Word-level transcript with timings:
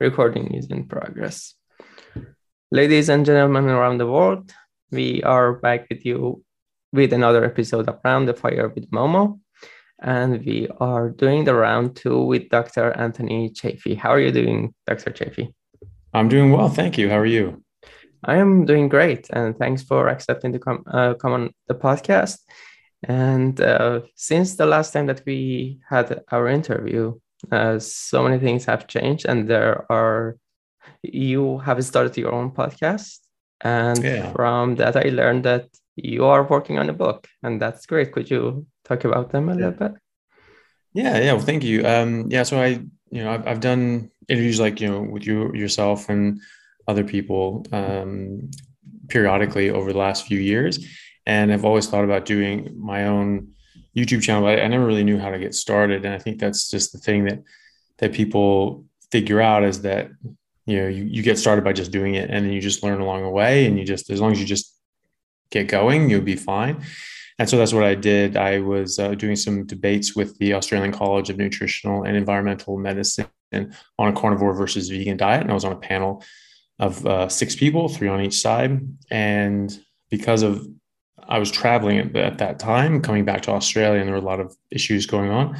Recording 0.00 0.52
is 0.52 0.66
in 0.66 0.86
progress. 0.86 1.54
Ladies 2.70 3.08
and 3.08 3.24
gentlemen 3.24 3.70
around 3.70 3.98
the 3.98 4.06
world, 4.06 4.52
we 4.90 5.22
are 5.22 5.54
back 5.54 5.86
with 5.88 6.04
you 6.04 6.44
with 6.92 7.12
another 7.12 7.44
episode 7.44 7.88
of 7.88 8.00
Round 8.04 8.28
the 8.28 8.34
Fire 8.34 8.68
with 8.68 8.90
Momo. 8.90 9.40
And 10.02 10.44
we 10.44 10.68
are 10.78 11.08
doing 11.08 11.44
the 11.44 11.54
round 11.54 11.96
two 11.96 12.22
with 12.22 12.50
Dr. 12.50 12.92
Anthony 12.92 13.48
Chaffee. 13.48 13.94
How 13.94 14.10
are 14.10 14.20
you 14.20 14.30
doing, 14.30 14.74
Dr. 14.86 15.10
Chaffee? 15.10 15.54
I'm 16.12 16.28
doing 16.28 16.52
well. 16.52 16.68
Thank 16.68 16.98
you. 16.98 17.08
How 17.08 17.18
are 17.18 17.26
you? 17.26 17.62
I 18.24 18.36
am 18.36 18.64
doing 18.64 18.88
great. 18.88 19.28
And 19.30 19.56
thanks 19.56 19.82
for 19.82 20.08
accepting 20.08 20.52
to 20.52 20.58
come, 20.58 20.84
uh, 20.86 21.14
come 21.14 21.32
on 21.32 21.50
the 21.68 21.74
podcast. 21.74 22.38
And 23.06 23.60
uh, 23.60 24.00
since 24.14 24.56
the 24.56 24.66
last 24.66 24.92
time 24.92 25.06
that 25.06 25.22
we 25.26 25.80
had 25.88 26.22
our 26.30 26.48
interview, 26.48 27.14
uh, 27.52 27.78
so 27.78 28.22
many 28.22 28.38
things 28.38 28.64
have 28.64 28.86
changed, 28.86 29.26
and 29.26 29.48
there 29.48 29.90
are 29.90 30.36
you 31.02 31.58
have 31.58 31.84
started 31.84 32.16
your 32.16 32.32
own 32.32 32.50
podcast, 32.50 33.18
and 33.60 34.02
yeah. 34.02 34.32
from 34.32 34.76
that 34.76 34.96
I 34.96 35.10
learned 35.10 35.44
that 35.44 35.68
you 35.96 36.24
are 36.24 36.44
working 36.44 36.78
on 36.78 36.88
a 36.88 36.94
book, 36.94 37.28
and 37.42 37.60
that's 37.60 37.86
great. 37.86 38.12
Could 38.12 38.30
you 38.30 38.66
talk 38.84 39.04
about 39.04 39.30
them 39.30 39.48
a 39.48 39.52
yeah. 39.52 39.56
little 39.56 39.72
bit? 39.72 39.92
Yeah, 40.94 41.18
yeah. 41.18 41.32
Well, 41.32 41.42
thank 41.42 41.64
you. 41.64 41.86
Um, 41.86 42.30
yeah, 42.30 42.44
so 42.44 42.60
I, 42.60 42.80
you 43.10 43.22
know, 43.22 43.32
I've, 43.32 43.46
I've 43.46 43.60
done 43.60 44.10
interviews 44.28 44.60
like 44.60 44.80
you 44.80 44.88
know 44.88 45.02
with 45.02 45.26
you 45.26 45.52
yourself 45.54 46.08
and 46.08 46.40
other 46.86 47.04
people 47.04 47.64
um, 47.72 48.50
periodically 49.08 49.70
over 49.70 49.92
the 49.92 49.98
last 49.98 50.26
few 50.26 50.38
years, 50.38 50.84
and 51.26 51.52
I've 51.52 51.64
always 51.64 51.86
thought 51.86 52.04
about 52.04 52.24
doing 52.24 52.74
my 52.78 53.06
own 53.06 53.54
YouTube 53.96 54.22
channel, 54.22 54.46
I, 54.46 54.56
I 54.56 54.68
never 54.68 54.84
really 54.84 55.04
knew 55.04 55.18
how 55.18 55.30
to 55.30 55.38
get 55.38 55.54
started. 55.54 56.04
And 56.04 56.14
I 56.14 56.18
think 56.18 56.38
that's 56.38 56.70
just 56.70 56.92
the 56.92 56.98
thing 56.98 57.24
that 57.24 57.42
that 57.98 58.12
people 58.12 58.84
figure 59.12 59.40
out 59.40 59.62
is 59.62 59.82
that 59.82 60.10
you 60.66 60.76
know 60.80 60.88
you, 60.88 61.04
you 61.04 61.22
get 61.22 61.38
started 61.38 61.64
by 61.64 61.72
just 61.72 61.92
doing 61.92 62.16
it 62.16 62.28
and 62.28 62.44
then 62.44 62.52
you 62.52 62.60
just 62.60 62.82
learn 62.82 63.00
along 63.00 63.22
the 63.22 63.28
way. 63.28 63.66
And 63.66 63.78
you 63.78 63.84
just 63.84 64.10
as 64.10 64.20
long 64.20 64.32
as 64.32 64.40
you 64.40 64.46
just 64.46 64.74
get 65.50 65.68
going 65.68 66.10
you'll 66.10 66.22
be 66.22 66.36
fine. 66.36 66.82
And 67.38 67.48
so 67.48 67.56
that's 67.56 67.72
what 67.72 67.84
i 67.84 67.94
did. 67.94 68.36
I 68.36 68.58
was 68.60 68.98
uh, 68.98 69.14
doing 69.14 69.36
some 69.36 69.66
debates 69.66 70.16
with 70.16 70.36
the 70.38 70.54
australian 70.54 70.92
college 70.92 71.30
of 71.30 71.36
nutritional 71.36 72.04
and 72.04 72.16
environmental 72.16 72.78
medicine 72.78 73.26
on 73.52 74.08
a 74.08 74.12
carnivore 74.12 74.54
versus 74.54 74.88
vegan 74.88 75.16
diet. 75.16 75.42
And 75.42 75.50
i 75.50 75.54
was 75.54 75.64
on 75.64 75.72
a 75.72 75.76
panel 75.76 76.22
of 76.78 77.06
uh, 77.06 77.28
six 77.28 77.54
people 77.54 77.88
three 77.88 78.08
on 78.08 78.20
each 78.20 78.40
side 78.40 78.80
and 79.10 79.78
because 80.10 80.42
of 80.42 80.66
I 81.28 81.38
was 81.38 81.50
traveling 81.50 81.98
at, 81.98 82.16
at 82.16 82.38
that 82.38 82.58
time, 82.58 83.00
coming 83.00 83.24
back 83.24 83.42
to 83.42 83.52
Australia, 83.52 84.00
and 84.00 84.08
there 84.08 84.14
were 84.14 84.20
a 84.20 84.24
lot 84.24 84.40
of 84.40 84.54
issues 84.70 85.06
going 85.06 85.30
on. 85.30 85.56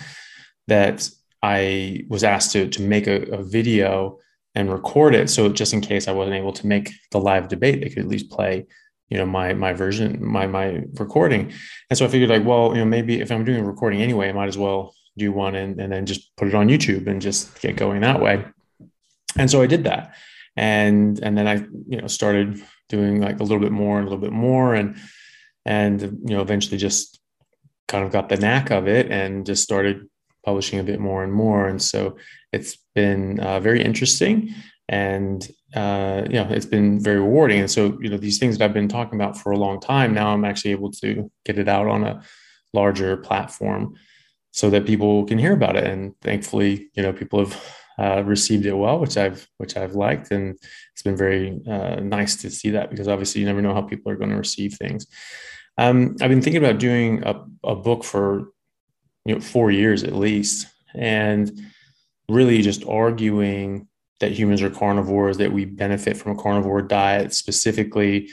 That 0.69 1.09
I 1.43 2.05
was 2.09 2.25
asked 2.25 2.53
to 2.53 2.69
to 2.69 2.83
make 2.83 3.07
a, 3.07 3.23
a 3.33 3.43
video 3.43 4.19
and 4.55 4.73
record 4.73 5.15
it, 5.15 5.31
so 5.31 5.49
just 5.49 5.73
in 5.73 5.81
case 5.81 6.09
I 6.09 6.13
wasn't 6.13 6.37
able 6.37 6.53
to 6.53 6.67
make 6.67 6.91
the 7.11 7.19
live 7.19 7.49
debate, 7.49 7.81
they 7.81 7.89
could 7.89 8.05
at 8.05 8.09
least 8.09 8.31
play, 8.31 8.67
you 9.09 9.19
know, 9.19 9.27
my 9.27 9.53
my 9.55 9.73
version, 9.73 10.25
my 10.25 10.47
my 10.47 10.83
recording. 10.95 11.53
And 11.91 11.99
so 11.99 12.05
I 12.05 12.09
figured, 12.09 12.31
like, 12.31 12.45
well, 12.45 12.73
you 12.73 12.79
know, 12.79 12.85
maybe 12.85 13.21
if 13.21 13.31
I'm 13.31 13.45
doing 13.45 13.61
a 13.61 13.65
recording 13.65 14.01
anyway, 14.03 14.29
I 14.29 14.33
might 14.33 14.49
as 14.49 14.59
well 14.59 14.95
do 15.17 15.33
one 15.33 15.55
and, 15.55 15.81
and 15.81 15.93
then 15.93 16.07
just 16.07 16.37
put 16.37 16.49
it 16.49 16.55
on 16.55 16.69
YouTube 16.69 17.07
and 17.07 17.23
just 17.23 17.61
get 17.61 17.77
going 17.77 18.01
that 18.01 18.21
way. 18.21 18.45
And 19.39 19.51
so 19.51 19.63
I 19.63 19.67
did 19.67 19.85
that. 19.85 20.15
And 20.57 21.19
and 21.23 21.37
then 21.37 21.49
I, 21.49 21.55
you 21.89 22.01
know, 22.01 22.07
started 22.07 22.63
doing 22.89 23.21
like 23.21 23.41
a 23.41 23.43
little 23.43 23.61
bit 23.61 23.73
more 23.73 23.99
and 23.99 24.07
a 24.07 24.11
little 24.11 24.23
bit 24.23 24.33
more. 24.33 24.75
And 24.75 24.97
and 25.65 26.01
you 26.03 26.35
know 26.35 26.43
eventually 26.43 26.77
just 26.77 27.21
kind 27.89 28.05
of 28.05 28.13
got 28.13 28.29
the 28.29 28.37
knack 28.37 28.71
of 28.71 28.89
it 28.89 29.11
and 29.11 29.47
just 29.47 29.63
started 29.63 30.09
publishing 30.45 30.79
a 30.79 30.85
bit 30.85 31.01
more 31.01 31.25
and 31.25 31.33
more 31.33 31.67
and 31.69 31.81
so 31.81 32.17
it's 32.53 32.77
been 32.95 33.41
uh, 33.41 33.61
very 33.61 33.83
interesting 33.83 34.55
and 34.89 35.51
uh, 35.75 36.23
you 36.27 36.35
know 36.35 36.47
it's 36.51 36.67
been 36.67 37.01
very 37.01 37.19
rewarding 37.19 37.61
and 37.61 37.71
so 37.71 37.99
you 38.01 38.11
know 38.11 38.19
these 38.19 38.39
things 38.39 38.59
that 38.59 38.65
i've 38.65 38.75
been 38.75 38.89
talking 38.89 39.19
about 39.19 39.37
for 39.37 39.53
a 39.53 39.59
long 39.59 39.81
time 39.81 40.13
now 40.13 40.29
i'm 40.29 40.45
actually 40.45 40.71
able 40.71 40.91
to 40.91 41.31
get 41.45 41.59
it 41.59 41.69
out 41.69 41.87
on 41.87 42.05
a 42.05 42.23
larger 42.73 43.17
platform 43.17 43.95
so 44.51 44.71
that 44.71 44.87
people 44.87 45.25
can 45.25 45.39
hear 45.39 45.53
about 45.53 45.77
it 45.77 45.85
and 45.85 46.15
thankfully 46.21 46.91
you 46.95 47.03
know 47.03 47.13
people 47.13 47.39
have 47.39 47.84
uh, 47.99 48.23
received 48.25 48.67
it 48.67 48.73
well 48.73 48.99
which 48.99 49.17
i've 49.17 49.47
which 49.59 49.77
i've 49.77 49.95
liked. 49.95 50.31
And 50.31 50.57
it's 50.93 51.03
been 51.03 51.17
very 51.17 51.61
uh, 51.69 51.97
nice 52.01 52.37
to 52.43 52.51
see 52.51 52.71
that 52.71 52.91
because 52.91 53.09
obviously 53.09 53.41
you 53.41 53.47
never 53.47 53.63
know 53.63 53.75
how 53.75 53.83
people 53.83 54.11
are 54.11 54.17
going 54.17 54.31
to 54.31 54.37
receive 54.37 54.75
things. 54.75 55.07
Um, 55.77 56.17
I've 56.21 56.31
been 56.31 56.43
thinking 56.43 56.65
about 56.65 56.79
doing 56.79 57.23
a, 57.25 57.45
a 57.65 57.75
book 57.75 58.05
for 58.05 58.53
you 59.25 59.35
know 59.35 59.41
four 59.41 59.71
years 59.71 60.05
at 60.05 60.15
least, 60.15 60.67
and 60.95 61.51
really 62.29 62.63
just 62.63 62.85
arguing 62.87 63.89
that 64.21 64.33
humans 64.33 64.63
are 64.63 64.71
carnivores, 64.71 65.39
that 65.39 65.53
we 65.53 65.65
benefit 65.65 66.17
from 66.17 66.33
a 66.33 66.41
carnivore 66.41 66.83
diet, 66.83 67.35
specifically 67.35 68.29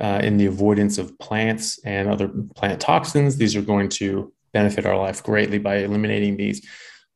uh, 0.00 0.20
in 0.22 0.36
the 0.36 0.46
avoidance 0.46 0.98
of 0.98 1.16
plants 1.18 1.78
and 1.84 2.08
other 2.08 2.28
plant 2.56 2.80
toxins. 2.80 3.36
These 3.36 3.54
are 3.56 3.62
going 3.62 3.88
to 3.90 4.32
benefit 4.52 4.84
our 4.84 4.96
life 4.96 5.22
greatly 5.22 5.58
by 5.58 5.76
eliminating 5.76 6.36
these, 6.36 6.66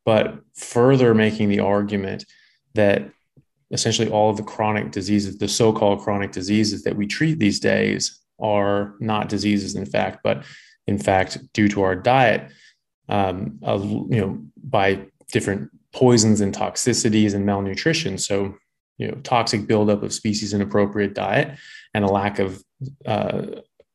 but 0.07 0.39
further 0.55 1.13
making 1.13 1.51
the 1.51 1.61
argument 1.61 2.25
that 2.75 3.11
essentially 3.71 4.09
all 4.09 4.31
of 4.31 4.39
the 4.39 4.43
chronic 4.43 4.93
diseases, 4.93 5.37
the 5.37 5.49
so 5.49 5.73
called 5.73 6.01
chronic 6.01 6.33
diseases 6.33 6.85
that 6.85 6.97
we 6.97 7.07
treat 7.07 7.39
these 7.39 7.61
days, 7.61 8.23
are 8.39 8.95
not 9.01 9.29
diseases, 9.29 9.75
in 9.75 9.85
fact, 9.85 10.21
but 10.23 10.45
in 10.87 10.99
fact, 10.99 11.39
due 11.53 11.69
to 11.69 11.83
our 11.83 11.97
diet, 11.97 12.51
um, 13.09 13.59
you 14.11 14.21
know, 14.21 14.39
by 14.63 15.05
different 15.33 15.71
poisons 15.93 16.41
and 16.41 16.55
toxicities 16.55 17.35
and 17.35 17.45
malnutrition. 17.45 18.19
So, 18.19 18.55
you 18.99 19.09
know, 19.09 19.15
toxic 19.23 19.67
buildup 19.67 20.03
of 20.03 20.13
species 20.13 20.53
inappropriate 20.55 21.15
diet 21.15 21.59
and 21.95 22.05
a 22.05 22.09
lack 22.09 22.39
of, 22.39 22.63
uh, 23.07 23.43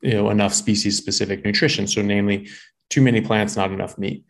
you 0.02 0.14
know, 0.14 0.30
enough 0.30 0.54
species 0.54 0.98
specific 0.98 1.46
nutrition. 1.46 1.88
So, 1.88 2.02
namely, 2.02 2.50
too 2.90 3.02
many 3.02 3.22
plants, 3.22 3.56
not 3.56 3.72
enough 3.72 3.98
meat. 3.98 4.26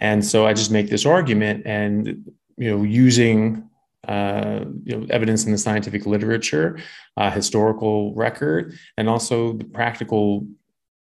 And 0.00 0.24
so 0.24 0.46
I 0.46 0.52
just 0.52 0.70
make 0.70 0.90
this 0.90 1.06
argument 1.06 1.66
and, 1.66 2.30
you 2.56 2.70
know, 2.70 2.82
using 2.82 3.68
uh, 4.08 4.64
you 4.84 4.96
know, 4.96 5.06
evidence 5.10 5.46
in 5.46 5.52
the 5.52 5.58
scientific 5.58 6.04
literature, 6.04 6.78
uh, 7.16 7.30
historical 7.30 8.14
record, 8.14 8.74
and 8.98 9.08
also 9.08 9.54
the 9.54 9.64
practical 9.64 10.46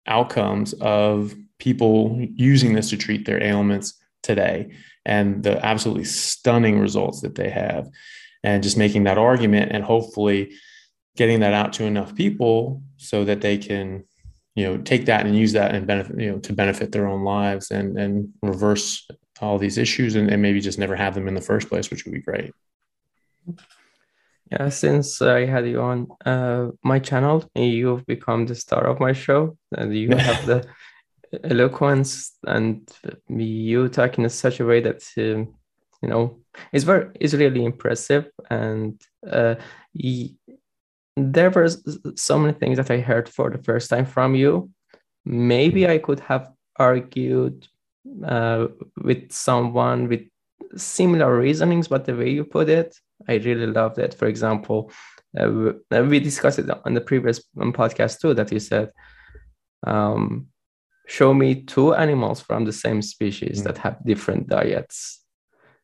outcomes 0.06 0.74
of 0.74 1.34
people 1.58 2.16
using 2.34 2.74
this 2.74 2.90
to 2.90 2.96
treat 2.96 3.24
their 3.24 3.42
ailments 3.42 3.94
today 4.22 4.70
and 5.04 5.42
the 5.42 5.64
absolutely 5.64 6.04
stunning 6.04 6.78
results 6.78 7.20
that 7.20 7.34
they 7.34 7.50
have. 7.50 7.88
And 8.42 8.62
just 8.62 8.76
making 8.76 9.04
that 9.04 9.18
argument 9.18 9.72
and 9.72 9.82
hopefully 9.82 10.52
getting 11.16 11.40
that 11.40 11.54
out 11.54 11.72
to 11.74 11.84
enough 11.84 12.14
people 12.14 12.82
so 12.96 13.24
that 13.24 13.40
they 13.40 13.56
can 13.56 14.04
you 14.54 14.64
know 14.64 14.78
take 14.78 15.06
that 15.06 15.26
and 15.26 15.36
use 15.36 15.52
that 15.52 15.74
and 15.74 15.86
benefit 15.86 16.20
you 16.20 16.30
know 16.30 16.38
to 16.38 16.52
benefit 16.52 16.92
their 16.92 17.06
own 17.06 17.22
lives 17.22 17.70
and 17.70 17.98
and 17.98 18.32
reverse 18.42 19.06
all 19.40 19.58
these 19.58 19.78
issues 19.78 20.14
and, 20.14 20.30
and 20.30 20.40
maybe 20.40 20.60
just 20.60 20.78
never 20.78 20.94
have 20.94 21.14
them 21.14 21.28
in 21.28 21.34
the 21.34 21.40
first 21.40 21.68
place 21.68 21.90
which 21.90 22.04
would 22.04 22.14
be 22.14 22.20
great 22.20 22.52
yeah, 24.50 24.68
since 24.68 25.22
I 25.22 25.46
had 25.46 25.66
you 25.66 25.80
on 25.80 26.08
uh, 26.24 26.68
my 26.82 26.98
channel, 26.98 27.44
you've 27.54 28.06
become 28.06 28.46
the 28.46 28.54
star 28.54 28.86
of 28.86 29.00
my 29.00 29.12
show. 29.12 29.56
And 29.76 29.96
you 29.96 30.10
have 30.16 30.46
the 30.46 30.66
eloquence 31.42 32.36
and 32.46 32.88
you 33.28 33.88
talk 33.88 34.18
in 34.18 34.28
such 34.28 34.60
a 34.60 34.64
way 34.64 34.80
that 34.80 35.02
um, 35.18 35.54
you 36.02 36.08
know 36.08 36.38
it's 36.72 36.84
very 36.84 37.08
it's 37.18 37.34
really 37.34 37.64
impressive. 37.64 38.30
And 38.50 39.00
uh, 39.28 39.56
he, 39.92 40.36
there 41.16 41.50
were 41.50 41.68
so 42.16 42.38
many 42.38 42.52
things 42.52 42.76
that 42.76 42.90
I 42.90 42.98
heard 42.98 43.28
for 43.28 43.50
the 43.50 43.62
first 43.62 43.90
time 43.90 44.06
from 44.06 44.34
you. 44.34 44.70
Maybe 45.24 45.88
I 45.88 45.98
could 45.98 46.20
have 46.20 46.50
argued 46.76 47.66
uh, 48.26 48.66
with 49.02 49.32
someone 49.32 50.08
with 50.08 50.22
similar 50.76 51.38
reasonings, 51.38 51.88
but 51.88 52.04
the 52.04 52.16
way 52.16 52.30
you 52.30 52.44
put 52.44 52.68
it 52.68 52.96
I 53.28 53.34
really 53.34 53.66
love 53.66 53.94
that. 53.96 54.14
For 54.14 54.26
example, 54.26 54.90
uh, 55.38 55.72
we 55.90 56.20
discussed 56.20 56.58
it 56.58 56.70
on 56.84 56.94
the 56.94 57.00
previous 57.00 57.42
um, 57.60 57.72
podcast 57.72 58.20
too 58.20 58.34
that 58.34 58.52
you 58.52 58.60
said, 58.60 58.90
um, 59.86 60.46
show 61.06 61.34
me 61.34 61.62
two 61.62 61.94
animals 61.94 62.40
from 62.40 62.64
the 62.64 62.72
same 62.72 63.02
species 63.02 63.60
mm. 63.60 63.64
that 63.64 63.78
have 63.78 64.04
different 64.04 64.48
diets. 64.48 65.22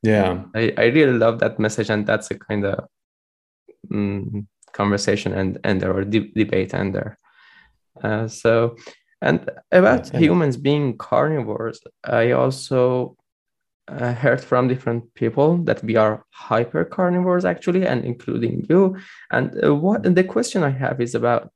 Yeah. 0.02 0.44
I, 0.54 0.72
I 0.76 0.84
really 0.86 1.18
love 1.18 1.40
that 1.40 1.58
message. 1.58 1.90
And 1.90 2.06
that's 2.06 2.30
a 2.30 2.38
kind 2.38 2.64
of 2.64 2.86
um, 3.92 4.48
conversation 4.72 5.32
and, 5.32 5.58
and 5.64 5.80
there 5.80 5.92
or 5.92 6.04
de- 6.04 6.32
debate 6.34 6.74
and 6.74 6.94
there. 6.94 7.18
Uh, 8.02 8.28
so, 8.28 8.76
and 9.20 9.50
about 9.72 10.14
humans 10.14 10.56
being 10.56 10.96
carnivores, 10.96 11.80
I 12.04 12.32
also 12.32 13.16
uh, 13.88 14.14
heard 14.14 14.40
from 14.40 14.68
different 14.68 15.12
people 15.14 15.58
that 15.64 15.82
we 15.82 15.96
are 15.96 16.24
hyper 16.30 16.84
carnivores 16.84 17.44
actually 17.44 17.84
and 17.86 18.04
including 18.04 18.64
you 18.70 18.96
and 19.32 19.64
uh, 19.64 19.74
what 19.74 20.02
the 20.14 20.22
question 20.22 20.62
i 20.62 20.70
have 20.70 21.00
is 21.00 21.16
about 21.16 21.50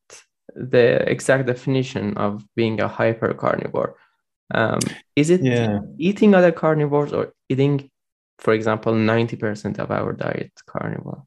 the 0.54 1.08
exact 1.08 1.46
definition 1.46 2.16
of 2.16 2.44
being 2.54 2.80
a 2.80 2.88
hyper 2.88 3.34
carnivore. 3.34 3.96
Um, 4.52 4.80
is 5.16 5.30
it 5.30 5.42
yeah. 5.42 5.80
eating 5.98 6.34
other 6.34 6.52
carnivores 6.52 7.12
or 7.12 7.32
eating, 7.48 7.90
for 8.38 8.52
example, 8.52 8.92
90% 8.92 9.78
of 9.78 9.90
our 9.90 10.12
diet 10.12 10.52
carnivore? 10.66 11.24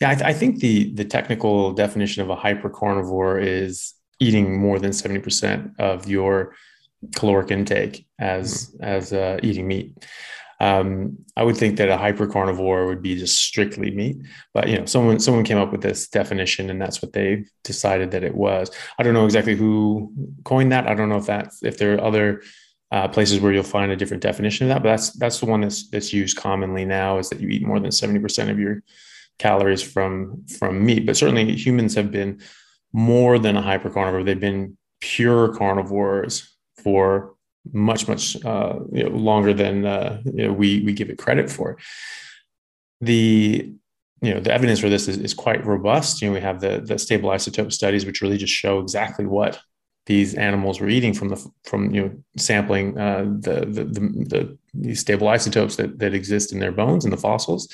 Yeah, 0.00 0.10
I, 0.10 0.14
th- 0.14 0.26
I 0.26 0.32
think 0.32 0.60
the 0.60 0.92
the 0.94 1.04
technical 1.04 1.72
definition 1.72 2.22
of 2.22 2.30
a 2.30 2.36
hyper 2.36 2.70
carnivore 2.70 3.38
is 3.38 3.94
eating 4.18 4.58
more 4.60 4.78
than 4.78 4.90
70% 4.90 5.78
of 5.78 6.08
your 6.08 6.54
caloric 7.14 7.50
intake 7.50 8.06
as 8.18 8.66
mm-hmm. 8.66 8.84
as 8.84 9.12
uh, 9.12 9.38
eating 9.42 9.66
meat. 9.66 10.06
Um, 10.60 11.16
I 11.36 11.42
would 11.42 11.56
think 11.56 11.78
that 11.78 11.88
a 11.88 11.96
hyper 11.96 12.26
carnivore 12.26 12.86
would 12.86 13.00
be 13.00 13.16
just 13.16 13.42
strictly 13.42 13.90
meat, 13.90 14.18
but 14.52 14.68
you 14.68 14.78
know, 14.78 14.84
someone 14.84 15.18
someone 15.18 15.44
came 15.44 15.56
up 15.56 15.72
with 15.72 15.80
this 15.80 16.08
definition, 16.08 16.68
and 16.68 16.80
that's 16.80 17.00
what 17.00 17.14
they 17.14 17.46
decided 17.64 18.10
that 18.10 18.24
it 18.24 18.34
was. 18.34 18.70
I 18.98 19.02
don't 19.02 19.14
know 19.14 19.24
exactly 19.24 19.56
who 19.56 20.12
coined 20.44 20.72
that. 20.72 20.86
I 20.86 20.94
don't 20.94 21.08
know 21.08 21.16
if 21.16 21.26
that's 21.26 21.62
if 21.62 21.78
there 21.78 21.94
are 21.94 22.04
other 22.04 22.42
uh, 22.92 23.08
places 23.08 23.40
where 23.40 23.52
you'll 23.52 23.62
find 23.62 23.90
a 23.90 23.96
different 23.96 24.22
definition 24.22 24.66
of 24.66 24.74
that, 24.74 24.82
but 24.82 24.90
that's 24.90 25.12
that's 25.12 25.40
the 25.40 25.46
one 25.46 25.62
that's 25.62 25.88
that's 25.88 26.12
used 26.12 26.36
commonly 26.36 26.84
now 26.84 27.16
is 27.16 27.30
that 27.30 27.40
you 27.40 27.48
eat 27.48 27.66
more 27.66 27.80
than 27.80 27.90
seventy 27.90 28.20
percent 28.20 28.50
of 28.50 28.58
your 28.58 28.82
calories 29.40 29.82
from 29.82 30.44
from 30.58 30.84
meat. 30.84 31.06
But 31.06 31.16
certainly, 31.16 31.56
humans 31.56 31.94
have 31.94 32.10
been 32.10 32.40
more 32.92 33.38
than 33.38 33.56
a 33.56 33.62
hyper 33.62 33.90
carnivore. 33.90 34.22
They've 34.22 34.48
been 34.50 34.76
pure 35.00 35.54
carnivores 35.54 36.56
for 36.82 37.34
much 37.72 38.06
much 38.06 38.42
uh, 38.44 38.78
you 38.92 39.04
know, 39.04 39.10
longer 39.10 39.52
than 39.54 39.84
uh, 39.86 40.20
you 40.24 40.46
know, 40.46 40.52
we 40.52 40.80
we 40.84 40.92
give 40.92 41.10
it 41.10 41.18
credit 41.18 41.50
for. 41.50 41.78
The 43.00 43.72
you 44.22 44.34
know 44.34 44.40
the 44.40 44.52
evidence 44.52 44.80
for 44.80 44.90
this 44.90 45.08
is, 45.08 45.16
is 45.16 45.34
quite 45.34 45.64
robust. 45.64 46.20
You 46.20 46.28
know 46.28 46.34
we 46.34 46.40
have 46.40 46.60
the 46.60 46.82
the 46.84 46.98
stable 46.98 47.30
isotope 47.30 47.72
studies 47.72 48.04
which 48.04 48.20
really 48.20 48.38
just 48.38 48.52
show 48.52 48.78
exactly 48.78 49.26
what 49.26 49.58
these 50.06 50.34
animals 50.34 50.80
were 50.80 50.88
eating 50.88 51.14
from 51.14 51.28
the 51.28 51.50
from 51.64 51.94
you 51.94 52.02
know 52.02 52.10
sampling 52.36 52.98
uh, 52.98 53.24
the, 53.46 53.56
the 53.76 53.84
the 54.32 54.58
the 54.74 54.94
stable 54.94 55.28
isotopes 55.28 55.76
that 55.76 55.98
that 55.98 56.14
exist 56.14 56.52
in 56.52 56.58
their 56.58 56.72
bones 56.72 57.04
and 57.04 57.12
the 57.12 57.24
fossils, 57.28 57.68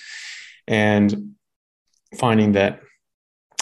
and 0.68 1.35
finding 2.18 2.52
that 2.52 2.80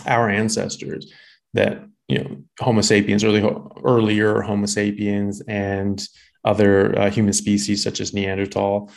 our 0.06 0.28
ancestors 0.28 1.12
that 1.54 1.84
you 2.08 2.18
know 2.18 2.36
Homo 2.60 2.82
sapiens, 2.82 3.24
early 3.24 3.42
earlier 3.82 4.42
Homo 4.42 4.66
sapiens, 4.66 5.40
and 5.48 6.06
other 6.44 6.98
uh, 6.98 7.10
human 7.10 7.32
species 7.32 7.82
such 7.82 8.00
as 8.00 8.12
Neanderthal, 8.12 8.90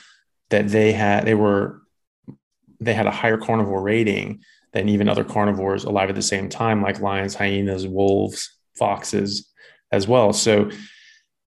that 0.50 0.68
they 0.68 0.92
had 0.92 1.26
they 1.26 1.36
were 1.36 1.82
they 2.80 2.94
had 2.94 3.08
a 3.08 3.12
higher 3.12 3.38
carnivore 3.38 3.82
rating 3.82 4.42
than 4.74 4.90
even 4.90 5.10
other 5.10 5.24
carnivores 5.24 5.86
alive 5.86 6.10
at 6.10 6.16
the 6.16 6.22
same 6.22 6.50
time, 6.50 6.82
like 6.82 7.00
lions, 7.00 7.34
hyenas, 7.34 7.88
wolves, 7.88 8.52
foxes, 8.78 9.52
as 9.92 10.08
well. 10.08 10.34
So 10.34 10.70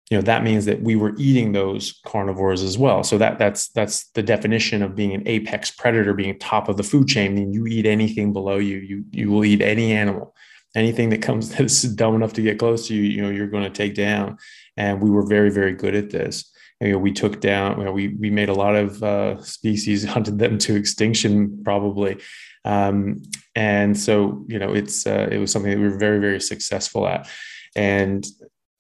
you 0.10 0.18
know 0.18 0.22
that 0.22 0.44
means 0.44 0.66
that 0.66 0.82
we 0.82 0.96
were 0.96 1.14
eating 1.18 1.52
those 1.52 2.00
carnivores 2.06 2.64
as 2.64 2.78
well 2.78 3.04
so 3.04 3.18
that 3.18 3.38
that's 3.38 3.70
that's 3.70 4.10
the 4.12 4.24
definition 4.24 4.82
of 4.82 4.96
being 4.96 5.14
an 5.14 5.24
apex 5.26 5.72
predator 5.72 6.14
being 6.14 6.38
top 6.40 6.70
of 6.70 6.78
the 6.78 6.84
food 6.84 7.08
chain 7.08 7.32
I 7.32 7.36
mean 7.36 7.54
you 7.54 7.68
eat 7.68 7.86
anything 7.86 8.34
below 8.34 8.58
you 8.58 8.78
you 8.78 9.04
you 9.12 9.30
will 9.30 9.44
eat 9.44 9.62
any 9.62 9.92
animal 9.92 10.34
anything 10.78 11.10
that 11.10 11.22
comes 11.22 11.50
that's 11.56 11.82
dumb 11.84 12.16
enough 12.16 12.34
to 12.34 12.42
get 12.42 12.60
close 12.60 12.88
to 12.88 12.96
you, 12.96 13.04
you 13.04 13.22
know, 13.22 13.30
you're 13.30 13.48
going 13.48 13.64
to 13.64 13.70
take 13.70 13.96
down. 13.96 14.38
And 14.78 15.02
we 15.02 15.10
were 15.10 15.26
very, 15.26 15.50
very 15.50 15.74
good 15.74 15.96
at 15.96 16.10
this. 16.10 16.52
You 16.80 16.92
know, 16.92 17.00
we 17.00 17.12
took 17.12 17.42
down, 17.42 17.80
you 17.80 17.86
know, 17.86 17.92
we 17.92 18.10
we 18.10 18.30
made 18.30 18.50
a 18.50 18.54
lot 18.54 18.76
of 18.76 19.02
uh, 19.02 19.42
species, 19.42 20.06
hunted 20.16 20.38
them 20.38 20.60
to 20.60 20.76
extinction, 20.76 21.64
probably. 21.64 22.22
Um, 22.66 23.24
and 23.56 23.98
so, 23.98 24.46
you 24.48 24.60
know, 24.60 24.74
it's 24.74 25.08
uh, 25.08 25.28
it 25.32 25.40
was 25.40 25.52
something 25.52 25.72
that 25.72 25.80
we 25.80 25.88
were 25.90 25.98
very, 25.98 26.20
very 26.20 26.40
successful 26.40 27.08
at. 27.08 27.28
And 27.76 28.26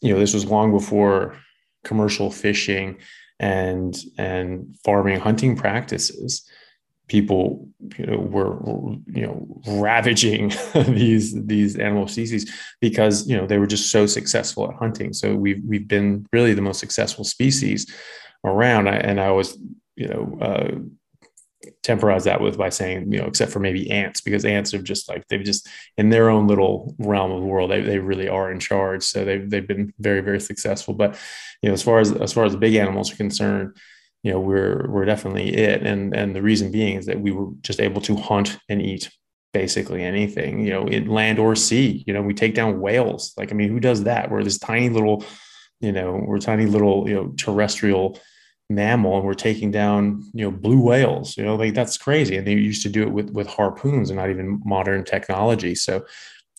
you 0.01 0.13
know, 0.13 0.19
this 0.19 0.33
was 0.33 0.45
long 0.45 0.71
before 0.71 1.37
commercial 1.83 2.31
fishing 2.31 2.97
and 3.39 3.97
and 4.17 4.75
farming 4.83 5.19
hunting 5.19 5.55
practices. 5.55 6.47
People 7.07 7.69
you 7.97 8.05
know 8.05 8.17
were 8.17 8.59
you 9.07 9.25
know 9.25 9.61
ravaging 9.67 10.51
these 10.87 11.33
these 11.45 11.77
animal 11.77 12.07
species 12.07 12.51
because 12.81 13.27
you 13.27 13.37
know 13.37 13.47
they 13.47 13.57
were 13.57 13.67
just 13.67 13.91
so 13.91 14.05
successful 14.05 14.69
at 14.69 14.75
hunting. 14.75 15.13
So 15.13 15.35
we've 15.35 15.63
we've 15.63 15.87
been 15.87 16.25
really 16.33 16.53
the 16.53 16.61
most 16.61 16.79
successful 16.79 17.23
species 17.23 17.91
around. 18.43 18.87
And 18.87 19.19
i 19.19 19.31
was 19.31 19.57
you 19.95 20.07
know 20.07 20.37
uh, 20.41 20.71
temporize 21.87 22.25
that 22.25 22.41
with 22.41 22.57
by 22.57 22.67
saying 22.67 23.09
you 23.13 23.17
know 23.17 23.27
except 23.27 23.49
for 23.49 23.59
maybe 23.59 23.89
ants 23.89 24.19
because 24.19 24.43
ants 24.43 24.73
are 24.73 24.81
just 24.81 25.07
like 25.07 25.25
they've 25.29 25.45
just 25.45 25.69
in 25.97 26.09
their 26.09 26.29
own 26.29 26.45
little 26.45 26.93
realm 26.99 27.31
of 27.31 27.39
the 27.39 27.47
world 27.47 27.71
they, 27.71 27.81
they 27.81 27.97
really 27.97 28.27
are 28.27 28.51
in 28.51 28.59
charge. 28.59 29.03
So 29.03 29.23
they've, 29.23 29.49
they've 29.49 29.67
been 29.67 29.93
very 29.97 30.19
very 30.19 30.41
successful. 30.41 30.93
But 30.93 31.17
you 31.61 31.69
know 31.69 31.73
as 31.73 31.81
far 31.81 31.99
as 31.99 32.11
as 32.11 32.33
far 32.33 32.43
as 32.43 32.57
big 32.57 32.75
animals 32.75 33.11
are 33.11 33.15
concerned 33.15 33.77
you 34.23 34.31
know 34.31 34.39
we're 34.41 34.85
we're 34.89 35.05
definitely 35.05 35.55
it. 35.55 35.81
And 35.83 36.13
and 36.13 36.35
the 36.35 36.41
reason 36.41 36.71
being 36.71 36.97
is 36.97 37.05
that 37.05 37.21
we 37.21 37.31
were 37.31 37.51
just 37.61 37.79
able 37.79 38.01
to 38.01 38.15
hunt 38.17 38.57
and 38.67 38.81
eat 38.81 39.09
basically 39.53 40.03
anything 40.03 40.59
you 40.59 40.71
know 40.71 40.85
in 40.87 41.07
land 41.07 41.39
or 41.39 41.55
sea. 41.55 42.03
You 42.05 42.13
know 42.13 42.21
we 42.21 42.33
take 42.33 42.53
down 42.53 42.81
whales. 42.81 43.33
Like 43.37 43.51
i 43.53 43.55
mean 43.55 43.69
who 43.69 43.79
does 43.79 44.03
that? 44.03 44.29
We're 44.29 44.43
this 44.43 44.59
tiny 44.59 44.89
little 44.89 45.23
you 45.79 45.93
know 45.93 46.21
we're 46.27 46.39
tiny 46.39 46.65
little 46.65 47.07
you 47.07 47.15
know 47.15 47.27
terrestrial 47.37 48.19
mammal 48.69 49.15
and 49.17 49.25
we're 49.25 49.33
taking 49.33 49.71
down 49.71 50.21
you 50.33 50.43
know 50.43 50.51
blue 50.51 50.81
whales 50.81 51.37
you 51.37 51.43
know 51.43 51.55
like 51.55 51.73
that's 51.73 51.97
crazy. 51.97 52.35
And 52.35 52.45
they 52.45 52.53
used 52.53 52.83
to 52.83 52.89
do 52.89 53.01
it 53.03 53.11
with 53.11 53.29
with 53.31 53.47
harpoons 53.47 54.09
and 54.09 54.17
not 54.17 54.29
even 54.29 54.61
modern 54.65 55.03
technology. 55.03 55.75
So 55.75 56.05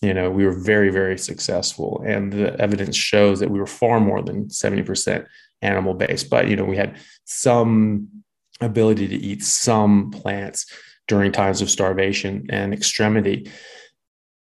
you 0.01 0.13
know 0.13 0.29
we 0.29 0.45
were 0.45 0.57
very 0.57 0.89
very 0.89 1.17
successful. 1.17 2.03
And 2.05 2.33
the 2.33 2.59
evidence 2.59 2.95
shows 2.95 3.39
that 3.39 3.51
we 3.51 3.59
were 3.59 3.67
far 3.67 3.99
more 3.99 4.21
than 4.21 4.47
70% 4.47 5.25
animal 5.61 5.93
based, 5.93 6.29
but 6.29 6.47
you 6.47 6.55
know, 6.55 6.65
we 6.65 6.77
had 6.77 6.97
some 7.25 8.07
ability 8.61 9.07
to 9.07 9.15
eat 9.15 9.43
some 9.43 10.11
plants 10.11 10.65
during 11.07 11.31
times 11.31 11.61
of 11.61 11.69
starvation 11.69 12.45
and 12.49 12.73
extremity 12.73 13.49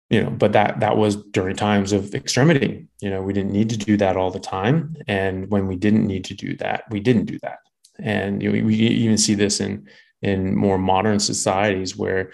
you 0.09 0.23
know 0.23 0.29
but 0.29 0.53
that 0.53 0.79
that 0.79 0.97
was 0.97 1.15
during 1.15 1.55
times 1.55 1.91
of 1.91 2.13
extremity. 2.13 2.87
You 3.01 3.09
know 3.09 3.21
we 3.21 3.33
didn't 3.33 3.51
need 3.51 3.69
to 3.69 3.77
do 3.77 3.97
that 3.97 4.17
all 4.17 4.31
the 4.31 4.39
time. 4.39 4.95
And 5.07 5.49
when 5.49 5.67
we 5.67 5.75
didn't 5.75 6.05
need 6.05 6.25
to 6.25 6.33
do 6.33 6.55
that 6.57 6.83
we 6.89 6.99
didn't 6.99 7.25
do 7.25 7.39
that. 7.41 7.59
And 7.99 8.41
you 8.41 8.51
know, 8.51 8.65
we 8.65 8.75
even 8.75 9.17
see 9.17 9.35
this 9.35 9.59
in 9.59 9.87
in 10.21 10.55
more 10.55 10.77
modern 10.77 11.19
societies 11.19 11.97
where 11.97 12.31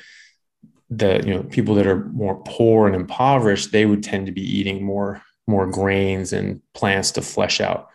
the 0.89 1.21
you 1.25 1.33
know 1.33 1.43
people 1.43 1.75
that 1.75 1.87
are 1.87 2.05
more 2.05 2.41
poor 2.43 2.87
and 2.87 2.95
impoverished 2.95 3.71
they 3.71 3.85
would 3.85 4.03
tend 4.03 4.25
to 4.25 4.31
be 4.31 4.41
eating 4.41 4.83
more 4.83 5.21
more 5.47 5.67
grains 5.67 6.33
and 6.33 6.61
plants 6.73 7.11
to 7.11 7.21
flesh 7.21 7.61
out 7.61 7.89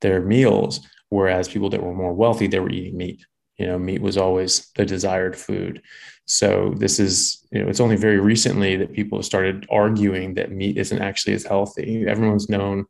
their 0.00 0.20
meals 0.20 0.80
whereas 1.10 1.48
people 1.48 1.70
that 1.70 1.82
were 1.82 1.94
more 1.94 2.12
wealthy 2.12 2.46
they 2.46 2.60
were 2.60 2.70
eating 2.70 2.96
meat. 2.96 3.24
You 3.58 3.66
know 3.66 3.78
meat 3.78 4.00
was 4.00 4.16
always 4.16 4.70
the 4.76 4.86
desired 4.86 5.36
food 5.36 5.82
so 6.30 6.72
this 6.76 7.00
is 7.00 7.44
you 7.50 7.60
know 7.60 7.68
it's 7.68 7.80
only 7.80 7.96
very 7.96 8.20
recently 8.20 8.76
that 8.76 8.92
people 8.92 9.18
have 9.18 9.24
started 9.24 9.66
arguing 9.68 10.34
that 10.34 10.52
meat 10.52 10.76
isn't 10.78 11.02
actually 11.02 11.34
as 11.34 11.44
healthy 11.44 12.06
everyone's 12.06 12.48
known 12.48 12.86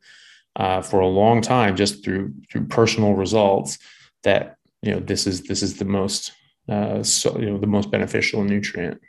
uh, 0.57 0.83
for 0.83 1.01
a 1.01 1.07
long 1.07 1.41
time 1.41 1.75
just 1.75 2.05
through 2.05 2.31
through 2.51 2.67
personal 2.67 3.15
results 3.15 3.79
that 4.25 4.57
you 4.83 4.91
know 4.93 5.01
this 5.01 5.27
is 5.27 5.43
this 5.45 5.63
is 5.63 5.79
the 5.79 5.87
most 5.87 6.33
uh, 6.69 7.03
so 7.03 7.39
you 7.39 7.49
know 7.49 7.59
the 7.59 7.67
most 7.67 7.91
beneficial 7.91 8.45
nutrient 8.45 9.01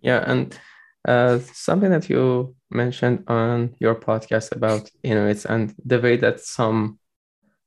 yeah 0.00 0.24
and 0.26 0.58
uh, 1.06 1.38
something 1.52 1.90
that 1.90 2.08
you 2.08 2.56
mentioned 2.70 3.24
on 3.28 3.74
your 3.78 3.94
podcast 3.94 4.56
about 4.56 4.90
Inuits 5.02 5.44
and 5.44 5.74
the 5.84 6.00
way 6.00 6.16
that 6.16 6.40
some 6.40 6.98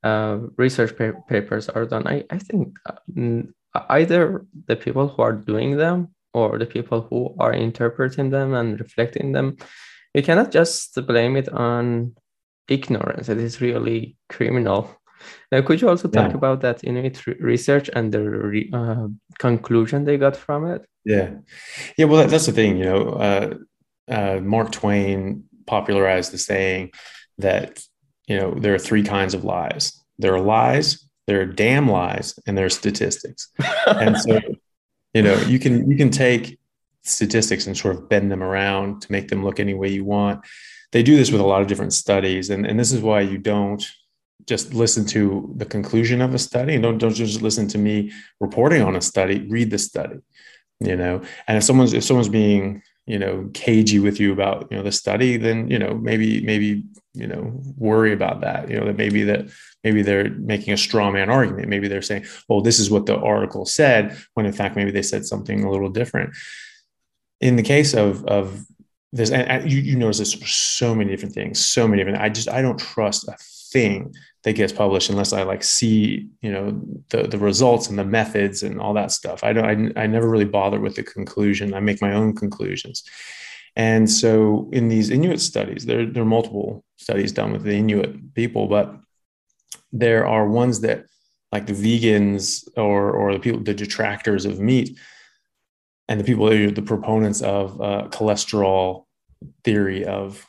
uh, 0.03 0.39
research 0.57 0.97
pa- 0.97 1.19
papers 1.27 1.69
are 1.69 1.85
done. 1.85 2.07
I, 2.07 2.23
I 2.31 2.39
think 2.39 2.79
uh, 2.87 2.93
either 3.89 4.45
the 4.67 4.75
people 4.75 5.07
who 5.07 5.21
are 5.21 5.33
doing 5.33 5.77
them 5.77 6.09
or 6.33 6.57
the 6.57 6.65
people 6.65 7.01
who 7.01 7.35
are 7.39 7.53
interpreting 7.53 8.29
them 8.29 8.53
and 8.53 8.79
reflecting 8.79 9.31
them, 9.31 9.57
you 10.13 10.23
cannot 10.23 10.51
just 10.51 10.95
blame 11.07 11.35
it 11.35 11.49
on 11.49 12.15
ignorance. 12.67 13.29
It 13.29 13.37
is 13.37 13.61
really 13.61 14.17
criminal. 14.29 14.97
Now, 15.51 15.61
could 15.61 15.81
you 15.81 15.89
also 15.89 16.07
talk 16.07 16.31
yeah. 16.31 16.37
about 16.37 16.61
that 16.61 16.83
Inuit 16.83 17.25
re- 17.25 17.35
research 17.39 17.89
and 17.93 18.11
the 18.11 18.21
re- 18.21 18.69
uh, 18.71 19.07
conclusion 19.39 20.03
they 20.03 20.17
got 20.17 20.35
from 20.35 20.67
it? 20.67 20.85
Yeah, 21.05 21.31
yeah. 21.97 22.05
Well, 22.05 22.21
that, 22.21 22.29
that's 22.29 22.45
the 22.45 22.51
thing. 22.51 22.77
You 22.77 22.85
know, 22.85 23.01
uh, 23.09 23.53
uh, 24.09 24.39
Mark 24.41 24.71
Twain 24.71 25.45
popularized 25.65 26.31
the 26.31 26.37
saying 26.37 26.91
that 27.39 27.81
you 28.27 28.37
know 28.37 28.53
there 28.53 28.75
are 28.75 28.79
three 28.79 29.03
kinds 29.03 29.33
of 29.33 29.43
lies. 29.43 29.93
There 30.19 30.35
are 30.35 30.41
lies, 30.41 31.06
there 31.27 31.41
are 31.41 31.45
damn 31.45 31.89
lies, 31.89 32.39
and 32.47 32.57
there 32.57 32.65
are 32.65 32.69
statistics. 32.69 33.49
and 33.87 34.17
so, 34.17 34.39
you 35.13 35.21
know, 35.21 35.35
you 35.41 35.59
can 35.59 35.89
you 35.91 35.97
can 35.97 36.09
take 36.09 36.57
statistics 37.03 37.67
and 37.67 37.77
sort 37.77 37.95
of 37.95 38.09
bend 38.09 38.31
them 38.31 38.43
around 38.43 39.01
to 39.01 39.11
make 39.11 39.27
them 39.27 39.43
look 39.43 39.59
any 39.59 39.73
way 39.73 39.89
you 39.89 40.03
want. 40.03 40.45
They 40.91 41.03
do 41.03 41.17
this 41.17 41.31
with 41.31 41.41
a 41.41 41.45
lot 41.45 41.61
of 41.61 41.67
different 41.67 41.93
studies, 41.93 42.49
and, 42.49 42.65
and 42.65 42.79
this 42.79 42.91
is 42.91 43.01
why 43.01 43.21
you 43.21 43.37
don't 43.37 43.85
just 44.47 44.73
listen 44.73 45.05
to 45.05 45.53
the 45.57 45.65
conclusion 45.65 46.21
of 46.21 46.33
a 46.33 46.39
study 46.39 46.73
and 46.73 46.81
don't, 46.81 46.97
don't 46.97 47.13
just 47.13 47.41
listen 47.41 47.67
to 47.67 47.77
me 47.77 48.11
reporting 48.39 48.81
on 48.81 48.95
a 48.95 49.01
study 49.01 49.45
read 49.49 49.69
the 49.69 49.77
study 49.77 50.19
you 50.79 50.95
know 50.95 51.21
and 51.47 51.57
if 51.57 51.63
someone's 51.63 51.93
if 51.93 52.03
someone's 52.03 52.29
being 52.29 52.81
you 53.05 53.19
know 53.19 53.49
cagey 53.53 53.99
with 53.99 54.19
you 54.19 54.31
about 54.31 54.67
you 54.71 54.77
know 54.77 54.83
the 54.83 54.91
study 54.91 55.37
then 55.37 55.69
you 55.69 55.77
know 55.77 55.93
maybe 55.95 56.41
maybe 56.41 56.83
you 57.13 57.27
know 57.27 57.59
worry 57.77 58.13
about 58.13 58.41
that 58.41 58.69
you 58.69 58.79
know 58.79 58.85
that 58.85 58.97
maybe 58.97 59.23
that 59.23 59.47
maybe 59.87 60.01
they're 60.01 60.29
making 60.53 60.73
a 60.73 60.83
straw 60.85 61.09
man 61.09 61.29
argument 61.29 61.69
maybe 61.69 61.87
they're 61.87 62.09
saying 62.09 62.25
oh 62.49 62.59
this 62.61 62.79
is 62.79 62.89
what 62.89 63.05
the 63.05 63.17
article 63.17 63.65
said 63.65 64.17
when 64.33 64.45
in 64.45 64.53
fact 64.59 64.75
maybe 64.75 64.91
they 64.91 65.01
said 65.01 65.25
something 65.25 65.63
a 65.63 65.71
little 65.71 65.89
different 65.89 66.29
in 67.39 67.55
the 67.55 67.63
case 67.63 67.93
of 67.93 68.25
of 68.25 68.65
this 69.13 69.31
and 69.31 69.71
you, 69.71 69.79
you 69.79 69.95
notice 69.95 70.19
this 70.19 70.33
so 70.51 70.93
many 70.93 71.09
different 71.11 71.33
things 71.33 71.65
so 71.65 71.87
many 71.87 71.99
different 72.01 72.21
i 72.21 72.29
just 72.29 72.49
i 72.49 72.61
don't 72.61 72.79
trust 72.79 73.27
a 73.27 73.35
thing 73.71 74.13
that 74.43 74.53
gets 74.53 74.71
published 74.71 75.09
unless 75.09 75.33
I 75.33 75.43
like 75.43 75.63
see, 75.63 76.29
you 76.41 76.51
know, 76.51 76.81
the 77.09 77.23
the 77.27 77.37
results 77.37 77.89
and 77.89 77.99
the 77.99 78.05
methods 78.05 78.63
and 78.63 78.79
all 78.79 78.93
that 78.93 79.11
stuff. 79.11 79.43
I 79.43 79.51
don't 79.53 79.97
I, 79.97 80.03
I 80.03 80.07
never 80.07 80.29
really 80.29 80.45
bother 80.45 80.79
with 80.79 80.95
the 80.95 81.03
conclusion. 81.03 81.73
I 81.73 81.81
make 81.81 82.01
my 82.01 82.13
own 82.13 82.33
conclusions. 82.33 83.03
And 83.75 84.09
so 84.09 84.69
in 84.71 84.87
these 84.87 85.11
Inuit 85.11 85.39
studies, 85.39 85.85
there, 85.85 86.05
there 86.05 86.23
are 86.23 86.33
multiple 86.37 86.83
studies 86.97 87.31
done 87.31 87.51
with 87.51 87.63
the 87.63 87.75
Inuit 87.75 88.33
people, 88.33 88.67
but 88.67 88.95
there 89.91 90.27
are 90.27 90.47
ones 90.47 90.81
that 90.81 91.05
like 91.51 91.65
the 91.65 91.73
vegans 91.73 92.67
or 92.75 93.11
or 93.11 93.33
the 93.33 93.39
people 93.39 93.61
the 93.61 93.73
detractors 93.73 94.45
of 94.45 94.59
meat 94.59 94.97
and 96.09 96.19
the 96.19 96.23
people 96.23 96.45
that 96.45 96.55
are 96.55 96.71
the 96.71 96.81
proponents 96.81 97.41
of 97.41 97.81
uh, 97.81 98.07
cholesterol 98.09 99.05
theory 99.63 100.05
of 100.05 100.45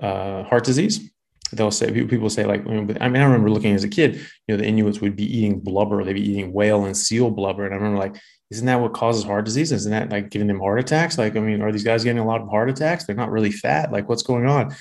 uh, 0.00 0.42
heart 0.44 0.64
disease 0.64 1.10
they'll 1.52 1.70
say 1.70 1.90
people 2.04 2.28
say 2.28 2.44
like 2.44 2.66
I 2.66 2.70
mean 2.70 2.98
I 3.00 3.06
remember 3.06 3.50
looking 3.50 3.74
as 3.74 3.84
a 3.84 3.88
kid 3.88 4.16
you 4.16 4.22
know 4.48 4.56
the 4.56 4.66
Inuits 4.66 5.00
would 5.00 5.16
be 5.16 5.24
eating 5.24 5.60
blubber. 5.60 6.04
They'd 6.04 6.12
be 6.14 6.28
eating 6.28 6.52
whale 6.52 6.84
and 6.84 6.96
seal 6.96 7.30
blubber. 7.30 7.64
And 7.64 7.74
I 7.74 7.76
remember 7.76 7.98
like 7.98 8.16
isn't 8.50 8.66
that 8.66 8.80
what 8.80 8.94
causes 8.94 9.24
heart 9.24 9.44
disease? 9.44 9.72
Isn't 9.72 9.92
that 9.92 10.10
like 10.10 10.30
giving 10.30 10.48
them 10.48 10.60
heart 10.60 10.80
attacks? 10.80 11.18
Like 11.18 11.36
I 11.36 11.40
mean 11.40 11.62
are 11.62 11.72
these 11.72 11.84
guys 11.84 12.04
getting 12.04 12.22
a 12.22 12.26
lot 12.26 12.40
of 12.40 12.48
heart 12.48 12.70
attacks? 12.70 13.04
They're 13.04 13.16
not 13.16 13.30
really 13.30 13.52
fat. 13.52 13.92
Like 13.92 14.08
what's 14.08 14.22
going 14.22 14.46
on? 14.46 14.72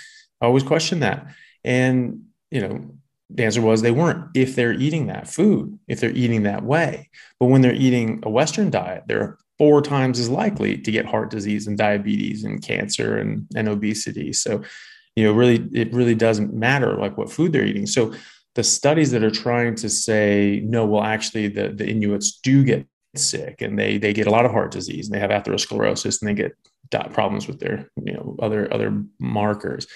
I 0.41 0.45
always 0.45 0.63
question 0.63 0.99
that. 1.01 1.27
And 1.63 2.23
you 2.51 2.61
know 2.61 2.95
the 3.29 3.43
answer 3.43 3.61
was 3.61 3.81
they 3.81 3.91
weren't 3.91 4.25
if 4.35 4.55
they're 4.55 4.73
eating 4.73 5.07
that 5.07 5.27
food 5.27 5.77
if 5.87 5.99
they're 5.99 6.11
eating 6.11 6.43
that 6.43 6.63
way. 6.63 7.09
But 7.39 7.47
when 7.47 7.61
they're 7.61 7.73
eating 7.73 8.21
a 8.23 8.29
western 8.29 8.69
diet 8.69 9.03
they're 9.07 9.37
four 9.57 9.81
times 9.81 10.19
as 10.19 10.29
likely 10.29 10.77
to 10.77 10.91
get 10.91 11.05
heart 11.05 11.31
disease 11.31 11.67
and 11.67 11.77
diabetes 11.77 12.43
and 12.43 12.61
cancer 12.61 13.17
and, 13.17 13.47
and 13.55 13.67
obesity. 13.67 14.33
So 14.33 14.61
you 15.15 15.23
know 15.23 15.33
really 15.33 15.67
it 15.73 15.93
really 15.93 16.15
doesn't 16.15 16.53
matter 16.53 16.95
like 16.95 17.17
what 17.17 17.31
food 17.31 17.51
they're 17.51 17.65
eating. 17.65 17.87
So 17.87 18.13
the 18.55 18.63
studies 18.63 19.11
that 19.11 19.23
are 19.23 19.31
trying 19.31 19.75
to 19.75 19.89
say 19.89 20.61
no 20.65 20.85
well 20.85 21.03
actually 21.03 21.47
the, 21.47 21.69
the 21.69 21.87
inuits 21.87 22.39
do 22.39 22.63
get 22.63 22.87
sick 23.15 23.61
and 23.61 23.77
they 23.77 23.97
they 23.97 24.13
get 24.13 24.27
a 24.27 24.31
lot 24.31 24.45
of 24.45 24.51
heart 24.51 24.71
disease 24.71 25.07
and 25.07 25.15
they 25.15 25.19
have 25.19 25.31
atherosclerosis 25.31 26.21
and 26.21 26.29
they 26.29 26.33
get 26.33 26.53
problems 27.11 27.47
with 27.47 27.59
their 27.59 27.89
you 28.03 28.13
know 28.13 28.35
other 28.41 28.71
other 28.73 29.03
markers 29.19 29.87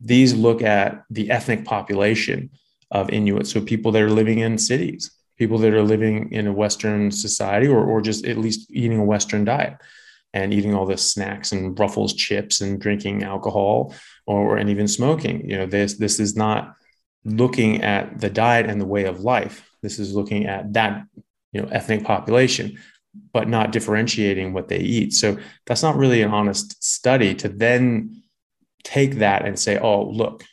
these 0.00 0.34
look 0.34 0.62
at 0.62 1.02
the 1.10 1.30
ethnic 1.30 1.64
population 1.64 2.50
of 2.90 3.10
inuits 3.10 3.52
so 3.52 3.60
people 3.60 3.92
that 3.92 4.02
are 4.02 4.10
living 4.10 4.38
in 4.38 4.56
cities 4.56 5.10
people 5.38 5.58
that 5.58 5.72
are 5.72 5.82
living 5.82 6.32
in 6.32 6.46
a 6.46 6.52
western 6.52 7.10
society 7.10 7.66
or, 7.66 7.84
or 7.84 8.00
just 8.00 8.26
at 8.26 8.38
least 8.38 8.70
eating 8.70 8.98
a 8.98 9.04
western 9.04 9.44
diet 9.44 9.76
and 10.34 10.52
eating 10.52 10.74
all 10.74 10.84
the 10.84 10.96
snacks 10.96 11.52
and 11.52 11.78
ruffles 11.78 12.14
chips 12.14 12.60
and 12.60 12.80
drinking 12.80 13.22
alcohol 13.22 13.94
or 14.26 14.58
and 14.58 14.68
even 14.68 14.88
smoking. 14.88 15.48
You 15.48 15.58
know 15.58 15.66
this 15.66 15.94
this 15.94 16.20
is 16.20 16.36
not 16.36 16.74
looking 17.24 17.82
at 17.82 18.20
the 18.20 18.30
diet 18.30 18.66
and 18.66 18.80
the 18.80 18.86
way 18.86 19.04
of 19.04 19.20
life. 19.20 19.68
This 19.82 19.98
is 19.98 20.14
looking 20.14 20.46
at 20.46 20.72
that 20.74 21.04
you 21.52 21.62
know 21.62 21.68
ethnic 21.68 22.04
population 22.04 22.78
but 23.32 23.48
not 23.48 23.72
differentiating 23.72 24.52
what 24.52 24.68
they 24.68 24.78
eat. 24.78 25.12
So 25.12 25.38
that's 25.66 25.82
not 25.82 25.96
really 25.96 26.22
an 26.22 26.30
honest 26.30 26.82
study 26.84 27.34
to 27.36 27.48
then 27.48 28.22
take 28.84 29.16
that 29.16 29.44
and 29.44 29.58
say 29.58 29.78
oh 29.78 30.04
look 30.04 30.44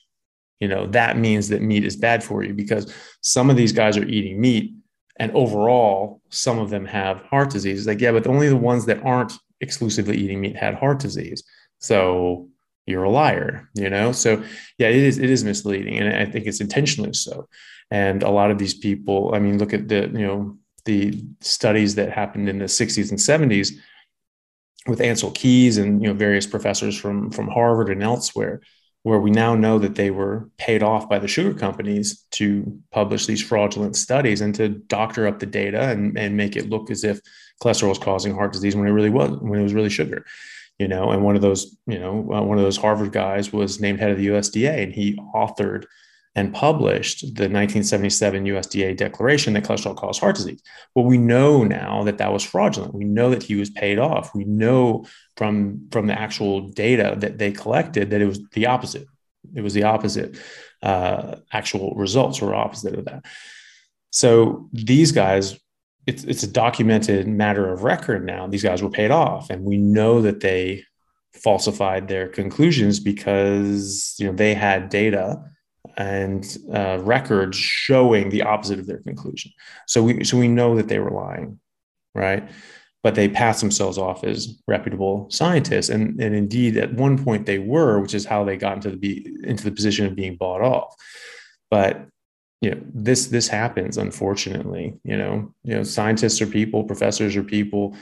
you 0.59 0.67
know 0.67 0.87
that 0.87 1.17
means 1.17 1.49
that 1.49 1.61
meat 1.61 1.83
is 1.83 1.95
bad 1.95 2.23
for 2.23 2.43
you 2.43 2.53
because 2.53 2.91
some 3.21 3.49
of 3.49 3.57
these 3.57 3.71
guys 3.71 3.97
are 3.97 4.05
eating 4.05 4.39
meat 4.39 4.73
and 5.17 5.31
overall 5.33 6.21
some 6.29 6.59
of 6.59 6.69
them 6.69 6.85
have 6.85 7.21
heart 7.21 7.49
disease. 7.49 7.87
Like 7.87 8.01
yeah 8.01 8.11
but 8.11 8.27
only 8.27 8.49
the 8.49 8.55
ones 8.55 8.85
that 8.85 9.03
aren't 9.03 9.33
exclusively 9.61 10.17
eating 10.17 10.41
meat 10.41 10.55
had 10.55 10.75
heart 10.75 10.99
disease. 10.99 11.43
So 11.79 12.49
you're 12.85 13.03
a 13.03 13.09
liar 13.09 13.69
you 13.75 13.89
know? 13.89 14.11
So 14.11 14.43
yeah 14.77 14.87
it 14.87 14.95
is 14.95 15.17
it 15.17 15.29
is 15.29 15.43
misleading 15.43 15.99
and 15.99 16.15
i 16.15 16.25
think 16.25 16.45
it's 16.45 16.61
intentionally 16.61 17.13
so. 17.13 17.47
And 17.91 18.23
a 18.23 18.31
lot 18.31 18.51
of 18.51 18.57
these 18.57 18.73
people 18.73 19.31
i 19.35 19.39
mean 19.39 19.57
look 19.59 19.73
at 19.73 19.87
the 19.87 20.09
you 20.13 20.25
know 20.25 20.57
the 20.85 21.23
studies 21.41 21.95
that 21.95 22.11
happened 22.11 22.47
in 22.47 22.59
the 22.59 22.65
60s 22.65 23.09
and 23.09 23.19
70s 23.19 23.73
with 24.87 24.99
Ancel 24.99 25.33
Keys 25.33 25.77
and 25.77 26.01
you 26.01 26.07
know 26.07 26.13
various 26.13 26.47
professors 26.47 26.97
from 26.97 27.31
from 27.31 27.47
Harvard 27.47 27.89
and 27.89 28.03
elsewhere 28.03 28.61
where 29.03 29.19
we 29.19 29.29
now 29.29 29.53
know 29.53 29.77
that 29.77 29.93
they 29.93 30.09
were 30.09 30.49
paid 30.57 30.81
off 30.81 31.07
by 31.07 31.19
the 31.19 31.27
sugar 31.27 31.53
companies 31.53 32.25
to 32.31 32.79
publish 32.89 33.27
these 33.27 33.41
fraudulent 33.41 33.95
studies 33.95 34.41
and 34.41 34.55
to 34.55 34.67
doctor 34.67 35.27
up 35.27 35.37
the 35.37 35.45
data 35.45 35.89
and, 35.89 36.17
and 36.17 36.35
make 36.35 36.55
it 36.55 36.71
look 36.71 36.89
as 36.89 37.03
if 37.03 37.19
cholesterol 37.61 37.89
was 37.89 37.99
causing 37.99 38.33
heart 38.33 38.51
disease 38.51 38.75
when 38.75 38.87
it 38.87 38.91
really 38.91 39.11
was 39.11 39.29
when 39.41 39.59
it 39.59 39.63
was 39.63 39.73
really 39.73 39.89
sugar 39.89 40.25
you 40.77 40.89
know? 40.89 41.11
And 41.11 41.23
one 41.23 41.35
of 41.35 41.41
those 41.41 41.77
you 41.87 41.99
know 41.99 42.19
uh, 42.33 42.41
one 42.41 42.57
of 42.57 42.63
those 42.63 42.77
harvard 42.77 43.11
guys 43.11 43.53
was 43.53 43.79
named 43.79 43.99
head 43.99 44.11
of 44.11 44.17
the 44.17 44.27
usda 44.27 44.83
and 44.83 44.93
he 44.93 45.15
authored 45.35 45.85
and 46.35 46.53
published 46.53 47.21
the 47.21 47.47
1977 47.47 48.43
USDA 48.45 48.97
declaration 48.97 49.53
that 49.53 49.63
cholesterol 49.63 49.95
caused 49.95 50.19
heart 50.19 50.35
disease. 50.35 50.61
Well, 50.93 51.05
we 51.05 51.17
know 51.17 51.63
now 51.63 52.03
that 52.03 52.17
that 52.17 52.33
was 52.33 52.43
fraudulent. 52.43 52.93
We 52.93 53.05
know 53.05 53.29
that 53.29 53.43
he 53.43 53.55
was 53.55 53.69
paid 53.69 53.99
off. 53.99 54.35
We 54.35 54.43
know 54.43 55.05
from 55.37 55.87
from 55.91 56.07
the 56.07 56.19
actual 56.19 56.69
data 56.69 57.15
that 57.19 57.37
they 57.37 57.51
collected 57.51 58.09
that 58.09 58.21
it 58.21 58.25
was 58.25 58.41
the 58.51 58.65
opposite. 58.65 59.07
It 59.55 59.61
was 59.61 59.73
the 59.73 59.83
opposite. 59.83 60.37
Uh, 60.83 61.37
actual 61.53 61.95
results 61.95 62.41
were 62.41 62.53
opposite 62.53 62.95
of 62.95 63.05
that. 63.05 63.25
So 64.11 64.69
these 64.73 65.11
guys 65.11 65.57
it's 66.05 66.23
it's 66.23 66.43
a 66.43 66.51
documented 66.51 67.27
matter 67.27 67.71
of 67.71 67.83
record 67.83 68.25
now. 68.25 68.47
These 68.47 68.63
guys 68.63 68.83
were 68.83 68.89
paid 68.89 69.11
off, 69.11 69.49
and 69.49 69.63
we 69.63 69.77
know 69.77 70.21
that 70.21 70.41
they 70.41 70.83
falsified 71.33 72.07
their 72.07 72.27
conclusions 72.27 72.99
because 72.99 74.15
you 74.19 74.27
know 74.27 74.33
they 74.33 74.53
had 74.53 74.89
data 74.89 75.41
and 75.97 76.57
uh, 76.73 76.99
records 77.01 77.57
showing 77.57 78.29
the 78.29 78.43
opposite 78.43 78.79
of 78.79 78.87
their 78.87 78.99
conclusion. 78.99 79.51
So 79.87 80.03
we 80.03 80.23
so 80.23 80.37
we 80.37 80.47
know 80.47 80.75
that 80.75 80.87
they 80.87 80.99
were 80.99 81.11
lying, 81.11 81.59
right? 82.13 82.49
But 83.03 83.15
they 83.15 83.29
pass 83.29 83.61
themselves 83.61 83.97
off 83.97 84.23
as 84.23 84.61
reputable 84.67 85.27
scientists, 85.29 85.89
and 85.89 86.19
and 86.21 86.35
indeed 86.35 86.77
at 86.77 86.93
one 86.93 87.23
point 87.23 87.45
they 87.45 87.59
were, 87.59 87.99
which 87.99 88.13
is 88.13 88.25
how 88.25 88.43
they 88.43 88.57
got 88.57 88.77
into 88.77 88.95
the 88.95 89.27
into 89.43 89.63
the 89.63 89.71
position 89.71 90.05
of 90.05 90.15
being 90.15 90.35
bought 90.35 90.61
off. 90.61 90.95
But 91.69 92.07
you 92.61 92.71
know 92.71 92.81
this 92.93 93.27
this 93.27 93.47
happens 93.47 93.97
unfortunately 93.97 94.93
you 95.03 95.17
know 95.17 95.53
you 95.63 95.75
know 95.75 95.83
scientists 95.83 96.41
are 96.41 96.47
people 96.47 96.83
professors 96.85 97.35
are 97.35 97.43
people 97.43 97.95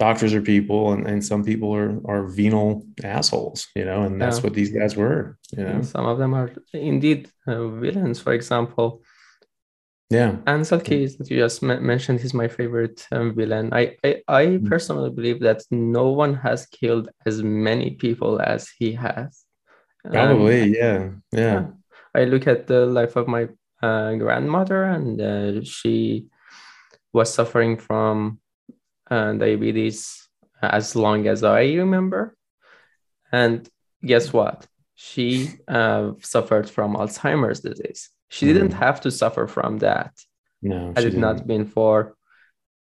doctors 0.00 0.32
are 0.32 0.40
people 0.40 0.92
and, 0.92 1.06
and 1.06 1.22
some 1.22 1.44
people 1.44 1.70
are 1.80 1.92
are 2.12 2.22
venal 2.26 2.82
assholes 3.04 3.68
you 3.76 3.84
know 3.84 4.00
and 4.02 4.20
that's 4.20 4.38
yeah. 4.38 4.44
what 4.44 4.54
these 4.54 4.72
guys 4.72 4.96
were 4.96 5.36
you 5.56 5.62
know. 5.62 5.74
and 5.74 5.86
some 5.86 6.06
of 6.06 6.16
them 6.18 6.32
are 6.34 6.50
indeed 6.72 7.28
uh, 7.46 7.68
villains 7.68 8.18
for 8.18 8.32
example. 8.32 9.02
Yeah. 10.20 10.32
Ancel 10.44 10.82
Keys 10.82 11.16
that 11.18 11.30
you 11.30 11.36
just 11.38 11.62
mentioned 11.62 12.18
is 12.18 12.34
my 12.34 12.48
favorite 12.48 13.06
um, 13.12 13.32
villain 13.36 13.66
I, 13.72 13.94
I 14.02 14.10
i 14.26 14.44
mm. 14.46 14.68
personally 14.68 15.10
believe 15.18 15.38
that 15.48 15.62
no 15.70 16.06
one 16.22 16.34
has 16.46 16.66
killed 16.66 17.06
as 17.26 17.36
many 17.44 17.88
people 18.04 18.32
as 18.42 18.62
he 18.78 18.90
has. 19.06 19.44
Probably 20.02 20.62
um, 20.62 20.74
yeah. 20.80 21.40
yeah. 21.42 21.66
I 22.20 22.24
look 22.24 22.46
at 22.48 22.66
the 22.66 22.86
life 22.86 23.14
of 23.14 23.28
my 23.28 23.42
uh, 23.82 24.14
grandmother, 24.14 24.82
and 24.84 25.20
uh, 25.20 25.62
she 25.62 26.26
was 27.12 27.32
suffering 27.32 27.76
from 27.76 28.40
uh, 29.10 29.32
diabetes 29.32 30.28
as 30.62 30.94
long 30.94 31.26
as 31.26 31.42
I 31.42 31.62
remember. 31.74 32.36
And 33.32 33.68
guess 34.04 34.32
what? 34.32 34.66
She 34.94 35.50
uh, 35.68 36.12
suffered 36.20 36.68
from 36.68 36.96
Alzheimer's 36.96 37.60
disease. 37.60 38.10
She 38.28 38.46
mm. 38.46 38.52
didn't 38.52 38.72
have 38.72 39.00
to 39.02 39.10
suffer 39.10 39.46
from 39.46 39.78
that. 39.78 40.12
No, 40.62 40.92
had 40.94 40.98
it 40.98 41.10
didn't. 41.10 41.20
not 41.20 41.46
been 41.46 41.64
for 41.64 42.14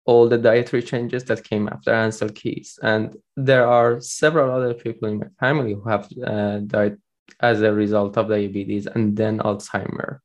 all 0.06 0.28
the 0.28 0.38
dietary 0.38 0.84
changes 0.84 1.24
that 1.26 1.46
came 1.46 1.70
after 1.70 1.92
Ancel 1.92 2.34
Keys. 2.34 2.78
And 2.84 3.16
there 3.38 3.66
are 3.66 4.02
several 4.02 4.52
other 4.52 4.74
people 4.74 5.08
in 5.08 5.20
my 5.20 5.28
family 5.40 5.74
who 5.74 5.88
have 5.88 6.10
uh, 6.26 6.58
died 6.60 6.98
as 7.40 7.62
a 7.62 7.74
result 7.74 8.18
of 8.18 8.28
diabetes 8.28 8.86
and 8.86 9.16
then 9.16 9.40
Alzheimer 9.40 10.20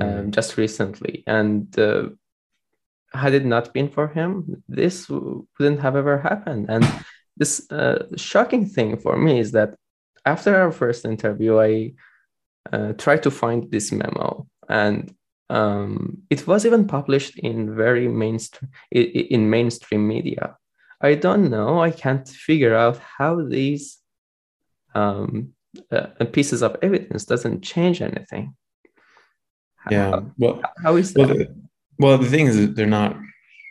mm. 0.00 0.30
just 0.30 0.56
recently. 0.56 1.22
And 1.26 1.78
uh, 1.78 2.08
had 3.12 3.34
it 3.34 3.44
not 3.44 3.72
been 3.72 3.88
for 3.88 4.08
him, 4.08 4.62
this 4.68 5.08
wouldn't 5.08 5.80
have 5.80 5.96
ever 5.96 6.18
happened. 6.18 6.66
And 6.68 6.86
this 7.36 7.70
uh, 7.70 8.06
shocking 8.16 8.66
thing 8.66 8.98
for 8.98 9.16
me 9.16 9.38
is 9.38 9.52
that 9.52 9.74
after 10.26 10.56
our 10.56 10.72
first 10.72 11.04
interview, 11.04 11.58
I 11.58 11.92
uh, 12.72 12.92
tried 12.94 13.22
to 13.22 13.30
find 13.30 13.70
this 13.70 13.92
memo, 13.92 14.46
and 14.68 15.14
um, 15.48 16.18
it 16.28 16.46
was 16.46 16.66
even 16.66 16.86
published 16.86 17.38
in 17.38 17.74
very 17.74 18.08
mainstream 18.08 18.70
in 18.90 19.48
mainstream 19.48 20.06
media. 20.06 20.56
I 21.00 21.14
don't 21.14 21.48
know. 21.48 21.80
I 21.80 21.92
can't 21.92 22.28
figure 22.28 22.74
out 22.74 22.98
how 22.98 23.42
these 23.42 23.98
um, 24.94 25.54
uh, 25.90 26.24
pieces 26.32 26.62
of 26.62 26.76
evidence 26.82 27.24
doesn't 27.24 27.62
change 27.62 28.02
anything. 28.02 28.54
Yeah. 29.90 30.10
How, 30.10 30.30
well, 30.36 30.62
how 30.82 30.96
is 30.96 31.14
that? 31.14 31.28
Well 31.28 31.67
well, 31.98 32.18
the 32.18 32.28
thing 32.28 32.46
is 32.46 32.74
they're 32.74 32.86
not 32.86 33.16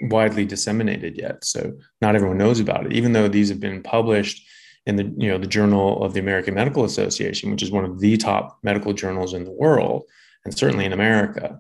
widely 0.01 0.45
disseminated 0.45 1.17
yet, 1.17 1.43
so 1.43 1.73
not 2.01 2.15
everyone 2.15 2.37
knows 2.37 2.59
about 2.59 2.85
it. 2.85 2.93
Even 2.93 3.13
though 3.13 3.27
these 3.27 3.49
have 3.49 3.59
been 3.59 3.81
published 3.81 4.47
in 4.85 4.95
the 4.95 5.03
you 5.17 5.29
know 5.29 5.37
the 5.37 5.47
Journal 5.47 6.03
of 6.03 6.13
the 6.13 6.19
American 6.19 6.53
Medical 6.53 6.83
Association, 6.83 7.51
which 7.51 7.63
is 7.63 7.71
one 7.71 7.85
of 7.85 7.99
the 7.99 8.17
top 8.17 8.59
medical 8.63 8.93
journals 8.93 9.33
in 9.33 9.43
the 9.43 9.51
world, 9.51 10.03
and 10.45 10.57
certainly 10.57 10.85
in 10.85 10.93
America. 10.93 11.59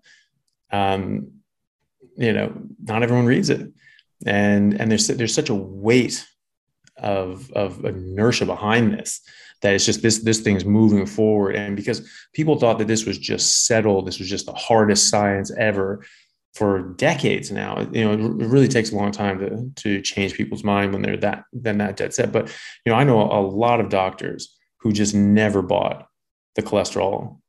Um, 0.71 1.31
you 2.15 2.33
know, 2.33 2.51
not 2.83 3.03
everyone 3.03 3.25
reads 3.25 3.49
it, 3.49 3.71
and 4.25 4.79
and 4.79 4.89
there's 4.91 5.07
there's 5.07 5.33
such 5.33 5.49
a 5.49 5.55
weight 5.55 6.25
of 6.97 7.51
of 7.51 7.85
inertia 7.85 8.45
behind 8.45 8.93
this 8.93 9.21
that 9.61 9.73
it's 9.73 9.85
just 9.85 10.01
this 10.01 10.19
this 10.19 10.39
thing's 10.39 10.65
moving 10.65 11.05
forward 11.05 11.55
and 11.55 11.75
because 11.75 12.07
people 12.33 12.57
thought 12.57 12.79
that 12.79 12.87
this 12.87 13.05
was 13.05 13.17
just 13.17 13.67
settled 13.67 14.07
this 14.07 14.19
was 14.19 14.29
just 14.29 14.45
the 14.45 14.53
hardest 14.53 15.09
science 15.09 15.51
ever 15.57 16.03
for 16.57 16.93
decades 16.97 17.51
now. 17.51 17.87
You 17.91 18.03
know 18.03 18.13
it 18.13 18.47
really 18.47 18.67
takes 18.67 18.91
a 18.91 18.95
long 18.95 19.11
time 19.11 19.39
to 19.39 19.71
to 19.83 20.01
change 20.01 20.33
people's 20.33 20.63
mind 20.63 20.93
when 20.93 21.01
they're 21.01 21.17
that 21.17 21.43
then 21.53 21.77
that 21.77 21.97
dead 21.97 22.13
set. 22.13 22.31
But 22.31 22.47
you 22.85 22.91
know 22.91 22.97
i 22.97 23.03
know 23.03 23.21
a 23.21 23.41
lot 23.41 23.79
of 23.79 23.89
doctors 23.89 24.57
who 24.79 24.91
just 24.91 25.13
never 25.13 25.61
bought 25.61 26.07
the 26.55 26.63
cholesterol 26.63 27.39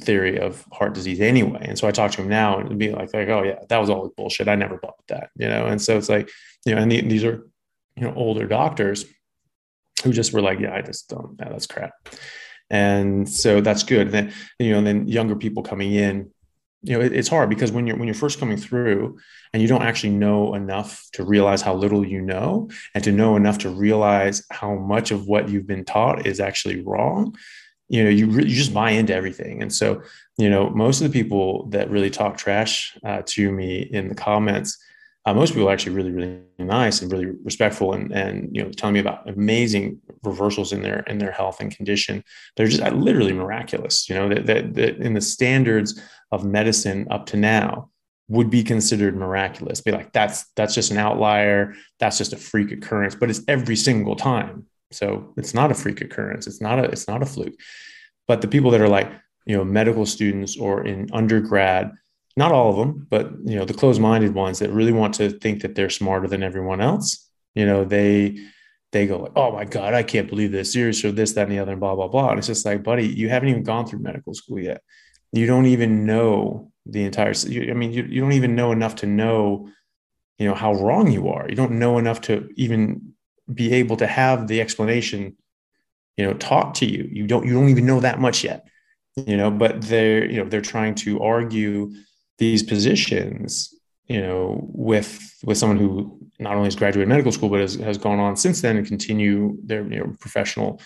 theory 0.00 0.38
of 0.38 0.64
heart 0.72 0.94
disease 0.94 1.20
anyway. 1.20 1.64
And 1.68 1.78
so 1.78 1.86
i 1.86 1.90
talk 1.90 2.10
to 2.12 2.18
them 2.18 2.28
now 2.28 2.58
and 2.58 2.78
be 2.78 2.90
like 2.90 3.14
like 3.14 3.28
oh 3.28 3.42
yeah 3.42 3.60
that 3.68 3.78
was 3.78 3.90
all 3.90 4.12
bullshit. 4.16 4.48
I 4.48 4.56
never 4.56 4.78
bought 4.78 5.06
that 5.08 5.30
you 5.36 5.48
know? 5.48 5.66
And 5.66 5.80
so 5.80 5.96
it's 5.96 6.08
like 6.08 6.28
you 6.66 6.74
know 6.74 6.82
and 6.82 6.90
the, 6.90 7.00
these 7.02 7.24
are 7.24 7.46
you 7.96 8.02
know 8.02 8.14
older 8.14 8.46
doctors 8.46 9.04
who 10.02 10.12
just 10.12 10.32
were 10.32 10.40
like, 10.40 10.60
yeah, 10.60 10.74
I 10.74 10.82
just 10.82 11.08
don't, 11.08 11.36
yeah, 11.38 11.48
that's 11.48 11.66
crap. 11.66 11.92
And 12.70 13.28
so 13.28 13.60
that's 13.60 13.82
good. 13.82 14.08
And 14.08 14.12
then, 14.12 14.32
you 14.58 14.72
know, 14.72 14.78
and 14.78 14.86
then 14.86 15.08
younger 15.08 15.36
people 15.36 15.62
coming 15.62 15.92
in, 15.92 16.30
you 16.82 16.96
know, 16.96 17.04
it, 17.04 17.12
it's 17.12 17.28
hard 17.28 17.50
because 17.50 17.72
when 17.72 17.86
you're, 17.86 17.96
when 17.96 18.06
you're 18.06 18.14
first 18.14 18.38
coming 18.38 18.56
through 18.56 19.18
and 19.52 19.60
you 19.60 19.68
don't 19.68 19.82
actually 19.82 20.10
know 20.10 20.54
enough 20.54 21.06
to 21.12 21.24
realize 21.24 21.60
how 21.62 21.74
little 21.74 22.06
you 22.06 22.20
know 22.20 22.70
and 22.94 23.04
to 23.04 23.12
know 23.12 23.36
enough 23.36 23.58
to 23.58 23.70
realize 23.70 24.44
how 24.50 24.74
much 24.74 25.10
of 25.10 25.26
what 25.26 25.48
you've 25.48 25.66
been 25.66 25.84
taught 25.84 26.26
is 26.26 26.40
actually 26.40 26.82
wrong, 26.82 27.36
you 27.88 28.04
know, 28.04 28.10
you, 28.10 28.26
re- 28.26 28.44
you 28.44 28.54
just 28.54 28.72
buy 28.72 28.92
into 28.92 29.14
everything. 29.14 29.60
And 29.60 29.72
so, 29.72 30.02
you 30.38 30.48
know, 30.48 30.70
most 30.70 31.02
of 31.02 31.12
the 31.12 31.18
people 31.18 31.66
that 31.70 31.90
really 31.90 32.10
talk 32.10 32.38
trash 32.38 32.96
uh, 33.04 33.22
to 33.26 33.50
me 33.50 33.80
in 33.80 34.08
the 34.08 34.14
comments, 34.14 34.78
uh, 35.30 35.34
most 35.34 35.52
people 35.52 35.68
are 35.68 35.72
actually 35.72 35.94
really, 35.94 36.10
really 36.10 36.40
nice 36.58 37.02
and 37.02 37.12
really 37.12 37.26
respectful 37.44 37.92
and, 37.92 38.12
and, 38.12 38.54
you 38.54 38.62
know, 38.62 38.70
telling 38.72 38.94
me 38.94 39.00
about 39.00 39.28
amazing 39.28 40.00
reversals 40.24 40.72
in 40.72 40.82
their, 40.82 41.00
in 41.06 41.18
their 41.18 41.30
health 41.30 41.60
and 41.60 41.74
condition. 41.74 42.24
They're 42.56 42.66
just 42.66 42.82
uh, 42.82 42.90
literally 42.90 43.32
miraculous, 43.32 44.08
you 44.08 44.16
know, 44.16 44.28
that, 44.28 44.46
that, 44.46 44.74
that 44.74 44.96
in 44.96 45.14
the 45.14 45.20
standards 45.20 46.00
of 46.32 46.44
medicine 46.44 47.06
up 47.10 47.26
to 47.26 47.36
now 47.36 47.90
would 48.28 48.50
be 48.50 48.62
considered 48.62 49.16
miraculous. 49.16 49.80
Be 49.80 49.92
like, 49.92 50.12
that's, 50.12 50.46
that's 50.56 50.74
just 50.74 50.90
an 50.90 50.98
outlier. 50.98 51.74
That's 52.00 52.18
just 52.18 52.32
a 52.32 52.36
freak 52.36 52.72
occurrence, 52.72 53.14
but 53.14 53.30
it's 53.30 53.42
every 53.46 53.76
single 53.76 54.16
time. 54.16 54.66
So 54.90 55.32
it's 55.36 55.54
not 55.54 55.70
a 55.70 55.74
freak 55.74 56.00
occurrence. 56.00 56.48
It's 56.48 56.60
not 56.60 56.78
a, 56.80 56.84
it's 56.84 57.06
not 57.06 57.22
a 57.22 57.26
fluke, 57.26 57.54
but 58.26 58.40
the 58.40 58.48
people 58.48 58.72
that 58.72 58.80
are 58.80 58.88
like, 58.88 59.10
you 59.46 59.56
know, 59.56 59.64
medical 59.64 60.06
students 60.06 60.56
or 60.56 60.84
in 60.84 61.08
undergrad, 61.12 61.92
not 62.40 62.52
all 62.52 62.70
of 62.70 62.76
them, 62.76 63.06
but 63.10 63.30
you 63.44 63.56
know, 63.56 63.66
the 63.66 63.74
closed-minded 63.74 64.32
ones 64.34 64.60
that 64.60 64.72
really 64.72 64.92
want 64.92 65.12
to 65.14 65.28
think 65.28 65.60
that 65.60 65.74
they're 65.74 65.90
smarter 65.90 66.26
than 66.26 66.42
everyone 66.42 66.80
else, 66.80 67.28
you 67.54 67.66
know, 67.66 67.84
they 67.84 68.38
they 68.92 69.06
go 69.06 69.18
like, 69.18 69.32
oh 69.36 69.52
my 69.52 69.66
God, 69.66 69.92
I 69.92 70.02
can't 70.02 70.26
believe 70.26 70.50
this, 70.50 70.72
serious 70.72 71.04
or 71.04 71.12
this, 71.12 71.34
that, 71.34 71.42
and 71.42 71.52
the 71.52 71.58
other, 71.58 71.72
and 71.72 71.80
blah, 71.80 71.94
blah, 71.94 72.08
blah. 72.08 72.30
And 72.30 72.38
it's 72.38 72.46
just 72.46 72.64
like, 72.64 72.82
buddy, 72.82 73.06
you 73.06 73.28
haven't 73.28 73.50
even 73.50 73.62
gone 73.62 73.86
through 73.86 74.00
medical 74.00 74.32
school 74.32 74.58
yet. 74.58 74.80
You 75.32 75.46
don't 75.46 75.66
even 75.66 76.06
know 76.06 76.72
the 76.86 77.04
entire 77.04 77.34
I 77.46 77.74
mean, 77.74 77.92
you, 77.92 78.04
you 78.04 78.20
don't 78.22 78.32
even 78.32 78.56
know 78.56 78.72
enough 78.72 78.96
to 78.96 79.06
know, 79.06 79.68
you 80.38 80.48
know, 80.48 80.54
how 80.54 80.72
wrong 80.72 81.12
you 81.12 81.28
are. 81.28 81.46
You 81.46 81.54
don't 81.54 81.78
know 81.78 81.98
enough 81.98 82.22
to 82.22 82.48
even 82.56 83.12
be 83.52 83.74
able 83.74 83.98
to 83.98 84.06
have 84.06 84.48
the 84.48 84.62
explanation, 84.62 85.36
you 86.16 86.24
know, 86.24 86.32
taught 86.32 86.74
to 86.76 86.86
you. 86.86 87.06
You 87.12 87.26
don't 87.26 87.46
you 87.46 87.52
don't 87.52 87.68
even 87.68 87.86
know 87.86 88.00
that 88.00 88.18
much 88.18 88.42
yet. 88.44 88.66
You 89.14 89.36
know, 89.36 89.50
but 89.50 89.82
they're, 89.82 90.24
you 90.24 90.38
know, 90.38 90.48
they're 90.48 90.70
trying 90.74 90.94
to 91.06 91.20
argue 91.20 91.92
these 92.40 92.62
positions 92.62 93.72
you 94.06 94.20
know 94.20 94.58
with 94.72 95.10
with 95.44 95.56
someone 95.56 95.78
who 95.78 96.18
not 96.40 96.54
only 96.56 96.66
has 96.66 96.74
graduated 96.74 97.08
medical 97.08 97.30
school 97.30 97.48
but 97.48 97.60
has, 97.60 97.74
has 97.74 97.98
gone 97.98 98.18
on 98.18 98.36
since 98.36 98.60
then 98.60 98.76
and 98.76 98.86
continue 98.86 99.56
their 99.62 99.82
you 99.92 100.00
know 100.00 100.12
professional 100.18 100.80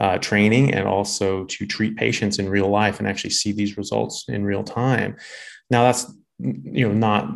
uh, 0.00 0.18
training 0.18 0.74
and 0.74 0.86
also 0.86 1.44
to 1.44 1.64
treat 1.64 1.96
patients 1.96 2.38
in 2.38 2.50
real 2.50 2.68
life 2.68 2.98
and 2.98 3.08
actually 3.08 3.30
see 3.30 3.52
these 3.52 3.78
results 3.78 4.26
in 4.28 4.44
real 4.44 4.62
time. 4.62 5.16
Now 5.70 5.84
that's 5.84 6.12
you 6.38 6.86
know 6.86 6.94
not 6.94 7.30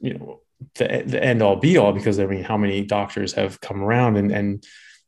you 0.00 0.14
know 0.14 0.40
the, 0.74 1.04
the 1.06 1.22
end 1.22 1.40
all 1.40 1.54
be 1.54 1.76
all 1.76 1.92
because 1.92 2.18
i 2.18 2.26
mean 2.26 2.42
how 2.42 2.56
many 2.56 2.84
doctors 2.84 3.32
have 3.34 3.60
come 3.60 3.80
around 3.80 4.16
and, 4.16 4.32
and 4.32 4.64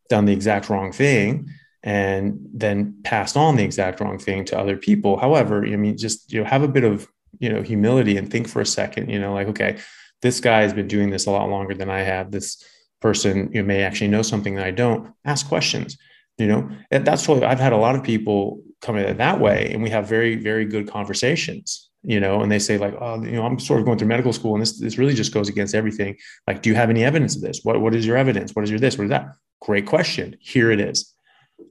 done 0.09 0.25
the 0.25 0.33
exact 0.33 0.71
wrong 0.71 0.93
thing 0.93 1.49
and 1.83 2.39
then 2.55 3.01
passed 3.03 3.37
on 3.37 3.57
the 3.57 3.65
exact 3.65 4.01
wrong 4.01 4.19
thing 4.19 4.45
to 4.45 4.59
other 4.59 4.77
people. 4.77 5.17
However 5.17 5.65
i 5.67 5.77
mean 5.77 5.97
just 5.97 6.33
you 6.33 6.41
know 6.41 6.49
have 6.49 6.63
a 6.63 6.69
bit 6.69 6.85
of 6.85 7.09
you 7.39 7.49
know 7.49 7.63
humility 7.63 8.17
and 8.17 8.31
think 8.31 8.49
for 8.49 8.61
a 8.61 8.67
second 8.67 9.09
you 9.09 9.19
know 9.19 9.33
like 9.33 9.49
okay 9.49 9.79
this 10.23 10.41
guy 10.41 10.63
has 10.63 10.75
been 10.75 10.89
doing 10.89 11.11
this 11.11 11.27
a 11.27 11.31
lot 11.31 11.49
longer 11.49 11.75
than 11.75 11.91
i 11.91 12.01
have. 12.01 12.31
This 12.31 12.63
person 13.01 13.51
you 13.53 13.65
may 13.65 13.83
actually 13.83 14.09
know 14.09 14.23
something 14.23 14.57
that 14.57 14.67
i 14.67 14.71
don't. 14.71 15.13
Ask 15.25 15.49
questions 15.49 15.97
you 16.39 16.47
know? 16.47 16.71
And 16.91 17.07
that's 17.07 17.25
totally 17.25 17.47
i've 17.47 17.61
had 17.61 17.73
a 17.73 17.77
lot 17.77 17.97
of 17.97 18.03
people 18.03 18.63
come 18.81 18.97
in 18.97 19.17
that 19.19 19.41
way 19.41 19.71
and 19.73 19.83
we 19.83 19.91
have 19.91 20.09
very 20.09 20.37
very 20.37 20.65
good 20.65 20.89
conversations 20.89 21.91
you 22.03 22.19
know? 22.19 22.41
And 22.41 22.51
they 22.51 22.59
say 22.59 22.79
like 22.79 22.95
oh 23.01 23.23
you 23.23 23.33
know 23.33 23.45
i'm 23.45 23.59
sort 23.59 23.81
of 23.81 23.87
going 23.87 23.99
through 23.99 24.09
medical 24.09 24.33
school 24.33 24.55
and 24.55 24.63
this 24.63 24.79
this 24.79 24.99
really 24.99 25.15
just 25.15 25.35
goes 25.35 25.49
against 25.49 25.75
everything. 25.75 26.17
Like 26.47 26.63
do 26.63 26.71
you 26.71 26.77
have 26.77 26.91
any 26.91 27.05
evidence 27.05 27.37
of 27.37 27.43
this? 27.43 27.61
What 27.63 27.81
what 27.81 27.95
is 27.95 28.07
your 28.07 28.17
evidence? 28.17 28.55
What 28.55 28.65
is 28.65 28.71
your 28.71 28.81
this? 28.81 28.97
What 28.97 29.05
is 29.05 29.11
that? 29.11 29.29
Great 29.61 29.87
question. 29.87 30.37
Here 30.41 30.71
it 30.71 30.81
is 30.81 31.15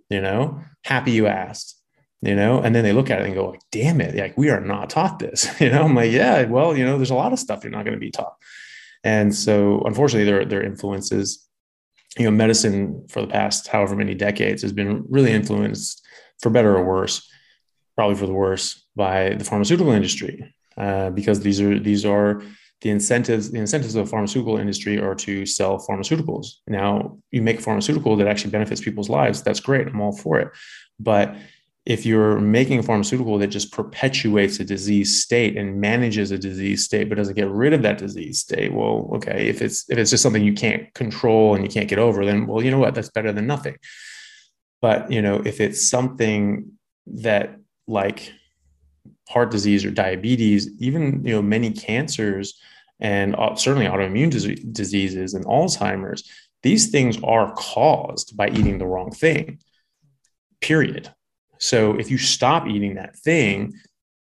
you 0.10 0.22
know? 0.22 0.62
Happy 0.84 1.12
you 1.12 1.28
asked 1.28 1.78
you 2.21 2.36
know? 2.36 2.62
And 2.62 2.75
then 2.75 2.84
they 2.84 2.93
look 2.93 3.10
at 3.10 3.21
it 3.21 3.25
and 3.25 3.36
go 3.36 3.49
like 3.49 3.62
damn 3.71 4.01
it 4.01 4.15
like 4.15 4.38
we 4.38 4.49
are 4.49 4.62
not 4.62 4.89
taught 4.89 5.19
this 5.19 5.49
you 5.62 5.69
know? 5.69 5.84
I'm 5.84 5.95
like 5.95 6.12
yeah 6.12 6.43
well 6.45 6.77
you 6.77 6.86
know 6.86 6.97
there's 6.97 7.12
a 7.12 7.15
lot 7.15 7.34
of 7.34 7.39
stuff 7.39 7.63
you're 7.63 7.71
not 7.71 7.86
going 7.86 7.95
to 7.95 7.99
be 7.99 8.12
taught. 8.12 8.36
And 9.03 9.34
so 9.34 9.82
unfortunately 9.86 10.29
their 10.29 10.45
their 10.45 10.63
influences 10.63 11.47
you 12.17 12.25
know 12.25 12.32
medicine 12.32 13.05
for 13.10 13.21
the 13.21 13.27
past 13.27 13.67
however 13.67 13.95
many 13.95 14.15
decades 14.15 14.62
has 14.62 14.73
been 14.73 15.05
really 15.10 15.32
influenced 15.32 16.05
for 16.41 16.49
better 16.49 16.75
or 16.75 16.84
worse 16.84 17.29
probably 17.95 18.15
for 18.15 18.27
the 18.27 18.34
worse 18.34 18.86
by 18.95 19.36
the 19.36 19.43
pharmaceutical 19.43 19.91
industry 19.91 20.55
uh, 20.77 21.10
because 21.10 21.41
these 21.41 21.60
are 21.60 21.77
these 21.77 22.05
are 22.05 22.41
the 22.82 22.89
incentives 22.89 23.51
the 23.51 23.60
incentives 23.60 23.95
of 23.95 24.05
the 24.05 24.10
pharmaceutical 24.10 24.58
industry 24.58 24.97
are 24.97 25.15
to 25.15 25.45
sell 25.45 25.86
pharmaceuticals. 25.86 26.47
Now 26.67 27.17
you 27.32 27.41
make 27.41 27.60
a 27.60 27.62
pharmaceutical 27.62 28.15
that 28.15 28.27
actually 28.27 28.51
benefits 28.51 28.79
people's 28.79 29.10
lives 29.10 29.43
that's 29.43 29.60
great 29.60 29.88
i'm 29.88 29.99
all 29.99 30.15
for 30.15 30.39
it. 30.39 30.49
But 30.99 31.36
if 31.89 32.06
you're 32.06 32.39
making 32.39 32.78
a 32.78 32.84
pharmaceutical 32.84 33.39
that 33.39 33.47
just 33.47 33.73
perpetuates 33.73 34.60
a 34.60 34.63
disease 34.63 35.23
state 35.23 35.58
and 35.58 35.82
manages 35.82 36.30
a 36.30 36.38
disease 36.38 36.86
state 36.86 37.10
but 37.10 37.17
doesn't 37.17 37.36
get 37.36 37.49
rid 37.49 37.73
of 37.73 37.82
that 37.82 37.97
disease 37.97 38.39
state 38.39 38.71
well 38.71 39.10
okay 39.15 39.47
if 39.47 39.62
it's 39.62 39.89
if 39.89 39.97
it's 39.97 40.12
just 40.12 40.21
something 40.21 40.43
you 40.43 40.54
can't 40.54 40.93
control 40.93 41.56
and 41.56 41.63
you 41.63 41.69
can't 41.69 41.89
get 41.89 41.99
over 41.99 42.23
then 42.25 42.45
well 42.45 42.63
you 42.63 42.71
know 42.71 42.80
what? 42.80 42.95
That's 42.95 43.10
better 43.10 43.32
than 43.32 43.47
nothing. 43.47 43.78
But 44.82 45.12
you 45.12 45.21
know 45.21 45.41
if 45.43 45.60
it's 45.60 45.89
something 45.89 46.71
that 47.08 47.58
like 47.88 48.32
heart 49.28 49.52
disease 49.52 49.84
or 49.84 49.91
diabetes 49.91 50.69
even 50.80 51.25
you 51.25 51.34
know 51.34 51.41
many 51.41 51.71
cancers 51.71 52.60
and 52.99 53.36
uh, 53.36 53.56
certainly 53.56 53.88
autoimmune 53.88 54.30
diseases 54.73 55.34
and 55.34 55.45
alzheimer's 55.45 56.30
these 56.62 56.89
things 56.89 57.17
are 57.23 57.54
caused 57.54 58.36
by 58.36 58.49
eating 58.49 58.78
the 58.78 58.86
wrong 58.86 59.12
thing 59.12 59.60
period 60.62 61.13
so 61.60 62.00
if 62.00 62.10
you 62.10 62.17
stop 62.17 62.67
eating 62.67 62.95
that 62.95 63.15
thing, 63.15 63.74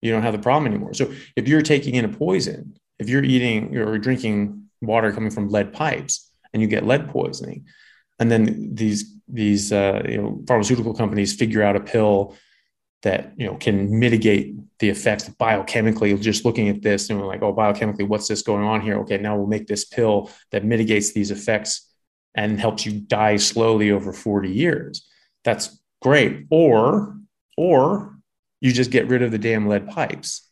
you 0.01 0.11
don't 0.11 0.23
have 0.23 0.33
the 0.33 0.39
problem 0.39 0.71
anymore. 0.71 0.93
So 0.93 1.13
if 1.35 1.47
you're 1.47 1.61
taking 1.61 1.95
in 1.95 2.05
a 2.05 2.09
poison, 2.09 2.75
if 2.97 3.09
you're 3.09 3.23
eating 3.23 3.75
or 3.75 3.97
drinking 3.97 4.69
water 4.81 5.11
coming 5.11 5.31
from 5.31 5.49
lead 5.49 5.73
pipes 5.73 6.31
and 6.53 6.61
you 6.61 6.67
get 6.67 6.85
lead 6.85 7.09
poisoning, 7.09 7.65
and 8.19 8.31
then 8.31 8.73
these 8.73 9.13
these 9.27 9.73
uh, 9.73 10.01
you 10.07 10.17
know 10.17 10.41
pharmaceutical 10.47 10.93
companies 10.93 11.35
figure 11.35 11.61
out 11.61 11.75
a 11.75 11.81
pill 11.81 12.35
that 13.01 13.33
you 13.35 13.45
know 13.45 13.55
can 13.55 13.99
mitigate 13.99 14.55
the 14.79 14.89
effects 14.89 15.27
biochemically 15.29 16.19
just 16.21 16.45
looking 16.45 16.69
at 16.69 16.81
this 16.81 17.09
and 17.09 17.19
we're 17.19 17.27
like 17.27 17.41
oh 17.41 17.53
biochemically 17.53 18.07
what's 18.07 18.27
this 18.27 18.41
going 18.41 18.63
on 18.63 18.79
here? 18.79 18.99
Okay 18.99 19.17
now 19.17 19.35
we'll 19.35 19.47
make 19.47 19.67
this 19.67 19.83
pill 19.83 20.31
that 20.51 20.63
mitigates 20.63 21.11
these 21.11 21.31
effects 21.31 21.91
and 22.35 22.59
helps 22.59 22.85
you 22.85 22.93
die 22.93 23.35
slowly 23.37 23.91
over 23.91 24.13
40 24.13 24.49
years. 24.49 25.07
That's 25.43 25.81
great. 26.01 26.45
Or 26.49 27.17
or 27.57 28.15
you 28.61 28.71
just 28.71 28.91
get 28.91 29.07
rid 29.07 29.21
of 29.21 29.31
the 29.31 29.37
damn 29.37 29.67
lead 29.67 29.87
pipes. 29.87 30.49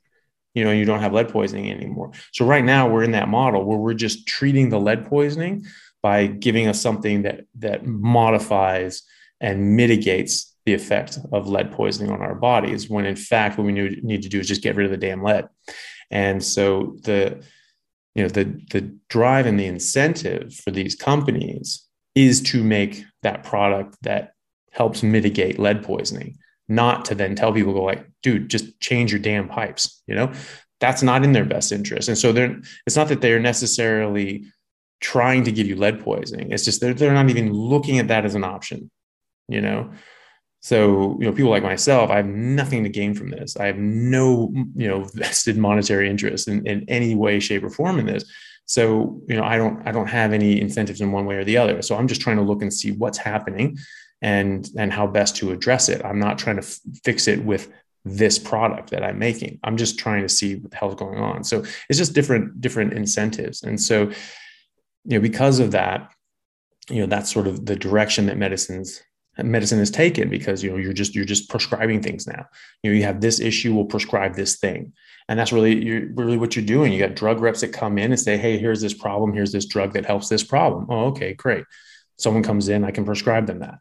You 0.54 0.64
know 0.64 0.72
you 0.72 0.86
don't 0.86 1.00
have 1.00 1.14
lead 1.14 1.30
poisoning 1.30 1.72
anymore. 1.72 2.12
So 2.32 2.46
right 2.46 2.64
now 2.64 2.88
we're 2.88 3.04
in 3.04 3.12
that 3.12 3.28
model 3.28 3.66
where 3.66 3.78
we're 3.78 3.96
just 3.96 4.28
treating 4.28 4.70
the 4.70 4.80
lead 4.80 5.06
poisoning 5.06 5.66
by 6.04 6.28
giving 6.28 6.68
us 6.68 6.80
something 6.80 7.24
that 7.24 7.42
that 7.56 7.86
modifies 7.86 9.02
and 9.42 9.76
mitigates 9.76 10.56
the 10.66 10.74
effect 10.74 11.18
of 11.32 11.48
lead 11.48 11.72
poisoning 11.72 12.12
on 12.12 12.22
our 12.22 12.36
bodies 12.36 12.90
when 12.90 13.06
in 13.06 13.16
fact 13.16 13.58
what 13.58 13.66
we 13.66 13.74
need 13.74 14.22
to 14.22 14.30
do 14.30 14.40
is 14.40 14.48
just 14.48 14.62
get 14.62 14.76
rid 14.76 14.86
of 14.86 14.92
the 14.92 14.98
damn 14.98 15.24
lead. 15.24 15.50
And 16.12 16.44
so 16.44 16.98
the 17.02 17.44
you 18.14 18.24
know 18.24 18.30
the 18.30 18.62
the 18.70 18.96
drive 19.10 19.48
and 19.48 19.60
the 19.60 19.66
incentive 19.66 20.54
for 20.54 20.70
these 20.70 20.94
companies 20.94 21.88
is 22.14 22.42
to 22.42 22.64
make 22.64 23.04
that 23.24 23.44
product 23.44 23.98
that 24.04 24.34
helps 24.72 25.02
mitigate 25.02 25.58
lead 25.58 25.84
poisoning 25.84 26.38
not 26.68 27.06
to 27.06 27.16
then 27.16 27.36
tell 27.36 27.54
people 27.54 27.74
go 27.74 27.84
like 27.84 28.06
dude 28.22 28.50
just 28.50 28.80
change 28.80 29.12
your 29.12 29.20
damn 29.20 29.48
pipes 29.48 30.02
you 30.08 30.16
know? 30.16 30.32
That's 30.80 31.04
not 31.04 31.24
in 31.24 31.32
their 31.32 31.46
best 31.46 31.72
interest. 31.72 32.10
And 32.10 32.18
so 32.18 32.34
they're 32.34 32.60
it's 32.86 32.98
not 32.98 33.08
that 33.08 33.22
they're 33.22 33.40
necessarily 33.40 34.46
trying 35.00 35.46
to 35.46 35.52
give 35.52 35.68
you 35.68 35.78
lead 35.78 36.02
poisoning. 36.02 36.52
It's 36.52 36.66
just 36.66 36.82
they're, 36.82 36.94
they're 36.94 37.14
not 37.14 37.30
even 37.30 37.54
looking 37.54 38.00
at 38.00 38.10
that 38.10 38.26
as 38.26 38.36
an 38.36 38.44
option 38.44 38.90
you 39.48 39.62
know? 39.62 39.92
So 40.62 41.18
you 41.20 41.26
know 41.26 41.34
people 41.34 41.52
like 41.52 41.64
myself 41.64 42.10
i 42.10 42.16
have 42.16 42.26
nothing 42.26 42.84
to 42.84 42.90
gain 42.90 43.14
from 43.14 43.30
this. 43.30 43.58
I 43.58 43.66
have 43.66 43.78
no 43.78 44.52
you 44.76 44.88
know 44.88 45.04
vested 45.14 45.58
monetary 45.58 46.10
interest 46.10 46.48
in, 46.48 46.66
in 46.66 46.86
any 46.88 47.16
way 47.16 47.40
shape 47.40 47.64
or 47.64 47.70
form 47.70 48.00
in 48.00 48.06
this. 48.06 48.24
So 48.66 49.22
you 49.28 49.36
know 49.36 49.44
i 49.44 49.58
don't 49.58 49.86
i 49.86 49.92
don't 49.92 50.08
have 50.08 50.32
any 50.32 50.62
incentives 50.62 51.02
in 51.02 51.12
one 51.12 51.26
way 51.26 51.36
or 51.36 51.44
the 51.44 51.58
other. 51.58 51.82
So 51.82 51.98
i'm 51.98 52.08
just 52.08 52.22
trying 52.22 52.38
to 52.38 52.44
look 52.44 52.62
and 52.62 52.74
see 52.74 52.92
what's 52.94 53.18
happening 53.18 53.78
and 54.24 54.70
and 54.78 54.92
how 54.92 55.06
best 55.06 55.36
to 55.36 55.52
address 55.52 55.90
it. 55.90 56.04
I'm 56.04 56.18
not 56.18 56.40
trying 56.40 56.56
to 56.56 56.64
f- 56.64 56.80
fix 57.04 57.28
it 57.28 57.44
with 57.44 57.70
this 58.06 58.40
product 58.40 58.90
that 58.90 59.04
i'm 59.04 59.20
making. 59.20 59.60
I'm 59.64 59.78
just 59.78 60.00
trying 60.00 60.24
to 60.24 60.30
see 60.30 60.56
what 60.56 60.72
the 60.72 60.78
hell's 60.78 60.96
going 60.96 61.20
on. 61.20 61.44
So 61.44 61.64
it's 61.90 62.00
just 62.00 62.14
different 62.14 62.60
different 62.62 62.94
incentives. 62.94 63.64
And 63.64 63.80
so 63.80 64.04
you 65.06 65.18
know 65.18 65.20
because 65.20 65.60
of 65.60 65.72
that 65.72 66.12
you 66.90 67.02
know 67.02 67.06
that's 67.06 67.32
sort 67.32 67.48
of 67.48 67.66
the 67.66 67.76
direction 67.76 68.26
that 68.26 68.38
medicines 68.38 69.02
medicine 69.38 69.80
is 69.80 69.90
taken 69.92 70.30
because 70.30 70.64
you 70.64 70.70
know 70.72 70.78
you're 70.78 70.94
just 70.94 71.16
you're 71.16 71.26
just 71.26 71.50
prescribing 71.50 72.02
things 72.02 72.26
now. 72.26 72.46
You 72.82 72.92
know 72.92 72.98
you 72.98 73.04
have 73.04 73.20
this 73.20 73.42
issue 73.42 73.76
we'll 73.76 73.86
prescribe 73.86 74.36
this 74.36 74.58
thing. 74.58 74.94
And 75.28 75.38
that's 75.38 75.52
really 75.52 75.84
you're 75.84 76.14
really 76.14 76.38
what 76.38 76.56
you're 76.56 76.66
doing. 76.66 76.94
You 76.94 77.00
got 77.00 77.16
drug 77.16 77.42
reps 77.42 77.62
that 77.62 77.74
come 77.74 77.98
in 77.98 78.12
and 78.12 78.20
say 78.20 78.38
hey 78.38 78.58
here's 78.58 78.82
this 78.82 78.94
problem. 78.94 79.34
Here's 79.34 79.52
this 79.52 79.66
drug 79.66 79.94
that 79.94 80.06
helps 80.06 80.30
this 80.30 80.44
problem. 80.44 80.88
Oh 80.90 81.08
okay 81.08 81.34
great. 81.34 81.66
Someone 82.18 82.44
comes 82.44 82.70
in 82.70 82.86
i 82.86 82.92
can 82.92 83.06
prescribe 83.06 83.48
them 83.48 83.60
that 83.60 83.80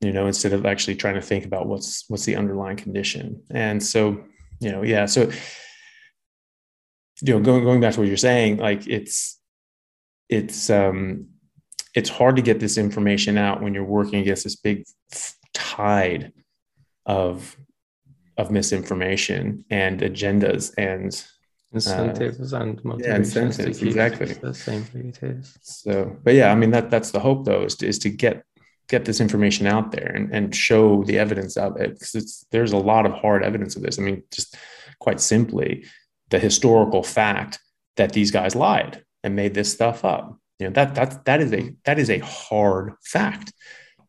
you 0.00 0.12
know 0.12 0.26
instead 0.26 0.52
of 0.52 0.64
actually 0.64 0.94
trying 0.94 1.14
to 1.14 1.20
think 1.20 1.44
about 1.44 1.66
what's 1.66 2.04
what's 2.08 2.24
the 2.24 2.36
underlying 2.36 2.76
condition 2.76 3.42
and 3.50 3.82
so 3.82 4.22
you 4.60 4.70
know 4.70 4.82
yeah 4.82 5.06
so 5.06 5.30
you 7.22 7.34
know 7.34 7.40
going 7.40 7.64
going 7.64 7.80
back 7.80 7.94
to 7.94 8.00
what 8.00 8.08
you're 8.08 8.16
saying 8.16 8.56
like 8.58 8.86
it's 8.86 9.40
it's 10.28 10.70
um 10.70 11.26
it's 11.94 12.10
hard 12.10 12.36
to 12.36 12.42
get 12.42 12.60
this 12.60 12.78
information 12.78 13.38
out 13.38 13.62
when 13.62 13.74
you're 13.74 13.84
working 13.84 14.20
against 14.20 14.44
this 14.44 14.56
big 14.56 14.84
tide 15.52 16.32
of 17.06 17.56
of 18.36 18.50
misinformation 18.52 19.64
and 19.70 20.00
agendas 20.00 20.72
and 20.78 21.26
incentives 21.72 22.52
uh, 22.52 22.58
and 22.58 22.80
yeah, 23.00 23.16
incentives 23.16 23.82
exactly 23.82 24.26
the 24.26 24.54
same 24.54 24.86
way 24.94 25.08
it 25.08 25.22
is. 25.22 25.58
So, 25.60 26.16
but 26.22 26.34
yeah, 26.34 26.50
I 26.50 26.54
mean 26.54 26.70
that 26.70 26.90
that's 26.90 27.10
the 27.10 27.20
hope 27.20 27.44
though 27.44 27.64
is 27.64 27.74
to, 27.76 27.86
is 27.86 27.98
to 28.00 28.10
get 28.10 28.44
get 28.88 29.04
this 29.04 29.20
information 29.20 29.66
out 29.66 29.92
there 29.92 30.12
and, 30.14 30.34
and 30.34 30.54
show 30.54 31.04
the 31.04 31.18
evidence 31.18 31.56
of 31.56 31.76
it 31.76 31.94
because 31.94 32.14
it's 32.14 32.46
there's 32.50 32.72
a 32.72 32.78
lot 32.78 33.06
of 33.06 33.12
hard 33.12 33.44
evidence 33.44 33.76
of 33.76 33.82
this. 33.82 33.98
I 33.98 34.02
mean, 34.02 34.22
just 34.30 34.56
quite 34.98 35.20
simply, 35.20 35.84
the 36.30 36.38
historical 36.38 37.02
fact 37.02 37.58
that 37.96 38.12
these 38.12 38.30
guys 38.30 38.54
lied 38.54 39.04
and 39.22 39.36
made 39.36 39.54
this 39.54 39.72
stuff 39.72 40.04
up 40.04 40.38
you 40.58 40.66
know 40.66 40.72
that 40.72 40.94
that 40.94 41.24
that 41.24 41.40
is 41.40 41.52
a 41.52 41.74
that 41.84 41.98
is 41.98 42.10
a 42.10 42.18
hard 42.18 42.94
fact 43.04 43.52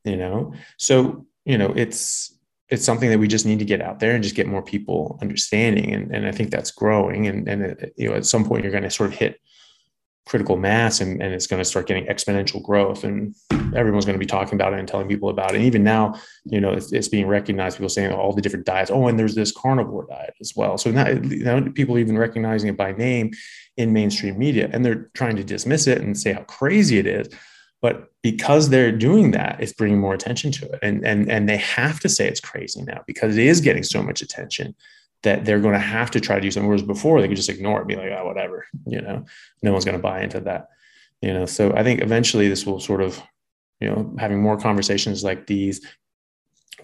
you 0.03 0.17
know 0.17 0.53
so 0.77 1.25
you 1.45 1.57
know 1.57 1.71
it's 1.75 2.35
it's 2.69 2.85
something 2.85 3.09
that 3.09 3.19
we 3.19 3.27
just 3.27 3.45
need 3.45 3.59
to 3.59 3.65
get 3.65 3.81
out 3.81 3.99
there 3.99 4.13
and 4.13 4.23
just 4.23 4.35
get 4.35 4.47
more 4.47 4.61
people 4.61 5.17
understanding 5.21 5.93
and, 5.93 6.13
and 6.13 6.25
i 6.25 6.31
think 6.31 6.49
that's 6.49 6.71
growing 6.71 7.27
and 7.27 7.47
and 7.47 7.61
it, 7.63 7.93
you 7.97 8.09
know 8.09 8.15
at 8.15 8.25
some 8.25 8.45
point 8.45 8.63
you're 8.63 8.71
going 8.71 8.83
to 8.83 8.89
sort 8.89 9.11
of 9.11 9.17
hit 9.17 9.39
critical 10.29 10.57
mass 10.57 11.01
and, 11.01 11.21
and 11.23 11.33
it's 11.33 11.47
going 11.47 11.59
to 11.59 11.65
start 11.65 11.87
getting 11.87 12.05
exponential 12.05 12.61
growth 12.61 13.03
and 13.03 13.35
everyone's 13.75 14.05
going 14.05 14.13
to 14.13 14.19
be 14.19 14.27
talking 14.27 14.53
about 14.53 14.73
it 14.73 14.79
and 14.79 14.87
telling 14.87 15.07
people 15.07 15.29
about 15.29 15.51
it. 15.51 15.55
And 15.55 15.65
even 15.65 15.83
now 15.83 16.13
you 16.45 16.61
know 16.61 16.71
it's, 16.71 16.93
it's 16.93 17.07
being 17.07 17.25
recognized 17.25 17.77
people 17.77 17.89
saying 17.89 18.13
all 18.13 18.31
the 18.31 18.41
different 18.41 18.67
diets. 18.67 18.91
Oh 18.91 19.07
and 19.07 19.17
there's 19.17 19.33
this 19.33 19.51
carnivore 19.51 20.05
diet 20.07 20.35
as 20.39 20.53
well. 20.55 20.77
So 20.77 20.91
now, 20.91 21.05
now 21.13 21.71
people 21.71 21.97
even 21.97 22.15
recognizing 22.15 22.69
it 22.69 22.77
by 22.77 22.91
name 22.91 23.31
in 23.75 23.91
mainstream 23.91 24.37
media 24.37 24.69
and 24.71 24.85
they're 24.85 25.09
trying 25.15 25.35
to 25.35 25.43
dismiss 25.43 25.87
it 25.87 25.99
and 25.99 26.15
say 26.15 26.33
how 26.33 26.43
crazy 26.43 26.99
it 26.99 27.07
is. 27.07 27.27
But 27.81 28.09
because 28.21 28.69
they're 28.69 28.91
doing 28.91 29.31
that 29.31 29.59
it's 29.59 29.73
bringing 29.73 29.99
more 29.99 30.13
attention 30.13 30.51
to 30.51 30.65
it. 30.73 30.79
And 30.83 31.03
and 31.03 31.27
and 31.31 31.49
they 31.49 31.57
have 31.57 31.99
to 32.01 32.09
say 32.09 32.27
it's 32.27 32.39
crazy 32.39 32.83
now 32.83 33.01
because 33.07 33.35
it 33.35 33.47
is 33.47 33.61
getting 33.61 33.83
so 33.83 34.03
much 34.03 34.21
attention 34.21 34.75
that 35.23 35.45
they're 35.45 35.59
going 35.59 35.73
to 35.73 35.79
have 35.79 36.11
to 36.11 36.19
try 36.19 36.35
to 36.35 36.41
do 36.41 36.51
something. 36.51 36.67
Whereas 36.67 36.83
before 36.83 37.21
they 37.21 37.27
could 37.27 37.37
just 37.37 37.49
ignore 37.49 37.81
it, 37.81 37.87
be 37.87 37.95
like, 37.95 38.11
oh, 38.11 38.25
whatever, 38.25 38.65
you 38.85 39.01
know, 39.01 39.25
no 39.61 39.71
one's 39.71 39.85
going 39.85 39.97
to 39.97 40.01
buy 40.01 40.21
into 40.21 40.39
that, 40.41 40.67
you 41.21 41.33
know. 41.33 41.45
So 41.45 41.73
I 41.73 41.83
think 41.83 42.01
eventually 42.01 42.47
this 42.47 42.65
will 42.65 42.79
sort 42.79 43.01
of, 43.01 43.21
you 43.79 43.89
know, 43.89 44.15
having 44.17 44.41
more 44.41 44.57
conversations 44.57 45.23
like 45.23 45.47
these, 45.47 45.85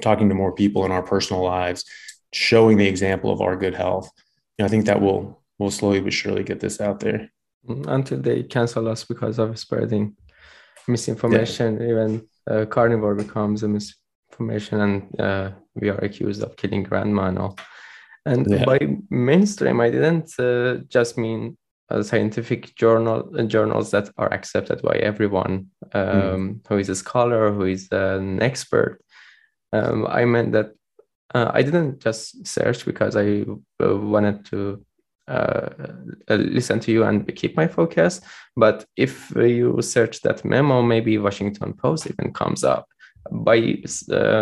talking 0.02 0.30
to 0.30 0.36
more 0.36 0.54
people 0.54 0.86
in 0.86 0.92
our 0.92 1.04
personal 1.04 1.44
lives, 1.44 1.86
showing 2.34 2.78
the 2.78 2.88
example 2.88 3.32
of 3.32 3.42
our 3.42 3.56
good 3.56 3.76
health. 3.76 4.10
You 4.58 4.64
know, 4.64 4.66
I 4.66 4.70
think 4.70 4.86
that 4.86 5.02
will 5.02 5.42
will 5.58 5.72
slowly 5.72 6.02
but 6.02 6.12
surely 6.12 6.44
get 6.44 6.60
this 6.60 6.82
out 6.82 7.00
there 7.00 7.32
mm-hmm. 7.68 7.88
until 7.88 8.20
they 8.20 8.44
cancel 8.44 8.90
us 8.90 9.06
because 9.06 9.40
of 9.40 9.58
spreading 9.58 10.16
misinformation. 10.88 11.80
Yeah. 11.80 11.88
Even 11.88 12.28
uh, 12.50 12.66
carnivore 12.66 13.16
becomes 13.16 13.64
a 13.64 13.68
misinformation, 13.70 14.82
and 14.82 15.22
uh, 15.22 15.52
we 15.76 15.90
are 15.90 15.98
accused 16.00 16.44
of 16.44 16.58
killing 16.58 16.84
grandma 16.84 17.28
and 17.28 17.40
all. 17.40 17.58
And 18.26 18.48
yeah. 18.50 18.66
by 18.66 18.80
mainstream, 19.10 19.80
I 19.80 19.90
didn't 19.90 20.38
uh, 20.40 20.78
just 20.88 21.18
mean 21.18 21.58
uh, 21.90 22.02
scientific 22.02 22.76
journal 22.76 23.32
uh, 23.38 23.44
journals 23.44 23.92
that 23.92 24.10
are 24.18 24.34
accepted 24.34 24.82
by 24.82 24.96
everyone 24.96 25.68
um, 25.94 26.04
mm. 26.04 26.68
who 26.68 26.78
is 26.78 26.90
a 26.90 26.96
scholar, 26.96 27.52
who 27.52 27.66
is 27.66 27.88
an 27.92 28.42
expert. 28.42 29.00
Um, 29.72 30.08
I 30.08 30.26
meant 30.26 30.54
that 30.54 30.72
uh, 31.36 31.52
I 31.54 31.62
didn't 31.62 32.00
just 32.00 32.48
search 32.48 32.86
because 32.86 33.16
I 33.16 33.46
uh, 33.84 33.98
wanted 33.98 34.46
to 34.46 34.84
uh, 35.28 35.70
listen 36.30 36.80
to 36.80 36.92
you 36.92 37.04
and 37.04 37.36
keep 37.36 37.56
my 37.56 37.68
focus. 37.68 38.22
But 38.56 38.86
if 38.96 39.32
you 39.36 39.80
search 39.82 40.22
that 40.22 40.44
memo, 40.44 40.82
maybe 40.82 41.20
Washington 41.20 41.74
Post 41.74 42.08
even 42.08 42.34
comes 42.34 42.64
up. 42.64 42.88
By 43.32 43.78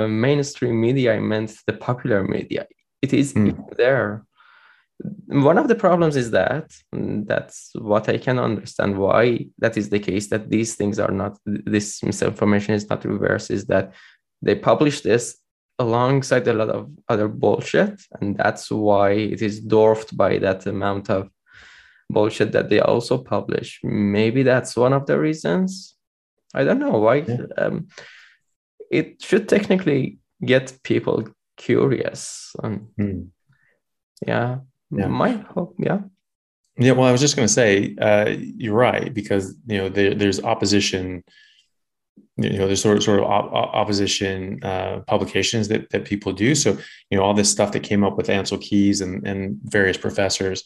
mainstream 0.07 0.79
media, 0.79 1.15
I 1.15 1.19
meant 1.19 1.55
the 1.67 1.73
popular 1.73 2.23
media 2.23 2.67
it 3.03 3.13
is 3.13 3.33
mm. 3.33 3.53
there 3.77 4.25
one 5.27 5.57
of 5.57 5.67
the 5.67 5.75
problems 5.75 6.15
is 6.15 6.31
that 6.31 6.71
that's 7.31 7.71
what 7.75 8.07
i 8.07 8.17
can 8.17 8.39
understand 8.39 8.97
why 8.97 9.45
that 9.59 9.75
is 9.77 9.89
the 9.89 9.99
case 9.99 10.27
that 10.29 10.49
these 10.49 10.75
things 10.75 10.97
are 10.99 11.11
not 11.11 11.37
this 11.45 12.01
misinformation 12.03 12.73
is 12.73 12.89
not 12.89 13.03
reversed 13.05 13.51
is 13.51 13.65
that 13.65 13.93
they 14.41 14.55
publish 14.55 15.01
this 15.01 15.37
alongside 15.79 16.47
a 16.47 16.53
lot 16.53 16.69
of 16.69 16.89
other 17.09 17.27
bullshit 17.27 17.99
and 18.21 18.37
that's 18.37 18.71
why 18.71 19.11
it 19.11 19.41
is 19.41 19.59
dwarfed 19.59 20.15
by 20.15 20.37
that 20.37 20.65
amount 20.65 21.09
of 21.09 21.29
bullshit 22.09 22.51
that 22.51 22.69
they 22.69 22.79
also 22.79 23.17
publish 23.17 23.79
maybe 23.83 24.43
that's 24.43 24.77
one 24.77 24.93
of 24.93 25.05
the 25.07 25.17
reasons 25.19 25.95
i 26.53 26.63
don't 26.63 26.79
know 26.79 26.99
why 26.99 27.15
yeah. 27.15 27.37
um, 27.57 27.87
it 28.91 29.21
should 29.21 29.49
technically 29.49 30.19
get 30.45 30.77
people 30.83 31.23
curious 31.57 32.55
and 32.63 32.87
mm. 32.99 33.27
yeah, 34.25 34.57
yeah. 34.91 35.07
my 35.07 35.31
hope 35.31 35.75
yeah. 35.79 35.99
Yeah 36.77 36.93
well 36.93 37.07
i 37.07 37.11
was 37.11 37.21
just 37.21 37.35
going 37.35 37.47
to 37.47 37.53
say 37.53 37.95
uh, 37.99 38.33
you're 38.37 38.75
right 38.75 39.13
because 39.13 39.55
you 39.67 39.77
know 39.77 39.89
there, 39.89 40.15
there's 40.15 40.43
opposition 40.43 41.23
you 42.37 42.57
know 42.57 42.65
there's 42.65 42.81
sort 42.81 42.97
of 42.97 43.03
sort 43.03 43.19
of 43.19 43.25
op- 43.25 43.53
opposition 43.53 44.59
uh, 44.63 45.01
publications 45.05 45.67
that 45.67 45.91
that 45.91 46.03
people 46.03 46.33
do. 46.33 46.55
So 46.55 46.71
you 47.11 47.17
know 47.17 47.23
all 47.23 47.35
this 47.35 47.51
stuff 47.51 47.73
that 47.73 47.83
came 47.83 48.03
up 48.03 48.17
with 48.17 48.25
Ancel 48.27 48.59
Keys 48.59 49.01
and 49.01 49.25
and 49.27 49.59
various 49.63 49.97
professors 49.97 50.63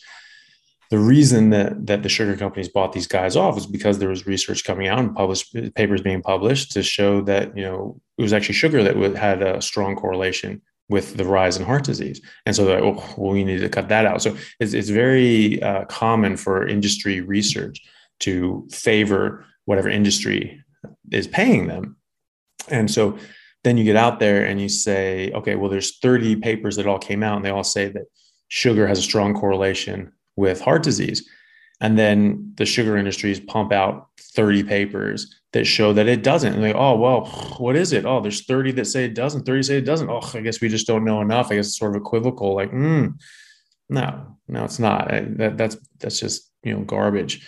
the 0.89 0.97
reason 0.97 1.49
that 1.49 1.85
that 1.85 2.03
the 2.03 2.09
sugar 2.09 2.37
companies 2.37 2.69
bought 2.69 2.93
these 2.93 3.07
guys 3.07 3.35
off 3.35 3.57
is 3.57 3.65
because 3.65 3.99
there 3.99 4.09
was 4.09 4.27
research 4.27 4.63
coming 4.63 4.87
out 4.87 4.99
and 4.99 5.15
published 5.15 5.55
papers 5.75 6.01
being 6.01 6.21
published 6.21 6.71
to 6.71 6.83
show 6.83 7.21
that 7.21 7.55
you 7.57 7.63
know 7.63 7.99
it 8.17 8.21
was 8.21 8.33
actually 8.33 8.55
sugar 8.55 8.83
that 8.83 8.95
had 9.15 9.41
a 9.41 9.61
strong 9.61 9.95
correlation 9.95 10.61
with 10.89 11.17
the 11.17 11.25
rise 11.25 11.57
in 11.57 11.65
heart 11.65 11.83
disease. 11.83 12.21
And 12.45 12.55
so, 12.55 12.67
oh, 12.69 13.13
well, 13.17 13.33
we 13.33 13.43
need 13.43 13.59
to 13.59 13.69
cut 13.69 13.89
that 13.89 14.05
out. 14.05 14.21
So 14.21 14.37
it's, 14.59 14.73
it's 14.73 14.89
very 14.89 15.61
uh, 15.61 15.85
common 15.85 16.37
for 16.37 16.65
industry 16.67 17.21
research 17.21 17.81
to 18.21 18.67
favor 18.71 19.45
whatever 19.65 19.89
industry 19.89 20.63
is 21.11 21.27
paying 21.27 21.67
them. 21.67 21.97
And 22.69 22.89
so 22.89 23.17
then 23.63 23.77
you 23.77 23.83
get 23.83 23.95
out 23.95 24.19
there 24.19 24.45
and 24.45 24.61
you 24.61 24.69
say, 24.69 25.31
okay, 25.31 25.55
well, 25.55 25.69
there's 25.69 25.97
30 25.99 26.37
papers 26.37 26.77
that 26.77 26.87
all 26.87 26.99
came 26.99 27.21
out 27.21 27.35
and 27.35 27.45
they 27.45 27.49
all 27.49 27.63
say 27.63 27.89
that 27.89 28.05
sugar 28.47 28.87
has 28.87 28.99
a 28.99 29.03
strong 29.03 29.33
correlation 29.33 30.13
with 30.37 30.61
heart 30.61 30.83
disease. 30.83 31.27
And 31.81 31.99
then 31.99 32.53
the 32.55 32.65
sugar 32.65 32.97
industries 32.97 33.39
pump 33.39 33.71
out 33.71 34.07
30 34.19 34.63
papers 34.63 35.36
that 35.53 35.65
show 35.65 35.93
that 35.93 36.07
it 36.07 36.23
doesn't. 36.23 36.53
And 36.53 36.63
they, 36.63 36.73
oh, 36.73 36.95
well, 36.95 37.25
what 37.57 37.75
is 37.75 37.93
it? 37.93 38.05
Oh, 38.05 38.21
there's 38.21 38.45
30 38.45 38.73
that 38.73 38.85
say 38.85 39.05
it 39.05 39.13
doesn't, 39.13 39.45
30 39.45 39.63
say 39.63 39.77
it 39.77 39.85
doesn't. 39.85 40.09
Oh, 40.09 40.29
I 40.33 40.41
guess 40.41 40.61
we 40.61 40.69
just 40.69 40.87
don't 40.87 41.05
know 41.05 41.21
enough. 41.21 41.51
I 41.51 41.55
guess 41.55 41.67
it's 41.67 41.77
sort 41.77 41.95
of 41.95 42.01
equivocal. 42.01 42.53
Like, 42.55 42.71
mm, 42.71 43.13
no, 43.89 44.37
no, 44.47 44.63
it's 44.65 44.79
not. 44.79 45.09
That, 45.09 45.57
that's 45.57 45.77
that's 45.99 46.19
just 46.19 46.51
you 46.63 46.73
know 46.73 46.81
garbage 46.81 47.47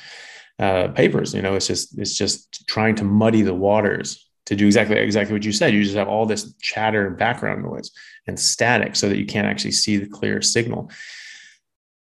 uh, 0.57 0.89
papers. 0.89 1.33
You 1.33 1.41
know, 1.41 1.55
it's 1.55 1.67
just 1.67 1.97
it's 1.97 2.15
just 2.15 2.67
trying 2.67 2.95
to 2.95 3.03
muddy 3.03 3.41
the 3.41 3.53
waters 3.53 4.25
to 4.45 4.55
do 4.55 4.65
exactly 4.65 4.97
exactly 4.97 5.33
what 5.33 5.43
you 5.43 5.51
said. 5.51 5.73
You 5.73 5.83
just 5.83 5.95
have 5.95 6.07
all 6.07 6.25
this 6.25 6.53
chatter 6.61 7.07
and 7.07 7.17
background 7.17 7.63
noise 7.63 7.91
and 8.27 8.39
static, 8.39 8.95
so 8.95 9.09
that 9.09 9.17
you 9.17 9.25
can't 9.25 9.47
actually 9.47 9.73
see 9.73 9.97
the 9.97 10.07
clear 10.07 10.41
signal. 10.41 10.89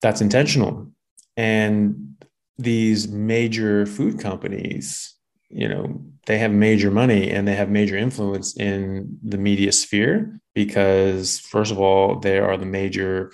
That's 0.02 0.20
intentional, 0.20 0.90
and 1.36 2.16
these 2.58 3.08
major 3.08 3.86
food 3.86 4.20
companies, 4.20 5.13
you 5.54 5.68
know, 5.68 6.02
they 6.26 6.38
have 6.38 6.50
major 6.50 6.90
money 6.90 7.30
and 7.30 7.46
they 7.46 7.54
have 7.54 7.70
major 7.70 7.96
influence 7.96 8.56
in 8.56 9.18
the 9.22 9.38
media 9.38 9.70
sphere 9.72 10.40
because, 10.54 11.38
first 11.38 11.70
of 11.70 11.78
all, 11.78 12.18
they 12.18 12.38
are 12.38 12.56
the 12.56 12.66
major, 12.66 13.32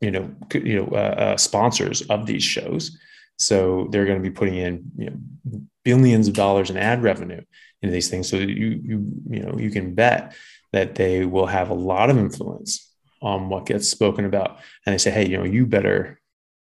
you 0.00 0.10
know, 0.10 0.30
you 0.54 0.76
know, 0.76 0.88
uh, 0.92 1.14
uh, 1.24 1.36
sponsors 1.36 2.02
of 2.02 2.26
these 2.26 2.44
shows. 2.44 2.96
So 3.38 3.88
they're 3.90 4.06
going 4.06 4.22
to 4.22 4.30
be 4.30 4.34
putting 4.34 4.54
in 4.54 4.84
you 4.96 5.10
know, 5.10 5.62
billions 5.84 6.28
of 6.28 6.34
dollars 6.34 6.70
in 6.70 6.76
ad 6.76 7.02
revenue 7.02 7.42
into 7.82 7.92
these 7.92 8.08
things. 8.08 8.28
So 8.28 8.36
you 8.36 8.80
you 8.84 9.12
you 9.28 9.40
know 9.40 9.58
you 9.58 9.70
can 9.70 9.94
bet 9.94 10.34
that 10.72 10.94
they 10.94 11.26
will 11.26 11.46
have 11.46 11.70
a 11.70 11.74
lot 11.74 12.08
of 12.08 12.18
influence 12.18 12.88
on 13.20 13.48
what 13.48 13.66
gets 13.66 13.88
spoken 13.88 14.24
about. 14.24 14.58
And 14.86 14.92
they 14.92 14.98
say, 14.98 15.10
hey, 15.10 15.28
you 15.28 15.38
know, 15.38 15.44
you 15.44 15.66
better 15.66 16.20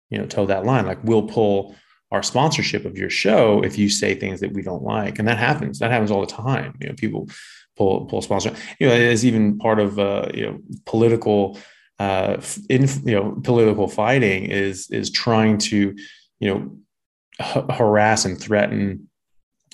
you 0.09 0.17
know 0.17 0.25
toe 0.25 0.45
that 0.45 0.65
line 0.65 0.85
like 0.85 1.03
we'll 1.03 1.23
pull 1.23 1.75
our 2.15 2.23
sponsorship 2.23 2.86
of 2.86 2.97
your 2.97 3.10
show 3.10 3.63
if 3.63 3.78
you 3.78 3.89
say 3.89 4.15
things 4.15 4.39
that 4.39 4.54
we 4.54 4.62
don't 4.62 4.84
like. 4.84 5.19
And 5.19 5.28
that 5.28 5.38
happens. 5.38 5.80
That 5.80 5.91
happens 5.91 6.12
all 6.12 6.21
the 6.21 6.28
time. 6.28 6.78
You 6.82 6.88
know 6.88 6.95
people 6.95 7.30
pull 7.78 8.06
pull 8.06 8.21
sponsor 8.21 8.54
you 8.80 8.88
know 8.88 8.93
it's 8.93 9.25
even 9.25 9.58
part 9.58 9.80
of 9.80 9.99
uh 9.99 10.30
you 10.34 10.45
know 10.45 10.60
political 10.86 11.58
uh 11.99 12.38
in 12.69 12.88
you 13.04 13.15
know 13.15 13.38
political 13.43 13.88
fighting 13.88 14.45
is 14.45 14.89
is 14.91 15.12
trying 15.12 15.58
to 15.58 15.93
you 16.39 16.49
know 16.49 17.63
harass 17.69 18.23
and 18.23 18.39
threaten 18.39 19.10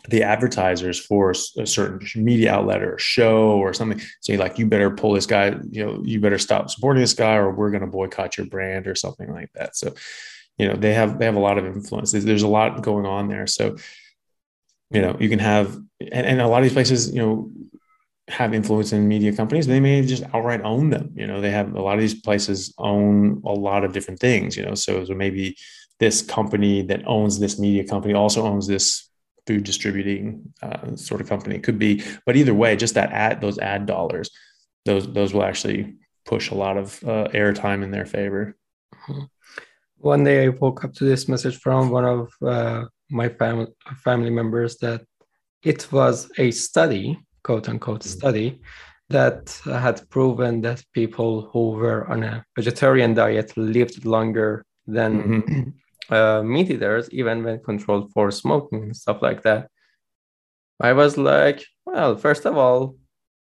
the 0.09 0.23
advertisers 0.23 0.99
for 0.99 1.29
a 1.59 1.67
certain 1.67 1.99
media 2.15 2.51
outlet 2.51 2.81
or 2.81 2.97
show 2.97 3.51
or 3.51 3.71
something 3.71 4.01
say 4.21 4.35
like 4.35 4.57
you 4.57 4.65
better 4.65 4.89
pull 4.89 5.13
this 5.13 5.27
guy 5.27 5.55
you 5.69 5.85
know 5.85 6.01
you 6.03 6.19
better 6.19 6.39
stop 6.39 6.71
supporting 6.71 7.01
this 7.01 7.13
guy 7.13 7.35
or 7.35 7.51
we're 7.51 7.69
going 7.69 7.81
to 7.81 7.87
boycott 7.87 8.35
your 8.35 8.47
brand 8.47 8.87
or 8.87 8.95
something 8.95 9.31
like 9.31 9.51
that. 9.53 9.75
So 9.75 9.93
you 10.61 10.67
know 10.67 10.75
they 10.75 10.93
have 10.93 11.17
they 11.19 11.25
have 11.25 11.35
a 11.35 11.39
lot 11.39 11.57
of 11.57 11.65
influence 11.65 12.11
there's, 12.11 12.43
a 12.43 12.47
lot 12.47 12.81
going 12.81 13.05
on 13.05 13.27
there 13.27 13.47
so 13.47 13.75
you 14.91 15.01
know 15.01 15.17
you 15.19 15.29
can 15.29 15.39
have 15.39 15.75
and, 15.99 16.25
and 16.25 16.41
a 16.41 16.47
lot 16.47 16.59
of 16.59 16.63
these 16.63 16.73
places 16.73 17.13
you 17.13 17.21
know 17.21 17.51
have 18.27 18.53
influence 18.53 18.93
in 18.93 19.07
media 19.07 19.33
companies 19.33 19.67
they 19.67 19.79
may 19.79 20.05
just 20.05 20.23
outright 20.33 20.61
own 20.61 20.89
them 20.89 21.11
you 21.15 21.27
know 21.27 21.41
they 21.41 21.51
have 21.51 21.73
a 21.75 21.81
lot 21.81 21.95
of 21.95 22.01
these 22.01 22.19
places 22.21 22.73
own 22.77 23.41
a 23.45 23.51
lot 23.51 23.83
of 23.83 23.91
different 23.91 24.19
things 24.19 24.55
you 24.55 24.63
know 24.65 24.75
so, 24.75 25.03
so 25.03 25.13
maybe 25.13 25.57
this 25.99 26.21
company 26.21 26.81
that 26.81 27.05
owns 27.07 27.39
this 27.39 27.59
media 27.59 27.83
company 27.83 28.13
also 28.13 28.43
owns 28.43 28.67
this 28.67 29.09
food 29.47 29.63
distributing 29.63 30.53
uh, 30.61 30.95
sort 30.95 31.21
of 31.21 31.29
company. 31.29 31.55
It 31.55 31.63
could 31.63 31.79
be, 31.79 32.03
but 32.25 32.35
either 32.35 32.53
way, 32.53 32.75
just 32.75 32.95
that 32.95 33.11
ad, 33.11 33.41
those 33.41 33.59
ad 33.59 33.85
dollars, 33.85 34.31
those 34.85 35.11
those 35.13 35.33
will 35.33 35.43
actually 35.43 35.95
push 36.25 36.49
a 36.51 36.55
lot 36.55 36.77
of 36.77 37.03
uh, 37.03 37.27
airtime 37.33 37.83
in 37.83 37.91
their 37.91 38.05
favor. 38.05 38.57
Mm-hmm. 39.07 39.23
One 40.01 40.23
day, 40.23 40.45
I 40.45 40.49
woke 40.49 40.83
up 40.83 40.93
to 40.95 41.05
this 41.05 41.27
message 41.27 41.57
from 41.57 41.89
one 41.89 42.05
of 42.05 42.31
uh, 42.41 42.85
my 43.09 43.29
family 43.29 43.67
family 44.03 44.29
members 44.29 44.77
that 44.77 45.01
it 45.63 45.91
was 45.91 46.31
a 46.37 46.51
study, 46.51 47.19
quote 47.43 47.69
unquote, 47.69 48.01
mm-hmm. 48.01 48.19
study 48.19 48.61
that 49.09 49.59
had 49.65 50.09
proven 50.09 50.61
that 50.61 50.83
people 50.93 51.49
who 51.51 51.71
were 51.71 52.09
on 52.09 52.23
a 52.23 52.43
vegetarian 52.55 53.13
diet 53.13 53.55
lived 53.57 54.05
longer 54.05 54.65
than 54.87 55.41
mm-hmm 55.41 55.69
uh, 56.11 56.43
meat 56.43 56.69
eaters, 56.69 57.09
even 57.11 57.43
when 57.43 57.63
controlled 57.63 58.11
for 58.11 58.31
smoking 58.31 58.83
and 58.83 58.95
stuff 58.95 59.21
like 59.21 59.43
that. 59.43 59.69
I 60.79 60.93
was 60.93 61.17
like, 61.17 61.63
well, 61.85 62.17
first 62.17 62.45
of 62.45 62.57
all, 62.57 62.95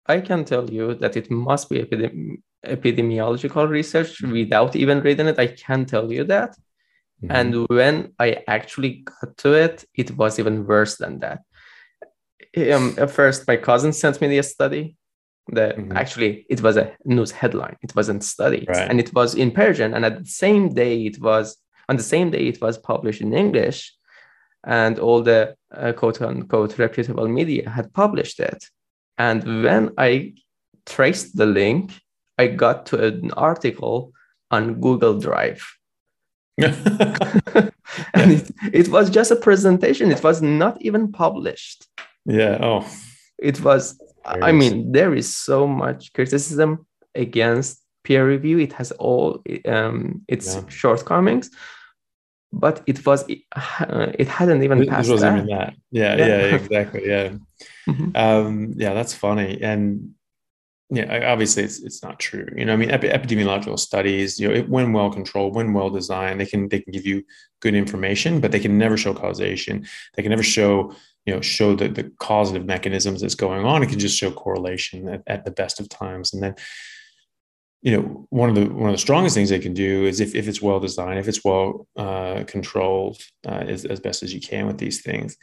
I 0.07 0.21
can 0.21 0.45
tell 0.45 0.69
you 0.69 0.95
that 0.97 1.17
it 1.17 1.31
must 1.31 1.71
be 1.71 1.79
epidemi- 1.83 2.43
epidemiological 2.65 3.69
research 3.69 4.21
without 4.23 4.77
even 4.77 5.01
reading 5.01 5.27
it. 5.27 5.39
I 5.39 5.49
can 5.49 5.87
tell 5.87 6.13
you 6.13 6.25
that. 6.25 6.57
Mm-hmm. 7.23 7.33
And 7.33 7.69
when 7.69 8.13
I 8.19 8.43
actually 8.47 9.05
got 9.05 9.37
to 9.39 9.53
it, 9.53 9.85
it 9.95 10.17
was 10.17 10.39
even 10.39 10.67
worse 10.67 10.97
than 10.97 11.21
that. 11.21 11.41
Um, 12.57 12.95
at 12.99 13.11
first, 13.11 13.47
my 13.47 13.57
cousin 13.57 13.93
sent 13.93 14.21
me 14.21 14.29
the 14.29 14.43
study. 14.43 14.97
That 15.53 15.77
mm-hmm. 15.77 15.97
actually 15.97 16.47
it 16.49 16.63
was 16.63 16.77
a 16.77 16.93
news 17.05 17.33
headline. 17.33 17.77
It 17.83 17.97
wasn't 17.97 18.23
studied, 18.23 18.69
right. 18.69 18.89
and 18.89 19.01
it 19.01 19.13
was 19.13 19.35
in 19.35 19.51
Persian. 19.51 19.95
And 19.95 20.05
at 20.05 20.19
the 20.21 20.31
same 20.31 20.73
day, 20.75 21.07
it 21.07 21.21
was 21.21 21.57
on 21.89 21.97
the 21.97 22.05
same 22.05 22.31
day 22.31 22.47
it 22.47 22.61
was 22.61 22.79
published 22.79 23.21
in 23.21 23.33
English, 23.33 23.93
and 24.65 24.99
all 25.01 25.23
the 25.23 25.57
uh, 25.75 25.93
quote 25.93 26.23
unquote 26.23 26.79
reputable 26.79 27.27
media 27.27 27.69
had 27.69 27.93
published 27.93 28.39
it. 28.39 28.65
And 29.19 29.65
when 29.65 29.91
I 29.99 30.35
traced 30.87 31.37
the 31.37 31.47
link, 31.47 31.93
I 32.41 32.47
got 32.47 32.87
to 32.87 32.97
an 33.07 33.31
article 33.33 34.13
on 34.51 34.81
Google 34.81 35.19
Drive. 35.19 35.63
and 36.59 38.29
it, 38.37 38.51
it 38.73 38.89
was 38.89 39.11
just 39.11 39.31
a 39.31 39.37
presentation, 39.37 40.11
it 40.11 40.23
was 40.23 40.41
not 40.41 40.81
even 40.81 41.13
published. 41.13 41.87
Yeah. 42.25 42.59
Oh, 42.61 42.83
it 43.39 43.61
was, 43.63 44.01
I 44.25 44.53
mean, 44.53 44.93
there 44.93 45.15
is 45.15 45.35
so 45.35 45.67
much 45.67 46.13
criticism 46.13 46.87
against 47.15 47.83
peer 48.05 48.27
review. 48.27 48.59
It 48.59 48.73
has 48.75 48.93
all 48.93 49.43
um, 49.67 50.23
its 50.29 50.55
yeah. 50.55 50.69
shortcomings, 50.69 51.51
but 52.53 52.83
it 52.87 53.05
was 53.07 53.25
uh, 53.57 54.13
it 54.19 54.29
hadn't 54.29 54.63
even 54.63 54.87
passed 54.87 55.09
this 55.09 55.13
wasn't 55.13 55.37
that. 55.37 55.45
even 55.45 55.59
that 55.59 55.75
yeah 55.91 56.17
yeah, 56.17 56.27
yeah 56.27 56.57
exactly 56.57 57.03
yeah 57.07 57.29
mm-hmm. 57.89 58.11
um 58.17 58.75
yeah 58.77 58.93
that's 58.93 59.15
funny 59.15 59.63
and 59.63 60.15
yeah 60.91 61.31
obviously 61.33 61.63
it's 61.63 61.81
it's 61.81 62.03
not 62.03 62.19
true 62.19 62.49
you 62.57 62.65
know 62.65 62.73
i 62.73 62.77
mean 62.77 62.91
epidemiological 62.91 63.79
studies 63.79 64.41
you 64.41 64.49
know 64.49 64.61
when 64.63 64.93
well 64.93 65.11
controlled 65.11 65.55
when 65.55 65.73
well 65.73 65.91
designed 65.91 66.41
they 66.41 66.47
can 66.47 66.69
they 66.69 66.81
can 66.81 66.93
give 66.93 67.07
you 67.07 67.23
good 67.61 67.75
information 67.75 68.41
but 68.41 68.53
they 68.53 68.61
can 68.61 68.79
never 68.79 68.97
show 68.97 69.15
causation. 69.15 69.87
They 70.15 70.23
can 70.23 70.31
never 70.31 70.43
show 70.43 70.95
you 71.27 71.35
know 71.35 71.41
show 71.41 71.77
the, 71.77 71.89
the 71.89 72.11
causative 72.19 72.65
mechanisms 72.65 73.21
that's 73.21 73.35
going 73.35 73.65
on. 73.65 73.83
It 73.83 73.91
can 73.91 73.99
just 73.99 74.19
show 74.19 74.33
correlation 74.33 75.09
at, 75.09 75.23
at 75.27 75.45
the 75.45 75.51
best 75.51 75.81
of 75.81 75.89
times. 75.89 76.33
And 76.33 76.43
then 76.43 76.55
you 77.83 77.97
know 77.97 78.27
one 78.31 78.49
of 78.49 78.55
the 78.55 78.67
one 78.67 78.91
of 78.91 78.95
the 78.95 78.99
strongest 78.99 79.35
things 79.35 79.51
they 79.51 79.59
can 79.59 79.75
do 79.75 80.07
is 80.07 80.21
if, 80.21 80.35
if 80.35 80.49
it's 80.49 80.61
well 80.61 80.81
designed 80.81 81.19
if 81.19 81.29
it's 81.29 81.45
well 81.45 81.87
uh, 81.97 82.45
controlled 82.47 83.19
uh, 83.47 83.65
as, 83.75 83.87
as 83.87 84.01
best 84.01 84.23
as 84.23 84.35
you 84.35 84.41
can 84.41 84.67
with 84.67 84.77
these 84.77 85.01
things 85.01 85.39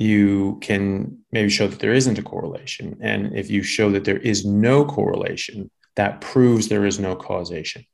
you 0.00 0.56
can 0.62 1.18
maybe 1.30 1.50
show 1.50 1.68
that 1.68 1.80
there 1.80 1.92
isn't 1.92 2.18
a 2.18 2.22
correlation 2.22 2.96
and 3.02 3.36
if 3.36 3.50
you 3.50 3.62
show 3.62 3.90
that 3.90 4.04
there 4.04 4.16
is 4.16 4.46
no 4.46 4.82
correlation 4.82 5.70
that 5.94 6.22
proves 6.22 6.68
there 6.68 6.86
is 6.86 6.98
no 6.98 7.14
causation 7.14 7.84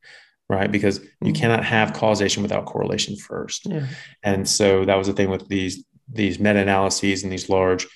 right 0.48 0.70
because 0.70 1.00
you 1.00 1.32
mm-hmm. 1.32 1.32
cannot 1.32 1.64
have 1.64 1.92
causation 1.94 2.44
without 2.44 2.64
correlation 2.64 3.16
first 3.16 3.66
yeah. 3.66 3.88
and 4.22 4.48
so 4.48 4.84
that 4.84 4.94
was 4.94 5.08
the 5.08 5.12
thing 5.12 5.30
with 5.30 5.48
these 5.48 5.84
these 6.08 6.38
meta-analyses 6.38 7.24
and 7.24 7.32
these 7.32 7.48
large 7.48 7.88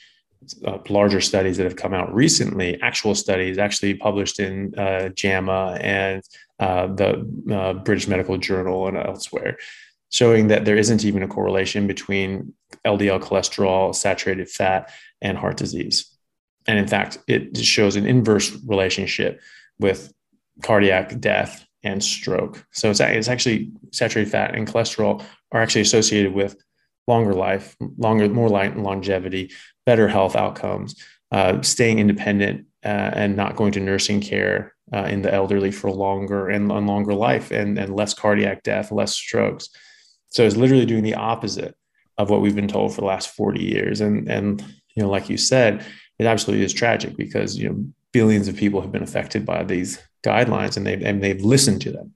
uh, 0.64 0.78
larger 0.88 1.20
studies 1.20 1.58
that 1.58 1.64
have 1.64 1.76
come 1.76 1.92
out 1.92 2.12
recently, 2.14 2.80
actual 2.80 3.14
studies 3.14 3.58
actually 3.58 3.92
published 3.92 4.40
in 4.40 4.74
uh, 4.78 5.10
JAMA 5.10 5.78
and 5.80 6.22
uh, 6.58 6.86
the 6.86 7.54
uh, 7.54 7.74
British 7.74 8.08
Medical 8.08 8.38
Journal 8.38 8.88
and 8.88 8.96
elsewhere, 8.96 9.58
showing 10.10 10.48
that 10.48 10.64
there 10.64 10.76
isn't 10.76 11.04
even 11.04 11.22
a 11.22 11.28
correlation 11.28 11.86
between 11.86 12.52
LDL 12.84 13.20
cholesterol, 13.20 13.94
saturated 13.94 14.48
fat, 14.48 14.92
and 15.22 15.38
heart 15.38 15.56
disease. 15.56 16.06
And 16.66 16.78
in 16.78 16.86
fact, 16.86 17.18
it 17.26 17.56
shows 17.56 17.96
an 17.96 18.06
inverse 18.06 18.56
relationship 18.66 19.40
with 19.78 20.12
cardiac 20.62 21.18
death 21.20 21.64
and 21.82 22.04
stroke. 22.04 22.64
So 22.72 22.90
it's, 22.90 23.00
it's 23.00 23.28
actually 23.28 23.72
saturated 23.92 24.30
fat 24.30 24.54
and 24.54 24.66
cholesterol 24.66 25.24
are 25.52 25.62
actually 25.62 25.80
associated 25.80 26.34
with 26.34 26.56
longer 27.06 27.32
life, 27.32 27.76
longer, 27.96 28.28
more 28.28 28.48
longevity, 28.48 29.50
better 29.86 30.06
health 30.06 30.36
outcomes, 30.36 30.94
uh, 31.32 31.62
staying 31.62 31.98
independent 31.98 32.66
uh, 32.84 33.10
and 33.14 33.36
not 33.36 33.56
going 33.56 33.72
to 33.72 33.80
nursing 33.80 34.20
care 34.20 34.74
uh, 34.92 35.04
in 35.04 35.22
the 35.22 35.32
elderly 35.32 35.70
for 35.70 35.90
longer 35.90 36.48
and, 36.48 36.70
and 36.70 36.86
longer 36.86 37.14
life 37.14 37.50
and, 37.50 37.78
and 37.78 37.94
less 37.94 38.14
cardiac 38.14 38.62
death, 38.62 38.92
less 38.92 39.14
strokes. 39.14 39.70
So 40.30 40.44
it's 40.44 40.56
literally 40.56 40.86
doing 40.86 41.02
the 41.02 41.14
opposite 41.14 41.76
of 42.18 42.30
what 42.30 42.40
we've 42.40 42.54
been 42.54 42.68
told 42.68 42.94
for 42.94 43.00
the 43.00 43.06
last 43.06 43.30
40 43.34 43.62
years. 43.62 44.00
And, 44.00 44.28
and, 44.28 44.60
you 44.94 45.02
know, 45.02 45.10
like 45.10 45.28
you 45.28 45.36
said, 45.36 45.84
it 46.18 46.26
absolutely 46.26 46.64
is 46.64 46.72
tragic 46.72 47.16
because, 47.16 47.56
you 47.56 47.68
know, 47.68 47.84
billions 48.12 48.48
of 48.48 48.56
people 48.56 48.80
have 48.80 48.92
been 48.92 49.02
affected 49.02 49.46
by 49.46 49.64
these 49.64 49.98
guidelines 50.24 50.76
and 50.76 50.86
they've, 50.86 51.02
and 51.02 51.22
they've 51.22 51.42
listened 51.42 51.80
to 51.82 51.92
them. 51.92 52.12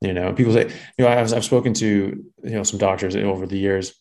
You 0.00 0.12
know, 0.12 0.32
people 0.32 0.52
say, 0.52 0.64
you 0.98 1.04
know, 1.04 1.08
I've, 1.08 1.32
I've 1.32 1.44
spoken 1.44 1.74
to, 1.74 1.86
you 1.86 2.50
know, 2.50 2.64
some 2.64 2.78
doctors 2.78 3.14
over 3.16 3.46
the 3.46 3.58
years 3.58 3.94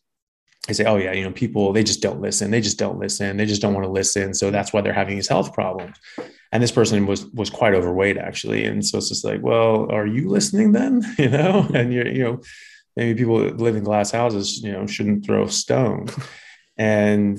they 0.67 0.73
say, 0.73 0.85
oh 0.85 0.97
yeah, 0.97 1.11
you 1.13 1.23
know, 1.23 1.31
people 1.31 1.73
they 1.73 1.83
just 1.83 2.01
don't 2.01 2.21
listen. 2.21 2.51
They 2.51 2.61
just 2.61 2.77
don't 2.77 2.99
listen. 2.99 3.37
They 3.37 3.45
just 3.45 3.61
don't 3.61 3.73
want 3.73 3.85
to 3.85 3.91
listen. 3.91 4.33
So 4.33 4.51
that's 4.51 4.71
why 4.71 4.81
they're 4.81 4.93
having 4.93 5.15
these 5.15 5.27
health 5.27 5.53
problems. 5.53 5.97
And 6.51 6.61
this 6.61 6.71
person 6.71 7.07
was 7.07 7.25
was 7.27 7.49
quite 7.49 7.73
overweight 7.73 8.17
actually. 8.17 8.65
And 8.65 8.85
so 8.85 8.99
it's 8.99 9.09
just 9.09 9.25
like, 9.25 9.41
well, 9.41 9.91
are 9.91 10.05
you 10.05 10.29
listening 10.29 10.71
then? 10.71 11.01
You 11.17 11.29
know, 11.29 11.67
and 11.73 11.93
you're, 11.93 12.07
you 12.07 12.23
know, 12.23 12.41
maybe 12.95 13.17
people 13.17 13.39
that 13.39 13.57
live 13.57 13.75
in 13.75 13.83
glass 13.83 14.11
houses, 14.11 14.61
you 14.63 14.71
know, 14.71 14.85
shouldn't 14.87 15.25
throw 15.25 15.47
stones. 15.47 16.15
And 16.77 17.37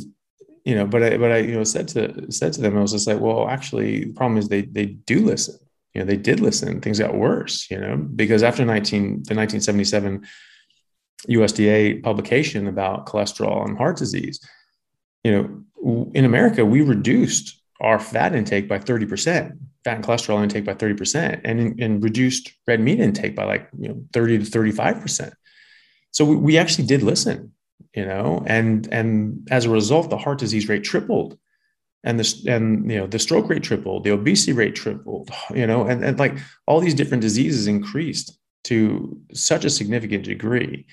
you 0.64 0.76
know, 0.76 0.86
but 0.86 1.02
I 1.02 1.16
but 1.16 1.32
I, 1.32 1.38
you 1.38 1.54
know, 1.54 1.64
said 1.64 1.88
to 1.88 2.30
said 2.30 2.52
to 2.52 2.60
them, 2.60 2.76
I 2.76 2.82
was 2.82 2.92
just 2.92 3.08
like, 3.08 3.18
well, 3.18 3.48
actually, 3.48 4.04
the 4.04 4.12
problem 4.12 4.38
is 4.38 4.48
they 4.48 4.62
they 4.62 4.86
do 4.86 5.24
listen. 5.24 5.56
You 5.94 6.00
know, 6.00 6.06
they 6.06 6.16
did 6.16 6.38
listen. 6.38 6.80
Things 6.80 7.00
got 7.00 7.14
worse, 7.14 7.68
you 7.70 7.78
know, 7.78 7.96
because 7.96 8.42
after 8.42 8.64
19 8.64 9.00
the 9.00 9.34
1977 9.34 10.24
USDA 11.28 12.02
publication 12.02 12.68
about 12.68 13.06
cholesterol 13.06 13.66
and 13.66 13.76
heart 13.76 13.96
disease, 13.96 14.38
you 15.24 15.32
know, 15.32 16.10
in 16.14 16.24
America, 16.24 16.64
we 16.64 16.82
reduced 16.82 17.60
our 17.80 17.98
fat 17.98 18.34
intake 18.34 18.68
by 18.68 18.78
30%, 18.78 19.58
fat 19.84 19.96
and 19.96 20.04
cholesterol 20.04 20.42
intake 20.42 20.64
by 20.64 20.74
30%, 20.74 21.40
and, 21.44 21.80
and 21.80 22.02
reduced 22.02 22.52
red 22.66 22.80
meat 22.80 23.00
intake 23.00 23.34
by 23.34 23.44
like, 23.44 23.68
you 23.78 23.88
know, 23.88 24.04
30 24.12 24.38
to 24.38 24.44
35%. 24.44 25.32
So 26.12 26.24
we, 26.24 26.36
we 26.36 26.58
actually 26.58 26.86
did 26.86 27.02
listen, 27.02 27.52
you 27.94 28.06
know, 28.06 28.42
and, 28.46 28.86
and 28.92 29.46
as 29.50 29.64
a 29.64 29.70
result, 29.70 30.10
the 30.10 30.18
heart 30.18 30.38
disease 30.38 30.68
rate 30.68 30.84
tripled 30.84 31.38
and 32.04 32.18
the 32.18 32.50
and 32.50 32.90
you 32.90 32.98
know 32.98 33.06
the 33.06 33.18
stroke 33.18 33.48
rate 33.48 33.62
tripled, 33.62 34.04
the 34.04 34.10
obesity 34.10 34.52
rate 34.52 34.74
tripled, 34.74 35.30
you 35.54 35.66
know, 35.66 35.84
and, 35.84 36.04
and 36.04 36.18
like 36.18 36.36
all 36.66 36.80
these 36.80 36.94
different 36.94 37.20
diseases 37.20 37.66
increased 37.66 38.38
to 38.64 39.20
such 39.32 39.64
a 39.64 39.70
significant 39.70 40.24
degree 40.24 40.86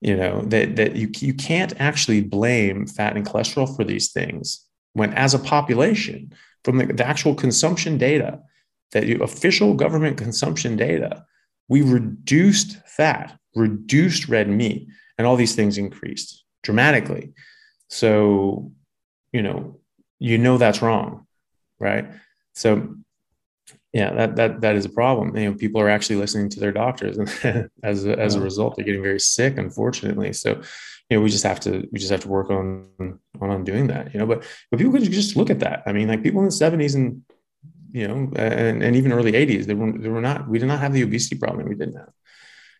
you 0.00 0.16
know 0.16 0.42
that 0.42 0.76
that 0.76 0.96
you 0.96 1.10
you 1.18 1.34
can't 1.34 1.78
actually 1.78 2.22
blame 2.22 2.86
fat 2.86 3.16
and 3.16 3.26
cholesterol 3.26 3.74
for 3.76 3.84
these 3.84 4.12
things 4.12 4.64
when 4.94 5.12
as 5.14 5.34
a 5.34 5.38
population 5.38 6.32
from 6.64 6.78
the, 6.78 6.86
the 6.86 7.06
actual 7.06 7.34
consumption 7.34 7.98
data 7.98 8.40
that 8.92 9.06
you, 9.06 9.16
official 9.22 9.74
government 9.74 10.16
consumption 10.16 10.76
data 10.76 11.24
we 11.68 11.82
reduced 11.82 12.76
fat 12.86 13.38
reduced 13.54 14.28
red 14.28 14.48
meat 14.48 14.88
and 15.18 15.26
all 15.26 15.36
these 15.36 15.54
things 15.54 15.78
increased 15.78 16.44
dramatically. 16.62 17.32
So 17.88 18.72
you 19.32 19.42
know 19.42 19.80
you 20.18 20.38
know 20.38 20.58
that's 20.58 20.82
wrong 20.82 21.26
right? 21.80 22.06
So 22.54 22.94
yeah 23.92 24.12
that 24.14 24.36
that 24.36 24.60
that 24.60 24.76
is 24.76 24.84
a 24.84 24.90
problem. 24.90 25.36
You 25.36 25.50
know 25.50 25.56
people 25.56 25.80
are 25.80 25.88
actually 25.88 26.16
listening 26.16 26.48
to 26.50 26.60
their 26.60 26.72
doctors 26.72 27.18
and 27.18 27.70
as 27.82 28.06
a, 28.06 28.16
as 28.16 28.36
a 28.36 28.40
result 28.40 28.76
they're 28.76 28.84
getting 28.84 29.02
very 29.02 29.18
sick 29.18 29.58
unfortunately. 29.58 30.32
So 30.32 30.62
you 31.08 31.16
know 31.16 31.22
we 31.22 31.30
just 31.30 31.44
have 31.44 31.58
to 31.60 31.88
we 31.90 31.98
just 31.98 32.12
have 32.12 32.22
to 32.22 32.28
work 32.28 32.50
on 32.50 32.86
on, 33.40 33.64
doing 33.64 33.88
that 33.88 34.12
you 34.14 34.20
know? 34.20 34.26
But 34.26 34.44
but 34.70 34.78
people 34.78 34.92
could 34.92 35.10
just 35.10 35.34
look 35.34 35.50
at 35.50 35.60
that. 35.60 35.82
I 35.86 35.92
mean 35.92 36.06
like 36.06 36.22
people 36.22 36.40
in 36.40 36.46
the 36.46 36.52
70s 36.52 36.94
and 36.94 37.22
you 37.92 38.06
know 38.06 38.30
and, 38.36 38.82
and 38.84 38.94
even 38.94 39.12
early 39.12 39.32
80s 39.32 39.66
they 39.66 39.74
were, 39.74 39.90
they 39.90 40.08
were 40.08 40.20
not 40.20 40.48
we 40.48 40.60
did 40.60 40.66
not 40.66 40.78
have 40.78 40.92
the 40.92 41.02
obesity 41.02 41.36
problem 41.36 41.68
we 41.68 41.74
didn't 41.74 41.96
have 41.96 42.12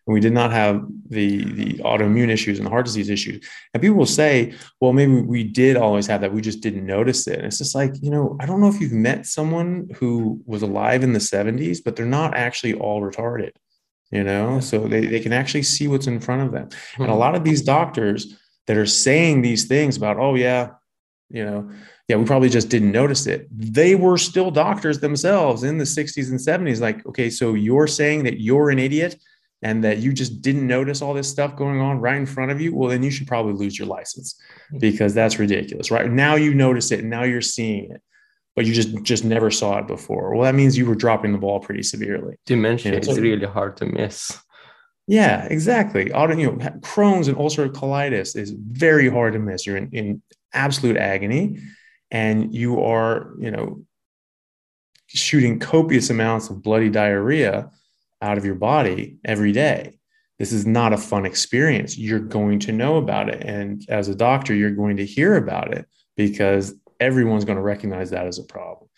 and 0.07 0.13
we 0.13 0.19
did 0.19 0.33
not 0.33 0.51
have 0.51 0.83
the 1.09 1.43
the 1.53 1.73
autoimmune 1.83 2.29
issues 2.29 2.57
and 2.57 2.65
the 2.65 2.69
heart 2.69 2.85
disease 2.85 3.09
issues. 3.09 3.45
And 3.73 3.81
people 3.81 3.97
will 3.97 4.05
say, 4.05 4.53
well, 4.79 4.93
maybe 4.93 5.21
we 5.21 5.43
did 5.43 5.77
always 5.77 6.07
have 6.07 6.21
that. 6.21 6.33
We 6.33 6.41
just 6.41 6.61
didn't 6.61 6.85
notice 6.85 7.27
it. 7.27 7.37
And 7.37 7.45
it's 7.45 7.59
just 7.59 7.75
like, 7.75 7.93
you 8.01 8.09
know, 8.09 8.35
I 8.39 8.45
don't 8.45 8.61
know 8.61 8.67
if 8.67 8.81
you've 8.81 8.91
met 8.91 9.25
someone 9.25 9.89
who 9.97 10.41
was 10.45 10.63
alive 10.63 11.03
in 11.03 11.13
the 11.13 11.19
70s, 11.19 11.79
but 11.83 11.95
they're 11.95 12.05
not 12.05 12.35
actually 12.35 12.73
all 12.73 13.01
retarded, 13.01 13.51
you 14.11 14.23
know, 14.23 14.59
so 14.59 14.87
they, 14.87 15.05
they 15.05 15.19
can 15.19 15.33
actually 15.33 15.63
see 15.63 15.87
what's 15.87 16.07
in 16.07 16.19
front 16.19 16.41
of 16.41 16.51
them. 16.51 16.67
Mm-hmm. 16.67 17.03
And 17.03 17.11
a 17.11 17.15
lot 17.15 17.35
of 17.35 17.43
these 17.43 17.61
doctors 17.61 18.35
that 18.67 18.77
are 18.77 18.87
saying 18.87 19.41
these 19.41 19.67
things 19.67 19.97
about, 19.97 20.17
oh, 20.17 20.35
yeah, 20.35 20.69
you 21.29 21.45
know, 21.45 21.69
yeah, 22.07 22.17
we 22.17 22.25
probably 22.25 22.49
just 22.49 22.69
didn't 22.69 22.91
notice 22.91 23.25
it. 23.27 23.47
They 23.51 23.95
were 23.95 24.17
still 24.17 24.51
doctors 24.51 24.99
themselves 24.99 25.63
in 25.63 25.77
the 25.77 25.85
60s 25.85 26.29
and 26.29 26.39
70s. 26.39 26.81
Like, 26.81 27.05
okay, 27.05 27.29
so 27.29 27.53
you're 27.53 27.87
saying 27.87 28.23
that 28.23 28.41
you're 28.41 28.69
an 28.69 28.79
idiot 28.79 29.15
and 29.61 29.83
that 29.83 29.99
you 29.99 30.11
just 30.11 30.41
didn't 30.41 30.65
notice 30.65 31.01
all 31.01 31.13
this 31.13 31.29
stuff 31.29 31.55
going 31.55 31.79
on 31.79 31.99
right 31.99 32.15
in 32.15 32.25
front 32.25 32.51
of 32.51 32.59
you, 32.59 32.75
well, 32.75 32.89
then 32.89 33.03
you 33.03 33.11
should 33.11 33.27
probably 33.27 33.53
lose 33.53 33.77
your 33.77 33.87
license 33.87 34.39
mm-hmm. 34.67 34.79
because 34.79 35.13
that's 35.13 35.37
ridiculous, 35.37 35.91
right? 35.91 36.09
Now 36.09 36.35
you 36.35 36.53
notice 36.53 36.91
it 36.91 37.01
and 37.01 37.09
now 37.09 37.23
you're 37.23 37.41
seeing 37.41 37.91
it, 37.91 38.01
but 38.55 38.65
you 38.65 38.73
just 38.73 39.03
just 39.03 39.23
never 39.23 39.51
saw 39.51 39.77
it 39.77 39.87
before. 39.87 40.33
Well, 40.33 40.43
that 40.43 40.55
means 40.55 40.77
you 40.77 40.85
were 40.85 40.95
dropping 40.95 41.31
the 41.31 41.37
ball 41.37 41.59
pretty 41.59 41.83
severely. 41.83 42.37
Dementia 42.45 42.91
you 42.91 42.97
know, 42.97 42.99
is 43.01 43.15
so, 43.15 43.21
really 43.21 43.45
hard 43.45 43.77
to 43.77 43.85
miss. 43.85 44.37
Yeah, 45.07 45.45
exactly. 45.45 46.11
Auto, 46.13 46.37
you 46.37 46.47
know, 46.47 46.57
Crohn's 46.79 47.27
and 47.27 47.37
ulcerative 47.37 47.73
colitis 47.73 48.35
is 48.35 48.51
very 48.51 49.09
hard 49.09 49.33
to 49.33 49.39
miss. 49.39 49.65
You're 49.65 49.77
in, 49.77 49.89
in 49.91 50.21
absolute 50.53 50.97
agony, 50.97 51.59
and 52.09 52.53
you 52.53 52.81
are, 52.81 53.33
you 53.37 53.51
know, 53.51 53.83
shooting 55.07 55.59
copious 55.59 56.09
amounts 56.09 56.49
of 56.49 56.63
bloody 56.63 56.89
diarrhea 56.89 57.69
out 58.21 58.37
of 58.37 58.45
your 58.45 58.55
body 58.55 59.17
every 59.25 59.51
day. 59.51 59.99
This 60.39 60.51
is 60.51 60.65
not 60.65 60.93
a 60.93 60.97
fun 60.97 61.25
experience. 61.25 61.97
You're 61.97 62.19
going 62.19 62.59
to 62.61 62.71
know 62.71 62.97
about 62.97 63.29
it. 63.29 63.43
And 63.43 63.85
as 63.89 64.07
a 64.07 64.15
doctor, 64.15 64.55
you're 64.55 64.71
going 64.71 64.97
to 64.97 65.05
hear 65.05 65.35
about 65.35 65.73
it 65.73 65.85
because 66.17 66.73
everyone's 66.99 67.45
going 67.45 67.57
to 67.57 67.61
recognize 67.63 68.09
that 68.11 68.25
as 68.25 68.39
a 68.39 68.43
problem. 68.43 68.89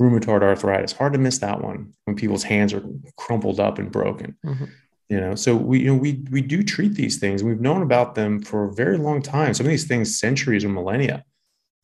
Rheumatoid 0.00 0.42
arthritis, 0.42 0.92
hard 0.92 1.12
to 1.12 1.18
miss 1.18 1.38
that 1.38 1.62
one 1.62 1.92
when 2.04 2.16
people's 2.16 2.42
hands 2.42 2.72
are 2.72 2.82
crumpled 3.16 3.60
up 3.60 3.78
and 3.78 3.92
broken. 3.92 4.36
Mm-hmm. 4.44 4.64
You 5.08 5.20
know, 5.20 5.34
so 5.34 5.54
we 5.54 5.80
you 5.80 5.86
know 5.86 5.94
we 5.94 6.24
we 6.30 6.40
do 6.40 6.62
treat 6.62 6.94
these 6.94 7.18
things. 7.18 7.44
We've 7.44 7.60
known 7.60 7.82
about 7.82 8.14
them 8.14 8.42
for 8.42 8.64
a 8.64 8.72
very 8.72 8.96
long 8.96 9.22
time. 9.22 9.54
Some 9.54 9.66
of 9.66 9.70
these 9.70 9.86
things 9.86 10.18
centuries 10.18 10.64
or 10.64 10.70
millennia. 10.70 11.24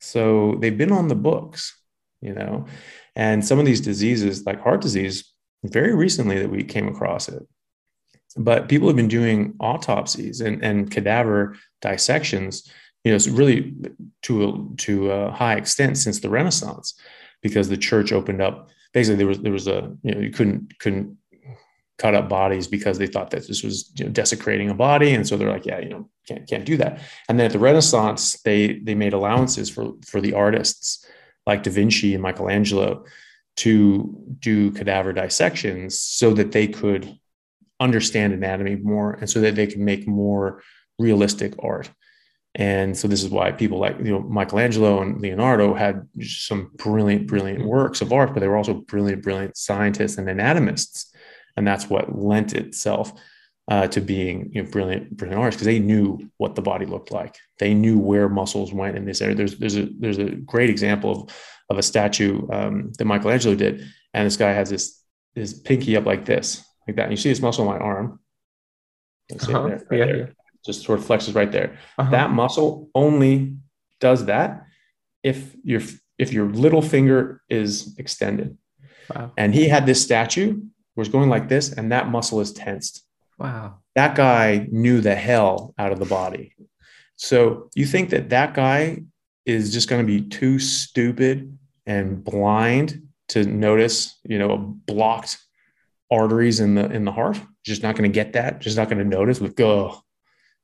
So 0.01 0.57
they've 0.59 0.77
been 0.77 0.91
on 0.91 1.09
the 1.09 1.15
books, 1.15 1.79
you 2.23 2.33
know, 2.33 2.67
and 3.15 3.45
some 3.45 3.59
of 3.59 3.67
these 3.67 3.83
diseases 3.83 4.47
like 4.47 4.61
heart 4.61 4.81
disease 4.81 5.30
very 5.65 5.95
recently 5.95 6.39
that 6.39 6.51
we 6.51 6.65
came 6.65 6.89
across 6.89 7.29
it. 7.29 7.47
But 8.37 8.69
people 8.69 8.87
have 8.89 8.97
been 8.97 9.09
doing 9.09 9.55
autopsies 9.61 10.41
and, 10.41 10.63
and 10.63 10.91
cadaver 10.91 11.57
dissections, 11.83 12.71
you 13.05 13.13
know, 13.13 13.19
really 13.33 13.75
to 14.23 14.45
a, 14.45 14.77
to 14.77 15.11
a 15.11 15.31
high 15.33 15.57
extent 15.57 15.99
since 15.99 16.21
the 16.21 16.31
Renaissance, 16.31 16.95
because 17.43 17.69
the 17.69 17.77
church 17.77 18.13
opened 18.13 18.41
up. 18.41 18.71
Basically, 18.93 19.17
there 19.17 19.27
was 19.27 19.41
there 19.41 19.53
was 19.53 19.67
a 19.67 19.97
you 20.03 20.15
know 20.15 20.21
you 20.21 20.31
couldn't 20.31 20.79
couldn't 20.79 21.17
cut 21.99 22.15
up 22.15 22.29
bodies 22.29 22.67
because 22.67 22.99
they 22.99 23.07
thought 23.07 23.31
that 23.31 23.47
this 23.47 23.63
was 23.63 23.93
you 23.97 24.05
know, 24.05 24.11
desecrating 24.11 24.71
a 24.71 24.75
body, 24.75 25.13
and 25.15 25.27
so 25.27 25.37
they're 25.37 25.51
like, 25.51 25.67
yeah, 25.67 25.81
you 25.81 25.89
know, 25.89 26.09
can't 26.27 26.49
can't 26.49 26.65
do 26.65 26.77
that. 26.77 27.01
And 27.29 27.39
then 27.39 27.47
at 27.47 27.53
the 27.53 27.59
Renaissance, 27.59 28.41
they 28.43 28.79
they 28.79 28.95
made 28.95 29.13
allowances 29.13 29.69
for 29.69 29.93
for 30.07 30.21
the 30.21 30.35
artists 30.35 31.05
like 31.47 31.63
Da 31.63 31.71
Vinci 31.71 32.15
and 32.15 32.23
Michelangelo 32.23 33.05
to 33.61 34.17
do 34.39 34.71
cadaver 34.73 35.13
dissections 35.13 36.01
so 36.01 36.33
that 36.33 36.53
they 36.53 36.67
could 36.67 37.19
understand 37.79 38.33
anatomy 38.33 38.77
more 38.77 39.13
and 39.13 39.29
so 39.29 39.41
that 39.41 39.55
they 39.55 39.67
can 39.67 39.85
make 39.85 40.07
more 40.07 40.63
realistic 40.99 41.55
art. 41.59 41.91
And 42.55 42.97
so 42.97 43.07
this 43.07 43.23
is 43.23 43.29
why 43.29 43.53
people 43.53 43.79
like 43.79 43.99
you 43.99 44.13
know 44.13 44.21
Michelangelo 44.21 45.03
and 45.03 45.21
Leonardo 45.21 45.75
had 45.75 46.09
some 46.23 46.71
brilliant, 46.77 47.27
brilliant 47.27 47.65
works 47.65 48.01
of 48.01 48.13
art, 48.13 48.33
but 48.33 48.41
they 48.41 48.49
were 48.49 48.57
also 48.57 48.75
brilliant, 48.75 49.23
brilliant 49.23 49.57
scientists 49.57 50.19
and 50.19 50.29
anatomists, 50.29 51.15
and 51.57 51.67
that's 51.67 51.89
what 51.89 52.19
lent 52.19 52.55
itself 52.55 53.13
uh, 53.69 53.87
to 53.87 54.01
being 54.01 54.51
you 54.53 54.63
know, 54.63 54.71
brilliant, 54.71 55.17
brilliant 55.17 55.41
artists 55.41 55.59
because 55.59 55.73
they 55.73 55.79
knew 55.79 56.19
what 56.39 56.57
the 56.57 56.63
body 56.63 56.87
looked 56.87 57.13
like. 57.13 57.37
They 57.59 57.73
knew 57.73 57.99
where 57.99 58.29
muscles 58.29 58.73
went 58.73 58.97
in 58.97 59.05
this 59.05 59.21
area. 59.21 59.37
There's 59.37 59.57
there's 59.59 59.77
a 59.77 59.89
there's 59.99 60.19
a 60.19 60.31
great 60.31 60.71
example 60.71 61.11
of 61.13 61.37
of 61.71 61.79
a 61.79 61.83
statue 61.83 62.47
um, 62.53 62.93
that 62.99 63.05
Michelangelo 63.05 63.55
did, 63.55 63.87
and 64.13 64.27
this 64.27 64.37
guy 64.37 64.53
has 64.53 64.71
this 64.71 65.01
his 65.35 65.55
pinky 65.55 65.97
up 65.97 66.05
like 66.05 66.25
this, 66.25 66.65
like 66.87 66.97
that. 66.97 67.05
And 67.05 67.13
you 67.13 67.17
see 67.17 67.29
this 67.29 67.41
muscle 67.41 67.67
on 67.67 67.75
my 67.75 67.81
arm. 67.83 68.21
Uh-huh. 69.33 69.69
There, 69.69 69.87
right 69.91 69.99
yeah, 69.99 70.07
there. 70.07 70.17
yeah, 70.19 70.27
just 70.67 70.83
sort 70.83 70.99
of 70.99 71.05
flexes 71.07 71.35
right 71.35 71.51
there. 71.51 71.79
Uh-huh. 71.97 72.11
That 72.11 72.31
muscle 72.31 72.91
only 72.95 73.57
does 74.01 74.27
that 74.27 74.65
if 75.23 75.55
your 75.63 75.83
if 76.19 76.33
your 76.33 76.47
little 76.47 76.83
finger 76.83 77.41
is 77.49 77.95
extended. 77.99 78.59
Wow. 79.15 79.33
And 79.37 79.55
he 79.55 79.69
had 79.69 79.87
this 79.87 80.03
statue 80.03 80.61
was 80.97 81.09
going 81.09 81.31
like 81.31 81.49
this, 81.49 81.73
and 81.73 81.93
that 81.93 82.09
muscle 82.09 82.41
is 82.41 82.53
tensed. 82.53 83.05
Wow. 83.39 83.79
That 83.95 84.15
guy 84.15 84.67
knew 84.71 85.01
the 85.01 85.15
hell 85.15 85.75
out 85.79 85.93
of 85.93 85.99
the 85.99 86.05
body. 86.05 86.55
So 87.17 87.71
you 87.75 87.87
think 87.87 88.11
that 88.11 88.31
that 88.31 88.55
guy 88.55 89.03
is 89.47 89.73
just 89.73 89.89
going 89.89 90.05
to 90.05 90.07
be 90.07 90.29
too 90.29 90.59
stupid 90.59 91.57
and 91.91 92.23
blind 92.23 93.03
to 93.31 93.45
notice, 93.45 94.17
you 94.23 94.39
know, 94.39 94.57
blocked 94.87 95.39
arteries 96.09 96.61
in 96.61 96.77
the 96.77 96.89
in 96.91 97.05
the 97.05 97.11
heart. 97.11 97.41
Just 97.65 97.83
not 97.83 97.97
going 97.97 98.11
to 98.11 98.15
get 98.15 98.35
that. 98.35 98.61
Just 98.61 98.77
not 98.77 98.89
going 98.89 99.03
to 99.03 99.05
notice 99.05 99.41
with 99.41 99.57
go, 99.57 100.01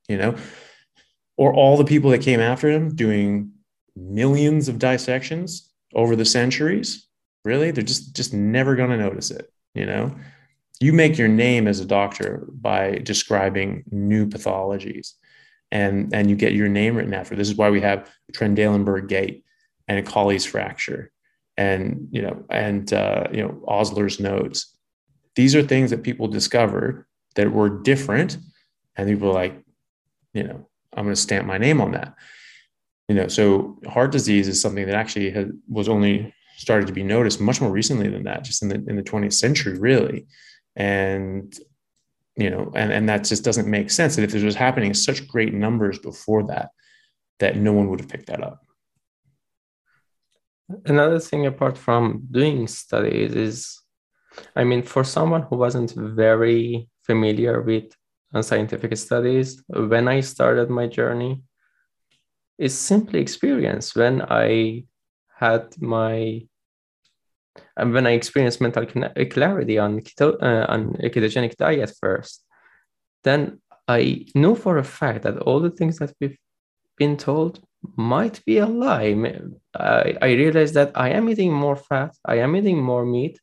you 0.07 0.17
know. 0.17 0.35
Or 1.35 1.53
all 1.53 1.75
the 1.75 1.83
people 1.83 2.11
that 2.11 2.21
came 2.21 2.39
after 2.39 2.69
him 2.69 2.95
doing 2.95 3.51
millions 3.95 4.69
of 4.69 4.79
dissections 4.79 5.69
over 5.93 6.15
the 6.15 6.25
centuries. 6.25 7.05
Really, 7.43 7.71
they're 7.71 7.83
just 7.83 8.15
just 8.15 8.33
never 8.33 8.77
going 8.77 8.91
to 8.91 8.97
notice 8.97 9.29
it. 9.29 9.51
You 9.75 9.85
know, 9.85 10.15
you 10.79 10.93
make 10.93 11.17
your 11.17 11.27
name 11.27 11.67
as 11.67 11.81
a 11.81 11.85
doctor 11.85 12.47
by 12.51 12.99
describing 13.03 13.83
new 13.91 14.27
pathologies 14.27 15.13
and 15.73 16.13
and 16.13 16.29
you 16.29 16.37
get 16.37 16.53
your 16.53 16.69
name 16.69 16.95
written 16.95 17.13
after. 17.13 17.35
This 17.35 17.49
is 17.49 17.55
why 17.55 17.69
we 17.69 17.81
have 17.81 18.09
Trendelenburg 18.31 19.09
gait 19.09 19.43
and 19.87 19.99
a 19.99 20.03
Colles 20.03 20.45
fracture, 20.45 21.11
and 21.57 22.07
you 22.11 22.21
know, 22.21 22.45
and 22.49 22.91
uh, 22.93 23.27
you 23.31 23.41
know, 23.41 23.63
Osler's 23.67 24.19
nodes. 24.19 24.73
These 25.35 25.55
are 25.55 25.63
things 25.63 25.91
that 25.91 26.03
people 26.03 26.27
discovered 26.27 27.05
that 27.35 27.51
were 27.51 27.81
different, 27.81 28.37
and 28.95 29.07
people 29.07 29.29
were 29.29 29.33
like, 29.33 29.55
you 30.33 30.43
know, 30.43 30.67
I'm 30.93 31.05
going 31.05 31.15
to 31.15 31.21
stamp 31.21 31.45
my 31.45 31.57
name 31.57 31.81
on 31.81 31.91
that. 31.91 32.15
You 33.07 33.15
know, 33.15 33.27
so 33.27 33.79
heart 33.87 34.11
disease 34.11 34.47
is 34.47 34.61
something 34.61 34.85
that 34.85 34.95
actually 34.95 35.31
had, 35.31 35.51
was 35.69 35.87
only 35.87 36.33
started 36.57 36.87
to 36.87 36.93
be 36.93 37.03
noticed 37.03 37.39
much 37.39 37.61
more 37.61 37.71
recently 37.71 38.09
than 38.09 38.23
that, 38.23 38.43
just 38.43 38.61
in 38.61 38.69
the 38.69 38.83
in 38.87 38.95
the 38.95 39.03
20th 39.03 39.33
century, 39.33 39.77
really. 39.77 40.27
And 40.75 41.57
you 42.35 42.51
know, 42.51 42.71
and, 42.75 42.91
and 42.91 43.09
that 43.09 43.23
just 43.23 43.43
doesn't 43.43 43.67
make 43.67 43.89
sense. 43.89 44.15
that 44.15 44.23
if 44.23 44.31
this 44.31 44.43
was 44.43 44.55
happening 44.55 44.89
in 44.89 44.95
such 44.95 45.27
great 45.27 45.53
numbers 45.53 45.97
before 45.97 46.43
that, 46.47 46.69
that 47.39 47.57
no 47.57 47.73
one 47.73 47.89
would 47.89 47.99
have 47.99 48.09
picked 48.09 48.27
that 48.27 48.43
up. 48.43 48.63
Another 50.85 51.19
thing 51.19 51.45
apart 51.45 51.77
from 51.77 52.27
doing 52.29 52.67
studies 52.67 53.33
is, 53.33 53.79
I 54.55 54.63
mean, 54.63 54.83
for 54.83 55.03
someone 55.03 55.43
who 55.43 55.55
wasn't 55.55 55.91
very 55.91 56.89
familiar 57.03 57.61
with 57.61 57.93
scientific 58.41 58.95
studies, 58.97 59.63
when 59.67 60.07
I 60.07 60.19
started 60.19 60.69
my 60.69 60.87
journey, 60.87 61.41
it's 62.57 62.73
simply 62.73 63.21
experience. 63.21 63.95
When 63.95 64.21
I 64.21 64.83
had 65.39 65.79
my 65.79 66.41
and 67.75 67.93
when 67.93 68.07
I 68.07 68.11
experienced 68.11 68.61
mental 68.61 68.85
clarity 68.85 69.77
on 69.77 70.01
keto, 70.01 70.41
uh, 70.41 70.65
on 70.69 70.95
a 70.99 71.09
ketogenic 71.09 71.55
diet 71.55 71.93
first, 71.99 72.43
then 73.23 73.61
I 73.87 74.25
knew 74.35 74.55
for 74.55 74.77
a 74.77 74.83
fact 74.83 75.23
that 75.23 75.37
all 75.39 75.59
the 75.59 75.69
things 75.69 75.97
that 75.99 76.13
we've 76.19 76.37
been 76.97 77.17
told 77.17 77.61
might 77.95 78.43
be 78.45 78.57
a 78.57 78.65
lie. 78.65 79.15
I, 79.75 80.15
I 80.21 80.27
realized 80.33 80.73
that 80.75 80.91
I 80.95 81.09
am 81.09 81.29
eating 81.29 81.53
more 81.53 81.75
fat, 81.75 82.15
I 82.25 82.35
am 82.39 82.55
eating 82.55 82.81
more 82.81 83.05
meat, 83.05 83.39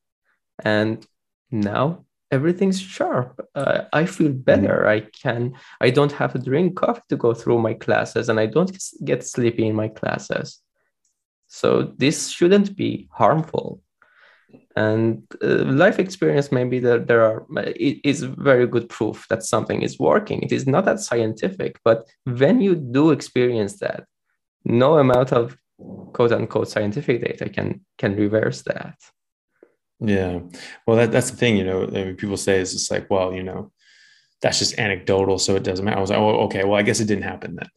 and 0.65 1.07
now 1.51 2.05
everything's 2.31 2.81
sharp. 2.81 3.41
Uh, 3.55 3.83
I 3.93 4.07
feel 4.07 4.33
better. 4.33 4.89
I 4.89 5.01
can. 5.23 5.55
I 5.81 5.91
don't 5.91 6.13
have 6.13 6.33
to 6.33 6.39
drink 6.39 6.77
coffee 6.77 7.03
to 7.09 7.17
go 7.17 7.35
through 7.35 7.61
my 7.61 7.75
classes, 7.75 8.29
and 8.29 8.41
I 8.41 8.47
don't 8.47 8.77
get 9.05 9.27
sleepy 9.27 9.67
in 9.67 9.75
my 9.75 9.89
classes. 9.89 10.61
So 11.47 11.95
this 11.97 12.29
shouldn't 12.31 12.77
be 12.77 13.09
harmful 13.13 13.81
and 14.77 15.23
uh, 15.43 15.65
life 15.65 15.99
experience 15.99 16.51
maybe 16.51 16.79
there, 16.81 16.99
there 16.99 17.23
are 17.23 17.47
it 17.57 17.99
is 18.05 18.23
very 18.23 18.67
good 18.67 18.89
proof 18.89 19.27
that 19.29 19.43
something 19.43 19.83
is 19.83 19.99
working 19.99 20.43
it 20.43 20.53
is 20.53 20.67
not 20.67 20.85
that 20.85 21.01
scientific 21.01 21.79
but 21.85 22.07
when 22.25 22.61
you 22.61 22.75
do 22.75 23.11
experience 23.11 23.79
that 23.79 24.05
no 24.65 24.99
amount 24.99 25.33
of 25.33 25.57
quote 26.13 26.33
unquote 26.33 26.69
scientific 26.69 27.23
data 27.23 27.49
can 27.49 27.85
can 27.99 28.17
reverse 28.17 28.63
that. 28.63 28.97
Yeah. 30.01 30.41
Well 30.87 30.97
that, 30.97 31.13
that's 31.13 31.31
the 31.31 31.37
thing 31.37 31.57
you 31.57 31.65
know 31.65 31.85
I 31.85 32.05
mean, 32.05 32.17
people 32.17 32.37
say 32.37 32.61
it's 32.61 32.91
like 32.91 33.11
well 33.11 33.33
you 33.33 33.43
know 33.43 33.73
that's 34.41 34.59
just 34.59 34.79
anecdotal 34.79 35.39
so 35.39 35.57
it 35.57 35.65
doesn't 35.65 35.85
matter. 35.85 35.99
I 35.99 36.01
was 36.01 36.11
like 36.11 36.19
oh 36.19 36.45
okay 36.45 36.65
well 36.65 36.75
i 36.75 36.83
guess 36.83 37.01
it 37.01 37.07
didn't 37.07 37.25
happen 37.25 37.57
then. 37.57 37.69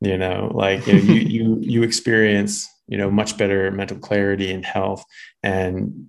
You 0.00 0.18
know 0.18 0.50
like 0.54 0.86
you 0.86 0.94
know, 0.94 1.00
you, 1.00 1.14
you 1.36 1.58
you 1.60 1.82
experience 1.82 2.68
you 2.88 2.98
know 2.98 3.10
much 3.10 3.36
better 3.36 3.70
mental 3.70 3.98
clarity 3.98 4.52
and 4.52 4.64
health 4.64 5.04
and 5.42 6.08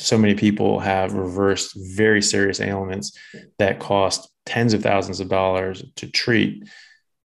so 0.00 0.16
many 0.16 0.34
people 0.34 0.78
have 0.78 1.14
reversed 1.14 1.72
very 1.96 2.22
serious 2.22 2.60
ailments 2.60 3.18
that 3.58 3.80
cost 3.80 4.28
tens 4.46 4.72
of 4.72 4.82
thousands 4.82 5.18
of 5.18 5.28
dollars 5.28 5.82
to 5.96 6.08
treat 6.10 6.68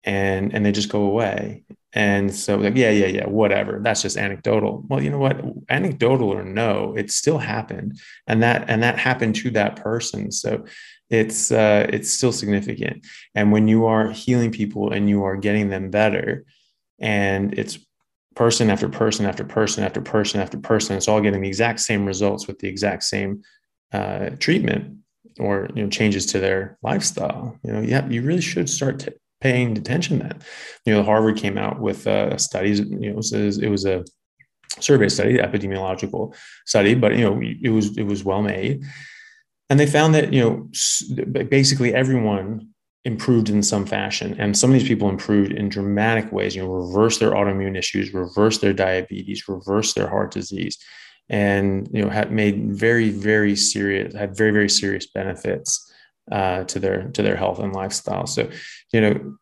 and 0.03 0.53
and 0.53 0.65
they 0.65 0.71
just 0.71 0.89
go 0.89 1.01
away 1.01 1.63
and 1.97 2.33
so 2.33 2.57
like 2.57 2.75
yeah 2.75 2.91
yeah 2.91 3.07
yeah 3.07 3.25
whatever 3.25 3.79
that's 3.81 4.03
just 4.03 4.17
anecdotal 4.17 4.85
well 4.87 5.01
you 5.01 5.09
know 5.09 5.17
what 5.17 5.41
anecdotal 5.69 6.29
or 6.29 6.43
no 6.43 6.93
it 6.95 7.09
still 7.09 7.39
happened 7.39 7.99
and 8.27 8.43
that 8.43 8.63
and 8.69 8.83
that 8.83 8.99
happened 8.99 9.35
to 9.35 9.49
that 9.49 9.75
person 9.75 10.31
so 10.31 10.63
it's 11.09 11.51
uh 11.51 11.87
it's 11.89 12.11
still 12.11 12.31
significant 12.31 13.03
and 13.33 13.51
when 13.51 13.67
you 13.67 13.85
are 13.85 14.11
healing 14.11 14.51
people 14.51 14.91
and 14.91 15.09
you 15.09 15.23
are 15.23 15.35
getting 15.37 15.69
them 15.69 15.89
better 15.89 16.45
and 16.99 17.57
it's 17.57 17.79
person 18.37 18.69
after 18.69 18.87
person 18.87 19.25
after 19.25 19.43
person 19.43 19.83
after 19.83 19.99
person 19.99 20.39
after 20.39 20.59
person. 20.59 20.95
It's 20.95 21.07
all 21.07 21.19
getting 21.19 21.41
the 21.41 21.47
exact 21.47 21.79
same 21.79 22.05
results 22.05 22.47
with 22.47 22.59
the 22.59 22.67
exact 22.67 23.03
same 23.03 23.41
uh, 23.91 24.29
treatment 24.39 24.99
or 25.39 25.67
you 25.73 25.83
know 25.83 25.89
changes 25.89 26.27
to 26.27 26.39
their 26.39 26.77
lifestyle. 26.83 27.57
You 27.63 27.73
know, 27.73 27.81
yeah, 27.81 28.07
you 28.07 28.21
really 28.21 28.41
should 28.41 28.69
start 28.69 28.99
t- 28.99 29.13
paying 29.41 29.77
attention. 29.77 30.19
Then, 30.19 30.39
you 30.85 30.93
know, 30.93 31.03
Harvard 31.03 31.38
came 31.38 31.57
out 31.57 31.79
with 31.79 32.07
uh, 32.07 32.38
studies. 32.38 32.79
You 32.79 32.85
know, 32.85 33.09
it 33.09 33.15
was, 33.15 33.33
it 33.33 33.69
was 33.69 33.85
a 33.85 34.03
survey 34.79 35.09
study, 35.09 35.38
epidemiological 35.38 36.35
study, 36.65 36.95
but 36.95 37.15
you 37.15 37.21
know, 37.21 37.41
it 37.41 37.69
was 37.69 37.97
it 37.97 38.03
was 38.03 38.23
well 38.23 38.41
made, 38.41 38.83
and 39.69 39.79
they 39.79 39.88
found 39.88 40.13
that 40.15 40.33
you 40.33 40.41
know 40.41 41.43
basically 41.45 41.93
everyone 41.93 42.69
improved 43.07 43.49
in 43.49 43.63
some 43.63 43.85
fashion. 43.85 44.35
And 44.38 44.57
some 44.57 44.69
of 44.69 44.73
these 44.77 44.88
people 44.88 45.09
improved 45.09 45.53
in 45.53 45.69
dramatic 45.69 46.29
ways, 46.31 46.55
you 46.55 46.61
know, 46.61 46.69
reverse 46.69 47.19
their 47.19 47.31
autoimmune 47.31 47.77
issues, 47.77 48.13
reverse 48.13 48.57
their 48.57 48.73
diabetes, 48.73 49.47
reverse 49.47 49.93
their 49.93 50.09
heart 50.09 50.31
disease, 50.31 50.77
and, 51.29 51.89
you 51.93 52.01
know, 52.03 52.09
had 52.09 52.33
made 52.33 52.75
very, 52.75 53.09
very 53.09 53.55
serious, 53.55 54.13
had 54.13 54.35
very, 54.35 54.51
very 54.51 54.69
serious 54.69 55.07
benefits 55.07 55.86
uh, 56.32 56.63
to 56.65 56.80
their, 56.80 57.09
to 57.09 57.21
their 57.21 57.36
health 57.36 57.59
and 57.59 57.73
lifestyle. 57.73 58.28
So, 58.28 58.49
you 58.93 59.01
know, 59.01 59.38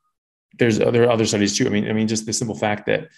there's 0.58 0.80
other, 0.80 1.10
other 1.10 1.26
studies 1.26 1.58
too. 1.58 1.66
I 1.66 1.70
mean, 1.70 1.90
I 1.90 1.94
mean, 1.94 2.08
just 2.08 2.26
the 2.26 2.34
simple 2.34 2.56
fact 2.56 2.86
that, 2.86 3.10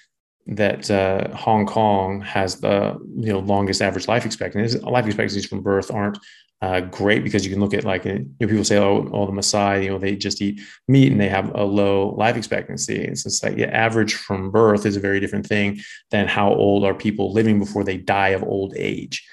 that 0.47 0.89
uh, 0.89 1.35
Hong 1.35 1.65
Kong 1.65 2.21
has 2.21 2.61
the 2.61 2.97
you 3.17 3.33
know 3.33 3.39
longest 3.39 3.81
average 3.81 4.07
life 4.07 4.25
expectancy. 4.25 4.79
Life 4.79 5.05
expectancies 5.05 5.45
from 5.45 5.61
birth 5.61 5.91
aren't 5.91 6.17
uh, 6.61 6.81
great 6.81 7.23
because 7.23 7.45
you 7.45 7.51
can 7.51 7.59
look 7.59 7.73
at 7.73 7.83
like 7.83 8.05
you 8.05 8.25
know, 8.39 8.47
people 8.47 8.63
say 8.63 8.77
oh, 8.77 9.07
all 9.09 9.25
the 9.25 9.31
Maasai 9.31 9.83
you 9.83 9.89
know 9.89 9.99
they 9.99 10.15
just 10.15 10.41
eat 10.41 10.61
meat 10.87 11.11
and 11.11 11.19
they 11.19 11.27
have 11.27 11.53
a 11.53 11.63
low 11.63 12.15
life 12.15 12.37
expectancy. 12.37 12.95
It's 12.95 13.23
just 13.23 13.43
like 13.43 13.57
yeah, 13.57 13.67
average 13.67 14.15
from 14.15 14.49
birth 14.49 14.85
is 14.85 14.95
a 14.95 15.01
very 15.01 15.19
different 15.19 15.45
thing 15.45 15.81
than 16.11 16.27
how 16.27 16.53
old 16.53 16.85
are 16.85 16.93
people 16.93 17.33
living 17.33 17.59
before 17.59 17.83
they 17.83 17.97
die 17.97 18.29
of 18.29 18.43
old 18.43 18.73
age. 18.77 19.27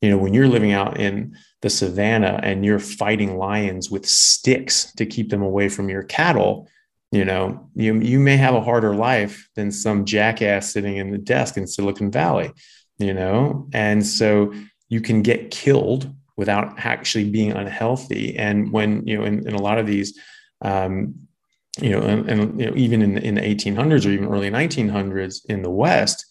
You 0.00 0.10
know 0.10 0.18
when 0.18 0.34
you're 0.34 0.48
living 0.48 0.72
out 0.72 1.00
in 1.00 1.36
the 1.62 1.70
savannah 1.70 2.40
and 2.42 2.64
you're 2.64 2.78
fighting 2.78 3.36
lions 3.36 3.90
with 3.90 4.06
sticks 4.06 4.92
to 4.94 5.06
keep 5.06 5.30
them 5.30 5.42
away 5.42 5.68
from 5.68 5.88
your 5.88 6.02
cattle. 6.02 6.68
You 7.12 7.24
know, 7.24 7.68
you, 7.74 7.98
you 8.00 8.20
may 8.20 8.36
have 8.36 8.54
a 8.54 8.62
harder 8.62 8.94
life 8.94 9.48
than 9.56 9.72
some 9.72 10.04
jackass 10.04 10.72
sitting 10.72 10.96
in 10.96 11.10
the 11.10 11.18
desk 11.18 11.56
in 11.56 11.66
Silicon 11.66 12.10
Valley, 12.10 12.52
you 12.98 13.12
know, 13.12 13.68
and 13.72 14.06
so 14.06 14.52
you 14.88 15.00
can 15.00 15.22
get 15.22 15.50
killed 15.50 16.12
without 16.36 16.74
actually 16.78 17.28
being 17.28 17.52
unhealthy. 17.52 18.36
And 18.36 18.72
when, 18.72 19.06
you 19.06 19.18
know, 19.18 19.24
in, 19.24 19.46
in 19.46 19.54
a 19.54 19.60
lot 19.60 19.78
of 19.78 19.86
these, 19.86 20.18
um, 20.62 21.14
you 21.80 21.90
know, 21.90 22.00
and, 22.00 22.28
and, 22.28 22.60
you 22.60 22.66
know, 22.66 22.76
even 22.76 23.02
in, 23.02 23.18
in 23.18 23.34
the 23.34 23.42
1800s 23.42 24.06
or 24.06 24.10
even 24.10 24.26
early 24.26 24.50
1900s 24.50 25.44
in 25.46 25.62
the 25.62 25.70
West, 25.70 26.24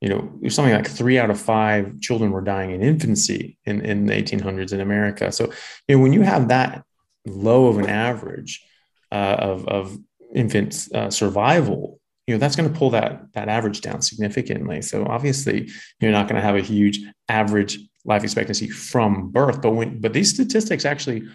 you 0.00 0.08
know, 0.08 0.30
something 0.48 0.74
like 0.74 0.88
three 0.88 1.18
out 1.18 1.30
of 1.30 1.40
five 1.40 2.00
children 2.00 2.30
were 2.30 2.40
dying 2.40 2.70
in 2.70 2.82
infancy 2.82 3.58
in, 3.64 3.80
in 3.84 4.06
the 4.06 4.14
1800s 4.14 4.72
in 4.72 4.80
America. 4.80 5.32
So, 5.32 5.52
you 5.88 5.96
know, 5.96 6.02
when 6.02 6.12
you 6.12 6.22
have 6.22 6.48
that 6.48 6.84
low 7.26 7.66
of 7.66 7.78
an 7.78 7.88
average 7.88 8.64
uh, 9.10 9.36
of, 9.38 9.66
of 9.66 9.98
infant 10.34 10.88
uh, 10.94 11.10
survival, 11.10 12.00
you 12.26 12.34
know, 12.34 12.38
that's 12.38 12.54
going 12.54 12.72
to 12.72 12.78
pull 12.78 12.90
that, 12.90 13.22
that 13.32 13.48
average 13.48 13.80
down 13.80 14.02
significantly. 14.02 14.82
So 14.82 15.04
obviously 15.06 15.70
you're 16.00 16.12
not 16.12 16.28
going 16.28 16.40
to 16.40 16.46
have 16.46 16.56
a 16.56 16.60
huge 16.60 17.00
average 17.28 17.78
life 18.04 18.22
expectancy 18.22 18.68
from 18.68 19.30
birth. 19.30 19.60
But 19.60 19.72
when 19.72 20.00
but 20.00 20.12
these 20.12 20.32
statistics 20.32 20.84
actually 20.84 21.26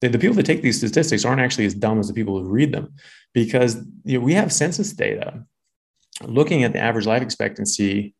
the, 0.00 0.08
the, 0.08 0.18
people 0.18 0.36
that 0.36 0.44
take 0.44 0.60
these 0.60 0.76
statistics 0.76 1.24
aren't 1.24 1.40
actually 1.40 1.64
as 1.64 1.74
dumb 1.74 1.98
as 1.98 2.06
the 2.06 2.14
people 2.14 2.38
who 2.38 2.48
read 2.48 2.70
them 2.70 2.94
because 3.32 3.76
you 4.04 4.18
know, 4.18 4.24
we 4.24 4.34
have 4.34 4.52
census 4.52 4.92
data 4.92 5.42
looking 6.24 6.64
at 6.64 6.72
the 6.72 6.80
average 6.80 7.06
life 7.06 7.22
expectancy 7.22 8.14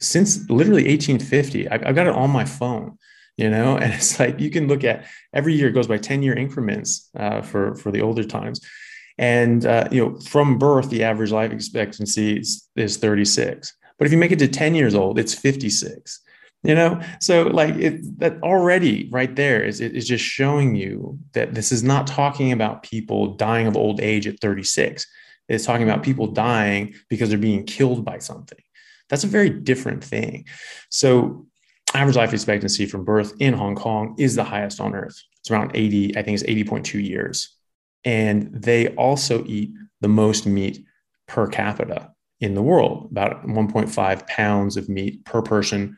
since 0.00 0.48
literally 0.50 0.84
1850 0.84 1.68
I've, 1.68 1.86
I've 1.86 1.94
got 1.94 2.06
it 2.06 2.14
on 2.14 2.30
my 2.30 2.44
phone 2.44 2.98
you 3.36 3.50
know? 3.50 3.76
And 3.84 3.92
it's 3.92 4.18
like 4.18 4.40
you 4.40 4.50
can 4.50 4.68
look 4.68 4.84
at 4.84 5.06
every 5.32 5.54
year 5.54 5.70
goes 5.70 5.86
by 5.86 5.98
10 5.98 6.22
year 6.22 6.34
increments 6.34 7.10
uh, 7.16 7.42
for 7.42 7.74
for 7.76 7.90
the 7.90 8.00
older 8.00 8.24
times. 8.24 8.60
And 9.18 9.64
uh, 9.64 9.88
you 9.90 10.04
know 10.04 10.18
from 10.20 10.58
birth 10.58 10.90
the 10.90 11.04
average 11.04 11.32
life 11.32 11.52
expectancy 11.52 12.38
is, 12.38 12.68
is 12.76 12.96
36 12.96 13.72
but 13.96 14.06
if 14.06 14.12
you 14.12 14.18
make 14.18 14.32
it 14.32 14.40
to 14.40 14.48
10 14.48 14.74
years 14.74 14.94
old 14.94 15.18
it's 15.18 15.34
56 15.34 16.20
you 16.64 16.74
know? 16.74 17.00
So 17.20 17.42
like 17.42 17.74
it 17.76 18.18
that 18.18 18.42
already 18.42 19.08
right 19.12 19.34
there 19.36 19.62
is 19.62 19.80
it 19.80 19.94
is 19.94 20.08
just 20.08 20.24
showing 20.24 20.74
you 20.74 21.18
that 21.32 21.54
this 21.54 21.70
is 21.70 21.82
not 21.82 22.06
talking 22.06 22.52
about 22.52 22.82
people 22.82 23.34
dying 23.36 23.66
of 23.66 23.76
old 23.76 24.00
age 24.00 24.26
at 24.26 24.40
36 24.40 25.06
it's 25.48 25.64
talking 25.64 25.88
about 25.88 26.02
people 26.02 26.28
dying 26.28 26.94
because 27.08 27.28
they're 27.28 27.38
being 27.38 27.64
killed 27.64 28.04
by 28.04 28.18
something. 28.18 28.58
That's 29.08 29.24
a 29.24 29.28
very 29.28 29.50
different 29.50 30.02
thing. 30.02 30.46
So 30.88 31.46
average 31.92 32.16
life 32.16 32.32
expectancy 32.32 32.86
from 32.86 33.04
birth 33.04 33.34
in 33.38 33.54
hong 33.54 33.76
kong 33.76 34.16
is 34.18 34.34
the 34.34 34.44
highest 34.44 34.80
on 34.80 34.94
earth. 34.94 35.20
It's 35.40 35.50
around 35.50 35.72
80 35.74 36.16
i 36.16 36.22
think 36.22 36.40
it's 36.40 36.70
80.2 36.70 37.04
years. 37.04 37.54
And 38.04 38.50
they 38.52 38.88
also 38.88 39.44
eat 39.46 39.72
the 40.00 40.08
most 40.08 40.46
meat 40.46 40.84
per 41.26 41.46
capita 41.46 42.12
in 42.40 42.54
the 42.54 42.62
world, 42.62 43.08
about 43.10 43.46
1.5 43.46 44.26
pounds 44.26 44.76
of 44.76 44.88
meat 44.88 45.24
per 45.24 45.40
person 45.40 45.96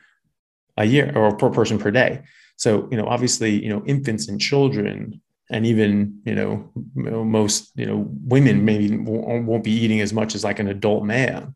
a 0.77 0.85
year 0.85 1.11
or 1.15 1.35
per 1.35 1.49
person 1.49 1.77
per 1.77 1.91
day. 1.91 2.23
So, 2.55 2.87
you 2.91 2.97
know, 2.97 3.05
obviously, 3.05 3.61
you 3.61 3.69
know, 3.69 3.83
infants 3.85 4.27
and 4.27 4.39
children 4.39 5.21
and 5.49 5.65
even, 5.65 6.21
you 6.25 6.35
know, 6.35 6.71
most, 6.95 7.71
you 7.75 7.85
know, 7.85 8.07
women 8.09 8.65
maybe 8.65 8.95
won't 8.97 9.63
be 9.63 9.71
eating 9.71 10.01
as 10.01 10.13
much 10.13 10.35
as 10.35 10.43
like 10.43 10.59
an 10.59 10.67
adult 10.67 11.05
man. 11.05 11.55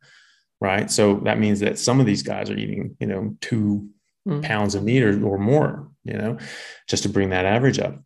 Right. 0.59 0.91
So 0.91 1.15
that 1.25 1.39
means 1.39 1.59
that 1.61 1.79
some 1.79 1.99
of 1.99 2.05
these 2.05 2.23
guys 2.23 2.49
are 2.49 2.57
eating, 2.57 2.95
you 2.99 3.07
know, 3.07 3.35
two 3.41 3.89
mm. 4.27 4.43
pounds 4.43 4.75
of 4.75 4.83
meat 4.83 5.03
or, 5.03 5.25
or 5.25 5.37
more, 5.37 5.89
you 6.03 6.13
know, 6.13 6.37
just 6.87 7.03
to 7.03 7.09
bring 7.09 7.31
that 7.31 7.45
average 7.45 7.79
up. 7.79 7.99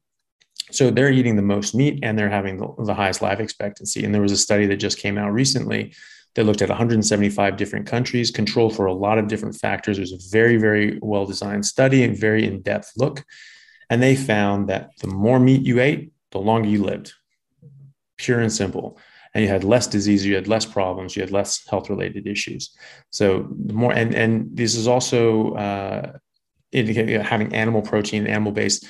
So 0.71 0.89
they're 0.89 1.11
eating 1.11 1.35
the 1.35 1.41
most 1.41 1.75
meat 1.75 1.99
and 2.01 2.17
they're 2.17 2.29
having 2.29 2.57
the, 2.57 2.73
the 2.85 2.93
highest 2.93 3.21
life 3.21 3.39
expectancy. 3.39 4.03
And 4.03 4.13
there 4.13 4.21
was 4.21 4.31
a 4.31 4.37
study 4.37 4.65
that 4.67 4.77
just 4.77 4.97
came 4.97 5.17
out 5.17 5.33
recently 5.33 5.93
they 6.35 6.43
looked 6.43 6.61
at 6.61 6.69
175 6.69 7.57
different 7.57 7.87
countries, 7.87 8.29
controlled 8.29 8.75
for 8.75 8.85
a 8.85 8.93
lot 8.93 9.17
of 9.17 9.27
different 9.27 9.55
factors. 9.55 9.97
It 9.97 10.01
was 10.01 10.11
a 10.11 10.29
very, 10.31 10.57
very 10.57 10.99
well 11.01 11.25
designed 11.25 11.65
study 11.65 12.03
and 12.03 12.17
very 12.17 12.45
in 12.45 12.61
depth 12.61 12.91
look. 12.97 13.23
And 13.89 14.01
they 14.01 14.15
found 14.15 14.69
that 14.69 14.91
the 14.99 15.07
more 15.07 15.39
meat 15.39 15.61
you 15.61 15.79
ate, 15.79 16.11
the 16.31 16.39
longer 16.39 16.67
you 16.67 16.83
lived, 16.83 17.13
pure 18.17 18.39
and 18.39 18.51
simple. 18.51 18.97
And 19.33 19.43
you 19.43 19.49
had 19.49 19.63
less 19.63 19.87
disease, 19.87 20.25
you 20.25 20.35
had 20.35 20.47
less 20.47 20.65
problems, 20.65 21.15
you 21.15 21.21
had 21.21 21.31
less 21.31 21.67
health 21.67 21.89
related 21.89 22.25
issues. 22.25 22.75
So 23.11 23.47
the 23.65 23.73
more, 23.73 23.91
and, 23.91 24.15
and 24.15 24.55
this 24.55 24.75
is 24.75 24.87
also 24.87 25.53
uh, 25.55 26.13
indicating 26.71 27.19
having 27.19 27.53
animal 27.53 27.81
protein, 27.81 28.27
animal 28.27 28.53
based 28.53 28.85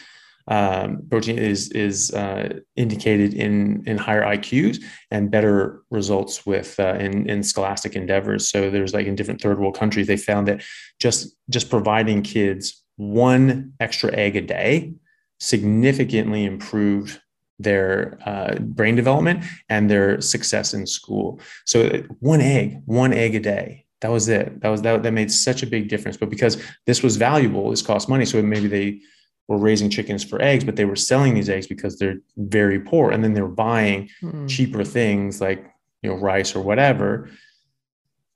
um, 0.48 1.08
protein 1.10 1.40
is 1.40 1.72
is 1.72 2.12
uh, 2.12 2.60
indicated 2.76 3.34
in 3.34 3.84
in 3.88 3.98
higher 3.98 4.22
IQs 4.22 4.78
and 5.10 5.32
better 5.32 5.82
results 5.90 6.46
with 6.46 6.80
uh, 6.80 6.96
in 7.00 7.28
in 7.28 7.42
scholastic 7.42 7.96
endeavors. 7.96 8.48
So 8.50 8.70
there's 8.70 8.94
like 8.94 9.08
in 9.08 9.16
different 9.16 9.42
third 9.42 9.60
world 9.60 9.76
countries, 9.76 10.06
they 10.06 10.18
found 10.18 10.48
that 10.48 10.64
just 11.00 11.36
just 11.50 11.70
providing 11.70 12.22
kids 12.22 12.84
one 12.98 13.74
extra 13.80 14.14
egg 14.14 14.36
a 14.36 14.42
day 14.42 14.94
significantly 15.40 16.46
improved 16.46 17.20
their 17.60 18.18
uh, 18.26 18.56
brain 18.60 18.96
development 18.96 19.44
and 19.70 19.90
their 19.90 20.20
success 20.22 20.74
in 20.74 20.86
school. 20.86 21.40
So 21.66 22.04
one 22.20 22.42
egg, 22.42 22.82
one 22.86 23.14
egg 23.14 23.36
a 23.36 23.40
day. 23.40 23.86
That 24.02 24.12
was 24.12 24.28
it. 24.28 24.62
That 24.62 24.70
was 24.70 24.82
that. 24.82 25.04
That 25.04 25.14
made 25.14 25.32
such 25.32 25.64
a 25.64 25.68
big 25.68 25.88
difference. 25.88 26.18
But 26.18 26.30
because 26.30 26.62
this 26.86 27.02
was 27.02 27.18
valuable, 27.18 27.70
this 27.70 27.82
cost 27.82 28.10
money. 28.10 28.26
So 28.26 28.42
maybe 28.42 28.68
they 28.68 29.00
were 29.48 29.58
raising 29.58 29.90
chickens 29.90 30.24
for 30.24 30.42
eggs, 30.42 30.64
but 30.64 30.76
they 30.76 30.86
were 30.86 30.96
selling 30.96 31.34
these 31.34 31.50
eggs 31.50 31.68
because 31.68 31.98
they're 31.98 32.20
very 32.38 32.80
poor. 32.80 33.12
And 33.12 33.24
then 33.24 33.34
they're 33.34 33.48
buying 33.48 34.10
mm. 34.22 34.50
cheaper 34.50 34.84
things 34.84 35.40
like, 35.40 35.66
you 36.02 36.10
know, 36.10 36.18
rice 36.18 36.56
or 36.56 36.62
whatever. 36.62 37.30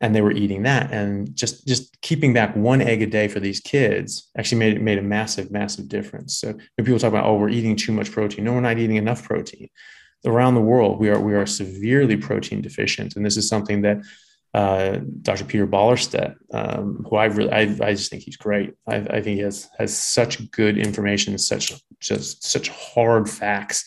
And 0.02 0.16
they 0.16 0.22
were 0.22 0.32
eating 0.32 0.64
that. 0.64 0.92
And 0.92 1.36
just 1.36 1.68
just 1.68 2.00
keeping 2.02 2.34
back 2.34 2.56
one 2.56 2.82
egg 2.82 3.02
a 3.02 3.06
day 3.06 3.28
for 3.28 3.40
these 3.40 3.60
kids 3.60 4.30
actually 4.38 4.60
made 4.60 4.82
made 4.82 4.98
a 4.98 5.04
massive, 5.04 5.52
massive 5.52 5.90
difference. 5.90 6.38
So 6.38 6.58
people 6.78 7.00
talk 7.00 7.10
about, 7.10 7.26
oh, 7.26 7.36
we're 7.36 7.50
eating 7.50 7.76
too 7.76 7.92
much 7.92 8.12
protein. 8.12 8.46
No, 8.46 8.54
we're 8.54 8.62
not 8.62 8.78
eating 8.78 8.96
enough 8.96 9.24
protein. 9.24 9.70
Around 10.26 10.56
the 10.56 10.62
world, 10.62 11.00
we 11.00 11.10
are 11.10 11.20
we 11.20 11.34
are 11.36 11.46
severely 11.46 12.18
protein 12.18 12.62
deficient. 12.62 13.16
And 13.16 13.26
this 13.26 13.38
is 13.38 13.48
something 13.48 13.82
that 13.82 14.02
uh, 14.54 15.00
Dr. 15.22 15.46
Peter 15.46 15.68
Ballerstedt, 15.68 16.36
um, 16.52 17.06
who 17.08 17.18
I 17.18 17.26
really, 17.26 17.52
I, 17.52 17.62
I 17.62 17.94
just 17.94 18.10
think 18.10 18.24
he's 18.24 18.38
great. 18.38 18.74
I, 18.88 18.96
I, 18.96 19.22
think 19.22 19.38
he 19.38 19.40
has 19.40 19.70
has 19.78 19.96
such 19.96 20.50
good 20.50 20.78
information, 20.78 21.38
such 21.38 21.72
just 22.00 22.44
such 22.44 22.70
hard 22.70 23.30
facts 23.30 23.86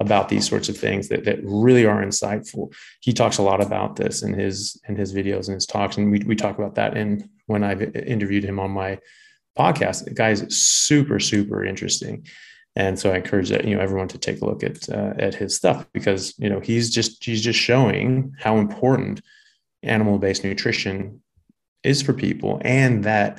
about 0.00 0.30
these 0.30 0.48
sorts 0.48 0.68
of 0.68 0.76
things 0.76 1.08
that, 1.08 1.24
that 1.24 1.38
really 1.44 1.84
are 1.84 2.02
insightful. 2.02 2.74
He 3.00 3.12
talks 3.12 3.38
a 3.38 3.42
lot 3.42 3.62
about 3.62 3.96
this 3.96 4.22
in 4.22 4.32
his 4.32 4.80
in 4.88 4.96
his 4.96 5.14
videos 5.14 5.46
and 5.46 5.54
his 5.54 5.66
talks, 5.66 5.96
and 5.96 6.10
we 6.10 6.20
we 6.20 6.34
talk 6.34 6.58
about 6.58 6.74
that 6.76 6.96
in 6.96 7.28
when 7.46 7.62
I've 7.62 7.82
interviewed 7.94 8.44
him 8.44 8.58
on 8.58 8.70
my 8.70 8.98
podcast. 9.58 10.04
The 10.04 10.14
guy 10.14 10.30
is 10.30 10.44
super 10.64 11.20
super 11.20 11.64
interesting. 11.64 12.26
And 12.76 12.98
so 12.98 13.12
I 13.12 13.16
encourage 13.16 13.48
that 13.50 13.64
you 13.64 13.76
know 13.76 13.82
everyone 13.82 14.08
to 14.08 14.18
take 14.18 14.40
a 14.40 14.46
look 14.46 14.62
at 14.62 14.88
uh, 14.88 15.14
at 15.18 15.34
his 15.34 15.54
stuff 15.54 15.86
because 15.92 16.34
you 16.38 16.48
know 16.48 16.60
he's 16.60 16.90
just 16.90 17.22
he's 17.24 17.42
just 17.42 17.58
showing 17.58 18.34
how 18.38 18.56
important 18.56 19.20
animal 19.82 20.18
based 20.18 20.44
nutrition 20.44 21.22
is 21.82 22.02
for 22.02 22.12
people 22.12 22.60
and 22.62 23.04
that 23.04 23.38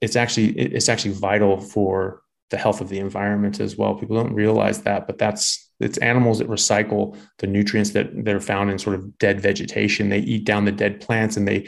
it's 0.00 0.16
actually 0.16 0.50
it's 0.58 0.88
actually 0.88 1.12
vital 1.12 1.60
for 1.60 2.22
the 2.50 2.56
health 2.56 2.80
of 2.80 2.88
the 2.88 2.98
environment 2.98 3.60
as 3.60 3.76
well 3.76 3.94
people 3.94 4.16
don't 4.16 4.34
realize 4.34 4.82
that 4.82 5.06
but 5.06 5.18
that's 5.18 5.70
it's 5.80 5.98
animals 5.98 6.38
that 6.38 6.48
recycle 6.48 7.16
the 7.38 7.46
nutrients 7.46 7.90
that 7.90 8.24
that 8.24 8.34
are 8.34 8.40
found 8.40 8.70
in 8.70 8.78
sort 8.78 8.96
of 8.96 9.18
dead 9.18 9.40
vegetation 9.40 10.08
they 10.08 10.18
eat 10.18 10.44
down 10.44 10.64
the 10.64 10.72
dead 10.72 11.00
plants 11.00 11.36
and 11.36 11.46
they 11.46 11.66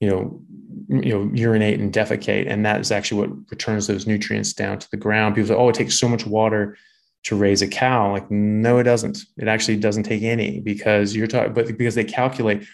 you 0.00 0.08
know 0.08 0.40
you 0.88 1.12
know 1.12 1.30
urinate 1.34 1.80
and 1.80 1.92
defecate 1.92 2.50
and 2.50 2.64
that 2.64 2.80
is 2.80 2.90
actually 2.90 3.20
what 3.20 3.50
returns 3.50 3.86
those 3.86 4.06
nutrients 4.06 4.52
down 4.52 4.78
to 4.78 4.88
the 4.90 4.96
ground 4.96 5.34
people 5.34 5.48
say 5.48 5.54
oh 5.54 5.68
it 5.68 5.74
takes 5.74 5.98
so 5.98 6.08
much 6.08 6.26
water 6.26 6.76
to 7.22 7.34
raise 7.34 7.62
a 7.62 7.66
cow 7.66 8.12
like 8.12 8.30
no 8.30 8.78
it 8.78 8.84
doesn't 8.84 9.18
it 9.36 9.48
actually 9.48 9.76
doesn't 9.76 10.04
take 10.04 10.22
any 10.22 10.60
because 10.60 11.14
you're 11.14 11.26
talking 11.26 11.52
but 11.52 11.66
because 11.76 11.94
they 11.94 12.04
calculate 12.04 12.66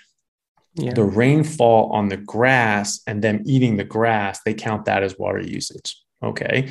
yeah. 0.75 0.95
the 0.95 1.05
rainfall 1.05 1.91
on 1.93 2.09
the 2.09 2.17
grass 2.17 3.01
and 3.07 3.23
them 3.23 3.43
eating 3.45 3.77
the 3.77 3.85
grass, 3.85 4.41
they 4.45 4.55
count 4.55 4.87
that 4.87 5.03
as 5.03 5.19
water 5.19 5.41
usage. 5.41 6.01
Okay. 6.23 6.69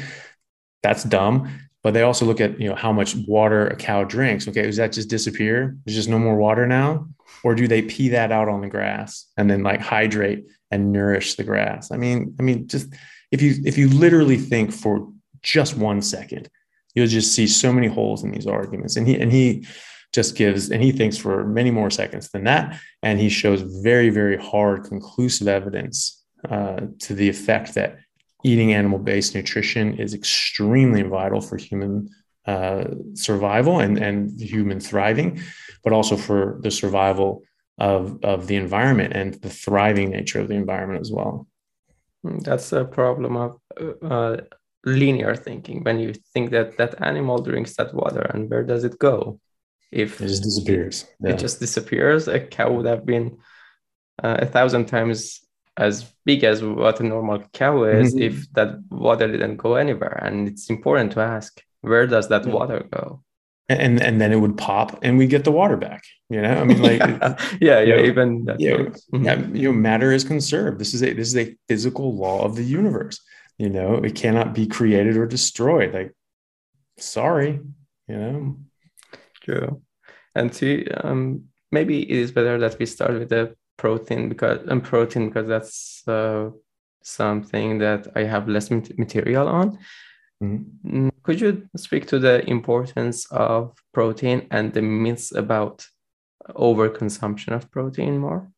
That's 0.84 1.04
dumb. 1.04 1.50
But 1.84 1.94
they 1.94 2.04
also 2.04 2.26
look 2.26 2.40
at, 2.40 2.60
you 2.60 2.70
know, 2.70 2.76
how 2.76 2.94
much 2.94 3.16
water 3.28 3.68
a 3.68 3.76
cow 3.76 4.04
drinks. 4.04 4.48
Okay. 4.48 4.64
Does 4.64 4.78
that 4.78 4.92
just 4.92 5.10
disappear? 5.10 5.76
There's 5.86 5.96
just 5.96 6.10
no 6.10 6.20
more 6.20 6.36
water 6.36 6.68
now? 6.68 7.08
Or 7.44 7.56
do 7.56 7.68
they 7.68 7.82
pee 7.82 8.10
that 8.10 8.32
out 8.32 8.50
on 8.50 8.62
the 8.62 8.68
grass 8.68 9.28
and 9.36 9.50
then 9.50 9.64
like 9.64 9.82
hydrate 9.82 10.46
and 10.70 10.92
nourish 10.92 11.36
the 11.36 11.44
grass? 11.44 11.92
I 11.92 11.98
mean, 11.98 12.36
I 12.40 12.44
mean, 12.44 12.68
just 12.68 12.94
if 13.32 13.42
you 13.42 13.56
if 13.66 13.78
you 13.78 13.90
literally 13.90 14.38
think 14.38 14.72
for 14.72 15.12
just 15.42 15.76
one 15.76 16.04
second, 16.04 16.50
you'll 16.94 17.08
just 17.08 17.34
see 17.34 17.48
so 17.48 17.74
many 17.74 17.88
holes 17.88 18.24
in 18.24 18.32
these 18.32 18.46
arguments. 18.46 18.96
And 18.96 19.08
he 19.08 19.20
and 19.20 19.32
he 19.32 19.66
just 20.14 20.36
gives, 20.36 20.70
and 20.70 20.84
he 20.84 20.92
thinks 20.92 21.18
for 21.18 21.48
many 21.48 21.72
more 21.72 21.90
seconds 21.90 22.30
than 22.30 22.44
that. 22.44 22.80
And 23.02 23.20
he 23.20 23.30
shows 23.30 23.62
very, 23.62 24.10
very 24.10 24.38
hard, 24.38 24.84
conclusive 24.84 25.48
evidence 25.48 26.22
uh, 26.50 26.82
to 27.00 27.14
the 27.14 27.30
effect 27.30 27.76
that 27.76 27.98
eating 28.44 28.74
animal 28.74 29.00
based 29.00 29.36
nutrition 29.36 29.98
is 30.00 30.14
extremely 30.14 31.04
vital 31.04 31.42
for 31.42 31.58
human 31.58 32.10
uh, 32.46 32.86
survival 33.14 33.80
and, 33.80 33.98
and 33.98 34.40
human 34.40 34.80
thriving, 34.80 35.42
but 35.84 35.94
also 35.94 36.18
for 36.18 36.60
the 36.64 36.72
survival 36.72 37.44
of, 37.78 38.24
of 38.24 38.48
the 38.48 38.56
environment 38.56 39.14
and 39.14 39.36
the 39.36 39.50
thriving 39.50 40.10
nature 40.10 40.40
of 40.40 40.48
the 40.48 40.56
environment 40.56 41.02
as 41.02 41.12
well. 41.12 41.48
That's 42.24 42.72
a 42.72 42.86
problem 42.86 43.36
of 43.36 43.60
uh, 44.02 44.38
linear 44.86 45.36
thinking 45.36 45.84
when 45.84 46.00
you 46.00 46.14
think 46.34 46.52
that 46.52 46.78
that 46.78 47.02
animal 47.02 47.42
drinks 47.42 47.76
that 47.76 47.94
water 47.94 48.22
and 48.34 48.50
where 48.50 48.64
does 48.64 48.84
it 48.84 48.98
go? 49.00 49.40
if 49.92 50.22
it 50.22 50.28
just 50.28 50.44
disappears 50.44 51.06
yeah. 51.22 51.32
it 51.32 51.40
just 51.40 51.60
disappears 51.60 52.28
a 52.28 52.40
cow 52.40 52.72
would 52.72 52.86
have 52.86 53.06
been 53.06 53.38
uh, 54.24 54.38
a 54.40 54.46
thousand 54.46 54.86
times 54.86 55.42
as 55.78 56.12
big 56.26 56.44
as 56.44 56.64
what 56.64 57.00
a 57.00 57.04
normal 57.04 57.44
cow 57.54 57.84
is 57.84 58.14
mm-hmm. 58.14 58.24
if 58.24 58.52
that 58.54 58.80
water 58.90 59.28
didn't 59.32 59.58
go 59.58 59.76
anywhere 59.76 60.20
and 60.24 60.48
it's 60.48 60.70
important 60.70 61.12
to 61.12 61.20
ask 61.20 61.64
where 61.82 62.06
does 62.06 62.28
that 62.30 62.46
yeah. 62.46 62.54
water 62.54 62.88
go 62.92 63.24
and 63.70 64.02
and 64.02 64.20
then 64.20 64.34
it 64.34 64.36
would 64.36 64.58
pop 64.58 65.00
and 65.02 65.18
we 65.18 65.26
get 65.26 65.46
the 65.46 65.52
water 65.52 65.78
back 65.78 66.04
you 66.30 66.42
know 66.42 66.56
i 66.60 66.64
mean 66.64 66.82
like 66.82 67.00
yeah 67.10 67.36
yeah, 67.62 67.80
yeah 67.80 67.96
know, 67.96 68.04
even 68.04 68.30
you 68.60 68.78
know, 68.78 68.92
mm-hmm. 69.14 69.56
you 69.56 69.72
know 69.72 69.74
matter 69.74 70.12
is 70.12 70.24
conserved 70.24 70.78
this 70.78 70.94
is 70.94 71.02
a 71.02 71.14
this 71.14 71.30
is 71.30 71.38
a 71.38 71.56
physical 71.70 72.16
law 72.16 72.44
of 72.44 72.56
the 72.56 72.64
universe 72.64 73.22
you 73.58 73.70
know 73.70 73.96
it 73.96 74.14
cannot 74.14 74.54
be 74.54 74.68
created 74.68 75.16
or 75.16 75.26
destroyed 75.26 75.94
like 75.94 76.14
sorry 76.98 77.60
you 78.08 78.18
know 78.18 78.58
True. 79.42 79.82
And 80.36 80.54
see, 80.54 80.88
um, 80.88 81.46
maybe 81.72 82.04
it 82.04 82.18
is 82.18 82.32
better 82.32 82.58
that 82.60 82.78
we 82.80 82.86
start 82.86 83.14
with 83.14 83.30
the 83.30 83.56
protein 83.82 84.30
because 84.30 84.60
and 84.62 84.72
um, 84.74 84.82
protein 84.82 85.28
because 85.28 85.48
that's 85.48 86.08
uh, 86.08 86.52
something 87.02 87.80
that 87.80 88.08
I 88.16 88.24
have 88.34 88.48
less 88.48 88.70
material 88.70 89.48
on. 89.48 89.68
Mm-hmm. 90.44 91.08
Mm, 91.08 91.12
could 91.24 91.42
you 91.42 91.68
speak 91.76 92.06
to 92.08 92.20
the 92.20 92.48
importance 92.48 93.26
of 93.32 93.74
protein 93.92 94.48
and 94.52 94.72
the 94.72 94.84
myths 94.84 95.34
about 95.44 95.86
overconsumption 96.50 97.52
of 97.58 97.72
protein 97.72 98.20
more? 98.20 98.52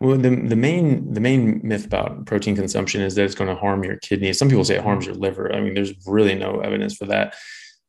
Well, 0.00 0.18
the, 0.18 0.30
the 0.52 0.60
main 0.66 1.12
the 1.16 1.24
main 1.28 1.60
myth 1.64 1.86
about 1.86 2.26
protein 2.26 2.54
consumption 2.54 3.00
is 3.02 3.14
that 3.14 3.24
it's 3.24 3.40
going 3.40 3.52
to 3.54 3.60
harm 3.64 3.82
your 3.82 3.96
kidneys. 3.96 4.38
Some 4.38 4.48
people 4.48 4.64
say 4.64 4.76
it 4.76 4.88
harms 4.88 5.06
your 5.06 5.16
liver. 5.16 5.52
I 5.52 5.60
mean, 5.60 5.74
there's 5.74 5.94
really 6.06 6.36
no 6.36 6.60
evidence 6.60 6.94
for 6.94 7.06
that. 7.06 7.34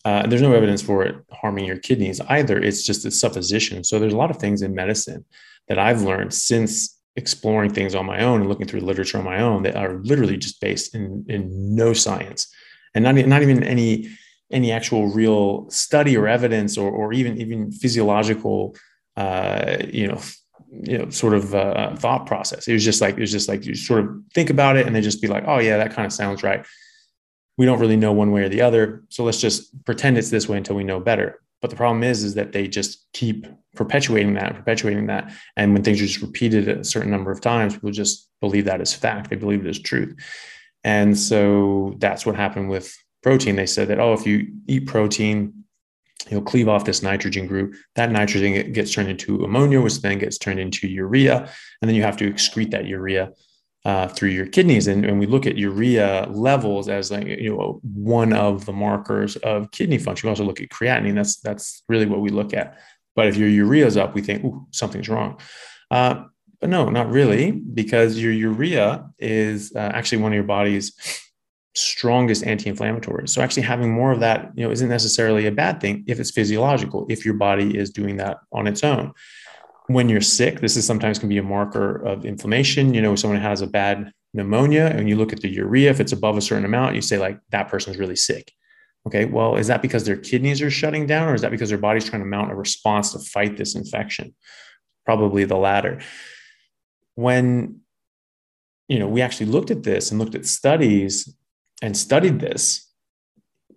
Uh, 0.05 0.25
there's 0.27 0.47
no 0.49 0.53
evidence 0.53 0.81
for 0.81 1.05
it 1.07 1.15
harming 1.41 1.65
your 1.65 1.77
kidneys 1.87 2.19
either. 2.37 2.57
It's 2.57 2.83
just 2.89 3.05
a 3.05 3.11
supposition. 3.11 3.83
So 3.83 3.99
there's 3.99 4.17
a 4.17 4.23
lot 4.23 4.31
of 4.31 4.37
things 4.37 4.61
in 4.61 4.73
medicine 4.73 5.23
that 5.67 5.79
I've 5.79 6.01
learned 6.01 6.33
since 6.33 6.99
exploring 7.15 7.71
things 7.73 7.93
on 7.95 8.05
my 8.05 8.23
own 8.23 8.41
and 8.41 8.49
looking 8.49 8.67
through 8.67 8.81
literature 8.81 9.19
on 9.19 9.23
my 9.23 9.39
own 9.39 9.63
that 9.63 9.75
are 9.75 9.99
literally 10.03 10.37
just 10.37 10.59
based 10.59 10.95
in, 10.95 11.25
in 11.29 11.75
no 11.75 11.93
science 11.93 12.53
and 12.95 13.03
not, 13.03 13.15
not 13.15 13.41
even 13.41 13.63
any 13.63 14.09
any 14.51 14.71
actual 14.71 15.07
real 15.07 15.67
study 15.71 16.15
or 16.15 16.27
evidence 16.27 16.77
or, 16.77 16.91
or 16.91 17.11
even 17.13 17.37
even 17.39 17.71
physiological 17.71 18.75
uh, 19.15 19.77
you 19.89 20.07
know, 20.07 20.19
you 20.71 20.97
know, 20.97 21.09
sort 21.09 21.33
of 21.33 21.53
uh, 21.53 21.95
thought 21.95 22.25
process. 22.25 22.67
It 22.67 22.73
was 22.73 22.83
just 22.83 23.01
like 23.01 23.15
it 23.15 23.21
was 23.21 23.31
just 23.31 23.47
like 23.47 23.65
you 23.65 23.75
sort 23.75 24.03
of 24.03 24.21
think 24.33 24.49
about 24.49 24.75
it 24.75 24.87
and 24.87 24.95
then 24.95 25.03
just 25.03 25.21
be 25.21 25.27
like, 25.27 25.43
oh 25.47 25.59
yeah, 25.59 25.77
that 25.77 25.93
kind 25.93 26.05
of 26.05 26.13
sounds 26.13 26.43
right. 26.43 26.65
We 27.57 27.65
don't 27.65 27.79
really 27.79 27.95
know 27.95 28.11
one 28.11 28.31
way 28.31 28.43
or 28.43 28.49
the 28.49 28.61
other, 28.61 29.03
so 29.09 29.23
let's 29.23 29.39
just 29.39 29.85
pretend 29.85 30.17
it's 30.17 30.31
this 30.31 30.49
way 30.49 30.57
until 30.57 30.75
we 30.75 30.83
know 30.83 30.99
better. 30.99 31.39
But 31.63 31.69
the 31.69 31.77
problem 31.77 32.03
is, 32.03 32.25
is 32.25 32.33
that 32.33 32.51
they 32.51 32.67
just 32.67 33.07
keep 33.13 33.47
perpetuating 33.73 34.33
that, 34.33 34.53
perpetuating 34.53 35.07
that, 35.07 35.31
and 35.55 35.71
when 35.71 35.81
things 35.81 36.01
are 36.01 36.05
just 36.05 36.21
repeated 36.21 36.67
a 36.67 36.83
certain 36.83 37.09
number 37.09 37.31
of 37.31 37.39
times, 37.39 37.73
people 37.75 37.89
just 37.89 38.29
believe 38.41 38.65
that 38.65 38.81
is 38.81 38.93
fact. 38.93 39.29
They 39.29 39.37
believe 39.37 39.61
it 39.61 39.69
is 39.69 39.79
truth, 39.79 40.13
and 40.83 41.17
so 41.17 41.95
that's 41.99 42.25
what 42.25 42.35
happened 42.35 42.69
with 42.69 42.93
protein. 43.21 43.55
They 43.55 43.65
said 43.65 43.87
that 43.87 44.01
oh, 44.01 44.11
if 44.11 44.27
you 44.27 44.51
eat 44.67 44.87
protein, 44.87 45.63
you'll 46.29 46.41
cleave 46.41 46.67
off 46.67 46.83
this 46.83 47.01
nitrogen 47.01 47.47
group. 47.47 47.75
That 47.95 48.11
nitrogen 48.11 48.73
gets 48.73 48.93
turned 48.93 49.09
into 49.09 49.45
ammonia, 49.45 49.79
which 49.79 50.01
then 50.01 50.19
gets 50.19 50.37
turned 50.37 50.59
into 50.59 50.89
urea. 50.89 51.49
And 51.81 51.87
then 51.87 51.95
you 51.95 52.03
have 52.03 52.17
to 52.17 52.29
excrete 52.29 52.71
that 52.71 52.87
urea 52.87 53.31
uh, 53.85 54.07
through 54.07 54.29
your 54.29 54.45
kidneys. 54.45 54.87
And, 54.87 55.05
and 55.05 55.19
we 55.19 55.25
look 55.25 55.45
at 55.45 55.57
urea 55.57 56.27
levels 56.29 56.87
as 56.87 57.11
like, 57.11 57.27
you 57.27 57.55
know, 57.55 57.81
one 57.83 58.31
of 58.33 58.65
the 58.65 58.73
markers 58.73 59.35
of 59.37 59.71
kidney 59.71 59.97
function. 59.97 60.27
We 60.27 60.31
also 60.31 60.45
look 60.45 60.61
at 60.61 60.69
creatinine. 60.69 61.15
That's, 61.15 61.37
that's 61.41 61.83
really 61.89 62.05
what 62.05 62.21
we 62.21 62.29
look 62.29 62.53
at. 62.53 62.79
But 63.15 63.27
if 63.27 63.35
your 63.35 63.49
urea 63.49 63.85
is 63.85 63.97
up, 63.97 64.15
we 64.15 64.21
think, 64.21 64.43
ooh, 64.43 64.65
something's 64.71 65.09
wrong. 65.09 65.39
Uh, 65.91 66.23
but 66.59 66.69
no, 66.69 66.89
not 66.89 67.11
really, 67.11 67.51
because 67.51 68.17
your 68.17 68.31
urea 68.31 69.09
is 69.19 69.73
uh, 69.75 69.79
actually 69.79 70.19
one 70.19 70.31
of 70.31 70.35
your 70.35 70.45
body's 70.45 70.93
strongest 71.75 72.45
anti-inflammatories. 72.45 73.29
So 73.29 73.41
actually 73.41 73.63
having 73.63 73.91
more 73.91 74.11
of 74.11 74.19
that, 74.21 74.51
you 74.55 74.63
know, 74.63 74.71
isn't 74.71 74.89
necessarily 74.89 75.45
a 75.45 75.51
bad 75.51 75.81
thing 75.81 76.05
if 76.07 76.19
it's 76.19 76.31
physiological, 76.31 77.05
if 77.09 77.25
your 77.25 77.33
body 77.33 77.77
is 77.77 77.89
doing 77.89 78.17
that 78.17 78.37
on 78.51 78.67
its 78.67 78.83
own. 78.83 79.11
When 79.87 80.09
you're 80.09 80.21
sick, 80.21 80.61
this 80.61 80.77
is 80.77 80.85
sometimes 80.85 81.19
can 81.19 81.29
be 81.29 81.37
a 81.37 81.43
marker 81.43 81.95
of 81.95 82.25
inflammation. 82.25 82.93
You 82.93 83.01
know, 83.01 83.15
someone 83.15 83.39
has 83.39 83.61
a 83.61 83.67
bad 83.67 84.11
pneumonia 84.33 84.87
and 84.87 85.09
you 85.09 85.15
look 85.15 85.33
at 85.33 85.41
the 85.41 85.49
urea, 85.49 85.89
if 85.89 85.99
it's 85.99 86.11
above 86.11 86.37
a 86.37 86.41
certain 86.41 86.65
amount, 86.65 86.95
you 86.95 87.01
say 87.01 87.17
like 87.17 87.39
that 87.49 87.67
person's 87.67 87.97
really 87.97 88.15
sick. 88.15 88.51
Okay, 89.05 89.25
well, 89.25 89.57
is 89.57 89.67
that 89.67 89.81
because 89.81 90.05
their 90.05 90.15
kidneys 90.15 90.61
are 90.61 90.71
shutting 90.71 91.05
down 91.05 91.27
or 91.27 91.35
is 91.35 91.41
that 91.41 91.51
because 91.51 91.69
their 91.69 91.77
body's 91.77 92.09
trying 92.09 92.21
to 92.21 92.27
mount 92.27 92.51
a 92.51 92.55
response 92.55 93.11
to 93.11 93.19
fight 93.19 93.57
this 93.57 93.75
infection? 93.75 94.33
Probably 95.05 95.43
the 95.43 95.57
latter. 95.57 95.99
When 97.15 97.81
you 98.87 98.99
know, 98.99 99.07
we 99.07 99.21
actually 99.21 99.47
looked 99.47 99.71
at 99.71 99.83
this 99.83 100.11
and 100.11 100.19
looked 100.19 100.35
at 100.35 100.45
studies 100.45 101.33
and 101.81 101.97
studied 101.97 102.39
this, 102.39 102.89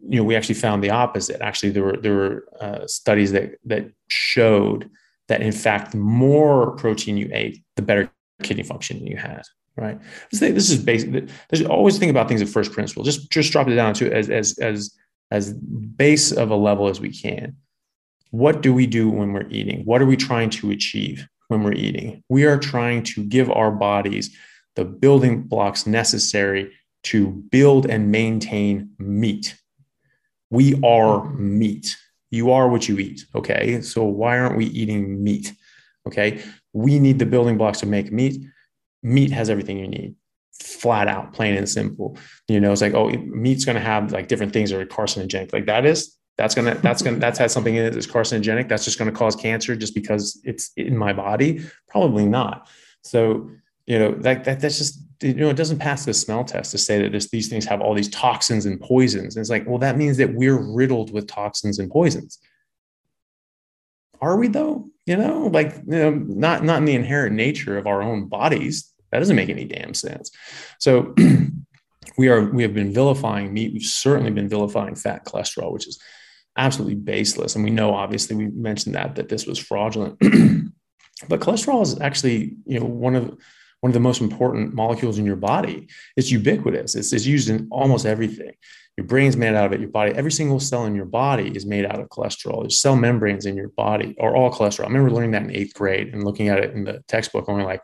you 0.08 0.18
know, 0.18 0.24
we 0.24 0.36
actually 0.36 0.56
found 0.56 0.82
the 0.82 0.90
opposite. 0.90 1.40
Actually, 1.40 1.70
there 1.70 1.82
were 1.82 1.96
there 1.96 2.14
were 2.14 2.44
uh, 2.60 2.86
studies 2.86 3.32
that 3.32 3.56
that 3.64 3.90
showed 4.08 4.90
that 5.28 5.42
in 5.42 5.52
fact, 5.52 5.92
the 5.92 5.98
more 5.98 6.72
protein 6.76 7.16
you 7.16 7.28
ate, 7.32 7.62
the 7.76 7.82
better 7.82 8.10
kidney 8.42 8.62
function 8.62 9.06
you 9.06 9.16
had. 9.16 9.42
Right. 9.76 10.00
This 10.30 10.70
is 10.70 10.82
basic. 10.82 11.28
There's 11.50 11.66
always 11.66 11.98
think 11.98 12.10
about 12.10 12.28
things 12.28 12.40
at 12.40 12.48
first 12.48 12.72
principle. 12.72 13.04
Just 13.04 13.30
just 13.30 13.52
drop 13.52 13.68
it 13.68 13.74
down 13.74 13.92
to 13.94 14.10
as 14.10 14.30
as 14.30 14.58
as 14.58 14.94
as 15.30 15.52
base 15.52 16.32
of 16.32 16.50
a 16.50 16.56
level 16.56 16.88
as 16.88 16.98
we 16.98 17.10
can. 17.10 17.56
What 18.30 18.62
do 18.62 18.72
we 18.72 18.86
do 18.86 19.10
when 19.10 19.32
we're 19.32 19.48
eating? 19.50 19.84
What 19.84 20.00
are 20.00 20.06
we 20.06 20.16
trying 20.16 20.50
to 20.50 20.70
achieve 20.70 21.26
when 21.48 21.62
we're 21.62 21.74
eating? 21.74 22.22
We 22.30 22.44
are 22.44 22.58
trying 22.58 23.02
to 23.04 23.24
give 23.24 23.50
our 23.50 23.70
bodies 23.70 24.34
the 24.76 24.84
building 24.84 25.42
blocks 25.42 25.86
necessary 25.86 26.72
to 27.04 27.28
build 27.50 27.86
and 27.86 28.10
maintain 28.10 28.90
meat. 28.98 29.56
We 30.50 30.80
are 30.82 31.28
meat. 31.34 31.96
You 32.30 32.50
are 32.50 32.68
what 32.68 32.88
you 32.88 32.98
eat. 32.98 33.24
Okay. 33.34 33.80
So 33.80 34.04
why 34.04 34.38
aren't 34.38 34.56
we 34.56 34.66
eating 34.66 35.22
meat? 35.22 35.52
Okay. 36.06 36.42
We 36.72 36.98
need 36.98 37.18
the 37.18 37.26
building 37.26 37.56
blocks 37.56 37.80
to 37.80 37.86
make 37.86 38.12
meat. 38.12 38.44
Meat 39.02 39.30
has 39.30 39.48
everything 39.48 39.78
you 39.78 39.88
need, 39.88 40.16
flat 40.60 41.06
out, 41.08 41.32
plain 41.32 41.54
and 41.54 41.68
simple. 41.68 42.18
You 42.48 42.60
know, 42.60 42.72
it's 42.72 42.82
like, 42.82 42.94
oh, 42.94 43.08
meat's 43.10 43.64
going 43.64 43.76
to 43.76 43.82
have 43.82 44.12
like 44.12 44.28
different 44.28 44.52
things 44.52 44.70
that 44.70 44.80
are 44.80 44.86
carcinogenic. 44.86 45.52
Like 45.52 45.66
that 45.66 45.86
is, 45.86 46.16
that's 46.36 46.54
gonna, 46.54 46.74
that's 46.74 47.02
gonna, 47.02 47.18
that's 47.18 47.38
had 47.38 47.50
something 47.50 47.74
in 47.74 47.84
it 47.84 47.94
that's 47.94 48.06
carcinogenic. 48.06 48.68
That's 48.68 48.84
just 48.84 48.98
going 48.98 49.10
to 49.10 49.16
cause 49.16 49.36
cancer 49.36 49.76
just 49.76 49.94
because 49.94 50.40
it's 50.44 50.72
in 50.76 50.96
my 50.96 51.12
body. 51.12 51.64
Probably 51.88 52.26
not. 52.26 52.68
So, 53.02 53.50
you 53.86 53.98
know, 53.98 54.12
that, 54.12 54.44
that 54.44 54.60
that's 54.60 54.78
just 54.78 55.00
you 55.22 55.34
know, 55.34 55.48
it 55.48 55.56
doesn't 55.56 55.78
pass 55.78 56.04
the 56.04 56.14
smell 56.14 56.44
test 56.44 56.70
to 56.72 56.78
say 56.78 57.00
that 57.02 57.12
this, 57.12 57.30
these 57.30 57.48
things 57.48 57.64
have 57.64 57.80
all 57.80 57.94
these 57.94 58.08
toxins 58.08 58.66
and 58.66 58.80
poisons. 58.80 59.36
And 59.36 59.42
it's 59.42 59.50
like, 59.50 59.66
well, 59.66 59.78
that 59.78 59.96
means 59.96 60.16
that 60.18 60.34
we're 60.34 60.58
riddled 60.58 61.12
with 61.12 61.26
toxins 61.26 61.78
and 61.78 61.90
poisons. 61.90 62.38
Are 64.20 64.36
we 64.36 64.48
though? 64.48 64.88
You 65.04 65.16
know, 65.16 65.46
like 65.46 65.74
you 65.86 65.98
know, 65.98 66.10
not 66.10 66.64
not 66.64 66.78
in 66.78 66.84
the 66.84 66.94
inherent 66.94 67.36
nature 67.36 67.78
of 67.78 67.86
our 67.86 68.02
own 68.02 68.26
bodies. 68.26 68.92
That 69.12 69.20
doesn't 69.20 69.36
make 69.36 69.50
any 69.50 69.64
damn 69.64 69.94
sense. 69.94 70.30
So 70.80 71.14
we 72.18 72.28
are 72.28 72.50
we 72.50 72.62
have 72.62 72.74
been 72.74 72.92
vilifying 72.92 73.52
meat. 73.52 73.72
We've 73.72 73.82
certainly 73.82 74.32
been 74.32 74.48
vilifying 74.48 74.94
fat 74.94 75.24
cholesterol, 75.24 75.72
which 75.72 75.86
is 75.86 76.00
absolutely 76.56 76.96
baseless. 76.96 77.54
And 77.54 77.64
we 77.64 77.70
know, 77.70 77.94
obviously, 77.94 78.36
we 78.36 78.46
mentioned 78.46 78.94
that 78.94 79.14
that 79.16 79.28
this 79.28 79.46
was 79.46 79.58
fraudulent. 79.58 80.18
but 81.28 81.40
cholesterol 81.40 81.82
is 81.82 82.00
actually, 82.00 82.56
you 82.64 82.80
know, 82.80 82.86
one 82.86 83.14
of 83.14 83.38
one 83.86 83.90
of 83.90 83.94
the 83.94 84.00
most 84.00 84.20
important 84.20 84.74
molecules 84.74 85.16
in 85.16 85.24
your 85.24 85.36
body. 85.36 85.86
It's 86.16 86.32
ubiquitous. 86.32 86.96
It's, 86.96 87.12
it's 87.12 87.24
used 87.24 87.48
in 87.48 87.68
almost 87.70 88.04
everything. 88.04 88.50
Your 88.96 89.06
brain's 89.06 89.36
made 89.36 89.54
out 89.54 89.66
of 89.66 89.72
it. 89.74 89.78
Your 89.78 89.90
body, 89.90 90.10
every 90.12 90.32
single 90.32 90.58
cell 90.58 90.86
in 90.86 90.96
your 90.96 91.04
body 91.04 91.54
is 91.54 91.64
made 91.64 91.84
out 91.84 92.00
of 92.00 92.08
cholesterol. 92.08 92.62
There's 92.62 92.80
cell 92.80 92.96
membranes 92.96 93.46
in 93.46 93.54
your 93.54 93.68
body 93.68 94.16
are 94.18 94.34
all 94.34 94.50
cholesterol. 94.50 94.86
I 94.86 94.88
remember 94.88 95.12
learning 95.12 95.30
that 95.30 95.42
in 95.42 95.54
eighth 95.54 95.72
grade 95.74 96.12
and 96.12 96.24
looking 96.24 96.48
at 96.48 96.58
it 96.58 96.74
in 96.74 96.82
the 96.82 97.04
textbook, 97.06 97.48
only 97.48 97.62
like, 97.62 97.80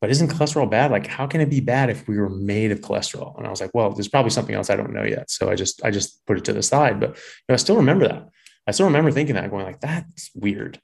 but 0.00 0.10
isn't 0.10 0.30
cholesterol 0.30 0.70
bad? 0.70 0.92
Like, 0.92 1.08
how 1.08 1.26
can 1.26 1.40
it 1.40 1.50
be 1.50 1.58
bad 1.58 1.90
if 1.90 2.06
we 2.06 2.18
were 2.18 2.30
made 2.30 2.70
of 2.70 2.82
cholesterol? 2.82 3.36
And 3.36 3.48
I 3.48 3.50
was 3.50 3.60
like, 3.60 3.74
well, 3.74 3.90
there's 3.90 4.06
probably 4.06 4.30
something 4.30 4.54
else 4.54 4.70
I 4.70 4.76
don't 4.76 4.92
know 4.92 5.02
yet. 5.02 5.28
So 5.28 5.50
I 5.50 5.56
just, 5.56 5.84
I 5.84 5.90
just 5.90 6.24
put 6.24 6.38
it 6.38 6.44
to 6.44 6.52
the 6.52 6.62
side. 6.62 7.00
But 7.00 7.16
you 7.16 7.48
know, 7.48 7.54
I 7.54 7.56
still 7.56 7.78
remember 7.78 8.06
that. 8.06 8.28
I 8.64 8.70
still 8.70 8.86
remember 8.86 9.10
thinking 9.10 9.34
that, 9.34 9.50
going 9.50 9.64
like, 9.64 9.80
that's 9.80 10.30
weird. 10.36 10.80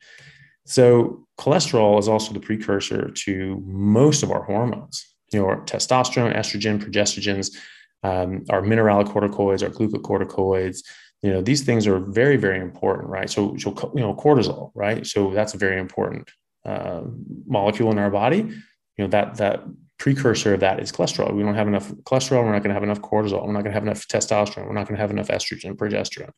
So 0.66 1.26
cholesterol 1.38 1.98
is 1.98 2.08
also 2.08 2.32
the 2.32 2.40
precursor 2.40 3.10
to 3.10 3.62
most 3.66 4.22
of 4.22 4.30
our 4.30 4.42
hormones. 4.44 5.06
You 5.32 5.40
know, 5.40 5.46
our 5.46 5.64
testosterone, 5.64 6.36
estrogen, 6.36 6.78
progestogens, 6.78 7.56
um, 8.02 8.44
our 8.50 8.62
mineralocorticoids, 8.62 9.62
our 9.62 9.70
glucocorticoids. 9.70 10.78
You 11.22 11.30
know, 11.30 11.40
these 11.40 11.62
things 11.62 11.86
are 11.86 11.98
very, 11.98 12.36
very 12.36 12.60
important, 12.60 13.08
right? 13.08 13.30
So, 13.30 13.56
so 13.56 13.70
you 13.94 14.00
know, 14.00 14.14
cortisol, 14.14 14.72
right? 14.74 15.06
So 15.06 15.32
that's 15.32 15.54
a 15.54 15.58
very 15.58 15.80
important 15.80 16.30
uh, 16.64 17.02
molecule 17.46 17.90
in 17.90 17.98
our 17.98 18.10
body. 18.10 18.38
You 18.38 19.04
know, 19.04 19.08
that 19.08 19.36
that 19.36 19.64
precursor 19.98 20.54
of 20.54 20.60
that 20.60 20.80
is 20.80 20.92
cholesterol. 20.92 21.32
We 21.32 21.42
don't 21.42 21.54
have 21.54 21.68
enough 21.68 21.92
cholesterol. 22.02 22.44
We're 22.44 22.52
not 22.52 22.62
going 22.62 22.70
to 22.70 22.74
have 22.74 22.82
enough 22.82 23.00
cortisol. 23.00 23.46
We're 23.46 23.52
not 23.52 23.62
going 23.62 23.72
to 23.72 23.72
have 23.72 23.84
enough 23.84 24.06
testosterone. 24.08 24.66
We're 24.66 24.74
not 24.74 24.86
going 24.86 24.96
to 24.96 25.00
have 25.00 25.12
enough 25.12 25.28
estrogen, 25.28 25.76
progesterone. 25.76 26.32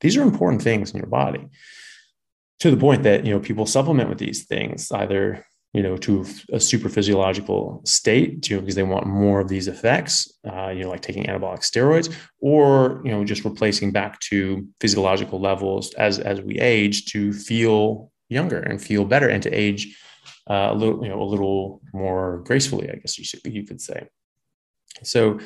These 0.00 0.16
are 0.16 0.22
important 0.22 0.62
things 0.62 0.92
in 0.92 0.98
your 0.98 1.08
body 1.08 1.48
to 2.60 2.70
the 2.70 2.76
point 2.76 3.02
that 3.04 3.24
you 3.24 3.32
know 3.32 3.40
people 3.40 3.66
supplement 3.66 4.08
with 4.08 4.18
these 4.18 4.44
things 4.44 4.90
either 4.92 5.44
you 5.74 5.82
know 5.82 5.96
to 5.96 6.24
a 6.52 6.60
super 6.60 6.88
physiological 6.88 7.82
state 7.84 8.50
know, 8.50 8.60
because 8.60 8.74
they 8.74 8.82
want 8.82 9.06
more 9.06 9.40
of 9.40 9.48
these 9.48 9.68
effects 9.68 10.32
uh, 10.50 10.68
you 10.68 10.82
know 10.82 10.88
like 10.88 11.02
taking 11.02 11.24
anabolic 11.24 11.60
steroids 11.60 12.14
or 12.40 13.02
you 13.04 13.10
know 13.10 13.24
just 13.24 13.44
replacing 13.44 13.90
back 13.92 14.18
to 14.20 14.66
physiological 14.80 15.40
levels 15.40 15.92
as 15.94 16.18
as 16.18 16.40
we 16.40 16.58
age 16.58 17.06
to 17.06 17.32
feel 17.32 18.10
younger 18.28 18.60
and 18.60 18.82
feel 18.82 19.04
better 19.04 19.28
and 19.28 19.42
to 19.42 19.50
age 19.50 19.98
uh, 20.50 20.68
a 20.70 20.74
little 20.74 21.02
you 21.02 21.08
know 21.08 21.22
a 21.22 21.24
little 21.24 21.80
more 21.92 22.38
gracefully 22.44 22.90
i 22.90 22.94
guess 22.94 23.18
you, 23.18 23.24
should, 23.24 23.40
you 23.44 23.64
could 23.64 23.80
say. 23.80 24.08
So 25.02 25.38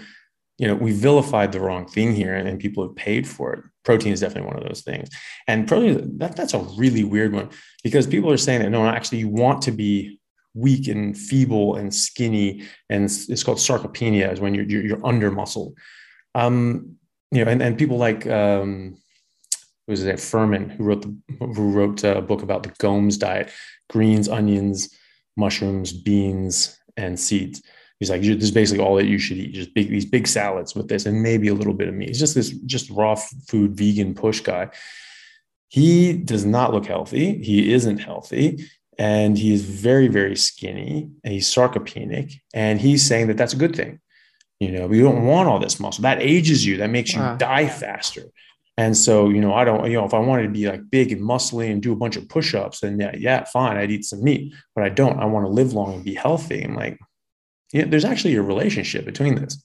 you 0.59 0.69
know 0.69 0.75
we 0.75 0.93
vilified 0.93 1.53
the 1.53 1.61
wrong 1.61 1.87
thing 1.87 2.15
here 2.15 2.35
and, 2.35 2.49
and 2.49 2.61
people 2.61 2.87
have 2.87 2.97
paid 2.97 3.27
for 3.27 3.53
it 3.55 3.65
protein 3.85 4.13
is 4.13 4.21
definitely 4.21 4.49
one 4.49 4.57
of 4.57 4.67
those 4.67 4.83
things. 4.83 5.09
And 5.49 5.67
protein 5.67 6.19
that, 6.19 6.37
that's 6.37 6.55
a 6.55 6.59
really 6.77 7.05
weird 7.05 7.33
one 7.33 7.51
because 7.83 8.07
people 8.07 8.31
are 8.31 8.37
saying 8.37 8.63
that 8.63 8.71
no 8.71 8.87
actually 8.87 9.19
you 9.19 9.29
want 9.29 9.63
to 9.63 9.73
be 9.73 10.21
weak 10.55 10.87
and 10.89 11.17
feeble 11.17 11.77
and 11.77 11.95
skinny 11.95 12.63
and 12.91 13.05
it's 13.05 13.43
called 13.43 13.59
sarcopenia 13.59 14.33
is 14.33 14.41
when 14.41 14.55
you're 14.55 14.65
you're, 14.65 14.83
you're 14.83 15.07
under 15.07 15.31
muscle. 15.31 15.75
Um 16.35 16.97
you 17.31 17.45
know 17.45 17.51
and, 17.51 17.63
and 17.63 17.79
people 17.79 17.97
like 17.97 18.27
um 18.27 18.97
was 19.89 20.05
it 20.05 20.17
Fuhrman 20.17 20.71
who 20.71 20.85
wrote 20.85 21.03
the 21.03 21.17
who 21.39 21.71
wrote 21.73 22.05
a 22.05 22.21
book 22.21 22.43
about 22.43 22.63
the 22.63 22.69
G-BOMBS 22.69 23.19
diet 23.19 23.51
greens 23.91 24.29
onions 24.29 24.95
mushrooms 25.37 25.93
beans 25.93 26.79
and 26.97 27.19
seeds 27.19 27.63
He's 28.03 28.11
like, 28.11 28.23
this 28.23 28.43
is 28.43 28.51
basically 28.51 28.83
all 28.83 28.97
that 28.97 29.07
you 29.07 29.17
should 29.17 29.37
eat. 29.37 29.53
Just 29.53 29.75
big 29.75 29.89
these 29.89 30.05
big 30.05 30.27
salads 30.27 30.75
with 30.75 30.89
this, 30.89 31.07
and 31.07 31.23
maybe 31.23 31.47
a 31.47 31.55
little 31.55 31.73
bit 31.73 31.87
of 31.87 31.95
meat. 31.95 32.09
He's 32.09 32.19
just 32.19 32.35
this 32.35 32.51
just 32.51 32.91
raw 32.91 33.15
food 33.15 33.77
vegan 33.77 34.13
push 34.13 34.41
guy. 34.41 34.71
He 35.69 36.13
does 36.13 36.45
not 36.45 36.73
look 36.73 36.85
healthy. 36.85 37.41
He 37.41 37.73
isn't 37.73 37.99
healthy, 37.99 38.69
and 38.99 39.39
he 39.39 39.55
is 39.55 39.63
very 39.63 40.09
very 40.09 40.35
skinny. 40.35 41.11
And 41.23 41.33
he's 41.33 41.47
sarcopenic, 41.47 42.41
and 42.53 42.81
he's 42.81 43.07
saying 43.07 43.29
that 43.29 43.37
that's 43.37 43.53
a 43.53 43.57
good 43.57 43.77
thing. 43.77 44.01
You 44.59 44.73
know, 44.73 44.89
we 44.89 44.99
don't 44.99 45.25
want 45.25 45.49
all 45.49 45.61
this 45.61 45.79
muscle. 45.79 46.03
That 46.03 46.21
ages 46.21 46.67
you. 46.67 46.79
That 46.79 46.91
makes 46.91 47.15
you 47.15 47.21
wow. 47.21 47.37
die 47.37 47.69
faster. 47.69 48.25
And 48.77 48.97
so, 48.97 49.29
you 49.29 49.41
know, 49.41 49.55
I 49.55 49.65
don't, 49.65 49.89
you 49.89 49.97
know, 49.97 50.07
if 50.07 50.15
I 50.15 50.19
wanted 50.19 50.43
to 50.43 50.49
be 50.49 50.67
like 50.67 50.91
big 50.91 51.13
and 51.13 51.23
muscly 51.23 51.71
and 51.71 51.81
do 51.81 51.93
a 51.93 51.97
bunch 51.97 52.17
of 52.17 52.29
push-ups, 52.29 52.81
then 52.81 52.99
yeah, 52.99 53.15
yeah, 53.17 53.45
fine, 53.45 53.77
I'd 53.77 53.93
eat 53.93 54.05
some 54.05 54.25
meat. 54.25 54.55
But 54.75 54.83
I 54.83 54.89
don't. 54.89 55.21
I 55.21 55.27
want 55.27 55.47
to 55.47 55.51
live 55.51 55.73
long 55.73 55.95
and 55.95 56.05
be 56.05 56.15
healthy. 56.15 56.63
And 56.63 56.75
like, 56.75 56.99
yeah, 57.73 57.85
there's 57.87 58.05
actually 58.05 58.35
a 58.37 58.43
relationship 58.43 59.05
between 59.05 59.35
this. 59.37 59.63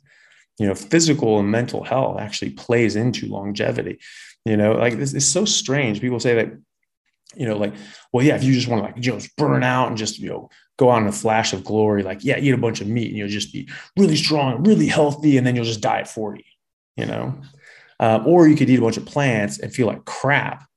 You 0.57 0.67
know, 0.67 0.75
physical 0.75 1.39
and 1.39 1.51
mental 1.51 1.83
health 1.83 2.19
actually 2.19 2.51
plays 2.51 2.95
into 2.95 3.27
longevity. 3.27 3.99
You 4.45 4.57
know, 4.57 4.73
like 4.73 4.97
this 4.97 5.13
is 5.13 5.29
so 5.29 5.45
strange. 5.45 6.01
People 6.01 6.19
say 6.19 6.35
that, 6.35 6.51
you 7.35 7.45
know, 7.45 7.57
like, 7.57 7.73
well, 8.11 8.25
yeah, 8.25 8.35
if 8.35 8.43
you 8.43 8.53
just 8.53 8.67
want 8.67 8.81
to 8.81 8.85
like, 8.85 9.05
you 9.05 9.11
know, 9.11 9.19
just 9.19 9.35
burn 9.35 9.63
out 9.63 9.89
and 9.89 9.97
just, 9.97 10.19
you 10.19 10.29
know, 10.29 10.49
go 10.77 10.89
out 10.89 11.01
in 11.01 11.07
a 11.07 11.11
flash 11.11 11.53
of 11.53 11.63
glory, 11.63 12.01
like, 12.01 12.23
yeah, 12.23 12.39
eat 12.39 12.53
a 12.53 12.57
bunch 12.57 12.81
of 12.81 12.87
meat 12.87 13.09
and 13.09 13.17
you'll 13.17 13.27
just 13.27 13.51
be 13.51 13.69
really 13.97 14.15
strong, 14.15 14.63
really 14.63 14.87
healthy, 14.87 15.37
and 15.37 15.45
then 15.45 15.55
you'll 15.55 15.65
just 15.65 15.81
die 15.81 15.99
at 15.99 16.07
40, 16.07 16.45
you 16.95 17.05
know? 17.05 17.39
Uh, 17.99 18.23
or 18.25 18.47
you 18.47 18.55
could 18.55 18.69
eat 18.69 18.79
a 18.79 18.81
bunch 18.81 18.97
of 18.97 19.05
plants 19.05 19.59
and 19.59 19.73
feel 19.73 19.87
like 19.87 20.05
crap 20.05 20.67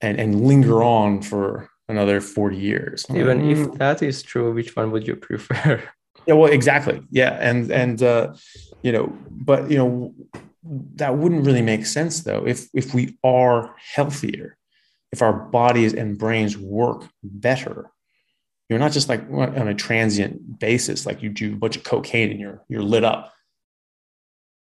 and, 0.00 0.18
and 0.18 0.46
linger 0.46 0.82
on 0.82 1.22
for 1.22 1.68
another 1.88 2.20
40 2.20 2.56
years. 2.56 3.04
Even 3.10 3.48
like, 3.48 3.56
if 3.56 3.66
mm. 3.66 3.78
that 3.78 4.02
is 4.02 4.22
true, 4.22 4.52
which 4.52 4.74
one 4.76 4.90
would 4.92 5.06
you 5.06 5.16
prefer? 5.16 5.82
Yeah, 6.26 6.34
well, 6.34 6.50
exactly. 6.50 7.00
Yeah. 7.10 7.36
And, 7.40 7.70
and, 7.70 8.02
uh, 8.02 8.34
you 8.82 8.92
know, 8.92 9.16
but, 9.30 9.70
you 9.70 9.78
know, 9.78 10.14
that 10.96 11.16
wouldn't 11.16 11.46
really 11.46 11.62
make 11.62 11.86
sense 11.86 12.20
though. 12.20 12.44
If, 12.46 12.68
if 12.74 12.92
we 12.94 13.16
are 13.22 13.74
healthier, 13.94 14.56
if 15.12 15.22
our 15.22 15.32
bodies 15.32 15.94
and 15.94 16.18
brains 16.18 16.58
work 16.58 17.04
better, 17.22 17.90
you're 18.68 18.80
not 18.80 18.90
just 18.90 19.08
like 19.08 19.22
on 19.30 19.68
a 19.68 19.74
transient 19.74 20.58
basis, 20.58 21.06
like 21.06 21.22
you 21.22 21.28
do 21.28 21.52
a 21.52 21.56
bunch 21.56 21.76
of 21.76 21.84
cocaine 21.84 22.32
and 22.32 22.40
you're, 22.40 22.62
you're 22.68 22.82
lit 22.82 23.04
up 23.04 23.32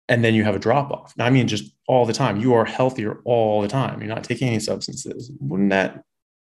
and 0.08 0.24
then 0.24 0.34
you 0.34 0.42
have 0.42 0.56
a 0.56 0.60
drop 0.60 0.90
off. 0.90 1.14
I 1.18 1.30
mean, 1.30 1.46
just 1.46 1.72
all 1.86 2.06
the 2.06 2.12
time. 2.12 2.40
You 2.40 2.54
are 2.54 2.64
healthier 2.64 3.20
all 3.24 3.62
the 3.62 3.68
time. 3.68 4.00
You're 4.00 4.14
not 4.14 4.24
taking 4.24 4.48
any 4.48 4.60
substances. 4.60 5.30
Wouldn't 5.40 5.70
that 5.70 6.02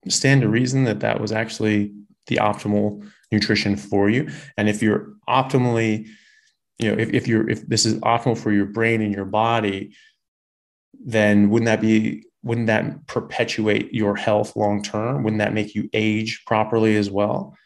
stand 0.09 0.42
to 0.42 0.48
reason 0.48 0.84
that 0.84 1.00
that 1.00 1.20
was 1.20 1.32
actually 1.32 1.92
the 2.26 2.36
optimal 2.36 3.09
nutrition 3.32 3.76
for 3.76 4.08
you? 4.08 4.30
And 4.56 4.68
if 4.68 4.82
you're 4.82 5.14
optimally, 5.28 6.08
you 6.78 6.90
know, 6.90 7.00
if, 7.00 7.10
if 7.10 7.26
you're 7.26 7.48
if 7.48 7.66
this 7.66 7.86
is 7.86 7.94
optimal 8.00 8.38
for 8.38 8.52
your 8.52 8.66
brain 8.66 9.00
and 9.00 9.14
your 9.14 9.24
body, 9.24 9.94
then 11.04 11.50
wouldn't 11.50 11.66
that 11.66 11.80
be 11.80 12.24
wouldn't 12.44 12.66
that 12.66 13.06
perpetuate 13.06 13.92
your 13.92 14.16
health 14.16 14.56
long 14.56 14.82
term? 14.82 15.22
Wouldn't 15.22 15.40
that 15.40 15.54
make 15.54 15.74
you 15.74 15.88
age 15.92 16.42
properly 16.46 16.96
as 16.96 17.10
well? 17.10 17.56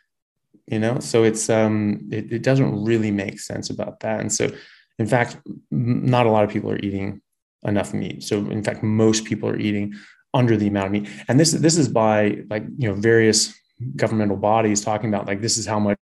You 0.67 0.79
know, 0.79 0.99
so 1.01 1.25
it's 1.25 1.49
um 1.51 2.09
it, 2.11 2.33
it 2.33 2.43
doesn't 2.43 2.85
really 2.85 3.11
make 3.11 3.41
sense 3.41 3.71
about 3.71 4.01
that. 4.01 4.21
And 4.21 4.33
so 4.33 4.51
in 4.99 5.07
fact, 5.07 5.37
not 5.71 6.27
a 6.27 6.31
lot 6.31 6.45
of 6.45 6.51
people 6.51 6.71
are 6.71 6.79
eating 6.79 7.21
enough 7.65 7.93
meat. 7.93 8.23
So 8.23 8.39
in 8.51 8.63
fact, 8.63 8.83
most 8.83 9.25
people 9.25 9.49
are 9.49 9.59
eating 9.59 9.95
under 10.35 10.57
the 10.57 10.69
amount 10.69 10.87
of 10.87 10.93
meat. 10.93 11.09
And 11.29 11.41
this 11.41 11.53
this 11.53 11.77
is 11.77 11.89
by 11.89 12.43
like 12.51 12.65
you 12.79 12.89
know 12.89 12.95
various 12.95 13.55
governmental 13.97 14.37
bodies 14.37 14.81
talking 14.81 15.09
about 15.09 15.27
like 15.27 15.41
this 15.41 15.59
is 15.59 15.67
how 15.67 15.79
much 15.79 15.99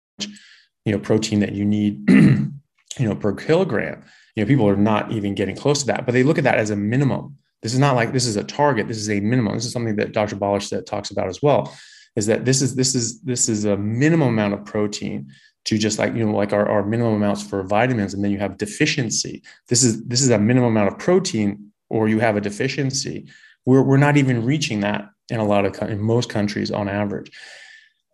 you 0.85 0.93
know 0.93 0.99
protein 0.99 1.41
that 1.41 1.53
you 1.53 1.65
need 1.65 2.03
you 2.11 2.53
know 2.99 3.15
per 3.15 3.33
kilogram. 3.33 4.05
You 4.35 4.45
know 4.45 4.49
people 4.49 4.69
are 4.69 4.77
not 4.77 5.13
even 5.13 5.35
getting 5.35 5.57
close 5.57 5.81
to 5.81 5.87
that, 5.87 6.07
but 6.07 6.13
they 6.13 6.23
look 6.23 6.39
at 6.39 6.45
that 6.45 6.59
as 6.59 6.71
a 6.71 6.77
minimum. 6.77 7.37
This 7.63 7.73
is 7.73 7.79
not 7.79 7.97
like 7.97 8.13
this 8.13 8.27
is 8.27 8.37
a 8.37 8.45
target. 8.45 8.89
This 8.89 8.99
is 8.99 9.11
a 9.11 9.21
minimum. 9.21 9.55
This 9.55 9.67
is 9.67 9.73
something 9.73 9.97
that 9.97 10.13
Dr. 10.13 10.37
Ballerstedt 10.37 10.87
talks 10.87 11.11
about 11.11 11.29
as 11.29 11.43
well. 11.43 11.75
Is 12.17 12.27
that 12.27 12.45
this 12.45 12.63
is 12.63 12.75
this 12.75 12.95
is 12.95 13.21
this 13.23 13.49
is 13.49 13.65
a 13.65 13.77
minimum 13.77 14.29
amount 14.29 14.55
of 14.55 14.65
protein 14.65 15.31
to 15.69 15.77
just 15.77 15.99
like 15.99 16.15
you 16.15 16.25
know 16.25 16.35
like 16.35 16.55
our, 16.55 16.67
our 16.67 16.83
minimum 16.83 17.15
amounts 17.15 17.43
for 17.43 17.63
vitamins 17.63 18.15
and 18.15 18.25
then 18.25 18.31
you 18.31 18.39
have 18.39 18.57
deficiency 18.57 19.43
this 19.69 19.83
is 19.83 20.03
this 20.05 20.23
is 20.23 20.31
a 20.31 20.39
minimum 20.39 20.71
amount 20.71 20.89
of 20.89 20.99
protein 20.99 21.71
or 21.91 22.09
you 22.09 22.21
have 22.21 22.37
a 22.37 22.41
deficiency 22.41 23.29
we're, 23.67 23.83
we're 23.83 23.99
not 23.99 24.17
even 24.17 24.45
reaching 24.45 24.81
that 24.81 25.11
in 25.31 25.41
a 25.41 25.45
lot 25.45 25.65
of 25.65 25.91
in 25.91 26.01
most 26.01 26.29
countries 26.29 26.71
on 26.71 26.89
average. 26.89 27.31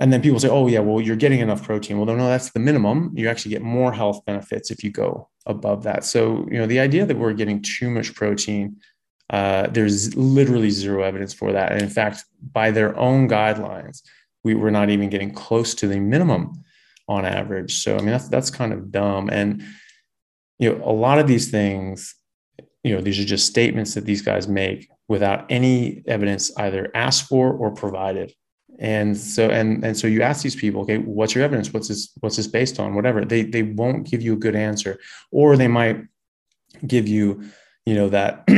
And 0.01 0.13
then 0.13 0.23
people 0.23 0.41
say 0.41 0.49
oh 0.49 0.67
yeah 0.67 0.81
well 0.81 1.01
you're 1.01 1.17
getting 1.17 1.41
enough 1.41 1.63
protein. 1.63 1.97
Well 1.97 2.07
no 2.07 2.17
no 2.17 2.29
that's 2.29 2.51
the 2.51 2.61
minimum. 2.61 3.13
You 3.15 3.29
actually 3.29 3.53
get 3.53 3.63
more 3.63 3.93
health 3.93 4.25
benefits 4.25 4.71
if 4.71 4.83
you 4.83 4.91
go 4.91 5.29
above 5.47 5.85
that. 5.85 6.05
So 6.05 6.47
you 6.51 6.59
know 6.59 6.67
the 6.67 6.81
idea 6.81 7.07
that 7.07 7.17
we're 7.17 7.33
getting 7.33 7.63
too 7.63 7.91
much 7.91 8.15
protein 8.15 8.81
uh, 9.31 9.69
there's 9.69 10.15
literally 10.17 10.69
zero 10.69 11.03
evidence 11.03 11.33
for 11.33 11.53
that. 11.53 11.73
And 11.73 11.83
in 11.83 11.89
fact 11.89 12.25
by 12.53 12.71
their 12.71 12.97
own 12.99 13.29
guidelines 13.29 14.03
we 14.43 14.55
were 14.55 14.71
not 14.71 14.91
even 14.91 15.09
getting 15.09 15.33
close 15.33 15.75
to 15.77 15.89
the 15.89 15.99
minimum 15.99 16.53
on 17.09 17.25
average. 17.25 17.83
So 17.83 17.97
I 17.97 17.99
mean 17.99 18.11
that's 18.11 18.29
that's 18.29 18.51
kind 18.51 18.73
of 18.73 18.91
dumb. 18.91 19.31
And 19.31 19.63
you 20.59 20.73
know, 20.73 20.85
a 20.85 20.93
lot 20.93 21.19
of 21.19 21.27
these 21.27 21.51
things, 21.51 22.15
you 22.83 22.95
know, 22.95 23.01
these 23.01 23.19
are 23.19 23.25
just 23.25 23.47
statements 23.47 23.95
that 23.95 24.05
these 24.05 24.23
guys 24.23 24.47
make 24.47 24.89
without 25.09 25.47
any 25.51 26.03
evidence 26.07 26.51
either 26.57 26.91
asked 26.95 27.29
for 27.29 27.53
or 27.53 27.71
provided. 27.73 28.33
And 28.79 29.17
so 29.17 29.51
and 29.51 29.85
and 29.85 29.97
so 29.97 30.07
you 30.07 30.23
ask 30.23 30.43
these 30.43 30.57
people, 30.57 30.83
okay, 30.83 30.99
what's 30.99 31.35
your 31.35 31.45
evidence? 31.45 31.73
What's 31.73 31.89
this 31.89 32.13
what's 32.21 32.37
this 32.37 32.49
based 32.49 32.81
on? 32.81 32.95
Whatever. 32.95 33.25
They 33.25 33.43
they 33.43 33.63
won't 33.63 34.09
give 34.11 34.21
you 34.21 34.33
a 34.33 34.37
good 34.37 34.57
answer, 34.57 34.99
or 35.31 35.57
they 35.57 35.69
might 35.69 36.03
give 36.85 37.07
you, 37.07 37.45
you 37.87 37.95
know, 37.95 38.09
that 38.09 38.49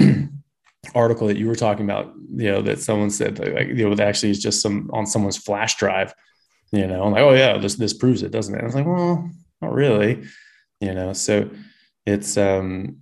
article 0.95 1.27
that 1.27 1.37
you 1.37 1.47
were 1.47 1.55
talking 1.55 1.85
about, 1.85 2.15
you 2.35 2.51
know, 2.51 2.63
that 2.63 2.81
someone 2.81 3.11
said 3.11 3.39
like, 3.39 3.69
you 3.69 3.87
know, 3.87 3.95
that 3.95 4.09
actually 4.09 4.31
is 4.31 4.43
just 4.43 4.63
some 4.63 4.91
on 4.95 5.07
someone's 5.07 5.37
flash 5.37 5.77
drive 5.77 6.15
you 6.73 6.87
know, 6.87 7.05
I'm 7.05 7.13
like, 7.13 7.23
oh 7.23 7.33
yeah, 7.33 7.59
this 7.59 7.77
this 7.77 7.93
proves 7.93 8.23
it, 8.23 8.33
doesn't 8.33 8.55
it? 8.55 8.61
I 8.61 8.65
was 8.65 8.75
like, 8.75 8.87
well, 8.87 9.31
not 9.63 9.73
really, 9.73 10.25
you 10.81 10.95
know. 10.95 11.13
So 11.13 11.49
it's 12.05 12.37
um, 12.37 12.99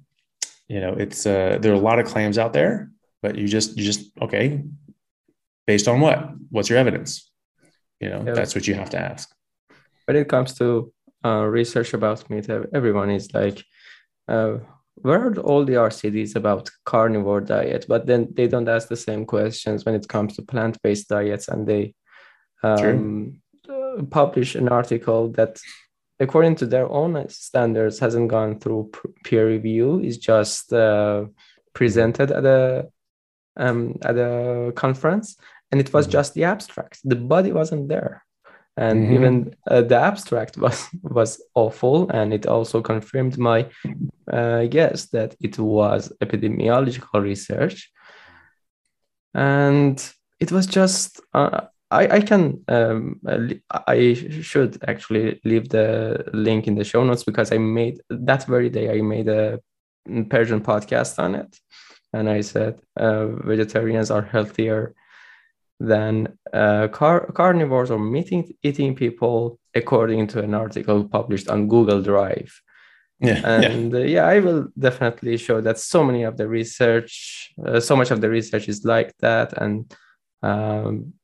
you 0.69 0.81
know, 0.81 0.93
it's 0.93 1.27
uh, 1.27 1.59
there 1.61 1.73
are 1.73 1.77
a 1.77 1.81
lot 1.81 1.99
of 1.99 2.07
claims 2.07 2.37
out 2.37 2.53
there, 2.53 2.91
but 3.25 3.39
you 3.39 3.49
just 3.49 3.79
you 3.79 3.85
just 3.91 4.03
okay, 4.21 4.63
based 5.67 5.89
on 5.89 5.99
what? 6.01 6.19
What's 6.51 6.69
your 6.69 6.79
evidence? 6.79 7.11
You 7.99 8.11
know, 8.11 8.23
yeah. 8.27 8.35
that's 8.35 8.55
what 8.55 8.67
you 8.69 8.75
have 8.75 8.91
to 8.91 9.01
ask. 9.01 9.35
When 10.05 10.19
it 10.19 10.29
comes 10.29 10.53
to 10.59 10.93
uh, 11.25 11.47
research 11.61 11.95
about 11.95 12.29
meat, 12.29 12.51
everyone 12.51 13.11
is 13.11 13.33
like, 13.33 13.65
uh, 14.29 14.59
where 14.97 15.21
are 15.27 15.35
all 15.39 15.65
the 15.65 15.79
RCTs 15.89 16.37
about 16.37 16.69
carnivore 16.85 17.41
diet? 17.41 17.87
But 17.89 18.05
then 18.05 18.29
they 18.37 18.47
don't 18.47 18.69
ask 18.69 18.89
the 18.89 19.05
same 19.09 19.25
questions 19.25 19.87
when 19.87 19.95
it 19.95 20.07
comes 20.07 20.37
to 20.37 20.43
plant-based 20.43 21.09
diets, 21.09 21.49
and 21.49 21.67
they 21.67 21.95
um, 22.63 23.41
publish 24.11 24.55
an 24.55 24.69
article 24.69 25.31
that 25.39 25.59
according 26.21 26.57
to 26.57 26.67
their 26.67 26.89
own 26.91 27.27
standards 27.31 27.99
hasn't 27.99 28.29
gone 28.29 28.61
through 28.61 28.91
peer 29.25 29.49
review 29.49 30.01
is 30.01 30.19
just 30.19 30.75
uh, 30.75 31.25
presented 31.73 32.31
at 32.31 32.45
a 32.45 32.89
um, 33.57 33.97
at 34.03 34.17
a 34.17 34.73
conference 34.75 35.37
and 35.71 35.81
it 35.81 35.93
was 35.93 36.07
mm-hmm. 36.07 36.13
just 36.13 36.35
the 36.35 36.45
abstract 36.45 37.01
the 37.05 37.17
body 37.17 37.53
wasn't 37.53 37.89
there 37.89 38.25
and 38.77 39.05
mm-hmm. 39.05 39.15
even 39.15 39.55
uh, 39.71 39.83
the 39.83 39.97
abstract 39.97 40.57
was 40.57 40.89
was 41.03 41.43
awful 41.55 42.09
and 42.11 42.33
it 42.33 42.47
also 42.47 42.81
confirmed 42.83 43.39
my 43.39 43.67
uh, 44.33 44.65
guess 44.65 45.07
that 45.07 45.35
it 45.41 45.59
was 45.59 46.13
epidemiological 46.21 47.23
research 47.23 47.91
and 49.35 50.13
it 50.41 50.53
was 50.53 50.67
just 50.67 51.21
uh, 51.35 51.63
I, 51.91 52.09
I 52.17 52.21
can 52.21 52.65
um, 52.69 53.21
I 53.71 54.15
should 54.15 54.83
actually 54.89 55.41
leave 55.45 55.69
the 55.69 56.25
link 56.33 56.67
in 56.67 56.75
the 56.75 56.85
show 56.85 57.05
notes 57.05 57.23
because 57.23 57.53
I 57.53 57.59
made 57.59 58.01
that 58.11 58.45
very 58.47 58.69
day 58.69 58.99
I 58.99 59.03
made 59.03 59.29
a 59.29 59.61
Persian 60.29 60.61
podcast 60.61 61.19
on 61.19 61.35
it, 61.35 61.59
and 62.15 62.31
I 62.31 62.41
said 62.43 62.79
uh, 62.97 63.27
vegetarians 63.27 64.11
are 64.11 64.23
healthier 64.23 64.95
than 65.81 66.39
uh, 66.53 66.89
car- 66.89 67.27
carnivores 67.33 67.91
or 67.91 67.99
meat 67.99 68.31
eating 68.63 68.95
people, 68.95 69.59
according 69.75 70.29
to 70.29 70.39
an 70.41 70.55
article 70.55 71.05
published 71.05 71.49
on 71.49 71.69
Google 71.69 72.01
Drive. 72.01 72.53
Yeah, 73.21 73.41
and 73.45 73.93
yeah. 73.93 73.99
Uh, 73.99 74.03
yeah. 74.03 74.27
I 74.27 74.41
will 74.41 74.69
definitely 74.79 75.37
show 75.37 75.61
that 75.61 75.79
so 75.79 76.05
many 76.05 76.23
of 76.25 76.37
the 76.37 76.49
research, 76.49 77.53
uh, 77.65 77.81
so 77.81 77.97
much 77.97 78.11
of 78.11 78.21
the 78.21 78.29
research 78.29 78.69
is 78.69 78.85
like 78.85 79.13
that, 79.19 79.53
and 79.61 79.93
um, 80.43 81.15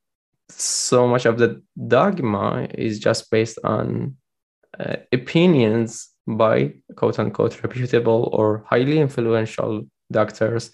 so 0.49 1.07
much 1.07 1.25
of 1.25 1.37
the 1.37 1.61
dogma 1.87 2.67
is 2.73 2.99
just 2.99 3.31
based 3.31 3.59
on 3.63 4.17
uh, 4.79 4.97
opinions 5.11 6.09
by 6.27 6.73
quote 6.95 7.19
unquote 7.19 7.61
reputable 7.63 8.29
or 8.33 8.63
highly 8.67 8.99
influential 8.99 9.85
doctors 10.11 10.71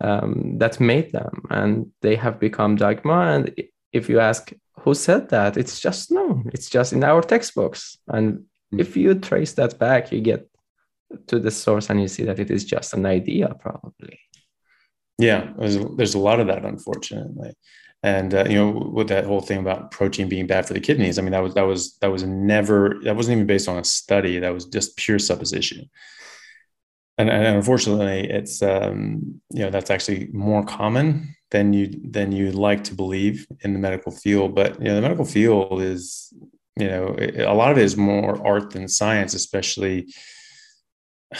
um, 0.00 0.58
that 0.58 0.80
made 0.80 1.12
them 1.12 1.42
and 1.50 1.90
they 2.02 2.16
have 2.16 2.38
become 2.38 2.76
dogma. 2.76 3.32
And 3.32 3.54
if 3.92 4.08
you 4.08 4.20
ask 4.20 4.52
who 4.80 4.94
said 4.94 5.30
that 5.30 5.56
it's 5.56 5.80
just 5.80 6.10
no 6.10 6.42
it's 6.52 6.68
just 6.68 6.92
in 6.92 7.02
our 7.02 7.22
textbooks. 7.22 7.98
And 8.08 8.44
mm. 8.72 8.80
if 8.80 8.96
you 8.96 9.14
trace 9.14 9.54
that 9.54 9.78
back 9.78 10.12
you 10.12 10.20
get 10.20 10.48
to 11.28 11.38
the 11.38 11.50
source 11.50 11.88
and 11.88 12.00
you 12.00 12.08
see 12.08 12.24
that 12.24 12.38
it 12.38 12.50
is 12.50 12.64
just 12.64 12.94
an 12.94 13.06
idea 13.06 13.54
probably. 13.60 14.20
Yeah 15.18 15.52
there's, 15.58 15.78
there's 15.96 16.14
a 16.14 16.18
lot 16.18 16.40
of 16.40 16.48
that 16.48 16.64
unfortunately. 16.64 17.54
And 18.02 18.34
uh, 18.34 18.44
you 18.48 18.56
know 18.56 18.70
with 18.70 19.08
that 19.08 19.24
whole 19.24 19.40
thing 19.40 19.60
about 19.60 19.90
protein 19.90 20.28
being 20.28 20.46
bad 20.46 20.66
for 20.66 20.74
the 20.74 20.80
kidneys 20.80 21.18
i 21.18 21.22
mean 21.22 21.32
that 21.32 21.42
was 21.42 21.54
that 21.54 21.62
was 21.62 21.96
that 21.98 22.12
was 22.12 22.22
never 22.24 23.00
that 23.04 23.16
wasn't 23.16 23.36
even 23.36 23.46
based 23.46 23.68
on 23.68 23.78
a 23.78 23.84
study. 23.84 24.38
That 24.38 24.52
was 24.52 24.66
just 24.66 24.96
pure 24.98 25.18
supposition 25.18 25.88
and, 27.18 27.30
and 27.30 27.56
unfortunately, 27.56 28.28
it's 28.30 28.62
um, 28.62 29.40
you 29.50 29.62
know 29.62 29.70
that's 29.70 29.90
actually 29.90 30.28
more 30.32 30.64
common 30.64 31.34
than 31.50 31.72
you 31.72 31.88
than 32.10 32.32
you 32.32 32.52
like 32.52 32.84
to 32.84 32.94
believe 32.94 33.46
in 33.62 33.72
the 33.72 33.78
medical 33.78 34.12
field. 34.12 34.54
But 34.54 34.78
you 34.78 34.86
know, 34.86 34.96
the 34.96 35.02
medical 35.02 35.24
field 35.24 35.80
is 35.80 36.32
you 36.76 36.88
know 36.88 37.14
it, 37.18 37.40
a 37.40 37.52
lot 37.52 37.72
of 37.72 37.78
it 37.78 37.84
is 37.84 37.96
more 37.96 38.44
art 38.46 38.70
than 38.70 38.88
science, 38.88 39.34
especially. 39.34 40.06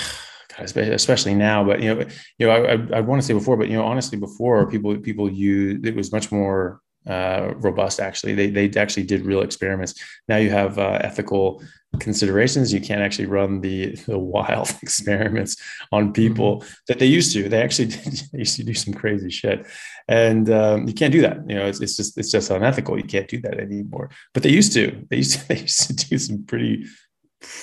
especially 0.59 1.35
now, 1.35 1.62
but 1.62 1.83
you 1.83 1.95
know, 1.95 2.07
you 2.39 2.47
know, 2.47 2.51
I, 2.51 2.72
I, 2.72 2.97
I 2.97 3.01
want 3.01 3.20
to 3.20 3.27
say 3.27 3.35
before, 3.35 3.59
but 3.59 3.68
you 3.68 3.77
know, 3.77 3.85
honestly, 3.85 4.16
before 4.16 4.66
people 4.70 4.97
people 4.97 5.31
use 5.31 5.81
it 5.85 5.95
was 5.95 6.11
much 6.11 6.33
more 6.33 6.81
uh, 7.07 7.55
robust. 7.57 8.01
Actually, 8.01 8.35
they 8.35 8.51
they 8.51 8.81
actually 8.81 9.05
did 9.05 9.25
real 9.25 9.43
experiments. 9.43 9.95
Now 10.29 10.37
you 10.37 10.51
have 10.51 10.79
uh, 10.79 10.99
ethical 11.03 11.63
considerations. 12.01 12.73
You 12.73 12.81
can't 12.81 13.01
actually 13.01 13.27
run 13.27 13.61
the 13.61 13.95
the 14.07 14.19
wild 14.19 14.71
experiments 14.83 15.57
on 15.93 16.13
people 16.13 16.59
mm-hmm. 16.59 16.75
that 16.89 16.99
they 16.99 17.07
used 17.07 17.33
to. 17.35 17.49
They 17.49 17.63
actually 17.63 17.89
did, 17.89 18.23
they 18.33 18.39
used 18.41 18.57
to 18.57 18.65
do 18.65 18.75
some 18.75 18.95
crazy 18.95 19.31
shit, 19.31 19.67
and 20.09 20.51
um, 20.51 20.87
you 20.87 20.95
can't 20.95 21.13
do 21.13 21.23
that. 21.23 21.39
You 21.49 21.57
know, 21.57 21.67
it's, 21.67 21.81
it's 21.81 21.97
just 21.97 22.19
it's 22.19 22.31
just 22.31 22.51
unethical. 22.51 22.97
You 22.97 23.05
can't 23.05 23.29
do 23.29 23.41
that 23.43 23.59
anymore. 23.59 24.11
But 24.35 24.43
they 24.43 24.51
used 24.51 24.73
to. 24.75 25.05
They 25.11 25.19
used 25.19 25.41
to, 25.41 25.49
they 25.49 25.61
used 25.61 25.87
to 25.87 25.95
do 25.95 26.19
some 26.19 26.45
pretty 26.45 26.87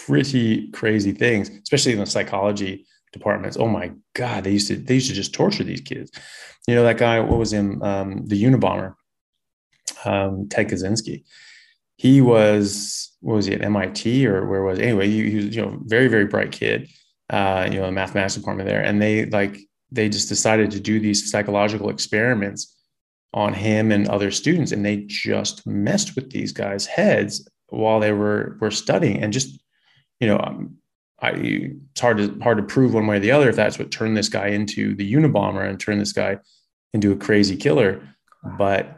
pretty 0.06 0.70
crazy 0.72 1.12
things, 1.12 1.50
especially 1.50 1.94
in 1.94 2.00
the 2.00 2.06
psychology 2.06 2.86
departments. 3.12 3.58
Oh 3.58 3.68
my 3.68 3.92
god, 4.14 4.44
they 4.44 4.52
used 4.52 4.68
to 4.70 4.78
they 4.78 4.96
used 4.96 5.10
to 5.10 5.16
just 5.16 5.34
torture 5.34 5.64
these 5.64 5.82
kids. 5.82 6.12
You 6.68 6.76
know 6.76 6.84
that 6.84 6.98
guy. 6.98 7.20
What 7.20 7.40
was 7.40 7.52
him? 7.52 7.82
Um, 7.82 8.26
the 8.28 8.42
Unabomber 8.42 8.96
um, 10.06 10.48
Ted 10.50 10.70
Kaczynski. 10.70 11.24
He 11.98 12.22
was, 12.22 13.16
what 13.22 13.36
was 13.36 13.46
he 13.46 13.54
at 13.54 13.62
MIT 13.62 14.28
or 14.28 14.48
where 14.48 14.64
was 14.64 14.78
he? 14.78 14.86
anyway? 14.86 15.08
He, 15.08 15.30
he, 15.30 15.36
was, 15.38 15.56
you 15.56 15.62
know, 15.62 15.80
very 15.84 16.08
very 16.08 16.26
bright 16.26 16.52
kid. 16.52 16.90
Uh, 17.30 17.68
you 17.72 17.80
know, 17.80 17.86
the 17.86 17.92
mathematics 17.92 18.36
department 18.36 18.68
there, 18.68 18.82
and 18.82 19.02
they 19.02 19.26
like 19.26 19.58
they 19.92 20.10
just 20.10 20.30
decided 20.30 20.72
to 20.72 20.80
do 20.80 21.00
these 21.00 21.32
psychological 21.32 21.90
experiments 21.90 22.76
on 23.34 23.54
him 23.54 23.92
and 23.92 24.08
other 24.10 24.30
students, 24.30 24.72
and 24.72 24.86
they 24.86 25.06
just 25.08 25.66
messed 25.66 26.16
with 26.16 26.32
these 26.32 26.52
guys' 26.52 26.86
heads 26.86 27.48
while 27.70 28.00
they 28.00 28.12
were 28.12 28.58
were 28.60 28.72
studying, 28.72 29.24
and 29.24 29.32
just 29.34 29.64
you 30.20 30.28
know, 30.28 30.40
um, 30.40 30.78
I, 31.20 31.32
it's 31.32 32.02
hard 32.02 32.18
to 32.18 32.40
hard 32.42 32.58
to 32.58 32.64
prove 32.64 32.94
one 32.94 33.08
way 33.08 33.18
or 33.18 33.20
the 33.20 33.32
other 33.32 33.50
if 33.50 33.56
that's 33.56 33.80
what 33.80 33.92
turned 33.92 34.18
this 34.18 34.30
guy 34.30 34.48
into 34.48 34.96
the 34.96 35.14
Unabomber 35.14 35.68
and 35.68 35.80
turned 35.80 36.02
this 36.02 36.14
guy 36.14 36.38
into 36.94 37.12
a 37.12 37.18
crazy 37.18 37.56
killer. 37.56 38.02
But 38.58 38.98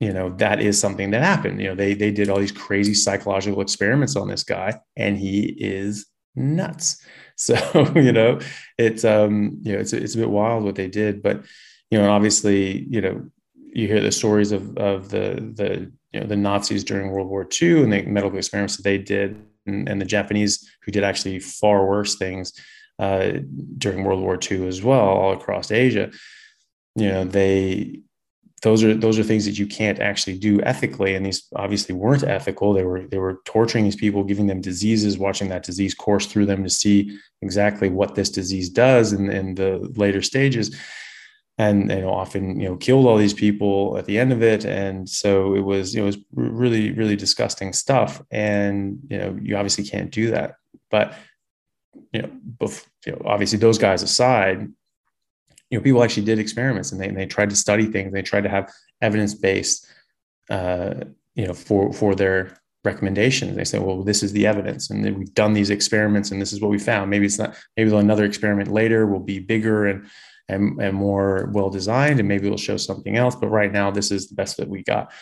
you 0.00 0.12
know 0.12 0.30
that 0.36 0.60
is 0.60 0.78
something 0.78 1.10
that 1.10 1.22
happened. 1.22 1.60
You 1.60 1.68
know 1.68 1.74
they 1.74 1.94
they 1.94 2.10
did 2.10 2.28
all 2.28 2.38
these 2.38 2.52
crazy 2.52 2.94
psychological 2.94 3.60
experiments 3.60 4.16
on 4.16 4.28
this 4.28 4.44
guy 4.44 4.80
and 4.96 5.16
he 5.16 5.54
is 5.58 6.06
nuts. 6.34 7.02
So 7.38 7.54
you 7.94 8.12
know 8.12 8.40
it's 8.78 9.04
um 9.04 9.58
you 9.60 9.74
know 9.74 9.78
it's 9.78 9.92
it's 9.92 10.14
a 10.14 10.18
bit 10.18 10.30
wild 10.30 10.64
what 10.64 10.74
they 10.74 10.88
did 10.88 11.22
but 11.22 11.44
you 11.90 11.98
know 11.98 12.10
obviously 12.10 12.86
you 12.88 13.02
know 13.02 13.26
you 13.54 13.86
hear 13.88 14.00
the 14.00 14.10
stories 14.10 14.52
of 14.52 14.74
of 14.78 15.10
the 15.10 15.52
the 15.54 15.92
you 16.12 16.20
know 16.20 16.26
the 16.26 16.34
Nazis 16.34 16.82
during 16.82 17.10
World 17.10 17.28
War 17.28 17.46
II 17.60 17.82
and 17.82 17.92
the 17.92 18.06
medical 18.06 18.38
experiments 18.38 18.78
that 18.78 18.84
they 18.84 18.96
did 18.96 19.36
and, 19.66 19.86
and 19.86 20.00
the 20.00 20.06
Japanese 20.06 20.66
who 20.82 20.92
did 20.92 21.04
actually 21.04 21.38
far 21.40 21.86
worse 21.86 22.16
things 22.16 22.54
uh, 22.98 23.32
during 23.76 24.02
World 24.02 24.22
War 24.22 24.38
II 24.50 24.66
as 24.66 24.82
well 24.82 25.00
all 25.00 25.34
across 25.34 25.70
Asia. 25.70 26.10
You 26.94 27.08
know 27.10 27.24
they 27.24 28.00
those 28.62 28.82
are 28.82 28.94
those 28.94 29.18
are 29.18 29.22
things 29.22 29.44
that 29.44 29.58
you 29.58 29.66
can't 29.66 30.00
actually 30.00 30.38
do 30.38 30.62
ethically 30.62 31.14
and 31.14 31.26
these 31.26 31.46
obviously 31.56 31.94
weren't 31.94 32.22
ethical. 32.24 32.72
They 32.72 32.84
were 32.84 33.02
they 33.06 33.18
were 33.18 33.40
torturing 33.44 33.84
these 33.84 33.96
people 33.96 34.24
giving 34.24 34.46
them 34.46 34.62
diseases 34.62 35.18
watching 35.18 35.48
that 35.50 35.62
disease 35.62 35.94
course 35.94 36.26
through 36.26 36.46
them 36.46 36.64
to 36.64 36.70
see 36.70 37.18
exactly 37.42 37.90
what 37.90 38.14
this 38.14 38.30
disease 38.30 38.70
does 38.70 39.12
in, 39.12 39.30
in 39.30 39.54
the 39.56 39.92
later 39.96 40.22
stages 40.22 40.74
and 41.58 41.90
you 41.90 42.00
know 42.00 42.10
often 42.10 42.58
you 42.58 42.68
know 42.68 42.76
killed 42.76 43.06
all 43.06 43.16
these 43.16 43.34
people 43.34 43.96
at 43.98 44.04
the 44.06 44.18
end 44.18 44.32
of 44.32 44.42
it 44.42 44.64
and 44.64 45.08
so 45.08 45.54
it 45.54 45.60
was 45.60 45.94
you 45.94 46.00
know, 46.00 46.04
it 46.04 46.16
was 46.16 46.18
really 46.34 46.92
really 46.92 47.16
disgusting 47.16 47.72
stuff 47.72 48.22
and 48.30 48.98
you 49.08 49.18
know 49.18 49.38
you 49.42 49.56
obviously 49.56 49.84
can't 49.84 50.10
do 50.10 50.30
that. 50.30 50.56
But 50.90 51.14
you 52.12 52.22
know, 52.22 52.30
bef- 52.58 52.86
you 53.04 53.12
know 53.12 53.22
obviously 53.26 53.58
those 53.58 53.78
guys 53.78 54.02
aside 54.02 54.68
you 55.70 55.78
know, 55.78 55.82
people 55.82 56.02
actually 56.02 56.24
did 56.24 56.38
experiments 56.38 56.92
and 56.92 57.00
they, 57.00 57.08
and 57.08 57.16
they 57.16 57.26
tried 57.26 57.50
to 57.50 57.56
study 57.56 57.86
things. 57.86 58.12
They 58.12 58.22
tried 58.22 58.42
to 58.42 58.48
have 58.48 58.72
evidence 59.00 59.34
based, 59.34 59.86
uh, 60.50 60.94
you 61.34 61.46
know, 61.46 61.54
for 61.54 61.92
for 61.92 62.14
their 62.14 62.58
recommendations. 62.84 63.56
They 63.56 63.64
say, 63.64 63.78
well, 63.78 64.02
this 64.02 64.22
is 64.22 64.32
the 64.32 64.46
evidence, 64.46 64.90
and 64.90 65.04
then 65.04 65.18
we've 65.18 65.34
done 65.34 65.54
these 65.54 65.70
experiments, 65.70 66.30
and 66.30 66.40
this 66.40 66.52
is 66.52 66.60
what 66.60 66.70
we 66.70 66.78
found. 66.78 67.10
Maybe 67.10 67.26
it's 67.26 67.38
not. 67.38 67.56
Maybe 67.76 67.94
another 67.94 68.24
experiment 68.24 68.70
later 68.70 69.06
will 69.06 69.20
be 69.20 69.38
bigger 69.38 69.86
and 69.86 70.06
and 70.48 70.80
and 70.80 70.94
more 70.94 71.50
well 71.52 71.70
designed, 71.70 72.20
and 72.20 72.28
maybe 72.28 72.46
it'll 72.46 72.58
show 72.58 72.76
something 72.76 73.16
else. 73.16 73.34
But 73.34 73.48
right 73.48 73.72
now, 73.72 73.90
this 73.90 74.10
is 74.10 74.28
the 74.28 74.36
best 74.36 74.56
that 74.58 74.68
we 74.68 74.82
got. 74.84 75.12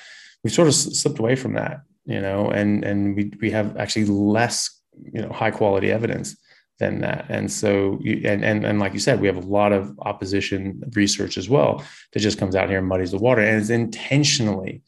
We 0.42 0.50
sort 0.50 0.68
of 0.68 0.74
slipped 0.74 1.18
away 1.18 1.36
from 1.36 1.54
that, 1.54 1.80
you 2.04 2.20
know, 2.20 2.50
and 2.50 2.84
and 2.84 3.16
we 3.16 3.32
we 3.40 3.50
have 3.50 3.78
actually 3.78 4.04
less, 4.04 4.78
you 5.12 5.22
know, 5.22 5.32
high 5.32 5.50
quality 5.50 5.90
evidence 5.90 6.36
than 6.78 7.00
that. 7.00 7.26
And 7.28 7.50
so, 7.50 7.98
you, 8.02 8.22
and, 8.24 8.44
and, 8.44 8.64
and 8.64 8.80
like 8.80 8.92
you 8.92 8.98
said, 8.98 9.20
we 9.20 9.26
have 9.26 9.36
a 9.36 9.46
lot 9.46 9.72
of 9.72 9.96
opposition 10.00 10.82
research 10.94 11.38
as 11.38 11.48
well 11.48 11.84
that 12.12 12.20
just 12.20 12.38
comes 12.38 12.56
out 12.56 12.68
here 12.68 12.78
and 12.78 12.88
muddies 12.88 13.12
the 13.12 13.18
water 13.18 13.42
and 13.42 13.60
is 13.60 13.70
intentionally 13.70 14.82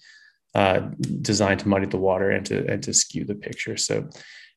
uh, 0.55 0.81
designed 1.21 1.61
to 1.61 1.69
muddy 1.69 1.87
the 1.87 1.97
water 1.97 2.31
and 2.31 2.45
to, 2.47 2.67
and 2.67 2.83
to 2.83 2.93
skew 2.93 3.25
the 3.25 3.35
picture. 3.35 3.77
So 3.77 4.09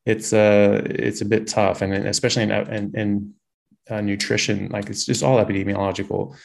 it's, 0.05 0.34
uh, 0.34 0.82
it's 0.86 1.21
a 1.21 1.25
bit 1.25 1.47
tough. 1.47 1.82
And 1.82 1.93
especially 1.93 2.43
in, 2.43 2.51
in, 2.51 2.95
in 2.95 3.34
uh, 3.89 4.01
nutrition, 4.01 4.69
like 4.69 4.89
it's 4.89 5.05
just 5.05 5.23
all 5.23 5.43
epidemiological 5.43 6.36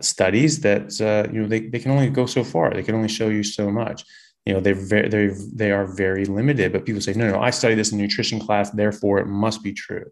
studies 0.00 0.60
that, 0.60 1.00
uh, 1.00 1.30
you 1.32 1.42
know, 1.42 1.48
they, 1.48 1.68
they 1.68 1.78
can 1.78 1.92
only 1.92 2.10
go 2.10 2.26
so 2.26 2.44
far. 2.44 2.70
They 2.70 2.82
can 2.82 2.96
only 2.96 3.08
show 3.08 3.28
you 3.28 3.42
so 3.42 3.70
much 3.70 4.04
you 4.46 4.52
know 4.52 4.60
they're 4.60 4.74
very 4.74 5.08
they 5.08 5.30
they 5.54 5.70
are 5.72 5.86
very 5.86 6.26
limited 6.26 6.70
but 6.70 6.84
people 6.84 7.00
say 7.00 7.14
no 7.14 7.30
no 7.30 7.40
i 7.40 7.48
study 7.48 7.74
this 7.74 7.92
in 7.92 7.98
nutrition 7.98 8.38
class 8.38 8.70
therefore 8.72 9.18
it 9.18 9.26
must 9.26 9.62
be 9.62 9.72
true 9.72 10.04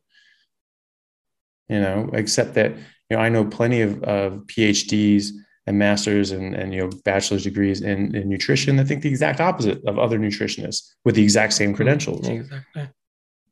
you 1.73 1.81
know, 1.81 2.11
except 2.13 2.53
that, 2.55 2.73
you 3.09 3.17
know, 3.17 3.19
I 3.19 3.31
know 3.31 3.47
plenty 3.47 3.81
of, 3.81 4.03
of 4.03 4.41
PhDs 4.47 5.31
and 5.67 5.79
masters 5.79 6.31
and, 6.31 6.55
and, 6.55 6.75
you 6.75 6.83
know, 6.83 6.91
bachelor's 7.05 7.45
degrees 7.45 7.81
in, 7.81 8.15
in 8.15 8.29
nutrition 8.29 8.77
that 8.77 8.87
think 8.87 9.03
the 9.03 9.09
exact 9.09 9.41
opposite 9.41 9.83
of 9.87 9.99
other 9.99 10.19
nutritionists 10.19 10.93
with 11.07 11.15
the 11.15 11.23
exact 11.23 11.55
same 11.55 11.75
credentials. 11.75 12.29
Mm, 12.29 12.41
exactly. 12.41 12.89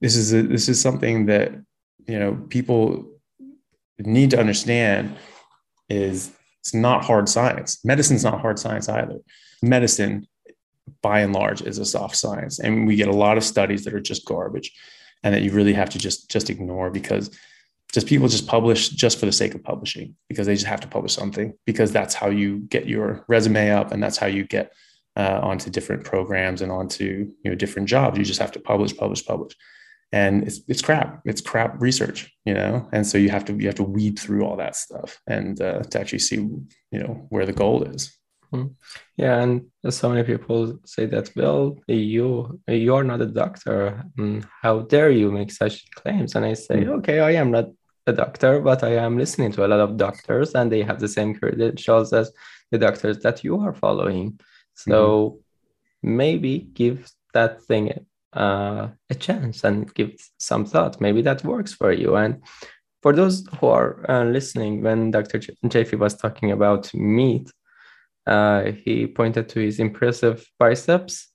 This 0.03 0.17
is, 0.17 0.35
a, 0.35 0.43
this 0.43 0.69
is 0.69 0.79
something 0.79 1.27
that, 1.27 1.53
you 2.07 2.19
know, 2.19 2.35
people 2.51 3.07
need 3.99 4.31
to 4.31 4.39
understand 4.39 5.17
is 5.89 6.31
it's 6.61 6.75
not 6.75 7.05
hard 7.05 7.27
science. 7.27 7.83
Medicine's 7.87 8.25
not 8.25 8.43
hard 8.43 8.59
science 8.59 8.87
either. 8.89 9.19
Medicine, 9.63 10.27
by 11.01 11.21
and 11.21 11.33
large, 11.33 11.63
is 11.63 11.79
a 11.79 11.87
soft 11.87 12.17
science. 12.17 12.59
And 12.59 12.87
we 12.87 12.97
get 12.97 13.09
a 13.09 13.13
lot 13.13 13.39
of 13.39 13.45
studies 13.45 13.85
that 13.85 13.95
are 13.95 14.01
just 14.01 14.27
garbage 14.27 14.73
and 15.23 15.35
that 15.35 15.43
you 15.43 15.53
really 15.53 15.73
have 15.73 15.91
to 15.91 15.99
just 15.99 16.31
just 16.31 16.51
ignore 16.51 16.91
because 16.91 17.31
just 17.93 18.07
people 18.07 18.29
just 18.29 18.47
publish 18.47 18.91
just 18.91 19.19
for 19.19 19.27
the 19.27 19.33
sake 19.33 19.55
of 19.55 19.63
publishing 19.63 20.15
because 20.29 20.47
they 20.47 20.55
just 20.55 20.67
have 20.67 20.81
to 20.81 20.89
publish 20.89 21.13
something 21.13 21.55
because 21.67 21.93
that's 21.93 22.15
how 22.15 22.29
you 22.29 22.59
get 22.69 22.87
your 22.87 23.25
resume 23.29 23.71
up 23.71 23.93
and 23.93 24.03
that's 24.03 24.17
how 24.17 24.27
you 24.27 24.45
get 24.45 24.73
uh, 25.17 25.41
onto 25.43 25.71
different 25.71 26.05
programs 26.05 26.63
and 26.63 26.71
onto 26.71 27.33
you 27.43 27.51
know 27.51 27.55
different 27.55 27.89
jobs. 27.89 28.19
You 28.19 28.25
just 28.25 28.41
have 28.41 28.53
to 28.53 28.61
publish 28.61 28.97
publish 28.97 29.25
publish. 29.25 29.55
And 30.13 30.45
it's 30.45 30.61
it's 30.69 30.83
crap. 30.83 31.21
It's 31.25 31.41
crap 31.41 31.81
research 31.81 32.31
you 32.45 32.55
know? 32.55 32.89
And 32.93 33.07
so 33.07 33.19
you 33.19 33.31
have 33.31 33.45
to 33.47 33.55
you 33.55 33.67
have 33.67 33.77
to 33.77 33.83
weed 33.83 34.19
through 34.19 34.45
all 34.45 34.57
that 34.57 34.77
stuff 34.77 35.21
and 35.27 35.61
uh, 35.61 35.83
to 35.83 36.01
actually 36.01 36.21
see 36.21 36.37
you 36.37 37.01
know 37.03 37.27
where 37.31 37.47
the 37.47 37.53
gold 37.53 37.95
is. 37.95 38.17
Hmm. 38.53 38.67
yeah 39.17 39.41
and 39.43 39.71
so 39.91 40.09
many 40.09 40.25
people 40.25 40.81
say 40.85 41.07
that 41.07 41.31
well 41.37 41.79
you 41.87 42.61
you 42.67 42.95
are 42.97 43.05
not 43.05 43.21
a 43.21 43.27
doctor. 43.27 44.05
How 44.63 44.81
dare 44.81 45.13
you 45.13 45.31
make 45.31 45.53
such 45.53 45.89
claims? 45.93 46.35
And 46.35 46.45
i 46.45 46.55
say 46.55 46.79
mm-hmm. 46.81 46.99
okay 46.99 47.21
i 47.21 47.33
am 47.43 47.51
not 47.53 47.67
a 48.11 48.13
doctor, 48.13 48.61
but 48.61 48.83
I 48.85 48.95
am 48.97 49.17
listening 49.17 49.53
to 49.53 49.65
a 49.65 49.69
lot 49.69 49.81
of 49.81 49.97
doctors 49.97 50.55
and 50.55 50.71
they 50.71 50.83
have 50.83 51.01
the 51.01 51.09
same 51.09 51.35
credentials 51.35 52.13
as 52.13 52.31
the 52.71 52.79
doctors 52.79 53.19
that 53.21 53.43
you 53.43 53.59
are 53.61 53.73
following. 53.73 54.39
So 54.75 54.97
mm-hmm. 56.03 56.17
maybe 56.17 56.59
give 56.75 57.11
that 57.33 57.63
thing 57.63 57.85
uh, 58.33 58.89
a 59.09 59.15
chance 59.15 59.65
and 59.65 59.93
give 59.95 60.13
some 60.39 60.65
thought. 60.65 61.01
Maybe 61.01 61.23
that 61.23 61.45
works 61.45 61.73
for 61.73 61.93
you. 61.93 62.17
And 62.17 62.43
for 63.03 63.13
those 63.13 63.47
who 63.59 63.67
are 63.69 64.05
uh, 64.11 64.25
listening, 64.25 64.83
when 64.83 65.11
Dr. 65.11 65.39
J- 65.39 65.97
was 65.97 66.17
talking 66.17 66.53
about 66.53 66.93
meat, 66.95 67.51
uh, 68.27 68.73
he 68.85 69.07
pointed 69.07 69.49
to 69.51 69.61
his 69.61 69.81
impressive 69.81 70.47
biceps. 70.59 71.29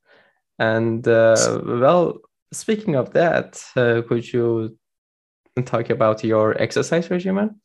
And 0.59 1.05
uh, 1.07 1.61
well, 1.65 2.19
speaking 2.53 2.95
of 2.95 3.11
that, 3.13 3.61
uh, 3.76 4.01
could 4.07 4.32
you 4.32 4.78
talk 5.63 5.89
about 5.89 6.23
your 6.23 6.61
exercise 6.61 7.09
regimen? 7.09 7.61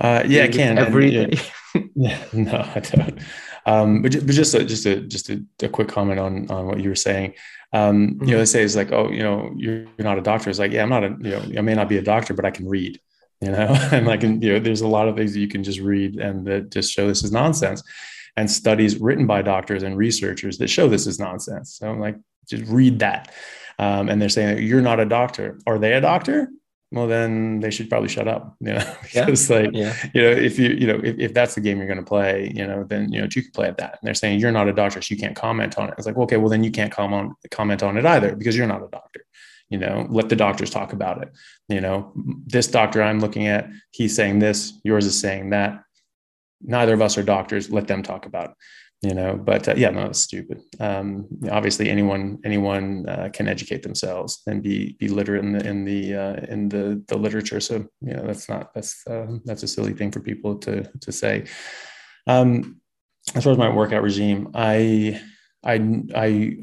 Uh, 0.00 0.22
yeah, 0.26 0.44
I 0.44 0.48
can 0.48 0.78
every 0.78 1.10
day. 1.10 1.38
Yeah, 1.94 2.22
no, 2.32 2.70
I 2.74 2.80
don't. 2.80 3.18
Um, 3.64 4.02
but, 4.02 4.12
but 4.12 4.34
just 4.34 4.54
a, 4.54 4.64
just 4.64 4.84
a 4.84 5.00
just 5.00 5.30
a, 5.30 5.42
a, 5.62 5.68
quick 5.68 5.88
comment 5.88 6.20
on 6.20 6.50
on 6.50 6.66
what 6.66 6.80
you 6.80 6.90
were 6.90 6.94
saying. 6.94 7.34
Um, 7.72 8.08
mm-hmm. 8.08 8.24
You 8.24 8.32
know, 8.32 8.38
they 8.38 8.44
say 8.44 8.62
it's 8.62 8.76
like, 8.76 8.92
oh, 8.92 9.10
you 9.10 9.22
know, 9.22 9.52
you're, 9.56 9.84
you're 9.84 10.04
not 10.04 10.18
a 10.18 10.22
doctor. 10.22 10.50
It's 10.50 10.58
like, 10.58 10.72
yeah, 10.72 10.82
I'm 10.82 10.90
not 10.90 11.04
a, 11.04 11.16
you 11.20 11.30
know, 11.30 11.58
I 11.58 11.62
may 11.62 11.74
not 11.74 11.88
be 11.88 11.96
a 11.96 12.02
doctor, 12.02 12.34
but 12.34 12.44
I 12.44 12.50
can 12.50 12.68
read. 12.68 13.00
you 13.40 13.50
know 13.50 13.68
and 13.92 14.06
like 14.06 14.22
you 14.22 14.52
know 14.52 14.58
there's 14.60 14.82
a 14.82 14.88
lot 14.88 15.08
of 15.08 15.16
things 15.16 15.32
that 15.32 15.40
you 15.40 15.48
can 15.48 15.64
just 15.64 15.80
read 15.80 16.16
and 16.16 16.46
that 16.46 16.70
just 16.70 16.92
show 16.92 17.08
this 17.08 17.24
is 17.24 17.32
nonsense 17.32 17.82
and 18.36 18.50
studies 18.50 18.98
written 18.98 19.26
by 19.26 19.42
doctors 19.42 19.82
and 19.82 19.96
researchers 19.96 20.58
that 20.58 20.68
show 20.68 20.88
this 20.88 21.06
is 21.06 21.18
nonsense 21.18 21.74
so 21.74 21.90
i'm 21.90 21.98
like 21.98 22.16
just 22.48 22.64
read 22.70 23.00
that 23.00 23.32
um, 23.78 24.08
and 24.08 24.22
they're 24.22 24.28
saying 24.28 24.62
you're 24.62 24.80
not 24.80 25.00
a 25.00 25.04
doctor 25.04 25.58
are 25.66 25.78
they 25.78 25.92
a 25.94 26.00
doctor 26.00 26.48
well 26.92 27.06
then 27.06 27.60
they 27.60 27.70
should 27.70 27.88
probably 27.88 28.08
shut 28.08 28.28
up 28.28 28.54
you 28.60 28.72
know 28.72 28.94
because 29.02 29.50
yeah. 29.50 29.56
like 29.56 29.70
yeah. 29.72 29.96
you 30.14 30.22
know 30.22 30.30
if 30.30 30.58
you 30.58 30.68
you 30.70 30.86
know 30.86 31.00
if, 31.02 31.18
if 31.18 31.34
that's 31.34 31.54
the 31.54 31.60
game 31.60 31.78
you're 31.78 31.86
going 31.86 31.98
to 31.98 32.04
play 32.04 32.52
you 32.54 32.66
know 32.66 32.84
then 32.84 33.10
you 33.12 33.20
know 33.20 33.28
you 33.34 33.42
can 33.42 33.50
play 33.52 33.66
at 33.66 33.78
that. 33.78 33.98
And 34.00 34.06
they're 34.06 34.14
saying 34.14 34.38
you're 34.38 34.52
not 34.52 34.68
a 34.68 34.72
doctor 34.72 35.00
so 35.00 35.14
you 35.14 35.20
can't 35.20 35.34
comment 35.34 35.78
on 35.78 35.88
it. 35.88 35.94
It's 35.98 36.06
like 36.06 36.16
okay 36.16 36.36
well 36.36 36.50
then 36.50 36.62
you 36.62 36.70
can't 36.70 36.92
comment 36.92 37.32
comment 37.50 37.82
on 37.82 37.96
it 37.96 38.06
either 38.06 38.36
because 38.36 38.56
you're 38.56 38.66
not 38.66 38.82
a 38.82 38.88
doctor 38.88 39.24
you 39.68 39.78
know? 39.78 40.06
Let 40.10 40.28
the 40.28 40.36
doctors 40.36 40.70
talk 40.70 40.92
about 40.92 41.22
it 41.22 41.32
you 41.68 41.80
know? 41.80 42.12
This 42.46 42.66
doctor 42.66 43.02
i'm 43.02 43.20
looking 43.20 43.46
at 43.46 43.68
he's 43.90 44.14
saying 44.14 44.38
this 44.38 44.72
yours 44.84 45.06
is 45.06 45.18
saying 45.18 45.50
that. 45.50 45.82
Neither 46.64 46.94
of 46.94 47.02
us 47.02 47.18
are 47.18 47.22
doctors 47.22 47.70
let 47.70 47.88
them 47.88 48.02
talk 48.02 48.26
about 48.26 48.50
it 48.50 48.56
you 49.02 49.14
know 49.14 49.34
but 49.36 49.68
uh, 49.68 49.74
yeah 49.76 49.90
no 49.90 50.06
it's 50.06 50.20
stupid. 50.20 50.62
Um, 50.80 51.26
obviously 51.50 51.90
anyone 51.90 52.38
anyone 52.44 53.08
uh, 53.08 53.28
can 53.32 53.48
educate 53.48 53.82
themselves 53.82 54.42
and 54.46 54.62
be 54.62 54.96
be 54.98 55.08
literate 55.08 55.44
in 55.44 55.52
the 55.52 55.66
in 55.66 55.84
the 55.84 56.14
uh, 56.14 56.36
in 56.48 56.68
the 56.68 57.02
the 57.08 57.16
literature. 57.16 57.60
So 57.60 57.86
you 58.00 58.14
know 58.14 58.26
that's 58.26 58.48
not 58.48 58.72
that's 58.74 59.06
uh, 59.06 59.26
that's 59.44 59.64
a 59.64 59.68
silly 59.68 59.92
thing 59.92 60.10
for 60.12 60.20
people 60.20 60.56
to 60.58 60.84
to 61.00 61.12
say. 61.12 61.46
Um 62.26 62.80
as 63.34 63.44
far 63.44 63.52
as 63.52 63.58
my 63.58 63.68
workout 63.68 64.02
regime 64.02 64.50
i 64.54 65.20
i 65.62 65.74
i 66.14 66.56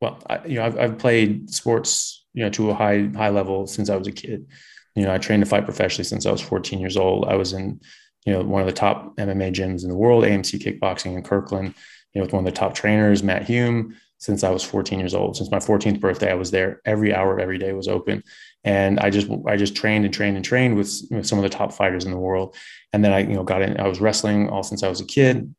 well 0.00 0.18
I, 0.28 0.44
you 0.46 0.56
know 0.56 0.64
I've, 0.66 0.78
I've 0.78 0.98
played 0.98 1.50
sports 1.50 2.26
you 2.32 2.42
know 2.42 2.50
to 2.50 2.70
a 2.70 2.74
high 2.74 3.08
high 3.14 3.28
level 3.28 3.66
since 3.66 3.90
i 3.90 3.96
was 3.96 4.08
a 4.08 4.12
kid. 4.12 4.46
You 4.94 5.04
know 5.04 5.14
i 5.14 5.18
trained 5.18 5.44
to 5.44 5.48
fight 5.48 5.64
professionally 5.64 6.04
since 6.04 6.26
i 6.26 6.30
was 6.30 6.40
14 6.40 6.78
years 6.80 6.96
old. 6.96 7.26
I 7.26 7.34
was 7.34 7.52
in 7.52 7.80
you 8.24 8.32
know, 8.32 8.42
one 8.42 8.62
of 8.62 8.66
the 8.66 8.72
top 8.72 9.16
MMA 9.16 9.52
gyms 9.52 9.82
in 9.82 9.88
the 9.88 9.96
world, 9.96 10.24
AMC 10.24 10.60
Kickboxing 10.60 11.14
in 11.14 11.22
Kirkland, 11.22 11.74
you 12.12 12.20
know, 12.20 12.24
with 12.24 12.32
one 12.32 12.46
of 12.46 12.52
the 12.52 12.58
top 12.58 12.74
trainers, 12.74 13.22
Matt 13.22 13.44
Hume, 13.44 13.96
since 14.18 14.42
I 14.42 14.50
was 14.50 14.62
14 14.62 14.98
years 14.98 15.14
old. 15.14 15.36
Since 15.36 15.50
my 15.50 15.58
14th 15.58 16.00
birthday, 16.00 16.30
I 16.30 16.34
was 16.34 16.50
there 16.50 16.80
every 16.84 17.14
hour, 17.14 17.34
of 17.34 17.40
every 17.40 17.58
day 17.58 17.72
was 17.72 17.88
open. 17.88 18.22
And 18.62 18.98
I 19.00 19.10
just, 19.10 19.28
I 19.46 19.56
just 19.56 19.76
trained 19.76 20.06
and 20.06 20.14
trained 20.14 20.36
and 20.36 20.44
trained 20.44 20.76
with, 20.76 21.02
with 21.10 21.26
some 21.26 21.38
of 21.38 21.42
the 21.42 21.50
top 21.50 21.72
fighters 21.72 22.06
in 22.06 22.12
the 22.12 22.18
world. 22.18 22.56
And 22.92 23.04
then 23.04 23.12
I, 23.12 23.18
you 23.20 23.34
know, 23.34 23.44
got 23.44 23.60
in, 23.60 23.78
I 23.78 23.88
was 23.88 24.00
wrestling 24.00 24.48
all 24.48 24.62
since 24.62 24.82
I 24.82 24.88
was 24.88 25.00
a 25.00 25.06
kid. 25.06 25.54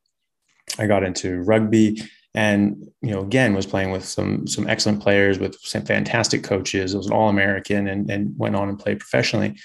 I 0.79 0.87
got 0.87 1.03
into 1.03 1.41
rugby 1.43 2.01
and 2.35 2.91
you 3.01 3.11
know 3.11 3.21
again 3.21 3.55
was 3.55 3.65
playing 3.65 3.91
with 3.91 4.05
some 4.05 4.45
some 4.45 4.67
excellent 4.67 5.01
players 5.01 5.39
with 5.39 5.55
some 5.61 5.83
fantastic 5.83 6.43
coaches 6.43 6.93
it 6.93 6.97
was 6.97 7.07
an 7.07 7.13
all-american 7.13 7.87
and, 7.87 8.11
and 8.11 8.37
went 8.37 8.55
on 8.55 8.67
and 8.69 8.77
played 8.77 8.99
professionally 8.99 9.55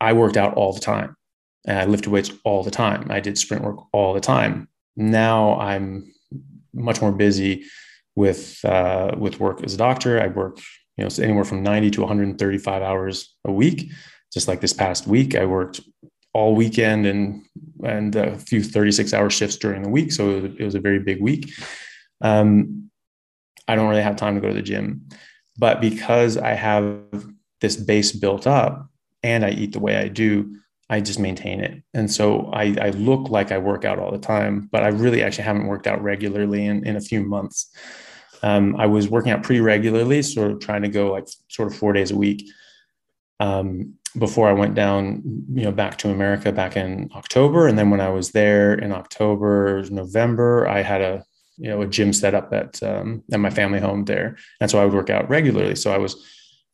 i 0.00 0.12
worked 0.12 0.36
out 0.36 0.54
all 0.54 0.72
the 0.72 0.80
time 0.80 1.16
and 1.66 1.78
I 1.78 1.84
lifted 1.84 2.10
weights 2.10 2.30
all 2.44 2.62
the 2.62 2.70
time. 2.70 3.06
I 3.10 3.20
did 3.20 3.38
sprint 3.38 3.64
work 3.64 3.78
all 3.92 4.14
the 4.14 4.20
time. 4.20 4.68
Now 4.96 5.58
I'm 5.58 6.12
much 6.74 7.00
more 7.00 7.12
busy 7.12 7.64
with 8.14 8.64
uh, 8.64 9.14
with 9.16 9.40
work 9.40 9.62
as 9.62 9.74
a 9.74 9.78
doctor. 9.78 10.20
I 10.20 10.28
work 10.28 10.58
you 10.96 11.04
know 11.04 11.10
anywhere 11.18 11.44
from 11.44 11.62
90 11.62 11.90
to 11.92 12.00
135 12.00 12.82
hours 12.82 13.34
a 13.44 13.52
week. 13.52 13.90
Just 14.32 14.48
like 14.48 14.60
this 14.60 14.72
past 14.72 15.06
week, 15.06 15.34
I 15.34 15.44
worked 15.44 15.80
all 16.34 16.54
weekend 16.54 17.06
and 17.06 17.44
and 17.84 18.16
a 18.16 18.38
few 18.38 18.62
36 18.62 19.12
hour 19.12 19.30
shifts 19.30 19.56
during 19.56 19.82
the 19.82 19.88
week. 19.88 20.12
So 20.12 20.30
it 20.30 20.42
was, 20.42 20.52
it 20.58 20.64
was 20.64 20.74
a 20.74 20.80
very 20.80 20.98
big 20.98 21.20
week. 21.20 21.52
Um, 22.20 22.90
I 23.68 23.74
don't 23.74 23.88
really 23.88 24.02
have 24.02 24.16
time 24.16 24.34
to 24.34 24.40
go 24.40 24.48
to 24.48 24.54
the 24.54 24.62
gym, 24.62 25.08
but 25.58 25.80
because 25.80 26.36
I 26.36 26.52
have 26.52 27.00
this 27.60 27.76
base 27.76 28.12
built 28.12 28.46
up 28.46 28.88
and 29.22 29.44
I 29.44 29.50
eat 29.50 29.72
the 29.72 29.80
way 29.80 29.96
I 29.96 30.08
do, 30.08 30.56
I 30.92 31.00
just 31.00 31.18
maintain 31.18 31.60
it. 31.60 31.82
And 31.94 32.12
so 32.12 32.50
I, 32.52 32.76
I, 32.78 32.90
look 32.90 33.30
like 33.30 33.50
I 33.50 33.56
work 33.56 33.86
out 33.86 33.98
all 33.98 34.12
the 34.12 34.18
time, 34.18 34.68
but 34.70 34.82
I 34.82 34.88
really 34.88 35.22
actually 35.22 35.44
haven't 35.44 35.66
worked 35.66 35.86
out 35.86 36.02
regularly 36.02 36.66
in, 36.66 36.86
in 36.86 36.96
a 36.96 37.00
few 37.00 37.22
months. 37.22 37.74
Um, 38.42 38.76
I 38.76 38.84
was 38.84 39.08
working 39.08 39.32
out 39.32 39.42
pretty 39.42 39.62
regularly, 39.62 40.20
sort 40.20 40.50
of 40.50 40.60
trying 40.60 40.82
to 40.82 40.90
go 40.90 41.10
like 41.10 41.28
sort 41.48 41.72
of 41.72 41.78
four 41.78 41.94
days 41.94 42.10
a 42.10 42.16
week 42.16 42.46
um, 43.40 43.94
before 44.18 44.50
I 44.50 44.52
went 44.52 44.74
down, 44.74 45.22
you 45.54 45.64
know, 45.64 45.72
back 45.72 45.96
to 45.98 46.10
America 46.10 46.52
back 46.52 46.76
in 46.76 47.08
October. 47.14 47.68
And 47.68 47.78
then 47.78 47.88
when 47.88 48.02
I 48.02 48.10
was 48.10 48.32
there 48.32 48.74
in 48.74 48.92
October, 48.92 49.82
November, 49.90 50.68
I 50.68 50.82
had 50.82 51.00
a, 51.00 51.24
you 51.56 51.70
know, 51.70 51.80
a 51.80 51.86
gym 51.86 52.12
set 52.12 52.34
up 52.34 52.52
at, 52.52 52.82
um, 52.82 53.24
at 53.32 53.40
my 53.40 53.48
family 53.48 53.80
home 53.80 54.04
there. 54.04 54.36
And 54.60 54.70
so 54.70 54.78
I 54.78 54.84
would 54.84 54.92
work 54.92 55.08
out 55.08 55.30
regularly. 55.30 55.74
So 55.74 55.90
I 55.90 55.96
was, 55.96 56.22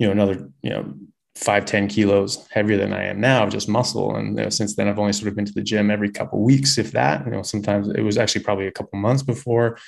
you 0.00 0.08
know, 0.08 0.12
another, 0.12 0.50
you 0.62 0.70
know, 0.70 0.92
five 1.38 1.64
ten 1.64 1.86
kilos 1.86 2.46
heavier 2.50 2.76
than 2.76 2.92
I 2.92 3.04
am 3.04 3.20
now, 3.20 3.48
just 3.48 3.68
muscle. 3.68 4.16
And 4.16 4.36
you 4.36 4.44
know, 4.44 4.50
since 4.50 4.74
then, 4.74 4.88
I've 4.88 4.98
only 4.98 5.12
sort 5.12 5.28
of 5.28 5.36
been 5.36 5.44
to 5.44 5.52
the 5.52 5.62
gym 5.62 5.90
every 5.90 6.10
couple 6.10 6.42
weeks, 6.42 6.78
if 6.78 6.90
that. 6.92 7.24
You 7.24 7.30
know, 7.30 7.42
sometimes 7.42 7.88
it 7.88 8.00
was 8.00 8.18
actually 8.18 8.42
probably 8.42 8.66
a 8.66 8.72
couple 8.72 8.98
months 8.98 9.22
before 9.22 9.78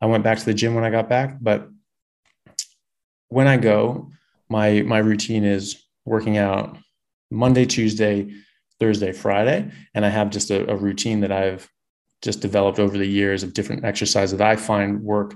I 0.00 0.06
went 0.06 0.24
back 0.24 0.38
to 0.38 0.44
the 0.44 0.54
gym 0.54 0.74
when 0.74 0.84
I 0.84 0.90
got 0.90 1.08
back. 1.08 1.36
But 1.40 1.68
when 3.28 3.46
I 3.46 3.58
go, 3.58 4.10
my 4.48 4.82
my 4.82 4.98
routine 4.98 5.44
is 5.44 5.84
working 6.06 6.38
out 6.38 6.78
Monday, 7.30 7.66
Tuesday, 7.66 8.32
Thursday, 8.80 9.12
Friday, 9.12 9.70
and 9.94 10.06
I 10.06 10.08
have 10.08 10.30
just 10.30 10.50
a, 10.50 10.70
a 10.70 10.76
routine 10.76 11.20
that 11.20 11.32
I've 11.32 11.68
just 12.22 12.40
developed 12.40 12.78
over 12.78 12.96
the 12.96 13.06
years 13.06 13.42
of 13.42 13.52
different 13.52 13.84
exercises 13.84 14.38
that 14.38 14.46
I 14.46 14.56
find 14.56 15.02
work 15.02 15.34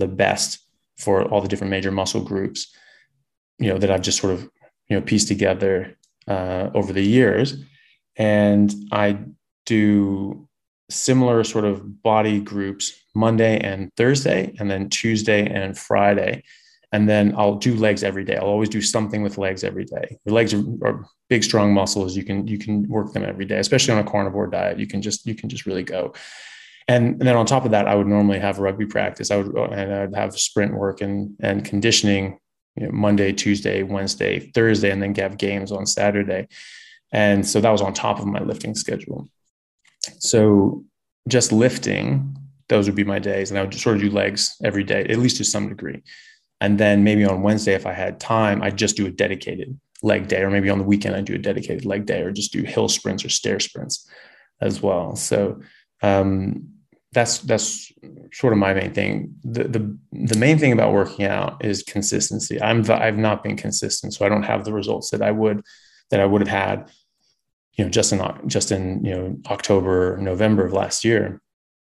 the 0.00 0.08
best 0.08 0.58
for 0.98 1.22
all 1.22 1.40
the 1.40 1.48
different 1.48 1.70
major 1.70 1.92
muscle 1.92 2.22
groups 2.22 2.74
you 3.58 3.68
know 3.70 3.78
that 3.78 3.90
I've 3.90 4.02
just 4.02 4.20
sort 4.20 4.34
of 4.34 4.48
you 4.88 4.96
know 4.96 5.02
pieced 5.02 5.28
together 5.28 5.96
uh, 6.28 6.70
over 6.74 6.92
the 6.92 7.02
years. 7.02 7.62
And 8.16 8.74
i 8.92 9.18
do 9.66 10.48
similar 10.88 11.42
sort 11.42 11.64
of 11.64 12.02
body 12.02 12.40
groups 12.40 12.92
monday 13.16 13.58
and 13.58 13.90
thursday 13.96 14.54
and 14.58 14.70
then 14.70 14.88
tuesday 14.88 15.46
and 15.46 15.76
friday. 15.76 16.42
And 16.92 17.08
then 17.08 17.34
i'll 17.36 17.56
do 17.56 17.74
legs 17.74 18.04
every 18.04 18.24
day. 18.24 18.36
I'll 18.36 18.46
always 18.46 18.68
do 18.68 18.80
something 18.80 19.22
with 19.22 19.38
legs 19.38 19.64
every 19.64 19.84
day. 19.84 20.18
Your 20.24 20.34
legs 20.34 20.54
are, 20.54 20.64
are 20.84 21.04
big 21.28 21.42
strong 21.42 21.74
muscles. 21.74 22.16
You 22.16 22.24
can 22.24 22.46
you 22.46 22.58
can 22.58 22.88
work 22.88 23.12
them 23.12 23.24
every 23.24 23.44
day 23.44 23.58
especially 23.58 23.94
on 23.94 24.00
a 24.00 24.10
carnivore 24.10 24.46
diet. 24.46 24.78
You 24.78 24.86
can 24.86 25.02
just 25.02 25.26
you 25.26 25.34
can 25.34 25.48
just 25.48 25.66
really 25.66 25.82
go. 25.82 26.14
And, 26.88 27.14
and, 27.18 27.22
then 27.22 27.34
on 27.34 27.46
top 27.46 27.64
of 27.64 27.72
that, 27.72 27.88
I 27.88 27.96
would 27.96 28.06
normally 28.06 28.38
have 28.38 28.60
rugby 28.60 28.86
practice. 28.86 29.32
I 29.32 29.38
would 29.38 29.52
and 29.72 29.92
I'd 29.92 30.14
have 30.14 30.38
sprint 30.38 30.72
work 30.72 31.00
and 31.00 31.36
and 31.40 31.64
conditioning 31.64 32.38
you 32.76 32.86
know, 32.86 32.92
Monday, 32.92 33.32
Tuesday, 33.32 33.82
Wednesday, 33.82 34.50
Thursday, 34.54 34.90
and 34.90 35.02
then 35.02 35.14
have 35.14 35.38
games 35.38 35.72
on 35.72 35.86
Saturday. 35.86 36.48
And 37.12 37.46
so 37.46 37.60
that 37.60 37.70
was 37.70 37.82
on 37.82 37.94
top 37.94 38.18
of 38.18 38.26
my 38.26 38.40
lifting 38.40 38.74
schedule. 38.74 39.28
So 40.18 40.84
just 41.28 41.52
lifting, 41.52 42.36
those 42.68 42.86
would 42.86 42.96
be 42.96 43.04
my 43.04 43.18
days. 43.18 43.50
And 43.50 43.58
I 43.58 43.62
would 43.62 43.74
sort 43.74 43.96
of 43.96 44.02
do 44.02 44.10
legs 44.10 44.56
every 44.62 44.84
day, 44.84 45.04
at 45.04 45.18
least 45.18 45.38
to 45.38 45.44
some 45.44 45.68
degree. 45.68 46.02
And 46.60 46.78
then 46.78 47.04
maybe 47.04 47.24
on 47.24 47.42
Wednesday, 47.42 47.74
if 47.74 47.86
I 47.86 47.92
had 47.92 48.18
time, 48.18 48.62
I'd 48.62 48.78
just 48.78 48.96
do 48.96 49.06
a 49.06 49.10
dedicated 49.10 49.78
leg 50.02 50.28
day, 50.28 50.42
or 50.42 50.50
maybe 50.50 50.70
on 50.70 50.78
the 50.78 50.84
weekend, 50.84 51.14
I'd 51.14 51.24
do 51.24 51.34
a 51.34 51.38
dedicated 51.38 51.84
leg 51.84 52.06
day, 52.06 52.22
or 52.22 52.32
just 52.32 52.52
do 52.52 52.62
hill 52.62 52.88
sprints 52.88 53.24
or 53.24 53.28
stair 53.28 53.60
sprints 53.60 54.08
as 54.60 54.82
well. 54.82 55.16
So 55.16 55.60
um, 56.02 56.68
that's 57.16 57.38
that's 57.38 57.90
sort 58.30 58.52
of 58.52 58.58
my 58.58 58.74
main 58.74 58.92
thing. 58.92 59.34
The, 59.42 59.64
the 59.64 59.98
the 60.12 60.38
main 60.38 60.58
thing 60.58 60.72
about 60.72 60.92
working 60.92 61.24
out 61.24 61.64
is 61.64 61.82
consistency. 61.82 62.60
I'm 62.60 62.88
I've 62.90 63.16
not 63.16 63.42
been 63.42 63.56
consistent, 63.56 64.12
so 64.12 64.26
I 64.26 64.28
don't 64.28 64.42
have 64.42 64.66
the 64.66 64.74
results 64.74 65.10
that 65.10 65.22
I 65.22 65.30
would 65.30 65.62
that 66.10 66.20
I 66.20 66.26
would 66.26 66.42
have 66.42 66.48
had, 66.48 66.90
you 67.72 67.84
know, 67.84 67.90
just 67.90 68.12
in 68.12 68.20
just 68.46 68.70
in 68.70 69.02
you 69.02 69.14
know 69.14 69.36
October, 69.46 70.18
November 70.18 70.66
of 70.66 70.74
last 70.74 71.06
year. 71.06 71.40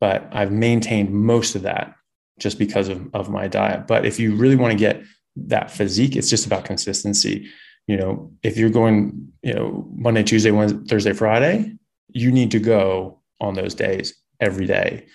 But 0.00 0.26
I've 0.32 0.52
maintained 0.52 1.10
most 1.12 1.54
of 1.54 1.62
that 1.62 1.94
just 2.38 2.58
because 2.58 2.88
of, 2.88 3.14
of 3.14 3.28
my 3.28 3.46
diet. 3.46 3.86
But 3.86 4.06
if 4.06 4.18
you 4.18 4.34
really 4.34 4.56
want 4.56 4.72
to 4.72 4.78
get 4.78 5.02
that 5.36 5.70
physique, 5.70 6.16
it's 6.16 6.30
just 6.30 6.46
about 6.46 6.64
consistency. 6.64 7.46
You 7.86 7.98
know, 7.98 8.32
if 8.42 8.56
you're 8.56 8.70
going, 8.70 9.34
you 9.42 9.52
know, 9.52 9.86
Monday, 9.94 10.22
Tuesday, 10.22 10.50
Wednesday, 10.50 10.80
Thursday, 10.88 11.12
Friday, 11.12 11.76
you 12.08 12.32
need 12.32 12.52
to 12.52 12.58
go 12.58 13.20
on 13.38 13.52
those 13.52 13.74
days 13.74 14.14
every 14.40 14.66
day. 14.66 15.06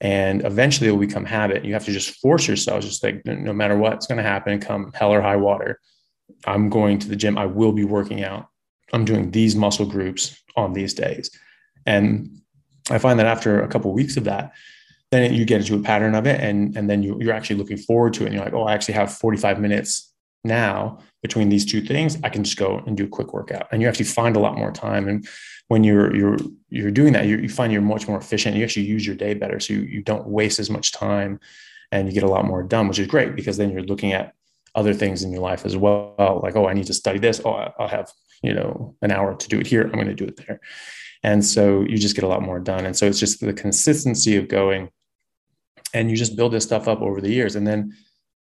And 0.00 0.44
eventually 0.44 0.88
it 0.88 0.92
will 0.92 0.98
become 0.98 1.24
habit. 1.24 1.64
You 1.64 1.74
have 1.74 1.84
to 1.84 1.92
just 1.92 2.20
force 2.20 2.48
yourself, 2.48 2.82
just 2.82 3.04
like 3.04 3.24
no 3.24 3.52
matter 3.52 3.76
what's 3.76 4.06
going 4.06 4.18
to 4.18 4.24
happen, 4.24 4.60
come 4.60 4.92
hell 4.94 5.12
or 5.12 5.22
high 5.22 5.36
water, 5.36 5.78
I'm 6.44 6.68
going 6.68 6.98
to 7.00 7.08
the 7.08 7.16
gym. 7.16 7.38
I 7.38 7.46
will 7.46 7.72
be 7.72 7.84
working 7.84 8.24
out. 8.24 8.48
I'm 8.92 9.04
doing 9.04 9.30
these 9.30 9.54
muscle 9.54 9.86
groups 9.86 10.36
on 10.56 10.72
these 10.72 10.92
days. 10.92 11.30
And 11.86 12.42
I 12.90 12.98
find 12.98 13.18
that 13.18 13.26
after 13.26 13.62
a 13.62 13.68
couple 13.68 13.92
weeks 13.92 14.16
of 14.16 14.24
that, 14.24 14.52
then 15.12 15.32
you 15.34 15.44
get 15.44 15.60
into 15.60 15.76
a 15.76 15.82
pattern 15.82 16.14
of 16.14 16.26
it 16.26 16.40
and, 16.40 16.76
and 16.76 16.88
then 16.88 17.02
you, 17.02 17.18
you're 17.20 17.34
actually 17.34 17.56
looking 17.56 17.76
forward 17.76 18.14
to 18.14 18.24
it. 18.24 18.26
And 18.26 18.34
you're 18.34 18.44
like, 18.44 18.54
oh, 18.54 18.64
I 18.64 18.72
actually 18.72 18.94
have 18.94 19.12
45 19.12 19.60
minutes 19.60 20.12
now 20.42 20.98
between 21.22 21.48
these 21.48 21.64
two 21.64 21.80
things. 21.80 22.18
I 22.24 22.28
can 22.28 22.42
just 22.42 22.56
go 22.56 22.82
and 22.86 22.96
do 22.96 23.04
a 23.04 23.08
quick 23.08 23.32
workout. 23.32 23.68
And 23.70 23.80
you 23.80 23.88
actually 23.88 24.06
find 24.06 24.36
a 24.36 24.40
lot 24.40 24.56
more 24.56 24.72
time. 24.72 25.08
And 25.08 25.28
when 25.72 25.84
you're 25.84 26.14
you're 26.14 26.38
you're 26.68 26.90
doing 27.00 27.12
that, 27.14 27.26
you 27.26 27.48
find 27.48 27.72
you're 27.72 27.82
much 27.94 28.06
more 28.08 28.18
efficient. 28.18 28.56
You 28.56 28.64
actually 28.64 28.86
use 28.86 29.06
your 29.06 29.16
day 29.16 29.34
better, 29.34 29.58
so 29.60 29.74
you, 29.74 29.80
you 29.80 30.02
don't 30.02 30.26
waste 30.26 30.58
as 30.58 30.70
much 30.70 30.92
time, 30.92 31.40
and 31.90 32.08
you 32.08 32.14
get 32.14 32.28
a 32.28 32.34
lot 32.36 32.44
more 32.44 32.62
done, 32.62 32.88
which 32.88 32.98
is 32.98 33.06
great 33.06 33.36
because 33.36 33.56
then 33.56 33.70
you're 33.70 33.82
looking 33.92 34.12
at 34.12 34.34
other 34.74 34.94
things 34.94 35.22
in 35.22 35.32
your 35.32 35.42
life 35.42 35.66
as 35.66 35.76
well. 35.76 36.40
Like, 36.42 36.56
oh, 36.56 36.68
I 36.68 36.72
need 36.72 36.86
to 36.86 36.94
study 36.94 37.18
this. 37.18 37.40
Oh, 37.44 37.54
I'll 37.78 37.88
have 37.88 38.10
you 38.42 38.52
know 38.52 38.94
an 39.02 39.12
hour 39.12 39.34
to 39.34 39.48
do 39.48 39.58
it 39.60 39.66
here 39.66 39.82
i'm 39.82 39.92
going 39.92 40.06
to 40.06 40.14
do 40.14 40.24
it 40.24 40.36
there 40.36 40.60
and 41.22 41.44
so 41.44 41.82
you 41.82 41.96
just 41.96 42.14
get 42.14 42.24
a 42.24 42.28
lot 42.28 42.42
more 42.42 42.58
done 42.58 42.84
and 42.84 42.96
so 42.96 43.06
it's 43.06 43.20
just 43.20 43.40
the 43.40 43.52
consistency 43.52 44.36
of 44.36 44.48
going 44.48 44.90
and 45.94 46.10
you 46.10 46.16
just 46.16 46.36
build 46.36 46.52
this 46.52 46.64
stuff 46.64 46.88
up 46.88 47.00
over 47.00 47.20
the 47.20 47.32
years 47.32 47.56
and 47.56 47.66
then 47.66 47.92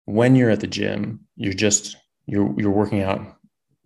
when 0.06 0.34
you're 0.34 0.50
at 0.50 0.60
the 0.60 0.66
gym 0.66 1.20
you're 1.36 1.52
just 1.52 1.96
you're 2.26 2.52
you're 2.58 2.70
working 2.70 3.02
out 3.02 3.36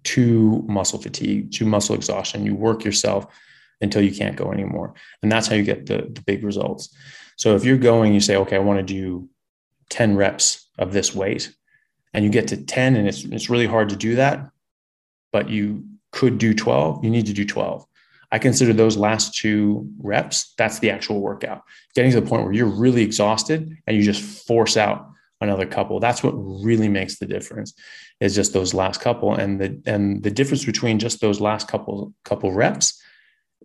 to 0.04 0.64
muscle 0.68 1.00
fatigue 1.00 1.52
to 1.52 1.66
muscle 1.66 1.94
exhaustion. 1.94 2.46
You 2.46 2.54
work 2.54 2.84
yourself 2.84 3.26
until 3.80 4.02
you 4.02 4.14
can't 4.14 4.36
go 4.36 4.52
anymore. 4.52 4.94
And 5.22 5.30
that's 5.30 5.46
how 5.46 5.54
you 5.56 5.62
get 5.62 5.86
the, 5.86 6.08
the 6.12 6.22
big 6.22 6.44
results. 6.44 6.94
So 7.36 7.56
if 7.56 7.64
you're 7.64 7.76
going 7.76 8.14
you 8.14 8.20
say 8.20 8.36
okay 8.36 8.56
i 8.56 8.60
want 8.60 8.78
to 8.78 8.94
do 8.94 9.28
10 9.90 10.16
reps 10.16 10.68
of 10.78 10.92
this 10.92 11.14
weight 11.14 11.54
and 12.12 12.24
you 12.24 12.30
get 12.30 12.48
to 12.48 12.56
10 12.56 12.96
and 12.96 13.08
it's, 13.08 13.24
it's 13.24 13.50
really 13.50 13.66
hard 13.66 13.88
to 13.90 13.96
do 13.96 14.16
that 14.16 14.50
but 15.32 15.50
you 15.50 15.84
could 16.12 16.38
do 16.38 16.54
12 16.54 17.04
you 17.04 17.10
need 17.10 17.26
to 17.26 17.32
do 17.32 17.44
12 17.44 17.84
i 18.32 18.38
consider 18.38 18.72
those 18.72 18.96
last 18.96 19.34
two 19.34 19.88
reps 19.98 20.54
that's 20.56 20.78
the 20.78 20.90
actual 20.90 21.20
workout. 21.20 21.62
Getting 21.94 22.12
to 22.12 22.20
the 22.20 22.26
point 22.26 22.44
where 22.44 22.52
you're 22.52 22.66
really 22.66 23.02
exhausted 23.02 23.76
and 23.86 23.96
you 23.96 24.02
just 24.02 24.46
force 24.46 24.76
out 24.76 25.08
another 25.40 25.66
couple 25.66 26.00
that's 26.00 26.22
what 26.22 26.32
really 26.32 26.88
makes 26.88 27.18
the 27.18 27.26
difference 27.26 27.74
is 28.20 28.34
just 28.34 28.52
those 28.52 28.74
last 28.74 29.00
couple 29.00 29.34
and 29.34 29.60
the 29.60 29.82
and 29.86 30.22
the 30.22 30.30
difference 30.30 30.64
between 30.64 30.98
just 30.98 31.20
those 31.20 31.40
last 31.40 31.68
couple 31.68 32.12
couple 32.24 32.52
reps 32.52 33.00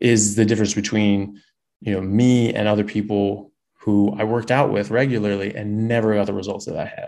is 0.02 0.36
the 0.36 0.46
difference 0.46 0.74
between 0.74 1.42
you 1.82 1.94
know 1.94 2.02
me 2.02 2.54
and 2.54 2.68
other 2.68 2.84
people 2.84 3.52
who 3.80 4.14
I 4.18 4.24
worked 4.24 4.52
out 4.52 4.72
with 4.72 4.92
regularly 4.92 5.56
and 5.56 5.88
never 5.88 6.14
got 6.14 6.28
the 6.28 6.34
results 6.34 6.66
that 6.66 6.78
I 6.78 6.86
had. 6.86 7.08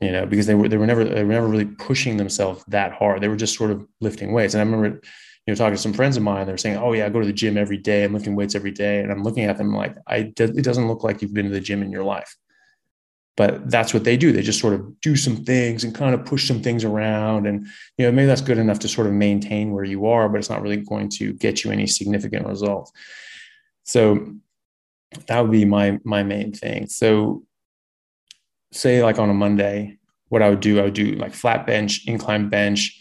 You 0.00 0.12
know, 0.12 0.26
because 0.26 0.46
they 0.46 0.54
were 0.54 0.68
they 0.68 0.76
were 0.76 0.86
never 0.86 1.04
they 1.04 1.24
were 1.24 1.32
never 1.32 1.46
really 1.46 1.64
pushing 1.64 2.16
themselves 2.18 2.62
that 2.68 2.92
hard. 2.92 3.22
They 3.22 3.28
were 3.28 3.36
just 3.36 3.56
sort 3.56 3.70
of 3.70 3.86
lifting 4.00 4.32
weights. 4.32 4.52
And 4.52 4.60
I 4.60 4.64
remember, 4.64 5.00
you 5.46 5.52
know, 5.52 5.54
talking 5.54 5.74
to 5.74 5.80
some 5.80 5.94
friends 5.94 6.18
of 6.18 6.22
mine. 6.22 6.46
They're 6.46 6.58
saying, 6.58 6.76
"Oh 6.76 6.92
yeah, 6.92 7.06
I 7.06 7.08
go 7.08 7.20
to 7.20 7.26
the 7.26 7.32
gym 7.32 7.56
every 7.56 7.78
day. 7.78 8.04
I'm 8.04 8.12
lifting 8.12 8.36
weights 8.36 8.54
every 8.54 8.72
day." 8.72 9.00
And 9.00 9.10
I'm 9.10 9.22
looking 9.22 9.44
at 9.44 9.56
them 9.56 9.74
like, 9.74 9.96
"I 10.06 10.32
it 10.38 10.64
doesn't 10.64 10.88
look 10.88 11.02
like 11.02 11.22
you've 11.22 11.32
been 11.32 11.46
to 11.46 11.52
the 11.52 11.60
gym 11.60 11.82
in 11.82 11.90
your 11.90 12.04
life." 12.04 12.36
But 13.36 13.70
that's 13.70 13.92
what 13.92 14.04
they 14.04 14.16
do. 14.16 14.32
They 14.32 14.42
just 14.42 14.60
sort 14.60 14.72
of 14.72 15.00
do 15.02 15.14
some 15.14 15.44
things 15.44 15.84
and 15.84 15.94
kind 15.94 16.14
of 16.14 16.24
push 16.24 16.48
some 16.48 16.62
things 16.62 16.84
around. 16.84 17.46
And 17.46 17.66
you 17.98 18.06
know, 18.06 18.12
maybe 18.12 18.26
that's 18.26 18.40
good 18.40 18.58
enough 18.58 18.78
to 18.80 18.88
sort 18.88 19.06
of 19.06 19.12
maintain 19.12 19.72
where 19.72 19.84
you 19.84 20.06
are, 20.06 20.28
but 20.28 20.38
it's 20.38 20.48
not 20.48 20.62
really 20.62 20.78
going 20.78 21.10
to 21.10 21.34
get 21.34 21.62
you 21.62 21.70
any 21.70 21.86
significant 21.86 22.46
results. 22.46 22.92
So 23.84 24.34
that 25.26 25.40
would 25.40 25.50
be 25.50 25.64
my 25.64 25.98
my 26.04 26.22
main 26.22 26.52
thing. 26.52 26.88
So 26.88 27.44
say 28.72 29.02
like 29.02 29.18
on 29.18 29.30
a 29.30 29.34
Monday, 29.34 29.98
what 30.28 30.42
I 30.42 30.50
would 30.50 30.60
do, 30.60 30.80
I 30.80 30.84
would 30.84 30.94
do 30.94 31.12
like 31.12 31.34
flat 31.34 31.66
bench, 31.66 32.06
incline 32.06 32.48
bench, 32.48 32.98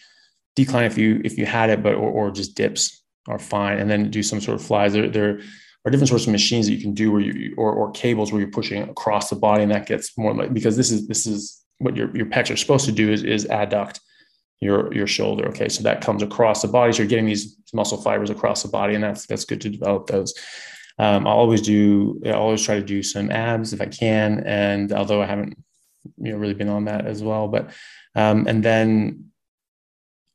decline 0.55 0.85
if 0.85 0.97
you 0.97 1.21
if 1.23 1.37
you 1.37 1.45
had 1.45 1.69
it, 1.69 1.81
but 1.81 1.95
or, 1.95 2.09
or 2.09 2.31
just 2.31 2.55
dips 2.55 3.03
are 3.27 3.39
fine, 3.39 3.79
and 3.79 3.89
then 3.89 4.11
do 4.11 4.21
some 4.21 4.41
sort 4.41 4.59
of 4.59 4.65
flies. 4.65 4.93
There 4.93 5.09
there 5.09 5.39
are 5.85 5.91
different 5.91 6.09
sorts 6.09 6.25
of 6.25 6.31
machines 6.31 6.65
that 6.65 6.73
you 6.73 6.81
can 6.81 6.93
do 6.93 7.11
where 7.11 7.21
you 7.21 7.53
or 7.57 7.71
or 7.71 7.91
cables 7.91 8.31
where 8.31 8.41
you're 8.41 8.51
pushing 8.51 8.83
across 8.83 9.29
the 9.29 9.35
body, 9.35 9.63
and 9.63 9.71
that 9.71 9.85
gets 9.85 10.17
more 10.17 10.33
like 10.33 10.53
because 10.53 10.75
this 10.75 10.91
is 10.91 11.07
this 11.07 11.25
is 11.25 11.63
what 11.77 11.95
your 11.95 12.15
your 12.15 12.25
pecs 12.25 12.51
are 12.51 12.57
supposed 12.57 12.85
to 12.85 12.91
do 12.91 13.11
is 13.11 13.23
is 13.23 13.45
adduct 13.45 13.99
your 14.61 14.93
your 14.93 15.07
shoulder. 15.07 15.47
Okay, 15.49 15.69
so 15.69 15.83
that 15.83 16.01
comes 16.01 16.23
across 16.23 16.61
the 16.61 16.67
body, 16.67 16.91
so 16.91 16.99
you're 16.99 17.09
getting 17.09 17.25
these 17.25 17.57
muscle 17.73 18.01
fibers 18.01 18.29
across 18.29 18.63
the 18.63 18.69
body, 18.69 18.95
and 18.95 19.03
that's 19.03 19.25
that's 19.27 19.45
good 19.45 19.61
to 19.61 19.69
develop 19.69 20.07
those. 20.07 20.33
Um, 20.97 21.27
I'll 21.27 21.33
always 21.37 21.61
do, 21.61 22.21
I 22.25 22.31
always 22.31 22.63
try 22.63 22.75
to 22.75 22.85
do 22.85 23.03
some 23.03 23.29
abs 23.29 23.73
if 23.73 23.81
I 23.81 23.85
can. 23.85 24.43
And 24.45 24.93
although 24.93 25.21
I 25.21 25.25
haven't, 25.25 25.57
you 26.17 26.31
know, 26.31 26.37
really 26.37 26.53
been 26.53 26.69
on 26.69 26.85
that 26.85 27.05
as 27.05 27.21
well, 27.21 27.47
but, 27.47 27.71
um, 28.15 28.47
and 28.47 28.63
then 28.63 29.31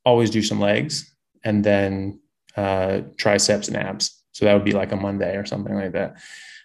always 0.05 0.29
do 0.29 0.41
some 0.41 0.59
legs 0.59 1.15
and 1.43 1.63
then 1.63 2.19
uh, 2.55 3.01
triceps 3.17 3.67
and 3.67 3.77
abs. 3.77 4.20
So 4.31 4.45
that 4.45 4.53
would 4.53 4.65
be 4.65 4.71
like 4.71 4.91
a 4.91 4.95
Monday 4.97 5.35
or 5.35 5.45
something 5.45 5.75
like 5.75 5.93
that. 5.93 6.17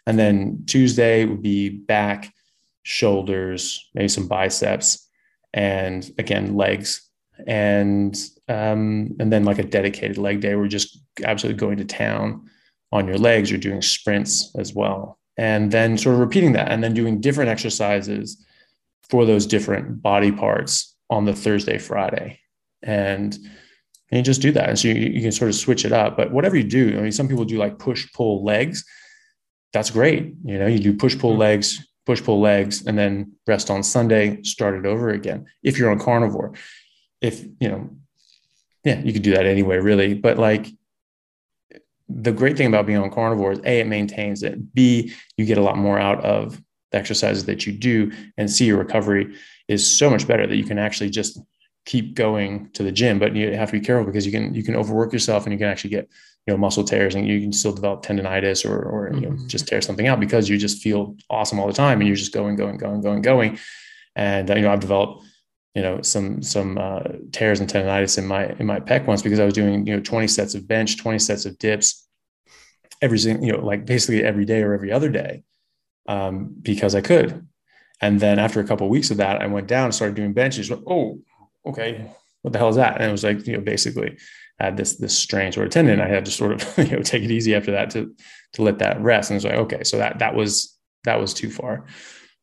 And 0.07 0.19
then 0.19 0.65
Tuesday 0.67 1.25
would 1.25 1.43
be 1.43 1.69
back, 1.69 2.33
shoulders, 2.85 3.89
maybe 3.95 4.09
some 4.09 4.29
biceps, 4.29 5.09
and 5.53 6.09
again, 6.19 6.57
legs. 6.57 7.03
And 7.47 8.17
um, 8.49 9.17
and 9.19 9.33
then 9.33 9.45
like 9.45 9.59
a 9.59 9.65
dedicated 9.65 10.17
leg 10.17 10.41
day, 10.41 10.55
we're 10.55 10.69
just 10.69 10.99
absolutely 11.25 11.59
going 11.59 11.79
to 11.79 11.85
town 11.85 12.49
on 12.93 13.07
your 13.07 13.19
legs, 13.19 13.51
you're 13.51 13.59
doing 13.59 13.83
sprints 13.83 14.55
as 14.57 14.73
well. 14.73 15.19
And 15.37 15.71
then 15.71 15.99
sort 15.99 16.15
of 16.15 16.21
repeating 16.21 16.53
that 16.53 16.71
and 16.71 16.83
then 16.83 16.95
doing 16.95 17.21
different 17.21 17.51
exercises 17.51 18.43
for 19.11 19.27
those 19.27 19.47
different 19.47 20.01
body 20.01 20.33
parts 20.33 20.97
on 21.11 21.25
the 21.25 21.35
Thursday, 21.35 21.79
Friday. 21.79 22.41
And, 22.83 23.37
and 24.11 24.19
you 24.19 24.23
just 24.23 24.43
do 24.43 24.53
that. 24.53 24.69
And 24.69 24.79
so 24.79 24.89
you, 24.89 24.95
you 24.95 25.21
can 25.21 25.33
sort 25.33 25.49
of 25.49 25.55
switch 25.55 25.85
it 25.85 25.93
up. 25.93 26.17
But 26.17 26.31
whatever 26.31 26.57
you 26.57 26.65
do, 26.65 26.97
I 26.97 27.03
mean, 27.03 27.13
some 27.13 27.29
people 27.29 27.45
do 27.45 27.59
like 27.59 27.79
push, 27.79 28.11
pull 28.13 28.45
legs. 28.45 28.85
That's 29.73 29.91
great. 29.91 30.35
You 30.45 30.59
know, 30.59 30.67
you 30.67 30.79
do 30.79 30.95
push, 30.95 31.19
pull 31.19 31.33
mm-hmm. 31.33 31.41
legs, 31.41 31.87
push, 32.07 32.23
pull 32.23 32.41
legs, 32.41 32.87
and 32.87 32.97
then 32.97 33.33
rest 33.47 33.71
on 33.71 33.83
Sunday, 33.83 34.43
start 34.43 34.75
it 34.75 34.87
over 34.87 35.11
again. 35.11 35.47
If 35.63 35.79
you're 35.79 35.91
on 35.91 35.99
carnivore, 35.99 36.55
if, 37.21 37.45
you 37.61 37.69
know, 37.69 37.91
yeah, 38.85 39.01
you 39.01 39.13
could 39.13 39.23
do 39.23 39.33
that 39.33 39.47
anyway, 39.47 39.79
really. 39.79 40.15
But 40.15 40.39
like, 40.39 40.69
the 42.09 42.33
great 42.33 42.57
thing 42.57 42.69
about 42.69 42.87
being 42.87 42.99
on 42.99 43.11
carnivore 43.11 43.53
is 43.53 43.59
a 43.65 43.81
it 43.81 43.87
maintains 43.87 44.43
it 44.43 44.75
b 44.75 45.13
you 45.37 45.45
get 45.45 45.59
a 45.59 45.63
lot 45.63 45.77
more 45.77 45.99
out 45.99 46.25
of 46.25 46.63
the 46.93 46.99
exercises 46.99 47.45
that 47.47 47.67
you 47.67 47.73
do 47.73 48.13
and 48.37 48.51
c 48.51 48.67
your 48.67 48.79
recovery 48.79 49.35
is 49.69 49.99
so 49.99 50.09
much 50.09 50.27
better 50.27 50.47
that 50.47 50.57
you 50.57 50.65
can 50.65 50.79
actually 50.79 51.11
just 51.11 51.41
keep 51.87 52.15
going 52.15 52.69
to 52.73 52.83
the 52.83 52.93
gym 52.93 53.19
but 53.19 53.35
you 53.35 53.53
have 53.53 53.71
to 53.71 53.79
be 53.79 53.85
careful 53.85 54.05
because 54.05 54.27
you 54.27 54.33
can 54.33 54.55
you 54.55 54.63
can 54.63 54.77
overwork 54.77 55.13
yourself 55.13 55.45
and 55.45 55.53
you 55.53 55.59
can 55.59 55.69
actually 55.69 55.91
get 55.91 56.09
you 56.47 56.53
know 56.53 56.59
muscle 56.59 56.85
tears 56.85 57.15
and 57.15 57.27
you 57.27 57.41
can 57.41 57.53
still 57.53 57.73
develop 57.73 58.03
tendonitis 58.03 58.69
or 58.69 58.83
or 58.83 59.15
you 59.15 59.21
know 59.21 59.31
mm-hmm. 59.31 59.47
just 59.47 59.67
tear 59.67 59.81
something 59.81 60.07
out 60.07 60.21
because 60.21 60.49
you 60.49 60.59
just 60.59 60.83
feel 60.83 61.17
awesome 61.31 61.59
all 61.59 61.67
the 61.67 61.73
time 61.73 62.01
and 62.01 62.07
you're 62.07 62.17
just 62.17 62.33
going 62.33 62.57
going 62.57 62.77
going 62.77 63.01
going 63.01 63.23
going 63.23 63.59
and 64.17 64.51
uh, 64.51 64.55
you 64.55 64.63
know 64.63 64.73
I've 64.73 64.81
developed 64.81 65.25
you 65.75 65.83
know 65.83 66.03
some 66.03 66.43
some 66.43 66.79
uh, 66.79 67.03
tears 67.33 67.61
and 67.61 67.69
tendonitis 67.69 68.19
in 68.19 68.27
my 68.27 68.47
in 68.59 68.67
my 68.67 68.81
pec 68.81 69.07
once 69.07 69.23
because 69.23 69.41
I 69.41 69.45
was 69.45 69.55
doing 69.55 69.87
you 69.87 69.95
know 69.95 70.03
20 70.03 70.27
sets 70.27 70.55
of 70.55 70.67
bench, 70.67 70.99
20 70.99 71.19
sets 71.19 71.47
of 71.47 71.59
dips, 71.59 72.09
every 73.01 73.19
single 73.19 73.45
you 73.45 73.53
know 73.53 73.65
like 73.65 73.87
basically 73.87 74.25
every 74.25 74.45
day 74.45 74.63
or 74.63 74.73
every 74.73 74.91
other 74.91 75.09
day 75.09 75.45
um, 76.09 76.55
because 76.63 76.95
I 76.95 77.01
could. 77.01 77.47
And 78.01 78.21
then 78.21 78.39
after 78.39 78.61
a 78.61 78.65
couple 78.65 78.87
of 78.87 78.91
weeks 78.91 79.11
of 79.11 79.17
that, 79.19 79.41
I 79.41 79.47
went 79.47 79.69
down 79.69 79.87
and 79.87 79.95
started 79.95 80.17
doing 80.17 80.35
benches. 80.35 80.69
Went, 80.69 80.83
oh, 80.87 81.21
okay, 81.67 82.11
what 82.43 82.53
the 82.53 82.59
hell 82.59 82.69
is 82.69 82.77
that? 82.77 82.97
And 82.97 83.09
it 83.09 83.13
was 83.13 83.25
like 83.25 83.47
you 83.47 83.55
know 83.55 83.61
basically 83.61 84.17
I 84.61 84.65
had 84.67 84.77
this 84.77 84.97
this 84.97 85.17
strange 85.17 85.55
sort 85.55 85.67
of 85.67 85.73
tendon. 85.73 86.01
I 86.01 86.09
had 86.09 86.25
to 86.25 86.31
sort 86.31 86.53
of 86.53 86.79
you 86.91 86.97
know 86.97 87.03
take 87.03 87.23
it 87.23 87.31
easy 87.31 87.55
after 87.55 87.73
that 87.73 87.91
to 87.91 88.15
to 88.55 88.63
let 88.63 88.79
that 88.79 89.01
rest. 89.01 89.31
And 89.31 89.35
it 89.35 89.45
was 89.45 89.45
like 89.45 89.61
okay, 89.67 89.85
so 89.85 89.99
that 89.99 90.19
that 90.21 90.35
was 90.35 90.77
that 91.05 91.21
was 91.21 91.35
too 91.35 91.51
far, 91.51 91.87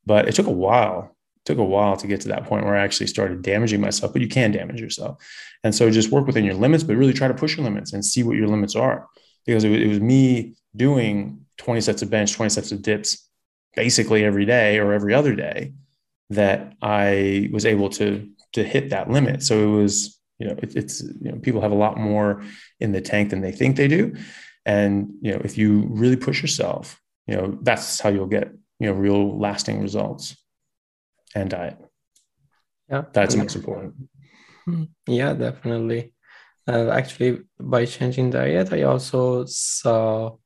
but 0.06 0.27
it 0.27 0.35
took 0.35 0.48
a 0.48 0.52
while 0.52 1.15
It 1.38 1.45
took 1.45 1.57
a 1.57 1.64
while 1.64 1.98
to 1.98 2.07
get 2.07 2.22
to 2.22 2.30
that 2.30 2.45
point 2.45 2.65
where 2.65 2.76
I 2.76 2.84
actually 2.84 3.07
started 3.07 3.41
damaging 3.41 3.81
myself, 3.81 4.14
but 4.14 4.22
you 4.22 4.27
can 4.27 4.52
damage 4.52 4.80
yourself. 4.80 5.23
And 5.64 5.73
so 5.76 5.89
just 5.89 6.11
work 6.11 6.27
within 6.27 6.45
your 6.45 6.56
limits, 6.56 6.84
but 6.84 6.95
really 6.95 7.14
try 7.14 7.27
to 7.27 7.34
push 7.34 7.57
your 7.57 7.65
limits 7.65 7.93
and 7.93 8.06
see 8.06 8.23
what 8.23 8.38
your 8.38 8.48
limits 8.48 8.76
are. 8.76 9.07
Because 9.45 9.64
it 9.65 9.69
was, 9.69 9.81
it 9.81 9.88
was 9.88 9.99
me 9.99 10.56
doing 10.76 11.45
20 11.57 11.81
sets 11.81 12.02
of 12.02 12.10
bench, 12.10 12.34
20 12.34 12.49
sets 12.49 12.72
of 12.72 12.81
dips 12.81 13.30
basically 13.76 14.23
every 14.23 14.45
day 14.45 14.80
or 14.80 14.93
every 14.93 15.14
other 15.14 15.35
day 15.35 15.73
that 16.30 16.73
I 16.81 17.49
was 17.52 17.65
able 17.65 17.89
to 17.91 18.30
to 18.53 18.63
hit 18.63 18.89
that 18.89 19.09
limit. 19.09 19.43
So 19.43 19.59
it 19.59 19.81
was, 19.81 20.19
you 20.39 20.47
know, 20.47 20.55
it, 20.61 20.75
it's 20.75 21.01
you 21.01 21.31
know, 21.31 21.38
people 21.39 21.61
have 21.61 21.71
a 21.71 21.75
lot 21.75 21.97
more 21.97 22.43
in 22.80 22.91
the 22.91 23.01
tank 23.01 23.30
than 23.30 23.41
they 23.41 23.51
think 23.51 23.75
they 23.75 23.88
do. 23.88 24.15
And 24.65 25.13
you 25.21 25.31
know, 25.31 25.41
if 25.43 25.57
you 25.57 25.88
really 25.89 26.15
push 26.15 26.41
yourself, 26.41 27.01
you 27.27 27.35
know, 27.35 27.57
that's 27.61 27.99
how 27.99 28.09
you'll 28.09 28.27
get, 28.27 28.51
you 28.80 28.88
know, 28.88 28.93
real 28.93 29.38
lasting 29.39 29.81
results 29.81 30.35
and 31.35 31.49
diet. 31.49 31.77
Yeah, 32.89 33.03
that's 33.13 33.35
most 33.35 33.55
important. 33.55 33.95
Hmm. 34.65 34.84
Yeah, 35.07 35.34
definitely. 35.34 36.13
Uh, 36.67 36.89
actually, 36.89 37.39
by 37.59 37.85
changing 37.85 38.30
diet, 38.30 38.71
I 38.71 38.84
also 38.84 39.45
saw 39.45 40.38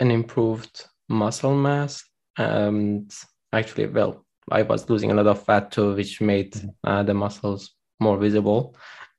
an 0.00 0.10
improved 0.10 0.86
muscle 1.08 1.54
mass. 1.54 2.04
And 2.36 3.12
actually, 3.52 3.86
well, 3.86 4.25
I 4.50 4.62
was 4.62 4.88
losing 4.88 5.10
a 5.10 5.14
lot 5.14 5.26
of 5.26 5.42
fat 5.42 5.72
too, 5.72 5.94
which 5.94 6.20
made 6.20 6.52
mm-hmm. 6.52 6.68
uh, 6.84 7.02
the 7.02 7.14
muscles 7.14 7.74
more 8.00 8.16
visible, 8.16 8.76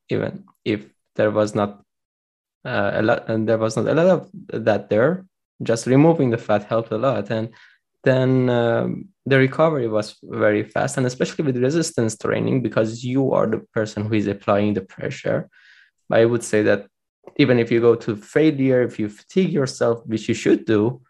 even 0.09 0.45
if 0.63 0.85
there 1.15 1.31
was 1.31 1.55
not 1.55 1.81
uh, 2.65 2.91
a 2.95 3.01
lot, 3.01 3.29
and 3.29 3.47
there 3.47 3.57
was 3.57 3.75
not 3.75 3.87
a 3.87 3.93
lot 3.93 4.07
of 4.07 4.29
that 4.65 4.89
there. 4.89 5.25
Just 5.63 5.87
removing 5.87 6.29
the 6.29 6.37
fat 6.37 6.63
helped 6.63 6.91
a 6.91 6.97
lot, 6.97 7.29
and 7.31 7.49
then 8.03 8.49
um, 8.49 9.09
the 9.25 9.37
recovery 9.37 9.87
was 9.87 10.15
very 10.23 10.63
fast 10.63 10.95
and 10.97 11.05
especially 11.05 11.43
with 11.43 11.57
resistance 11.57 12.17
training 12.17 12.61
because 12.61 13.03
you 13.03 13.33
are 13.33 13.47
the 13.47 13.59
person 13.73 14.05
who 14.05 14.13
is 14.13 14.27
applying 14.27 14.73
the 14.73 14.81
pressure 14.81 15.49
i 16.11 16.23
would 16.23 16.43
say 16.43 16.61
that 16.63 16.87
even 17.35 17.59
if 17.59 17.69
you 17.69 17.81
go 17.81 17.95
to 17.95 18.15
failure 18.15 18.81
if 18.81 18.97
you 18.99 19.09
fatigue 19.09 19.51
yourself 19.51 20.05
which 20.05 20.29
you 20.29 20.33
should 20.33 20.63
do 20.65 21.01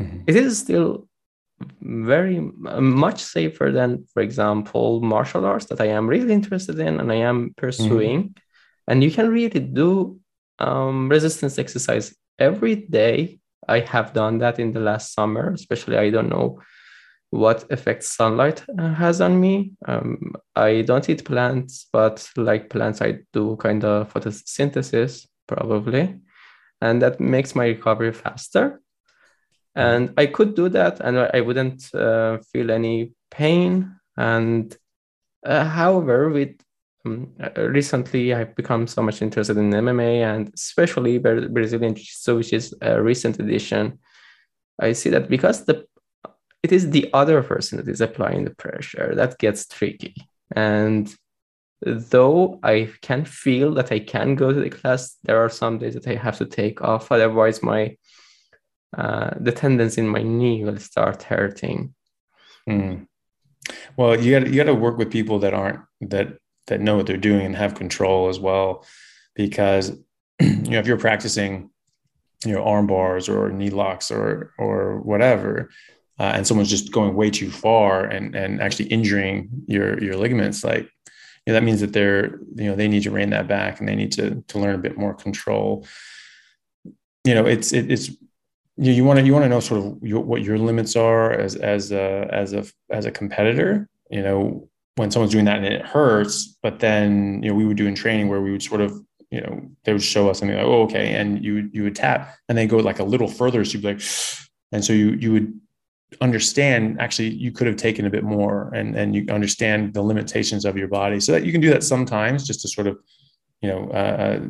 mm-hmm. 0.00 0.20
it 0.26 0.36
is 0.36 0.58
still 0.58 1.07
very 1.80 2.40
much 2.40 3.20
safer 3.20 3.70
than 3.72 4.04
for 4.12 4.22
example 4.22 5.00
martial 5.00 5.44
arts 5.44 5.66
that 5.66 5.80
i 5.80 5.86
am 5.86 6.06
really 6.06 6.32
interested 6.32 6.78
in 6.78 7.00
and 7.00 7.10
i 7.10 7.16
am 7.16 7.52
pursuing 7.56 8.22
mm-hmm. 8.22 8.90
and 8.90 9.02
you 9.02 9.10
can 9.10 9.28
really 9.28 9.60
do 9.60 10.18
um, 10.58 11.08
resistance 11.08 11.58
exercise 11.58 12.14
every 12.38 12.76
day. 12.76 13.40
I 13.66 13.80
have 13.80 14.12
done 14.12 14.38
that 14.38 14.58
in 14.58 14.72
the 14.72 14.80
last 14.80 15.12
summer, 15.12 15.52
especially. 15.52 15.98
I 15.98 16.10
don't 16.10 16.28
know 16.28 16.60
what 17.30 17.70
effect 17.70 18.04
sunlight 18.04 18.64
uh, 18.78 18.94
has 18.94 19.20
on 19.20 19.38
me. 19.38 19.72
Um, 19.86 20.32
I 20.56 20.82
don't 20.82 21.08
eat 21.08 21.24
plants, 21.24 21.86
but 21.92 22.26
like 22.36 22.70
plants, 22.70 23.02
I 23.02 23.18
do 23.32 23.56
kind 23.56 23.84
of 23.84 24.12
photosynthesis 24.12 25.26
probably, 25.46 26.16
and 26.80 27.02
that 27.02 27.20
makes 27.20 27.54
my 27.54 27.66
recovery 27.66 28.12
faster. 28.12 28.80
And 29.74 30.12
I 30.16 30.26
could 30.26 30.54
do 30.56 30.68
that, 30.70 31.00
and 31.00 31.18
I 31.18 31.40
wouldn't 31.40 31.94
uh, 31.94 32.38
feel 32.52 32.70
any 32.70 33.12
pain. 33.30 33.96
And 34.16 34.76
uh, 35.46 35.64
however, 35.64 36.30
with 36.30 36.56
um, 37.04 37.32
recently, 37.56 38.34
I've 38.34 38.54
become 38.56 38.86
so 38.86 39.02
much 39.02 39.22
interested 39.22 39.56
in 39.56 39.70
MMA 39.70 40.22
and 40.22 40.50
especially 40.54 41.18
Brazilian 41.18 41.94
Jiu-Jitsu, 41.94 42.36
which 42.36 42.52
is 42.52 42.74
a 42.80 43.00
recent 43.00 43.38
addition. 43.38 43.98
I 44.80 44.92
see 44.92 45.10
that 45.10 45.28
because 45.28 45.64
the 45.64 45.86
it 46.62 46.72
is 46.72 46.90
the 46.90 47.08
other 47.14 47.42
person 47.42 47.78
that 47.78 47.88
is 47.88 48.00
applying 48.00 48.44
the 48.44 48.54
pressure 48.54 49.14
that 49.14 49.38
gets 49.38 49.66
tricky. 49.66 50.14
And 50.56 51.14
though 51.82 52.58
I 52.64 52.90
can 53.00 53.24
feel 53.24 53.74
that 53.74 53.92
I 53.92 54.00
can 54.00 54.34
go 54.34 54.52
to 54.52 54.60
the 54.60 54.70
class, 54.70 55.16
there 55.22 55.38
are 55.38 55.48
some 55.48 55.78
days 55.78 55.94
that 55.94 56.08
I 56.08 56.16
have 56.16 56.36
to 56.38 56.46
take 56.46 56.82
off. 56.82 57.12
Otherwise, 57.12 57.62
my 57.62 57.96
uh, 58.96 59.30
the 59.38 59.52
tendons 59.52 59.98
in 59.98 60.08
my 60.08 60.22
knee 60.22 60.64
will 60.64 60.78
start 60.78 61.22
hurting. 61.22 61.94
Mm. 62.68 63.06
Well, 63.96 64.18
you 64.18 64.38
got 64.38 64.48
you 64.48 64.56
got 64.56 64.64
to 64.64 64.74
work 64.74 64.98
with 64.98 65.10
people 65.10 65.40
that 65.40 65.54
aren't 65.54 65.80
that 66.00 66.38
that 66.68 66.80
know 66.80 66.96
what 66.96 67.06
they're 67.06 67.16
doing 67.16 67.46
and 67.46 67.56
have 67.56 67.74
control 67.74 68.28
as 68.28 68.38
well, 68.38 68.84
because 69.34 69.90
you 70.40 70.70
know 70.70 70.78
if 70.78 70.86
you're 70.86 70.98
practicing, 70.98 71.70
you 72.44 72.52
know, 72.52 72.64
arm 72.64 72.86
bars 72.86 73.28
or 73.28 73.50
knee 73.50 73.70
locks 73.70 74.10
or 74.10 74.52
or 74.58 75.00
whatever, 75.00 75.70
uh, 76.18 76.32
and 76.34 76.46
someone's 76.46 76.70
just 76.70 76.92
going 76.92 77.14
way 77.14 77.30
too 77.30 77.50
far 77.50 78.04
and 78.04 78.34
and 78.34 78.62
actually 78.62 78.86
injuring 78.86 79.50
your 79.66 80.02
your 80.02 80.16
ligaments, 80.16 80.64
like 80.64 80.88
you 81.46 81.52
know, 81.52 81.54
that 81.54 81.64
means 81.64 81.80
that 81.80 81.92
they're 81.92 82.38
you 82.54 82.64
know 82.64 82.76
they 82.76 82.88
need 82.88 83.02
to 83.02 83.10
rein 83.10 83.30
that 83.30 83.48
back 83.48 83.80
and 83.80 83.88
they 83.88 83.96
need 83.96 84.12
to 84.12 84.42
to 84.48 84.58
learn 84.58 84.74
a 84.74 84.78
bit 84.78 84.96
more 84.96 85.14
control. 85.14 85.86
You 87.24 87.34
know, 87.34 87.46
it's 87.46 87.72
it, 87.72 87.90
it's 87.90 88.10
you, 88.78 88.92
you 88.92 89.04
want 89.04 89.18
to 89.18 89.26
you 89.26 89.32
want 89.32 89.44
to 89.44 89.48
know 89.48 89.60
sort 89.60 89.84
of 89.84 89.98
your, 90.02 90.20
what 90.20 90.42
your 90.42 90.58
limits 90.58 90.96
are 90.96 91.32
as 91.32 91.56
as 91.56 91.92
a 91.92 92.28
as 92.32 92.52
a 92.52 92.64
as 92.90 93.06
a 93.06 93.10
competitor. 93.10 93.88
You 94.10 94.22
know, 94.22 94.68
when 94.96 95.10
someone's 95.10 95.32
doing 95.32 95.44
that 95.46 95.58
and 95.58 95.66
it 95.66 95.84
hurts, 95.84 96.56
but 96.62 96.78
then 96.78 97.42
you 97.42 97.50
know 97.50 97.54
we 97.54 97.66
would 97.66 97.76
do 97.76 97.86
in 97.86 97.94
training 97.94 98.28
where 98.28 98.40
we 98.40 98.52
would 98.52 98.62
sort 98.62 98.80
of 98.80 98.92
you 99.30 99.40
know 99.40 99.60
they 99.84 99.92
would 99.92 100.02
show 100.02 100.30
us 100.30 100.38
something 100.38 100.56
like 100.56 100.66
oh 100.66 100.82
okay 100.82 101.14
and 101.14 101.44
you 101.44 101.68
you 101.72 101.82
would 101.82 101.96
tap 101.96 102.34
and 102.48 102.56
they 102.56 102.66
go 102.66 102.78
like 102.78 102.98
a 102.98 103.04
little 103.04 103.28
further 103.28 103.64
so 103.64 103.72
you'd 103.72 103.82
be 103.82 103.88
like 103.88 104.02
and 104.72 104.84
so 104.84 104.92
you 104.92 105.10
you 105.12 105.32
would 105.32 105.60
understand 106.22 106.98
actually 107.00 107.28
you 107.28 107.52
could 107.52 107.66
have 107.66 107.76
taken 107.76 108.06
a 108.06 108.10
bit 108.10 108.24
more 108.24 108.72
and 108.74 108.96
and 108.96 109.14
you 109.14 109.26
understand 109.30 109.92
the 109.92 110.00
limitations 110.00 110.64
of 110.64 110.76
your 110.76 110.88
body 110.88 111.20
so 111.20 111.32
that 111.32 111.44
you 111.44 111.52
can 111.52 111.60
do 111.60 111.68
that 111.68 111.84
sometimes 111.84 112.46
just 112.46 112.62
to 112.62 112.68
sort 112.68 112.86
of 112.86 112.98
you 113.60 113.68
know 113.68 113.88
uh, 113.90 114.40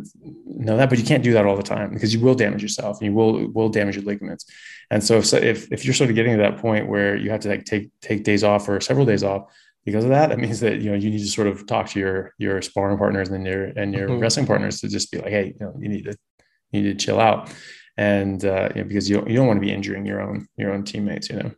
know 0.47 0.77
that 0.77 0.89
but 0.89 0.99
you 0.99 1.05
can't 1.05 1.23
do 1.23 1.33
that 1.33 1.47
all 1.47 1.57
the 1.57 1.63
time 1.63 1.93
because 1.93 2.13
you 2.13 2.21
will 2.21 2.35
damage 2.35 2.63
yourself 2.63 3.01
and 3.01 3.11
you 3.11 3.15
will 3.15 3.49
will 3.53 3.69
damage 3.69 3.97
your 3.97 4.05
ligaments 4.05 4.45
and 4.91 5.03
so 5.03 5.19
if, 5.19 5.33
if 5.33 5.73
if 5.73 5.85
you're 5.85 5.95
sort 5.95 6.11
of 6.11 6.17
getting 6.17 6.37
to 6.37 6.43
that 6.43 6.59
point 6.59 6.89
where 6.89 7.17
you 7.17 7.31
have 7.31 7.41
to 7.41 7.49
like 7.49 7.65
take 7.65 7.91
take 8.01 8.25
days 8.25 8.45
off 8.45 8.69
or 8.69 8.81
several 8.81 9.07
days 9.07 9.23
off 9.23 9.51
because 9.85 10.05
of 10.05 10.11
that 10.11 10.29
that 10.29 10.39
means 10.39 10.61
that 10.61 10.81
you 10.81 10.91
know 10.91 10.97
you 10.97 11.11
need 11.11 11.21
to 11.21 11.27
sort 11.27 11.47
of 11.47 11.67
talk 11.67 11.89
to 11.89 11.99
your 11.99 12.35
your 12.39 12.61
sparring 12.61 12.99
partners 12.99 13.31
and 13.31 13.47
your 13.47 13.65
and 13.65 13.95
your 13.95 14.09
mm-hmm. 14.09 14.21
wrestling 14.21 14.47
partners 14.47 14.81
to 14.81 14.89
just 14.89 15.11
be 15.11 15.19
like 15.19 15.31
hey 15.31 15.55
you 15.59 15.67
know 15.67 15.75
you 15.79 15.89
need 15.89 16.05
to 16.05 16.17
you 16.73 16.83
need 16.83 16.99
to 16.99 17.07
chill 17.07 17.19
out 17.19 17.51
and 17.99 18.45
uh, 18.45 18.69
you 18.75 18.83
know, 18.83 18.89
because 18.89 19.11
you 19.11 19.17
don't, 19.17 19.29
you 19.29 19.37
don't 19.37 19.49
want 19.49 19.57
to 19.57 19.67
be 19.67 19.73
injuring 19.73 20.07
your 20.07 20.23
own 20.23 20.47
your 20.57 20.73
own 20.73 20.85
teammates, 20.85 21.29
you 21.29 21.37
know. 21.37 21.51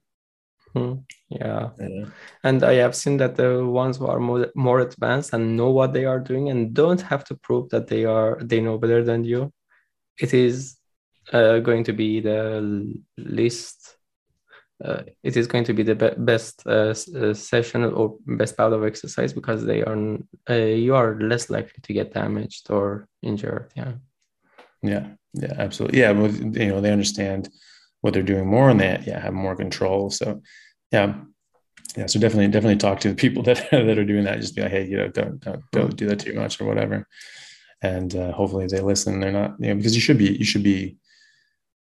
Hmm. 0.75 0.95
Yeah. 1.29 1.71
yeah. 1.79 2.05
and 2.45 2.63
I 2.63 2.75
have 2.75 2.95
seen 2.95 3.17
that 3.17 3.35
the 3.35 3.65
ones 3.67 3.97
who 3.97 4.07
are 4.07 4.21
more, 4.21 4.49
more 4.55 4.81
advanced 4.81 5.33
and 5.33 5.57
know 5.57 5.71
what 5.71 5.93
they 5.93 6.05
are 6.05 6.21
doing 6.21 6.49
and 6.49 6.73
don't 6.73 7.01
have 7.01 7.25
to 7.25 7.35
prove 7.35 7.71
that 7.71 7.89
they 7.89 8.05
are 8.05 8.39
they 8.41 8.61
know 8.61 8.79
better 8.79 9.03
than 9.03 9.25
you. 9.25 9.53
It 10.19 10.33
is 10.33 10.77
uh, 11.33 11.59
going 11.59 11.85
to 11.85 11.93
be 11.93 12.21
the 12.21 12.95
least. 13.17 13.97
Uh, 14.83 15.03
it 15.23 15.37
is 15.37 15.47
going 15.47 15.65
to 15.65 15.75
be 15.75 15.83
the 15.83 15.95
be- 15.95 16.15
best 16.17 16.63
uh, 16.67 16.95
uh 17.15 17.35
session 17.35 17.85
or 17.85 18.17
best 18.27 18.57
part 18.57 18.73
of 18.73 18.83
exercise 18.83 19.33
because 19.33 19.65
they 19.65 19.83
are 19.83 20.19
uh, 20.49 20.55
you 20.55 20.95
are 20.95 21.21
less 21.21 21.51
likely 21.51 21.81
to 21.83 21.93
get 21.93 22.15
damaged 22.15 22.71
or 22.71 23.07
injured. 23.23 23.71
Yeah. 23.77 23.93
Yeah. 24.83 25.09
Yeah, 25.35 25.55
absolutely. 25.59 26.01
Yeah, 26.01 26.13
you 26.13 26.69
know, 26.69 26.81
they 26.81 26.91
understand 26.91 27.49
what 28.01 28.15
they're 28.15 28.23
doing 28.23 28.47
more, 28.47 28.71
and 28.71 28.81
they 28.81 29.03
yeah 29.07 29.21
have 29.21 29.35
more 29.35 29.57
control. 29.57 30.11
So, 30.11 30.43
yeah, 30.91 31.15
yeah. 31.97 32.07
So 32.07 32.19
definitely, 32.19 32.49
definitely 32.49 32.77
talk 32.77 33.01
to 33.01 33.09
the 33.09 33.15
people 33.15 33.43
that 33.45 33.69
that 33.71 33.99
are 33.99 34.05
doing 34.05 34.25
that. 34.25 34.41
Just 34.41 34.57
be 34.57 34.63
like, 34.63 34.71
hey, 34.71 34.87
you 34.87 34.97
know, 34.97 35.09
don't 35.09 35.41
don't 35.41 35.63
don't 35.73 35.97
do 35.97 36.07
that 36.07 36.21
too 36.21 36.35
much 36.35 36.61
or 36.61 36.65
whatever. 36.65 37.07
And 37.83 38.15
uh, 38.15 38.33
hopefully 38.33 38.67
they 38.67 38.81
listen. 38.81 39.21
They're 39.21 39.33
not, 39.33 39.57
you 39.59 39.69
know, 39.69 39.77
because 39.77 39.95
you 39.95 40.01
should 40.01 40.19
be 40.19 40.37
you 40.37 40.45
should 40.45 40.63
be 40.63 40.97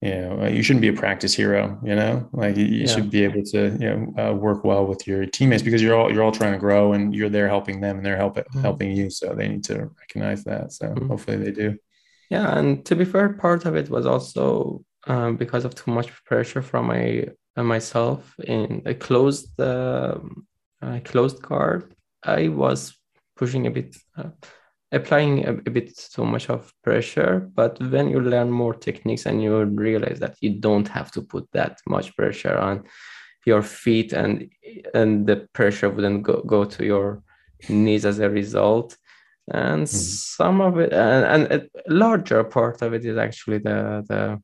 you 0.01 0.11
know 0.15 0.47
you 0.47 0.62
shouldn't 0.62 0.81
be 0.81 0.86
a 0.86 0.93
practice 0.93 1.35
hero 1.35 1.77
you 1.82 1.93
know 1.93 2.28
like 2.32 2.57
you, 2.57 2.65
you 2.65 2.82
yeah. 2.82 2.86
should 2.86 3.11
be 3.11 3.24
able 3.24 3.43
to 3.43 3.77
you 3.81 3.90
know 3.90 4.15
uh, 4.16 4.32
work 4.32 4.62
well 4.62 4.86
with 4.86 5.09
your 5.09 5.27
teammates 5.27 5.61
because 5.61 5.82
you're 5.82 5.99
all 5.99 6.09
you're 6.09 6.23
all 6.23 6.31
trying 6.31 6.53
to 6.53 6.59
grow 6.59 6.93
and 6.93 7.12
you're 7.12 7.28
there 7.28 7.49
helping 7.49 7.81
them 7.81 7.97
and 7.97 8.07
they're 8.07 8.16
helping 8.16 8.45
mm-hmm. 8.45 8.61
helping 8.61 8.93
you 8.93 9.11
so 9.11 9.35
they 9.35 9.49
need 9.49 9.65
to 9.65 9.90
recognize 9.99 10.45
that 10.45 10.70
so 10.70 10.86
mm-hmm. 10.86 11.09
hopefully 11.09 11.36
they 11.36 11.51
do 11.51 11.77
yeah, 12.31 12.59
and 12.59 12.85
to 12.86 12.95
be 12.95 13.05
fair, 13.05 13.31
part 13.31 13.65
of 13.65 13.74
it 13.74 13.89
was 13.89 14.05
also 14.05 14.85
um, 15.06 15.36
because 15.36 15.64
of 15.64 15.74
too 15.74 15.90
much 15.90 16.10
pressure 16.24 16.62
from 16.62 16.86
my 16.86 17.26
uh, 17.56 17.62
myself 17.62 18.34
in 18.44 18.82
a 18.86 18.94
closed 18.94 19.58
uh, 19.60 20.18
closed 21.04 21.42
guard. 21.42 21.94
I 22.24 22.48
was 22.48 22.96
pushing 23.36 23.66
a 23.66 23.70
bit, 23.70 23.96
uh, 24.16 24.30
applying 24.92 25.46
a, 25.46 25.52
a, 25.52 25.70
bit 25.70 25.96
too 25.96 26.24
much 26.24 26.50
of 26.50 26.72
pressure. 26.82 27.48
But 27.54 27.80
when 27.80 28.08
you 28.10 28.20
learn 28.20 28.50
more 28.50 28.74
techniques 28.74 29.26
and 29.26 29.42
you 29.42 29.64
realize 29.64 30.18
that 30.20 30.36
you 30.40 30.58
don't 30.58 30.88
have 30.88 31.10
to 31.12 31.22
put 31.22 31.48
that 31.52 31.78
much 31.86 32.16
pressure 32.16 32.58
on 32.58 32.84
your 33.46 33.62
feet, 33.62 34.12
and 34.12 34.50
and 34.94 35.26
the 35.26 35.48
pressure 35.52 35.90
wouldn't 35.90 36.22
go, 36.24 36.42
go 36.42 36.64
to 36.64 36.84
your 36.84 37.22
knees 37.68 38.04
as 38.04 38.18
a 38.18 38.30
result 38.30 38.96
and 39.50 39.84
mm-hmm. 39.84 39.96
some 40.36 40.60
of 40.60 40.78
it 40.78 40.92
and, 40.92 41.50
and 41.50 41.62
a 41.62 41.92
larger 41.92 42.44
part 42.44 42.82
of 42.82 42.92
it 42.92 43.04
is 43.04 43.16
actually 43.16 43.58
the 43.58 44.04
the 44.08 44.40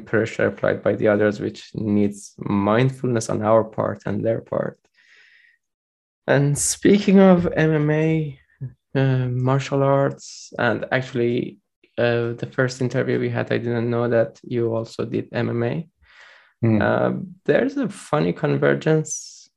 pressure 0.00 0.46
applied 0.46 0.82
by 0.82 0.94
the 0.94 1.08
others 1.08 1.40
which 1.40 1.70
needs 1.74 2.34
mindfulness 2.38 3.28
on 3.28 3.42
our 3.42 3.64
part 3.64 4.02
and 4.06 4.24
their 4.24 4.40
part 4.40 4.78
and 6.26 6.58
speaking 6.58 7.18
of 7.18 7.44
mma 7.56 8.36
uh, 8.94 9.26
martial 9.28 9.82
arts 9.82 10.52
and 10.58 10.84
actually 10.92 11.58
uh, 11.98 12.32
the 12.32 12.48
first 12.50 12.80
interview 12.80 13.18
we 13.18 13.28
had 13.28 13.52
i 13.52 13.58
didn't 13.58 13.90
know 13.90 14.08
that 14.08 14.40
you 14.42 14.74
also 14.74 15.04
did 15.04 15.30
mma 15.30 15.88
mm. 16.64 16.80
uh, 16.80 17.18
there's 17.44 17.76
a 17.76 17.88
funny 17.88 18.32
convergence 18.32 19.50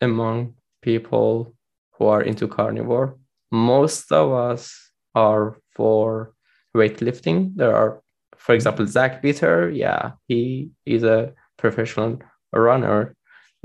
among 0.00 0.54
people 0.82 1.54
who 1.92 2.06
are 2.06 2.22
into 2.22 2.48
carnivore 2.48 3.16
most 3.50 4.12
of 4.12 4.32
us 4.32 4.90
are 5.14 5.56
for 5.74 6.34
weightlifting. 6.76 7.56
There 7.56 7.74
are, 7.74 8.02
for 8.46 8.54
example, 8.54 8.86
Zach 8.86 9.22
Bitter. 9.22 9.68
Yeah, 9.70 10.12
he 10.28 10.70
is 10.86 11.02
a 11.02 11.34
professional 11.58 12.20
runner, 12.52 13.16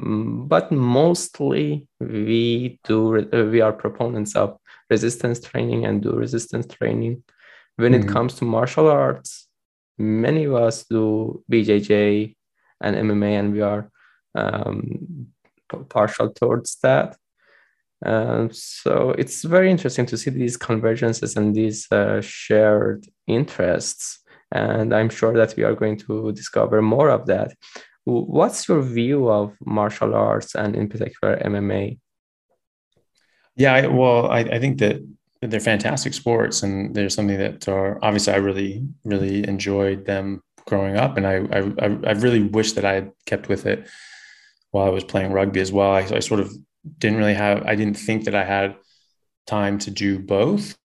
mm, 0.01 0.47
but 0.47 0.71
mostly 0.71 1.87
we 1.99 2.79
do 2.83 3.29
uh, 3.31 3.45
we 3.45 3.61
are 3.61 3.73
proponents 3.73 4.35
of 4.35 4.57
resistance 4.89 5.39
training 5.39 5.85
and 5.85 6.01
do 6.01 6.13
resistance 6.13 6.65
training. 6.65 7.23
When 7.75 7.93
mm-hmm. 7.93 8.09
it 8.09 8.11
comes 8.11 8.33
to 8.35 8.45
martial 8.45 8.89
arts, 8.89 9.47
many 9.99 10.45
of 10.45 10.55
us 10.55 10.83
do 10.85 11.43
BJJ 11.51 12.35
and 12.81 12.95
MMA, 12.95 13.39
and 13.39 13.53
we 13.53 13.61
are 13.61 13.91
um, 14.33 15.27
partial 15.89 16.33
towards 16.33 16.77
that. 16.81 17.15
Um, 18.03 18.49
so 18.51 19.11
it's 19.11 19.43
very 19.43 19.69
interesting 19.69 20.07
to 20.07 20.17
see 20.17 20.31
these 20.31 20.57
convergences 20.57 21.37
and 21.37 21.53
these 21.53 21.85
uh, 21.91 22.19
shared 22.21 23.05
interests. 23.27 24.20
And 24.51 24.93
I'm 24.93 25.09
sure 25.09 25.33
that 25.33 25.55
we 25.55 25.63
are 25.63 25.75
going 25.75 25.97
to 25.99 26.31
discover 26.31 26.81
more 26.81 27.09
of 27.09 27.25
that. 27.27 27.53
What's 28.03 28.67
your 28.67 28.81
view 28.81 29.29
of 29.29 29.55
martial 29.65 30.15
arts 30.15 30.55
and, 30.55 30.75
in 30.75 30.89
particular, 30.89 31.37
MMA? 31.37 31.99
Yeah, 33.55 33.73
I, 33.73 33.87
well, 33.87 34.29
I, 34.29 34.39
I 34.39 34.59
think 34.59 34.79
that 34.79 35.01
they're 35.41 35.59
fantastic 35.59 36.13
sports, 36.13 36.63
and 36.63 36.95
they're 36.95 37.09
something 37.09 37.37
that 37.37 37.67
are 37.67 37.99
obviously 38.03 38.33
I 38.33 38.37
really, 38.37 38.83
really 39.03 39.47
enjoyed 39.47 40.05
them 40.05 40.41
growing 40.65 40.97
up, 40.97 41.17
and 41.17 41.27
I, 41.27 41.35
I, 41.51 42.09
I 42.09 42.11
really 42.13 42.43
wish 42.43 42.73
that 42.73 42.85
I 42.85 42.93
had 42.93 43.11
kept 43.25 43.49
with 43.49 43.65
it 43.65 43.87
while 44.71 44.85
I 44.85 44.89
was 44.89 45.03
playing 45.03 45.31
rugby 45.31 45.59
as 45.59 45.71
well. 45.71 45.91
I, 45.91 45.99
I 45.99 46.19
sort 46.19 46.39
of 46.39 46.51
didn't 46.97 47.17
really 47.17 47.33
have 47.33 47.63
i 47.63 47.75
didn't 47.75 47.97
think 47.97 48.25
that 48.25 48.35
i 48.35 48.43
had 48.43 48.75
time 49.45 49.77
to 49.79 49.91
do 49.91 50.19
both 50.19 50.75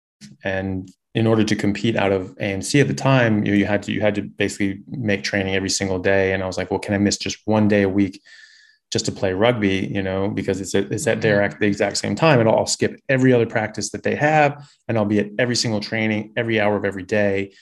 and 0.45 0.91
in 1.17 1.27
order 1.27 1.43
to 1.43 1.57
compete 1.57 1.97
out 1.97 2.13
of 2.13 2.37
AMC 2.37 2.79
at 2.79 2.89
the 2.89 2.95
time, 2.95 3.43
you, 3.43 3.53
know, 3.53 3.57
you 3.57 3.65
had 3.65 3.83
to 3.85 3.91
you 3.91 4.03
had 4.03 4.15
to 4.15 4.23
basically 4.23 4.83
make 4.87 5.25
training 5.25 5.55
every 5.55 5.71
single 5.71 5.99
day. 5.99 6.35
And 6.35 6.43
I 6.43 6.47
was 6.47 6.59
like, 6.59 6.71
well, 6.71 6.79
can 6.79 6.93
I 6.93 6.99
miss 6.99 7.17
just 7.17 7.39
one 7.47 7.69
day 7.69 7.83
a 7.83 7.89
week 7.89 8.23
just 8.93 9.07
to 9.07 9.13
play 9.13 9.33
rugby? 9.33 9.91
You 9.91 10.03
know, 10.03 10.29
because 10.29 10.61
it's 10.61 10.75
a, 10.75 10.81
it's 10.93 11.07
at 11.07 11.23
their 11.23 11.43
at 11.43 11.59
the 11.59 11.67
exact 11.67 11.97
same 11.97 12.17
time, 12.17 12.39
and 12.39 12.47
I'll 12.47 12.67
skip 12.67 13.01
every 13.09 13.33
other 13.33 13.47
practice 13.47 13.91
that 13.93 14.03
they 14.03 14.15
have, 14.15 14.69
and 14.89 14.99
I'll 14.99 15.07
be 15.07 15.19
at 15.21 15.31
every 15.39 15.57
single 15.57 15.81
training, 15.81 16.35
every 16.37 16.61
hour 16.61 16.77
of 16.77 16.85
every 16.85 17.03
day. 17.03 17.55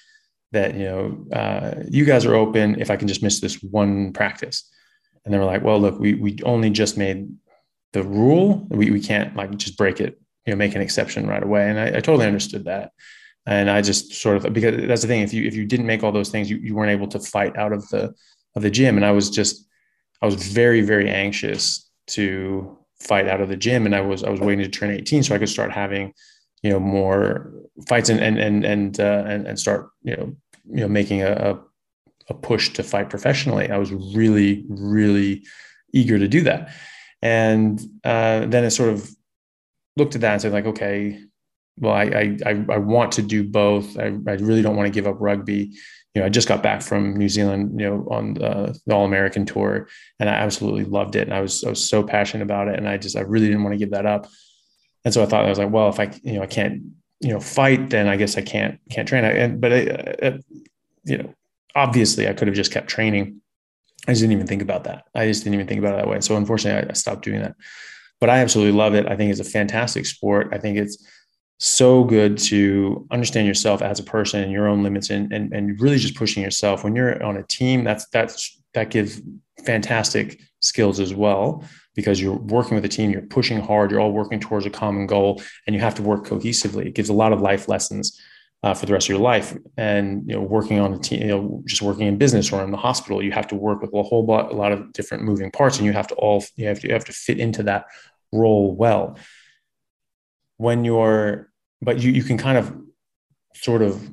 That 0.51 0.74
you 0.74 0.85
know, 0.85 1.26
uh, 1.32 1.85
you 1.89 2.05
guys 2.05 2.26
are 2.26 2.35
open. 2.35 2.81
If 2.81 2.90
I 2.90 2.97
can 2.97 3.06
just 3.06 3.22
miss 3.22 3.39
this 3.39 3.62
one 3.62 4.12
practice, 4.12 4.68
and 5.24 5.32
they 5.32 5.39
were 5.39 5.44
like, 5.44 5.62
well, 5.62 5.78
look, 5.78 6.01
we 6.01 6.14
we 6.14 6.39
only 6.44 6.70
just 6.70 6.98
made 6.98 7.32
the 7.93 8.02
rule. 8.02 8.66
We 8.68 8.90
we 8.90 9.01
can't 9.01 9.36
like 9.36 9.56
just 9.59 9.78
break 9.78 10.01
it. 10.01 10.20
You 10.44 10.52
know, 10.52 10.56
make 10.56 10.74
an 10.74 10.82
exception 10.82 11.28
right 11.28 11.43
away. 11.43 11.70
And 11.70 11.78
I, 11.78 11.86
I 11.98 12.01
totally 12.01 12.26
understood 12.26 12.64
that 12.64 12.90
and 13.46 13.70
I 13.70 13.82
just 13.82 14.14
sort 14.14 14.36
of 14.36 14.52
because 14.52 14.86
that's 14.86 15.02
the 15.02 15.08
thing. 15.08 15.22
If 15.22 15.34
you 15.34 15.46
if 15.46 15.54
you 15.54 15.66
didn't 15.66 15.86
make 15.86 16.02
all 16.02 16.12
those 16.12 16.30
things, 16.30 16.50
you, 16.50 16.56
you 16.56 16.74
weren't 16.74 16.92
able 16.92 17.08
to 17.08 17.20
fight 17.20 17.56
out 17.56 17.72
of 17.72 17.88
the 17.88 18.14
of 18.56 18.62
the 18.62 18.70
gym. 18.70 18.96
And 18.96 19.04
I 19.04 19.12
was 19.12 19.30
just 19.30 19.66
I 20.22 20.26
was 20.26 20.34
very 20.34 20.80
very 20.80 21.10
anxious 21.10 21.90
to 22.08 22.78
fight 23.00 23.28
out 23.28 23.40
of 23.40 23.48
the 23.48 23.56
gym, 23.56 23.84
and 23.86 23.94
I 23.94 24.00
was 24.00 24.24
I 24.24 24.30
was 24.30 24.40
waiting 24.40 24.64
to 24.64 24.70
turn 24.70 24.90
18 24.90 25.22
so 25.22 25.34
I 25.34 25.38
could 25.38 25.48
start 25.48 25.72
having 25.72 26.14
you 26.62 26.70
know 26.70 26.80
more 26.80 27.52
fights 27.88 28.08
and 28.08 28.20
and 28.20 28.38
and 28.38 28.64
and 28.64 29.00
uh, 29.00 29.24
and, 29.26 29.46
and 29.46 29.60
start 29.60 29.90
you 30.02 30.16
know 30.16 30.34
you 30.64 30.80
know 30.80 30.88
making 30.88 31.22
a, 31.22 31.60
a 32.28 32.34
push 32.34 32.70
to 32.70 32.82
fight 32.82 33.10
professionally. 33.10 33.70
I 33.70 33.76
was 33.76 33.92
really 33.92 34.64
really 34.68 35.44
eager 35.92 36.18
to 36.18 36.28
do 36.28 36.40
that, 36.42 36.72
and 37.20 37.78
uh, 38.04 38.46
then 38.46 38.64
I 38.64 38.68
sort 38.68 38.88
of 38.88 39.10
looked 39.96 40.14
at 40.14 40.22
that 40.22 40.32
and 40.32 40.42
said 40.42 40.52
like 40.52 40.66
okay 40.66 41.20
well, 41.78 41.92
I, 41.92 42.36
I, 42.46 42.64
I 42.70 42.78
want 42.78 43.12
to 43.12 43.22
do 43.22 43.42
both. 43.44 43.98
I, 43.98 44.05
I 44.05 44.34
really 44.34 44.62
don't 44.62 44.76
want 44.76 44.86
to 44.86 44.92
give 44.92 45.06
up 45.06 45.16
rugby. 45.18 45.72
You 46.14 46.20
know, 46.20 46.26
I 46.26 46.28
just 46.28 46.46
got 46.46 46.62
back 46.62 46.82
from 46.82 47.16
New 47.16 47.28
Zealand, 47.28 47.80
you 47.80 47.86
know, 47.88 48.06
on 48.10 48.34
the, 48.34 48.78
the 48.86 48.94
All 48.94 49.05
American 49.05 49.44
tour, 49.44 49.88
and 50.20 50.28
I 50.30 50.34
absolutely 50.34 50.84
loved 50.84 51.16
it. 51.16 51.26
And 51.26 51.34
I 51.34 51.40
was 51.40 51.64
I 51.64 51.70
was 51.70 51.84
so 51.84 52.05
passionate 52.05 52.44
about 52.44 52.68
it, 52.68 52.78
and 52.78 52.88
I 52.88 52.98
just 52.98 53.16
I 53.16 53.22
really 53.22 53.48
didn't 53.48 53.64
want 53.64 53.74
to 53.74 53.78
give 53.78 53.90
that 53.90 54.06
up. 54.06 54.28
And 55.05 55.12
so 55.12 55.22
I 55.22 55.26
thought 55.26 55.44
I 55.44 55.48
was 55.48 55.59
like, 55.59 55.72
well, 55.72 55.88
if 55.88 55.98
I 55.98 56.12
you 56.22 56.34
know 56.34 56.42
I 56.42 56.46
can't 56.46 56.82
you 57.20 57.30
know 57.30 57.40
fight, 57.40 57.90
then 57.90 58.06
I 58.06 58.16
guess 58.16 58.36
I 58.36 58.42
can't 58.42 58.78
can't 58.90 59.09
train. 59.09 59.24
I, 59.24 59.32
and 59.32 59.60
but 59.60 59.72
you 61.05 61.18
know, 61.18 61.34
obviously 61.74 62.28
I 62.28 62.32
could 62.32 62.46
have 62.48 62.56
just 62.56 62.72
kept 62.72 62.88
training. 62.88 63.40
I 64.06 64.12
just 64.12 64.20
didn't 64.20 64.34
even 64.34 64.46
think 64.46 64.62
about 64.62 64.84
that. 64.84 65.06
I 65.14 65.26
just 65.26 65.42
didn't 65.42 65.55
even 65.55 65.66
think 65.66 65.80
about 65.80 65.94
it 65.94 65.96
that 65.98 66.09
way. 66.09 66.20
So 66.20 66.36
unfortunately, 66.36 66.86
I, 66.86 66.90
I 66.90 66.94
stopped 66.94 67.24
doing 67.24 67.42
that. 67.42 67.56
But 68.20 68.30
I 68.30 68.38
absolutely 68.38 68.78
love 68.78 68.94
it. 68.94 69.06
I 69.06 69.16
think 69.16 69.30
it's 69.30 69.40
a 69.40 69.44
fantastic 69.44 70.06
sport. 70.06 70.51
I 70.52 70.59
think 70.59 70.78
it's 70.78 71.05
so 71.59 72.05
good 72.05 72.36
to 72.36 73.06
understand 73.10 73.47
yourself 73.47 73.81
as 73.81 74.01
a 74.01 74.02
person 74.02 74.43
and 74.43 74.52
your 74.52 74.66
own 74.66 74.82
limits 74.82 75.10
and, 75.10 75.32
and, 75.32 75.52
and 75.52 75.81
really 75.81 75.98
just 75.98 76.16
pushing 76.16 76.43
yourself. 76.43 76.85
When 76.85 76.97
you're 76.97 77.22
on 77.22 77.36
a 77.36 77.43
team 77.44 77.85
that's 77.85 78.06
that's 78.09 78.60
that 78.74 78.90
gives 78.90 79.22
fantastic 79.64 80.40
skills 80.60 80.98
as 80.98 81.14
well 81.14 81.64
because 81.94 82.20
you're 82.20 82.36
working 82.36 82.74
with 82.74 82.85
a 82.85 82.89
team 82.89 83.10
you're 83.10 83.22
pushing 83.22 83.60
hard 83.60 83.90
you're 83.90 84.01
all 84.01 84.12
working 84.12 84.40
towards 84.40 84.66
a 84.66 84.70
common 84.70 85.06
goal 85.06 85.40
and 85.66 85.74
you 85.74 85.81
have 85.81 85.94
to 85.94 86.02
work 86.02 86.26
cohesively. 86.26 86.86
It 86.86 86.94
gives 86.94 87.09
a 87.09 87.14
lot 87.14 87.32
of 87.32 87.40
life 87.40 87.68
lessons 87.68 88.20
uh, 88.64 88.74
for 88.74 88.86
the 88.86 88.93
rest 88.93 89.06
of 89.06 89.10
your 89.10 89.20
life. 89.20 89.56
And 89.76 90.28
you 90.28 90.35
know 90.35 90.43
working 90.43 90.81
on 90.81 90.93
a 90.93 90.98
team 90.98 91.22
you 91.22 91.28
know 91.28 91.62
just 91.66 91.82
working 91.82 92.09
in 92.09 92.18
business 92.18 92.52
or 92.52 92.64
in 92.64 92.72
the 92.72 92.76
hospital 92.76 93.22
you 93.22 93.31
have 93.31 93.47
to 93.48 93.55
work 93.55 93.81
with 93.81 93.94
a 93.94 94.02
whole 94.02 94.26
lot, 94.26 94.51
a 94.51 94.56
lot 94.56 94.72
of 94.72 94.93
different 94.93 95.22
moving 95.22 95.52
parts 95.52 95.76
and 95.76 95.86
you 95.86 95.93
have 95.93 96.09
to 96.09 96.14
all 96.16 96.44
you 96.56 96.66
have 96.66 96.81
to, 96.81 96.89
you 96.89 96.94
have 96.94 97.05
to 97.05 97.12
fit 97.12 97.39
into 97.39 97.62
that 97.62 97.86
role 98.32 98.74
well 98.74 99.16
when 100.56 100.85
you're 100.85 101.51
but 101.82 102.01
you 102.01 102.10
you 102.12 102.22
can 102.22 102.39
kind 102.39 102.59
of 102.59 102.74
sort 103.55 103.82
of 103.82 104.09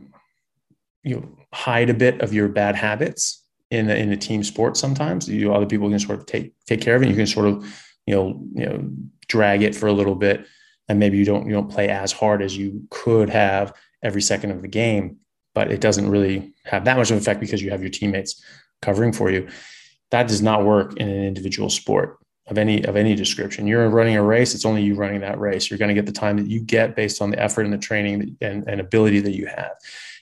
you 1.03 1.15
know 1.15 1.29
hide 1.53 1.89
a 1.89 1.93
bit 1.93 2.21
of 2.21 2.33
your 2.33 2.47
bad 2.47 2.75
habits 2.75 3.45
in 3.69 3.89
a, 3.89 3.93
in 3.93 4.11
a 4.11 4.17
team 4.17 4.43
sport 4.43 4.77
sometimes. 4.77 5.27
You 5.27 5.53
other 5.53 5.65
people 5.65 5.89
can 5.89 5.99
sort 5.99 6.19
of 6.19 6.25
take 6.25 6.53
take 6.65 6.81
care 6.81 6.95
of 6.95 7.03
it. 7.03 7.09
You 7.09 7.15
can 7.15 7.27
sort 7.27 7.47
of 7.47 7.63
you 8.05 8.15
know 8.15 8.43
you 8.53 8.65
know 8.65 8.89
drag 9.27 9.61
it 9.61 9.75
for 9.75 9.87
a 9.87 9.93
little 9.93 10.15
bit. 10.15 10.45
And 10.89 10.99
maybe 10.99 11.17
you 11.17 11.25
don't 11.25 11.45
you 11.45 11.53
don't 11.53 11.71
play 11.71 11.87
as 11.87 12.11
hard 12.11 12.41
as 12.41 12.57
you 12.57 12.85
could 12.89 13.29
have 13.29 13.73
every 14.03 14.21
second 14.21 14.51
of 14.51 14.61
the 14.61 14.67
game 14.67 15.17
but 15.53 15.71
it 15.71 15.81
doesn't 15.81 16.09
really 16.09 16.53
have 16.65 16.85
that 16.85 16.97
much 16.97 17.09
of 17.09 17.17
an 17.17 17.21
effect 17.21 17.39
because 17.39 17.61
you 17.61 17.71
have 17.71 17.81
your 17.81 17.89
teammates 17.89 18.43
covering 18.81 19.11
for 19.11 19.29
you. 19.29 19.47
That 20.11 20.27
does 20.27 20.41
not 20.41 20.65
work 20.65 20.97
in 20.97 21.07
an 21.09 21.23
individual 21.23 21.69
sport 21.69 22.17
of 22.51 22.57
any 22.57 22.83
of 22.85 22.97
any 22.97 23.15
description. 23.15 23.65
You're 23.65 23.89
running 23.89 24.17
a 24.17 24.23
race; 24.23 24.53
it's 24.53 24.65
only 24.65 24.83
you 24.83 24.93
running 24.93 25.21
that 25.21 25.39
race. 25.39 25.71
You're 25.71 25.79
going 25.79 25.87
to 25.87 25.95
get 25.95 26.05
the 26.05 26.11
time 26.11 26.37
that 26.37 26.47
you 26.47 26.59
get 26.59 26.95
based 26.95 27.21
on 27.21 27.31
the 27.31 27.39
effort 27.39 27.63
and 27.63 27.73
the 27.73 27.77
training 27.77 28.37
and, 28.41 28.67
and 28.67 28.81
ability 28.81 29.21
that 29.21 29.35
you 29.35 29.47
have. 29.47 29.71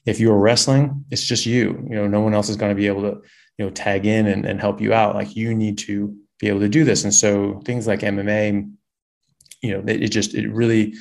If 0.06 0.20
you're 0.20 0.38
wrestling, 0.38 1.04
it's 1.10 1.26
just 1.26 1.46
you. 1.46 1.86
You 1.90 1.96
know, 1.96 2.08
no 2.08 2.22
one 2.22 2.36
else 2.36 2.48
is 2.48 2.56
going 2.56 2.70
to 2.70 2.76
be 2.76 2.88
able 2.88 3.02
to 3.02 3.22
you 3.58 3.66
know 3.66 3.72
tag 3.72 4.06
in 4.06 4.28
and, 4.28 4.46
and 4.46 4.62
help 4.62 4.80
you 4.80 4.94
out. 4.94 5.16
Like 5.16 5.36
you 5.36 5.56
need 5.56 5.80
to 5.80 6.16
be 6.40 6.48
able 6.48 6.60
to 6.62 6.70
do 6.70 6.84
this. 6.84 7.04
And 7.04 7.14
so 7.14 7.62
things 7.66 7.88
like 7.88 8.02
MMA, 8.02 8.72
you 9.62 9.72
know, 9.72 9.84
it, 9.88 10.04
it 10.04 10.10
just 10.10 10.36
it 10.36 10.48
really 10.50 10.94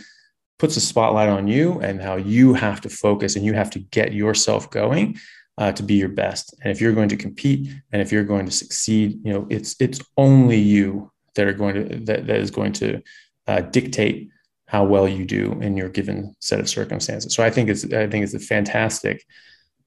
puts 0.59 0.76
a 0.76 0.80
spotlight 0.80 1.28
on 1.28 1.46
you 1.46 1.78
and 1.80 2.02
how 2.02 2.16
you 2.16 2.55
have 2.55 2.80
to 2.80 2.88
focus 2.88 3.36
and 3.36 3.44
you 3.44 3.52
have 3.52 3.70
to 3.70 3.78
get 3.78 4.12
yourself 4.12 4.70
going 4.70 5.16
uh, 5.59 5.72
to 5.72 5.82
be 5.82 5.94
your 5.94 6.09
best. 6.09 6.55
And 6.62 6.70
if 6.70 6.80
you're 6.80 6.92
going 6.92 7.09
to 7.10 7.16
compete 7.16 7.70
and 7.92 8.00
if 8.00 8.10
you're 8.10 8.24
going 8.24 8.46
to 8.46 8.52
succeed, 8.52 9.20
you 9.24 9.32
know, 9.32 9.46
it's 9.50 9.76
it's 9.80 10.00
only 10.16 10.56
you 10.56 11.12
that 11.39 11.47
are 11.47 11.52
going 11.52 11.74
to 11.77 11.97
that, 12.01 12.27
that 12.27 12.36
is 12.36 12.51
going 12.51 12.73
to 12.73 13.01
uh, 13.47 13.60
dictate 13.60 14.28
how 14.66 14.85
well 14.85 15.09
you 15.09 15.24
do 15.24 15.52
in 15.62 15.77
your 15.77 15.89
given 15.89 16.35
set 16.40 16.59
of 16.59 16.69
circumstances. 16.69 17.32
So 17.32 17.44
I 17.44 17.51
think 17.51 17.70
it's 17.70 17.85
I 17.85 18.09
think 18.09 18.24
it's 18.24 18.35
a 18.35 18.40
fantastic 18.40 19.24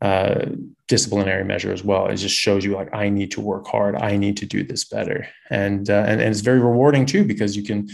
uh, 0.01 0.45
disciplinary 0.87 1.43
measure 1.43 1.73
as 1.73 1.83
well. 1.83 2.07
It 2.07 2.15
just 2.15 2.35
shows 2.35 2.63
you 2.63 2.73
like 2.73 2.95
I 2.95 3.09
need 3.09 3.31
to 3.31 3.41
work 3.41 3.67
hard. 3.67 3.95
I 3.97 4.15
need 4.15 4.37
to 4.37 4.45
do 4.45 4.63
this 4.63 4.85
better, 4.85 5.27
and 5.49 5.89
uh, 5.89 6.05
and, 6.07 6.21
and 6.21 6.31
it's 6.31 6.39
very 6.39 6.61
rewarding 6.61 7.05
too 7.05 7.25
because 7.25 7.57
you 7.57 7.63
can 7.63 7.89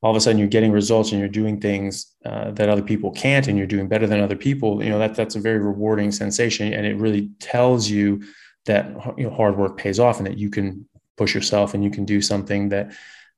all 0.00 0.12
of 0.12 0.16
a 0.16 0.20
sudden 0.20 0.38
you're 0.38 0.48
getting 0.48 0.72
results 0.72 1.10
and 1.10 1.20
you're 1.20 1.28
doing 1.28 1.60
things 1.60 2.14
uh, 2.24 2.52
that 2.52 2.70
other 2.70 2.82
people 2.82 3.10
can't 3.10 3.48
and 3.48 3.58
you're 3.58 3.66
doing 3.66 3.88
better 3.88 4.06
than 4.06 4.20
other 4.20 4.36
people 4.36 4.80
you 4.80 4.88
know 4.88 4.98
that 5.00 5.16
that's 5.16 5.34
a 5.34 5.40
very 5.40 5.58
rewarding 5.58 6.12
sensation 6.12 6.72
and 6.72 6.86
it 6.86 6.96
really 6.98 7.30
tells 7.40 7.90
you 7.90 8.22
that 8.66 8.86
you 9.16 9.24
know 9.24 9.34
hard 9.34 9.56
work 9.56 9.76
pays 9.76 9.98
off 9.98 10.18
and 10.18 10.26
that 10.28 10.38
you 10.38 10.50
can 10.50 10.88
push 11.18 11.34
yourself 11.34 11.74
and 11.74 11.84
you 11.84 11.90
can 11.90 12.04
do 12.04 12.22
something 12.22 12.70
that 12.70 12.92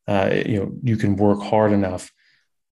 uh, 0.06 0.30
you 0.46 0.58
know 0.58 0.72
you 0.82 0.96
can 0.96 1.16
work 1.16 1.40
hard 1.40 1.72
enough 1.72 2.12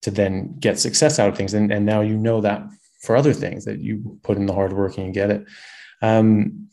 to 0.02 0.12
then 0.12 0.56
get 0.60 0.80
success 0.80 1.20
out 1.20 1.30
of 1.30 1.38
things 1.38 1.54
and, 1.54 1.72
and 1.72 1.86
now 1.86 2.02
you 2.02 2.18
know 2.18 2.42
that 2.42 2.64
for 3.02 3.16
other 3.16 3.34
things 3.34 3.66
that 3.66 3.80
you 3.80 4.20
put 4.24 4.38
in 4.38 4.46
the 4.46 4.54
hard 4.54 4.74
work 4.74 4.98
and 4.98 5.08
you 5.08 5.14
get 5.14 5.30
it 5.30 5.46
um, 6.02 6.70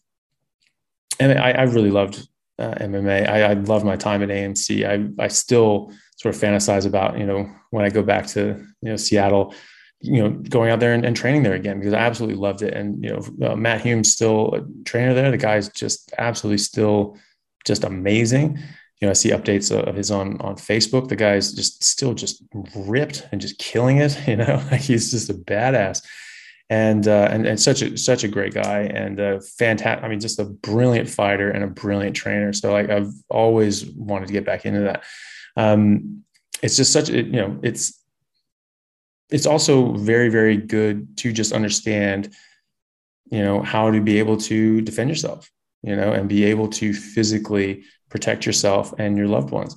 and 1.20 1.38
I, 1.38 1.52
I 1.52 1.62
really 1.62 1.90
loved 1.90 2.26
uh, 2.60 2.74
MMA. 2.74 3.28
I, 3.28 3.42
I 3.42 3.52
love 3.54 3.84
my 3.84 3.96
time 3.96 4.22
at 4.22 4.28
AMC. 4.28 4.86
I, 4.86 5.22
I 5.22 5.28
still 5.28 5.92
sort 6.16 6.34
of 6.34 6.40
fantasize 6.40 6.86
about, 6.86 7.18
you 7.18 7.26
know, 7.26 7.50
when 7.70 7.84
I 7.84 7.88
go 7.88 8.02
back 8.02 8.26
to, 8.28 8.64
you 8.82 8.90
know, 8.90 8.96
Seattle, 8.96 9.54
you 10.00 10.22
know, 10.22 10.30
going 10.30 10.70
out 10.70 10.80
there 10.80 10.92
and, 10.92 11.04
and 11.04 11.16
training 11.16 11.42
there 11.42 11.54
again 11.54 11.78
because 11.78 11.94
I 11.94 11.98
absolutely 11.98 12.36
loved 12.36 12.62
it. 12.62 12.74
And, 12.74 13.02
you 13.02 13.10
know, 13.10 13.50
uh, 13.50 13.56
Matt 13.56 13.80
Hume's 13.80 14.12
still 14.12 14.54
a 14.54 14.84
trainer 14.84 15.14
there. 15.14 15.30
The 15.30 15.38
guy's 15.38 15.68
just 15.70 16.12
absolutely 16.18 16.58
still 16.58 17.16
just 17.66 17.84
amazing. 17.84 18.58
You 19.00 19.06
know, 19.06 19.10
I 19.10 19.14
see 19.14 19.30
updates 19.30 19.74
of 19.74 19.94
his 19.96 20.10
on 20.10 20.40
on 20.40 20.56
Facebook. 20.56 21.08
The 21.08 21.16
guy's 21.16 21.52
just 21.52 21.82
still 21.82 22.14
just 22.14 22.42
ripped 22.74 23.26
and 23.32 23.40
just 23.40 23.58
killing 23.58 23.98
it. 23.98 24.18
You 24.28 24.36
know, 24.36 24.62
like 24.70 24.82
he's 24.82 25.10
just 25.10 25.30
a 25.30 25.34
badass 25.34 26.02
and 26.70 27.08
uh, 27.08 27.28
and 27.30 27.46
and 27.46 27.60
such 27.60 27.82
a 27.82 27.96
such 27.98 28.22
a 28.22 28.28
great 28.28 28.54
guy 28.54 28.82
and 28.82 29.18
a 29.18 29.40
fantastic. 29.40 30.04
I 30.04 30.08
mean, 30.08 30.20
just 30.20 30.38
a 30.38 30.44
brilliant 30.44 31.08
fighter 31.08 31.50
and 31.50 31.64
a 31.64 31.66
brilliant 31.66 32.14
trainer. 32.14 32.52
So 32.52 32.72
like 32.72 32.88
I've 32.88 33.12
always 33.28 33.86
wanted 33.86 34.26
to 34.26 34.32
get 34.32 34.46
back 34.46 34.64
into 34.64 34.80
that. 34.80 35.02
Um, 35.56 36.24
it's 36.62 36.76
just 36.76 36.92
such 36.92 37.08
a 37.08 37.16
you 37.16 37.32
know 37.32 37.58
it's 37.62 38.00
it's 39.30 39.46
also 39.46 39.94
very 39.94 40.28
very 40.28 40.56
good 40.56 41.16
to 41.18 41.32
just 41.32 41.52
understand 41.52 42.34
you 43.30 43.42
know 43.42 43.62
how 43.62 43.90
to 43.90 44.00
be 44.00 44.18
able 44.18 44.36
to 44.36 44.80
defend 44.80 45.10
yourself 45.10 45.50
you 45.82 45.96
know 45.96 46.12
and 46.12 46.28
be 46.28 46.44
able 46.44 46.68
to 46.68 46.92
physically 46.92 47.82
protect 48.08 48.46
yourself 48.46 48.92
and 48.98 49.16
your 49.16 49.28
loved 49.28 49.50
ones 49.50 49.76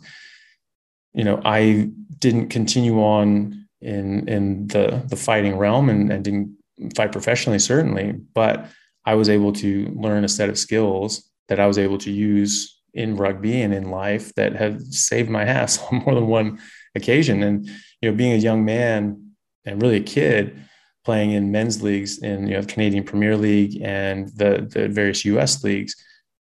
you 1.13 1.23
know 1.23 1.41
i 1.45 1.89
didn't 2.19 2.49
continue 2.49 3.01
on 3.01 3.65
in 3.81 4.27
in 4.27 4.67
the 4.67 5.03
the 5.07 5.15
fighting 5.15 5.57
realm 5.57 5.89
and, 5.89 6.11
and 6.11 6.23
didn't 6.23 6.55
fight 6.95 7.11
professionally, 7.11 7.59
certainly, 7.59 8.13
but 8.33 8.67
I 9.05 9.15
was 9.15 9.29
able 9.29 9.53
to 9.53 9.91
learn 9.95 10.23
a 10.23 10.29
set 10.29 10.49
of 10.49 10.57
skills 10.57 11.29
that 11.49 11.59
I 11.59 11.67
was 11.67 11.77
able 11.77 11.97
to 11.99 12.11
use 12.11 12.81
in 12.93 13.15
rugby 13.15 13.61
and 13.61 13.73
in 13.73 13.89
life 13.89 14.33
that 14.35 14.53
have 14.55 14.81
saved 14.81 15.29
my 15.29 15.43
ass 15.59 15.79
on 15.91 16.03
more 16.05 16.15
than 16.15 16.27
one 16.27 16.59
occasion. 16.95 17.43
And 17.43 17.67
you 18.01 18.11
know, 18.11 18.15
being 18.15 18.33
a 18.33 18.37
young 18.37 18.65
man 18.65 19.31
and 19.65 19.81
really 19.81 19.97
a 19.97 20.03
kid 20.03 20.59
playing 21.03 21.31
in 21.31 21.51
men's 21.51 21.81
leagues 21.81 22.19
in 22.19 22.47
you 22.47 22.53
know 22.55 22.61
the 22.61 22.67
Canadian 22.67 23.03
Premier 23.03 23.35
League 23.35 23.81
and 23.81 24.29
the 24.29 24.67
the 24.69 24.87
various 24.87 25.25
U.S. 25.25 25.63
leagues, 25.63 25.95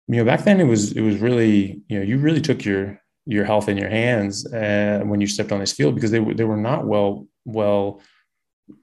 you 0.08 0.18
know, 0.18 0.26
back 0.26 0.44
then 0.44 0.60
it 0.60 0.66
was 0.66 0.92
it 0.94 1.02
was 1.02 1.18
really 1.18 1.82
you 1.88 2.00
know 2.00 2.06
you 2.06 2.18
really 2.18 2.42
took 2.42 2.66
your 2.66 3.00
your 3.26 3.46
health 3.46 3.70
in 3.70 3.78
your 3.78 3.90
hands 3.90 4.46
uh, 4.54 5.02
when 5.06 5.22
you 5.22 5.28
stepped 5.28 5.52
on 5.52 5.60
this 5.60 5.74
field 5.74 5.96
because 5.96 6.12
they 6.12 6.20
they 6.34 6.46
were 6.46 6.58
not 6.58 6.86
well 6.86 7.28
well 7.46 8.02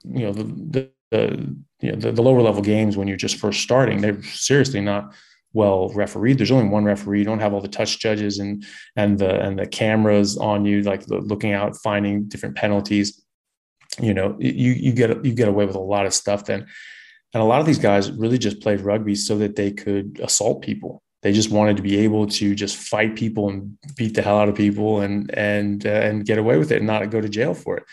you 0.03 0.25
know 0.25 0.31
the, 0.31 0.43
the 0.43 0.91
the 1.11 1.55
you 1.81 1.91
know 1.91 1.97
the, 1.97 2.11
the 2.11 2.21
lower 2.21 2.41
level 2.41 2.61
games 2.61 2.97
when 2.97 3.07
you're 3.07 3.17
just 3.17 3.37
first 3.37 3.61
starting 3.61 4.01
they're 4.01 4.21
seriously 4.23 4.81
not 4.81 5.13
well 5.53 5.89
refereed. 5.89 6.37
There's 6.37 6.51
only 6.51 6.69
one 6.69 6.83
referee. 6.83 7.19
You 7.19 7.25
don't 7.25 7.39
have 7.39 7.53
all 7.53 7.61
the 7.61 7.67
touch 7.67 7.99
judges 7.99 8.39
and 8.39 8.65
and 8.95 9.17
the 9.17 9.41
and 9.41 9.57
the 9.57 9.65
cameras 9.65 10.37
on 10.37 10.65
you 10.65 10.83
like 10.83 11.03
looking 11.07 11.53
out 11.53 11.75
finding 11.77 12.27
different 12.27 12.55
penalties 12.55 13.23
you 13.99 14.13
know 14.13 14.35
you 14.39 14.71
you 14.71 14.91
get 14.91 15.25
you 15.25 15.33
get 15.33 15.47
away 15.47 15.65
with 15.65 15.75
a 15.75 15.79
lot 15.79 16.05
of 16.05 16.13
stuff. 16.13 16.45
Then 16.45 16.67
and 17.33 17.43
a 17.43 17.45
lot 17.45 17.59
of 17.59 17.65
these 17.65 17.79
guys 17.79 18.11
really 18.11 18.37
just 18.37 18.61
played 18.61 18.81
rugby 18.81 19.15
so 19.15 19.37
that 19.37 19.55
they 19.55 19.71
could 19.71 20.19
assault 20.23 20.61
people. 20.61 21.03
They 21.23 21.31
just 21.33 21.51
wanted 21.51 21.77
to 21.77 21.83
be 21.83 21.97
able 21.97 22.27
to 22.27 22.55
just 22.55 22.77
fight 22.77 23.15
people 23.15 23.49
and 23.49 23.77
beat 23.95 24.13
the 24.13 24.21
hell 24.21 24.39
out 24.39 24.49
of 24.49 24.55
people 24.55 25.01
and 25.01 25.33
and 25.35 25.85
uh, 25.85 25.89
and 25.89 26.25
get 26.25 26.37
away 26.37 26.57
with 26.57 26.71
it 26.71 26.77
and 26.77 26.87
not 26.87 27.09
go 27.09 27.21
to 27.21 27.29
jail 27.29 27.53
for 27.53 27.77
it. 27.77 27.83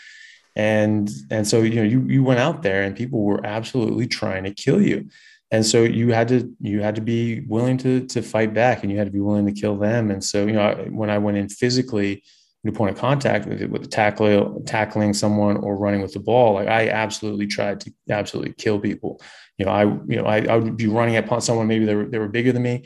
And 0.55 1.09
and 1.31 1.47
so 1.47 1.61
you 1.61 1.75
know 1.75 1.83
you 1.83 2.01
you 2.07 2.23
went 2.23 2.39
out 2.39 2.61
there 2.61 2.83
and 2.83 2.95
people 2.95 3.23
were 3.23 3.45
absolutely 3.45 4.07
trying 4.07 4.43
to 4.45 4.53
kill 4.53 4.81
you. 4.81 5.09
And 5.51 5.65
so 5.65 5.83
you 5.83 6.11
had 6.11 6.27
to 6.29 6.53
you 6.59 6.81
had 6.81 6.95
to 6.95 7.01
be 7.01 7.41
willing 7.41 7.77
to 7.79 8.05
to 8.07 8.21
fight 8.21 8.53
back 8.53 8.83
and 8.83 8.91
you 8.91 8.97
had 8.97 9.07
to 9.07 9.13
be 9.13 9.19
willing 9.19 9.45
to 9.47 9.59
kill 9.61 9.75
them. 9.75 10.11
And 10.11 10.23
so 10.23 10.45
you 10.45 10.53
know 10.53 10.87
when 10.89 11.09
i 11.09 11.17
went 11.17 11.37
in 11.37 11.49
physically 11.49 12.23
new 12.65 12.71
point 12.71 12.91
of 12.91 12.97
contact 12.97 13.45
with, 13.45 13.61
with 13.65 13.91
tackling 13.91 14.65
tackling 14.65 15.13
someone 15.13 15.57
or 15.57 15.77
running 15.77 16.01
with 16.01 16.13
the 16.13 16.19
ball 16.19 16.55
like 16.55 16.67
i 16.67 16.89
absolutely 16.89 17.45
tried 17.45 17.79
to 17.79 17.93
absolutely 18.09 18.53
kill 18.53 18.79
people. 18.79 19.21
You 19.57 19.65
know 19.65 19.71
i 19.71 19.83
you 19.83 20.17
know 20.17 20.25
i, 20.25 20.43
I 20.45 20.57
would 20.57 20.75
be 20.75 20.87
running 20.87 21.15
upon 21.15 21.41
someone 21.41 21.67
maybe 21.67 21.85
they 21.85 21.95
were, 21.95 22.05
they 22.05 22.17
were 22.17 22.27
bigger 22.27 22.51
than 22.51 22.63
me 22.63 22.83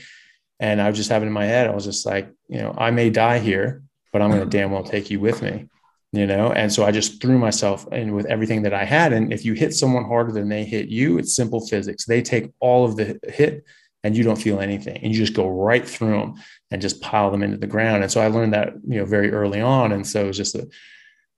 and 0.59 0.81
i 0.81 0.89
was 0.89 0.97
just 0.97 1.09
having 1.09 1.27
in 1.27 1.33
my 1.33 1.45
head. 1.45 1.67
I 1.67 1.73
was 1.73 1.85
just 1.85 2.05
like 2.05 2.29
you 2.49 2.59
know 2.59 2.75
i 2.77 2.91
may 2.91 3.09
die 3.09 3.39
here 3.39 3.81
but 4.11 4.21
i'm 4.21 4.29
going 4.29 4.41
to 4.41 4.45
mm-hmm. 4.45 4.67
damn 4.67 4.71
well 4.71 4.83
take 4.83 5.09
you 5.09 5.19
with 5.19 5.41
me 5.41 5.67
you 6.11 6.25
know? 6.25 6.51
And 6.51 6.73
so 6.73 6.83
i 6.83 6.91
just 6.91 7.21
threw 7.21 7.37
myself 7.37 7.87
in 7.93 8.13
with 8.13 8.25
everything 8.25 8.63
that 8.63 8.73
i 8.73 8.83
had 8.83 9.13
and 9.13 9.31
if 9.31 9.45
you 9.45 9.53
hit 9.53 9.73
someone 9.73 10.03
harder 10.03 10.33
than 10.33 10.49
they 10.49 10.65
hit 10.65 10.89
you 10.89 11.17
it's 11.17 11.35
simple 11.35 11.65
physics. 11.65 12.05
They 12.05 12.21
take 12.21 12.51
all 12.59 12.83
of 12.83 12.97
the 12.97 13.17
hit 13.29 13.63
and 14.03 14.15
you 14.15 14.23
don't 14.23 14.41
feel 14.41 14.59
anything 14.59 14.97
and 14.97 15.13
you 15.13 15.17
just 15.17 15.33
go 15.33 15.47
right 15.47 15.87
through 15.87 16.19
them 16.19 16.35
and 16.71 16.81
just 16.81 17.01
pile 17.01 17.31
them 17.31 17.43
into 17.43 17.57
the 17.57 17.67
ground 17.67 18.03
and 18.03 18.11
so 18.11 18.21
i 18.21 18.27
learned 18.27 18.53
that 18.53 18.73
you 18.87 18.99
know 18.99 19.05
very 19.05 19.31
early 19.31 19.61
on 19.61 19.91
and 19.91 20.05
so 20.05 20.23
it 20.23 20.27
was 20.27 20.37
just 20.37 20.55
a 20.55 20.67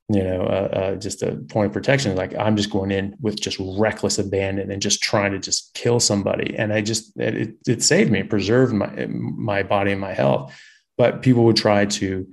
you 0.09 0.23
know 0.23 0.41
uh, 0.41 0.69
uh, 0.73 0.95
just 0.95 1.23
a 1.23 1.35
point 1.49 1.67
of 1.67 1.73
protection 1.73 2.15
like 2.15 2.35
i'm 2.37 2.57
just 2.57 2.69
going 2.69 2.91
in 2.91 3.15
with 3.21 3.39
just 3.39 3.57
reckless 3.59 4.19
abandon 4.19 4.71
and 4.71 4.81
just 4.81 5.01
trying 5.01 5.31
to 5.31 5.39
just 5.39 5.73
kill 5.73 5.99
somebody 5.99 6.55
and 6.57 6.73
i 6.73 6.81
just 6.81 7.17
it, 7.17 7.55
it 7.67 7.81
saved 7.81 8.11
me 8.11 8.23
preserved 8.23 8.73
my 8.73 9.05
my 9.07 9.63
body 9.63 9.91
and 9.91 10.01
my 10.01 10.13
health 10.13 10.53
but 10.97 11.21
people 11.21 11.45
would 11.45 11.55
try 11.55 11.85
to 11.85 12.27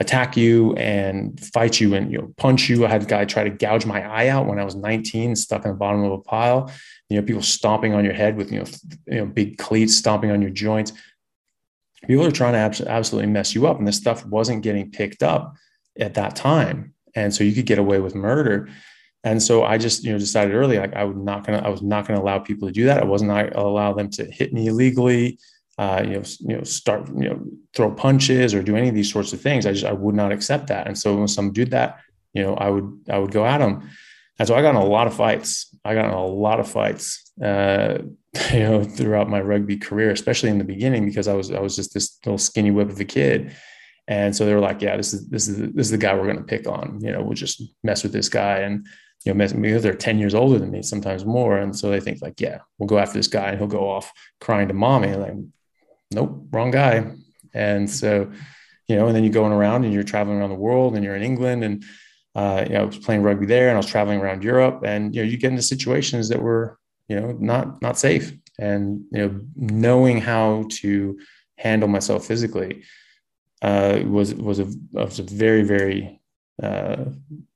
attack 0.00 0.34
you 0.34 0.72
and 0.76 1.38
fight 1.38 1.78
you 1.78 1.94
and 1.94 2.10
you 2.10 2.18
know 2.18 2.32
punch 2.38 2.68
you. 2.68 2.86
I 2.86 2.88
had 2.88 3.02
a 3.02 3.06
guy 3.06 3.24
try 3.26 3.44
to 3.44 3.50
gouge 3.50 3.86
my 3.86 4.02
eye 4.02 4.28
out 4.28 4.46
when 4.46 4.58
I 4.58 4.64
was 4.64 4.74
19, 4.74 5.36
stuck 5.36 5.64
in 5.64 5.70
the 5.70 5.76
bottom 5.76 6.02
of 6.02 6.12
a 6.12 6.18
pile. 6.18 6.72
You 7.10 7.20
know, 7.20 7.26
people 7.26 7.42
stomping 7.42 7.92
on 7.92 8.04
your 8.04 8.14
head 8.14 8.36
with 8.36 8.50
you 8.50 8.60
know 8.60 8.64
you 9.06 9.18
know 9.18 9.26
big 9.26 9.58
cleats 9.58 9.96
stomping 9.96 10.30
on 10.30 10.40
your 10.40 10.50
joints. 10.50 10.92
People 12.06 12.24
are 12.24 12.30
trying 12.30 12.72
to 12.72 12.88
absolutely 12.90 13.30
mess 13.30 13.54
you 13.54 13.66
up, 13.66 13.78
and 13.78 13.86
this 13.86 13.96
stuff 13.96 14.24
wasn't 14.26 14.62
getting 14.62 14.90
picked 14.90 15.22
up 15.22 15.54
at 15.98 16.14
that 16.14 16.36
time, 16.36 16.94
and 17.14 17.34
so 17.34 17.44
you 17.44 17.52
could 17.52 17.66
get 17.66 17.78
away 17.78 18.00
with 18.00 18.14
murder. 18.14 18.68
And 19.22 19.42
so 19.42 19.64
I 19.64 19.76
just 19.76 20.02
you 20.02 20.12
know 20.12 20.18
decided 20.18 20.54
early 20.54 20.78
like 20.78 20.94
I 20.94 21.04
was 21.04 21.16
not 21.16 21.46
gonna 21.46 21.58
I 21.58 21.68
was 21.68 21.82
not 21.82 22.06
gonna 22.06 22.20
allow 22.20 22.38
people 22.38 22.68
to 22.68 22.72
do 22.72 22.86
that. 22.86 23.02
I 23.02 23.04
wasn't 23.04 23.30
gonna 23.30 23.50
allow 23.54 23.92
them 23.92 24.10
to 24.12 24.24
hit 24.24 24.52
me 24.52 24.68
illegally 24.68 25.38
uh, 25.80 26.02
you 26.04 26.12
know, 26.12 26.22
you 26.40 26.56
know, 26.58 26.62
start, 26.62 27.08
you 27.08 27.30
know, 27.30 27.40
throw 27.74 27.90
punches 27.90 28.52
or 28.52 28.62
do 28.62 28.76
any 28.76 28.90
of 28.90 28.94
these 28.94 29.10
sorts 29.10 29.32
of 29.32 29.40
things. 29.40 29.64
I 29.64 29.72
just 29.72 29.86
I 29.86 29.94
would 29.94 30.14
not 30.14 30.30
accept 30.30 30.66
that. 30.66 30.86
And 30.86 30.98
so 30.98 31.16
when 31.16 31.26
someone 31.26 31.54
did 31.54 31.70
that, 31.70 32.00
you 32.34 32.42
know, 32.42 32.54
I 32.56 32.68
would 32.68 33.00
I 33.08 33.16
would 33.16 33.32
go 33.32 33.46
at 33.46 33.58
them. 33.58 33.88
And 34.38 34.46
so 34.46 34.54
I 34.54 34.60
got 34.60 34.70
in 34.70 34.76
a 34.76 34.84
lot 34.84 35.06
of 35.06 35.14
fights. 35.14 35.69
I 35.84 35.94
got 35.94 36.06
in 36.06 36.10
a 36.10 36.26
lot 36.26 36.60
of 36.60 36.68
fights, 36.68 37.32
uh, 37.42 37.98
you 38.52 38.60
know, 38.60 38.84
throughout 38.84 39.28
my 39.28 39.40
rugby 39.40 39.76
career, 39.76 40.10
especially 40.10 40.50
in 40.50 40.58
the 40.58 40.64
beginning, 40.64 41.06
because 41.06 41.28
I 41.28 41.34
was 41.34 41.50
I 41.50 41.60
was 41.60 41.76
just 41.76 41.94
this 41.94 42.18
little 42.24 42.38
skinny 42.38 42.70
whip 42.70 42.90
of 42.90 43.00
a 43.00 43.04
kid. 43.04 43.54
And 44.08 44.34
so 44.34 44.44
they 44.44 44.54
were 44.54 44.60
like, 44.60 44.82
"Yeah, 44.82 44.96
this 44.96 45.12
is 45.14 45.28
this 45.28 45.48
is 45.48 45.56
this 45.72 45.86
is 45.86 45.90
the 45.90 45.98
guy 45.98 46.14
we're 46.14 46.24
going 46.24 46.36
to 46.36 46.42
pick 46.42 46.66
on. 46.66 46.98
You 47.00 47.12
know, 47.12 47.22
we'll 47.22 47.34
just 47.34 47.62
mess 47.82 48.02
with 48.02 48.12
this 48.12 48.28
guy." 48.28 48.58
And 48.58 48.86
you 49.24 49.32
know, 49.32 49.36
mess, 49.36 49.52
because 49.52 49.82
they're 49.82 49.94
ten 49.94 50.18
years 50.18 50.34
older 50.34 50.58
than 50.58 50.70
me, 50.70 50.82
sometimes 50.82 51.24
more, 51.24 51.58
and 51.58 51.76
so 51.76 51.90
they 51.90 52.00
think 52.00 52.20
like, 52.20 52.40
"Yeah, 52.40 52.58
we'll 52.78 52.88
go 52.88 52.98
after 52.98 53.18
this 53.18 53.28
guy, 53.28 53.50
and 53.50 53.58
he'll 53.58 53.68
go 53.68 53.88
off 53.88 54.12
crying 54.40 54.68
to 54.68 54.74
mommy." 54.74 55.08
And 55.08 55.22
Like, 55.22 55.34
nope, 56.12 56.46
wrong 56.50 56.70
guy. 56.70 57.12
And 57.54 57.88
so, 57.88 58.30
you 58.88 58.96
know, 58.96 59.06
and 59.06 59.14
then 59.14 59.24
you're 59.24 59.32
going 59.32 59.52
around 59.52 59.84
and 59.84 59.92
you're 59.92 60.02
traveling 60.02 60.38
around 60.38 60.50
the 60.50 60.56
world 60.56 60.94
and 60.94 61.04
you're 61.04 61.16
in 61.16 61.22
England 61.22 61.64
and, 61.64 61.84
uh, 62.34 62.64
you 62.66 62.74
know, 62.74 62.80
I 62.80 62.84
was 62.84 62.98
playing 62.98 63.22
rugby 63.22 63.46
there 63.46 63.68
and 63.68 63.74
I 63.74 63.78
was 63.78 63.86
traveling 63.86 64.20
around 64.20 64.44
Europe 64.44 64.82
and, 64.84 65.14
you 65.14 65.22
know, 65.22 65.28
you 65.28 65.36
get 65.36 65.50
into 65.50 65.62
situations 65.62 66.28
that 66.28 66.40
were, 66.40 66.78
you 67.08 67.18
know, 67.18 67.32
not, 67.40 67.82
not 67.82 67.98
safe 67.98 68.32
and, 68.58 69.04
you 69.12 69.18
know, 69.20 69.40
knowing 69.56 70.20
how 70.20 70.66
to 70.80 71.18
handle 71.56 71.88
myself 71.88 72.26
physically, 72.26 72.84
uh, 73.62 74.00
was, 74.06 74.34
was 74.34 74.58
a, 74.60 74.66
was 74.92 75.18
a 75.18 75.24
very, 75.24 75.62
very, 75.62 76.20
uh, 76.62 77.04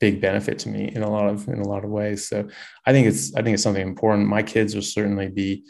big 0.01 0.20
benefit 0.20 0.59
to 0.60 0.68
me 0.68 0.90
in 0.94 1.02
a 1.02 1.10
lot 1.10 1.28
of, 1.28 1.46
in 1.48 1.60
a 1.60 1.68
lot 1.68 1.84
of 1.84 1.90
ways. 1.90 2.26
So 2.26 2.48
I 2.86 2.92
think 2.92 3.06
it's, 3.06 3.34
I 3.34 3.42
think 3.42 3.55
it's 3.55 3.62
something 3.62 3.86
important. 3.86 4.28
My 4.28 4.42
kids 4.42 4.74
will 4.74 4.82
certainly 4.82 5.28
be, 5.28 5.64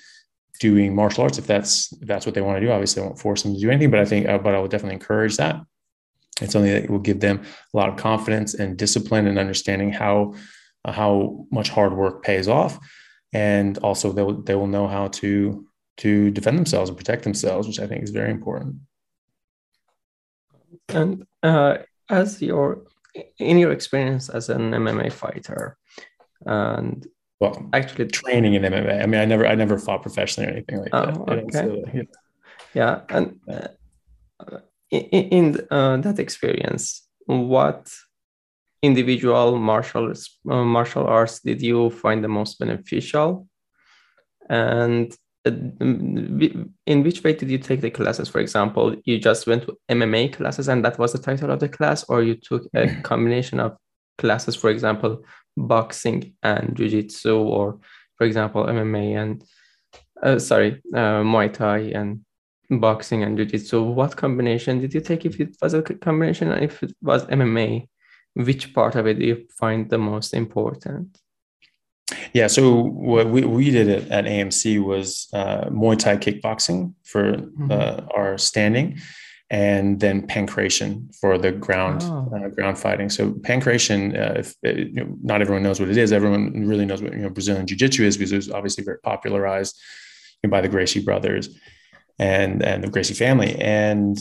doing 0.60 0.94
martial 0.94 1.24
arts 1.24 1.36
if 1.36 1.48
that's 1.48 1.92
if 1.94 2.06
that's 2.06 2.26
what 2.26 2.34
they 2.34 2.40
want 2.40 2.56
to 2.56 2.64
do. 2.64 2.70
Obviously, 2.70 3.02
I 3.02 3.06
won't 3.06 3.18
force 3.18 3.42
them 3.42 3.54
to 3.54 3.60
do 3.60 3.70
anything, 3.70 3.90
but 3.90 3.98
I 3.98 4.04
think, 4.04 4.28
uh, 4.28 4.38
but 4.38 4.54
I 4.54 4.58
will 4.60 4.68
definitely 4.68 4.94
encourage 4.94 5.36
that. 5.36 5.60
It's 6.40 6.52
something 6.52 6.72
that 6.72 6.84
it 6.84 6.90
will 6.90 6.98
give 6.98 7.20
them 7.20 7.42
a 7.72 7.76
lot 7.76 7.88
of 7.88 7.96
confidence 7.96 8.54
and 8.54 8.76
discipline 8.76 9.26
and 9.26 9.38
understanding 9.38 9.92
how 9.92 10.34
uh, 10.84 10.92
how 10.92 11.46
much 11.50 11.70
hard 11.70 11.94
work 11.94 12.22
pays 12.24 12.48
off, 12.48 12.78
and 13.32 13.78
also 13.78 14.12
they 14.12 14.22
will 14.22 14.42
they 14.42 14.54
will 14.54 14.66
know 14.66 14.88
how 14.88 15.08
to 15.08 15.66
to 15.98 16.30
defend 16.32 16.58
themselves 16.58 16.90
and 16.90 16.98
protect 16.98 17.22
themselves, 17.22 17.68
which 17.68 17.78
I 17.78 17.86
think 17.86 18.02
is 18.02 18.10
very 18.10 18.30
important. 18.30 18.76
And 20.88 21.24
uh, 21.42 21.78
as 22.10 22.42
your 22.42 22.82
in 23.38 23.58
your 23.58 23.72
experience 23.72 24.28
as 24.28 24.48
an 24.48 24.72
MMA 24.72 25.12
fighter, 25.12 25.76
and 26.44 27.06
well, 27.40 27.68
actually 27.72 28.06
training 28.06 28.54
in 28.54 28.62
MMA. 28.62 29.02
I 29.02 29.06
mean, 29.06 29.20
I 29.20 29.24
never, 29.24 29.46
I 29.46 29.54
never 29.54 29.78
fought 29.78 30.02
professionally 30.02 30.48
or 30.48 30.52
anything 30.52 30.80
like 30.80 30.90
oh, 30.92 31.24
that. 31.26 31.38
Okay. 31.38 31.50
So, 31.52 31.84
yeah. 31.92 32.02
yeah. 32.74 33.00
and 33.08 33.40
uh, 33.48 34.58
in, 34.98 35.60
uh, 35.70 35.96
that 35.98 36.18
experience, 36.18 37.06
what 37.26 37.92
individual 38.82 39.58
martial 39.58 40.12
uh, 40.50 40.64
martial 40.64 41.06
arts 41.06 41.40
did 41.40 41.62
you 41.62 41.90
find 41.90 42.22
the 42.22 42.28
most 42.28 42.58
beneficial? 42.58 43.48
And 44.48 45.14
uh, 45.46 45.50
in 45.50 47.02
which 47.02 47.22
way 47.24 47.32
did 47.32 47.50
you 47.50 47.58
take 47.58 47.80
the 47.80 47.90
classes? 47.90 48.28
For 48.28 48.40
example, 48.40 48.96
you 49.04 49.18
just 49.18 49.46
went 49.46 49.64
to 49.64 49.76
MMA 49.90 50.34
classes, 50.34 50.68
and 50.68 50.84
that 50.84 50.98
was 50.98 51.12
the 51.12 51.18
title 51.18 51.50
of 51.50 51.60
the 51.60 51.68
class, 51.68 52.04
or 52.04 52.22
you 52.22 52.34
took 52.34 52.66
a 52.74 52.94
combination 53.02 53.60
of 53.60 53.76
classes, 54.18 54.54
for 54.54 54.70
example, 54.70 55.24
boxing 55.56 56.34
and 56.42 56.76
jiu-jitsu 56.76 57.36
or 57.36 57.78
for 58.16 58.26
example 58.26 58.64
mma 58.64 59.22
and 59.22 59.44
uh, 60.22 60.38
sorry 60.38 60.82
uh, 60.94 61.22
muay 61.22 61.52
thai 61.52 61.78
and 61.94 62.24
boxing 62.70 63.22
and 63.22 63.36
jiu-jitsu 63.36 63.82
what 63.82 64.16
combination 64.16 64.80
did 64.80 64.94
you 64.94 65.00
take 65.00 65.24
if 65.24 65.40
it 65.40 65.56
was 65.60 65.74
a 65.74 65.82
combination 65.82 66.50
and 66.50 66.64
if 66.64 66.82
it 66.82 66.92
was 67.02 67.24
mma 67.26 67.86
which 68.34 68.74
part 68.74 68.94
of 68.94 69.06
it 69.06 69.18
do 69.18 69.26
you 69.26 69.46
find 69.58 69.90
the 69.90 69.98
most 69.98 70.34
important 70.34 71.18
yeah 72.32 72.46
so 72.46 72.82
what 72.82 73.28
we, 73.28 73.44
we 73.44 73.70
did 73.70 73.88
at, 73.88 74.10
at 74.10 74.24
amc 74.24 74.82
was 74.82 75.28
uh, 75.32 75.64
muay 75.70 75.98
thai 75.98 76.16
kickboxing 76.16 76.94
for 77.04 77.36
mm-hmm. 77.36 77.70
Uh, 77.70 78.00
our 78.16 78.38
standing 78.38 78.98
and 79.50 80.00
then 80.00 80.26
pankration 80.26 81.14
for 81.14 81.36
the 81.38 81.52
ground 81.52 82.02
oh. 82.04 82.32
uh, 82.34 82.48
ground 82.48 82.78
fighting. 82.78 83.10
So 83.10 83.32
pankration, 83.32 84.18
uh, 84.18 84.40
if 84.40 84.54
uh, 84.66 84.70
you 84.70 84.92
know, 84.92 85.16
not 85.22 85.42
everyone 85.42 85.62
knows 85.62 85.78
what 85.78 85.90
it 85.90 85.98
is, 85.98 86.12
everyone 86.12 86.66
really 86.66 86.86
knows 86.86 87.02
what 87.02 87.12
you 87.12 87.20
know 87.20 87.30
Brazilian 87.30 87.66
jiu-jitsu 87.66 88.04
is 88.04 88.16
because 88.16 88.32
it 88.32 88.36
was 88.36 88.50
obviously 88.50 88.84
very 88.84 88.98
popularized 88.98 89.80
by 90.48 90.60
the 90.60 90.68
Gracie 90.68 91.00
brothers 91.00 91.48
and 92.18 92.62
and 92.62 92.84
the 92.84 92.88
Gracie 92.88 93.14
family. 93.14 93.56
And 93.56 94.18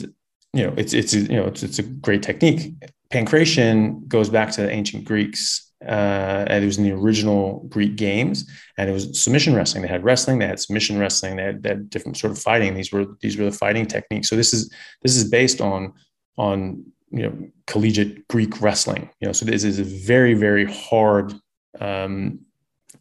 you 0.53 0.65
know, 0.65 0.74
it's 0.78 0.94
it's 0.94 1.14
you 1.14 1.36
know 1.36 1.45
it's 1.45 1.64
it's 1.64 1.80
a 1.80 1.84
great 1.84 2.24
technique. 2.24 2.74
Pankration 3.11 4.07
goes 4.07 4.30
back 4.30 4.52
to 4.52 4.61
the 4.61 4.72
ancient 4.72 5.06
Greeks 5.06 5.74
uh, 5.86 6.45
and 6.48 6.64
it 6.64 6.68
was 6.68 6.78
in 6.78 6.84
the 6.86 6.91
original 6.91 7.65
Greek 7.68 7.95
games, 7.95 8.49
and 8.78 8.90
it 8.90 8.94
was 8.94 9.22
submission 9.22 9.53
wrestling. 9.53 9.82
They 9.82 9.90
had 9.90 10.03
wrestling, 10.03 10.40
they 10.40 10.48
had 10.48 10.60
submission 10.60 10.98
wrestling, 10.98 11.36
they 11.36 11.44
had, 11.44 11.64
they 11.64 11.70
had, 11.70 11.90
different 11.90 12.18
sort 12.18 12.32
of 12.32 12.40
fighting. 12.40 12.74
These 12.74 12.91
were 12.91 13.06
these 13.22 13.38
were 13.38 13.45
the 13.45 13.52
fighting 13.52 13.86
techniques. 13.86 14.30
So 14.30 14.36
this 14.36 14.53
is 14.53 14.72
this 15.02 15.15
is 15.15 15.30
based 15.30 15.60
on 15.60 15.94
on 16.38 16.86
you 17.11 17.24
know 17.24 17.48
collegiate 17.68 18.28
Greek 18.30 18.61
wrestling. 18.61 19.10
You 19.20 19.28
know, 19.28 19.34
so 19.34 19.45
this 19.45 19.64
is 19.64 19.80
a 19.80 19.84
very 19.84 20.34
very 20.34 20.65
hard 20.72 21.34
um, 21.82 22.40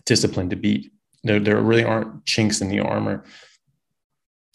discipline 0.05 0.51
to 0.51 0.57
beat. 0.57 0.91
There 1.23 1.39
there 1.39 1.61
really 1.61 1.85
aren't 1.85 2.25
chinks 2.27 2.61
in 2.61 2.69
the 2.69 2.81
armor. 2.81 3.25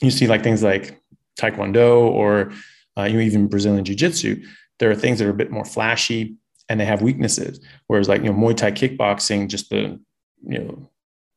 You 0.01 0.11
see 0.11 0.27
like 0.27 0.43
things 0.43 0.63
like 0.63 0.99
Taekwondo 1.39 2.01
or 2.01 2.51
uh, 2.97 3.03
you 3.03 3.13
know, 3.13 3.19
even 3.19 3.47
Brazilian 3.47 3.85
Jiu 3.85 3.95
Jitsu. 3.95 4.43
There 4.79 4.89
are 4.91 4.95
things 4.95 5.19
that 5.19 5.27
are 5.27 5.31
a 5.31 5.35
bit 5.35 5.51
more 5.51 5.65
flashy, 5.65 6.35
and 6.69 6.79
they 6.79 6.85
have 6.85 7.01
weaknesses. 7.01 7.59
Whereas 7.87 8.07
like, 8.07 8.23
you 8.23 8.31
know, 8.31 8.37
Muay 8.37 8.55
Thai 8.55 8.71
kickboxing, 8.71 9.49
just 9.49 9.69
the, 9.69 9.99
you 10.45 10.59
know 10.59 10.89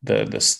the 0.03 0.25
the 0.25 0.59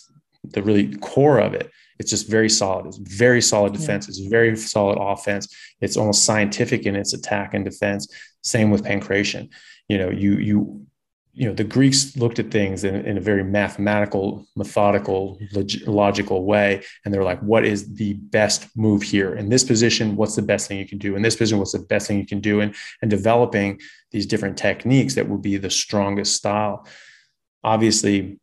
the 0.51 0.63
really 0.63 0.95
core 0.97 1.39
of 1.39 1.53
it 1.53 1.71
it's 1.99 2.09
just 2.09 2.27
very 2.27 2.49
solid 2.49 2.85
it's 2.85 2.97
very 2.97 3.41
solid 3.41 3.73
defense 3.73 4.07
yeah. 4.07 4.09
it's 4.09 4.19
very 4.19 4.55
solid 4.55 4.97
offense 4.97 5.47
it's 5.81 5.97
almost 5.97 6.25
scientific 6.25 6.85
in 6.85 6.95
its 6.95 7.13
attack 7.13 7.53
and 7.53 7.65
defense 7.65 8.07
same 8.41 8.71
with 8.71 8.83
pankration 8.83 9.49
you 9.87 9.97
know 9.97 10.09
you 10.09 10.37
you 10.37 10.85
you 11.33 11.47
know 11.47 11.53
the 11.53 11.63
greeks 11.63 12.15
looked 12.17 12.39
at 12.39 12.51
things 12.51 12.83
in, 12.83 12.95
in 13.05 13.17
a 13.17 13.21
very 13.21 13.43
mathematical 13.43 14.45
methodical 14.55 15.39
log- 15.53 15.87
logical 15.87 16.43
way 16.45 16.83
and 17.03 17.13
they're 17.13 17.23
like 17.23 17.39
what 17.41 17.65
is 17.65 17.93
the 17.95 18.13
best 18.13 18.67
move 18.75 19.01
here 19.01 19.35
in 19.35 19.49
this 19.49 19.63
position 19.63 20.15
what's 20.15 20.35
the 20.35 20.41
best 20.41 20.67
thing 20.67 20.77
you 20.77 20.87
can 20.87 20.97
do 20.97 21.15
in 21.15 21.21
this 21.21 21.35
position 21.35 21.57
what's 21.57 21.71
the 21.71 21.79
best 21.79 22.07
thing 22.07 22.19
you 22.19 22.25
can 22.25 22.41
do 22.41 22.59
and 22.59 22.75
and 23.01 23.09
developing 23.09 23.79
these 24.11 24.25
different 24.25 24.57
techniques 24.57 25.15
that 25.15 25.27
would 25.27 25.41
be 25.41 25.57
the 25.57 25.69
strongest 25.69 26.35
style 26.35 26.85
obviously 27.63 28.39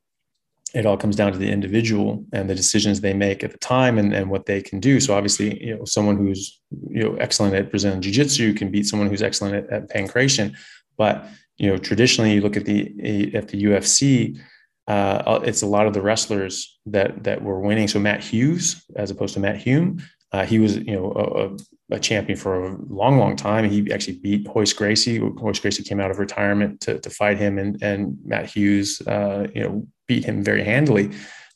it 0.74 0.84
all 0.84 0.98
comes 0.98 1.16
down 1.16 1.32
to 1.32 1.38
the 1.38 1.50
individual 1.50 2.24
and 2.32 2.48
the 2.48 2.54
decisions 2.54 3.00
they 3.00 3.14
make 3.14 3.42
at 3.42 3.52
the 3.52 3.58
time 3.58 3.98
and, 3.98 4.12
and 4.12 4.28
what 4.28 4.44
they 4.44 4.60
can 4.60 4.80
do. 4.80 5.00
So 5.00 5.14
obviously, 5.14 5.64
you 5.64 5.74
know, 5.74 5.86
someone 5.86 6.18
who's 6.18 6.60
you 6.90 7.02
know 7.02 7.14
excellent 7.14 7.54
at 7.54 7.70
Brazilian 7.70 8.02
Jiu-Jitsu 8.02 8.52
can 8.52 8.70
beat 8.70 8.86
someone 8.86 9.08
who's 9.08 9.22
excellent 9.22 9.54
at, 9.54 9.70
at 9.70 9.88
pankration. 9.88 10.54
But 10.98 11.26
you 11.58 11.68
know, 11.68 11.76
traditionally, 11.76 12.34
you 12.34 12.40
look 12.40 12.56
at 12.56 12.64
the 12.64 13.34
at 13.34 13.48
the 13.48 13.64
UFC, 13.64 14.40
uh, 14.86 15.40
it's 15.44 15.62
a 15.62 15.66
lot 15.66 15.86
of 15.86 15.92
the 15.92 16.00
wrestlers 16.00 16.78
that 16.86 17.24
that 17.24 17.42
were 17.42 17.60
winning. 17.60 17.88
So 17.88 17.98
Matt 17.98 18.22
Hughes, 18.22 18.84
as 18.96 19.10
opposed 19.10 19.34
to 19.34 19.40
Matt 19.40 19.56
Hume, 19.56 20.00
uh, 20.32 20.46
he 20.46 20.58
was 20.58 20.76
you 20.76 20.92
know 20.92 21.56
a, 21.90 21.94
a, 21.96 22.00
champion 22.00 22.38
for 22.38 22.66
a 22.66 22.76
long, 22.88 23.18
long 23.18 23.34
time. 23.34 23.68
He 23.68 23.92
actually 23.92 24.18
beat 24.18 24.46
Royce 24.54 24.72
Gracie. 24.72 25.18
Royce 25.18 25.58
Gracie 25.58 25.82
came 25.82 26.00
out 26.00 26.10
of 26.10 26.18
retirement 26.18 26.80
to, 26.82 26.98
to 27.00 27.10
fight 27.10 27.38
him, 27.38 27.58
and 27.58 27.82
and 27.82 28.16
Matt 28.24 28.46
Hughes, 28.46 29.00
uh, 29.06 29.48
you 29.54 29.62
know, 29.62 29.86
beat 30.06 30.24
him 30.24 30.42
very 30.42 30.62
handily. 30.62 31.10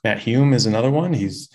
Matt 0.04 0.18
Hume 0.18 0.52
is 0.52 0.66
another 0.66 0.90
one. 0.90 1.12
He's, 1.12 1.48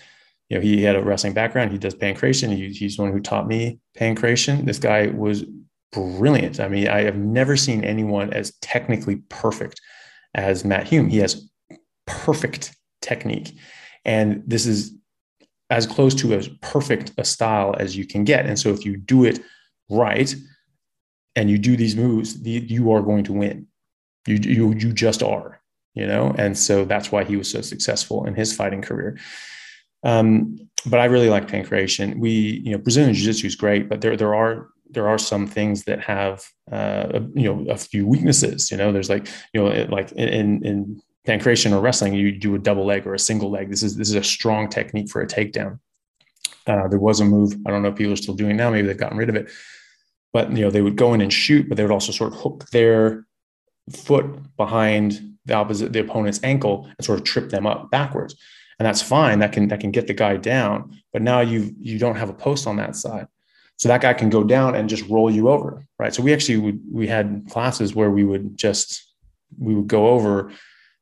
you 0.48 0.56
know, 0.56 0.62
he 0.62 0.82
had 0.82 0.96
a 0.96 1.02
wrestling 1.02 1.34
background. 1.34 1.70
He 1.70 1.78
does 1.78 1.94
pankration. 1.94 2.54
He, 2.56 2.70
he's 2.70 2.96
the 2.96 3.02
one 3.02 3.12
who 3.12 3.20
taught 3.20 3.46
me 3.46 3.78
pankration. 3.96 4.64
This 4.64 4.78
guy 4.78 5.08
was 5.08 5.44
brilliant. 5.92 6.60
I 6.60 6.68
mean, 6.68 6.88
I 6.88 7.02
have 7.02 7.16
never 7.16 7.56
seen 7.56 7.84
anyone 7.84 8.32
as 8.32 8.54
technically 8.60 9.16
perfect 9.28 9.80
as 10.34 10.64
Matt 10.64 10.86
Hume. 10.86 11.08
He 11.08 11.18
has 11.18 11.48
perfect 12.06 12.76
technique. 13.02 13.56
And 14.04 14.42
this 14.46 14.66
is 14.66 14.94
as 15.70 15.86
close 15.86 16.14
to 16.16 16.32
as 16.32 16.48
perfect 16.62 17.12
a 17.18 17.24
style 17.24 17.74
as 17.78 17.96
you 17.96 18.06
can 18.06 18.24
get. 18.24 18.46
And 18.46 18.58
so 18.58 18.70
if 18.70 18.84
you 18.84 18.96
do 18.96 19.24
it 19.24 19.40
right 19.90 20.34
and 21.36 21.50
you 21.50 21.58
do 21.58 21.76
these 21.76 21.96
moves, 21.96 22.38
you 22.40 22.90
are 22.92 23.02
going 23.02 23.24
to 23.24 23.32
win. 23.32 23.66
You, 24.26 24.36
you, 24.36 24.72
you 24.74 24.92
just 24.92 25.22
are 25.22 25.58
you 25.98 26.06
know, 26.06 26.32
and 26.38 26.56
so 26.56 26.84
that's 26.84 27.10
why 27.10 27.24
he 27.24 27.36
was 27.36 27.50
so 27.50 27.60
successful 27.60 28.24
in 28.24 28.36
his 28.36 28.54
fighting 28.54 28.82
career. 28.82 29.18
Um, 30.04 30.56
but 30.86 31.00
I 31.00 31.06
really 31.06 31.28
like 31.28 31.48
pankration. 31.48 32.20
We, 32.20 32.62
you 32.64 32.70
know, 32.70 32.78
Brazilian 32.78 33.14
Jiu-Jitsu 33.14 33.48
is 33.48 33.56
great, 33.56 33.88
but 33.88 34.00
there 34.00 34.16
there 34.16 34.32
are 34.32 34.68
there 34.90 35.08
are 35.08 35.18
some 35.18 35.46
things 35.46 35.84
that 35.84 36.00
have 36.00 36.44
uh, 36.70 37.20
you 37.34 37.44
know 37.44 37.70
a 37.70 37.76
few 37.76 38.06
weaknesses. 38.06 38.70
You 38.70 38.76
know, 38.76 38.92
there's 38.92 39.10
like 39.10 39.28
you 39.52 39.62
know 39.62 39.86
like 39.90 40.12
in 40.12 40.64
in 40.64 41.00
pankration 41.26 41.72
or 41.72 41.80
wrestling, 41.80 42.14
you 42.14 42.32
do 42.32 42.54
a 42.54 42.58
double 42.58 42.86
leg 42.86 43.06
or 43.06 43.14
a 43.14 43.18
single 43.18 43.50
leg. 43.50 43.70
This 43.70 43.82
is 43.82 43.96
this 43.96 44.08
is 44.08 44.14
a 44.14 44.22
strong 44.22 44.68
technique 44.68 45.10
for 45.10 45.20
a 45.20 45.26
takedown. 45.26 45.78
Uh, 46.66 46.88
there 46.88 46.98
was 46.98 47.20
a 47.20 47.24
move. 47.24 47.54
I 47.66 47.70
don't 47.70 47.82
know 47.82 47.88
if 47.88 47.96
people 47.96 48.12
are 48.12 48.16
still 48.16 48.34
doing 48.34 48.56
now. 48.56 48.70
Maybe 48.70 48.86
they've 48.86 48.96
gotten 48.96 49.18
rid 49.18 49.28
of 49.28 49.36
it. 49.36 49.50
But 50.32 50.52
you 50.52 50.64
know, 50.64 50.70
they 50.70 50.82
would 50.82 50.96
go 50.96 51.14
in 51.14 51.20
and 51.20 51.32
shoot, 51.32 51.68
but 51.68 51.76
they 51.76 51.82
would 51.82 51.92
also 51.92 52.12
sort 52.12 52.32
of 52.32 52.40
hook 52.40 52.68
their 52.70 53.26
foot 53.90 54.56
behind 54.56 55.36
the 55.46 55.54
opposite 55.54 55.92
the 55.92 56.00
opponent's 56.00 56.40
ankle 56.42 56.88
and 56.96 57.04
sort 57.04 57.18
of 57.18 57.24
trip 57.24 57.50
them 57.50 57.66
up 57.66 57.90
backwards 57.90 58.36
and 58.78 58.86
that's 58.86 59.02
fine 59.02 59.38
that 59.38 59.52
can 59.52 59.68
that 59.68 59.80
can 59.80 59.90
get 59.90 60.06
the 60.06 60.14
guy 60.14 60.36
down 60.36 60.96
but 61.12 61.22
now 61.22 61.40
you 61.40 61.74
you 61.78 61.98
don't 61.98 62.16
have 62.16 62.28
a 62.28 62.34
post 62.34 62.66
on 62.66 62.76
that 62.76 62.94
side 62.94 63.26
so 63.78 63.88
that 63.88 64.00
guy 64.00 64.12
can 64.12 64.28
go 64.28 64.44
down 64.44 64.74
and 64.74 64.88
just 64.88 65.08
roll 65.08 65.30
you 65.30 65.48
over 65.48 65.84
right 65.98 66.14
so 66.14 66.22
we 66.22 66.32
actually 66.32 66.56
would 66.56 66.80
we 66.90 67.06
had 67.06 67.44
classes 67.50 67.94
where 67.94 68.10
we 68.10 68.24
would 68.24 68.56
just 68.56 69.14
we 69.58 69.74
would 69.74 69.88
go 69.88 70.08
over 70.08 70.52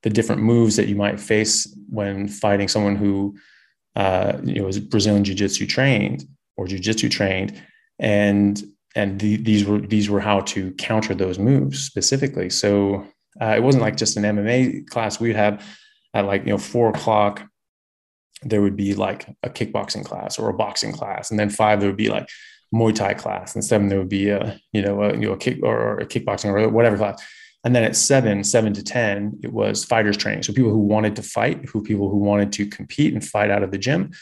the 0.02 0.10
different 0.10 0.40
moves 0.40 0.76
that 0.76 0.88
you 0.88 0.94
might 0.94 1.18
face 1.18 1.74
when 1.88 2.28
fighting 2.28 2.68
someone 2.68 2.96
who 2.96 3.36
uh, 3.96 4.38
you 4.44 4.60
know 4.60 4.68
is 4.68 4.78
Brazilian 4.78 5.24
jiu-jitsu 5.24 5.66
trained 5.66 6.24
or 6.56 6.66
jiu-jitsu 6.66 7.08
trained 7.08 7.60
and 7.98 8.62
and 8.94 9.20
the, 9.20 9.36
these 9.36 9.64
were 9.64 9.80
these 9.80 10.08
were 10.08 10.20
how 10.20 10.40
to 10.40 10.70
counter 10.72 11.14
those 11.14 11.38
moves 11.38 11.82
specifically 11.82 12.48
so 12.50 13.06
uh, 13.40 13.54
it 13.56 13.62
wasn't 13.62 13.82
like 13.82 13.96
just 13.96 14.16
an 14.16 14.22
MMA 14.22 14.88
class. 14.88 15.20
We'd 15.20 15.36
have 15.36 15.64
at 16.14 16.24
like, 16.24 16.44
you 16.44 16.50
know, 16.50 16.58
four 16.58 16.88
o'clock, 16.88 17.42
there 18.42 18.62
would 18.62 18.76
be 18.76 18.94
like 18.94 19.28
a 19.42 19.50
kickboxing 19.50 20.04
class 20.04 20.38
or 20.38 20.48
a 20.48 20.54
boxing 20.54 20.92
class. 20.92 21.30
And 21.30 21.38
then 21.38 21.50
five, 21.50 21.80
there 21.80 21.88
would 21.88 21.96
be 21.96 22.08
like 22.08 22.28
Muay 22.74 22.94
Thai 22.94 23.14
class. 23.14 23.54
And 23.54 23.64
seven, 23.64 23.88
there 23.88 23.98
would 23.98 24.08
be 24.08 24.28
a, 24.28 24.58
you 24.72 24.82
know, 24.82 25.02
a, 25.02 25.12
you 25.12 25.26
know, 25.28 25.32
a 25.32 25.36
kick 25.36 25.58
or 25.62 25.98
a 25.98 26.06
kickboxing 26.06 26.46
or 26.46 26.68
whatever 26.68 26.96
class. 26.96 27.24
And 27.64 27.74
then 27.74 27.82
at 27.82 27.96
seven, 27.96 28.44
seven 28.44 28.72
to 28.74 28.82
10, 28.82 29.40
it 29.42 29.52
was 29.52 29.84
fighters 29.84 30.16
training. 30.16 30.44
So 30.44 30.52
people 30.52 30.70
who 30.70 30.78
wanted 30.78 31.16
to 31.16 31.22
fight, 31.22 31.68
who 31.68 31.82
people 31.82 32.08
who 32.08 32.18
wanted 32.18 32.52
to 32.52 32.66
compete 32.66 33.12
and 33.12 33.24
fight 33.24 33.50
out 33.50 33.62
of 33.62 33.72
the 33.72 33.78
gym, 33.78 34.12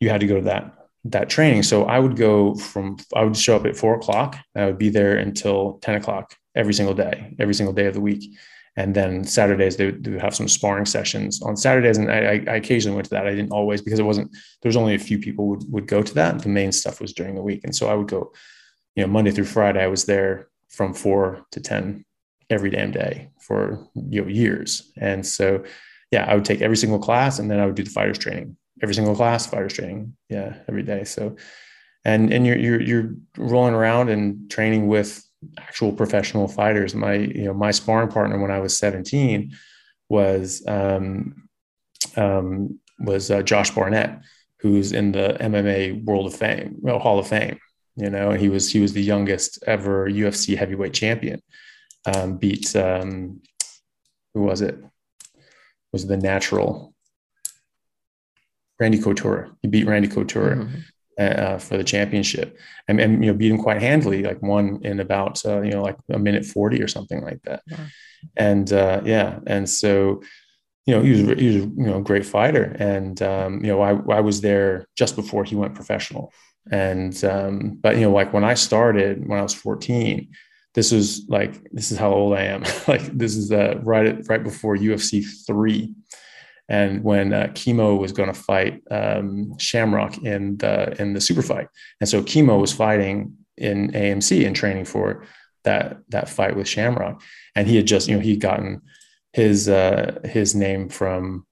you 0.00 0.08
had 0.08 0.20
to 0.22 0.26
go 0.26 0.36
to 0.36 0.42
that 0.42 0.74
that 1.04 1.30
training. 1.30 1.62
So 1.62 1.84
I 1.84 1.98
would 1.98 2.16
go 2.16 2.54
from 2.54 2.98
I 3.14 3.24
would 3.24 3.36
show 3.36 3.56
up 3.56 3.66
at 3.66 3.76
four 3.76 3.94
o'clock. 3.94 4.36
I 4.54 4.66
would 4.66 4.78
be 4.78 4.90
there 4.90 5.16
until 5.16 5.78
10 5.82 5.96
o'clock 5.96 6.36
every 6.54 6.74
single 6.74 6.94
day, 6.94 7.34
every 7.38 7.54
single 7.54 7.72
day 7.72 7.86
of 7.86 7.94
the 7.94 8.00
week. 8.00 8.36
And 8.80 8.94
then 8.94 9.24
Saturdays 9.24 9.76
they 9.76 9.90
do 9.90 10.16
have 10.18 10.34
some 10.34 10.48
sparring 10.48 10.86
sessions 10.86 11.42
on 11.42 11.54
Saturdays, 11.54 11.98
and 11.98 12.10
I, 12.10 12.42
I, 12.48 12.56
occasionally 12.56 12.96
went 12.96 13.04
to 13.04 13.10
that. 13.10 13.26
I 13.26 13.34
didn't 13.34 13.52
always 13.52 13.82
because 13.82 13.98
it 13.98 14.04
wasn't. 14.04 14.32
There 14.62 14.70
was 14.70 14.76
only 14.76 14.94
a 14.94 14.98
few 14.98 15.18
people 15.18 15.48
would 15.48 15.70
would 15.70 15.86
go 15.86 16.02
to 16.02 16.14
that. 16.14 16.40
The 16.40 16.48
main 16.48 16.72
stuff 16.72 16.98
was 16.98 17.12
during 17.12 17.34
the 17.34 17.42
week, 17.42 17.60
and 17.62 17.76
so 17.76 17.88
I 17.88 17.94
would 17.94 18.08
go. 18.08 18.32
You 18.96 19.02
know, 19.02 19.12
Monday 19.12 19.32
through 19.32 19.44
Friday, 19.44 19.82
I 19.84 19.86
was 19.86 20.06
there 20.06 20.48
from 20.68 20.94
four 20.94 21.44
to 21.52 21.60
ten 21.60 22.06
every 22.48 22.70
damn 22.70 22.90
day 22.90 23.28
for 23.38 23.86
you 23.94 24.22
know 24.22 24.28
years. 24.28 24.90
And 24.96 25.26
so, 25.26 25.62
yeah, 26.10 26.24
I 26.24 26.34
would 26.34 26.46
take 26.46 26.62
every 26.62 26.78
single 26.78 26.98
class, 26.98 27.38
and 27.38 27.50
then 27.50 27.60
I 27.60 27.66
would 27.66 27.74
do 27.74 27.84
the 27.84 27.90
fighters 27.90 28.18
training 28.18 28.56
every 28.82 28.94
single 28.94 29.14
class, 29.14 29.46
fighters 29.46 29.74
training, 29.74 30.16
yeah, 30.30 30.54
every 30.68 30.84
day. 30.84 31.04
So, 31.04 31.36
and 32.06 32.32
and 32.32 32.46
you're 32.46 32.58
you're 32.58 32.80
you're 32.80 33.14
rolling 33.36 33.74
around 33.74 34.08
and 34.08 34.50
training 34.50 34.88
with 34.88 35.22
actual 35.58 35.92
professional 35.92 36.48
fighters. 36.48 36.94
My, 36.94 37.14
you 37.14 37.44
know, 37.44 37.54
my 37.54 37.70
sparring 37.70 38.10
partner 38.10 38.40
when 38.40 38.50
I 38.50 38.60
was 38.60 38.76
17 38.78 39.52
was 40.08 40.64
um, 40.66 41.48
um, 42.16 42.78
was 42.98 43.30
uh, 43.30 43.42
Josh 43.42 43.70
Barnett, 43.70 44.20
who's 44.58 44.92
in 44.92 45.12
the 45.12 45.36
MMA 45.40 46.04
World 46.04 46.26
of 46.26 46.34
Fame, 46.34 46.76
well, 46.80 46.98
Hall 46.98 47.18
of 47.18 47.26
Fame. 47.26 47.58
You 47.96 48.10
know, 48.10 48.32
he 48.32 48.48
was 48.48 48.70
he 48.70 48.80
was 48.80 48.92
the 48.92 49.02
youngest 49.02 49.62
ever 49.66 50.08
UFC 50.08 50.56
heavyweight 50.56 50.94
champion. 50.94 51.42
Um, 52.06 52.36
beat 52.36 52.74
um, 52.76 53.40
who 54.34 54.42
was 54.42 54.60
it? 54.60 54.78
Was 55.92 56.06
the 56.06 56.16
natural 56.16 56.94
Randy 58.78 58.98
Couture. 58.98 59.50
He 59.60 59.68
beat 59.68 59.86
Randy 59.86 60.08
Couture. 60.08 60.56
Mm-hmm 60.56 60.80
uh, 61.20 61.58
for 61.58 61.76
the 61.76 61.84
championship. 61.84 62.58
And, 62.88 63.00
and, 63.00 63.24
you 63.24 63.30
know 63.30 63.36
beat 63.36 63.52
him 63.52 63.58
quite 63.58 63.80
handily 63.80 64.22
like 64.22 64.42
one 64.42 64.80
in 64.82 65.00
about 65.00 65.44
uh, 65.44 65.60
you 65.62 65.70
know 65.70 65.82
like 65.82 65.96
a 66.10 66.18
minute 66.18 66.44
40 66.44 66.82
or 66.82 66.88
something 66.88 67.22
like 67.22 67.42
that. 67.42 67.62
And 68.36 68.72
uh, 68.72 69.00
yeah 69.04 69.38
and 69.46 69.68
so 69.68 70.22
you 70.86 70.94
know 70.94 71.02
he 71.02 71.10
was 71.10 71.20
he 71.38 71.46
was 71.46 71.56
you 71.56 71.72
know 71.76 71.98
a 71.98 72.02
great 72.02 72.26
fighter. 72.26 72.76
And 72.78 73.20
um, 73.22 73.64
you 73.64 73.70
know 73.70 73.80
I, 73.80 73.90
I 74.16 74.20
was 74.20 74.40
there 74.40 74.86
just 74.96 75.16
before 75.16 75.44
he 75.44 75.56
went 75.56 75.74
professional. 75.74 76.32
And 76.70 77.22
um, 77.24 77.78
but 77.80 77.96
you 77.96 78.02
know 78.02 78.12
like 78.12 78.32
when 78.32 78.44
I 78.44 78.54
started 78.54 79.26
when 79.28 79.38
I 79.38 79.42
was 79.42 79.54
14 79.54 80.28
this 80.74 80.92
was 80.92 81.24
like 81.28 81.60
this 81.72 81.90
is 81.90 81.98
how 81.98 82.12
old 82.12 82.34
I 82.34 82.44
am. 82.44 82.62
Like 82.88 83.02
this 83.16 83.36
is 83.36 83.52
uh, 83.52 83.80
right 83.82 84.06
at, 84.06 84.28
right 84.28 84.42
before 84.42 84.76
UFC 84.76 85.24
3 85.46 85.94
and 86.70 87.02
when 87.02 87.32
uh, 87.32 87.50
Kimo 87.54 87.96
was 87.96 88.12
going 88.12 88.32
to 88.32 88.40
fight 88.40 88.80
um, 88.92 89.58
Shamrock 89.58 90.18
in 90.18 90.56
the 90.58 90.98
in 91.02 91.12
the 91.12 91.20
super 91.20 91.42
fight, 91.42 91.66
and 92.00 92.08
so 92.08 92.22
Kimo 92.22 92.58
was 92.58 92.72
fighting 92.72 93.36
in 93.56 93.90
AMC 93.90 94.46
and 94.46 94.54
training 94.54 94.84
for 94.84 95.26
that 95.64 95.98
that 96.10 96.28
fight 96.28 96.56
with 96.56 96.68
Shamrock, 96.68 97.22
and 97.56 97.66
he 97.66 97.76
had 97.76 97.86
just 97.86 98.08
you 98.08 98.14
know 98.14 98.22
he'd 98.22 98.40
gotten 98.40 98.82
his 99.32 99.68
uh, 99.68 100.20
his 100.24 100.54
name 100.54 100.88
from 100.88 101.44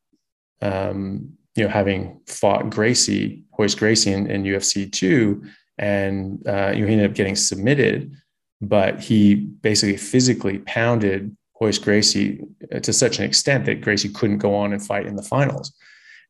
um, 0.62 1.32
you 1.57 1.65
know 1.65 1.70
having 1.70 2.20
fought 2.28 2.70
Gracie 2.70 3.43
Royce 3.59 3.74
Gracie 3.74 4.12
in, 4.12 4.31
in 4.31 4.45
UFC 4.45 4.90
two, 4.90 5.43
and 5.78 6.47
uh, 6.47 6.70
you 6.73 6.82
know 6.82 6.86
he 6.86 6.93
ended 6.93 7.11
up 7.11 7.16
getting 7.16 7.36
submitted, 7.36 8.12
but 8.61 9.01
he 9.01 9.35
basically 9.35 9.97
physically 9.97 10.61
pounded 10.61 11.36
Royce 11.60 11.78
Gracie 11.78 12.40
uh, 12.72 12.80
to 12.80 12.93
such 12.93 13.18
an 13.18 13.24
extent 13.24 13.66
that 13.66 13.80
Gracie 13.80 14.09
couldn't 14.09 14.39
go 14.39 14.55
on 14.55 14.72
and 14.72 14.85
fight 14.85 15.06
in 15.06 15.16
the 15.16 15.22
finals. 15.22 15.72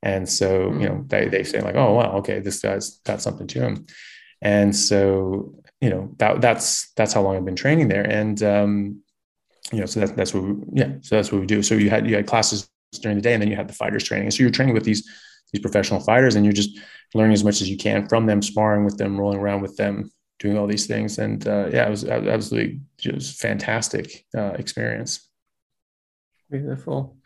And 0.02 0.28
so, 0.28 0.72
you 0.72 0.88
know, 0.88 1.04
they, 1.06 1.28
they 1.28 1.44
say 1.44 1.60
like, 1.60 1.74
oh, 1.74 1.94
wow, 1.94 2.12
okay, 2.18 2.38
this 2.38 2.60
guy's 2.60 2.98
got 2.98 3.20
something 3.20 3.46
to 3.48 3.60
him. 3.60 3.86
And 4.40 4.74
so, 4.74 5.54
you 5.80 5.90
know, 5.90 6.14
that, 6.18 6.40
that's, 6.40 6.92
that's 6.92 7.12
how 7.12 7.22
long 7.22 7.36
I've 7.36 7.44
been 7.44 7.56
training 7.56 7.88
there. 7.88 8.04
And, 8.04 8.42
um, 8.42 9.02
you 9.72 9.80
know, 9.80 9.86
so 9.86 10.00
that's, 10.00 10.12
that's 10.12 10.34
what 10.34 10.44
we, 10.44 10.54
yeah, 10.72 10.92
so 11.02 11.16
that's 11.16 11.32
what 11.32 11.40
we 11.40 11.46
do. 11.46 11.62
So 11.62 11.74
you 11.74 11.90
had, 11.90 12.08
you 12.08 12.14
had 12.14 12.26
classes 12.26 12.68
during 13.00 13.18
the 13.18 13.22
day, 13.22 13.34
and 13.34 13.42
then 13.42 13.50
you 13.50 13.56
had 13.56 13.68
the 13.68 13.74
fighters 13.74 14.04
training. 14.04 14.30
So 14.30 14.42
you're 14.42 14.50
training 14.50 14.74
with 14.74 14.84
these 14.84 15.08
these 15.52 15.62
professional 15.62 16.00
fighters, 16.00 16.34
and 16.34 16.44
you're 16.44 16.52
just 16.52 16.78
learning 17.14 17.32
as 17.32 17.44
much 17.44 17.60
as 17.60 17.68
you 17.68 17.76
can 17.76 18.08
from 18.08 18.26
them, 18.26 18.42
sparring 18.42 18.84
with 18.84 18.98
them, 18.98 19.18
rolling 19.18 19.38
around 19.38 19.62
with 19.62 19.76
them, 19.76 20.10
doing 20.38 20.56
all 20.56 20.66
these 20.66 20.86
things. 20.86 21.18
And 21.18 21.46
uh, 21.46 21.68
yeah, 21.72 21.86
it 21.86 21.90
was 21.90 22.04
absolutely 22.04 22.80
was 23.12 23.32
fantastic 23.32 24.24
uh, 24.36 24.52
experience. 24.58 25.28
Beautiful. 26.50 27.16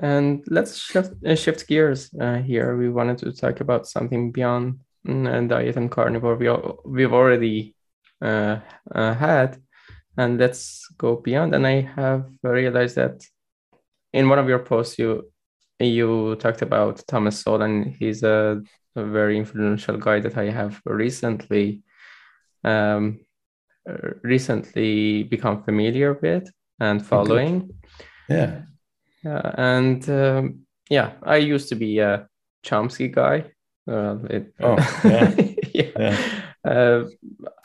And 0.00 0.44
let's 0.48 0.76
shift, 0.76 1.12
uh, 1.26 1.34
shift 1.34 1.66
gears 1.66 2.10
uh, 2.20 2.36
here. 2.36 2.76
We 2.76 2.88
wanted 2.88 3.18
to 3.18 3.32
talk 3.32 3.60
about 3.60 3.86
something 3.86 4.30
beyond 4.30 4.80
mm, 5.06 5.48
diet 5.48 5.76
and 5.76 5.90
carnivore. 5.90 6.36
We 6.36 6.48
we've 6.84 7.12
already 7.12 7.74
uh, 8.22 8.60
uh, 8.94 9.14
had, 9.14 9.60
and 10.16 10.38
let's 10.38 10.86
go 10.98 11.16
beyond. 11.16 11.54
And 11.54 11.66
I 11.66 11.80
have 11.96 12.26
realized 12.42 12.96
that 12.96 13.24
in 14.12 14.28
one 14.28 14.38
of 14.38 14.48
your 14.48 14.60
posts, 14.60 14.98
you 14.98 15.32
you 15.80 16.36
talked 16.36 16.62
about 16.62 17.02
Thomas 17.08 17.40
Sowell, 17.40 17.62
and 17.62 17.96
he's 17.98 18.22
a, 18.22 18.62
a 18.94 19.04
very 19.04 19.36
influential 19.36 19.96
guy 19.96 20.20
that 20.20 20.36
I 20.36 20.50
have 20.50 20.80
recently 20.84 21.82
um, 22.64 23.20
recently 24.22 25.24
become 25.24 25.62
familiar 25.62 26.14
with 26.14 26.48
and 26.80 27.04
following. 27.04 27.70
Yeah. 28.28 28.62
Yeah, 29.24 29.54
and 29.56 30.08
um, 30.08 30.60
yeah, 30.88 31.12
I 31.22 31.36
used 31.36 31.68
to 31.70 31.74
be 31.74 31.98
a 31.98 32.28
Chomsky 32.64 33.12
guy. 33.12 33.50
Uh, 33.90 34.16
it, 34.30 34.54
oh, 34.60 34.76
yeah. 35.04 35.34
yeah. 35.74 35.90
yeah. 35.98 36.42
Uh, 36.64 37.04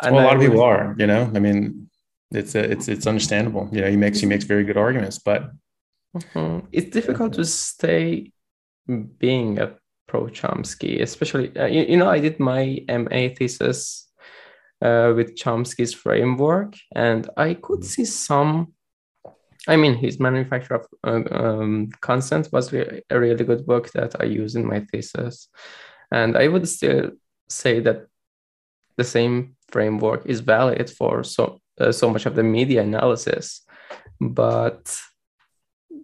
well, 0.03 0.13
a 0.13 0.23
lot 0.23 0.35
of 0.35 0.41
people 0.41 0.61
are, 0.61 0.95
you 0.97 1.05
know. 1.05 1.31
I 1.35 1.39
mean, 1.39 1.89
it's 2.31 2.55
a, 2.55 2.71
it's 2.71 2.87
it's 2.87 3.05
understandable. 3.05 3.69
You 3.71 3.81
know, 3.81 3.89
he 3.89 3.97
makes 3.97 4.19
he 4.19 4.25
makes 4.25 4.45
very 4.45 4.63
good 4.63 4.77
arguments, 4.77 5.19
but 5.19 5.51
mm-hmm. 6.15 6.65
it's 6.71 6.89
difficult 6.89 7.33
to 7.33 7.45
stay 7.45 8.31
being 9.19 9.59
a 9.59 9.75
pro 10.07 10.27
Chomsky, 10.27 11.01
especially 11.01 11.55
uh, 11.57 11.65
you, 11.65 11.83
you, 11.83 11.97
know 11.97 12.09
I 12.09 12.19
did 12.19 12.39
my 12.39 12.79
MA 12.87 13.33
thesis 13.35 14.02
uh, 14.83 15.13
with 15.15 15.35
Chomsky's 15.35 15.93
framework, 15.93 16.75
and 16.93 17.29
I 17.37 17.55
could 17.55 17.79
mm-hmm. 17.79 18.03
see 18.03 18.05
some 18.05 18.73
I 19.67 19.77
mean, 19.77 19.95
his 19.95 20.19
manufacture 20.19 20.75
of 20.75 20.87
uh, 21.05 21.23
um, 21.31 21.89
consent 22.01 22.49
was 22.51 22.73
re- 22.73 23.01
a 23.09 23.19
really 23.19 23.45
good 23.45 23.65
book 23.65 23.91
that 23.91 24.15
I 24.19 24.25
use 24.25 24.55
in 24.55 24.65
my 24.65 24.81
thesis. 24.91 25.47
And 26.11 26.35
I 26.37 26.47
would 26.49 26.67
still 26.67 27.11
say 27.47 27.79
that 27.79 28.07
the 28.97 29.03
same 29.03 29.55
framework 29.71 30.25
is 30.25 30.41
valid 30.41 30.89
for 30.89 31.23
so, 31.23 31.61
uh, 31.79 31.91
so 31.91 32.09
much 32.09 32.25
of 32.25 32.35
the 32.35 32.43
media 32.43 32.81
analysis. 32.81 33.61
But 34.19 34.95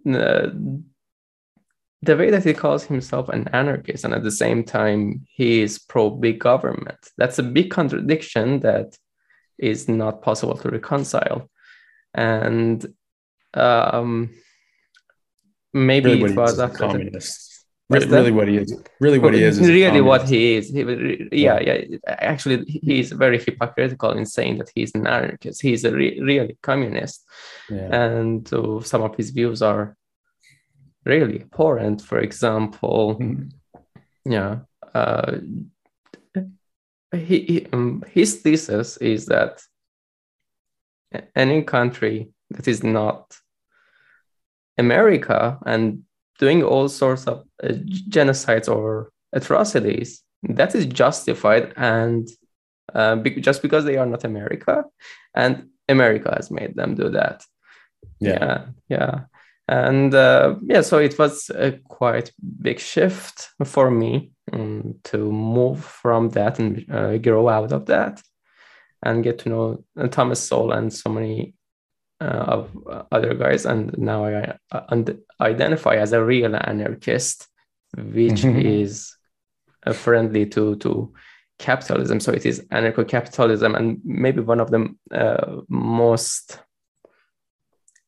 uh, 0.08 0.48
the 2.02 2.16
way 2.16 2.30
that 2.30 2.44
he 2.44 2.54
calls 2.54 2.84
himself 2.84 3.28
an 3.28 3.48
anarchist 3.52 4.04
and 4.04 4.14
at 4.14 4.22
the 4.22 4.30
same 4.30 4.64
time 4.64 5.26
he 5.28 5.60
is 5.60 5.78
pro 5.78 6.10
big 6.10 6.38
government, 6.38 6.98
that's 7.18 7.38
a 7.38 7.42
big 7.42 7.70
contradiction 7.70 8.60
that 8.60 8.96
is 9.58 9.88
not 9.88 10.22
possible 10.22 10.56
to 10.56 10.70
reconcile. 10.70 11.50
And 12.14 12.86
um, 13.54 14.30
maybe 15.74 16.10
really 16.10 16.32
it 16.32 16.36
was 16.36 16.58
a 16.58 16.68
communist. 16.68 17.48
Really, 17.90 18.06
really, 18.06 18.30
what 18.30 18.46
he 18.46 18.56
is. 18.56 18.72
Really, 19.00 19.18
what 19.18 19.34
he 19.34 19.42
is. 19.42 19.58
is 19.58 19.68
really, 19.68 20.00
what 20.00 20.28
he 20.28 20.54
is. 20.54 20.68
He, 20.68 20.82
yeah, 21.32 21.58
yeah, 21.58 21.78
yeah. 21.88 21.98
Actually, 22.06 22.64
he's 22.64 23.10
very 23.10 23.36
hypocritical 23.36 24.12
in 24.12 24.26
saying 24.26 24.58
that 24.58 24.70
he's 24.76 24.94
an 24.94 25.08
anarchist. 25.08 25.60
He's 25.60 25.84
a 25.84 25.90
re- 25.90 26.20
really 26.20 26.56
communist, 26.62 27.26
yeah. 27.68 27.88
and 27.92 28.48
uh, 28.54 28.80
some 28.82 29.02
of 29.02 29.16
his 29.16 29.30
views 29.30 29.60
are 29.60 29.96
really 31.04 31.42
abhorrent. 31.42 32.02
For 32.02 32.18
example, 32.18 33.16
mm-hmm. 33.20 33.48
yeah, 34.24 34.58
uh, 34.94 35.38
he, 37.12 37.40
he 37.40 37.66
um, 37.72 38.04
his 38.10 38.40
thesis 38.40 38.96
is 38.98 39.26
that 39.26 39.60
any 41.34 41.62
country 41.62 42.30
that 42.50 42.68
is 42.68 42.82
not 42.82 43.36
America 44.78 45.58
and 45.66 46.02
doing 46.38 46.62
all 46.62 46.88
sorts 46.88 47.26
of 47.26 47.44
uh, 47.62 47.68
genocides 48.08 48.68
or 48.68 49.10
atrocities, 49.32 50.22
that 50.42 50.74
is 50.74 50.86
justified 50.86 51.72
and 51.76 52.28
uh, 52.94 53.16
be- 53.16 53.40
just 53.40 53.62
because 53.62 53.84
they 53.84 53.96
are 53.96 54.06
not 54.06 54.24
America, 54.24 54.84
and 55.34 55.68
America 55.88 56.32
has 56.34 56.50
made 56.50 56.74
them 56.74 56.94
do 56.94 57.10
that. 57.10 57.44
Yeah, 58.20 58.30
yeah, 58.30 58.66
yeah. 58.88 59.20
And 59.70 60.12
uh, 60.14 60.56
yeah. 60.66 60.82
So 60.82 60.98
it 60.98 61.16
was 61.16 61.48
a 61.50 61.78
quite 61.88 62.32
big 62.60 62.80
shift 62.80 63.50
for 63.64 63.88
me 63.88 64.32
um, 64.52 64.96
to 65.04 65.30
move 65.30 65.84
from 65.84 66.30
that 66.30 66.58
and 66.58 66.84
uh, 66.90 67.18
grow 67.18 67.48
out 67.48 67.72
of 67.72 67.86
that, 67.86 68.20
and 69.04 69.22
get 69.22 69.38
to 69.38 69.48
know 69.48 69.84
uh, 69.96 70.08
Thomas 70.08 70.40
Sowell 70.42 70.72
and 70.72 70.92
so 70.92 71.10
many 71.10 71.54
uh, 72.20 72.58
of 72.58 72.70
other 73.12 73.34
guys, 73.34 73.64
and 73.64 73.96
now 73.96 74.24
I 74.24 74.56
uh, 74.72 75.04
identify 75.40 75.94
as 75.94 76.12
a 76.12 76.24
real 76.24 76.56
anarchist, 76.56 77.46
which 77.96 78.42
mm-hmm. 78.42 78.58
is 78.58 79.16
uh, 79.86 79.92
friendly 79.92 80.46
to 80.46 80.74
to 80.76 81.12
capitalism. 81.58 82.18
So 82.20 82.32
it 82.32 82.44
is 82.44 82.66
anarcho-capitalism, 82.72 83.76
and 83.76 84.00
maybe 84.04 84.40
one 84.40 84.60
of 84.60 84.70
the 84.70 84.88
uh, 85.12 85.60
most 85.68 86.58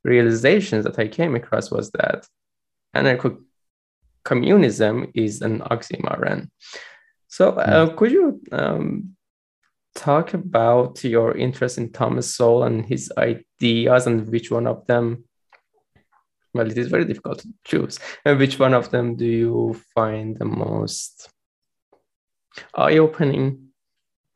realizations 0.05 0.85
that 0.85 0.99
I 0.99 1.09
came 1.09 1.35
across 1.35 1.71
was 1.71 1.91
that 1.93 2.27
anarcho-communism 2.95 5.11
is 5.15 5.41
an 5.43 5.61
oxymoron. 5.61 6.51
So, 7.29 7.53
uh, 7.53 7.87
mm. 7.87 7.97
could 7.97 8.13
you 8.13 8.43
um, 8.53 9.17
talk 9.95 10.35
about 10.35 11.03
your 11.05 11.37
interest 11.37 11.79
in 11.79 11.93
Thomas 11.93 12.35
Sowell 12.35 12.65
and 12.65 12.85
his 12.85 13.13
ideas 13.17 14.07
and 14.07 14.29
which 14.29 14.51
one 14.51 14.67
of 14.67 14.87
them 14.87 15.25
well 16.55 16.71
it 16.71 16.79
is 16.79 16.89
very 16.89 17.05
difficult 17.05 17.41
to 17.41 17.49
choose 17.65 17.99
and 18.25 18.39
which 18.39 18.59
one 18.59 18.75
of 18.75 18.91
them 18.91 19.17
do 19.17 19.25
you 19.25 19.81
find 19.95 20.39
the 20.39 20.45
most 20.45 21.31
eye-opening 22.75 23.69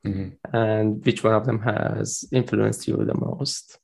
mm-hmm. 0.06 0.56
and 0.56 1.04
which 1.04 1.22
one 1.22 1.34
of 1.34 1.46
them 1.46 1.60
has 1.60 2.24
influenced 2.32 2.88
you 2.88 2.96
the 2.96 3.18
most 3.18 3.78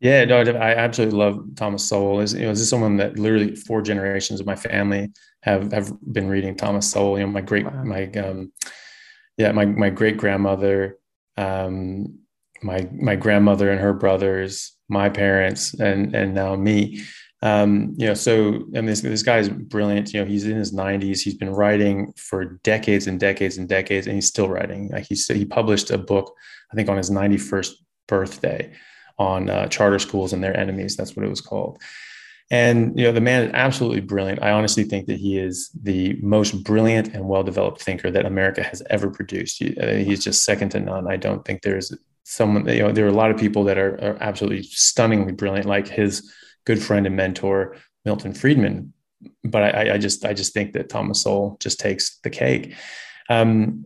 yeah 0.00 0.24
no 0.24 0.40
i 0.40 0.74
absolutely 0.74 1.18
love 1.18 1.44
thomas 1.56 1.84
sowell 1.86 2.20
is 2.20 2.34
you 2.34 2.40
know 2.40 2.48
this 2.48 2.60
is 2.60 2.68
someone 2.68 2.96
that 2.96 3.18
literally 3.18 3.54
four 3.54 3.82
generations 3.82 4.40
of 4.40 4.46
my 4.46 4.56
family 4.56 5.10
have 5.42 5.72
have 5.72 5.92
been 6.12 6.28
reading 6.28 6.56
thomas 6.56 6.90
sowell 6.90 7.18
you 7.18 7.24
know 7.24 7.30
my 7.30 7.40
great 7.40 7.64
wow. 7.66 7.84
my 7.84 8.10
um 8.12 8.50
yeah, 9.40 9.52
my 9.52 9.64
my 9.64 9.88
great 9.88 10.18
grandmother, 10.18 10.98
um, 11.38 12.18
my 12.62 12.86
my 12.92 13.16
grandmother 13.16 13.70
and 13.70 13.80
her 13.80 13.94
brothers, 13.94 14.76
my 14.88 15.08
parents, 15.08 15.72
and 15.74 16.14
and 16.14 16.34
now 16.34 16.56
me. 16.56 17.00
Um, 17.42 17.94
you 17.96 18.06
know, 18.06 18.12
so 18.12 18.66
and 18.74 18.86
this 18.86 19.00
this 19.00 19.22
guy 19.22 19.38
is 19.38 19.48
brilliant. 19.48 20.12
You 20.12 20.20
know, 20.20 20.26
he's 20.26 20.44
in 20.44 20.58
his 20.58 20.74
90s. 20.74 21.20
He's 21.20 21.36
been 21.38 21.54
writing 21.54 22.12
for 22.18 22.60
decades 22.64 23.06
and 23.06 23.18
decades 23.18 23.56
and 23.56 23.66
decades, 23.66 24.06
and 24.06 24.14
he's 24.14 24.28
still 24.28 24.48
writing. 24.50 24.90
Like 24.90 25.06
he 25.06 25.14
said, 25.14 25.36
he 25.36 25.46
published 25.46 25.90
a 25.90 25.96
book, 25.96 26.34
I 26.70 26.76
think, 26.76 26.90
on 26.90 26.98
his 26.98 27.10
91st 27.10 27.72
birthday 28.08 28.70
on 29.20 29.50
uh, 29.50 29.68
charter 29.68 29.98
schools 29.98 30.32
and 30.32 30.42
their 30.42 30.56
enemies. 30.56 30.96
That's 30.96 31.14
what 31.14 31.26
it 31.26 31.28
was 31.28 31.42
called. 31.42 31.78
And 32.50 32.98
you 32.98 33.04
know, 33.04 33.12
the 33.12 33.20
man 33.20 33.44
is 33.44 33.50
absolutely 33.54 34.00
brilliant. 34.00 34.42
I 34.42 34.50
honestly 34.50 34.82
think 34.82 35.06
that 35.06 35.20
he 35.20 35.38
is 35.38 35.70
the 35.82 36.18
most 36.20 36.64
brilliant 36.64 37.14
and 37.14 37.28
well-developed 37.28 37.80
thinker 37.80 38.10
that 38.10 38.26
America 38.26 38.62
has 38.62 38.82
ever 38.90 39.08
produced. 39.10 39.58
He, 39.58 39.76
uh, 39.78 39.96
he's 40.06 40.24
just 40.24 40.42
second 40.42 40.70
to 40.70 40.80
none. 40.80 41.06
I 41.06 41.16
don't 41.16 41.44
think 41.44 41.62
there's 41.62 41.94
someone. 42.24 42.66
You 42.66 42.82
know, 42.82 42.92
there 42.92 43.04
are 43.04 43.14
a 43.16 43.22
lot 43.22 43.30
of 43.30 43.38
people 43.38 43.62
that 43.64 43.78
are, 43.78 43.94
are 44.06 44.16
absolutely 44.20 44.62
stunningly 44.64 45.32
brilliant, 45.32 45.66
like 45.66 45.86
his 45.86 46.32
good 46.64 46.82
friend 46.82 47.06
and 47.06 47.14
mentor 47.14 47.76
Milton 48.04 48.34
Friedman. 48.34 48.92
But 49.44 49.62
I, 49.62 49.94
I 49.94 49.98
just, 49.98 50.24
I 50.24 50.32
just 50.32 50.54
think 50.54 50.72
that 50.72 50.88
Thomas 50.88 51.22
Sowell 51.22 51.58
just 51.60 51.78
takes 51.78 52.18
the 52.24 52.30
cake. 52.30 52.74
Um, 53.28 53.84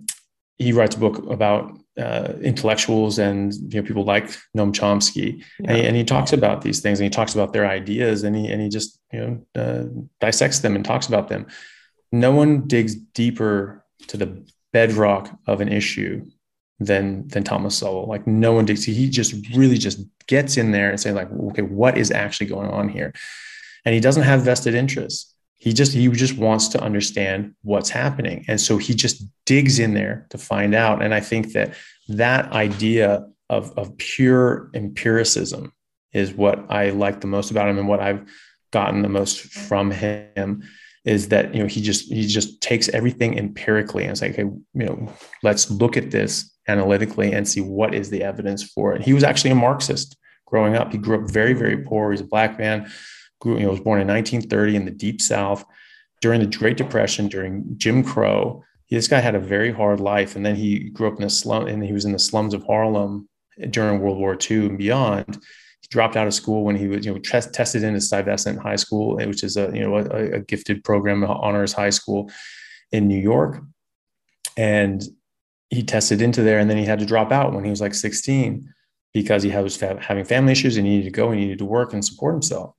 he 0.57 0.73
writes 0.73 0.97
a 0.97 1.01
book 1.01 1.19
about 1.29 1.77
uh, 1.99 2.33
intellectuals 2.43 3.19
and 3.19 3.55
you 3.73 3.81
know 3.81 3.87
people 3.87 4.05
like 4.05 4.27
Noam 4.57 4.73
Chomsky, 4.73 5.39
yeah. 5.61 5.71
and, 5.71 5.77
he, 5.77 5.87
and, 5.87 5.97
he, 5.97 6.05
talks 6.05 6.33
about 6.33 6.63
these 6.63 6.81
things 6.81 6.99
and 6.99 7.05
he 7.05 7.11
talks 7.11 7.35
about 7.35 7.53
their 7.53 7.67
ideas 7.67 8.25
and 8.25 8.35
he 8.35 8.49
and 8.49 8.61
he 8.61 8.69
just 8.69 9.01
you 9.13 9.21
know 9.21 9.61
uh, 9.61 9.85
dissects 10.21 10.61
them 10.61 10.75
and 10.75 10.85
talks 10.85 11.07
about 11.07 11.29
them. 11.29 11.47
No 12.11 12.33
one 12.33 12.67
digs 12.67 12.95
deeper 12.95 13.85
to 14.09 14.17
the 14.17 14.45
bedrock 14.73 15.31
of 15.47 15.61
an 15.61 15.69
issue 15.69 16.25
than 16.81 17.29
than 17.29 17.45
Thomas 17.45 17.79
Sowell. 17.79 18.07
Like 18.07 18.27
no 18.27 18.53
one 18.53 18.65
digs. 18.65 18.85
He 18.85 19.09
just 19.09 19.35
really 19.55 19.79
just 19.79 20.01
gets 20.27 20.57
in 20.57 20.73
there 20.73 20.91
and 20.91 21.01
say 21.01 21.13
like, 21.13 21.31
okay, 21.31 21.63
what 21.63 21.97
is 21.97 22.11
actually 22.11 22.47
going 22.49 22.71
on 22.71 22.89
here? 22.89 23.13
And 23.85 23.95
he 23.95 24.01
doesn't 24.01 24.23
have 24.23 24.43
vested 24.43 24.75
interests 24.75 25.34
he 25.65 25.73
just 25.73 25.93
he 25.95 26.07
just 26.09 26.37
wants 26.37 26.69
to 26.69 26.81
understand 26.81 27.55
what's 27.63 27.89
happening. 27.89 28.45
And 28.49 28.61
so 28.61 28.77
he 28.77 28.95
just 28.95 29.25
digs 29.47 29.79
in 29.79 29.95
there 29.95 30.27
to 30.31 30.39
find 30.39 30.75
out. 30.75 31.03
And 31.03 31.15
i 31.15 31.21
think 31.21 31.53
that 31.53 31.75
that 32.09 32.53
idea 32.53 33.27
of, 33.51 33.73
of 33.79 33.97
pure 33.99 34.71
empiricism 34.75 35.73
is 36.13 36.33
what 36.33 36.71
i 36.71 36.91
like 36.91 37.21
the 37.21 37.27
most 37.27 37.51
about 37.51 37.69
him 37.69 37.79
and 37.79 37.89
what 37.89 38.01
i've 38.01 38.23
gotten 38.73 39.03
the 39.03 39.09
most 39.09 39.41
from 39.41 39.91
him 39.91 40.63
is 41.05 41.29
that 41.29 41.55
you 41.55 41.61
know 41.61 41.67
he 41.67 41.81
just 41.83 42.13
he 42.13 42.27
just 42.27 42.61
takes 42.61 42.89
everything 42.91 43.39
empirically 43.39 44.03
and 44.03 44.13
it's 44.13 44.23
like 44.23 44.33
okay 44.33 44.43
you 44.43 44.87
know 44.87 45.13
let's 45.43 45.71
look 45.71 45.97
at 45.97 46.11
this 46.11 46.55
analytically 46.69 47.33
and 47.33 47.47
see 47.47 47.61
what 47.61 47.95
is 47.95 48.11
the 48.11 48.23
evidence 48.23 48.63
for 48.63 48.95
it. 48.95 49.03
He 49.03 49.13
was 49.13 49.23
actually 49.23 49.51
a 49.51 49.55
marxist 49.55 50.17
growing 50.47 50.77
up. 50.77 50.93
He 50.93 50.99
grew 50.99 51.23
up 51.23 51.31
very 51.31 51.53
very 51.53 51.79
poor. 51.79 52.11
He's 52.11 52.21
a 52.21 52.25
black 52.25 52.59
man 52.59 52.91
grew 53.41 53.59
you 53.59 53.65
know 53.65 53.71
was 53.71 53.81
born 53.81 54.01
in 54.01 54.09
1930 54.09 54.77
in 54.77 54.85
the 54.85 54.91
deep 54.91 55.21
south 55.21 55.65
during 56.21 56.41
the 56.41 56.57
great 56.59 56.77
depression 56.77 57.29
during 57.29 57.65
jim 57.77 58.03
crow 58.03 58.63
this 58.91 59.09
guy 59.09 59.19
had 59.19 59.35
a 59.35 59.41
very 59.41 59.73
hard 59.73 59.99
life 59.99 60.37
and 60.37 60.47
then 60.47 60.55
he 60.55 60.91
grew 60.91 61.09
up 61.09 61.19
in 61.19 61.25
a 61.25 61.31
slum 61.31 61.67
and 61.67 61.85
he 61.85 61.93
was 61.93 62.05
in 62.05 62.13
the 62.13 62.19
slums 62.19 62.55
of 62.55 62.65
harlem 62.65 63.29
during 63.71 64.01
world 64.01 64.19
war 64.19 64.39
ii 64.51 64.67
and 64.67 64.79
beyond 64.79 65.41
he 65.85 65.89
dropped 65.91 66.17
out 66.17 66.27
of 66.27 66.33
school 66.33 66.65
when 66.65 66.77
he 66.77 66.89
was, 66.89 67.05
you 67.05 67.13
know, 67.13 67.19
test, 67.19 67.53
tested 67.53 67.83
into 67.83 68.01
Stuyvesant 68.01 68.59
High 68.59 68.77
School, 68.77 69.17
which 69.17 69.45
is 69.45 69.59
a, 69.59 69.71
you 69.75 69.81
know, 69.81 69.99
a, 69.99 70.37
a 70.37 70.41
gifted 70.41 70.83
program, 70.83 71.23
honors 71.23 71.75
high 71.75 71.91
school 71.91 72.31
in 72.91 73.07
New 73.07 73.21
York. 73.21 73.61
And 74.57 75.05
he 75.69 75.83
tested 75.83 76.23
into 76.23 76.43
there 76.43 76.59
and 76.59 76.71
then 76.71 76.79
he 76.79 76.87
had 76.87 77.01
to 77.01 77.07
drop 77.07 77.33
out 77.33 77.53
when 77.53 77.65
he 77.65 77.71
was 77.71 77.83
like 77.83 77.93
16 77.93 78.67
because 79.13 79.43
he 79.43 79.51
was 79.51 79.79
having 79.79 80.25
family 80.25 80.53
issues 80.53 80.79
and 80.79 80.87
he 80.87 80.97
needed 80.97 81.13
to 81.13 81.17
go, 81.17 81.31
and 81.31 81.39
he 81.39 81.45
needed 81.45 81.59
to 81.59 81.67
work 81.67 81.93
and 81.93 82.05
support 82.05 82.35
himself. 82.35 82.75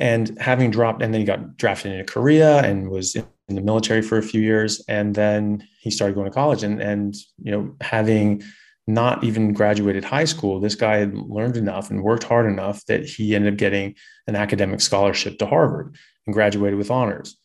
And 0.00 0.36
having 0.40 0.70
dropped, 0.70 1.02
and 1.02 1.14
then 1.14 1.20
he 1.20 1.26
got 1.26 1.56
drafted 1.56 1.92
into 1.92 2.12
Korea 2.12 2.58
and 2.58 2.90
was 2.90 3.14
in 3.14 3.54
the 3.54 3.60
military 3.60 4.02
for 4.02 4.18
a 4.18 4.22
few 4.22 4.40
years. 4.40 4.82
And 4.88 5.14
then 5.14 5.66
he 5.80 5.90
started 5.90 6.14
going 6.14 6.26
to 6.26 6.34
college 6.34 6.62
and, 6.62 6.80
and, 6.80 7.14
you 7.38 7.52
know, 7.52 7.76
having 7.80 8.42
not 8.86 9.24
even 9.24 9.52
graduated 9.52 10.04
high 10.04 10.24
school, 10.24 10.60
this 10.60 10.74
guy 10.74 10.98
had 10.98 11.14
learned 11.14 11.56
enough 11.56 11.90
and 11.90 12.02
worked 12.02 12.24
hard 12.24 12.46
enough 12.46 12.84
that 12.86 13.04
he 13.04 13.34
ended 13.34 13.54
up 13.54 13.58
getting 13.58 13.94
an 14.26 14.36
academic 14.36 14.80
scholarship 14.80 15.38
to 15.38 15.46
Harvard 15.46 15.96
and 16.26 16.34
graduated 16.34 16.78
with 16.78 16.90
honors. 16.90 17.36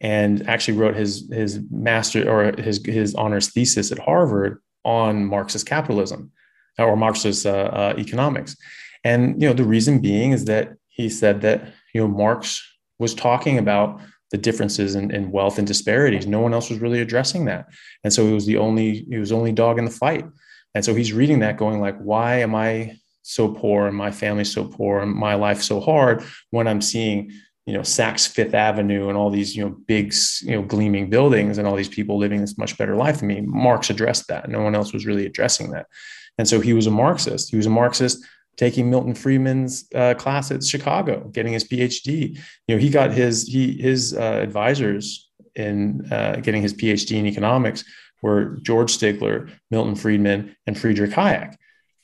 And 0.00 0.46
actually 0.46 0.76
wrote 0.76 0.94
his 0.94 1.26
his 1.32 1.58
master 1.70 2.30
or 2.30 2.52
his 2.60 2.84
his 2.84 3.14
honors 3.14 3.48
thesis 3.48 3.90
at 3.90 3.98
Harvard 3.98 4.60
on 4.84 5.24
Marxist 5.24 5.66
capitalism 5.66 6.30
or 6.78 6.98
Marxist 6.98 7.46
uh, 7.46 7.70
uh, 7.72 7.94
economics. 7.96 8.58
And 9.04 9.40
you 9.40 9.48
know 9.48 9.54
the 9.54 9.64
reason 9.64 10.00
being 10.00 10.32
is 10.32 10.44
that 10.44 10.74
he 10.88 11.08
said 11.08 11.40
that 11.40 11.72
you 11.96 12.02
know 12.02 12.08
Marx 12.08 12.62
was 12.98 13.14
talking 13.14 13.58
about 13.58 14.00
the 14.30 14.38
differences 14.38 14.94
in, 14.94 15.10
in 15.10 15.30
wealth 15.30 15.58
and 15.58 15.66
disparities. 15.66 16.26
No 16.26 16.40
one 16.40 16.52
else 16.52 16.70
was 16.70 16.80
really 16.80 17.00
addressing 17.00 17.46
that, 17.46 17.66
and 18.04 18.12
so 18.12 18.26
he 18.26 18.32
was 18.32 18.46
the 18.46 18.58
only 18.58 19.06
he 19.10 19.18
was 19.18 19.32
only 19.32 19.52
dog 19.52 19.78
in 19.78 19.84
the 19.84 19.90
fight. 19.90 20.24
And 20.74 20.84
so 20.84 20.94
he's 20.94 21.14
reading 21.14 21.38
that 21.38 21.56
going 21.56 21.80
like, 21.80 21.96
why 21.96 22.40
am 22.40 22.54
I 22.54 22.98
so 23.22 23.48
poor 23.48 23.86
and 23.86 23.96
my 23.96 24.10
family 24.10 24.44
so 24.44 24.62
poor 24.66 25.00
and 25.00 25.10
my 25.10 25.34
life 25.34 25.62
so 25.62 25.80
hard 25.80 26.22
when 26.50 26.68
I'm 26.68 26.82
seeing, 26.82 27.32
you 27.64 27.72
know, 27.72 27.80
Saks 27.80 28.28
Fifth 28.28 28.52
Avenue 28.52 29.08
and 29.08 29.16
all 29.16 29.30
these, 29.30 29.56
you 29.56 29.64
know, 29.64 29.74
big, 29.86 30.12
you 30.42 30.50
know, 30.50 30.62
gleaming 30.62 31.08
buildings 31.08 31.56
and 31.56 31.66
all 31.66 31.76
these 31.76 31.88
people 31.88 32.18
living 32.18 32.42
this 32.42 32.58
much 32.58 32.76
better 32.76 32.94
life 32.94 33.20
than 33.20 33.28
me. 33.28 33.40
Marx 33.40 33.88
addressed 33.88 34.28
that. 34.28 34.50
No 34.50 34.60
one 34.60 34.74
else 34.74 34.92
was 34.92 35.06
really 35.06 35.24
addressing 35.24 35.70
that. 35.70 35.86
And 36.36 36.46
so 36.46 36.60
he 36.60 36.74
was 36.74 36.86
a 36.86 36.90
Marxist. 36.90 37.50
He 37.50 37.56
was 37.56 37.66
a 37.66 37.70
Marxist 37.70 38.22
taking 38.56 38.90
Milton 38.90 39.14
Friedman's 39.14 39.86
uh, 39.94 40.14
class 40.14 40.50
at 40.50 40.64
Chicago, 40.64 41.28
getting 41.28 41.52
his 41.52 41.64
PhD. 41.64 42.38
You 42.66 42.74
know, 42.74 42.80
he 42.80 42.90
got 42.90 43.12
his 43.12 43.44
he 43.44 43.80
his 43.80 44.14
uh, 44.14 44.40
advisors 44.42 45.28
in 45.54 46.06
uh, 46.10 46.36
getting 46.36 46.62
his 46.62 46.74
PhD 46.74 47.16
in 47.16 47.26
economics 47.26 47.84
were 48.22 48.58
George 48.62 48.96
Stigler, 48.96 49.50
Milton 49.70 49.94
Friedman, 49.94 50.56
and 50.66 50.78
Friedrich 50.78 51.12
Hayek, 51.12 51.54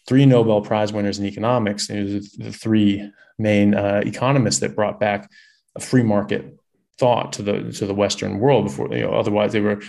three 0.06 0.26
Nobel 0.26 0.60
Prize 0.60 0.92
winners 0.92 1.18
in 1.18 1.26
economics. 1.26 1.88
And 1.88 2.08
it 2.08 2.24
the 2.38 2.52
three 2.52 3.10
main 3.38 3.74
uh, 3.74 4.02
economists 4.04 4.60
that 4.60 4.76
brought 4.76 5.00
back 5.00 5.30
a 5.74 5.80
free 5.80 6.02
market 6.02 6.56
thought 6.98 7.32
to 7.34 7.42
the 7.42 7.72
to 7.72 7.86
the 7.86 7.94
Western 7.94 8.38
world. 8.38 8.64
Before 8.64 8.94
you 8.94 9.02
know, 9.02 9.14
otherwise 9.14 9.52
they 9.52 9.60
were 9.60 9.80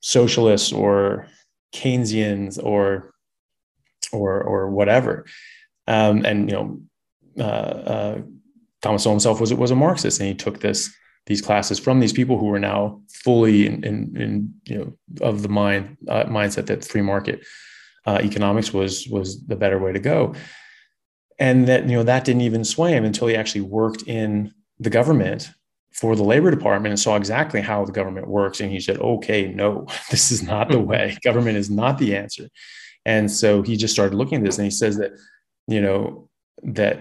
socialists 0.00 0.72
or 0.72 1.26
Keynesians 1.74 2.62
or 2.62 3.12
or 4.12 4.42
or 4.42 4.70
whatever. 4.70 5.26
Um, 5.88 6.24
and 6.24 6.48
you 6.48 6.56
know, 6.56 6.80
uh, 7.38 7.42
uh, 7.42 8.18
Thomas 8.82 9.02
Sowell 9.02 9.14
himself 9.14 9.40
was 9.40 9.52
was 9.54 9.72
a 9.72 9.74
Marxist, 9.74 10.20
and 10.20 10.28
he 10.28 10.34
took 10.34 10.60
this 10.60 10.94
these 11.26 11.42
classes 11.42 11.78
from 11.78 12.00
these 12.00 12.12
people 12.12 12.38
who 12.38 12.46
were 12.46 12.60
now 12.60 13.02
fully 13.10 13.66
in, 13.66 13.84
in, 13.84 14.16
in 14.16 14.54
you 14.64 14.78
know 14.78 15.26
of 15.26 15.42
the 15.42 15.48
mind 15.48 15.96
uh, 16.08 16.24
mindset 16.24 16.66
that 16.66 16.84
free 16.84 17.02
market 17.02 17.44
uh, 18.06 18.18
economics 18.22 18.72
was 18.72 19.08
was 19.08 19.44
the 19.46 19.56
better 19.56 19.78
way 19.78 19.92
to 19.92 19.98
go. 19.98 20.34
And 21.38 21.66
that 21.68 21.88
you 21.88 21.96
know 21.96 22.02
that 22.02 22.24
didn't 22.24 22.42
even 22.42 22.64
sway 22.64 22.92
him 22.92 23.04
until 23.04 23.28
he 23.28 23.34
actually 23.34 23.62
worked 23.62 24.02
in 24.02 24.52
the 24.78 24.90
government 24.90 25.50
for 25.92 26.14
the 26.14 26.22
labor 26.22 26.50
department 26.50 26.92
and 26.92 27.00
saw 27.00 27.16
exactly 27.16 27.60
how 27.60 27.84
the 27.84 27.92
government 27.92 28.28
works. 28.28 28.60
And 28.60 28.70
he 28.70 28.80
said 28.80 28.98
okay 28.98 29.48
no 29.48 29.86
this 30.10 30.30
is 30.30 30.42
not 30.42 30.70
the 30.70 30.80
way. 30.90 31.16
Government 31.24 31.56
is 31.56 31.70
not 31.70 31.96
the 31.98 32.14
answer. 32.14 32.48
And 33.04 33.30
so 33.30 33.62
he 33.62 33.76
just 33.76 33.94
started 33.94 34.16
looking 34.16 34.38
at 34.38 34.44
this 34.44 34.58
and 34.58 34.66
he 34.66 34.70
says 34.70 34.98
that 34.98 35.12
you 35.68 35.80
know 35.80 36.28
that 36.64 36.98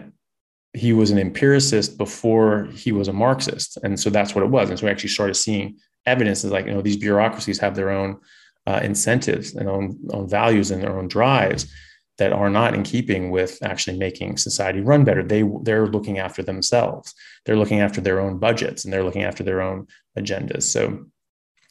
he 0.73 0.93
was 0.93 1.11
an 1.11 1.17
empiricist 1.17 1.97
before 1.97 2.65
he 2.65 2.91
was 2.91 3.07
a 3.07 3.13
Marxist. 3.13 3.77
And 3.83 3.99
so 3.99 4.09
that's 4.09 4.35
what 4.35 4.43
it 4.43 4.49
was. 4.49 4.69
And 4.69 4.77
so 4.77 4.85
we 4.85 4.91
actually 4.91 5.09
started 5.09 5.33
seeing 5.33 5.77
evidence 6.05 6.43
is 6.43 6.51
like, 6.51 6.67
you 6.67 6.73
know, 6.73 6.81
these 6.81 6.97
bureaucracies 6.97 7.59
have 7.59 7.75
their 7.75 7.89
own 7.89 8.19
uh, 8.67 8.81
incentives 8.83 9.55
and 9.55 9.67
own, 9.67 9.97
own 10.11 10.29
values 10.29 10.71
and 10.71 10.83
their 10.83 10.97
own 10.97 11.07
drives 11.07 11.71
that 12.17 12.33
are 12.33 12.49
not 12.49 12.73
in 12.73 12.83
keeping 12.83 13.31
with 13.31 13.59
actually 13.61 13.97
making 13.97 14.37
society 14.37 14.81
run 14.81 15.03
better. 15.03 15.23
They 15.23 15.43
they're 15.63 15.87
looking 15.87 16.19
after 16.19 16.43
themselves. 16.43 17.13
They're 17.45 17.57
looking 17.57 17.79
after 17.79 18.01
their 18.01 18.19
own 18.19 18.39
budgets 18.39 18.83
and 18.83 18.93
they're 18.93 19.03
looking 19.03 19.23
after 19.23 19.43
their 19.43 19.61
own 19.61 19.87
agendas. 20.17 20.63
So, 20.63 21.05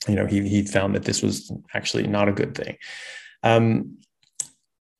you 0.08 0.14
know, 0.14 0.26
he 0.26 0.48
he 0.48 0.62
found 0.62 0.94
that 0.94 1.04
this 1.04 1.22
was 1.22 1.52
actually 1.74 2.06
not 2.06 2.28
a 2.28 2.32
good 2.32 2.54
thing. 2.54 2.76
Um, 3.42 3.98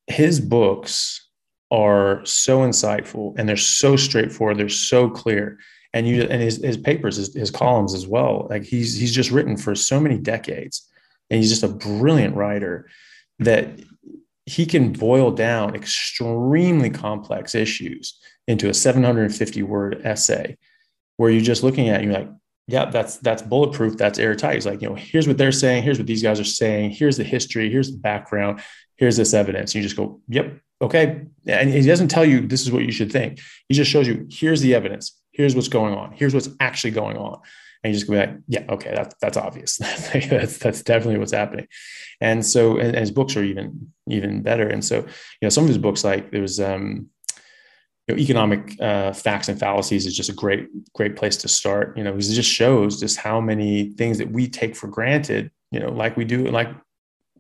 his 0.09 0.41
books 0.41 1.26
are 1.71 2.25
so 2.25 2.61
insightful 2.61 3.35
and 3.37 3.49
they're 3.49 3.57
so 3.57 3.97
straightforward. 3.97 4.59
They're 4.59 4.69
so 4.69 5.11
clear. 5.11 5.59
And 5.93 6.07
you 6.07 6.23
and 6.23 6.43
his, 6.43 6.63
his 6.63 6.77
papers, 6.77 7.17
his, 7.17 7.35
his 7.35 7.51
columns 7.51 7.95
as 7.95 8.07
well. 8.07 8.47
Like 8.51 8.65
he's 8.65 8.95
he's 8.97 9.15
just 9.15 9.31
written 9.31 9.57
for 9.57 9.75
so 9.75 9.99
many 9.99 10.19
decades, 10.19 10.87
and 11.31 11.41
he's 11.41 11.49
just 11.49 11.63
a 11.63 11.69
brilliant 11.69 12.37
writer 12.37 12.89
that 13.39 13.81
he 14.45 14.67
can 14.67 14.93
boil 14.93 15.31
down 15.31 15.75
extremely 15.75 16.91
complex 16.91 17.55
issues 17.55 18.19
into 18.47 18.69
a 18.69 18.75
750 18.75 19.63
word 19.63 20.01
essay 20.05 20.57
where 21.17 21.31
you're 21.31 21.41
just 21.41 21.63
looking 21.63 21.89
at 21.89 22.01
it, 22.01 22.05
you're 22.05 22.13
like 22.13 22.29
yeah 22.69 22.91
that's 22.91 23.17
that's 23.19 23.43
bulletproof 23.43 23.97
that's 23.97 24.19
airtight 24.19 24.55
he's 24.55 24.67
like 24.67 24.83
you 24.83 24.89
know 24.89 24.95
here's 24.95 25.27
what 25.27 25.39
they're 25.39 25.53
saying 25.53 25.83
here's 25.83 25.99
what 25.99 26.07
these 26.07 26.23
guys 26.23 26.39
are 26.39 26.45
saying 26.45 26.91
here's 26.91 27.17
the 27.17 27.25
history 27.25 27.71
here's 27.71 27.91
the 27.91 27.99
background 27.99 28.61
here's 28.97 29.17
this 29.17 29.35
evidence 29.35 29.75
you 29.75 29.83
just 29.83 29.97
go 29.97 30.21
yep 30.29 30.61
Okay. 30.83 31.23
And 31.47 31.71
he 31.71 31.83
doesn't 31.83 32.09
tell 32.09 32.25
you 32.25 32.47
this 32.47 32.63
is 32.63 32.71
what 32.71 32.85
you 32.85 32.93
should 32.93 33.11
think. 33.11 33.41
He 33.69 33.75
just 33.75 33.91
shows 33.91 34.07
you 34.07 34.27
here's 34.31 34.61
the 34.61 34.75
evidence. 34.75 35.19
Here's 35.33 35.55
what's 35.55 35.69
going 35.69 35.95
on. 35.95 36.13
Here's 36.13 36.35
what's 36.35 36.49
actually 36.61 36.93
going 36.93 37.17
on. 37.17 37.41
And 37.83 37.93
you 37.93 37.99
just 37.99 38.11
go 38.11 38.17
like, 38.17 38.37
yeah, 38.49 38.65
okay, 38.69 38.93
that's 38.95 39.15
that's 39.21 39.37
obvious. 39.37 39.77
that's 40.13 40.59
that's 40.59 40.83
definitely 40.83 41.19
what's 41.19 41.33
happening. 41.33 41.69
And 42.21 42.45
so 42.45 42.79
and, 42.79 42.89
and, 42.89 42.99
his 42.99 43.11
books 43.11 43.37
are 43.37 43.45
even 43.45 43.93
even 44.09 44.43
better. 44.43 44.67
And 44.67 44.85
so, 44.85 44.97
you 44.97 45.07
know, 45.43 45.49
some 45.51 45.65
of 45.65 45.69
his 45.69 45.79
books, 45.79 46.05
like 46.05 46.31
there's 46.31 46.59
um, 46.59 47.09
you 48.09 48.15
know, 48.15 48.21
economic 48.21 48.81
uh, 48.81 49.13
facts 49.13 49.49
and 49.49 49.59
fallacies 49.59 50.07
is 50.07 50.17
just 50.17 50.31
a 50.31 50.35
great, 50.35 50.69
great 50.95 51.17
place 51.17 51.37
to 51.39 51.49
start. 51.49 51.97
You 51.97 52.05
know, 52.05 52.13
because 52.13 52.31
it 52.31 52.35
just 52.35 52.51
shows 52.51 53.01
just 53.01 53.19
how 53.19 53.41
many 53.41 53.91
things 53.91 54.19
that 54.19 54.31
we 54.31 54.49
take 54.49 54.75
for 54.75 54.89
granted, 54.89 55.51
you 55.71 55.81
know, 55.81 55.91
like 55.91 56.17
we 56.17 56.25
do, 56.25 56.47
like 56.47 56.69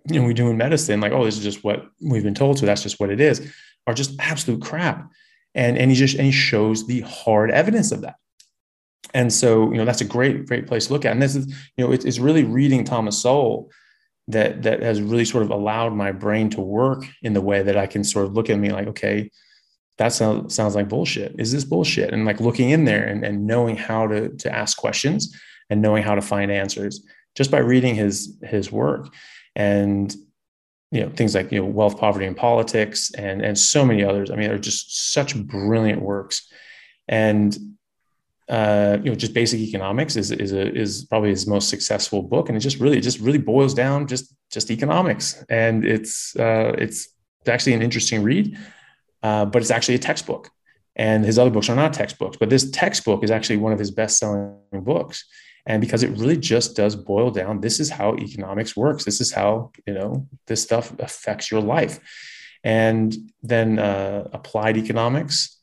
you 0.08 0.20
know 0.20 0.26
we 0.26 0.34
do 0.34 0.48
in 0.50 0.56
medicine 0.56 1.00
like 1.00 1.12
oh 1.12 1.24
this 1.24 1.36
is 1.36 1.44
just 1.44 1.64
what 1.64 1.86
we've 2.00 2.22
been 2.22 2.34
told 2.34 2.58
so 2.58 2.66
that's 2.66 2.82
just 2.82 3.00
what 3.00 3.10
it 3.10 3.20
is 3.20 3.52
are 3.86 3.94
just 3.94 4.18
absolute 4.18 4.60
crap. 4.60 5.10
And 5.54 5.78
and 5.78 5.90
he 5.90 5.96
just 5.96 6.16
and 6.16 6.26
he 6.26 6.32
shows 6.32 6.86
the 6.86 7.00
hard 7.02 7.50
evidence 7.50 7.92
of 7.92 8.02
that. 8.02 8.16
And 9.14 9.32
so 9.32 9.70
you 9.70 9.78
know 9.78 9.84
that's 9.84 10.00
a 10.00 10.06
great 10.06 10.46
great 10.46 10.66
place 10.66 10.88
to 10.88 10.92
look 10.92 11.04
at. 11.04 11.12
And 11.12 11.22
this 11.22 11.34
is 11.34 11.46
you 11.76 11.84
know 11.84 11.92
it's, 11.92 12.04
it's 12.04 12.18
really 12.18 12.44
reading 12.44 12.84
thomas 12.84 13.20
sowell 13.22 13.70
that 14.28 14.62
that 14.64 14.82
has 14.82 15.00
really 15.00 15.24
sort 15.24 15.44
of 15.44 15.50
allowed 15.50 15.94
my 15.94 16.12
brain 16.12 16.50
to 16.50 16.60
work 16.60 17.04
in 17.22 17.32
the 17.32 17.40
way 17.40 17.62
that 17.62 17.76
i 17.76 17.86
can 17.86 18.02
sort 18.02 18.26
of 18.26 18.32
look 18.32 18.50
at 18.50 18.58
me 18.58 18.72
like 18.72 18.88
okay 18.88 19.30
that 19.98 20.12
sounds 20.12 20.54
sounds 20.54 20.74
like 20.74 20.88
bullshit. 20.88 21.34
Is 21.38 21.52
this 21.52 21.64
bullshit? 21.64 22.12
And 22.12 22.26
like 22.26 22.40
looking 22.40 22.70
in 22.70 22.84
there 22.84 23.04
and, 23.04 23.24
and 23.24 23.46
knowing 23.46 23.76
how 23.76 24.06
to 24.06 24.28
to 24.28 24.54
ask 24.54 24.76
questions 24.76 25.34
and 25.70 25.80
knowing 25.80 26.02
how 26.02 26.14
to 26.14 26.20
find 26.20 26.50
answers 26.50 27.02
just 27.34 27.50
by 27.50 27.58
reading 27.58 27.94
his 27.94 28.36
his 28.42 28.70
work 28.70 29.08
and 29.56 30.14
you 30.92 31.00
know 31.00 31.10
things 31.10 31.34
like 31.34 31.50
you 31.50 31.58
know 31.60 31.66
wealth 31.66 31.98
poverty 31.98 32.26
and 32.26 32.36
politics 32.36 33.10
and 33.14 33.42
and 33.42 33.58
so 33.58 33.84
many 33.84 34.04
others 34.04 34.30
i 34.30 34.36
mean 34.36 34.48
they're 34.48 34.58
just 34.58 35.12
such 35.12 35.34
brilliant 35.34 36.00
works. 36.00 36.48
And 37.08 37.56
uh, 38.48 38.98
you 39.02 39.10
know 39.10 39.16
just 39.16 39.34
basic 39.34 39.60
economics 39.60 40.16
is 40.16 40.30
is 40.30 40.52
a, 40.52 40.72
is 40.72 41.04
probably 41.04 41.30
his 41.30 41.46
most 41.46 41.68
successful 41.68 42.22
book. 42.22 42.48
And 42.48 42.56
it 42.56 42.60
just 42.60 42.78
really 42.78 42.98
it 42.98 43.02
just 43.02 43.20
really 43.20 43.38
boils 43.38 43.74
down 43.74 44.06
just 44.06 44.34
just 44.50 44.70
economics. 44.70 45.44
And 45.48 45.84
it's 45.84 46.36
uh, 46.36 46.74
it's 46.78 47.08
actually 47.46 47.74
an 47.74 47.82
interesting 47.82 48.22
read 48.22 48.58
uh, 49.22 49.44
but 49.44 49.62
it's 49.62 49.70
actually 49.70 49.94
a 49.94 49.98
textbook. 49.98 50.50
And 50.96 51.24
his 51.24 51.38
other 51.38 51.50
books 51.50 51.68
are 51.68 51.76
not 51.76 51.92
textbooks 51.92 52.36
but 52.36 52.50
this 52.50 52.70
textbook 52.70 53.22
is 53.24 53.30
actually 53.30 53.58
one 53.58 53.72
of 53.72 53.78
his 53.78 53.90
best-selling 53.90 54.56
books 54.72 55.24
and 55.66 55.80
because 55.80 56.02
it 56.02 56.10
really 56.10 56.36
just 56.36 56.76
does 56.76 56.94
boil 56.94 57.30
down 57.30 57.60
this 57.60 57.80
is 57.80 57.90
how 57.90 58.14
economics 58.16 58.76
works. 58.76 59.04
This 59.04 59.20
is 59.20 59.32
how 59.32 59.72
you 59.86 59.94
know 59.94 60.26
this 60.46 60.62
stuff 60.62 60.98
affects 60.98 61.50
your 61.50 61.60
life. 61.60 62.00
And 62.64 63.14
then 63.42 63.78
uh, 63.78 64.28
applied 64.32 64.76
economics 64.76 65.60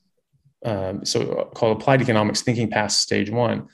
um, 0.64 1.04
so 1.04 1.50
called 1.54 1.82
applied 1.82 2.02
economics 2.02 2.42
thinking 2.42 2.70
past 2.70 3.02
stage 3.02 3.30
one 3.30 3.68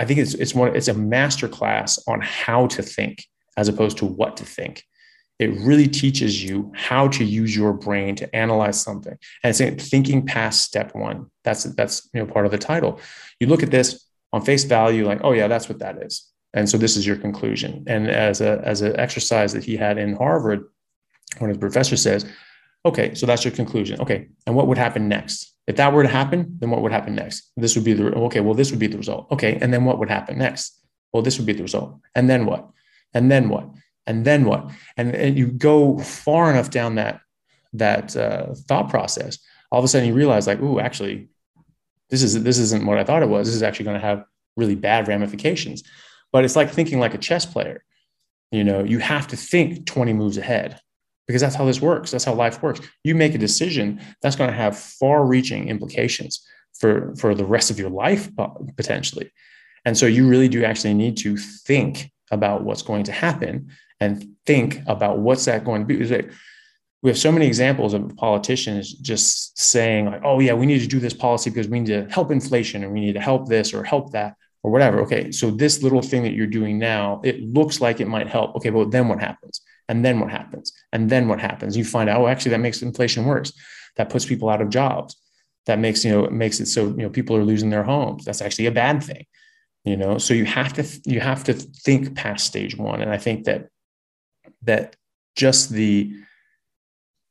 i 0.00 0.04
think 0.04 0.18
it's 0.18 0.34
it's 0.34 0.56
one 0.56 0.74
it's 0.74 0.88
a 0.88 0.94
master 0.94 1.46
class 1.46 2.02
on 2.08 2.20
how 2.20 2.66
to 2.66 2.82
think 2.82 3.24
as 3.56 3.68
opposed 3.68 3.98
to 3.98 4.06
what 4.06 4.36
to 4.38 4.44
think. 4.44 4.84
It 5.38 5.50
really 5.60 5.88
teaches 5.88 6.42
you 6.42 6.72
how 6.74 7.08
to 7.08 7.24
use 7.24 7.56
your 7.56 7.72
brain 7.72 8.14
to 8.16 8.36
analyze 8.36 8.80
something. 8.80 9.16
And 9.42 9.60
it's 9.60 9.88
thinking 9.88 10.24
past 10.24 10.62
step 10.62 10.94
one. 10.94 11.30
That's 11.42 11.64
that's 11.64 12.08
you 12.14 12.20
know 12.20 12.32
part 12.32 12.46
of 12.46 12.52
the 12.52 12.58
title. 12.58 13.00
You 13.40 13.48
look 13.48 13.62
at 13.62 13.70
this 13.70 14.06
on 14.32 14.42
face 14.42 14.64
value 14.64 15.06
like 15.06 15.20
oh 15.22 15.32
yeah 15.32 15.48
that's 15.48 15.68
what 15.68 15.78
that 15.78 16.02
is. 16.02 16.28
And 16.54 16.68
so 16.68 16.76
this 16.76 16.96
is 16.96 17.06
your 17.06 17.16
conclusion. 17.16 17.84
And 17.86 18.10
as 18.10 18.40
a 18.40 18.60
as 18.64 18.82
an 18.82 18.98
exercise 18.98 19.52
that 19.52 19.64
he 19.64 19.76
had 19.76 19.98
in 19.98 20.16
harvard 20.16 20.68
when 21.38 21.48
his 21.48 21.58
professor 21.58 21.96
says 21.96 22.26
okay 22.84 23.14
so 23.14 23.26
that's 23.26 23.44
your 23.44 23.52
conclusion. 23.52 24.00
Okay 24.00 24.28
and 24.46 24.54
what 24.56 24.66
would 24.66 24.78
happen 24.78 25.08
next? 25.08 25.54
If 25.66 25.76
that 25.76 25.92
were 25.92 26.02
to 26.02 26.08
happen 26.08 26.56
then 26.58 26.70
what 26.70 26.82
would 26.82 26.92
happen 26.92 27.14
next? 27.14 27.50
This 27.56 27.74
would 27.76 27.84
be 27.84 27.92
the 27.92 28.14
okay 28.14 28.40
well 28.40 28.54
this 28.54 28.70
would 28.70 28.80
be 28.80 28.86
the 28.86 28.98
result. 28.98 29.30
Okay 29.30 29.58
and 29.60 29.72
then 29.72 29.84
what 29.84 29.98
would 29.98 30.10
happen 30.10 30.38
next? 30.38 30.78
Well 31.12 31.22
this 31.22 31.38
would 31.38 31.46
be 31.46 31.52
the 31.52 31.62
result. 31.62 31.98
And 32.14 32.28
then 32.28 32.46
what? 32.46 32.68
And 33.14 33.30
then 33.30 33.48
what? 33.48 33.68
And 34.06 34.24
then 34.24 34.46
what? 34.46 34.70
And, 34.96 35.14
and 35.14 35.38
you 35.38 35.46
go 35.46 35.98
far 35.98 36.50
enough 36.50 36.70
down 36.70 36.96
that 36.96 37.20
that 37.74 38.16
uh, 38.16 38.54
thought 38.68 38.90
process 38.90 39.38
all 39.72 39.78
of 39.78 39.84
a 39.84 39.88
sudden 39.88 40.06
you 40.06 40.14
realize 40.14 40.46
like 40.46 40.60
oh 40.60 40.78
actually 40.78 41.28
this 42.12 42.22
is 42.22 42.42
this 42.44 42.58
isn't 42.58 42.84
what 42.84 42.98
I 42.98 43.04
thought 43.04 43.22
it 43.22 43.28
was. 43.30 43.48
This 43.48 43.56
is 43.56 43.62
actually 43.62 43.86
going 43.86 43.98
to 43.98 44.06
have 44.06 44.24
really 44.58 44.74
bad 44.74 45.08
ramifications. 45.08 45.82
But 46.30 46.44
it's 46.44 46.54
like 46.54 46.70
thinking 46.70 47.00
like 47.00 47.14
a 47.14 47.18
chess 47.18 47.46
player. 47.46 47.82
You 48.50 48.64
know, 48.64 48.84
you 48.84 48.98
have 48.98 49.26
to 49.28 49.36
think 49.36 49.86
20 49.86 50.12
moves 50.12 50.36
ahead 50.36 50.78
because 51.26 51.40
that's 51.40 51.54
how 51.54 51.64
this 51.64 51.80
works. 51.80 52.10
That's 52.10 52.24
how 52.24 52.34
life 52.34 52.62
works. 52.62 52.80
You 53.02 53.14
make 53.14 53.34
a 53.34 53.38
decision 53.38 54.02
that's 54.20 54.36
going 54.36 54.50
to 54.50 54.56
have 54.56 54.78
far-reaching 54.78 55.68
implications 55.68 56.46
for 56.78 57.14
for 57.16 57.34
the 57.34 57.46
rest 57.46 57.70
of 57.70 57.78
your 57.78 57.88
life 57.88 58.28
uh, 58.38 58.48
potentially. 58.76 59.32
And 59.86 59.96
so 59.96 60.04
you 60.04 60.28
really 60.28 60.48
do 60.48 60.64
actually 60.66 60.92
need 60.92 61.16
to 61.18 61.38
think 61.38 62.12
about 62.30 62.62
what's 62.62 62.82
going 62.82 63.04
to 63.04 63.12
happen 63.12 63.70
and 64.00 64.26
think 64.44 64.80
about 64.86 65.18
what's 65.18 65.46
that 65.46 65.64
going 65.64 65.80
to 65.80 65.86
be 65.86 66.28
we 67.02 67.10
have 67.10 67.18
so 67.18 67.32
many 67.32 67.46
examples 67.46 67.94
of 67.94 68.16
politicians 68.16 68.94
just 68.94 69.58
saying 69.58 70.06
like 70.06 70.22
oh 70.24 70.38
yeah 70.40 70.54
we 70.54 70.66
need 70.66 70.80
to 70.80 70.86
do 70.86 71.00
this 71.00 71.14
policy 71.14 71.50
because 71.50 71.68
we 71.68 71.80
need 71.80 71.86
to 71.86 72.08
help 72.10 72.30
inflation 72.30 72.84
and 72.84 72.92
we 72.92 73.00
need 73.00 73.14
to 73.14 73.20
help 73.20 73.48
this 73.48 73.74
or 73.74 73.82
help 73.82 74.12
that 74.12 74.36
or 74.62 74.70
whatever. 74.70 75.00
Okay 75.00 75.32
so 75.32 75.50
this 75.50 75.82
little 75.82 76.02
thing 76.02 76.22
that 76.22 76.32
you're 76.32 76.46
doing 76.46 76.78
now 76.78 77.20
it 77.24 77.42
looks 77.42 77.80
like 77.80 78.00
it 78.00 78.08
might 78.08 78.28
help. 78.28 78.54
Okay 78.56 78.70
but 78.70 78.90
then 78.90 79.08
what 79.08 79.20
happens? 79.20 79.60
And 79.88 80.04
then 80.04 80.20
what 80.20 80.30
happens? 80.30 80.72
And 80.92 81.10
then 81.10 81.28
what 81.28 81.40
happens? 81.40 81.76
You 81.76 81.84
find 81.84 82.08
out 82.08 82.20
oh 82.20 82.28
actually 82.28 82.52
that 82.52 82.60
makes 82.60 82.82
inflation 82.82 83.24
worse. 83.24 83.52
That 83.96 84.08
puts 84.08 84.24
people 84.24 84.48
out 84.48 84.62
of 84.62 84.70
jobs. 84.70 85.16
That 85.66 85.78
makes 85.78 86.04
you 86.04 86.12
know 86.12 86.30
makes 86.30 86.60
it 86.60 86.66
so 86.66 86.86
you 86.86 87.02
know 87.02 87.10
people 87.10 87.36
are 87.36 87.44
losing 87.44 87.70
their 87.70 87.84
homes. 87.84 88.24
That's 88.24 88.40
actually 88.40 88.66
a 88.66 88.72
bad 88.72 89.02
thing 89.02 89.26
you 89.84 89.96
know? 89.96 90.18
So 90.18 90.34
you 90.34 90.44
have 90.44 90.72
to 90.74 90.84
you 91.04 91.20
have 91.20 91.44
to 91.44 91.54
think 91.54 92.14
past 92.14 92.46
stage 92.46 92.76
one. 92.76 93.02
And 93.02 93.10
i 93.10 93.18
think 93.18 93.44
that 93.44 93.68
that 94.62 94.96
just 95.34 95.70
the 95.70 96.14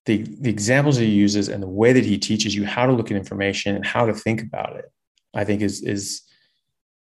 the, 0.06 0.23
the 0.40 0.49
examples 0.49 0.98
that 0.98 1.03
he 1.03 1.11
uses 1.11 1.49
and 1.49 1.61
the 1.61 1.68
way 1.68 1.94
that 1.94 2.06
he 2.06 2.18
teaches 2.18 2.56
you 2.56 2.65
how 2.65 2.86
to 2.86 2.91
look 2.91 3.11
at 3.11 3.18
information 3.18 3.76
and 3.76 3.86
how 3.86 4.06
to 4.06 4.14
think 4.14 4.41
about 4.41 4.76
it, 4.76 4.91
I 5.34 5.44
think 5.44 5.61
is 5.61 5.82
is 5.84 6.22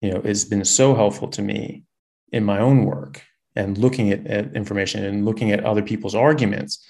you 0.01 0.11
know 0.11 0.21
has 0.21 0.45
been 0.45 0.63
so 0.65 0.95
helpful 0.95 1.27
to 1.29 1.41
me 1.41 1.83
in 2.31 2.43
my 2.43 2.59
own 2.59 2.85
work 2.85 3.21
and 3.55 3.77
looking 3.77 4.11
at, 4.11 4.25
at 4.27 4.55
information 4.55 5.03
and 5.03 5.25
looking 5.25 5.51
at 5.51 5.65
other 5.65 5.81
people's 5.81 6.15
arguments 6.15 6.85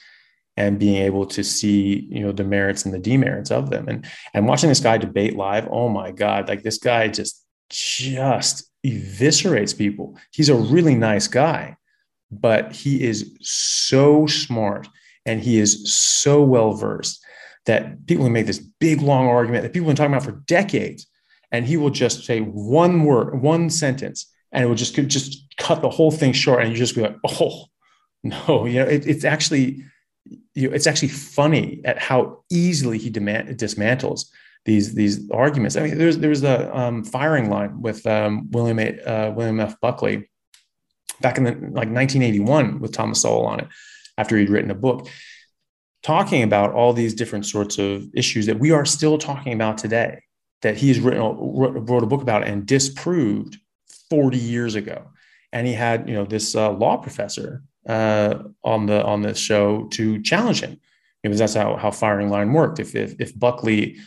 and 0.58 0.78
being 0.78 0.98
able 0.98 1.26
to 1.26 1.44
see 1.44 2.08
you 2.12 2.20
know 2.20 2.32
the 2.32 2.44
merits 2.44 2.86
and 2.86 2.94
the 2.94 3.00
demerits 3.00 3.52
of 3.52 3.70
them. 3.70 3.88
And 3.88 4.06
and 4.34 4.48
watching 4.48 4.70
this 4.70 4.82
guy 4.82 4.98
debate 4.98 5.36
live 5.36 5.68
oh 5.72 5.90
my 5.90 6.12
god 6.12 6.50
like 6.50 6.64
this 6.64 6.78
guy 6.78 7.08
just 7.08 7.46
just 7.70 8.70
eviscerates 8.86 9.78
people. 9.78 10.18
He's 10.32 10.50
a 10.50 10.56
really 10.56 10.96
nice 10.96 11.28
guy 11.28 11.78
but 12.32 12.74
he 12.74 13.04
is 13.04 13.38
so 13.42 14.26
smart 14.26 14.88
and 15.26 15.42
he 15.42 15.60
is 15.60 15.94
so 15.94 16.42
well 16.44 16.74
versed 16.74 17.24
that 17.66 18.06
people 18.08 18.26
can 18.26 18.34
make 18.34 18.48
this 18.48 18.60
big 18.80 19.02
long 19.02 19.28
argument 19.28 19.64
that 19.64 19.74
people 19.74 19.88
have 19.88 19.96
been 19.96 20.04
talking 20.04 20.14
about 20.14 20.26
for 20.26 20.44
decades 20.46 21.08
and 21.52 21.66
he 21.66 21.78
will 21.78 21.90
just 21.90 22.26
say 22.26 22.40
one 22.40 23.04
word 23.04 23.42
one 23.42 23.70
sentence 23.70 24.32
and 24.52 24.64
it 24.64 24.68
will 24.68 24.76
just 24.76 24.96
just 24.96 25.46
cut 25.58 25.82
the 25.82 25.90
whole 25.90 26.12
thing 26.12 26.34
short 26.34 26.62
and 26.62 26.72
you 26.72 26.78
just 26.78 26.96
be 26.96 27.02
like 27.02 27.16
oh 27.40 27.66
no 28.24 28.66
you 28.66 28.80
know 28.80 28.86
it, 28.86 29.06
it's 29.08 29.24
actually 29.24 29.84
you 30.54 30.70
know, 30.70 30.76
it's 30.76 30.88
actually 30.88 31.08
funny 31.10 31.82
at 31.86 31.98
how 31.98 32.44
easily 32.50 32.98
he 32.98 33.10
demand, 33.10 33.50
dismantles 33.58 34.26
these 34.66 34.94
these 34.94 35.30
arguments. 35.32 35.76
I 35.76 35.84
mean, 35.84 35.98
there's 35.98 36.18
there's 36.20 36.44
a 36.44 36.76
um, 36.78 37.04
firing 37.04 37.50
line 37.50 37.82
with 37.82 38.06
um, 38.06 38.50
William 38.52 38.80
a, 38.80 39.00
uh, 39.02 39.32
William 39.32 39.60
F. 39.60 39.80
Buckley 39.80 40.30
back 41.22 41.38
in 41.38 41.44
the 41.44 41.52
like 41.52 41.90
1981 41.90 42.80
with 42.80 42.92
Thomas 42.92 43.22
Sowell 43.22 43.46
on 43.46 43.62
it, 43.62 43.68
after 44.18 44.38
he'd 44.38 44.50
written 44.50 44.72
a 44.72 44.76
book 44.76 45.08
talking 46.04 46.44
about 46.44 46.74
all 46.74 46.94
these 46.94 47.14
different 47.14 47.46
sorts 47.46 47.78
of 47.78 48.04
issues 48.16 48.46
that 48.48 48.60
we 48.60 48.72
are 48.72 48.86
still 48.86 49.18
talking 49.18 49.54
about 49.54 49.78
today 49.78 50.22
that 50.62 50.78
he 50.78 50.90
has 50.90 51.00
written 51.00 51.22
wrote 51.22 52.04
a 52.04 52.08
book 52.08 52.22
about 52.22 52.48
and 52.48 52.66
disproved 52.66 53.58
40 54.10 54.38
years 54.38 54.76
ago. 54.76 55.08
And 55.54 55.68
he 55.68 55.74
had 55.74 56.08
you 56.08 56.16
know 56.16 56.26
this 56.26 56.56
uh, 56.56 56.72
law 56.72 56.98
professor 56.98 57.64
uh, 57.88 58.36
on 58.64 58.86
the 58.86 59.04
on 59.04 59.22
this 59.22 59.38
show 59.38 59.88
to 59.92 60.22
challenge 60.22 60.62
him. 60.62 60.80
Because 61.24 61.38
that's 61.38 61.54
how, 61.54 61.76
how 61.76 61.92
firing 61.92 62.30
line 62.30 62.52
worked. 62.52 62.80
If 62.80 62.96
if, 62.96 63.20
if 63.20 63.38
buckley 63.38 63.98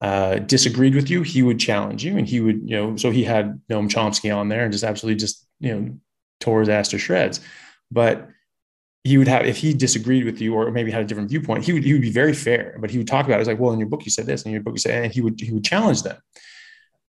uh, 0.00 0.36
disagreed 0.38 0.94
with 0.94 1.08
you 1.08 1.22
he 1.22 1.42
would 1.42 1.60
challenge 1.60 2.04
you 2.04 2.18
and 2.18 2.26
he 2.26 2.40
would 2.40 2.60
you 2.64 2.76
know 2.76 2.96
so 2.96 3.10
he 3.10 3.22
had 3.22 3.60
noam 3.70 3.88
chomsky 3.88 4.36
on 4.36 4.48
there 4.48 4.64
and 4.64 4.72
just 4.72 4.82
absolutely 4.82 5.16
just 5.16 5.46
you 5.60 5.72
know 5.72 5.96
tore 6.40 6.60
his 6.60 6.68
ass 6.68 6.88
to 6.88 6.98
shreds. 6.98 7.40
But 7.90 8.28
he 9.04 9.18
would 9.18 9.28
have 9.28 9.44
if 9.46 9.56
he 9.56 9.74
disagreed 9.74 10.24
with 10.24 10.40
you 10.40 10.54
or 10.54 10.70
maybe 10.70 10.90
had 10.90 11.02
a 11.02 11.04
different 11.04 11.28
viewpoint 11.28 11.64
he 11.64 11.72
would 11.72 11.84
he 11.84 11.92
would 11.92 12.02
be 12.02 12.10
very 12.12 12.32
fair. 12.32 12.76
But 12.80 12.90
he 12.90 12.98
would 12.98 13.08
talk 13.08 13.26
about 13.26 13.38
it. 13.38 13.40
It's 13.40 13.48
like 13.48 13.58
well 13.58 13.72
in 13.72 13.78
your 13.78 13.88
book 13.88 14.04
you 14.04 14.10
said 14.10 14.26
this 14.26 14.42
in 14.42 14.52
your 14.52 14.62
book 14.62 14.74
you 14.74 14.78
said 14.78 15.04
and 15.04 15.12
he 15.12 15.20
would 15.20 15.40
he 15.40 15.52
would 15.52 15.64
challenge 15.64 16.02
them. 16.02 16.18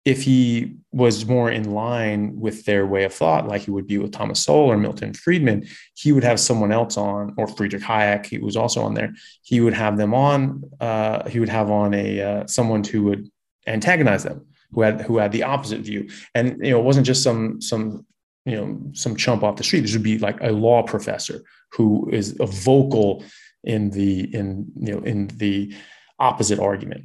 If 0.05 0.23
he 0.23 0.77
was 0.93 1.27
more 1.27 1.51
in 1.51 1.75
line 1.75 2.41
with 2.41 2.65
their 2.65 2.87
way 2.87 3.05
of 3.05 3.13
thought 3.13 3.47
like 3.47 3.63
he 3.63 3.71
would 3.71 3.87
be 3.87 3.99
with 3.99 4.13
thomas 4.13 4.43
sowell 4.43 4.71
or 4.73 4.79
milton 4.79 5.13
friedman 5.13 5.67
he 5.95 6.13
would 6.13 6.25
have 6.25 6.41
someone 6.41 6.73
else 6.73 6.97
on 6.97 7.35
or 7.37 7.47
friedrich 7.47 7.83
hayek 7.83 8.25
he 8.25 8.39
was 8.39 8.57
also 8.57 8.83
on 8.83 8.95
there 8.95 9.13
he 9.43 9.61
would 9.61 9.75
have 9.75 9.99
them 9.99 10.15
on 10.15 10.63
uh, 10.81 11.29
he 11.29 11.41
would 11.41 11.51
have 11.51 11.71
on 11.71 11.93
a 11.93 12.21
uh, 12.23 12.47
someone 12.47 12.83
who 12.85 13.03
would 13.03 13.29
antagonize 13.67 14.25
them 14.25 14.47
who 14.73 14.83
had 14.83 15.01
who 15.03 15.19
had 15.19 15.33
the 15.33 15.43
opposite 15.43 15.81
view. 15.81 16.09
And 16.35 16.65
you 16.65 16.71
know 16.71 16.81
it 16.81 16.85
wasn't 16.85 17.07
just 17.07 17.23
some 17.23 17.61
some 17.61 18.07
you 18.45 18.57
know 18.57 18.81
some 18.93 19.17
chump 19.17 19.43
off 19.43 19.57
the 19.57 19.65
street. 19.65 19.81
This 19.81 19.93
would 19.93 20.03
be 20.03 20.19
like 20.19 20.39
a 20.41 20.53
law 20.53 20.83
professor 20.83 21.43
who 21.73 22.09
is 22.11 22.37
a 22.41 22.47
vocal 22.47 23.25
in 23.65 23.91
the 23.91 24.35
in 24.35 24.67
you 24.77 24.95
know 24.95 25.01
in 25.01 25.29
the 25.37 25.75
opposite 26.19 26.59
argument. 26.59 27.05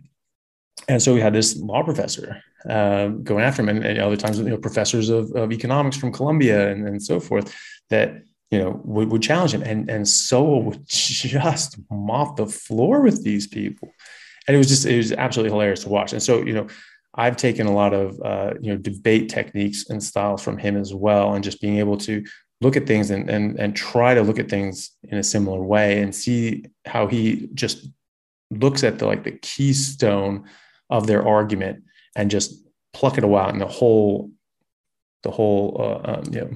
And 0.88 1.02
so 1.02 1.14
we 1.14 1.22
had 1.22 1.34
this 1.34 1.58
law 1.58 1.84
professor 1.84 2.42
uh, 2.70 3.08
going 3.08 3.44
after 3.44 3.62
him. 3.62 3.70
And, 3.70 3.86
and, 3.86 4.00
other 4.00 4.18
times 4.18 4.40
you 4.40 4.46
know 4.46 4.58
professors 4.58 5.10
of, 5.10 5.32
of 5.34 5.52
economics 5.52 5.98
from 5.98 6.12
columbia 6.12 6.72
and, 6.72 6.88
and 6.88 7.02
so 7.02 7.20
forth 7.20 7.56
that 7.90 8.24
you 8.50 8.60
know 8.60 8.82
would, 8.84 9.12
would 9.12 9.22
challenge 9.22 9.54
him. 9.54 9.64
And 9.64 9.90
and 9.90 10.08
so 10.08 10.58
would 10.58 10.86
just 10.88 11.80
mop 11.92 12.38
the 12.38 12.48
floor 12.48 13.02
with 13.02 13.24
these 13.24 13.48
people. 13.48 13.94
And 14.48 14.56
it 14.56 14.58
was 14.58 14.68
just 14.68 14.86
it 14.86 14.98
was 14.98 15.12
absolutely 15.12 15.52
hilarious 15.52 15.84
to 15.84 15.90
watch. 15.90 16.14
And 16.14 16.24
so 16.24 16.42
you 16.44 16.54
know 16.54 16.68
I've 17.16 17.38
taken 17.38 17.68
a 17.68 17.74
lot 17.74 17.94
of 17.94 18.20
uh, 18.22 18.54
you 18.60 18.72
know 18.72 18.78
debate 18.78 19.30
techniques 19.30 19.90
and 19.90 20.04
styles 20.04 20.42
from 20.42 20.58
him 20.58 20.78
as 20.78 20.94
well, 20.94 21.34
and 21.34 21.44
just 21.44 21.62
being 21.62 21.78
able 21.78 21.98
to 21.98 22.24
look 22.62 22.76
at 22.76 22.88
things 22.88 23.12
and, 23.12 23.30
and 23.30 23.60
and 23.60 23.76
try 23.76 24.14
to 24.14 24.22
look 24.22 24.40
at 24.40 24.50
things 24.50 24.92
in 25.04 25.18
a 25.18 25.24
similar 25.24 25.62
way 25.62 26.02
and 26.02 26.16
see 26.16 26.66
how 26.86 27.08
he 27.08 27.50
just 27.54 27.88
looks 28.52 28.84
at 28.84 29.00
the 29.00 29.06
like 29.06 29.24
the 29.24 29.32
keystone 29.32 30.46
of 30.90 31.08
their 31.08 31.28
argument 31.28 31.84
and 32.16 32.32
just 32.32 32.64
pluck 32.94 33.18
it 33.18 33.24
out 33.24 33.50
and 33.50 33.62
the 33.62 33.68
whole 33.68 34.32
the 35.24 35.32
whole 35.32 35.76
uh, 35.80 36.12
um, 36.12 36.24
you 36.32 36.42
know 36.42 36.50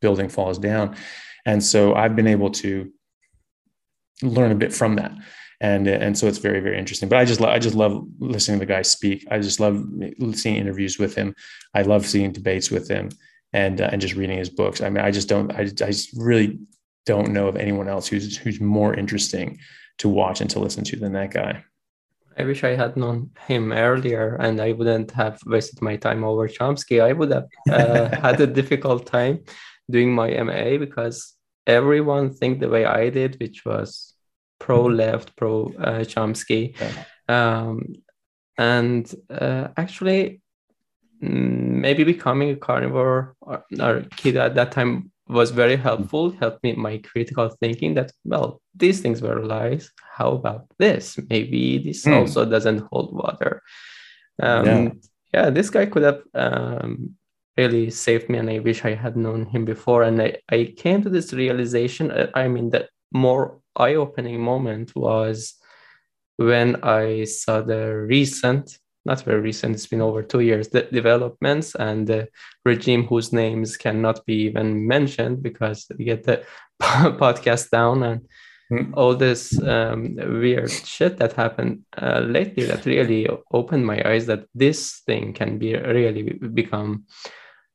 building 0.00 0.28
falls 0.28 0.58
down. 0.58 0.96
And 1.46 1.62
so 1.62 1.94
i've 1.94 2.16
been 2.16 2.26
able 2.26 2.50
to 2.50 2.92
learn 4.22 4.50
a 4.50 4.54
bit 4.56 4.72
from 4.72 4.96
that 4.96 5.12
and 5.60 5.86
and 5.88 6.16
so 6.16 6.26
it's 6.26 6.38
very 6.38 6.60
very 6.60 6.78
interesting. 6.78 7.08
But 7.08 7.18
I 7.18 7.24
just 7.24 7.40
I 7.40 7.58
just 7.58 7.74
love 7.74 8.06
listening 8.18 8.58
to 8.60 8.66
the 8.66 8.72
guy 8.72 8.82
speak. 8.82 9.26
I 9.30 9.38
just 9.38 9.60
love 9.60 9.84
seeing 10.34 10.56
interviews 10.56 10.98
with 10.98 11.14
him. 11.14 11.34
I 11.74 11.82
love 11.82 12.06
seeing 12.06 12.32
debates 12.32 12.70
with 12.70 12.88
him, 12.88 13.10
and 13.52 13.80
uh, 13.80 13.88
and 13.90 14.00
just 14.00 14.14
reading 14.14 14.38
his 14.38 14.50
books. 14.50 14.80
I 14.80 14.90
mean, 14.90 15.04
I 15.04 15.10
just 15.10 15.28
don't 15.28 15.52
I 15.52 15.68
I 15.80 15.92
really 16.16 16.58
don't 17.06 17.32
know 17.32 17.48
of 17.48 17.56
anyone 17.56 17.88
else 17.88 18.06
who's 18.06 18.36
who's 18.36 18.60
more 18.60 18.94
interesting 18.94 19.58
to 19.98 20.08
watch 20.08 20.40
and 20.40 20.50
to 20.50 20.58
listen 20.58 20.84
to 20.84 20.96
than 20.96 21.12
that 21.12 21.30
guy. 21.32 21.64
I 22.38 22.44
wish 22.44 22.64
I 22.64 22.76
had 22.76 22.98
known 22.98 23.30
him 23.46 23.72
earlier 23.72 24.36
and 24.36 24.60
I 24.60 24.72
wouldn't 24.72 25.10
have 25.12 25.40
wasted 25.46 25.80
my 25.80 25.96
time 25.96 26.22
over 26.22 26.46
Chomsky. 26.48 27.02
I 27.02 27.12
would 27.12 27.32
have 27.32 27.48
uh, 27.70 28.14
had 28.22 28.38
a 28.40 28.46
difficult 28.46 29.06
time 29.06 29.44
doing 29.90 30.14
my 30.14 30.28
MA 30.42 30.76
because 30.76 31.34
everyone 31.66 32.34
think 32.34 32.60
the 32.60 32.68
way 32.68 32.84
I 32.84 33.08
did, 33.08 33.40
which 33.40 33.64
was 33.64 34.15
pro 34.58 34.84
left, 34.84 35.36
pro 35.36 35.72
uh, 35.78 36.00
Chomsky. 36.00 36.74
Yeah. 36.80 37.04
Um, 37.28 37.94
and 38.58 39.12
uh, 39.30 39.68
actually, 39.76 40.40
mm, 41.22 41.30
maybe 41.30 42.04
becoming 42.04 42.50
a 42.50 42.56
carnivore 42.56 43.36
or, 43.40 43.64
or 43.80 44.02
kid 44.16 44.36
at 44.36 44.54
that 44.54 44.72
time 44.72 45.10
was 45.28 45.50
very 45.50 45.76
helpful 45.76 46.30
helped 46.30 46.62
me 46.62 46.72
my 46.74 46.98
critical 46.98 47.48
thinking 47.60 47.94
that 47.94 48.12
well 48.24 48.60
these 48.76 49.00
things 49.00 49.20
were 49.20 49.44
lies 49.44 49.90
how 50.16 50.30
about 50.30 50.66
this 50.78 51.18
maybe 51.28 51.78
this 51.78 52.04
mm. 52.04 52.14
also 52.14 52.44
doesn't 52.44 52.78
hold 52.90 53.12
water 53.12 53.62
um, 54.40 54.66
yeah. 54.66 54.90
yeah. 55.34 55.50
this 55.50 55.68
guy 55.68 55.84
could 55.84 56.04
have 56.04 56.22
um, 56.34 57.16
really 57.56 57.90
saved 57.90 58.28
me 58.28 58.38
and 58.38 58.48
i 58.48 58.60
wish 58.60 58.84
i 58.84 58.94
had 58.94 59.16
known 59.16 59.46
him 59.46 59.64
before 59.64 60.04
and 60.04 60.22
i, 60.22 60.36
I 60.48 60.72
came 60.76 61.02
to 61.02 61.10
this 61.10 61.32
realization 61.32 62.12
uh, 62.12 62.30
i 62.34 62.46
mean 62.46 62.70
that 62.70 62.88
more 63.12 63.60
eye-opening 63.76 64.40
moment 64.40 64.94
was 64.94 65.54
when 66.36 66.76
i 66.82 67.24
saw 67.24 67.60
the 67.60 67.94
recent 67.94 68.78
not 69.06 69.22
very 69.22 69.40
recent, 69.40 69.74
it's 69.76 69.86
been 69.86 70.02
over 70.02 70.22
two 70.22 70.40
years, 70.40 70.68
the 70.68 70.82
developments 70.82 71.76
and 71.76 72.06
the 72.06 72.28
regime 72.64 73.04
whose 73.04 73.32
names 73.32 73.76
cannot 73.76 74.26
be 74.26 74.34
even 74.42 74.86
mentioned 74.86 75.42
because 75.42 75.86
we 75.96 76.04
get 76.04 76.24
the 76.24 76.44
podcast 76.82 77.70
down 77.70 78.02
and 78.02 78.28
mm. 78.70 78.92
all 78.94 79.14
this 79.14 79.58
um, 79.62 80.16
weird 80.16 80.70
shit 80.70 81.18
that 81.18 81.32
happened 81.34 81.82
uh, 81.96 82.18
lately 82.18 82.64
that 82.64 82.84
really 82.84 83.28
opened 83.52 83.86
my 83.86 84.02
eyes 84.04 84.26
that 84.26 84.46
this 84.54 85.02
thing 85.06 85.32
can 85.32 85.56
be 85.56 85.76
really 85.76 86.32
become 86.52 87.04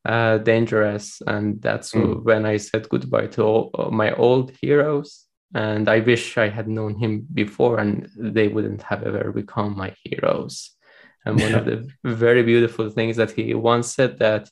uh, 0.03 0.37
dangerous. 0.39 1.21
And 1.25 1.61
that's 1.61 1.93
mm. 1.93 2.23
when 2.23 2.45
I 2.45 2.57
said 2.57 2.89
goodbye 2.89 3.27
to 3.27 3.43
all 3.43 3.89
my 3.91 4.11
old 4.11 4.51
heroes. 4.61 5.27
And 5.53 5.89
I 5.89 5.99
wish 5.99 6.37
I 6.37 6.49
had 6.49 6.67
known 6.67 6.95
him 6.95 7.27
before 7.33 7.79
and 7.79 8.09
they 8.15 8.47
wouldn't 8.47 8.83
have 8.83 9.03
ever 9.03 9.31
become 9.31 9.75
my 9.75 9.93
heroes. 10.03 10.71
And 11.25 11.39
one 11.39 11.53
of 11.53 11.65
the 11.69 11.89
very 12.03 12.43
beautiful 12.43 12.89
things 12.89 13.17
that 13.17 13.31
he 13.31 13.53
once 13.53 13.93
said 13.93 14.19
that 14.19 14.49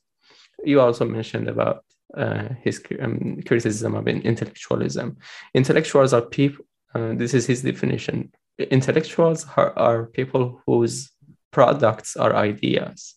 you 0.64 0.82
also 0.82 1.06
mentioned 1.06 1.48
about 1.48 1.84
uh, 2.18 2.50
his 2.62 2.84
um, 3.02 3.40
criticism 3.46 3.96
of 3.96 4.08
intellectualism. 4.08 5.18
Intellectuals 5.54 6.14
are 6.14 6.24
people, 6.24 6.66
uh, 6.96 7.14
this 7.14 7.34
is 7.34 7.46
his 7.46 7.62
definition. 7.62 8.32
Intellectuals 8.58 9.46
are, 9.56 9.78
are 9.78 10.06
people 10.08 10.62
whose 10.66 11.12
products 11.52 12.18
are 12.18 12.36
ideas. 12.36 13.16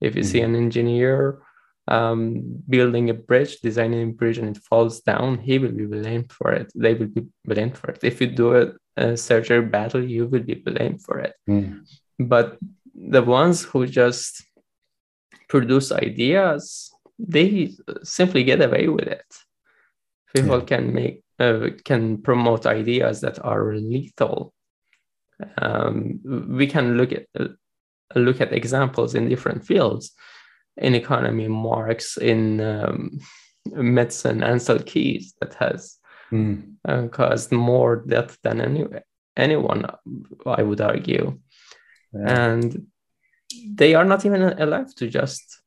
If 0.00 0.16
you 0.16 0.22
mm-hmm. 0.22 0.30
see 0.30 0.40
an 0.40 0.56
engineer 0.56 1.42
um, 1.92 2.42
building 2.68 3.10
a 3.10 3.14
bridge, 3.14 3.60
designing 3.60 4.02
a 4.02 4.12
bridge, 4.12 4.38
and 4.38 4.56
it 4.56 4.62
falls 4.62 5.00
down, 5.00 5.38
he 5.38 5.58
will 5.58 5.72
be 5.72 5.86
blamed 5.86 6.30
for 6.32 6.52
it. 6.52 6.72
They 6.74 6.94
will 6.94 7.12
be 7.18 7.26
blamed 7.44 7.76
for 7.76 7.90
it. 7.90 8.00
If 8.02 8.20
you 8.20 8.28
do 8.28 8.48
a, 8.56 8.64
a 8.96 9.16
surgery 9.16 9.62
battle, 9.62 10.02
you 10.02 10.26
will 10.26 10.46
be 10.52 10.54
blamed 10.54 11.02
for 11.02 11.18
it. 11.18 11.34
Mm 11.48 11.84
but 12.28 12.58
the 12.94 13.22
ones 13.22 13.62
who 13.62 13.86
just 13.86 14.44
produce 15.48 15.92
ideas 15.92 16.90
they 17.18 17.72
simply 18.02 18.42
get 18.42 18.60
away 18.60 18.88
with 18.88 19.06
it 19.06 19.24
people 20.34 20.58
yeah. 20.58 20.64
can 20.64 20.94
make 20.94 21.22
uh, 21.38 21.68
can 21.84 22.18
promote 22.18 22.66
ideas 22.66 23.20
that 23.20 23.44
are 23.44 23.74
lethal 23.74 24.52
um, 25.58 26.20
we 26.48 26.66
can 26.66 26.96
look 26.96 27.12
at 27.12 27.26
uh, 27.38 27.48
look 28.14 28.40
at 28.40 28.52
examples 28.52 29.14
in 29.14 29.28
different 29.28 29.64
fields 29.64 30.12
in 30.76 30.94
economy 30.94 31.48
marx 31.48 32.16
in 32.16 32.60
um, 32.60 33.18
medicine 33.66 34.40
Ancel 34.40 34.84
Keys 34.84 35.34
that 35.40 35.54
has 35.54 35.98
mm. 36.30 36.62
uh, 36.88 37.08
caused 37.08 37.52
more 37.52 38.04
death 38.06 38.38
than 38.42 38.60
any, 38.60 38.84
anyone 39.36 39.86
i 40.46 40.62
would 40.62 40.80
argue 40.80 41.38
yeah. 42.12 42.44
and 42.44 42.86
they 43.74 43.94
are 43.94 44.04
not 44.04 44.24
even 44.26 44.42
alive 44.42 44.94
to 44.94 45.08
just 45.08 45.62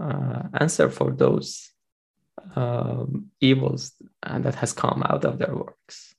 uh, 0.00 0.42
answer 0.54 0.88
for 0.90 1.12
those 1.12 1.70
um, 2.56 3.30
evils 3.40 3.92
that 4.22 4.54
has 4.56 4.72
come 4.72 5.02
out 5.08 5.24
of 5.24 5.38
their 5.38 5.54
works. 5.54 6.13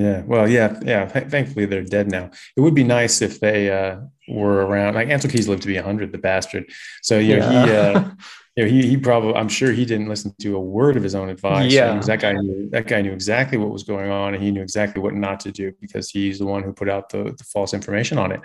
Yeah, 0.00 0.22
well, 0.26 0.48
yeah, 0.48 0.78
yeah. 0.82 1.04
Th- 1.04 1.28
thankfully, 1.28 1.66
they're 1.66 1.82
dead 1.82 2.10
now. 2.10 2.30
It 2.56 2.62
would 2.62 2.74
be 2.74 2.84
nice 2.84 3.20
if 3.20 3.38
they 3.38 3.70
uh, 3.70 4.00
were 4.28 4.64
around. 4.64 4.94
Like 4.94 5.08
Ancel 5.08 5.30
Keys 5.30 5.46
lived 5.46 5.62
to 5.62 5.68
be 5.68 5.76
hundred, 5.76 6.10
the 6.10 6.18
bastard. 6.18 6.70
So 7.02 7.18
you 7.18 7.36
know, 7.36 7.50
yeah. 7.50 7.66
he, 7.66 7.72
uh, 7.76 8.10
you 8.56 8.64
know, 8.64 8.70
he, 8.70 8.88
he 8.88 8.96
probably. 8.96 9.34
I'm 9.34 9.50
sure 9.50 9.72
he 9.72 9.84
didn't 9.84 10.08
listen 10.08 10.34
to 10.40 10.56
a 10.56 10.60
word 10.60 10.96
of 10.96 11.02
his 11.02 11.14
own 11.14 11.28
advice. 11.28 11.70
Yeah, 11.70 11.98
that 12.00 12.20
guy 12.20 12.32
knew 12.32 12.70
that 12.70 12.86
guy 12.86 13.02
knew 13.02 13.12
exactly 13.12 13.58
what 13.58 13.70
was 13.70 13.82
going 13.82 14.10
on, 14.10 14.32
and 14.32 14.42
he 14.42 14.50
knew 14.50 14.62
exactly 14.62 15.02
what 15.02 15.12
not 15.12 15.40
to 15.40 15.52
do 15.52 15.72
because 15.82 16.08
he's 16.08 16.38
the 16.38 16.46
one 16.46 16.62
who 16.62 16.72
put 16.72 16.88
out 16.88 17.10
the, 17.10 17.24
the 17.24 17.44
false 17.44 17.74
information 17.74 18.16
on 18.16 18.32
it. 18.32 18.40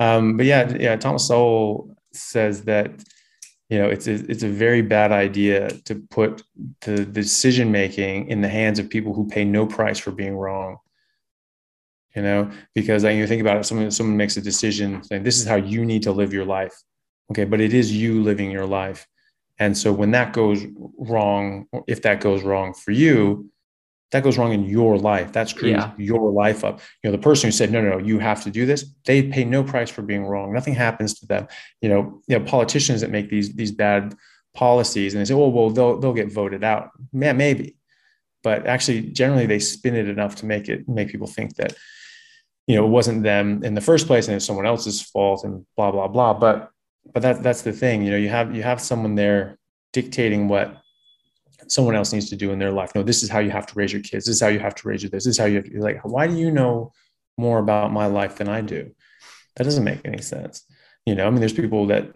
Um, 0.00 0.36
but 0.36 0.46
yeah, 0.46 0.76
yeah, 0.76 0.96
Thomas 0.96 1.28
Sowell 1.28 1.96
says 2.12 2.64
that 2.64 2.90
you 3.70 3.78
know 3.78 3.88
it's 3.88 4.08
a, 4.08 4.14
it's 4.30 4.42
a 4.42 4.48
very 4.48 4.82
bad 4.82 5.12
idea 5.12 5.70
to 5.84 5.94
put 6.10 6.42
the 6.80 7.06
decision 7.06 7.70
making 7.70 8.28
in 8.28 8.40
the 8.40 8.48
hands 8.48 8.78
of 8.78 8.90
people 8.90 9.14
who 9.14 9.28
pay 9.28 9.44
no 9.44 9.64
price 9.64 9.98
for 9.98 10.10
being 10.10 10.36
wrong. 10.36 10.78
You 12.16 12.22
know, 12.22 12.50
because 12.74 13.04
like, 13.04 13.14
you 13.14 13.26
think 13.28 13.40
about 13.40 13.58
it, 13.58 13.64
someone 13.64 13.90
someone 13.92 14.16
makes 14.16 14.36
a 14.36 14.42
decision 14.42 15.04
saying 15.04 15.22
this 15.22 15.38
is 15.38 15.46
how 15.46 15.54
you 15.54 15.84
need 15.84 16.02
to 16.02 16.12
live 16.12 16.32
your 16.32 16.44
life. 16.44 16.74
Okay, 17.30 17.44
but 17.44 17.60
it 17.60 17.72
is 17.72 17.92
you 17.92 18.22
living 18.22 18.50
your 18.50 18.66
life. 18.66 19.06
And 19.60 19.78
so 19.78 19.92
when 19.92 20.10
that 20.10 20.32
goes 20.32 20.64
wrong, 20.98 21.66
if 21.86 22.02
that 22.02 22.20
goes 22.20 22.42
wrong 22.42 22.74
for 22.74 22.90
you, 22.90 23.50
that 24.12 24.24
goes 24.24 24.36
wrong 24.36 24.52
in 24.52 24.64
your 24.64 24.98
life. 24.98 25.32
That 25.32 25.48
screws 25.48 25.72
yeah. 25.72 25.92
your 25.96 26.32
life 26.32 26.64
up. 26.64 26.80
You 27.02 27.10
know, 27.10 27.16
the 27.16 27.22
person 27.22 27.48
who 27.48 27.52
said, 27.52 27.70
no, 27.70 27.80
no, 27.80 27.90
no, 27.90 27.98
you 27.98 28.18
have 28.18 28.42
to 28.44 28.50
do 28.50 28.66
this, 28.66 28.84
they 29.04 29.22
pay 29.22 29.44
no 29.44 29.62
price 29.62 29.88
for 29.88 30.02
being 30.02 30.24
wrong. 30.24 30.52
Nothing 30.52 30.74
happens 30.74 31.18
to 31.20 31.26
them. 31.26 31.46
You 31.80 31.88
know, 31.88 32.22
you 32.26 32.38
know, 32.38 32.44
politicians 32.44 33.00
that 33.02 33.10
make 33.10 33.30
these 33.30 33.54
these 33.54 33.72
bad 33.72 34.14
policies 34.54 35.14
and 35.14 35.20
they 35.20 35.24
say, 35.26 35.34
oh, 35.34 35.48
well, 35.48 35.70
they'll 35.70 35.98
they'll 35.98 36.12
get 36.12 36.32
voted 36.32 36.64
out. 36.64 36.90
Man, 37.12 37.36
maybe. 37.36 37.76
But 38.42 38.66
actually, 38.66 39.02
generally 39.02 39.46
they 39.46 39.58
spin 39.58 39.94
it 39.94 40.08
enough 40.08 40.36
to 40.36 40.46
make 40.46 40.68
it 40.68 40.88
make 40.88 41.08
people 41.08 41.26
think 41.26 41.56
that, 41.56 41.74
you 42.66 42.74
know, 42.74 42.84
it 42.84 42.90
wasn't 42.90 43.22
them 43.22 43.62
in 43.62 43.74
the 43.74 43.80
first 43.80 44.06
place 44.06 44.26
and 44.26 44.34
it's 44.34 44.46
someone 44.46 44.66
else's 44.66 45.02
fault 45.02 45.44
and 45.44 45.64
blah, 45.76 45.92
blah, 45.92 46.08
blah. 46.08 46.34
But 46.34 46.70
but 47.12 47.22
that 47.22 47.42
that's 47.42 47.62
the 47.62 47.72
thing. 47.72 48.02
You 48.02 48.10
know, 48.12 48.16
you 48.16 48.28
have 48.28 48.56
you 48.56 48.62
have 48.62 48.80
someone 48.80 49.14
there 49.14 49.58
dictating 49.92 50.48
what 50.48 50.76
someone 51.70 51.94
else 51.94 52.12
needs 52.12 52.28
to 52.28 52.36
do 52.36 52.50
in 52.50 52.58
their 52.58 52.72
life. 52.72 52.94
No, 52.94 53.02
this 53.02 53.22
is 53.22 53.30
how 53.30 53.38
you 53.38 53.50
have 53.50 53.66
to 53.66 53.74
raise 53.74 53.92
your 53.92 54.02
kids. 54.02 54.26
This 54.26 54.36
is 54.36 54.40
how 54.40 54.48
you 54.48 54.58
have 54.58 54.74
to 54.76 54.88
raise 54.88 55.02
your 55.02 55.10
this. 55.10 55.24
This 55.24 55.32
is 55.32 55.38
how 55.38 55.44
you 55.44 55.56
have 55.56 55.64
to, 55.64 55.80
like, 55.80 56.04
why 56.04 56.26
do 56.26 56.34
you 56.34 56.50
know 56.50 56.92
more 57.38 57.58
about 57.58 57.92
my 57.92 58.06
life 58.06 58.36
than 58.36 58.48
I 58.48 58.60
do? 58.60 58.90
That 59.56 59.64
doesn't 59.64 59.84
make 59.84 60.00
any 60.04 60.20
sense. 60.20 60.64
You 61.06 61.14
know, 61.14 61.26
I 61.26 61.30
mean, 61.30 61.40
there's 61.40 61.52
people 61.52 61.86
that, 61.86 62.12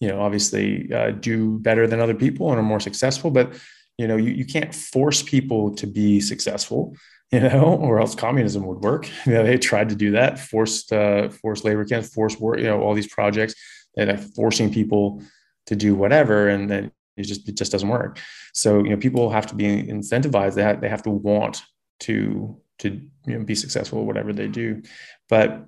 you 0.00 0.08
know, 0.08 0.20
obviously 0.20 0.92
uh, 0.92 1.12
do 1.12 1.58
better 1.58 1.86
than 1.86 2.00
other 2.00 2.14
people 2.14 2.50
and 2.50 2.58
are 2.58 2.62
more 2.62 2.80
successful, 2.80 3.30
but, 3.30 3.58
you 3.98 4.06
know, 4.06 4.16
you, 4.16 4.30
you 4.30 4.44
can't 4.44 4.74
force 4.74 5.22
people 5.22 5.74
to 5.76 5.86
be 5.86 6.20
successful, 6.20 6.94
you 7.32 7.40
know, 7.40 7.76
or 7.76 7.98
else 7.98 8.14
communism 8.14 8.66
would 8.66 8.80
work. 8.80 9.08
You 9.26 9.32
know, 9.32 9.44
they 9.44 9.56
tried 9.56 9.88
to 9.88 9.96
do 9.96 10.10
that, 10.12 10.38
forced, 10.38 10.92
uh, 10.92 11.30
forced 11.30 11.64
labor 11.64 11.84
camps, 11.86 12.12
forced 12.12 12.40
work, 12.40 12.58
you 12.58 12.66
know, 12.66 12.82
all 12.82 12.94
these 12.94 13.12
projects 13.12 13.54
that 13.94 14.08
are 14.08 14.18
forcing 14.18 14.72
people 14.72 15.22
to 15.66 15.76
do 15.76 15.94
whatever. 15.94 16.48
And 16.48 16.68
then 16.68 16.92
it 17.16 17.24
just 17.24 17.48
it 17.48 17.56
just 17.56 17.72
doesn't 17.72 17.88
work. 17.88 18.18
So 18.52 18.78
you 18.82 18.90
know 18.90 18.96
people 18.96 19.30
have 19.30 19.46
to 19.48 19.54
be 19.54 19.66
incentivized. 19.66 20.54
They 20.54 20.62
have, 20.62 20.80
they 20.80 20.88
have 20.88 21.02
to 21.04 21.10
want 21.10 21.62
to 22.00 22.60
to 22.78 23.00
you 23.26 23.38
know, 23.38 23.44
be 23.44 23.54
successful 23.54 24.04
whatever 24.04 24.32
they 24.32 24.48
do. 24.48 24.82
But 25.28 25.64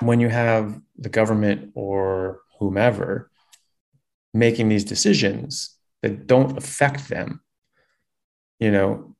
when 0.00 0.20
you 0.20 0.28
have 0.28 0.80
the 0.98 1.08
government 1.08 1.70
or 1.74 2.40
whomever 2.58 3.30
making 4.32 4.68
these 4.68 4.84
decisions 4.84 5.76
that 6.02 6.26
don't 6.26 6.58
affect 6.58 7.08
them 7.08 7.40
you 8.58 8.70
know 8.70 9.14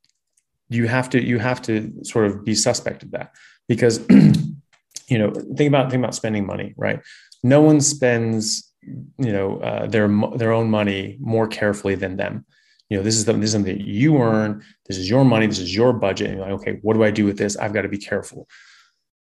you 0.69 0.87
have 0.87 1.09
to 1.09 1.23
you 1.23 1.39
have 1.39 1.61
to 1.61 1.93
sort 2.03 2.25
of 2.25 2.43
be 2.43 2.55
suspect 2.55 3.03
of 3.03 3.11
that. 3.11 3.35
Because 3.67 3.99
you 4.09 5.17
know 5.17 5.31
think 5.31 5.67
about 5.67 5.91
think 5.91 6.01
about 6.01 6.15
spending 6.15 6.45
money 6.45 6.73
right? 6.77 6.99
No 7.43 7.61
one 7.61 7.81
spends 7.81 8.73
you 9.17 9.31
know 9.31 9.57
uh, 9.59 9.87
their 9.87 10.07
their 10.35 10.51
own 10.51 10.69
money 10.69 11.17
more 11.19 11.47
carefully 11.47 11.95
than 11.95 12.17
them. 12.17 12.45
You 12.89 12.97
know 12.97 13.03
this 13.03 13.15
is 13.15 13.25
the, 13.25 13.33
this 13.33 13.45
is 13.45 13.51
something 13.53 13.77
that 13.77 13.85
you 13.85 14.17
earn. 14.17 14.63
This 14.85 14.97
is 14.97 15.09
your 15.09 15.25
money. 15.25 15.47
This 15.47 15.59
is 15.59 15.75
your 15.75 15.93
budget. 15.93 16.29
And 16.29 16.37
you're 16.37 16.45
like 16.45 16.59
okay 16.61 16.79
what 16.81 16.93
do 16.93 17.03
i 17.03 17.11
do 17.11 17.25
with 17.25 17.37
this? 17.37 17.57
I've 17.57 17.73
got 17.73 17.81
to 17.81 17.89
be 17.89 17.97
careful. 17.97 18.47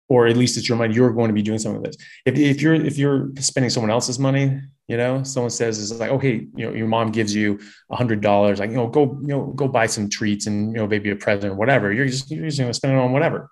Or 0.09 0.29
at 0.29 0.37
least 0.37 0.57
it's 0.57 0.69
your 0.69 0.79
money. 0.79 0.95
You're 0.95 1.13
going 1.13 1.29
to 1.29 1.35
be 1.35 1.43
doing 1.43 1.59
something 1.59 1.83
with 1.83 1.93
this 1.93 2.07
if, 2.25 2.37
if 2.39 2.61
you're 2.61 2.75
if 2.75 2.97
you're 2.99 3.31
spending 3.39 3.71
someone 3.71 3.91
else's 3.91 4.19
money 4.19 4.61
you 4.89 4.97
know 4.97 5.25
someone 5.25 5.51
says 5.51 5.79
is 5.79 5.99
like 5.99 6.11
okay 6.11 6.47
you 6.55 6.65
know 6.65 6.73
your 6.73 6.87
mom 6.87 7.11
gives 7.11 7.35
you 7.35 7.59
a 7.91 7.97
hundred 7.97 8.21
dollars 8.21 8.61
like 8.61 8.71
you 8.71 8.77
know 8.77 8.87
go 8.87 9.19
you 9.23 9.29
know 9.29 9.47
go 9.57 9.67
buy 9.67 9.85
some 9.85 10.09
treats 10.09 10.47
and 10.47 10.71
you 10.73 10.79
know 10.79 10.87
maybe 10.87 11.11
a 11.11 11.17
present 11.17 11.53
or 11.53 11.57
whatever. 11.57 11.93
You're 11.93 12.07
just 12.07 12.31
you're 12.31 12.45
just 12.45 12.59
going 12.59 12.71
to 12.71 12.75
spend 12.75 12.95
it 12.95 13.01
on 13.01 13.13
whatever. 13.13 13.51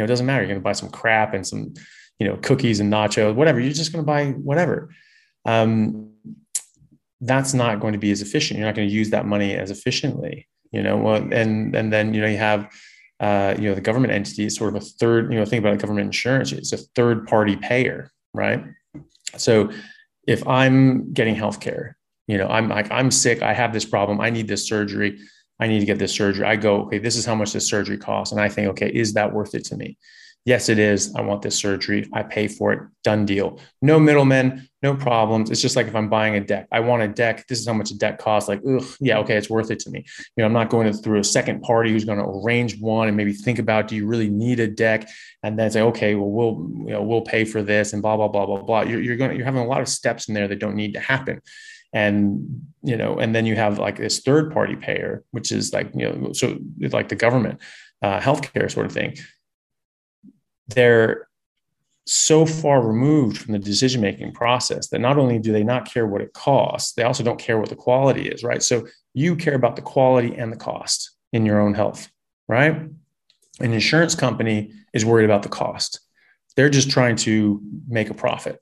You 0.00 0.02
know, 0.02 0.04
it 0.06 0.08
doesn't 0.08 0.24
matter. 0.24 0.42
You're 0.42 0.48
going 0.48 0.60
to 0.60 0.64
buy 0.64 0.72
some 0.72 0.88
crap 0.88 1.34
and 1.34 1.46
some, 1.46 1.74
you 2.18 2.26
know, 2.26 2.36
cookies 2.36 2.80
and 2.80 2.90
nachos, 2.90 3.34
whatever. 3.34 3.60
You're 3.60 3.72
just 3.72 3.92
going 3.92 4.02
to 4.02 4.06
buy 4.06 4.30
whatever. 4.30 4.88
Um, 5.44 6.12
that's 7.20 7.52
not 7.52 7.80
going 7.80 7.92
to 7.92 7.98
be 7.98 8.10
as 8.10 8.22
efficient. 8.22 8.58
You're 8.58 8.68
not 8.68 8.74
going 8.74 8.88
to 8.88 8.94
use 8.94 9.10
that 9.10 9.26
money 9.26 9.54
as 9.54 9.70
efficiently, 9.70 10.48
you 10.72 10.82
know. 10.82 10.96
Well, 10.96 11.16
and 11.32 11.74
and 11.74 11.92
then 11.92 12.14
you 12.14 12.20
know 12.20 12.26
you 12.26 12.38
have, 12.38 12.72
uh, 13.20 13.54
you 13.58 13.68
know, 13.68 13.74
the 13.74 13.80
government 13.80 14.12
entity 14.12 14.46
is 14.46 14.56
sort 14.56 14.74
of 14.74 14.82
a 14.82 14.84
third. 14.84 15.32
You 15.32 15.38
know, 15.38 15.44
think 15.44 15.60
about 15.60 15.74
it, 15.74 15.80
government 15.80 16.06
insurance. 16.06 16.52
It's 16.52 16.72
a 16.72 16.78
third 16.78 17.26
party 17.26 17.56
payer, 17.56 18.10
right? 18.32 18.64
So 19.36 19.70
if 20.26 20.46
I'm 20.46 21.12
getting 21.12 21.36
healthcare, 21.36 21.92
you 22.26 22.38
know, 22.38 22.46
I'm 22.46 22.68
like 22.68 22.90
I'm 22.90 23.10
sick. 23.10 23.42
I 23.42 23.52
have 23.52 23.72
this 23.72 23.84
problem. 23.84 24.20
I 24.20 24.30
need 24.30 24.48
this 24.48 24.66
surgery. 24.66 25.18
I 25.60 25.68
need 25.68 25.80
to 25.80 25.86
get 25.86 25.98
this 25.98 26.14
surgery. 26.14 26.46
I 26.46 26.56
go, 26.56 26.82
okay, 26.84 26.98
this 26.98 27.16
is 27.16 27.26
how 27.26 27.34
much 27.34 27.52
this 27.52 27.68
surgery 27.68 27.98
costs. 27.98 28.32
And 28.32 28.40
I 28.40 28.48
think, 28.48 28.68
okay, 28.68 28.88
is 28.88 29.12
that 29.12 29.30
worth 29.32 29.54
it 29.54 29.64
to 29.66 29.76
me? 29.76 29.98
Yes, 30.46 30.70
it 30.70 30.78
is. 30.78 31.14
I 31.14 31.20
want 31.20 31.42
this 31.42 31.58
surgery. 31.58 32.08
I 32.14 32.22
pay 32.22 32.48
for 32.48 32.72
it. 32.72 32.80
Done 33.04 33.26
deal. 33.26 33.60
No 33.82 34.00
middlemen, 34.00 34.68
no 34.82 34.94
problems. 34.96 35.50
It's 35.50 35.60
just 35.60 35.76
like 35.76 35.86
if 35.86 35.94
I'm 35.94 36.08
buying 36.08 36.34
a 36.34 36.40
deck, 36.40 36.66
I 36.72 36.80
want 36.80 37.02
a 37.02 37.08
deck. 37.08 37.46
This 37.46 37.60
is 37.60 37.66
how 37.66 37.74
much 37.74 37.90
a 37.90 37.98
deck 37.98 38.18
costs. 38.18 38.48
Like, 38.48 38.62
ugh, 38.66 38.84
yeah, 39.00 39.18
okay, 39.18 39.36
it's 39.36 39.50
worth 39.50 39.70
it 39.70 39.80
to 39.80 39.90
me. 39.90 40.04
You 40.36 40.42
know, 40.42 40.46
I'm 40.46 40.54
not 40.54 40.70
going 40.70 40.90
through 40.94 41.18
a 41.18 41.24
second 41.24 41.60
party 41.60 41.92
who's 41.92 42.06
going 42.06 42.18
to 42.18 42.24
arrange 42.24 42.80
one 42.80 43.08
and 43.08 43.16
maybe 43.16 43.34
think 43.34 43.58
about, 43.58 43.88
do 43.88 43.96
you 43.96 44.06
really 44.06 44.30
need 44.30 44.60
a 44.60 44.66
deck? 44.66 45.08
And 45.42 45.58
then 45.58 45.70
say, 45.70 45.82
okay, 45.82 46.14
well, 46.14 46.30
we'll, 46.30 46.70
you 46.86 46.92
know, 46.94 47.02
we'll 47.02 47.20
pay 47.20 47.44
for 47.44 47.62
this 47.62 47.92
and 47.92 48.00
blah, 48.00 48.16
blah, 48.16 48.28
blah, 48.28 48.46
blah, 48.46 48.62
blah. 48.62 48.80
You're, 48.80 49.02
you're 49.02 49.16
going 49.16 49.36
you're 49.36 49.44
having 49.44 49.62
a 49.62 49.66
lot 49.66 49.82
of 49.82 49.88
steps 49.88 50.28
in 50.28 50.34
there 50.34 50.48
that 50.48 50.58
don't 50.58 50.74
need 50.74 50.94
to 50.94 51.00
happen 51.00 51.42
and 51.92 52.70
you 52.82 52.96
know 52.96 53.18
and 53.18 53.34
then 53.34 53.44
you 53.44 53.56
have 53.56 53.80
like 53.80 53.96
this 53.96 54.20
third 54.20 54.52
party 54.52 54.76
payer 54.76 55.24
which 55.32 55.50
is 55.50 55.72
like 55.72 55.90
you 55.92 56.08
know 56.08 56.32
so 56.32 56.56
like 56.92 57.08
the 57.08 57.16
government 57.16 57.60
uh, 58.02 58.20
healthcare 58.20 58.70
sort 58.70 58.86
of 58.86 58.92
thing 58.92 59.16
they're 60.70 61.28
so 62.06 62.44
far 62.44 62.82
removed 62.82 63.38
from 63.38 63.52
the 63.52 63.58
decision 63.58 64.00
making 64.00 64.32
process 64.32 64.88
that 64.88 65.00
not 65.00 65.18
only 65.18 65.38
do 65.38 65.52
they 65.52 65.62
not 65.62 65.84
care 65.84 66.06
what 66.06 66.22
it 66.22 66.32
costs 66.32 66.94
they 66.94 67.04
also 67.04 67.22
don't 67.22 67.38
care 67.38 67.58
what 67.58 67.68
the 67.68 67.76
quality 67.76 68.28
is 68.28 68.42
right 68.42 68.62
so 68.62 68.86
you 69.14 69.36
care 69.36 69.54
about 69.54 69.76
the 69.76 69.82
quality 69.82 70.34
and 70.34 70.52
the 70.52 70.56
cost 70.56 71.10
in 71.32 71.46
your 71.46 71.60
own 71.60 71.74
health 71.74 72.10
right 72.48 72.74
an 73.60 73.72
insurance 73.72 74.14
company 74.14 74.72
is 74.92 75.04
worried 75.04 75.24
about 75.24 75.42
the 75.42 75.48
cost 75.48 76.00
they're 76.56 76.70
just 76.70 76.90
trying 76.90 77.14
to 77.14 77.60
make 77.86 78.10
a 78.10 78.14
profit 78.14 78.60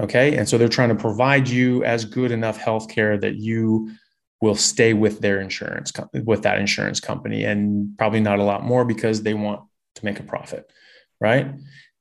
Okay. 0.00 0.36
And 0.36 0.48
so 0.48 0.58
they're 0.58 0.68
trying 0.68 0.88
to 0.88 0.94
provide 0.94 1.48
you 1.48 1.84
as 1.84 2.04
good 2.04 2.32
enough 2.32 2.56
health 2.56 2.88
care 2.88 3.16
that 3.18 3.36
you 3.36 3.92
will 4.40 4.56
stay 4.56 4.92
with 4.92 5.20
their 5.20 5.40
insurance, 5.40 5.92
with 6.12 6.42
that 6.42 6.58
insurance 6.58 6.98
company, 6.98 7.44
and 7.44 7.96
probably 7.96 8.20
not 8.20 8.40
a 8.40 8.42
lot 8.42 8.64
more 8.64 8.84
because 8.84 9.22
they 9.22 9.34
want 9.34 9.62
to 9.94 10.04
make 10.04 10.18
a 10.18 10.24
profit. 10.24 10.70
Right. 11.22 11.52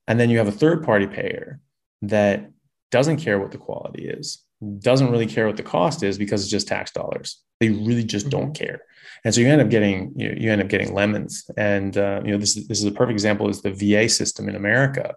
And 0.08 0.20
then 0.20 0.30
you 0.30 0.38
have 0.40 0.48
a 0.48 0.52
third 0.52 0.84
party 0.84 1.08
payer 1.08 1.60
that 2.02 2.50
doesn't 2.90 3.18
care 3.18 3.40
what 3.40 3.52
the 3.52 3.58
quality 3.58 4.08
is, 4.08 4.44
doesn't 4.80 5.12
really 5.12 5.28
care 5.28 5.48
what 5.48 5.58
the 5.58 5.64
cost 5.64 6.04
is 6.04 6.18
because 6.18 6.42
it's 6.42 6.52
just 6.52 6.68
tax 6.68 6.92
dollars. 6.92 7.42
They 7.60 7.70
really 7.70 8.04
just 8.04 8.26
mm-hmm. 8.26 8.40
don't 8.40 8.54
care. 8.54 8.82
And 9.24 9.34
so 9.34 9.42
you 9.42 9.48
end 9.48 9.62
up 9.62 9.70
getting 9.70 10.14
you, 10.16 10.30
know, 10.30 10.36
you 10.38 10.52
end 10.52 10.62
up 10.62 10.68
getting 10.68 10.94
lemons. 10.94 11.50
And 11.56 11.96
uh, 11.98 12.22
you 12.26 12.32
know 12.32 12.38
this 12.38 12.56
this 12.56 12.80
is 12.80 12.86
a 12.86 12.92
perfect 12.92 13.14
example 13.14 13.48
is 13.50 13.62
the 13.62 13.72
VA 13.72 14.10
system 14.10 14.50
in 14.50 14.56
America 14.56 15.16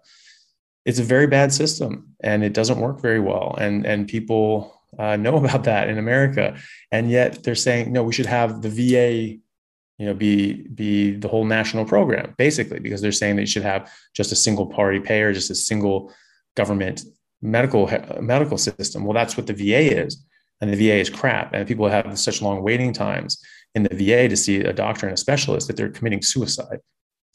it's 0.84 0.98
a 0.98 1.04
very 1.04 1.26
bad 1.26 1.52
system 1.52 2.14
and 2.22 2.44
it 2.44 2.52
doesn't 2.52 2.78
work 2.78 3.00
very 3.00 3.20
well. 3.20 3.56
And, 3.58 3.86
and 3.86 4.06
people 4.06 4.82
uh, 4.98 5.16
know 5.16 5.36
about 5.44 5.64
that 5.64 5.88
in 5.88 5.98
America. 5.98 6.56
And 6.92 7.10
yet 7.10 7.42
they're 7.42 7.54
saying, 7.54 7.92
no, 7.92 8.02
we 8.02 8.12
should 8.12 8.26
have 8.26 8.62
the 8.62 8.70
VA 8.70 9.38
you 9.98 10.06
know 10.06 10.14
be 10.14 10.66
be 10.74 11.12
the 11.12 11.28
whole 11.28 11.44
national 11.44 11.84
program 11.84 12.34
basically 12.36 12.80
because 12.80 13.00
they're 13.00 13.12
saying 13.12 13.36
that 13.36 13.42
you 13.42 13.46
should 13.46 13.62
have 13.62 13.90
just 14.14 14.32
a 14.32 14.36
single 14.36 14.66
party 14.66 15.00
payer 15.00 15.32
just 15.32 15.50
a 15.50 15.54
single 15.54 16.12
government 16.56 17.02
medical 17.42 17.90
medical 18.20 18.58
system 18.58 19.04
well 19.04 19.14
that's 19.14 19.36
what 19.36 19.46
the 19.46 19.52
VA 19.52 20.04
is 20.04 20.24
and 20.60 20.72
the 20.72 20.76
VA 20.76 20.96
is 20.96 21.10
crap 21.10 21.52
and 21.52 21.68
people 21.68 21.88
have 21.88 22.18
such 22.18 22.42
long 22.42 22.62
waiting 22.62 22.92
times 22.92 23.42
in 23.74 23.82
the 23.82 23.94
VA 23.94 24.28
to 24.28 24.36
see 24.36 24.60
a 24.60 24.72
doctor 24.72 25.06
and 25.06 25.14
a 25.14 25.16
specialist 25.16 25.66
that 25.66 25.76
they're 25.76 25.90
committing 25.90 26.22
suicide 26.22 26.78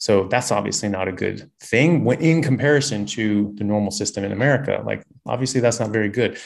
so 0.00 0.24
that's 0.24 0.50
obviously 0.50 0.88
not 0.88 1.08
a 1.08 1.12
good 1.12 1.50
thing 1.60 2.04
when 2.04 2.20
in 2.22 2.42
comparison 2.42 3.04
to 3.04 3.52
the 3.56 3.64
normal 3.64 3.90
system 3.90 4.24
in 4.24 4.32
America. 4.32 4.82
Like 4.84 5.04
obviously 5.26 5.60
that's 5.60 5.78
not 5.78 5.90
very 5.90 6.08
good. 6.08 6.38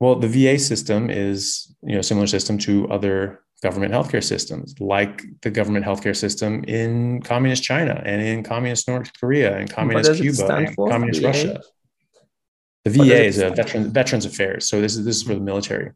Well, 0.00 0.16
the 0.16 0.28
VA 0.28 0.58
system 0.58 1.10
is 1.10 1.76
you 1.82 1.94
know 1.94 2.00
similar 2.00 2.26
system 2.26 2.56
to 2.58 2.88
other 2.88 3.42
government 3.62 3.92
healthcare 3.92 4.22
systems, 4.22 4.74
like 4.80 5.24
the 5.42 5.50
government 5.50 5.84
healthcare 5.84 6.16
system 6.16 6.62
in 6.64 7.22
communist 7.22 7.62
China 7.62 8.02
and 8.04 8.20
in 8.20 8.42
communist 8.42 8.86
North 8.86 9.10
Korea 9.18 9.56
and 9.56 9.70
communist 9.70 10.20
Cuba 10.20 10.54
and 10.54 10.76
communist 10.76 11.20
VA? 11.20 11.26
Russia. 11.26 11.62
The 12.84 12.90
VA 12.90 13.24
is 13.24 13.38
a 13.38 13.50
veteran, 13.50 13.92
Veterans 13.92 14.26
Affairs. 14.26 14.68
So 14.68 14.80
this 14.80 14.96
is 14.96 15.04
this 15.04 15.16
is 15.16 15.22
for 15.22 15.34
the 15.34 15.40
military, 15.40 15.92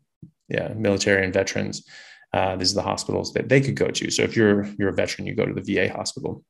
yeah, 0.48 0.72
military 0.74 1.24
and 1.24 1.32
veterans. 1.32 1.86
Uh, 2.32 2.56
these 2.56 2.72
are 2.72 2.76
the 2.76 2.82
hospitals 2.82 3.32
that 3.34 3.48
they 3.48 3.60
could 3.60 3.76
go 3.76 3.88
to. 3.88 4.10
So 4.10 4.22
if 4.22 4.34
you're 4.34 4.64
you're 4.78 4.88
a 4.88 4.94
veteran, 4.94 5.26
you 5.26 5.34
go 5.34 5.46
to 5.46 5.54
the 5.54 5.62
VA 5.62 5.92
hospital. 5.92 6.42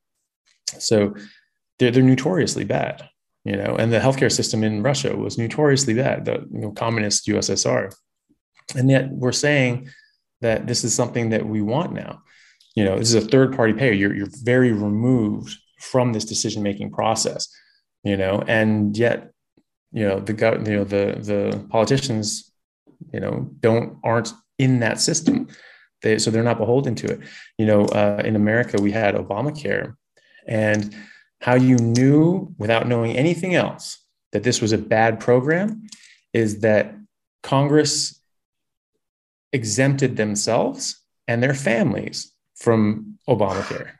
So 0.79 1.13
they're 1.77 1.91
they're 1.91 2.01
notoriously 2.01 2.63
bad, 2.63 3.07
you 3.43 3.55
know. 3.55 3.75
And 3.75 3.91
the 3.91 3.99
healthcare 3.99 4.31
system 4.31 4.63
in 4.63 4.81
Russia 4.81 5.15
was 5.15 5.37
notoriously 5.37 5.93
bad, 5.93 6.25
the 6.25 6.47
you 6.51 6.61
know, 6.61 6.71
communist 6.71 7.27
USSR. 7.27 7.93
And 8.75 8.89
yet 8.89 9.09
we're 9.11 9.33
saying 9.33 9.89
that 10.41 10.67
this 10.67 10.83
is 10.83 10.93
something 10.93 11.29
that 11.29 11.45
we 11.45 11.61
want 11.61 11.93
now. 11.93 12.21
You 12.75 12.85
know, 12.85 12.97
this 12.97 13.13
is 13.13 13.23
a 13.23 13.27
third 13.27 13.55
party 13.55 13.73
payer. 13.73 13.91
You're 13.91 14.13
you're 14.13 14.29
very 14.43 14.71
removed 14.71 15.57
from 15.79 16.13
this 16.13 16.25
decision 16.25 16.63
making 16.63 16.91
process, 16.91 17.47
you 18.03 18.15
know, 18.15 18.43
and 18.47 18.95
yet, 18.97 19.31
you 19.91 20.07
know, 20.07 20.19
the 20.19 20.33
you 20.33 20.75
know 20.77 20.83
the 20.83 21.17
the 21.19 21.65
politicians, 21.69 22.51
you 23.13 23.19
know, 23.19 23.49
don't 23.59 23.97
aren't 24.03 24.33
in 24.57 24.79
that 24.79 24.99
system. 24.99 25.47
They, 26.01 26.17
so 26.17 26.31
they're 26.31 26.43
not 26.43 26.57
beholden 26.57 26.95
to 26.95 27.07
it. 27.07 27.19
You 27.57 27.65
know, 27.65 27.85
uh, 27.85 28.21
in 28.25 28.35
America, 28.35 28.81
we 28.81 28.91
had 28.91 29.15
Obamacare, 29.15 29.95
and 30.47 30.95
how 31.41 31.55
you 31.55 31.75
knew 31.75 32.53
without 32.57 32.87
knowing 32.87 33.17
anything 33.17 33.55
else 33.55 33.97
that 34.31 34.43
this 34.43 34.61
was 34.61 34.71
a 34.71 34.77
bad 34.77 35.19
program 35.19 35.87
is 36.33 36.61
that 36.61 36.95
Congress 37.43 38.20
exempted 39.53 40.17
themselves 40.17 41.01
and 41.27 41.41
their 41.41 41.53
families 41.53 42.33
from 42.55 43.17
Obamacare. 43.27 43.91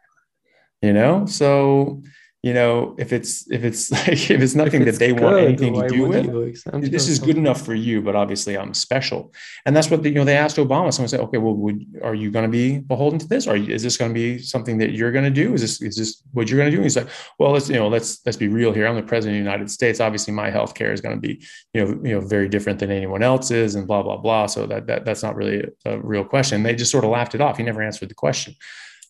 You 0.82 0.94
know, 0.94 1.26
so 1.26 2.02
you 2.43 2.53
know 2.55 2.95
if 2.97 3.13
it's 3.13 3.49
if 3.51 3.63
it's 3.63 3.91
like 4.07 4.30
if 4.30 4.41
it's 4.41 4.55
nothing 4.55 4.81
if 4.81 4.88
it's 4.88 4.97
that 4.97 5.05
they 5.05 5.13
good, 5.13 5.23
want 5.23 5.38
anything 5.38 5.73
to 5.80 5.88
do 5.88 6.07
with 6.07 6.91
this 6.91 7.07
is 7.07 7.19
good 7.19 7.38
enough 7.38 7.63
for 7.63 7.76
you 7.76 8.01
but 8.01 8.15
obviously 8.15 8.57
i'm 8.57 8.73
special. 8.73 9.34
And 9.65 9.76
that's 9.76 9.89
what 9.89 10.03
the, 10.03 10.09
you 10.09 10.15
know 10.15 10.26
they 10.26 10.38
asked 10.38 10.57
obama 10.57 10.93
someone 10.93 11.09
said 11.09 11.19
okay 11.22 11.38
well 11.38 11.53
would, 11.53 11.85
are 12.03 12.15
you 12.15 12.31
going 12.31 12.45
to 12.45 12.51
be 12.51 12.80
beholden 12.80 13.19
to 13.19 13.27
this? 13.27 13.47
Or 13.47 13.55
is 13.55 13.84
this 13.84 13.97
going 13.97 14.11
to 14.11 14.13
be 14.13 14.39
something 14.39 14.77
that 14.80 14.91
you're 14.91 15.11
going 15.11 15.26
to 15.26 15.31
do? 15.31 15.53
Is 15.53 15.61
this 15.61 15.81
is 15.81 15.95
this 15.95 16.23
what 16.34 16.49
you're 16.49 16.57
going 16.57 16.69
to 16.69 16.76
do? 16.76 16.77
And 16.77 16.85
he's 16.85 16.97
like 16.97 17.07
well 17.38 17.51
let's 17.51 17.69
you 17.69 17.76
know 17.76 17.88
let's 17.88 18.22
let's 18.26 18.38
be 18.38 18.47
real 18.47 18.72
here. 18.73 18.88
I'm 18.88 18.95
the 18.95 19.03
president 19.03 19.38
of 19.38 19.43
the 19.43 19.49
united 19.49 19.69
states. 19.69 19.99
Obviously 19.99 20.34
my 20.34 20.49
health 20.49 20.73
care 20.73 20.91
is 20.91 21.01
going 21.01 21.15
to 21.15 21.22
be 21.22 21.45
you 21.73 21.85
know 21.85 21.89
you 22.03 22.15
know 22.15 22.22
very 22.22 22.49
different 22.49 22.80
than 22.80 22.91
anyone 22.91 23.23
else's 23.23 23.76
and 23.76 23.88
blah 23.88 24.01
blah 24.01 24.18
blah. 24.18 24.47
So 24.47 24.65
that, 24.65 24.88
that 24.88 25.05
that's 25.05 25.23
not 25.23 25.35
really 25.35 25.63
a, 25.85 25.91
a 25.91 25.99
real 25.99 26.23
question. 26.23 26.63
They 26.63 26.76
just 26.76 26.91
sort 26.91 27.03
of 27.03 27.11
laughed 27.11 27.35
it 27.35 27.41
off. 27.41 27.57
He 27.57 27.63
never 27.63 27.81
answered 27.81 28.09
the 28.09 28.15
question 28.15 28.55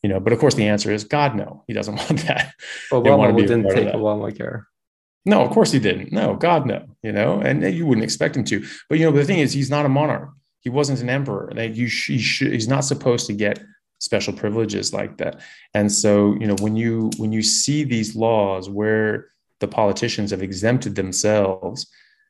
you 0.04 0.10
know 0.10 0.20
but 0.20 0.34
of 0.34 0.40
course 0.40 0.56
the 0.56 0.68
answer 0.68 0.92
is 0.92 1.04
god 1.04 1.36
no 1.36 1.64
he 1.68 1.74
doesn't 1.74 1.96
want 2.02 2.26
that. 2.28 2.54
Obama 2.92 3.36
didn't 3.36 3.70
take 3.70 3.88
obamacare 3.90 4.64
no 5.26 5.42
of 5.42 5.52
course 5.52 5.72
he 5.72 5.80
didn't. 5.80 6.12
No 6.12 6.36
god 6.36 6.66
no 6.66 6.86
you 7.04 7.12
know 7.12 7.40
and 7.42 7.64
you 7.74 7.86
wouldn't 7.86 8.04
expect 8.04 8.36
him 8.36 8.44
to. 8.46 8.66
But 8.90 9.00
you 9.00 9.06
know 9.06 9.16
the 9.16 9.26
thing 9.26 9.40
is 9.40 9.54
he's 9.54 9.70
not 9.70 9.86
a 9.86 9.90
monarch. 9.90 10.32
He 10.62 10.70
wasn't 10.70 11.02
an 11.02 11.10
emperor. 11.10 11.52
That 11.56 11.76
you 11.76 11.88
he 11.88 12.20
should, 12.20 12.54
he's 12.54 12.68
not 12.68 12.86
supposed 12.86 13.28
to 13.28 13.34
get 13.34 13.64
special 14.00 14.34
privileges 14.34 14.94
like 14.94 15.18
that. 15.18 15.42
And 15.74 15.92
so 15.92 16.36
you 16.40 16.48
know 16.48 16.56
when 16.60 16.76
you 16.76 17.12
when 17.18 17.32
you 17.32 17.44
see 17.44 17.84
these 17.84 18.16
laws 18.16 18.70
where 18.70 19.28
the 19.60 19.68
politicians 19.68 20.32
have 20.32 20.42
exempted 20.42 20.96
themselves 20.96 21.88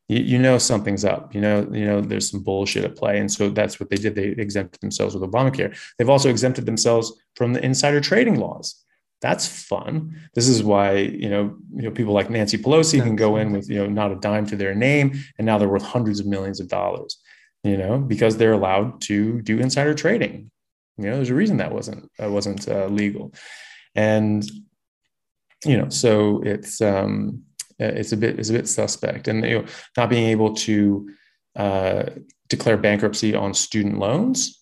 you, 0.08 0.20
you 0.20 0.38
know 0.38 0.58
something's 0.58 1.06
up. 1.06 1.34
You 1.34 1.42
know, 1.42 1.68
you 1.72 1.86
know 1.86 2.02
there's 2.02 2.30
some 2.30 2.44
bullshit 2.44 2.84
at 2.84 2.96
play, 2.96 3.20
and 3.20 3.32
so 3.32 3.50
that's 3.50 3.80
what 3.80 3.90
they 3.90 3.98
did. 3.98 4.16
They 4.16 4.28
exempted 4.28 4.82
themselves 4.82 5.16
with 5.16 5.30
Obamacare. 5.30 5.78
They've 5.98 6.10
also 6.10 6.30
exempted 6.30 6.66
themselves 6.66 7.14
from 7.36 7.54
the 7.54 7.64
insider 7.64 8.02
trading 8.02 8.40
laws. 8.40 8.84
That's 9.22 9.48
fun. 9.48 10.20
This 10.34 10.48
is 10.48 10.64
why 10.64 10.98
you 10.98 11.30
know 11.30 11.56
you 11.76 11.84
know 11.84 11.92
people 11.92 12.14
like 12.14 12.30
Nancy 12.30 12.58
Pelosi 12.58 13.02
can 13.02 13.16
go 13.16 13.38
in 13.38 13.52
with 13.52 13.70
you 13.70 13.78
know 13.78 13.88
not 13.88 14.12
a 14.12 14.16
dime 14.16 14.46
to 14.48 14.56
their 14.56 14.76
name, 14.76 15.20
and 15.38 15.46
now 15.46 15.58
they're 15.58 15.70
worth 15.70 15.84
hundreds 15.84 16.20
of 16.20 16.26
millions 16.26 16.60
of 16.60 16.68
dollars. 16.68 17.18
You 17.64 17.78
know 17.78 18.00
because 18.00 18.38
they're 18.38 18.54
allowed 18.54 19.02
to 19.02 19.42
do 19.42 19.60
insider 19.60 19.94
trading. 19.94 20.52
You 20.98 21.06
know, 21.06 21.16
there's 21.16 21.30
a 21.30 21.36
reason 21.36 21.58
that 21.58 21.72
wasn't 21.72 22.12
that 22.18 22.32
wasn't 22.32 22.68
uh, 22.68 22.88
legal, 22.88 23.34
and 23.96 24.44
you 25.66 25.78
know 25.78 25.90
so 25.90 26.42
it's 26.44 26.82
um 26.82 27.44
it's 27.90 28.12
a 28.12 28.18
bit 28.18 28.40
is 28.40 28.50
a 28.50 28.54
bit 28.54 28.68
suspect, 28.68 29.28
and 29.28 29.44
you 29.44 29.60
know, 29.60 29.66
not 29.98 30.10
being 30.10 30.28
able 30.30 30.54
to 30.56 31.10
uh, 31.56 32.04
declare 32.50 32.78
bankruptcy 32.78 33.36
on 33.36 33.54
student 33.54 34.00
loans 34.00 34.58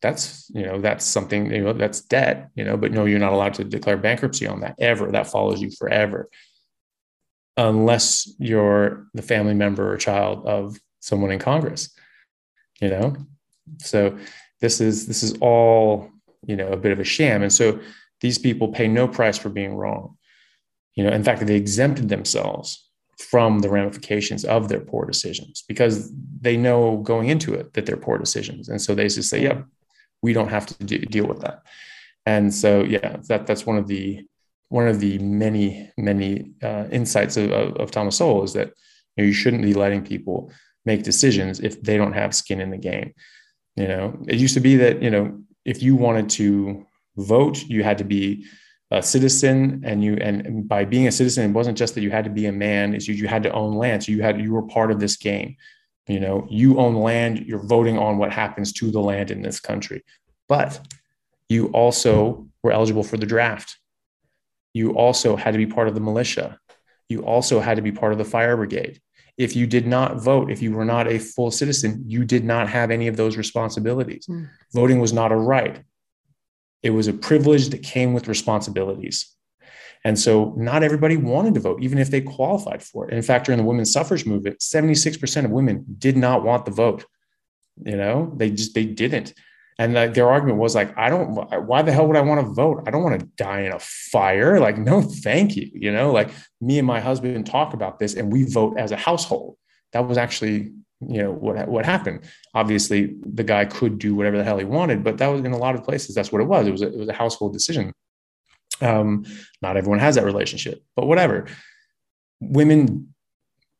that's 0.00 0.48
you 0.54 0.62
know 0.62 0.80
that's 0.80 1.04
something 1.04 1.52
you 1.52 1.60
know 1.60 1.72
that's 1.72 2.02
debt 2.02 2.50
you 2.54 2.62
know 2.62 2.76
but 2.76 2.92
no 2.92 3.04
you're 3.04 3.18
not 3.18 3.32
allowed 3.32 3.52
to 3.52 3.64
declare 3.64 3.96
bankruptcy 3.96 4.46
on 4.46 4.60
that 4.60 4.76
ever. 4.78 5.10
That 5.10 5.26
follows 5.26 5.60
you 5.60 5.70
forever. 5.72 6.28
Unless 7.56 8.32
you're 8.38 9.08
the 9.14 9.22
family 9.22 9.54
member 9.54 9.92
or 9.92 9.96
child 9.96 10.46
of 10.46 10.78
someone 11.00 11.32
in 11.32 11.40
congress 11.40 11.90
you 12.80 12.88
know? 12.88 13.16
So 13.78 14.18
this 14.60 14.80
is 14.80 15.06
this 15.06 15.22
is 15.22 15.34
all 15.40 16.10
you 16.46 16.56
know 16.56 16.68
a 16.68 16.76
bit 16.76 16.92
of 16.92 17.00
a 17.00 17.04
sham. 17.04 17.42
And 17.42 17.52
so 17.52 17.80
these 18.20 18.38
people 18.38 18.68
pay 18.68 18.88
no 18.88 19.06
price 19.06 19.38
for 19.38 19.48
being 19.48 19.74
wrong 19.74 20.16
you 20.98 21.04
know 21.04 21.10
in 21.10 21.22
fact 21.22 21.46
they 21.46 21.54
exempted 21.54 22.08
themselves 22.08 22.88
from 23.30 23.60
the 23.60 23.68
ramifications 23.68 24.44
of 24.44 24.68
their 24.68 24.80
poor 24.80 25.06
decisions 25.06 25.64
because 25.66 26.12
they 26.40 26.56
know 26.56 26.98
going 26.98 27.28
into 27.28 27.54
it 27.54 27.72
that 27.72 27.84
they're 27.86 27.96
poor 27.96 28.16
decisions. 28.16 28.68
And 28.68 28.80
so 28.80 28.94
they 28.94 29.04
just 29.04 29.30
say 29.30 29.42
yeah 29.42 29.62
we 30.22 30.32
don't 30.32 30.48
have 30.48 30.66
to 30.66 30.84
de- 30.84 31.06
deal 31.06 31.26
with 31.26 31.40
that. 31.40 31.62
And 32.26 32.52
so 32.52 32.82
yeah 32.82 33.16
that 33.28 33.46
that's 33.46 33.64
one 33.64 33.78
of 33.78 33.86
the 33.86 34.26
one 34.70 34.88
of 34.88 34.98
the 35.00 35.18
many 35.18 35.90
many 35.96 36.52
uh, 36.62 36.86
insights 36.90 37.36
of, 37.36 37.50
of, 37.52 37.76
of, 37.76 37.90
thomas 37.90 38.16
sowell 38.16 38.42
is 38.42 38.52
that 38.52 38.68
you, 39.16 39.22
know, 39.22 39.24
you 39.24 39.32
shouldn't 39.32 39.62
be 39.62 39.74
letting 39.74 40.04
people 40.04 40.52
make 40.84 41.02
decisions 41.02 41.60
if 41.60 41.80
they 41.82 41.96
don't 41.96 42.12
have 42.12 42.34
skin 42.34 42.60
in 42.60 42.70
the 42.70 42.76
game. 42.76 43.14
You 43.76 43.88
know 43.88 44.04
it 44.26 44.38
used 44.44 44.54
to 44.54 44.60
be 44.60 44.76
that 44.76 45.02
you 45.02 45.10
know 45.10 45.40
if 45.64 45.82
you 45.82 45.96
wanted 45.96 46.28
to 46.40 46.84
vote 47.16 47.56
you 47.74 47.82
had 47.82 47.98
to 47.98 48.04
be 48.04 48.44
a 48.90 49.02
citizen 49.02 49.82
and 49.84 50.02
you 50.02 50.14
and 50.14 50.66
by 50.66 50.84
being 50.84 51.06
a 51.06 51.12
citizen 51.12 51.50
it 51.50 51.52
wasn't 51.52 51.76
just 51.76 51.94
that 51.94 52.00
you 52.00 52.10
had 52.10 52.24
to 52.24 52.30
be 52.30 52.46
a 52.46 52.52
man 52.52 52.94
is 52.94 53.06
you, 53.06 53.14
you 53.14 53.28
had 53.28 53.42
to 53.42 53.52
own 53.52 53.74
land. 53.74 54.04
So 54.04 54.12
you 54.12 54.22
had 54.22 54.40
you 54.40 54.52
were 54.52 54.62
part 54.62 54.90
of 54.90 54.98
this 54.98 55.16
game. 55.16 55.56
You 56.06 56.20
know 56.20 56.46
you 56.50 56.78
own 56.78 56.96
land 56.96 57.40
you're 57.46 57.62
voting 57.62 57.98
on 57.98 58.16
what 58.16 58.32
happens 58.32 58.72
to 58.74 58.90
the 58.90 59.00
land 59.00 59.30
in 59.30 59.42
this 59.42 59.60
country. 59.60 60.04
But 60.48 60.80
you 61.50 61.66
also 61.68 62.48
were 62.62 62.72
eligible 62.72 63.04
for 63.04 63.18
the 63.18 63.26
draft. 63.26 63.76
You 64.72 64.92
also 64.92 65.36
had 65.36 65.52
to 65.52 65.58
be 65.58 65.66
part 65.66 65.88
of 65.88 65.94
the 65.94 66.00
militia. 66.00 66.58
You 67.08 67.24
also 67.24 67.60
had 67.60 67.76
to 67.76 67.82
be 67.82 67.92
part 67.92 68.12
of 68.12 68.18
the 68.18 68.24
fire 68.24 68.56
brigade. 68.56 69.00
If 69.36 69.54
you 69.54 69.66
did 69.66 69.86
not 69.86 70.16
vote 70.16 70.50
if 70.50 70.62
you 70.62 70.72
were 70.72 70.86
not 70.86 71.08
a 71.08 71.18
full 71.18 71.50
citizen 71.50 72.04
you 72.06 72.24
did 72.24 72.42
not 72.42 72.70
have 72.70 72.90
any 72.90 73.06
of 73.06 73.18
those 73.18 73.36
responsibilities. 73.36 74.26
Mm. 74.26 74.48
voting 74.72 74.98
was 74.98 75.12
not 75.12 75.30
a 75.30 75.36
right 75.36 75.84
it 76.82 76.90
was 76.90 77.08
a 77.08 77.12
privilege 77.12 77.68
that 77.70 77.82
came 77.82 78.12
with 78.12 78.28
responsibilities. 78.28 79.34
And 80.04 80.18
so 80.18 80.54
not 80.56 80.82
everybody 80.82 81.16
wanted 81.16 81.54
to 81.54 81.60
vote, 81.60 81.82
even 81.82 81.98
if 81.98 82.10
they 82.10 82.20
qualified 82.20 82.82
for 82.82 83.08
it. 83.08 83.14
In 83.14 83.22
fact, 83.22 83.46
during 83.46 83.58
the 83.58 83.66
women's 83.66 83.92
suffrage 83.92 84.26
movement, 84.26 84.60
76% 84.60 85.44
of 85.44 85.50
women 85.50 85.84
did 85.98 86.16
not 86.16 86.44
want 86.44 86.64
the 86.64 86.70
vote. 86.70 87.04
You 87.84 87.96
know, 87.96 88.32
they 88.36 88.50
just, 88.50 88.74
they 88.74 88.84
didn't. 88.84 89.34
And 89.80 89.94
like 89.94 90.14
their 90.14 90.28
argument 90.28 90.58
was 90.58 90.74
like, 90.74 90.96
I 90.98 91.08
don't, 91.08 91.34
why 91.66 91.82
the 91.82 91.92
hell 91.92 92.06
would 92.08 92.16
I 92.16 92.20
want 92.20 92.40
to 92.40 92.52
vote? 92.52 92.82
I 92.86 92.90
don't 92.90 93.04
want 93.04 93.20
to 93.20 93.26
die 93.36 93.60
in 93.60 93.72
a 93.72 93.78
fire. 93.78 94.58
Like, 94.58 94.76
no, 94.76 95.02
thank 95.02 95.56
you. 95.56 95.70
You 95.72 95.92
know, 95.92 96.12
like 96.12 96.30
me 96.60 96.78
and 96.78 96.86
my 96.86 96.98
husband 96.98 97.46
talk 97.46 97.74
about 97.74 97.98
this 98.00 98.14
and 98.14 98.32
we 98.32 98.42
vote 98.42 98.76
as 98.76 98.90
a 98.90 98.96
household. 98.96 99.56
That 99.92 100.08
was 100.08 100.18
actually 100.18 100.72
you 101.00 101.22
know 101.22 101.30
what 101.30 101.68
what 101.68 101.84
happened. 101.84 102.20
Obviously 102.54 103.16
the 103.22 103.44
guy 103.44 103.64
could 103.64 103.98
do 103.98 104.14
whatever 104.14 104.36
the 104.36 104.44
hell 104.44 104.58
he 104.58 104.64
wanted 104.64 105.04
but 105.04 105.18
that 105.18 105.28
was 105.28 105.40
in 105.42 105.52
a 105.52 105.58
lot 105.58 105.74
of 105.74 105.84
places 105.84 106.14
that's 106.14 106.32
what 106.32 106.42
it 106.42 106.46
was. 106.48 106.66
It 106.66 106.72
was 106.72 106.82
a, 106.82 106.92
it 106.92 106.98
was 106.98 107.08
a 107.08 107.12
household 107.12 107.52
decision. 107.52 107.92
Um 108.80 109.24
not 109.62 109.76
everyone 109.76 110.00
has 110.00 110.16
that 110.16 110.24
relationship 110.24 110.82
but 110.96 111.06
whatever. 111.06 111.46
Women 112.40 113.14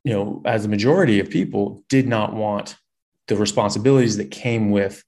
you 0.04 0.12
know 0.12 0.42
as 0.44 0.64
a 0.64 0.68
majority 0.68 1.18
of 1.18 1.28
people 1.28 1.84
did 1.88 2.06
not 2.06 2.34
want 2.34 2.76
the 3.26 3.36
responsibilities 3.36 4.16
that 4.18 4.30
came 4.30 4.70
with 4.70 5.02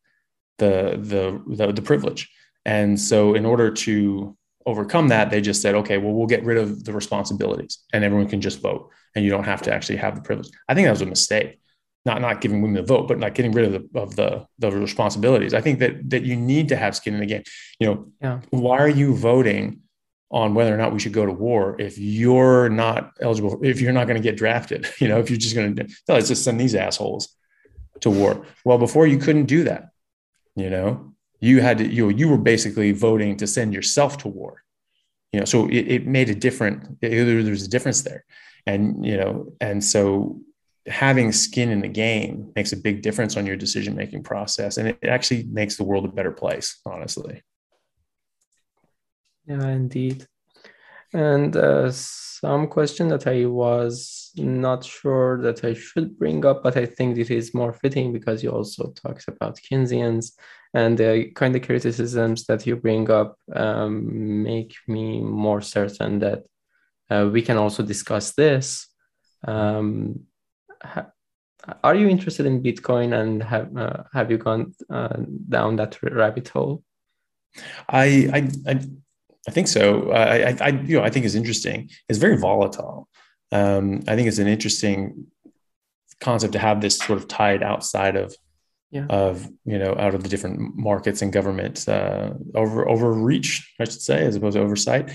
the 0.59 0.99
the 1.01 1.43
the, 1.47 1.73
the 1.73 1.83
privilege. 1.83 2.29
And 2.65 3.01
so 3.01 3.35
in 3.35 3.47
order 3.47 3.71
to 3.71 4.37
overcome 4.67 5.09
that 5.09 5.31
they 5.31 5.41
just 5.41 5.63
said 5.63 5.75
okay 5.75 5.97
well 5.97 6.13
we'll 6.13 6.27
get 6.27 6.45
rid 6.45 6.59
of 6.59 6.85
the 6.85 6.93
responsibilities 6.93 7.79
and 7.93 8.05
everyone 8.05 8.29
can 8.29 8.41
just 8.41 8.61
vote 8.61 8.91
and 9.15 9.25
you 9.25 9.31
don't 9.31 9.45
have 9.45 9.63
to 9.63 9.73
actually 9.73 9.97
have 9.97 10.17
the 10.17 10.21
privilege. 10.21 10.51
I 10.69 10.75
think 10.75 10.87
that 10.87 10.91
was 10.91 11.01
a 11.03 11.07
mistake 11.07 11.60
not 12.05 12.21
not 12.21 12.41
giving 12.41 12.63
women 12.63 12.77
the 12.77 12.83
vote, 12.83 13.09
but 13.09 13.19
not 13.19 13.35
getting 13.35 13.53
rid 13.53 13.67
of 13.67 13.73
the 13.73 14.01
of 14.01 14.17
the 14.17 14.47
the 14.59 14.71
responsibilities. 14.71 15.55
I 15.55 15.61
think 15.61 15.79
that 15.81 16.11
that 16.11 16.23
you 16.23 16.37
need 16.37 16.69
to 16.69 16.77
have 16.77 16.97
skin 16.97 17.15
in 17.15 17.21
the 17.21 17.27
game. 17.27 17.43
You 17.79 17.87
know, 17.87 18.07
yeah. 18.21 18.41
why 18.51 18.79
are 18.79 18.89
you 18.89 19.15
voting 19.15 19.81
on 20.31 20.55
whether 20.55 20.73
or 20.73 20.77
not 20.77 20.93
we 20.93 21.01
should 21.01 21.13
go 21.13 21.27
to 21.27 21.33
war 21.33 21.77
if 21.79 21.99
you're 21.99 22.69
not 22.69 23.13
eligible, 23.21 23.59
if 23.63 23.81
you're 23.81 23.93
not 23.93 24.07
going 24.07 24.21
to 24.21 24.23
get 24.23 24.37
drafted? 24.37 24.89
You 25.01 25.09
know, 25.09 25.19
if 25.19 25.29
you're 25.29 25.39
just 25.39 25.55
going 25.55 25.77
to 25.77 25.89
let's 26.09 26.29
just 26.29 26.45
send 26.45 26.61
these 26.61 26.75
assholes 26.75 27.37
to 28.01 28.11
war. 28.11 28.47
Well, 28.65 28.79
before 28.79 29.07
you 29.07 29.19
couldn't 29.19 29.47
do 29.47 29.65
that. 29.65 29.91
You 30.57 30.69
know, 30.69 31.15
you 31.41 31.61
had 31.61 31.79
to 31.79 31.87
you 31.87 32.09
you 32.09 32.29
were 32.29 32.39
basically 32.39 32.93
voting 32.93 33.37
to 33.39 33.47
send 33.47 33.73
yourself 33.75 34.19
to 34.19 34.29
war. 34.29 34.63
You 35.33 35.41
know, 35.41 35.47
so 35.47 35.67
it, 35.69 35.87
it 35.87 36.07
made 36.07 36.29
a 36.29 36.35
different. 36.35 36.99
It, 37.01 37.25
there 37.25 37.51
was 37.51 37.63
a 37.63 37.69
difference 37.69 38.03
there, 38.03 38.25
and 38.67 39.05
you 39.07 39.17
know, 39.17 39.53
and 39.61 39.83
so 39.83 40.41
having 40.91 41.33
skin 41.33 41.71
in 41.71 41.81
the 41.81 41.89
game 41.89 42.53
makes 42.57 42.73
a 42.73 42.77
big 42.77 43.03
difference 43.03 43.37
on 43.37 43.47
your 43.47 43.57
decision 43.57 43.95
making 43.95 44.23
process 44.23 44.77
and 44.77 44.89
it 44.89 45.05
actually 45.05 45.45
makes 45.45 45.77
the 45.77 45.85
world 45.85 46.05
a 46.05 46.09
better 46.09 46.33
place 46.33 46.81
honestly. 46.87 47.43
Yeah 49.47 49.69
indeed. 49.69 50.27
And 51.13 51.57
uh, 51.57 51.91
some 51.91 52.69
question 52.69 53.09
that 53.09 53.27
i 53.27 53.45
was 53.45 54.31
not 54.37 54.83
sure 54.85 55.43
that 55.43 55.63
i 55.65 55.75
should 55.75 56.19
bring 56.19 56.47
up 56.47 56.63
but 56.63 56.77
i 56.77 56.87
think 56.87 57.19
it 57.19 57.31
is 57.31 57.53
more 57.53 57.73
fitting 57.73 58.13
because 58.13 58.43
you 58.43 58.51
also 58.51 58.93
talked 58.93 59.27
about 59.29 59.61
keynesians 59.61 60.33
and 60.73 60.97
the 60.97 61.31
kind 61.35 61.55
of 61.57 61.63
criticisms 61.63 62.47
that 62.47 62.67
you 62.67 62.77
bring 62.77 63.11
up 63.11 63.37
um, 63.55 64.43
make 64.43 64.75
me 64.87 65.21
more 65.21 65.61
certain 65.61 66.21
that 66.21 66.45
uh, 67.11 67.29
we 67.31 67.43
can 67.43 67.57
also 67.57 67.83
discuss 67.83 68.33
this. 68.33 68.87
Um, 69.47 70.27
are 71.85 71.95
you 71.95 72.09
interested 72.09 72.47
in 72.47 72.63
Bitcoin 72.63 73.13
and 73.13 73.43
have 73.43 73.77
uh, 73.77 74.05
have 74.13 74.31
you 74.31 74.39
gone 74.39 74.75
uh, 74.89 75.17
down 75.49 75.77
that 75.77 76.03
rabbit 76.03 76.49
hole? 76.49 76.83
I 77.89 78.29
I 78.33 78.71
I, 78.71 78.81
I 79.49 79.51
think 79.51 79.69
so. 79.69 80.11
I, 80.11 80.57
I 80.61 80.69
you 80.69 80.99
know 80.99 81.05
I 81.05 81.11
think 81.11 81.25
it's 81.27 81.35
interesting. 81.35 81.91
It's 82.09 82.19
very 82.19 82.37
volatile. 82.37 83.09
Um, 83.53 84.03
I 84.07 84.15
think 84.17 84.29
it's 84.29 84.39
an 84.39 84.47
interesting 84.47 85.27
concept 86.21 86.53
to 86.53 86.59
have 86.59 86.81
this 86.81 86.99
sort 86.99 87.19
of 87.19 87.27
tied 87.29 87.63
outside 87.63 88.17
of 88.17 88.35
yeah. 88.91 89.07
of 89.09 89.49
you 89.65 89.79
know 89.79 89.95
out 89.99 90.15
of 90.15 90.23
the 90.23 90.29
different 90.29 90.77
markets 90.77 91.23
and 91.23 91.33
government 91.33 91.89
uh, 91.89 92.31
over 92.55 92.89
overreach, 92.89 93.75
I 93.79 93.85
should 93.85 94.03
say, 94.03 94.25
as 94.25 94.37
opposed 94.37 94.57
to 94.57 94.63
oversight. 94.63 95.11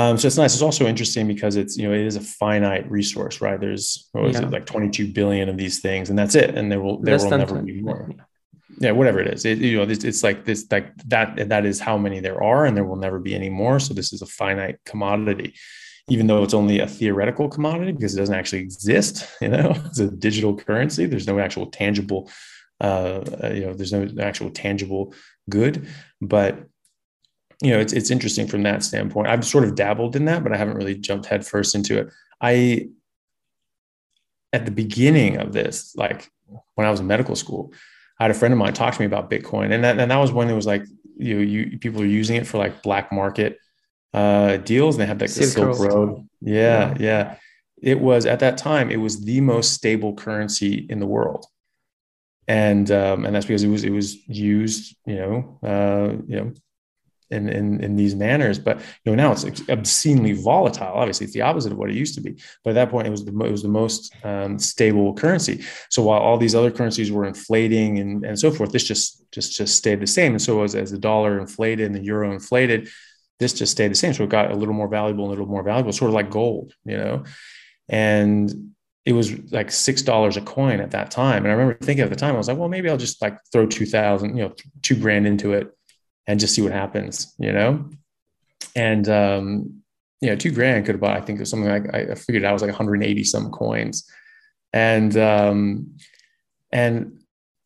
Um, 0.00 0.16
so 0.16 0.26
it's 0.28 0.38
nice. 0.38 0.54
It's 0.54 0.62
also 0.62 0.86
interesting 0.86 1.26
because 1.26 1.56
it's 1.56 1.76
you 1.76 1.86
know 1.86 1.92
it 1.94 2.06
is 2.06 2.16
a 2.16 2.20
finite 2.20 2.90
resource, 2.90 3.40
right? 3.40 3.60
There's 3.60 4.08
what 4.12 4.24
was 4.24 4.36
yeah. 4.36 4.46
it 4.46 4.50
like 4.50 4.64
22 4.64 5.12
billion 5.12 5.48
of 5.48 5.58
these 5.58 5.80
things, 5.80 6.08
and 6.08 6.18
that's 6.18 6.34
it. 6.34 6.54
And 6.56 6.72
there 6.72 6.80
will 6.80 7.00
there 7.00 7.14
Less 7.14 7.24
will 7.24 7.38
never 7.38 7.54
20. 7.54 7.72
be 7.72 7.82
more. 7.82 8.10
Yeah, 8.78 8.92
whatever 8.92 9.20
it 9.20 9.28
is, 9.28 9.44
it, 9.44 9.58
you 9.58 9.76
know, 9.76 9.82
it's, 9.82 10.04
it's 10.04 10.22
like 10.22 10.46
this 10.46 10.66
like 10.70 10.96
that. 11.08 11.48
That 11.50 11.66
is 11.66 11.80
how 11.80 11.98
many 11.98 12.20
there 12.20 12.42
are, 12.42 12.64
and 12.64 12.74
there 12.74 12.84
will 12.84 12.96
never 12.96 13.18
be 13.18 13.34
any 13.34 13.50
more. 13.50 13.78
So 13.78 13.92
this 13.92 14.12
is 14.14 14.22
a 14.22 14.26
finite 14.26 14.78
commodity, 14.86 15.54
even 16.08 16.26
though 16.26 16.42
it's 16.44 16.54
only 16.54 16.78
a 16.80 16.86
theoretical 16.86 17.48
commodity 17.50 17.92
because 17.92 18.14
it 18.14 18.20
doesn't 18.20 18.34
actually 18.34 18.62
exist. 18.62 19.28
You 19.42 19.48
know, 19.48 19.74
it's 19.86 19.98
a 19.98 20.10
digital 20.10 20.56
currency. 20.56 21.04
There's 21.06 21.26
no 21.26 21.38
actual 21.40 21.66
tangible, 21.66 22.30
uh, 22.80 23.20
you 23.52 23.66
know, 23.66 23.74
there's 23.74 23.92
no 23.92 24.08
actual 24.22 24.50
tangible 24.50 25.12
good, 25.50 25.86
but 26.22 26.64
you 27.62 27.70
know, 27.70 27.78
it's 27.78 27.92
it's 27.92 28.10
interesting 28.10 28.46
from 28.46 28.62
that 28.62 28.82
standpoint. 28.82 29.28
I've 29.28 29.44
sort 29.44 29.64
of 29.64 29.74
dabbled 29.74 30.16
in 30.16 30.24
that, 30.26 30.42
but 30.42 30.52
I 30.52 30.56
haven't 30.56 30.76
really 30.76 30.94
jumped 30.94 31.26
headfirst 31.26 31.74
into 31.74 31.98
it. 31.98 32.08
I 32.40 32.88
at 34.52 34.64
the 34.64 34.70
beginning 34.70 35.36
of 35.36 35.52
this, 35.52 35.94
like 35.94 36.30
when 36.74 36.86
I 36.86 36.90
was 36.90 37.00
in 37.00 37.06
medical 37.06 37.36
school, 37.36 37.72
I 38.18 38.24
had 38.24 38.30
a 38.30 38.34
friend 38.34 38.52
of 38.52 38.58
mine 38.58 38.72
talk 38.72 38.94
to 38.94 39.00
me 39.00 39.06
about 39.06 39.30
Bitcoin, 39.30 39.72
and 39.72 39.84
that 39.84 39.98
and 39.98 40.10
that 40.10 40.16
was 40.16 40.32
when 40.32 40.48
it 40.48 40.54
was 40.54 40.66
like 40.66 40.84
you 41.16 41.34
know, 41.36 41.42
you 41.42 41.78
people 41.78 42.00
are 42.02 42.06
using 42.06 42.36
it 42.36 42.46
for 42.46 42.58
like 42.58 42.82
black 42.82 43.12
market 43.12 43.58
uh, 44.14 44.56
deals, 44.58 44.96
and 44.96 45.02
they 45.02 45.06
had 45.06 45.18
the 45.18 45.28
Silk, 45.28 45.74
Silk 45.74 45.78
Road. 45.78 46.28
Yeah, 46.40 46.90
yeah, 46.90 46.96
yeah. 46.98 47.36
It 47.82 48.00
was 48.00 48.26
at 48.26 48.40
that 48.40 48.56
time 48.56 48.90
it 48.90 48.96
was 48.96 49.24
the 49.24 49.40
most 49.40 49.74
stable 49.74 50.14
currency 50.14 50.86
in 50.88 50.98
the 50.98 51.06
world, 51.06 51.46
and 52.48 52.90
um, 52.90 53.26
and 53.26 53.34
that's 53.34 53.46
because 53.46 53.62
it 53.62 53.68
was 53.68 53.84
it 53.84 53.90
was 53.90 54.16
used, 54.28 54.96
you 55.06 55.16
know, 55.16 55.58
uh, 55.62 56.16
you 56.26 56.36
know, 56.36 56.52
in, 57.30 57.48
in, 57.48 57.82
in 57.82 57.96
these 57.96 58.14
manners. 58.14 58.58
But 58.58 58.78
you 59.04 59.12
know 59.12 59.14
now 59.14 59.32
it's 59.32 59.68
obscenely 59.68 60.32
volatile. 60.32 60.92
Obviously, 60.94 61.24
it's 61.24 61.34
the 61.34 61.42
opposite 61.42 61.72
of 61.72 61.78
what 61.78 61.90
it 61.90 61.96
used 61.96 62.14
to 62.16 62.20
be. 62.20 62.36
But 62.64 62.70
at 62.70 62.74
that 62.74 62.90
point, 62.90 63.06
it 63.06 63.10
was 63.10 63.24
the 63.24 63.32
it 63.44 63.50
was 63.50 63.62
the 63.62 63.68
most 63.68 64.14
um, 64.24 64.58
stable 64.58 65.14
currency. 65.14 65.64
So 65.88 66.02
while 66.02 66.20
all 66.20 66.38
these 66.38 66.54
other 66.54 66.70
currencies 66.70 67.10
were 67.12 67.26
inflating 67.26 67.98
and, 67.98 68.24
and 68.24 68.38
so 68.38 68.50
forth, 68.50 68.72
this 68.72 68.84
just 68.84 69.24
just 69.32 69.56
just 69.56 69.76
stayed 69.76 70.00
the 70.00 70.06
same. 70.06 70.32
And 70.32 70.42
so 70.42 70.62
as, 70.62 70.74
as 70.74 70.90
the 70.90 70.98
dollar 70.98 71.38
inflated 71.38 71.86
and 71.86 71.94
the 71.94 72.04
euro 72.04 72.32
inflated, 72.32 72.88
this 73.38 73.52
just 73.52 73.72
stayed 73.72 73.90
the 73.90 73.96
same. 73.96 74.12
So 74.12 74.24
it 74.24 74.30
got 74.30 74.50
a 74.50 74.56
little 74.56 74.74
more 74.74 74.88
valuable 74.88 75.24
and 75.24 75.32
a 75.32 75.36
little 75.36 75.46
more 75.46 75.62
valuable, 75.62 75.92
sort 75.92 76.10
of 76.10 76.14
like 76.14 76.30
gold, 76.30 76.74
you 76.84 76.96
know. 76.96 77.24
And 77.88 78.72
it 79.06 79.14
was 79.14 79.52
like 79.52 79.70
six 79.70 80.02
dollars 80.02 80.36
a 80.36 80.42
coin 80.42 80.80
at 80.80 80.90
that 80.92 81.10
time. 81.10 81.44
And 81.44 81.48
I 81.48 81.52
remember 81.52 81.78
thinking 81.82 82.04
at 82.04 82.10
the 82.10 82.16
time, 82.16 82.34
I 82.34 82.38
was 82.38 82.48
like, 82.48 82.58
well, 82.58 82.68
maybe 82.68 82.90
I'll 82.90 82.96
just 82.96 83.22
like 83.22 83.38
throw 83.52 83.66
two 83.66 83.86
thousand, 83.86 84.36
you 84.36 84.44
know, 84.44 84.54
two 84.82 84.96
grand 84.96 85.26
into 85.26 85.52
it 85.54 85.70
and 86.30 86.38
just 86.38 86.54
see 86.54 86.62
what 86.62 86.72
happens, 86.72 87.34
you 87.38 87.52
know. 87.52 87.84
And 88.76 89.08
um, 89.08 89.82
you 90.20 90.30
know, 90.30 90.36
two 90.36 90.52
grand 90.52 90.86
could 90.86 90.94
have 90.94 91.00
bought, 91.00 91.16
I 91.16 91.20
think 91.20 91.38
it 91.38 91.42
was 91.42 91.50
something 91.50 91.68
like 91.68 91.92
I 91.92 92.14
figured 92.14 92.44
out 92.44 92.52
was 92.52 92.62
like 92.62 92.70
180 92.70 93.24
some 93.24 93.50
coins. 93.50 94.08
And 94.72 95.16
um, 95.16 95.96
and 96.70 97.20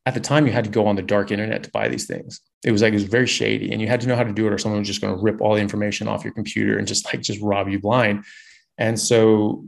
at 0.07 0.15
the 0.15 0.21
time 0.21 0.47
you 0.47 0.53
had 0.53 0.65
to 0.65 0.71
go 0.71 0.87
on 0.87 0.97
the 0.97 1.03
dark 1.03 1.31
internet 1.31 1.63
to 1.65 1.71
buy 1.71 1.89
these 1.89 2.07
things. 2.07 2.41
It 2.65 2.73
was 2.73 2.81
like 2.81 2.93
it 2.93 2.97
was 2.97 3.05
very 3.05 3.27
shady 3.27 3.71
and 3.71 3.83
you 3.83 3.89
had 3.89 4.01
to 4.01 4.07
know 4.07 4.17
how 4.17 4.25
to 4.25 4.33
do 4.33 4.47
it 4.47 4.53
or 4.53 4.59
someone 4.59 4.79
was 4.79 4.89
just 4.89 5.03
going 5.03 5.15
to 5.15 5.23
rip 5.23 5.43
all 5.43 5.55
the 5.55 5.61
information 5.61 6.09
off 6.09 6.25
your 6.25 6.33
computer 6.33 6.79
and 6.79 6.89
just 6.89 7.05
like 7.05 7.21
just 7.21 7.43
rob 7.43 7.69
you 7.69 7.79
blind. 7.79 8.25
And 8.79 8.99
so 8.99 9.67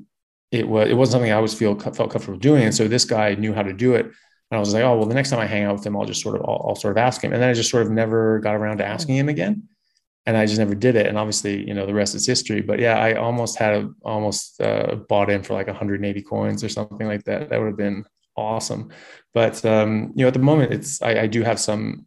it 0.50 0.66
was 0.66 0.88
it 0.88 0.94
wasn't 0.94 1.12
something 1.12 1.32
I 1.32 1.36
always 1.36 1.52
feel 1.52 1.78
felt 1.78 2.10
comfortable 2.10 2.38
doing. 2.38 2.62
And 2.62 2.74
so 2.74 2.88
this 2.88 3.04
guy 3.04 3.34
knew 3.34 3.52
how 3.52 3.62
to 3.62 3.74
do 3.74 3.94
it. 3.94 4.10
And 4.50 4.56
I 4.56 4.60
was 4.60 4.72
like, 4.72 4.84
oh 4.84 4.96
well, 4.96 5.08
the 5.08 5.14
next 5.14 5.30
time 5.30 5.40
I 5.40 5.46
hang 5.46 5.64
out 5.64 5.74
with 5.74 5.86
him, 5.86 5.96
I'll 5.96 6.04
just 6.04 6.22
sort 6.22 6.36
of 6.36 6.42
I'll, 6.42 6.66
I'll 6.68 6.76
sort 6.76 6.92
of 6.92 6.98
ask 6.98 7.22
him. 7.22 7.32
And 7.32 7.42
then 7.42 7.50
I 7.50 7.52
just 7.52 7.70
sort 7.70 7.84
of 7.84 7.92
never 7.92 8.38
got 8.40 8.54
around 8.54 8.78
to 8.78 8.86
asking 8.86 9.16
him 9.16 9.28
again. 9.28 9.64
And 10.24 10.36
I 10.36 10.44
just 10.44 10.58
never 10.58 10.74
did 10.74 10.96
it. 10.96 11.06
And 11.06 11.18
obviously, 11.18 11.66
you 11.66 11.72
know, 11.72 11.86
the 11.86 11.94
rest 11.94 12.14
is 12.14 12.26
history. 12.26 12.60
But 12.60 12.80
yeah, 12.80 12.98
I 12.98 13.14
almost 13.14 13.58
had 13.58 13.74
a, 13.74 13.90
almost 14.04 14.60
uh, 14.60 14.96
bought 15.08 15.30
in 15.30 15.44
for 15.44 15.54
like 15.54 15.68
180 15.68 16.22
coins 16.22 16.64
or 16.64 16.68
something 16.68 17.06
like 17.06 17.22
that. 17.24 17.48
That 17.48 17.58
would 17.60 17.68
have 17.68 17.76
been 17.76 18.04
awesome. 18.36 18.90
But 19.34 19.64
um, 19.64 20.12
you 20.14 20.22
know, 20.22 20.28
at 20.28 20.34
the 20.34 20.40
moment, 20.40 20.72
it's 20.72 21.02
I, 21.02 21.22
I 21.22 21.26
do 21.26 21.42
have 21.42 21.58
some 21.58 22.06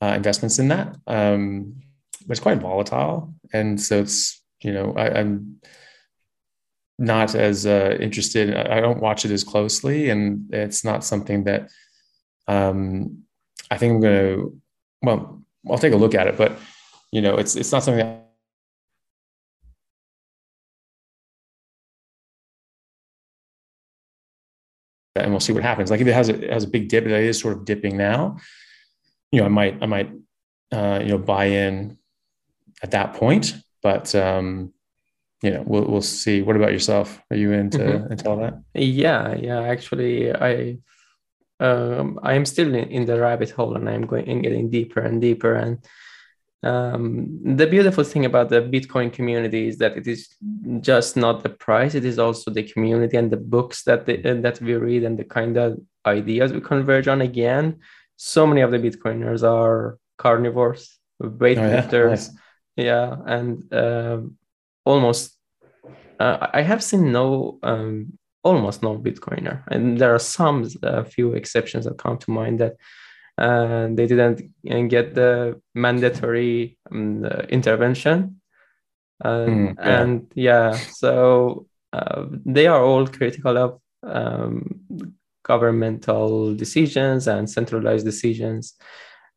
uh, 0.00 0.14
investments 0.16 0.58
in 0.58 0.68
that, 0.68 0.96
um, 1.06 1.74
but 2.26 2.32
it's 2.32 2.40
quite 2.40 2.60
volatile, 2.60 3.34
and 3.52 3.80
so 3.80 4.00
it's 4.00 4.42
you 4.62 4.72
know 4.72 4.94
I, 4.96 5.20
I'm 5.20 5.60
not 6.98 7.34
as 7.34 7.66
uh, 7.66 7.96
interested. 8.00 8.54
I 8.56 8.80
don't 8.80 9.00
watch 9.00 9.24
it 9.24 9.30
as 9.30 9.44
closely, 9.44 10.10
and 10.10 10.52
it's 10.52 10.84
not 10.84 11.04
something 11.04 11.44
that 11.44 11.70
um, 12.48 13.24
I 13.70 13.78
think 13.78 13.94
I'm 13.94 14.00
going 14.00 14.36
to. 14.36 14.60
Well, 15.02 15.42
I'll 15.70 15.78
take 15.78 15.92
a 15.92 15.96
look 15.96 16.14
at 16.14 16.26
it, 16.26 16.36
but 16.36 16.58
you 17.10 17.20
know, 17.20 17.36
it's 17.36 17.56
it's 17.56 17.72
not 17.72 17.82
something 17.82 18.04
that. 18.04 18.28
And 25.14 25.30
we'll 25.30 25.40
see 25.40 25.52
what 25.52 25.62
happens. 25.62 25.90
Like 25.90 26.00
if 26.00 26.06
it 26.06 26.14
has 26.14 26.28
a 26.28 26.42
it 26.42 26.52
has 26.52 26.64
a 26.64 26.68
big 26.68 26.88
dip, 26.88 27.04
it 27.04 27.12
is 27.12 27.38
sort 27.38 27.56
of 27.56 27.64
dipping 27.64 27.96
now. 27.96 28.38
You 29.30 29.40
know, 29.40 29.46
I 29.46 29.50
might 29.50 29.82
I 29.82 29.86
might 29.86 30.10
uh, 30.72 31.00
you 31.02 31.08
know 31.08 31.18
buy 31.18 31.46
in 31.46 31.98
at 32.82 32.92
that 32.92 33.14
point, 33.14 33.54
but 33.82 34.14
um, 34.14 34.72
you 35.42 35.50
know, 35.50 35.64
we'll 35.66 35.84
we'll 35.84 36.02
see. 36.02 36.40
What 36.40 36.56
about 36.56 36.72
yourself? 36.72 37.20
Are 37.30 37.36
you 37.36 37.52
into 37.52 37.78
mm-hmm. 37.78 38.12
into 38.12 38.28
all 38.30 38.36
that? 38.38 38.62
Yeah, 38.74 39.34
yeah. 39.34 39.60
Actually, 39.62 40.32
I 40.32 40.78
um, 41.58 42.20
I 42.22 42.34
am 42.34 42.44
still 42.44 42.68
in, 42.68 42.90
in, 42.90 43.06
the 43.06 43.20
rabbit 43.20 43.50
hole, 43.50 43.76
and 43.76 43.88
I'm 43.88 44.06
going 44.06 44.28
and 44.28 44.42
getting 44.42 44.70
deeper 44.70 45.00
and 45.00 45.20
deeper. 45.20 45.54
And 45.54 45.84
um, 46.62 47.40
the 47.56 47.66
beautiful 47.66 48.04
thing 48.04 48.24
about 48.24 48.50
the 48.50 48.62
Bitcoin 48.62 49.12
community 49.12 49.66
is 49.66 49.78
that 49.78 49.96
it 49.96 50.06
is 50.06 50.28
just 50.80 51.16
not 51.16 51.42
the 51.42 51.48
price; 51.48 51.96
it 51.96 52.04
is 52.04 52.20
also 52.20 52.52
the 52.52 52.62
community 52.62 53.16
and 53.16 53.30
the 53.30 53.36
books 53.36 53.82
that 53.82 54.06
the, 54.06 54.16
that 54.42 54.60
we 54.60 54.74
read 54.74 55.02
and 55.02 55.18
the 55.18 55.24
kind 55.24 55.56
of 55.56 55.80
ideas 56.06 56.52
we 56.52 56.60
converge 56.60 57.08
on. 57.08 57.20
Again, 57.20 57.80
so 58.16 58.46
many 58.46 58.60
of 58.60 58.70
the 58.70 58.78
Bitcoiners 58.78 59.42
are 59.42 59.98
carnivores, 60.18 61.00
weightlifters. 61.20 61.92
Oh, 61.92 61.98
yeah? 61.98 62.08
Nice. 62.10 62.30
yeah, 62.76 63.16
and 63.26 63.74
um, 63.74 64.36
almost 64.84 65.38
uh, 66.18 66.48
I 66.52 66.62
have 66.62 66.82
seen 66.82 67.12
no 67.12 67.58
um, 67.62 68.18
almost 68.44 68.82
no 68.82 68.98
Bitcoiner, 68.98 69.62
and 69.68 69.98
there 69.98 70.14
are 70.14 70.18
some 70.18 70.68
a 70.82 71.04
few 71.04 71.32
exceptions 71.32 71.84
that 71.84 71.98
come 71.98 72.18
to 72.18 72.30
mind 72.30 72.60
that 72.60 72.76
uh, 73.38 73.88
they 73.92 74.06
didn't 74.06 74.52
get 74.88 75.14
the 75.14 75.60
mandatory 75.74 76.78
um, 76.90 77.24
intervention, 77.48 78.40
uh, 79.24 79.46
mm, 79.46 79.74
yeah. 79.76 80.00
and 80.00 80.32
yeah, 80.34 80.72
so 80.72 81.66
uh, 81.92 82.26
they 82.44 82.66
are 82.66 82.82
all 82.84 83.06
critical 83.06 83.56
of 83.58 83.80
um, 84.02 84.82
governmental 85.44 86.54
decisions 86.54 87.26
and 87.26 87.50
centralized 87.50 88.04
decisions. 88.04 88.74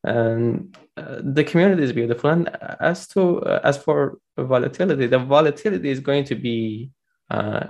And 0.04 0.78
the 0.98 1.44
community 1.44 1.84
is 1.84 1.94
beautiful. 1.94 2.30
And 2.30 2.50
as 2.80 3.08
to 3.10 3.42
uh, 3.42 3.62
as 3.64 3.78
for 3.78 4.20
volatility 4.38 5.08
the 5.08 5.20
volatility 5.20 5.90
is 5.90 6.00
going 6.00 6.24
to 6.26 6.36
be 6.36 6.92
uh, 7.30 7.68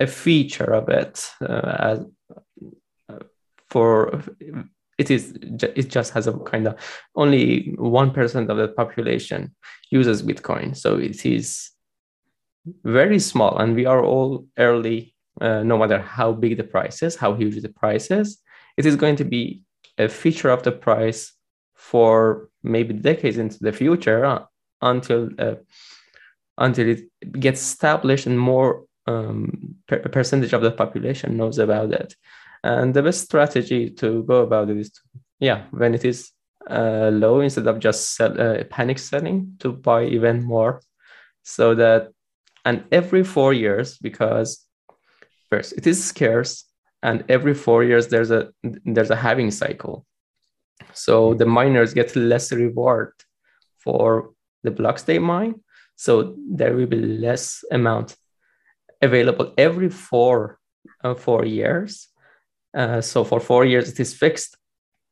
a 0.00 0.06
feature 0.06 0.72
of 0.72 0.88
it 0.88 1.28
uh, 1.42 1.76
as 1.78 1.98
uh, 3.08 3.18
for 3.68 4.22
it 4.98 5.10
is 5.10 5.32
it 5.42 5.88
just 5.88 6.12
has 6.12 6.26
a 6.26 6.32
kind 6.40 6.66
of 6.66 6.76
only 7.14 7.74
1% 7.78 8.48
of 8.48 8.56
the 8.56 8.68
population 8.68 9.54
uses 9.90 10.22
bitcoin. 10.22 10.76
So 10.76 10.96
it 10.96 11.24
is 11.24 11.70
very 12.84 13.18
small. 13.18 13.58
And 13.58 13.74
we 13.74 13.86
are 13.86 14.04
all 14.04 14.46
early 14.58 15.14
uh, 15.40 15.62
no 15.62 15.78
matter 15.78 16.00
how 16.00 16.32
big 16.32 16.56
the 16.56 16.64
price 16.64 17.02
is 17.02 17.14
how 17.14 17.32
huge 17.34 17.60
the 17.62 17.68
price 17.68 18.10
is 18.10 18.38
it 18.76 18.84
is 18.84 18.96
going 18.96 19.14
to 19.14 19.24
be 19.24 19.62
a 19.96 20.08
feature 20.08 20.50
of 20.50 20.64
the 20.64 20.72
price 20.72 21.32
for 21.78 22.48
maybe 22.62 22.92
decades 22.92 23.38
into 23.38 23.58
the 23.60 23.72
future 23.72 24.24
uh, 24.24 24.44
until 24.82 25.30
uh, 25.38 25.54
until 26.58 26.88
it 26.88 27.08
gets 27.38 27.60
established 27.60 28.26
and 28.26 28.38
more 28.38 28.84
um, 29.06 29.76
per- 29.86 30.00
percentage 30.00 30.52
of 30.52 30.62
the 30.62 30.72
population 30.72 31.36
knows 31.36 31.58
about 31.58 31.92
it. 31.92 32.16
And 32.64 32.92
the 32.92 33.02
best 33.02 33.22
strategy 33.24 33.90
to 33.90 34.24
go 34.24 34.42
about 34.42 34.68
it 34.68 34.76
is, 34.76 34.90
to, 34.90 35.00
yeah, 35.38 35.66
when 35.70 35.94
it 35.94 36.04
is 36.04 36.32
uh, 36.68 37.10
low, 37.12 37.40
instead 37.40 37.68
of 37.68 37.78
just 37.78 38.16
sell, 38.16 38.38
uh, 38.38 38.64
panic 38.64 38.98
selling, 38.98 39.54
to 39.60 39.72
buy 39.72 40.04
even 40.04 40.42
more, 40.42 40.82
so 41.44 41.76
that 41.76 42.08
and 42.64 42.84
every 42.90 43.22
four 43.22 43.52
years, 43.52 43.96
because 43.98 44.66
first 45.48 45.74
it 45.74 45.86
is 45.86 46.04
scarce, 46.04 46.64
and 47.04 47.24
every 47.28 47.54
four 47.54 47.84
years 47.84 48.08
there's 48.08 48.32
a 48.32 48.52
there's 48.84 49.10
a 49.10 49.16
halving 49.16 49.52
cycle 49.52 50.04
so 50.92 51.34
the 51.34 51.46
miners 51.46 51.94
get 51.94 52.16
less 52.16 52.52
reward 52.52 53.12
for 53.78 54.32
the 54.62 54.70
blocks 54.70 55.02
they 55.02 55.18
mine. 55.18 55.54
So 55.96 56.36
there 56.50 56.74
will 56.74 56.86
be 56.86 57.00
less 57.00 57.64
amount 57.70 58.16
available 59.02 59.54
every 59.56 59.88
four 59.88 60.58
uh, 61.02 61.14
four 61.14 61.44
years. 61.44 62.08
Uh, 62.74 63.00
so 63.00 63.24
for 63.24 63.40
four 63.40 63.64
years 63.64 63.88
it 63.90 64.00
is 64.00 64.14
fixed. 64.14 64.56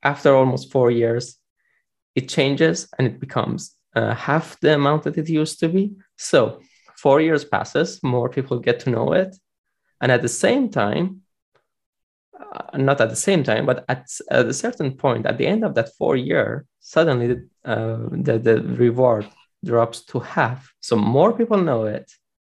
After 0.02 0.34
almost 0.34 0.70
four 0.70 0.90
years, 0.90 1.36
it 2.14 2.28
changes 2.28 2.88
and 2.98 3.06
it 3.06 3.18
becomes 3.18 3.74
uh, 3.94 4.14
half 4.14 4.59
the 4.60 4.74
amount 4.74 5.05
that 5.05 5.18
it 5.18 5.28
used 5.28 5.59
to 5.60 5.68
be. 5.68 5.93
So 6.16 6.60
four 6.97 7.20
years 7.20 7.44
passes, 7.44 8.02
more 8.02 8.28
people 8.28 8.59
get 8.59 8.80
to 8.80 8.90
know 8.90 9.12
it, 9.12 9.36
and 10.01 10.12
at 10.12 10.22
the 10.22 10.28
same 10.28 10.70
time, 10.70 11.22
uh, 12.38 12.78
not 12.78 13.00
at 13.00 13.10
the 13.10 13.16
same 13.16 13.42
time, 13.42 13.66
but 13.66 13.84
at, 13.88 14.06
at, 14.30 14.46
a 14.46 14.52
certain 14.52 14.92
point, 14.92 15.26
at 15.26 15.38
the 15.38 15.46
end 15.46 15.64
of 15.64 15.74
that 15.74 15.90
four 15.96 16.16
year, 16.16 16.66
suddenly 16.80 17.26
the, 17.28 17.48
uh, 17.64 18.08
the, 18.10 18.38
the 18.38 18.62
reward 18.62 19.26
drops 19.64 20.04
to 20.04 20.20
half. 20.20 20.72
So 20.80 20.96
more 20.96 21.32
people 21.32 21.58
know 21.58 21.84
it, 21.86 22.10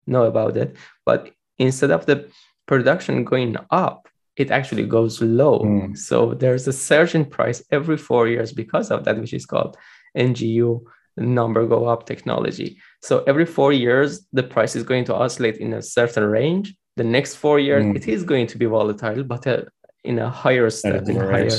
know 0.06 0.24
about 0.24 0.56
it, 0.56 0.76
but 1.05 1.30
instead 1.59 1.90
of 1.90 2.06
the 2.06 2.30
production 2.66 3.24
going 3.24 3.56
up, 3.70 4.09
it 4.36 4.50
actually 4.50 4.86
goes 4.86 5.20
low. 5.20 5.60
Mm. 5.60 5.98
So 5.98 6.34
there's 6.34 6.68
a 6.68 6.72
surge 6.72 7.14
in 7.14 7.24
price 7.24 7.62
every 7.72 7.96
four 7.96 8.28
years 8.28 8.52
because 8.52 8.90
of 8.90 9.05
that, 9.05 9.18
which 9.18 9.34
is 9.34 9.46
called 9.46 9.76
NGU 10.16 10.84
number 11.16 11.66
go 11.66 11.86
up 11.86 12.06
technology. 12.06 12.78
So 13.02 13.24
every 13.26 13.46
four 13.46 13.72
years, 13.72 14.26
the 14.32 14.42
price 14.42 14.76
is 14.76 14.84
going 14.84 15.05
to 15.06 15.14
oscillate 15.14 15.56
in 15.56 15.72
a 15.72 15.82
certain 15.82 16.24
range. 16.24 16.74
The 16.98 17.04
next 17.04 17.32
four 17.36 17.58
years, 17.68 17.84
mm. 17.84 17.96
it 17.98 18.06
is 18.14 18.22
going 18.32 18.46
to 18.52 18.58
be 18.62 18.66
volatile, 18.66 19.22
but 19.32 19.46
uh, 19.46 19.62
in 20.02 20.18
a 20.18 20.30
higher 20.42 20.68
step, 20.70 21.08
in 21.08 21.16
a 21.16 21.26
higher, 21.34 21.58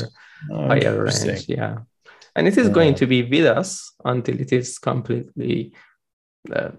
oh, 0.52 0.68
higher 0.68 1.04
range. 1.04 1.46
Yeah. 1.48 1.76
And 2.36 2.44
it 2.48 2.58
is 2.62 2.68
yeah. 2.68 2.74
going 2.80 2.96
to 3.02 3.06
be 3.14 3.20
with 3.34 3.48
us 3.60 3.70
until 4.14 4.40
it 4.40 4.52
is 4.60 4.68
completely, 4.80 5.74
uh, 6.58 6.72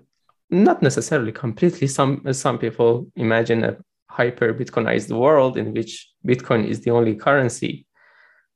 not 0.50 0.82
necessarily 0.82 1.32
completely. 1.32 1.86
Some 1.98 2.10
some 2.32 2.58
people 2.58 2.90
imagine 3.16 3.60
a 3.70 3.76
hyper 4.18 4.52
Bitcoinized 4.60 5.10
world 5.24 5.56
in 5.56 5.72
which 5.76 5.92
Bitcoin 6.30 6.62
is 6.72 6.78
the 6.80 6.90
only 6.98 7.14
currency 7.26 7.86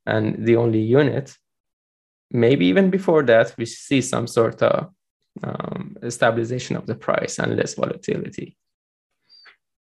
and 0.04 0.24
the 0.46 0.56
only 0.56 0.82
unit. 1.00 1.26
Maybe 2.30 2.66
even 2.66 2.90
before 2.90 3.22
that, 3.32 3.54
we 3.58 3.66
see 3.66 4.00
some 4.02 4.26
sort 4.26 4.62
of 4.62 4.90
um, 5.42 5.96
stabilization 6.08 6.76
of 6.76 6.84
the 6.86 6.94
price 7.06 7.38
and 7.38 7.56
less 7.56 7.74
volatility. 7.74 8.56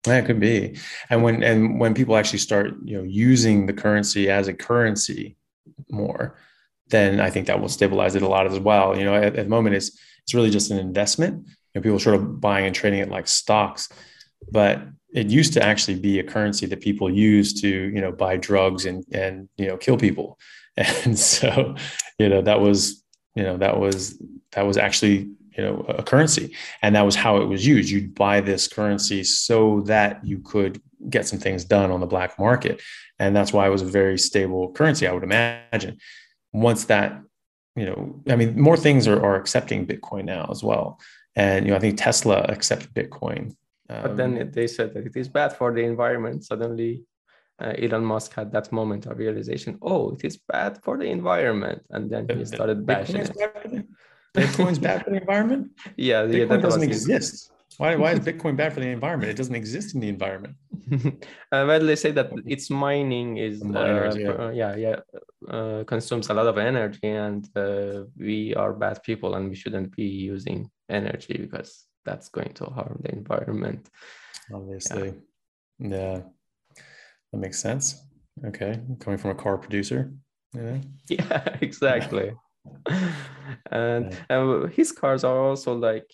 Yeah, 0.06 0.18
it 0.18 0.26
could 0.26 0.40
be. 0.40 0.78
And 1.08 1.22
when 1.22 1.42
and 1.42 1.80
when 1.80 1.94
people 1.94 2.16
actually 2.16 2.40
start, 2.40 2.74
you 2.84 2.96
know, 2.98 3.04
using 3.04 3.66
the 3.66 3.72
currency 3.72 4.28
as 4.28 4.48
a 4.48 4.54
currency 4.54 5.36
more, 5.90 6.36
then 6.88 7.20
I 7.20 7.30
think 7.30 7.46
that 7.46 7.60
will 7.60 7.68
stabilize 7.68 8.14
it 8.14 8.22
a 8.22 8.28
lot 8.28 8.46
as 8.46 8.58
well. 8.58 8.96
You 8.96 9.04
know, 9.04 9.14
at, 9.14 9.36
at 9.36 9.44
the 9.44 9.48
moment, 9.48 9.76
it's 9.76 9.98
it's 10.22 10.34
really 10.34 10.50
just 10.50 10.70
an 10.70 10.78
investment. 10.78 11.46
You 11.46 11.80
know, 11.80 11.82
people 11.82 11.98
sort 11.98 12.16
of 12.16 12.40
buying 12.40 12.66
and 12.66 12.74
trading 12.74 13.00
it 13.00 13.08
like 13.08 13.28
stocks. 13.28 13.88
But 14.50 14.82
it 15.14 15.28
used 15.30 15.52
to 15.54 15.62
actually 15.62 15.98
be 15.98 16.18
a 16.18 16.24
currency 16.24 16.66
that 16.66 16.80
people 16.80 17.10
use 17.10 17.58
to 17.62 17.68
you 17.68 18.00
know 18.00 18.12
buy 18.12 18.36
drugs 18.36 18.84
and 18.84 19.04
and 19.12 19.48
you 19.56 19.66
know 19.66 19.76
kill 19.76 19.96
people 19.96 20.38
and 20.76 21.18
so 21.18 21.74
you 22.18 22.28
know 22.28 22.42
that 22.42 22.60
was 22.60 23.02
you 23.36 23.42
know 23.42 23.56
that 23.56 23.78
was 23.78 24.20
that 24.52 24.66
was 24.66 24.76
actually 24.76 25.30
you 25.56 25.64
know 25.64 25.84
a 25.88 26.02
currency. 26.02 26.54
And 26.82 26.94
that 26.96 27.02
was 27.02 27.16
how 27.16 27.40
it 27.40 27.46
was 27.46 27.66
used. 27.66 27.90
You'd 27.90 28.14
buy 28.14 28.40
this 28.40 28.68
currency 28.68 29.24
so 29.24 29.82
that 29.82 30.24
you 30.24 30.38
could 30.40 30.80
get 31.08 31.26
some 31.26 31.38
things 31.38 31.64
done 31.64 31.90
on 31.90 32.00
the 32.00 32.06
black 32.06 32.38
market. 32.38 32.80
And 33.18 33.34
that's 33.36 33.52
why 33.52 33.66
it 33.66 33.70
was 33.70 33.82
a 33.82 33.86
very 33.86 34.18
stable 34.18 34.72
currency 34.72 35.06
i 35.06 35.12
would 35.12 35.22
imagine. 35.22 35.98
Once 36.52 36.84
that 36.84 37.20
you 37.76 37.84
know 37.86 38.22
i 38.28 38.36
mean 38.36 38.60
more 38.60 38.76
things 38.76 39.08
are, 39.08 39.20
are 39.24 39.36
accepting 39.36 39.86
bitcoin 39.86 40.24
now 40.24 40.48
as 40.50 40.62
well. 40.62 41.00
And 41.36 41.64
you 41.64 41.70
know 41.70 41.76
i 41.76 41.80
think 41.80 41.98
tesla 41.98 42.42
accepted 42.48 42.94
bitcoin 42.94 43.56
um, 43.88 44.02
but 44.02 44.16
then 44.16 44.50
they 44.52 44.66
said 44.66 44.94
that 44.94 45.06
it 45.06 45.16
is 45.16 45.28
bad 45.28 45.52
for 45.56 45.72
the 45.72 45.82
environment. 45.82 46.44
Suddenly 46.44 47.04
uh, 47.60 47.74
Elon 47.78 48.04
Musk 48.04 48.32
had 48.34 48.50
that 48.52 48.72
moment 48.72 49.06
of 49.06 49.18
realization. 49.18 49.78
Oh, 49.82 50.12
it 50.12 50.24
is 50.24 50.36
bad 50.36 50.82
for 50.82 50.96
the 50.96 51.06
environment, 51.06 51.82
and 51.90 52.10
then 52.10 52.28
he 52.28 52.44
started 52.54 52.86
bashing 52.86 53.16
it. 53.16 53.86
Bitcoin's 54.34 54.78
bad 54.78 55.04
for 55.04 55.10
the 55.10 55.16
environment. 55.16 55.70
Yeah, 55.96 56.22
Bitcoin 56.24 56.38
yeah, 56.38 56.44
that 56.46 56.62
doesn't 56.62 56.82
exist. 56.82 57.50
Why, 57.78 57.96
why 57.96 58.12
is 58.12 58.20
Bitcoin 58.30 58.56
bad 58.56 58.72
for 58.72 58.80
the 58.80 58.88
environment? 58.88 59.30
It 59.30 59.36
doesn't 59.36 59.54
exist 59.54 59.94
in 59.94 60.00
the 60.00 60.08
environment. 60.08 60.56
uh, 60.92 61.64
well, 61.68 61.80
they 61.80 61.96
say 61.96 62.12
that 62.12 62.32
its 62.46 62.70
mining 62.70 63.36
is 63.36 63.62
miners, 63.62 64.16
uh, 64.16 64.18
yeah. 64.18 64.30
Uh, 64.30 64.50
yeah, 64.50 64.76
yeah 64.76 65.00
uh, 65.48 65.84
consumes 65.84 66.30
a 66.30 66.34
lot 66.34 66.46
of 66.46 66.58
energy, 66.58 67.00
and 67.02 67.48
uh, 67.56 68.04
we 68.16 68.54
are 68.54 68.72
bad 68.72 69.02
people, 69.02 69.34
and 69.34 69.48
we 69.48 69.54
shouldn't 69.54 69.94
be 69.96 70.04
using 70.04 70.70
energy 70.88 71.36
because 71.38 71.86
that's 72.04 72.28
going 72.28 72.52
to 72.54 72.64
harm 72.66 73.00
the 73.02 73.12
environment. 73.12 73.88
Obviously, 74.52 75.14
yeah. 75.78 75.88
yeah. 75.88 76.20
That 77.32 77.38
makes 77.38 77.58
sense. 77.58 78.00
Okay. 78.44 78.80
Coming 79.00 79.18
from 79.18 79.30
a 79.30 79.34
car 79.34 79.58
producer. 79.58 80.12
Yeah. 80.54 80.78
Yeah, 81.08 81.56
exactly. 81.60 82.32
and 83.70 84.16
uh, 84.30 84.66
his 84.66 84.92
cars 84.92 85.24
are 85.24 85.38
also 85.38 85.74
like 85.74 86.10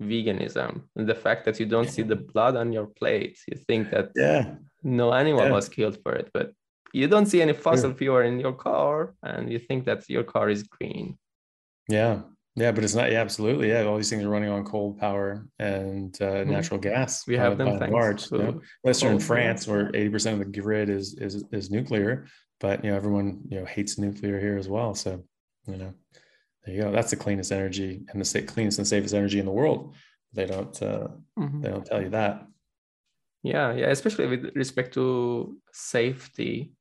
veganism. 0.00 0.82
And 0.96 1.08
the 1.08 1.14
fact 1.14 1.44
that 1.44 1.60
you 1.60 1.66
don't 1.66 1.88
see 1.88 2.02
the 2.02 2.16
blood 2.16 2.56
on 2.56 2.72
your 2.72 2.86
plate, 2.86 3.38
you 3.48 3.56
think 3.56 3.90
that 3.90 4.10
yeah, 4.16 4.54
no 4.82 5.12
animal 5.12 5.44
yeah. 5.44 5.52
was 5.52 5.68
killed 5.68 5.98
for 6.02 6.14
it, 6.14 6.30
but 6.34 6.52
you 6.92 7.08
don't 7.08 7.26
see 7.26 7.40
any 7.40 7.54
fossil 7.54 7.94
fuel 7.94 8.18
in 8.18 8.38
your 8.38 8.52
car, 8.52 9.14
and 9.22 9.50
you 9.50 9.58
think 9.58 9.86
that 9.86 10.08
your 10.08 10.24
car 10.24 10.50
is 10.50 10.62
green. 10.62 11.18
Yeah, 11.88 12.20
yeah, 12.54 12.70
but 12.70 12.84
it's 12.84 12.94
not. 12.94 13.10
Yeah, 13.10 13.20
absolutely. 13.20 13.68
Yeah, 13.68 13.84
all 13.84 13.96
these 13.96 14.10
things 14.10 14.24
are 14.24 14.28
running 14.28 14.50
on 14.50 14.64
coal 14.64 14.92
power 14.94 15.46
and 15.58 16.14
uh, 16.20 16.24
mm-hmm. 16.24 16.50
natural 16.50 16.78
gas. 16.80 17.26
We 17.26 17.36
have 17.36 17.56
them 17.56 17.78
thanks 17.78 17.92
large. 17.92 18.30
You 18.30 18.38
know? 18.38 18.60
Unless 18.84 19.02
you're 19.02 19.12
in 19.12 19.20
France, 19.20 19.66
where 19.66 19.90
eighty 19.94 20.10
percent 20.10 20.40
of 20.40 20.52
the 20.52 20.60
grid 20.60 20.90
is 20.90 21.14
is 21.14 21.44
is 21.50 21.70
nuclear, 21.70 22.26
but 22.60 22.84
you 22.84 22.90
know 22.90 22.96
everyone 22.96 23.40
you 23.48 23.60
know 23.60 23.64
hates 23.64 23.98
nuclear 23.98 24.38
here 24.38 24.58
as 24.58 24.68
well. 24.68 24.94
So 24.94 25.24
you 25.66 25.76
know, 25.76 25.94
there 26.64 26.74
you 26.74 26.82
go. 26.82 26.92
That's 26.92 27.10
the 27.10 27.16
cleanest 27.16 27.52
energy 27.52 28.04
and 28.08 28.20
the 28.20 28.42
cleanest 28.42 28.78
and 28.78 28.86
safest 28.86 29.14
energy 29.14 29.38
in 29.38 29.46
the 29.46 29.52
world. 29.52 29.94
They 30.32 30.46
don't 30.46 30.82
uh, 30.82 31.08
mm-hmm. 31.38 31.60
they 31.60 31.68
don't 31.68 31.86
tell 31.86 32.02
you 32.02 32.10
that. 32.10 32.46
Yeah, 33.42 33.72
yeah, 33.74 33.88
especially 33.88 34.26
with 34.26 34.54
respect 34.54 34.94
to 34.94 35.56
safety 35.72 36.72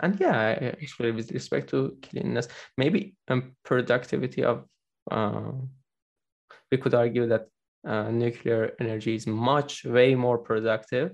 and 0.00 0.18
yeah 0.20 0.72
actually 0.82 1.10
with 1.10 1.30
respect 1.32 1.70
to 1.70 1.96
cleanliness 2.02 2.48
maybe 2.76 3.14
um, 3.28 3.56
productivity 3.64 4.44
of 4.44 4.64
uh, 5.10 5.52
we 6.70 6.78
could 6.78 6.94
argue 6.94 7.26
that 7.26 7.46
uh, 7.86 8.10
nuclear 8.10 8.72
energy 8.80 9.14
is 9.14 9.26
much 9.26 9.84
way 9.84 10.14
more 10.14 10.38
productive 10.38 11.12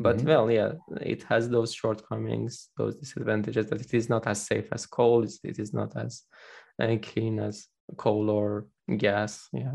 but 0.00 0.16
mm-hmm. 0.16 0.28
well 0.28 0.50
yeah 0.50 0.72
it 1.00 1.22
has 1.24 1.48
those 1.48 1.72
shortcomings 1.72 2.68
those 2.76 2.96
disadvantages 2.96 3.66
that 3.68 3.80
it 3.80 3.92
is 3.94 4.08
not 4.08 4.26
as 4.26 4.44
safe 4.44 4.68
as 4.72 4.86
coal 4.86 5.22
it 5.22 5.58
is 5.58 5.72
not 5.72 5.94
as 5.96 6.22
uh, 6.82 6.96
clean 7.02 7.38
as 7.38 7.66
coal 7.96 8.30
or 8.30 8.66
gas 8.96 9.48
yeah 9.52 9.74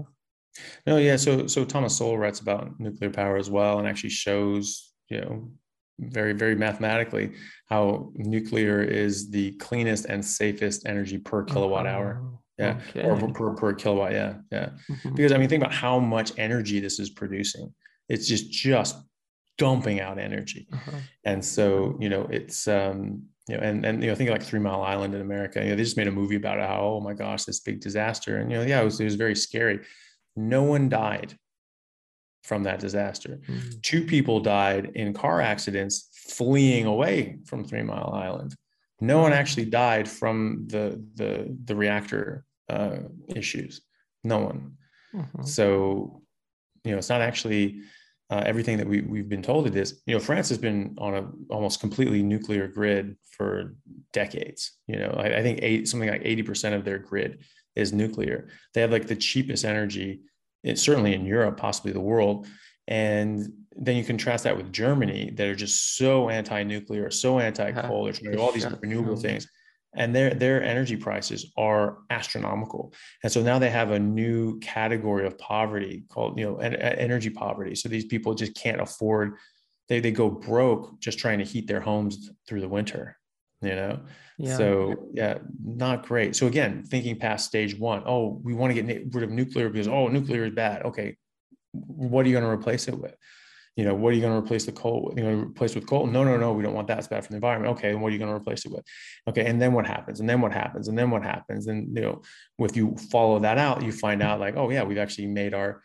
no 0.87 0.97
yeah 0.97 1.15
so 1.15 1.47
so 1.47 1.63
thomas 1.63 1.97
sowell 1.97 2.17
writes 2.17 2.39
about 2.39 2.77
nuclear 2.79 3.11
power 3.11 3.37
as 3.37 3.49
well 3.49 3.77
and 3.79 3.87
actually 3.87 4.09
shows 4.09 4.93
you 5.09 5.21
know 5.21 5.51
very 5.99 6.33
very 6.33 6.55
mathematically 6.55 7.31
how 7.67 8.11
nuclear 8.15 8.81
is 8.81 9.29
the 9.29 9.51
cleanest 9.53 10.05
and 10.05 10.23
safest 10.25 10.85
energy 10.87 11.17
per 11.17 11.43
kilowatt 11.43 11.85
hour 11.85 12.21
oh 12.23 12.39
yeah 12.57 12.79
okay. 12.89 13.07
or 13.07 13.15
per, 13.33 13.53
per 13.53 13.73
kilowatt 13.73 14.11
yeah 14.11 14.35
yeah 14.51 14.69
mm-hmm. 14.89 15.13
because 15.13 15.31
i 15.31 15.37
mean 15.37 15.49
think 15.49 15.61
about 15.61 15.73
how 15.73 15.99
much 15.99 16.31
energy 16.37 16.79
this 16.79 16.99
is 16.99 17.09
producing 17.09 17.73
it's 18.09 18.27
just 18.27 18.49
just 18.51 18.97
dumping 19.57 19.99
out 19.99 20.19
energy 20.19 20.67
uh-huh. 20.71 20.97
and 21.23 21.43
so 21.43 21.97
you 21.99 22.09
know 22.09 22.27
it's 22.29 22.67
um 22.67 23.23
you 23.47 23.55
know 23.55 23.63
and 23.63 23.85
and 23.85 24.03
you 24.03 24.09
know 24.09 24.15
think 24.15 24.29
like 24.29 24.43
three 24.43 24.59
mile 24.59 24.81
island 24.81 25.13
in 25.15 25.21
america 25.21 25.61
you 25.61 25.69
know 25.69 25.75
they 25.75 25.83
just 25.83 25.97
made 25.97 26.07
a 26.07 26.11
movie 26.11 26.35
about 26.35 26.57
it 26.57 26.67
how 26.67 26.81
oh 26.81 26.99
my 26.99 27.13
gosh 27.13 27.45
this 27.45 27.59
big 27.61 27.79
disaster 27.79 28.37
and 28.37 28.51
you 28.51 28.57
know 28.57 28.63
yeah 28.63 28.81
it 28.81 28.85
was, 28.85 28.99
it 28.99 29.05
was 29.05 29.15
very 29.15 29.35
scary 29.35 29.79
no 30.35 30.63
one 30.63 30.89
died 30.89 31.37
from 32.43 32.63
that 32.63 32.79
disaster 32.79 33.39
mm-hmm. 33.47 33.69
two 33.81 34.03
people 34.03 34.39
died 34.39 34.91
in 34.95 35.13
car 35.13 35.41
accidents 35.41 36.09
fleeing 36.27 36.85
away 36.85 37.37
from 37.45 37.63
three 37.63 37.83
mile 37.83 38.11
island 38.13 38.55
no 39.01 39.19
one 39.19 39.33
actually 39.33 39.65
died 39.65 40.07
from 40.07 40.65
the 40.67 41.03
the 41.15 41.55
the 41.65 41.75
reactor 41.75 42.45
uh, 42.69 42.97
issues. 43.27 43.81
No 44.23 44.39
one. 44.39 44.77
Mm-hmm. 45.13 45.43
So, 45.43 46.21
you 46.83 46.91
know, 46.91 46.97
it's 46.97 47.09
not 47.09 47.21
actually 47.21 47.81
uh, 48.29 48.43
everything 48.45 48.77
that 48.77 48.87
we 48.87 49.01
we've 49.01 49.29
been 49.29 49.43
told 49.43 49.67
it 49.67 49.75
is. 49.75 50.01
You 50.05 50.15
know, 50.15 50.19
France 50.19 50.49
has 50.49 50.57
been 50.57 50.95
on 50.97 51.15
a 51.15 51.29
almost 51.49 51.79
completely 51.79 52.23
nuclear 52.23 52.67
grid 52.67 53.17
for 53.31 53.75
decades. 54.13 54.71
You 54.87 54.97
know, 54.97 55.15
I, 55.17 55.37
I 55.39 55.41
think 55.43 55.59
eight, 55.61 55.87
something 55.87 56.09
like 56.09 56.21
eighty 56.23 56.43
percent 56.43 56.75
of 56.75 56.83
their 56.85 56.99
grid 56.99 57.43
is 57.75 57.93
nuclear. 57.93 58.49
They 58.73 58.81
have 58.81 58.91
like 58.91 59.07
the 59.07 59.15
cheapest 59.15 59.65
energy, 59.65 60.21
it's 60.63 60.81
certainly 60.81 61.13
in 61.13 61.25
Europe, 61.25 61.57
possibly 61.57 61.91
the 61.91 61.99
world. 61.99 62.47
And 62.87 63.51
then 63.75 63.97
you 63.97 64.03
contrast 64.03 64.43
that 64.45 64.55
with 64.55 64.71
Germany 64.71 65.31
that 65.35 65.47
are 65.47 65.55
just 65.55 65.97
so 65.97 66.29
anti-nuclear, 66.29 67.11
so 67.11 67.39
anti-coal, 67.39 68.03
they're 68.03 68.13
trying 68.13 68.31
to 68.31 68.37
do 68.37 68.43
all 68.43 68.51
these 68.51 68.67
renewable 68.81 69.17
things. 69.17 69.47
And 69.95 70.13
their 70.15 70.33
their 70.33 70.61
energy 70.61 70.97
prices 70.97 71.51
are 71.57 71.99
astronomical. 72.09 72.93
And 73.23 73.31
so 73.31 73.41
now 73.41 73.59
they 73.59 73.69
have 73.69 73.91
a 73.91 73.99
new 73.99 74.59
category 74.59 75.25
of 75.25 75.37
poverty 75.37 76.03
called, 76.09 76.37
you 76.37 76.45
know, 76.45 76.57
energy 76.57 77.29
poverty. 77.29 77.75
So 77.75 77.89
these 77.89 78.05
people 78.05 78.33
just 78.33 78.55
can't 78.55 78.81
afford, 78.81 79.35
they, 79.87 79.99
they 79.99 80.11
go 80.11 80.29
broke 80.29 80.99
just 80.99 81.17
trying 81.19 81.39
to 81.39 81.45
heat 81.45 81.67
their 81.67 81.79
homes 81.79 82.31
through 82.47 82.61
the 82.61 82.67
winter, 82.67 83.17
you 83.61 83.75
know? 83.75 84.01
Yeah. 84.37 84.57
So 84.57 85.09
yeah, 85.13 85.37
not 85.63 86.05
great. 86.05 86.35
So 86.35 86.47
again, 86.47 86.83
thinking 86.83 87.17
past 87.17 87.45
stage 87.45 87.77
one, 87.79 88.03
oh, 88.05 88.41
we 88.43 88.53
want 88.53 88.75
to 88.75 88.81
get 88.81 89.13
rid 89.13 89.23
of 89.23 89.31
nuclear 89.31 89.69
because 89.69 89.87
oh, 89.87 90.07
nuclear 90.07 90.45
is 90.45 90.53
bad. 90.53 90.83
Okay, 90.83 91.15
what 91.71 92.25
are 92.25 92.29
you 92.29 92.35
going 92.35 92.43
to 92.43 92.49
replace 92.49 92.87
it 92.87 92.99
with? 92.99 93.15
You 93.75 93.83
know, 93.83 93.93
what 93.93 94.09
are 94.09 94.15
you 94.15 94.21
going 94.21 94.33
to 94.33 94.39
replace 94.39 94.65
the 94.65 94.71
coal? 94.71 95.13
You 95.17 95.23
know, 95.23 95.39
replace 95.41 95.75
with 95.75 95.85
coal? 95.85 96.07
No, 96.07 96.23
no, 96.23 96.37
no. 96.37 96.53
We 96.53 96.63
don't 96.63 96.73
want 96.73 96.87
that. 96.87 96.97
It's 96.97 97.07
bad 97.09 97.23
for 97.25 97.29
the 97.29 97.35
environment. 97.35 97.77
Okay, 97.77 97.89
and 97.89 98.01
what 98.01 98.09
are 98.09 98.11
you 98.11 98.19
going 98.19 98.31
to 98.31 98.35
replace 98.35 98.65
it 98.65 98.71
with? 98.71 98.85
Okay, 99.27 99.45
and 99.45 99.61
then 99.61 99.73
what 99.73 99.85
happens? 99.85 100.21
And 100.21 100.29
then 100.29 100.39
what 100.39 100.53
happens? 100.53 100.87
And 100.87 100.97
then 100.97 101.09
what 101.09 101.23
happens? 101.23 101.67
And 101.67 101.93
you 101.95 102.01
know, 102.01 102.21
if 102.59 102.77
you 102.77 102.95
follow 103.11 103.39
that 103.39 103.57
out, 103.57 103.83
you 103.83 103.91
find 103.91 104.23
out 104.23 104.39
like, 104.39 104.55
oh 104.55 104.69
yeah, 104.69 104.83
we've 104.83 104.97
actually 104.97 105.27
made 105.27 105.53
our 105.53 105.81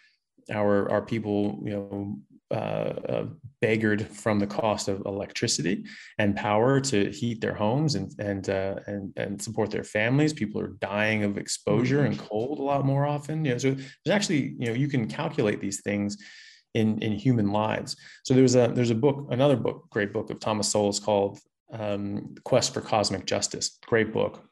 our 0.52 0.88
our 0.90 1.02
people, 1.02 1.60
you 1.64 1.72
know, 1.72 2.18
uh, 2.52 2.94
uh, 3.08 3.26
beggared 3.60 4.06
from 4.08 4.38
the 4.38 4.46
cost 4.46 4.88
of 4.88 5.02
electricity 5.06 5.84
and 6.18 6.34
power 6.34 6.80
to 6.80 7.10
heat 7.10 7.40
their 7.40 7.54
homes 7.54 7.94
and 7.94 8.12
and 8.18 8.48
uh, 8.50 8.74
and 8.86 9.12
and 9.16 9.40
support 9.40 9.70
their 9.70 9.84
families. 9.84 10.32
People 10.32 10.60
are 10.60 10.74
dying 10.80 11.22
of 11.22 11.38
exposure 11.38 12.04
and 12.04 12.16
mm-hmm. 12.16 12.26
cold 12.26 12.58
a 12.58 12.62
lot 12.62 12.84
more 12.84 13.06
often. 13.06 13.44
You 13.44 13.52
know, 13.52 13.58
so 13.58 13.70
there's 13.70 14.14
actually 14.14 14.54
you 14.58 14.66
know 14.66 14.72
you 14.72 14.88
can 14.88 15.06
calculate 15.06 15.60
these 15.60 15.80
things 15.82 16.16
in 16.74 16.98
in 17.02 17.12
human 17.12 17.52
lives. 17.52 17.96
So 18.24 18.34
there's 18.34 18.54
a 18.54 18.68
there's 18.68 18.90
a 18.90 18.94
book, 18.94 19.28
another 19.30 19.56
book, 19.56 19.88
great 19.90 20.12
book 20.12 20.30
of 20.30 20.40
Thomas 20.40 20.68
Sowell 20.68 20.90
is 20.90 21.00
called 21.00 21.38
um, 21.72 22.34
Quest 22.44 22.74
for 22.74 22.80
Cosmic 22.80 23.26
Justice. 23.26 23.78
Great 23.86 24.12
book, 24.12 24.42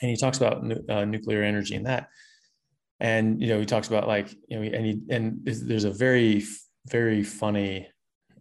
and 0.00 0.10
he 0.10 0.16
talks 0.16 0.38
about 0.38 0.64
uh, 0.90 1.04
nuclear 1.04 1.42
energy 1.42 1.74
in 1.74 1.84
that. 1.84 2.08
And 3.00 3.40
you 3.40 3.48
know, 3.48 3.60
he 3.60 3.66
talks 3.66 3.88
about 3.88 4.08
like 4.08 4.34
you 4.48 4.58
know, 4.58 4.62
and 4.62 4.86
he 4.86 5.00
and 5.10 5.40
there's 5.44 5.84
a 5.84 5.90
very 5.90 6.44
very 6.88 7.22
funny 7.22 7.88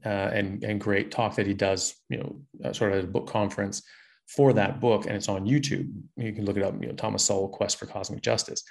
uh, 0.05 0.29
and 0.33 0.63
and 0.63 0.79
great 0.79 1.11
talk 1.11 1.35
that 1.35 1.47
he 1.47 1.53
does, 1.53 1.95
you 2.09 2.17
know, 2.17 2.41
uh, 2.63 2.73
sort 2.73 2.93
of 2.93 3.03
a 3.03 3.07
book 3.07 3.27
conference 3.27 3.81
for 4.27 4.53
that 4.53 4.79
book, 4.79 5.05
and 5.05 5.15
it's 5.15 5.29
on 5.29 5.45
YouTube. 5.45 5.91
You 6.17 6.33
can 6.33 6.45
look 6.45 6.57
it 6.57 6.63
up. 6.63 6.79
You 6.81 6.87
know, 6.87 6.93
Thomas 6.93 7.23
Sowell, 7.23 7.49
Quest 7.49 7.77
for 7.77 7.85
Cosmic 7.85 8.21
Justice, 8.21 8.63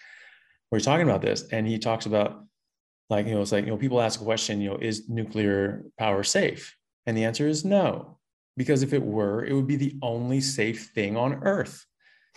where 0.68 0.78
he's 0.78 0.86
talking 0.86 1.08
about 1.08 1.22
this, 1.22 1.44
and 1.52 1.66
he 1.66 1.78
talks 1.78 2.06
about 2.06 2.44
like 3.10 3.26
you 3.26 3.34
know, 3.34 3.42
it's 3.42 3.52
like 3.52 3.64
you 3.64 3.70
know, 3.70 3.76
people 3.76 4.00
ask 4.00 4.20
a 4.20 4.24
question, 4.24 4.60
you 4.60 4.70
know, 4.70 4.78
is 4.80 5.08
nuclear 5.08 5.84
power 5.98 6.22
safe? 6.22 6.76
And 7.06 7.16
the 7.16 7.24
answer 7.24 7.46
is 7.46 7.64
no, 7.64 8.18
because 8.56 8.82
if 8.82 8.92
it 8.92 9.02
were, 9.02 9.44
it 9.44 9.52
would 9.52 9.66
be 9.66 9.76
the 9.76 9.96
only 10.02 10.40
safe 10.40 10.90
thing 10.94 11.16
on 11.16 11.42
Earth. 11.42 11.84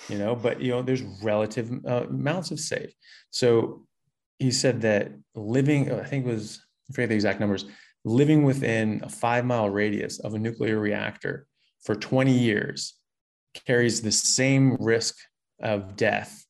You 0.10 0.18
know, 0.18 0.36
but 0.36 0.62
you 0.62 0.72
know, 0.72 0.82
there's 0.82 1.02
relative 1.24 1.72
uh, 1.88 2.06
amounts 2.10 2.52
of 2.52 2.60
safe. 2.60 2.94
So 3.32 3.86
he 4.40 4.52
said 4.52 4.82
that 4.82 5.12
living, 5.36 5.92
I 5.92 6.04
think 6.04 6.26
it 6.26 6.30
was 6.30 6.62
I 6.90 6.94
forget 6.94 7.10
the 7.10 7.16
exact 7.16 7.40
numbers, 7.40 7.66
living 8.06 8.44
within 8.44 9.02
a 9.04 9.10
five 9.10 9.46
mile 9.46 9.70
radius 9.70 10.20
of 10.20 10.34
a 10.34 10.40
nuclear 10.40 10.80
reactor 10.80 11.48
for 11.84 11.96
20 11.96 12.32
years 12.32 12.96
carries 13.66 14.02
the 14.02 14.12
same 14.12 14.76
risk 14.80 15.16
of 15.62 15.96
death 15.96 16.46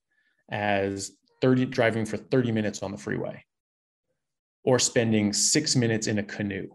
as 0.49 1.11
30 1.41 1.65
driving 1.65 2.05
for 2.05 2.17
30 2.17 2.51
minutes 2.51 2.83
on 2.83 2.91
the 2.91 2.97
freeway 2.97 3.43
or 4.67 4.77
spending 4.79 5.33
six 5.33 5.75
minutes 5.75 6.07
in 6.07 6.19
a 6.19 6.23
canoe 6.23 6.67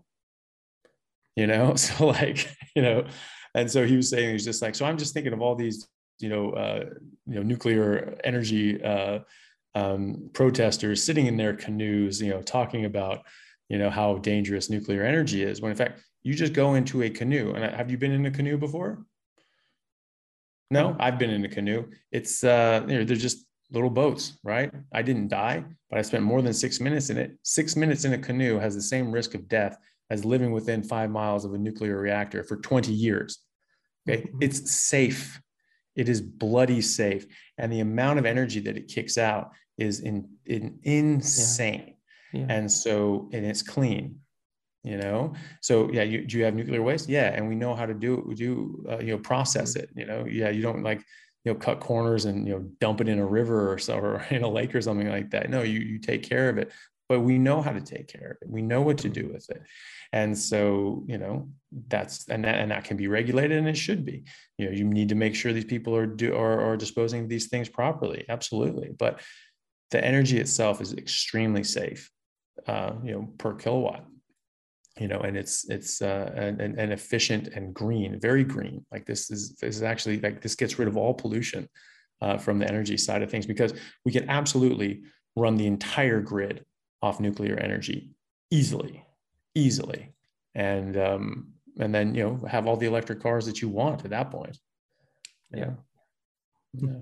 you 1.36 1.47
know? 1.47 1.74
So 1.85 2.06
like 2.06 2.39
you 2.77 2.82
know 2.82 3.06
and 3.55 3.70
so 3.70 3.86
he 3.86 3.97
was 3.97 4.09
saying 4.10 4.31
he's 4.32 4.44
just 4.44 4.62
like 4.62 4.74
so 4.74 4.86
i'm 4.86 4.98
just 4.98 5.12
thinking 5.14 5.35
of 5.35 5.43
all 5.43 5.55
these 5.55 5.86
you 6.20 6.28
know 6.28 6.44
uh, 6.52 6.85
you 7.27 7.35
know 7.36 7.43
nuclear 7.43 8.19
energy 8.24 8.82
uh, 8.82 9.19
um, 9.74 10.31
protesters 10.32 11.02
sitting 11.02 11.27
in 11.27 11.36
their 11.36 11.55
canoes 11.55 12.20
you 12.20 12.31
know 12.31 12.43
talking 12.43 12.85
about 12.85 13.19
you 13.69 13.78
know 13.78 13.90
how 13.90 14.19
dangerous 14.19 14.70
nuclear 14.70 15.02
energy 15.02 15.43
is 15.43 15.60
when 15.60 15.70
in 15.70 15.77
fact 15.77 16.01
you 16.23 16.35
just 16.35 16.52
go 16.52 16.74
into 16.74 17.02
a 17.02 17.10
canoe. 17.10 17.52
And 17.52 17.64
have 17.74 17.90
you 17.90 17.98
been 17.98 18.12
in 18.12 18.27
a 18.27 18.31
canoe 18.31 18.56
before? 18.56 19.05
No. 20.70 20.97
I've 20.98 21.19
been 21.19 21.31
in 21.31 21.44
a 21.44 21.48
canoe. 21.48 21.86
It's 22.10 22.44
uh 22.44 22.85
you 22.89 22.98
know 22.98 23.05
they're 23.05 23.16
just 23.16 23.44
little 23.72 23.90
boats 23.90 24.38
right? 24.44 24.70
I 24.92 25.02
didn't 25.02 25.28
die 25.28 25.64
but 25.90 25.98
i 25.98 26.02
spent 26.02 26.24
more 26.24 26.40
than 26.40 26.54
six 26.54 26.80
minutes 26.80 27.10
in 27.10 27.18
it. 27.18 27.36
Six 27.42 27.76
minutes 27.76 28.04
in 28.04 28.14
a 28.14 28.18
canoe 28.18 28.58
has 28.58 28.74
the 28.74 28.82
same 28.82 29.12
risk 29.12 29.34
of 29.34 29.48
death 29.48 29.76
as 30.08 30.24
living 30.24 30.52
within 30.52 30.82
five 30.82 31.10
miles 31.10 31.44
of 31.44 31.52
a 31.52 31.58
nuclear 31.58 31.98
reactor 31.98 32.42
for 32.44 32.56
20 32.56 32.92
years 32.92 33.40
okay? 34.08 34.22
Mm-hmm. 34.22 34.38
it's 34.40 34.72
safe. 34.72 35.40
It 35.94 36.08
is 36.08 36.20
bloody 36.20 36.80
safe. 36.80 37.26
And 37.58 37.72
the 37.72 37.80
amount 37.80 38.18
of 38.18 38.26
energy 38.26 38.60
that 38.60 38.76
it 38.76 38.88
kicks 38.88 39.18
out 39.18 39.50
is 39.78 40.00
in, 40.00 40.28
in 40.46 40.78
insane. 40.82 41.94
Yeah. 42.32 42.40
Yeah. 42.40 42.46
and 42.48 42.72
so 42.72 43.28
and 43.34 43.44
it's 43.44 43.60
clean 43.60 44.18
you 44.84 44.96
know? 44.96 45.34
So 45.60 45.90
yeah 45.92 46.02
you 46.02 46.26
do 46.26 46.38
you 46.38 46.44
have 46.44 46.54
nuclear 46.54 46.82
waste? 46.82 47.06
Yeah 47.06 47.30
and 47.34 47.46
we 47.46 47.54
know 47.54 47.74
how 47.74 47.84
to 47.84 47.92
do 47.92 48.14
it. 48.14 48.26
We 48.26 48.34
do 48.34 48.84
uh, 48.90 48.98
you 49.00 49.12
know 49.12 49.18
process 49.18 49.74
mm-hmm. 49.74 49.82
it 49.82 50.00
you 50.00 50.06
know? 50.06 50.24
Yeah 50.24 50.48
you 50.48 50.62
don't 50.62 50.82
like 50.82 51.04
you 51.44 51.52
know 51.52 51.59
cut 51.59 51.81
corners 51.81 52.24
and 52.24 52.47
you 52.47 52.55
know 52.55 52.60
dump 52.81 53.01
it 53.01 53.09
in 53.09 53.19
a 53.19 53.27
river 53.27 53.73
or 53.73 53.78
so 53.78 53.98
or 53.98 54.23
in 54.31 54.43
a 54.43 54.48
lake 54.48 54.74
or 54.74 54.82
something 54.82 55.09
like 55.09 55.31
that. 55.31 55.51
No 55.51 55.62
you 55.62 55.81
you 55.81 55.98
take 55.98 56.23
care 56.23 56.48
of 56.48 56.59
it. 56.59 56.73
But 57.09 57.20
we 57.20 57.36
know 57.36 57.60
how 57.60 57.73
to 57.73 57.81
take 57.81 58.09
care 58.09 58.31
of 58.31 58.36
it. 58.40 58.48
We 58.48 58.62
know 58.62 58.81
what 58.81 58.97
to 58.98 59.10
do 59.10 59.28
with 59.28 59.51
it. 59.51 59.60
And 60.12 60.39
so 60.39 61.05
you 61.06 61.19
know 61.19 61.48
that's 61.89 62.28
and 62.28 62.44
that 62.44 62.56
and 62.56 62.70
that 62.70 62.85
can 62.85 62.97
be 62.97 63.09
regulated 63.09 63.59
and 63.59 63.69
it 63.69 63.77
should 63.77 64.05
be. 64.05 64.24
You 64.59 64.66
know 64.66 64.73
you 64.73 64.85
need 64.85 65.10
to 65.10 65.14
make 65.14 65.35
sure 65.35 65.52
these 65.52 65.64
people 65.64 65.94
are 65.97 66.06
do 66.06 66.35
are, 66.35 66.60
are 66.60 66.77
disposing 66.77 67.23
of 67.23 67.28
these 67.28 67.48
things 67.48 67.69
properly. 67.69 68.24
Absolutely. 68.28 68.90
But 68.97 69.20
the 69.90 70.02
energy 70.02 70.39
itself 70.39 70.81
is 70.81 70.94
extremely 70.94 71.64
safe 71.64 72.10
uh, 72.66 72.93
you 73.02 73.12
know, 73.12 73.28
per 73.39 73.55
kilowatt. 73.55 74.05
You 74.98 75.09
know, 75.09 75.20
and 75.20 75.36
it's 75.36 75.69
it's 75.70 76.02
uh, 76.02 76.32
and, 76.36 76.60
and, 76.60 76.78
and 76.78 76.93
efficient 76.93 77.48
and 77.48 77.73
green, 77.73 78.20
very 78.20 78.44
green. 78.44 78.85
Like 78.93 79.06
this 79.06 79.31
is 79.31 79.56
this 79.56 79.77
is 79.77 79.82
actually 79.82 80.20
like 80.20 80.43
this 80.43 80.55
gets 80.55 80.78
rid 80.78 80.86
of 80.86 80.97
all 80.98 81.14
pollution 81.14 81.69
uh, 82.20 82.36
from 82.36 82.59
the 82.59 82.69
energy 82.69 82.98
side 82.98 83.23
of 83.23 83.31
things 83.31 83.47
because 83.47 83.73
we 84.05 84.12
can 84.12 84.28
absolutely 84.28 85.02
run 85.35 85.56
the 85.56 85.66
entire 85.66 86.20
grid 86.20 86.64
off 87.01 87.20
nuclear 87.20 87.56
energy 87.56 88.10
easily, 88.51 89.02
easily, 89.55 90.12
and 90.55 90.97
um, 90.98 91.52
and 91.78 91.94
then 91.94 92.14
you 92.14 92.23
know 92.23 92.47
have 92.47 92.66
all 92.66 92.77
the 92.77 92.86
electric 92.86 93.20
cars 93.20 93.47
that 93.47 93.62
you 93.62 93.69
want 93.69 94.05
at 94.05 94.10
that 94.10 94.31
point. 94.31 94.59
Yeah. 95.52 95.70
yeah. 96.74 97.01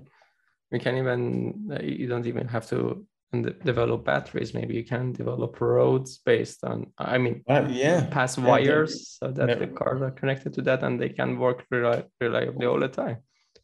We 0.71 0.79
can 0.79 0.97
even 0.97 1.77
you 1.83 2.07
don't 2.07 2.25
even 2.25 2.47
have 2.47 2.67
to 2.69 3.05
and 3.33 3.55
develop 3.63 4.03
batteries. 4.05 4.53
Maybe 4.53 4.75
you 4.75 4.83
can 4.83 5.13
develop 5.13 5.59
roads 5.61 6.19
based 6.25 6.63
on 6.63 6.87
i 6.97 7.17
mean 7.17 7.43
uh, 7.49 7.65
yeah. 7.69 8.05
pass 8.11 8.37
wires 8.37 9.17
so 9.19 9.31
that 9.31 9.59
the 9.59 9.67
cars 9.67 10.01
are 10.01 10.11
connected 10.11 10.53
to 10.53 10.61
that 10.63 10.83
and 10.83 10.99
they 10.99 11.09
can 11.09 11.39
work 11.39 11.65
reliably 11.69 12.65
all 12.65 12.79
the 12.79 12.87
time. 12.87 13.17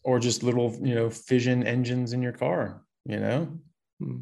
Or 0.03 0.19
just 0.19 0.43
little 0.43 0.73
you 0.81 0.95
know 0.95 1.09
fission 1.09 1.63
engines 1.63 2.13
in 2.13 2.21
your 2.21 2.33
car 2.33 2.83
you 3.05 3.19
know? 3.19 3.47
Hmm. 3.99 4.19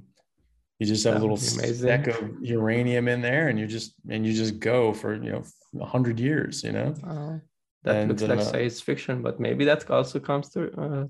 you 0.79 0.87
just 0.87 1.03
have 1.03 1.15
that 1.15 1.19
a 1.19 1.23
little 1.23 1.37
stack 1.37 2.07
of 2.07 2.17
uranium 2.41 3.07
in 3.07 3.21
there 3.21 3.49
and 3.49 3.59
you 3.59 3.67
just 3.67 3.93
and 4.09 4.25
you 4.25 4.33
just 4.33 4.59
go 4.59 4.93
for 4.93 5.15
you 5.15 5.31
know 5.31 5.43
100 5.71 6.19
years 6.19 6.63
you 6.63 6.71
know? 6.71 6.93
Uh, 7.05 7.37
that 7.83 7.95
and, 7.97 8.09
looks 8.09 8.23
like 8.23 8.39
uh, 8.39 8.41
science 8.41 8.81
fiction 8.81 9.21
but 9.21 9.39
maybe 9.39 9.65
that 9.65 9.89
also 9.91 10.19
comes 10.19 10.49
to 10.49 10.71
uh, 10.81 11.05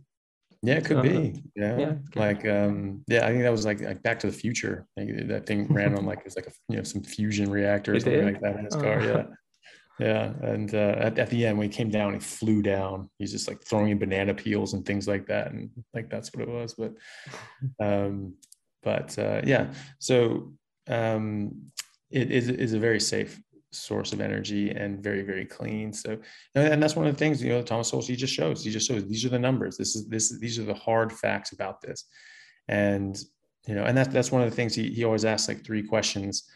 yeah, 0.62 0.76
it 0.76 0.86
could 0.86 0.98
uh, 0.98 1.02
be. 1.02 1.44
Yeah. 1.56 1.78
yeah 1.78 1.94
like 2.16 2.46
um 2.46 3.04
yeah, 3.08 3.26
I 3.26 3.32
think 3.32 3.44
that 3.44 3.52
was 3.52 3.66
like 3.66 3.82
like 3.82 4.02
Back 4.04 4.20
to 4.20 4.28
the 4.28 4.34
Future. 4.34 4.88
that 4.96 5.46
thing 5.46 5.68
ran 5.68 5.98
on 5.98 6.06
like 6.06 6.22
it's 6.26 6.36
like 6.36 6.48
a 6.48 6.52
you 6.70 6.78
know 6.78 6.84
some 6.84 7.04
fusion 7.04 7.50
reactor 7.50 7.96
or 7.96 8.00
something 8.00 8.26
like 8.26 8.42
that 8.42 8.58
in 8.58 8.66
his 8.66 8.76
car. 8.76 9.02
Yeah. 9.02 9.24
Yeah. 9.98 10.34
And 10.42 10.76
uh, 10.76 10.96
at, 10.98 11.18
at 11.18 11.30
the 11.30 11.46
end, 11.46 11.58
when 11.58 11.72
he 11.72 11.74
came 11.74 11.90
down, 11.90 12.14
he 12.14 12.20
flew 12.20 12.62
down. 12.62 13.10
He's 13.18 13.32
just 13.32 13.48
like 13.48 13.64
throwing 13.64 13.98
banana 13.98 14.34
peels 14.34 14.74
and 14.74 14.86
things 14.86 15.08
like 15.08 15.26
that. 15.28 15.54
And 15.54 15.70
like 15.94 16.10
that's 16.10 16.34
what 16.34 16.42
it 16.42 16.50
was. 16.50 16.74
But 16.74 16.96
um, 17.80 18.34
but 18.84 19.18
uh, 19.18 19.40
yeah. 19.46 19.74
So 20.00 20.52
um 20.90 21.72
it 22.12 22.32
is, 22.32 22.50
is 22.50 22.74
a 22.74 22.80
very 22.80 23.00
safe 23.00 23.42
source 23.76 24.14
of 24.14 24.22
energy 24.22 24.72
and 24.72 25.04
very 25.04 25.22
very 25.22 25.46
clean. 25.46 25.94
So 25.94 26.18
and 26.56 26.82
that's 26.82 26.96
one 26.96 27.08
of 27.08 27.14
the 27.14 27.20
things 27.20 27.44
you 27.44 27.50
know 27.50 27.62
thomas 27.62 27.90
Sowell, 27.90 28.04
he 28.04 28.16
just 28.16 28.34
shows 28.34 28.64
he 28.64 28.72
just 28.72 28.88
shows 28.88 29.08
these 29.08 29.26
are 29.26 29.30
the 29.30 29.40
numbers. 29.40 29.78
This 29.78 29.96
is 29.96 30.08
this 30.08 30.38
these 30.40 30.58
are 30.60 30.64
the 30.64 30.74
hard 30.74 31.12
facts 31.12 31.52
about 31.52 31.82
this. 31.82 32.06
And 32.68 33.18
you 33.68 33.76
know 33.76 33.84
and 33.84 33.98
that's 33.98 34.10
that's 34.10 34.32
one 34.32 34.42
of 34.42 34.50
the 34.50 34.56
things 34.56 34.76
he, 34.76 34.90
he 34.90 35.04
always 35.04 35.26
asks 35.26 35.48
like 35.48 35.66
three 35.66 35.84
questions 35.84 36.50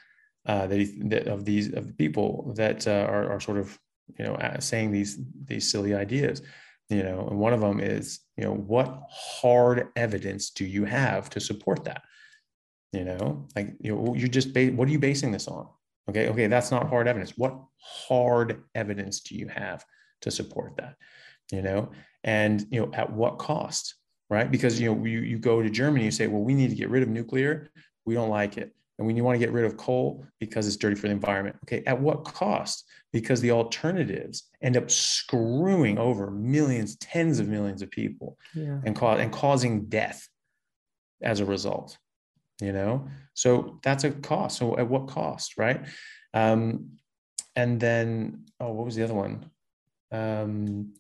uh, 0.46 0.68
that, 0.68 0.80
he, 0.80 1.02
that 1.06 1.28
of 1.28 1.46
these 1.46 1.74
of 1.74 1.88
the 1.88 1.94
people 1.94 2.54
that 2.56 2.88
uh, 2.88 3.06
are, 3.10 3.32
are 3.32 3.40
sort 3.40 3.58
of 3.58 3.78
you 4.18 4.26
know 4.26 4.38
saying 4.60 4.92
these 4.92 5.20
these 5.46 5.70
silly 5.70 5.94
ideas. 5.94 6.42
You 6.90 7.04
know 7.04 7.28
and 7.30 7.38
one 7.38 7.54
of 7.54 7.62
them 7.62 7.80
is 7.80 8.20
you 8.36 8.46
know 8.46 8.56
what 8.56 9.04
hard 9.12 9.90
evidence 9.96 10.50
do 10.50 10.66
you 10.66 10.86
have 10.86 11.30
to 11.32 11.40
support 11.40 11.84
that? 11.84 12.02
You 12.94 13.06
know 13.06 13.48
like 13.56 13.76
you 13.80 13.96
know 13.96 14.16
you 14.16 14.28
just 14.28 14.54
ba- 14.54 14.72
what 14.72 14.88
are 14.88 14.92
you 14.92 15.00
basing 15.00 15.32
this 15.32 15.48
on 15.48 15.68
Okay, 16.10 16.30
okay, 16.30 16.48
that's 16.48 16.72
not 16.72 16.90
hard 16.90 17.08
evidence. 17.08 17.34
What 17.38 17.60
hard 17.78 18.64
evidence 18.76 19.22
do 19.22 19.36
you 19.36 19.48
have 19.48 19.86
to 20.22 20.32
support 20.32 20.78
that? 20.78 20.96
You 21.52 21.62
know, 21.62 21.92
and 22.24 22.66
you 22.72 22.82
know, 22.82 22.92
at 22.94 23.12
what 23.12 23.38
cost? 23.38 23.96
Right? 24.30 24.50
Because 24.50 24.80
you 24.80 24.94
know, 24.94 25.06
you, 25.06 25.22
you 25.22 25.40
go 25.40 25.62
to 25.62 25.70
Germany, 25.70 26.06
you 26.06 26.12
say, 26.12 26.28
well, 26.28 26.42
we 26.42 26.54
need 26.54 26.70
to 26.70 26.76
get 26.76 26.90
rid 26.90 27.04
of 27.04 27.10
nuclear. 27.10 27.70
We 28.06 28.14
don't 28.14 28.30
like 28.30 28.58
it. 28.58 28.74
And 29.00 29.08
when 29.08 29.16
you 29.16 29.24
want 29.24 29.36
to 29.36 29.40
get 29.40 29.54
rid 29.54 29.66
of 29.66 29.78
coal 29.78 30.26
because 30.40 30.68
it's 30.68 30.76
dirty 30.76 30.96
for 30.96 31.08
the 31.08 31.14
environment. 31.14 31.56
Okay, 31.64 31.84
at 31.88 32.00
what 32.00 32.26
cost? 32.26 32.86
Because 33.14 33.40
the 33.40 33.52
alternatives 33.52 34.50
end 34.62 34.76
up 34.76 34.92
screwing 34.92 35.98
over 35.98 36.30
millions, 36.30 36.98
tens 36.98 37.40
of 37.40 37.48
millions 37.48 37.82
of 37.82 37.90
people 37.90 38.38
yeah. 38.54 38.82
and, 38.86 38.96
cause, 38.96 39.22
and 39.22 39.32
causing 39.32 39.86
death 39.86 40.28
as 41.22 41.40
a 41.40 41.46
result 41.46 41.98
you 42.62 42.74
know? 42.74 43.08
So 43.34 43.80
that's 43.84 44.04
a 44.04 44.12
cost. 44.12 44.58
So 44.58 44.78
at 44.78 44.88
what 44.88 45.08
cost 45.08 45.58
right? 45.58 45.86
Um 46.34 46.92
and 47.56 47.80
then 47.80 48.46
oh 48.60 48.72
what 48.72 48.86
was 48.86 48.96
the 48.96 49.04
other 49.04 49.14
one? 49.14 49.50
Um 50.12 50.94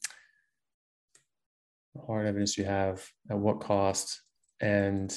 hard 2.06 2.27
evidence 2.27 2.57
you 2.57 2.65
have? 2.65 3.06
At 3.30 3.38
what 3.38 3.60
cost? 3.60 4.22
And 4.61 5.14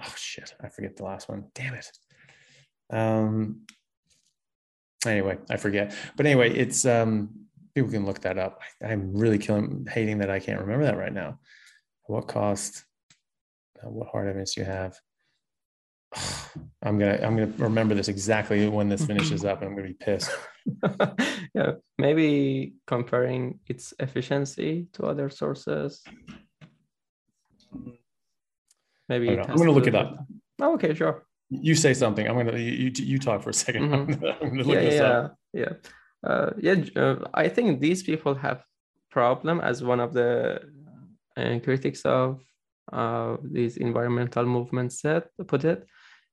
oh 0.00 0.14
shit 0.16 0.54
i 0.62 0.68
forget 0.68 0.96
the 0.96 1.04
last 1.04 1.28
one. 1.28 1.46
Damn 1.54 1.74
it. 1.74 1.90
Um 2.90 3.62
anyway 5.06 5.38
i 5.50 5.56
forget. 5.56 5.94
But 6.16 6.26
anyway 6.26 6.54
it's 6.54 6.84
um 6.84 7.46
people 7.74 7.90
can 7.90 8.06
look 8.06 8.20
that 8.22 8.38
up. 8.38 8.60
I, 8.82 8.92
am 8.92 9.12
really 9.12 9.38
killing 9.38 9.86
hating 9.88 10.18
that 10.18 10.30
i 10.30 10.40
can't 10.40 10.60
remember 10.60 10.84
that 10.86 10.98
right 10.98 11.12
now. 11.12 11.38
What 12.06 12.26
cost? 12.26 12.84
What 13.82 14.08
hard 14.08 14.26
evidence 14.26 14.56
you 14.56 14.64
have 14.64 14.98
I'm 16.82 16.98
gonna 16.98 17.18
I'm 17.22 17.36
gonna 17.36 17.52
remember 17.58 17.94
this 17.94 18.08
exactly 18.08 18.68
when 18.68 18.88
this 18.88 19.04
finishes 19.04 19.44
up, 19.44 19.60
and 19.60 19.70
I'm 19.70 19.76
gonna 19.76 19.88
be 19.88 19.94
pissed. 19.94 20.30
yeah, 21.54 21.72
maybe 21.98 22.74
comparing 22.86 23.60
its 23.66 23.92
efficiency 23.98 24.86
to 24.94 25.06
other 25.06 25.28
sources. 25.28 26.02
Maybe 29.08 29.30
I'm 29.30 29.56
gonna 29.56 29.72
look 29.72 29.86
it 29.86 29.94
up. 29.94 30.24
Oh, 30.60 30.74
okay, 30.74 30.94
sure. 30.94 31.24
You 31.50 31.74
say 31.74 31.94
something. 31.94 32.28
I'm 32.28 32.36
gonna 32.36 32.58
you 32.58 32.90
you 32.94 33.18
talk 33.18 33.42
for 33.42 33.50
a 33.50 33.52
2nd 33.52 33.80
mm-hmm. 33.80 34.60
yeah, 34.70 34.80
yeah, 34.80 35.28
yeah, 35.52 35.72
uh, 36.24 36.50
yeah. 36.58 36.84
Uh, 36.94 37.16
I 37.34 37.48
think 37.48 37.80
these 37.80 38.02
people 38.02 38.34
have 38.34 38.62
problem 39.10 39.60
as 39.60 39.82
one 39.82 40.00
of 40.00 40.12
the 40.12 40.60
uh, 41.36 41.58
critics 41.64 42.02
of 42.02 42.40
uh, 42.92 43.36
these 43.42 43.76
environmental 43.76 44.44
movements 44.44 45.00
said 45.00 45.24
put 45.46 45.64
it 45.64 45.86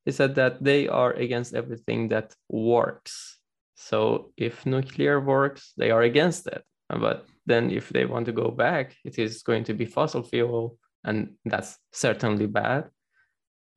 he 0.05 0.11
said 0.11 0.35
that 0.35 0.63
they 0.63 0.87
are 0.87 1.13
against 1.13 1.53
everything 1.53 2.09
that 2.09 2.35
works. 2.49 3.39
So 3.75 4.31
if 4.37 4.65
nuclear 4.65 5.19
works, 5.19 5.73
they 5.77 5.91
are 5.91 6.03
against 6.03 6.47
it. 6.47 6.63
But 6.89 7.25
then 7.45 7.71
if 7.71 7.89
they 7.89 8.05
want 8.05 8.27
to 8.27 8.31
go 8.31 8.51
back, 8.51 8.95
it 9.03 9.17
is 9.17 9.43
going 9.43 9.63
to 9.65 9.73
be 9.73 9.85
fossil 9.85 10.23
fuel, 10.23 10.77
and 11.03 11.33
that's 11.45 11.77
certainly 11.91 12.47
bad. 12.47 12.89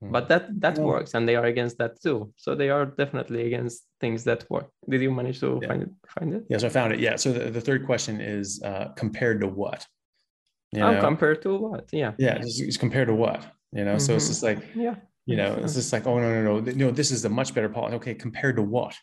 mm. 0.03 0.11
but 0.11 0.27
that 0.29 0.47
that 0.59 0.77
yeah. 0.77 0.83
works 0.83 1.13
and 1.13 1.27
they 1.27 1.35
are 1.35 1.45
against 1.45 1.77
that 1.77 2.01
too 2.01 2.31
so 2.37 2.55
they 2.55 2.69
are 2.69 2.85
definitely 2.85 3.45
against 3.45 3.85
things 3.99 4.23
that 4.23 4.49
work 4.49 4.69
did 4.89 5.01
you 5.01 5.11
manage 5.11 5.39
to 5.39 5.59
yeah. 5.61 5.67
find 5.67 5.81
it 5.83 5.89
find 6.07 6.33
it 6.33 6.43
yes 6.49 6.63
i 6.63 6.69
found 6.69 6.93
it 6.93 6.99
yeah 6.99 7.15
so 7.15 7.31
the, 7.31 7.51
the 7.51 7.61
third 7.61 7.85
question 7.85 8.21
is 8.21 8.61
uh, 8.63 8.85
compared 8.95 9.41
to 9.41 9.47
what 9.47 9.85
you 10.71 10.81
oh, 10.81 10.93
know? 10.93 11.01
compared 11.01 11.41
to 11.41 11.57
what 11.57 11.85
yeah 11.91 12.13
yeah 12.17 12.35
it's, 12.35 12.59
it's 12.59 12.77
compared 12.77 13.07
to 13.07 13.15
what 13.15 13.41
you 13.73 13.83
know 13.83 13.95
mm-hmm. 13.95 13.99
so 13.99 14.15
it's 14.15 14.25
mm-hmm. 14.25 14.31
just 14.31 14.43
like 14.43 14.59
yeah 14.75 14.95
you 15.29 15.35
know 15.35 15.53
it's 15.61 15.75
just 15.75 15.93
like 15.93 16.07
oh 16.07 16.19
no 16.19 16.41
no 16.41 16.59
no. 16.59 16.71
No 16.71 16.91
this 16.91 17.11
is 17.11 17.23
a 17.25 17.29
much 17.29 17.53
better 17.53 17.69
policy. 17.69 17.95
Okay 17.97 18.15
compared 18.15 18.55
to 18.55 18.63
what? 18.63 18.95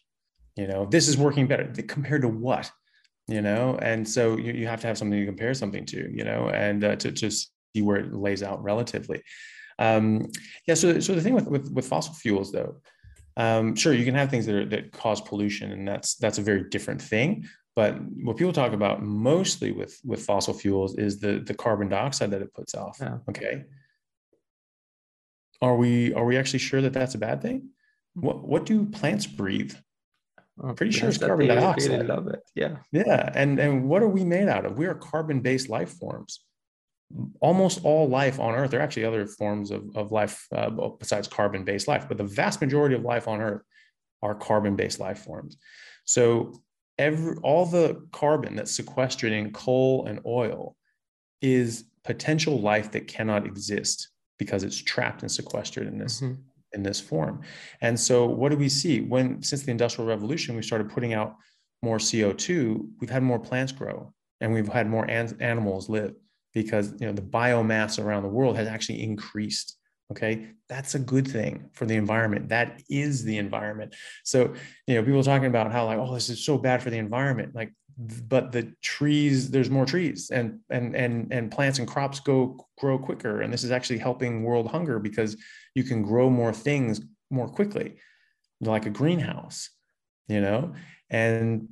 You 0.56 0.66
know 0.66 0.86
this 0.86 1.08
is 1.08 1.16
working 1.16 1.46
better. 1.46 1.72
Compared 1.86 2.22
to 2.22 2.28
what? 2.28 2.70
You 3.28 3.42
know 3.42 3.78
and 3.80 4.08
so 4.08 4.36
you, 4.36 4.52
you 4.52 4.66
have 4.66 4.80
to 4.80 4.86
have 4.88 4.98
something 4.98 5.18
to 5.18 5.26
compare 5.26 5.54
something 5.54 5.86
to 5.86 6.10
you 6.12 6.24
know 6.24 6.48
and 6.48 6.82
uh, 6.82 6.96
to 6.96 7.12
just 7.12 7.52
see 7.74 7.82
where 7.82 7.98
it 7.98 8.12
lays 8.12 8.42
out 8.42 8.62
relatively. 8.62 9.22
Um, 9.78 10.30
yeah 10.66 10.74
so 10.74 11.00
so 11.00 11.14
the 11.14 11.20
thing 11.20 11.34
with 11.34 11.46
with, 11.46 11.70
with 11.72 11.86
fossil 11.86 12.14
fuels 12.14 12.50
though 12.50 12.80
um, 13.36 13.76
sure 13.76 13.92
you 13.92 14.04
can 14.04 14.14
have 14.14 14.30
things 14.30 14.46
that 14.46 14.54
are, 14.54 14.64
that 14.64 14.92
cause 14.92 15.20
pollution 15.20 15.72
and 15.72 15.86
that's 15.86 16.14
that's 16.16 16.38
a 16.38 16.42
very 16.42 16.64
different 16.70 17.00
thing. 17.00 17.46
But 17.74 18.00
what 18.24 18.38
people 18.38 18.54
talk 18.54 18.72
about 18.72 19.02
mostly 19.02 19.70
with 19.72 20.00
with 20.02 20.24
fossil 20.24 20.54
fuels 20.54 20.96
is 20.96 21.20
the 21.20 21.40
the 21.40 21.54
carbon 21.54 21.88
dioxide 21.88 22.30
that 22.30 22.42
it 22.42 22.54
puts 22.54 22.74
off 22.74 22.96
yeah. 23.00 23.18
okay 23.28 23.64
are 25.62 25.76
we 25.76 26.12
are 26.14 26.24
we 26.24 26.36
actually 26.36 26.58
sure 26.58 26.80
that 26.80 26.92
that's 26.92 27.14
a 27.14 27.18
bad 27.18 27.40
thing 27.42 27.68
what 28.14 28.46
what 28.46 28.66
do 28.66 28.86
plants 28.86 29.26
breathe 29.26 29.74
I'm 30.62 30.74
pretty 30.74 30.92
sure 30.92 31.08
it's 31.08 31.18
carbon 31.18 31.48
dioxide. 31.48 31.90
Really 31.90 32.06
love 32.06 32.28
it. 32.28 32.40
Yeah. 32.54 32.76
Yeah. 32.92 33.30
And 33.34 33.58
and 33.58 33.88
what 33.88 34.02
are 34.02 34.08
we 34.08 34.24
made 34.24 34.48
out 34.48 34.64
of? 34.64 34.78
We 34.78 34.86
are 34.86 34.94
carbon-based 34.94 35.68
life 35.68 35.90
forms. 35.90 36.40
Almost 37.40 37.84
all 37.84 38.08
life 38.08 38.40
on 38.40 38.54
Earth, 38.54 38.70
there 38.70 38.80
are 38.80 38.82
actually 38.82 39.04
other 39.04 39.26
forms 39.26 39.70
of, 39.70 39.94
of 39.94 40.12
life 40.12 40.46
uh, 40.52 40.70
besides 40.98 41.28
carbon-based 41.28 41.86
life, 41.86 42.08
but 42.08 42.16
the 42.16 42.24
vast 42.24 42.60
majority 42.60 42.94
of 42.94 43.02
life 43.02 43.28
on 43.28 43.40
Earth 43.40 43.62
are 44.22 44.34
carbon-based 44.34 44.98
life 44.98 45.18
forms. 45.18 45.56
So 46.04 46.62
every 46.98 47.36
all 47.42 47.66
the 47.66 48.06
carbon 48.12 48.56
that's 48.56 48.74
sequestered 48.74 49.32
in 49.32 49.52
coal 49.52 50.06
and 50.06 50.20
oil 50.24 50.74
is 51.42 51.84
potential 52.02 52.60
life 52.60 52.92
that 52.92 53.08
cannot 53.08 53.46
exist 53.46 54.08
because 54.38 54.62
it's 54.62 54.76
trapped 54.76 55.22
and 55.22 55.30
sequestered 55.30 55.86
in 55.86 55.98
this 55.98 56.20
mm-hmm 56.20 56.34
in 56.76 56.82
this 56.82 57.00
form. 57.00 57.40
And 57.80 57.98
so 57.98 58.26
what 58.26 58.50
do 58.50 58.56
we 58.56 58.68
see? 58.68 59.00
When 59.00 59.42
since 59.42 59.62
the 59.62 59.70
Industrial 59.72 60.08
Revolution, 60.08 60.54
we 60.54 60.62
started 60.62 60.90
putting 60.90 61.14
out 61.14 61.34
more 61.82 61.98
CO2, 61.98 62.86
we've 63.00 63.10
had 63.10 63.22
more 63.22 63.38
plants 63.38 63.72
grow 63.72 64.12
and 64.40 64.52
we've 64.52 64.68
had 64.68 64.88
more 64.88 65.04
an- 65.10 65.36
animals 65.40 65.88
live 65.88 66.14
because 66.54 66.92
you 67.00 67.06
know 67.06 67.12
the 67.12 67.22
biomass 67.22 68.02
around 68.02 68.22
the 68.22 68.28
world 68.28 68.56
has 68.56 68.68
actually 68.68 69.02
increased. 69.02 69.76
Okay, 70.12 70.50
that's 70.68 70.94
a 70.94 71.00
good 71.00 71.26
thing 71.26 71.68
for 71.72 71.84
the 71.84 71.96
environment. 71.96 72.48
That 72.48 72.80
is 72.88 73.24
the 73.24 73.38
environment. 73.38 73.96
So, 74.22 74.54
you 74.86 74.94
know, 74.94 75.02
people 75.02 75.24
talking 75.24 75.48
about 75.48 75.72
how 75.72 75.84
like, 75.86 75.98
oh, 75.98 76.14
this 76.14 76.28
is 76.28 76.44
so 76.44 76.56
bad 76.56 76.80
for 76.80 76.90
the 76.90 76.98
environment. 76.98 77.56
Like, 77.56 77.72
but 77.96 78.52
the 78.52 78.72
trees, 78.82 79.50
there's 79.50 79.70
more 79.70 79.86
trees 79.86 80.30
and 80.30 80.60
and 80.68 80.94
and 80.94 81.32
and 81.32 81.50
plants 81.50 81.78
and 81.78 81.88
crops 81.88 82.20
go 82.20 82.66
grow 82.78 82.98
quicker. 82.98 83.40
And 83.40 83.52
this 83.52 83.64
is 83.64 83.70
actually 83.70 83.98
helping 83.98 84.42
world 84.42 84.68
hunger 84.68 84.98
because 84.98 85.36
you 85.74 85.82
can 85.82 86.02
grow 86.02 86.28
more 86.28 86.52
things 86.52 87.00
more 87.30 87.48
quickly, 87.48 87.96
like 88.60 88.86
a 88.86 88.90
greenhouse, 88.90 89.70
you 90.28 90.40
know? 90.40 90.74
And 91.08 91.68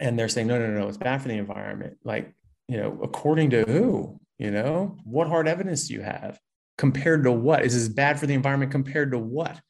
and 0.00 0.18
they're 0.18 0.28
saying, 0.28 0.46
no, 0.46 0.58
no, 0.58 0.68
no, 0.68 0.88
it's 0.88 0.96
bad 0.96 1.22
for 1.22 1.28
the 1.28 1.34
environment. 1.34 1.98
Like, 2.04 2.34
you 2.68 2.76
know, 2.76 2.98
according 3.02 3.50
to 3.50 3.62
who? 3.62 4.20
You 4.38 4.52
know, 4.52 4.96
what 5.04 5.28
hard 5.28 5.48
evidence 5.48 5.88
do 5.88 5.94
you 5.94 6.00
have? 6.00 6.38
Compared 6.76 7.24
to 7.24 7.32
what? 7.32 7.64
Is 7.64 7.74
this 7.74 7.92
bad 7.92 8.20
for 8.20 8.26
the 8.26 8.34
environment 8.34 8.70
compared 8.70 9.10
to 9.12 9.18
what? 9.18 9.60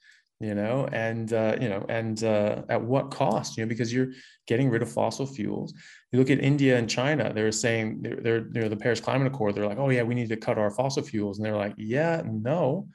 You 0.41 0.55
know 0.55 0.89
and 0.93 1.33
uh, 1.33 1.57
you 1.61 1.69
know 1.69 1.85
and 1.89 2.23
uh, 2.23 2.63
at 2.69 2.83
what 2.83 3.11
cost 3.11 3.57
you 3.57 3.65
know 3.65 3.69
because 3.69 3.93
you're 3.93 4.13
getting 4.47 4.71
rid 4.71 4.83
of 4.83 4.91
fossil 4.91 5.27
fuels. 5.27 5.75
You 6.13 6.19
look 6.19 6.31
at 6.31 6.43
india 6.43 6.79
and 6.79 6.89
china 6.89 7.33
they're 7.35 7.53
saying 7.53 8.03
they're, 8.03 8.17
they're, 8.17 8.41
they're 8.51 8.69
the 8.69 8.77
paris 8.77 9.01
climate 9.01 9.27
accord 9.27 9.55
they're 9.55 9.67
like 9.67 9.79
oh 9.79 9.91
yeah 9.91 10.03
we 10.03 10.15
need 10.15 10.31
to 10.31 10.37
cut 10.37 10.59
our 10.59 10.71
fossil 10.71 11.03
fuels 11.03 11.39
and 11.39 11.45
they're 11.45 11.57
like 11.57 11.75
yeah 11.77 12.23
no. 12.25 12.89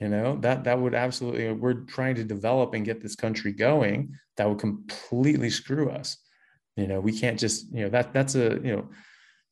You 0.00 0.08
know 0.08 0.36
that 0.40 0.64
that 0.64 0.80
would 0.80 0.94
absolutely 0.94 1.52
we're 1.52 1.84
trying 1.84 2.16
to 2.16 2.24
develop 2.24 2.74
and 2.74 2.84
get 2.84 3.00
this 3.00 3.14
country 3.14 3.52
going 3.52 4.12
that 4.36 4.48
would 4.48 4.58
completely 4.58 5.48
screw 5.48 5.90
us. 5.90 6.16
You 6.76 6.88
know 6.88 6.98
we 6.98 7.16
can't 7.16 7.38
just 7.38 7.72
you 7.72 7.84
know 7.84 7.88
that 7.90 8.12
that's 8.12 8.34
a 8.34 8.58
you 8.64 8.74
know 8.74 8.88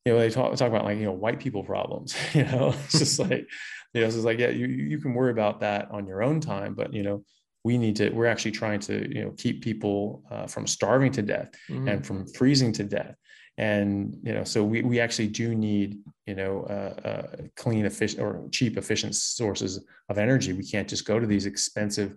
you 0.05 0.13
know 0.13 0.19
they 0.19 0.29
talk, 0.29 0.55
talk 0.55 0.69
about 0.69 0.85
like 0.85 0.97
you 0.97 1.05
know 1.05 1.11
white 1.11 1.39
people 1.39 1.63
problems 1.63 2.15
you 2.33 2.43
know 2.45 2.73
it's 2.85 2.99
just 2.99 3.19
like 3.19 3.47
you 3.93 4.01
know 4.01 4.07
it's 4.07 4.15
like 4.17 4.39
yeah 4.39 4.49
you 4.49 4.67
you 4.67 4.99
can 4.99 5.13
worry 5.13 5.31
about 5.31 5.59
that 5.59 5.89
on 5.91 6.07
your 6.07 6.23
own 6.23 6.39
time 6.39 6.73
but 6.73 6.93
you 6.93 7.03
know 7.03 7.23
we 7.63 7.77
need 7.77 7.95
to 7.95 8.09
we're 8.09 8.25
actually 8.25 8.51
trying 8.51 8.79
to 8.79 9.13
you 9.13 9.23
know 9.23 9.31
keep 9.37 9.61
people 9.63 10.23
uh, 10.31 10.47
from 10.47 10.65
starving 10.65 11.11
to 11.11 11.21
death 11.21 11.51
mm-hmm. 11.69 11.87
and 11.87 12.05
from 12.05 12.25
freezing 12.27 12.71
to 12.71 12.83
death 12.83 13.15
and 13.57 14.17
you 14.23 14.33
know 14.33 14.43
so 14.43 14.63
we, 14.63 14.81
we 14.81 14.99
actually 14.99 15.27
do 15.27 15.53
need 15.53 15.99
you 16.25 16.35
know 16.35 16.63
uh, 16.63 17.07
uh, 17.07 17.27
clean 17.55 17.85
efficient 17.85 18.21
or 18.21 18.47
cheap 18.51 18.77
efficient 18.77 19.15
sources 19.15 19.85
of 20.09 20.17
energy 20.17 20.53
we 20.53 20.63
can't 20.63 20.87
just 20.87 21.05
go 21.05 21.19
to 21.19 21.27
these 21.27 21.45
expensive 21.45 22.15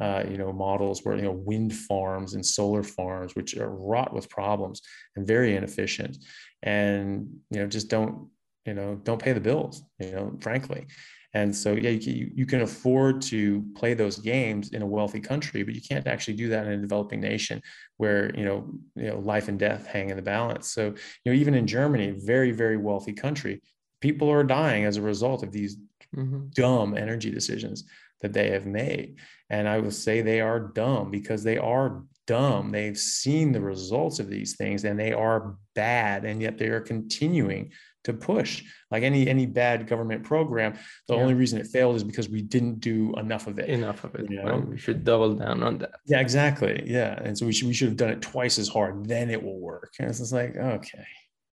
uh, 0.00 0.24
you 0.28 0.38
know 0.38 0.52
models 0.52 1.04
where 1.04 1.16
you 1.16 1.22
know 1.22 1.32
wind 1.32 1.72
farms 1.72 2.34
and 2.34 2.44
solar 2.44 2.82
farms 2.82 3.34
which 3.34 3.56
are 3.56 3.70
wrought 3.70 4.12
with 4.12 4.28
problems 4.28 4.82
and 5.16 5.26
very 5.26 5.54
inefficient 5.54 6.16
and 6.62 7.40
you 7.50 7.60
know 7.60 7.66
just 7.66 7.88
don't 7.88 8.28
you 8.64 8.74
know 8.74 8.94
don't 9.02 9.22
pay 9.22 9.32
the 9.32 9.40
bills 9.40 9.82
you 9.98 10.12
know 10.12 10.36
frankly 10.40 10.86
and 11.34 11.54
so, 11.54 11.72
yeah, 11.72 11.90
you, 11.90 12.30
you 12.34 12.44
can 12.44 12.60
afford 12.60 13.22
to 13.22 13.64
play 13.74 13.94
those 13.94 14.18
games 14.18 14.70
in 14.70 14.82
a 14.82 14.86
wealthy 14.86 15.20
country, 15.20 15.62
but 15.62 15.74
you 15.74 15.80
can't 15.80 16.06
actually 16.06 16.34
do 16.34 16.50
that 16.50 16.66
in 16.66 16.72
a 16.72 16.82
developing 16.82 17.20
nation 17.20 17.62
where 17.96 18.34
you 18.36 18.44
know, 18.44 18.70
you 18.96 19.08
know 19.08 19.18
life 19.18 19.48
and 19.48 19.58
death 19.58 19.86
hang 19.86 20.10
in 20.10 20.16
the 20.16 20.22
balance. 20.22 20.68
So, 20.68 20.94
you 21.24 21.32
know, 21.32 21.32
even 21.32 21.54
in 21.54 21.66
Germany, 21.66 22.10
very 22.10 22.52
very 22.52 22.76
wealthy 22.76 23.14
country, 23.14 23.62
people 24.00 24.30
are 24.30 24.44
dying 24.44 24.84
as 24.84 24.98
a 24.98 25.02
result 25.02 25.42
of 25.42 25.52
these 25.52 25.78
mm-hmm. 26.14 26.48
dumb 26.50 26.96
energy 26.96 27.30
decisions 27.30 27.84
that 28.20 28.34
they 28.34 28.50
have 28.50 28.66
made. 28.66 29.16
And 29.48 29.66
I 29.66 29.78
will 29.78 29.90
say 29.90 30.20
they 30.20 30.42
are 30.42 30.60
dumb 30.60 31.10
because 31.10 31.42
they 31.42 31.56
are 31.56 32.02
dumb. 32.26 32.70
They've 32.70 32.98
seen 32.98 33.52
the 33.52 33.60
results 33.60 34.18
of 34.18 34.28
these 34.28 34.56
things 34.56 34.84
and 34.84 34.98
they 34.98 35.12
are 35.12 35.56
bad, 35.74 36.24
and 36.24 36.40
yet 36.40 36.58
they 36.58 36.68
are 36.68 36.80
continuing 36.80 37.72
to 38.04 38.12
push. 38.12 38.64
Like 38.90 39.02
any 39.02 39.28
any 39.28 39.46
bad 39.46 39.86
government 39.86 40.24
program 40.24 40.74
the 41.08 41.14
yeah. 41.14 41.20
only 41.20 41.34
reason 41.34 41.60
it 41.60 41.66
failed 41.68 41.96
is 41.96 42.04
because 42.04 42.28
we 42.28 42.42
didn't 42.42 42.80
do 42.80 43.14
enough 43.14 43.46
of 43.46 43.58
it. 43.58 43.68
Enough 43.68 44.04
of 44.04 44.14
it 44.16 44.30
you 44.30 44.42
know? 44.42 44.64
we 44.68 44.78
should 44.78 45.04
double 45.04 45.34
down 45.34 45.62
on 45.62 45.78
that. 45.78 45.92
Yeah 46.06 46.20
exactly. 46.20 46.82
Yeah. 46.86 47.18
And 47.22 47.36
so 47.36 47.46
we 47.46 47.52
should 47.52 47.68
we 47.68 47.74
should 47.74 47.88
have 47.88 47.96
done 47.96 48.10
it 48.10 48.22
twice 48.22 48.58
as 48.58 48.68
hard 48.68 49.06
then 49.06 49.30
it 49.30 49.42
will 49.42 49.60
work. 49.60 49.92
And 49.98 50.08
it's 50.08 50.18
just 50.18 50.32
like 50.32 50.56
okay 50.56 51.06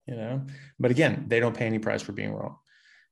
you 0.06 0.16
know? 0.16 0.44
But 0.78 0.90
again 0.90 1.24
they 1.28 1.40
don't 1.40 1.56
pay 1.56 1.66
any 1.66 1.78
price 1.78 2.02
for 2.02 2.12
being 2.12 2.32
wrong. 2.32 2.56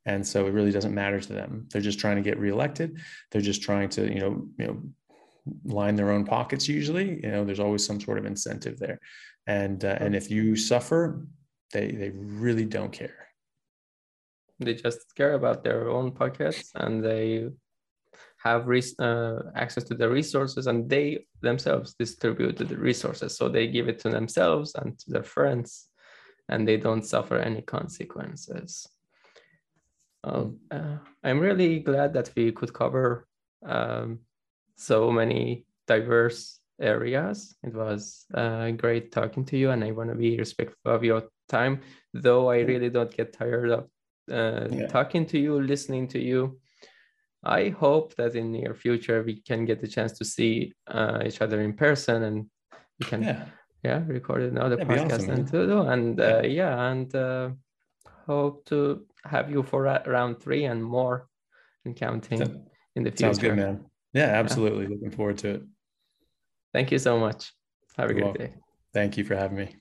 And 0.05 0.27
so 0.27 0.47
it 0.47 0.51
really 0.53 0.73
doesn't 0.73 0.95
matter 0.95 1.21
to 1.21 1.33
them. 1.33 1.69
They're 1.71 1.81
just 1.81 2.01
trying 2.01 2.17
to 2.17 2.23
get 2.23 2.39
reelected. 2.39 2.99
They're 3.31 3.41
just 3.41 3.63
trying 3.63 3.89
to 3.91 4.13
you 4.13 4.21
know 4.21 4.47
you 4.59 4.67
know 4.67 4.83
line 5.65 5.97
their 5.97 6.13
own 6.13 6.25
pockets 6.25 6.69
usually 6.69 7.21
you 7.23 7.31
know 7.31 7.45
there's 7.45 7.61
always 7.61 7.85
some 7.85 8.01
sort 8.01 8.19
of 8.19 8.25
incentive 8.25 8.79
there 8.79 9.01
and 9.47 9.85
uh, 9.85 9.97
and 10.01 10.15
if 10.15 10.31
you 10.31 10.55
suffer 10.55 11.27
they 11.73 11.91
they 11.91 12.11
really 12.11 12.65
don't 12.65 12.93
care. 12.93 13.29
They 14.61 14.75
just 14.75 15.15
care 15.17 15.35
about 15.35 15.65
their 15.65 15.91
own 15.91 16.13
pockets 16.13 16.71
and 16.75 17.03
they 17.03 17.49
have 18.37 18.67
res- 18.67 18.99
uh, 18.99 19.51
access 19.57 19.85
to 19.85 19.95
the 19.95 20.09
resources 20.09 20.67
and 20.67 20.89
they 20.89 21.25
themselves 21.41 21.95
distribute 21.99 22.57
the 22.57 22.77
resources. 22.77 23.37
So 23.37 23.49
they 23.49 23.67
give 23.67 23.89
it 23.89 23.99
to 24.01 24.11
themselves 24.11 24.75
and 24.75 24.99
to 25.01 25.11
their 25.11 25.25
friends 25.25 25.89
and 26.49 26.69
they 26.69 26.77
don't 26.77 27.05
suffer 27.05 27.39
any 27.39 27.63
consequences. 27.63 28.87
Uh, 30.23 30.47
uh, 30.71 30.99
I'm 31.25 31.41
really 31.41 31.81
glad 31.81 32.13
that 32.13 32.31
we 32.37 32.53
could 32.53 32.73
cover 32.73 33.27
um, 33.67 34.21
so 34.77 35.11
many 35.11 35.67
diverse 35.87 36.61
areas. 36.81 37.55
It 37.63 37.75
was 37.75 38.27
uh, 38.35 38.71
great 38.73 39.13
talking 39.13 39.45
to 39.47 39.57
you, 39.57 39.71
and 39.71 39.85
I 39.85 39.93
want 39.93 40.11
to 40.11 40.17
be 40.17 40.37
respectful 40.39 40.93
of 40.93 41.05
your 41.05 41.25
time, 41.49 41.81
though 42.13 42.51
I 42.51 42.61
really 42.61 42.91
don't 42.91 43.15
get 43.15 43.33
tired 43.33 43.71
of 43.71 43.89
uh, 44.31 44.69
yeah. 44.71 44.87
talking 44.87 45.27
to 45.27 45.39
you, 45.39 45.61
listening 45.61 46.09
to 46.09 46.19
you. 46.19 46.59
I 47.45 47.71
hope 47.71 48.15
that 48.17 48.37
in 48.37 48.53
near 48.53 48.75
future 48.75 49.23
we 49.23 49.41
can 49.41 49.65
get 49.65 49.81
the 49.81 49.89
chance 49.89 50.13
to 50.19 50.25
see 50.25 50.73
uh, 50.87 51.23
each 51.27 51.41
other 51.41 51.61
in 51.61 51.73
person 51.73 52.23
and 52.23 52.47
we 53.01 53.07
can 53.07 53.23
yeah, 53.23 53.45
yeah 53.83 54.03
record 54.07 54.43
another 54.43 54.77
That'd 54.77 54.93
podcast 54.93 55.15
awesome, 55.15 55.31
and 55.31 55.51
do 55.51 55.81
and 55.83 56.19
yeah. 56.19 56.25
Uh, 56.25 56.43
yeah 56.43 56.91
and 56.91 57.15
uh, 57.15 57.51
hope 58.27 58.65
to 58.67 59.07
have 59.25 59.51
you 59.51 59.63
for 59.65 59.83
round 59.83 60.41
three 60.41 60.65
and 60.65 60.83
more 60.85 61.27
and 61.85 61.97
counting 61.97 62.39
that, 62.39 62.51
in 62.95 63.03
the 63.03 63.11
future. 63.11 63.35
Sounds 63.35 63.39
good, 63.39 63.57
man. 63.57 63.85
Yeah, 64.13 64.27
absolutely. 64.27 64.85
Yeah. 64.85 64.91
Looking 64.91 65.11
forward 65.11 65.39
to 65.39 65.49
it. 65.55 65.63
Thank 66.73 66.91
you 66.93 66.99
so 66.99 67.19
much. 67.19 67.53
Have 67.97 68.11
a 68.11 68.13
You're 68.13 68.21
great 68.23 68.25
welcome. 68.25 68.47
day. 68.47 68.55
Thank 68.95 69.17
you 69.17 69.25
for 69.25 69.37
having 69.37 69.57
me. 69.59 69.77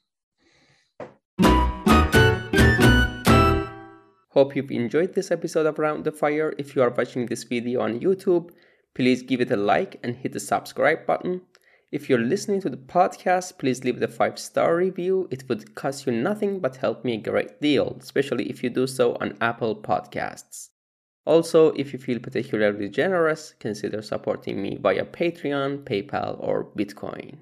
Hope 4.29 4.55
you've 4.55 4.71
enjoyed 4.71 5.13
this 5.13 5.29
episode 5.29 5.65
of 5.65 5.77
Round 5.77 6.05
the 6.05 6.11
Fire. 6.11 6.53
If 6.57 6.75
you 6.75 6.81
are 6.81 6.89
watching 6.89 7.25
this 7.25 7.43
video 7.43 7.81
on 7.81 7.99
YouTube, 7.99 8.51
please 8.95 9.21
give 9.23 9.41
it 9.41 9.51
a 9.51 9.57
like 9.57 9.99
and 10.03 10.15
hit 10.15 10.31
the 10.31 10.39
subscribe 10.39 11.05
button. 11.05 11.41
If 11.91 12.09
you're 12.09 12.19
listening 12.19 12.61
to 12.61 12.69
the 12.69 12.77
podcast, 12.77 13.57
please 13.57 13.83
leave 13.83 13.99
the 13.99 14.07
five 14.07 14.39
star 14.39 14.77
review. 14.77 15.27
It 15.29 15.43
would 15.49 15.75
cost 15.75 16.05
you 16.05 16.13
nothing 16.13 16.59
but 16.61 16.77
help 16.77 17.03
me 17.03 17.15
a 17.15 17.17
great 17.17 17.59
deal, 17.59 17.97
especially 17.99 18.49
if 18.49 18.63
you 18.63 18.69
do 18.69 18.87
so 18.87 19.17
on 19.19 19.37
Apple 19.41 19.75
Podcasts. 19.75 20.69
Also, 21.25 21.71
if 21.73 21.93
you 21.93 21.99
feel 21.99 22.19
particularly 22.19 22.89
generous, 22.89 23.53
consider 23.59 24.01
supporting 24.01 24.61
me 24.61 24.77
via 24.77 25.05
Patreon, 25.05 25.83
PayPal, 25.83 26.37
or 26.39 26.65
Bitcoin. 26.75 27.37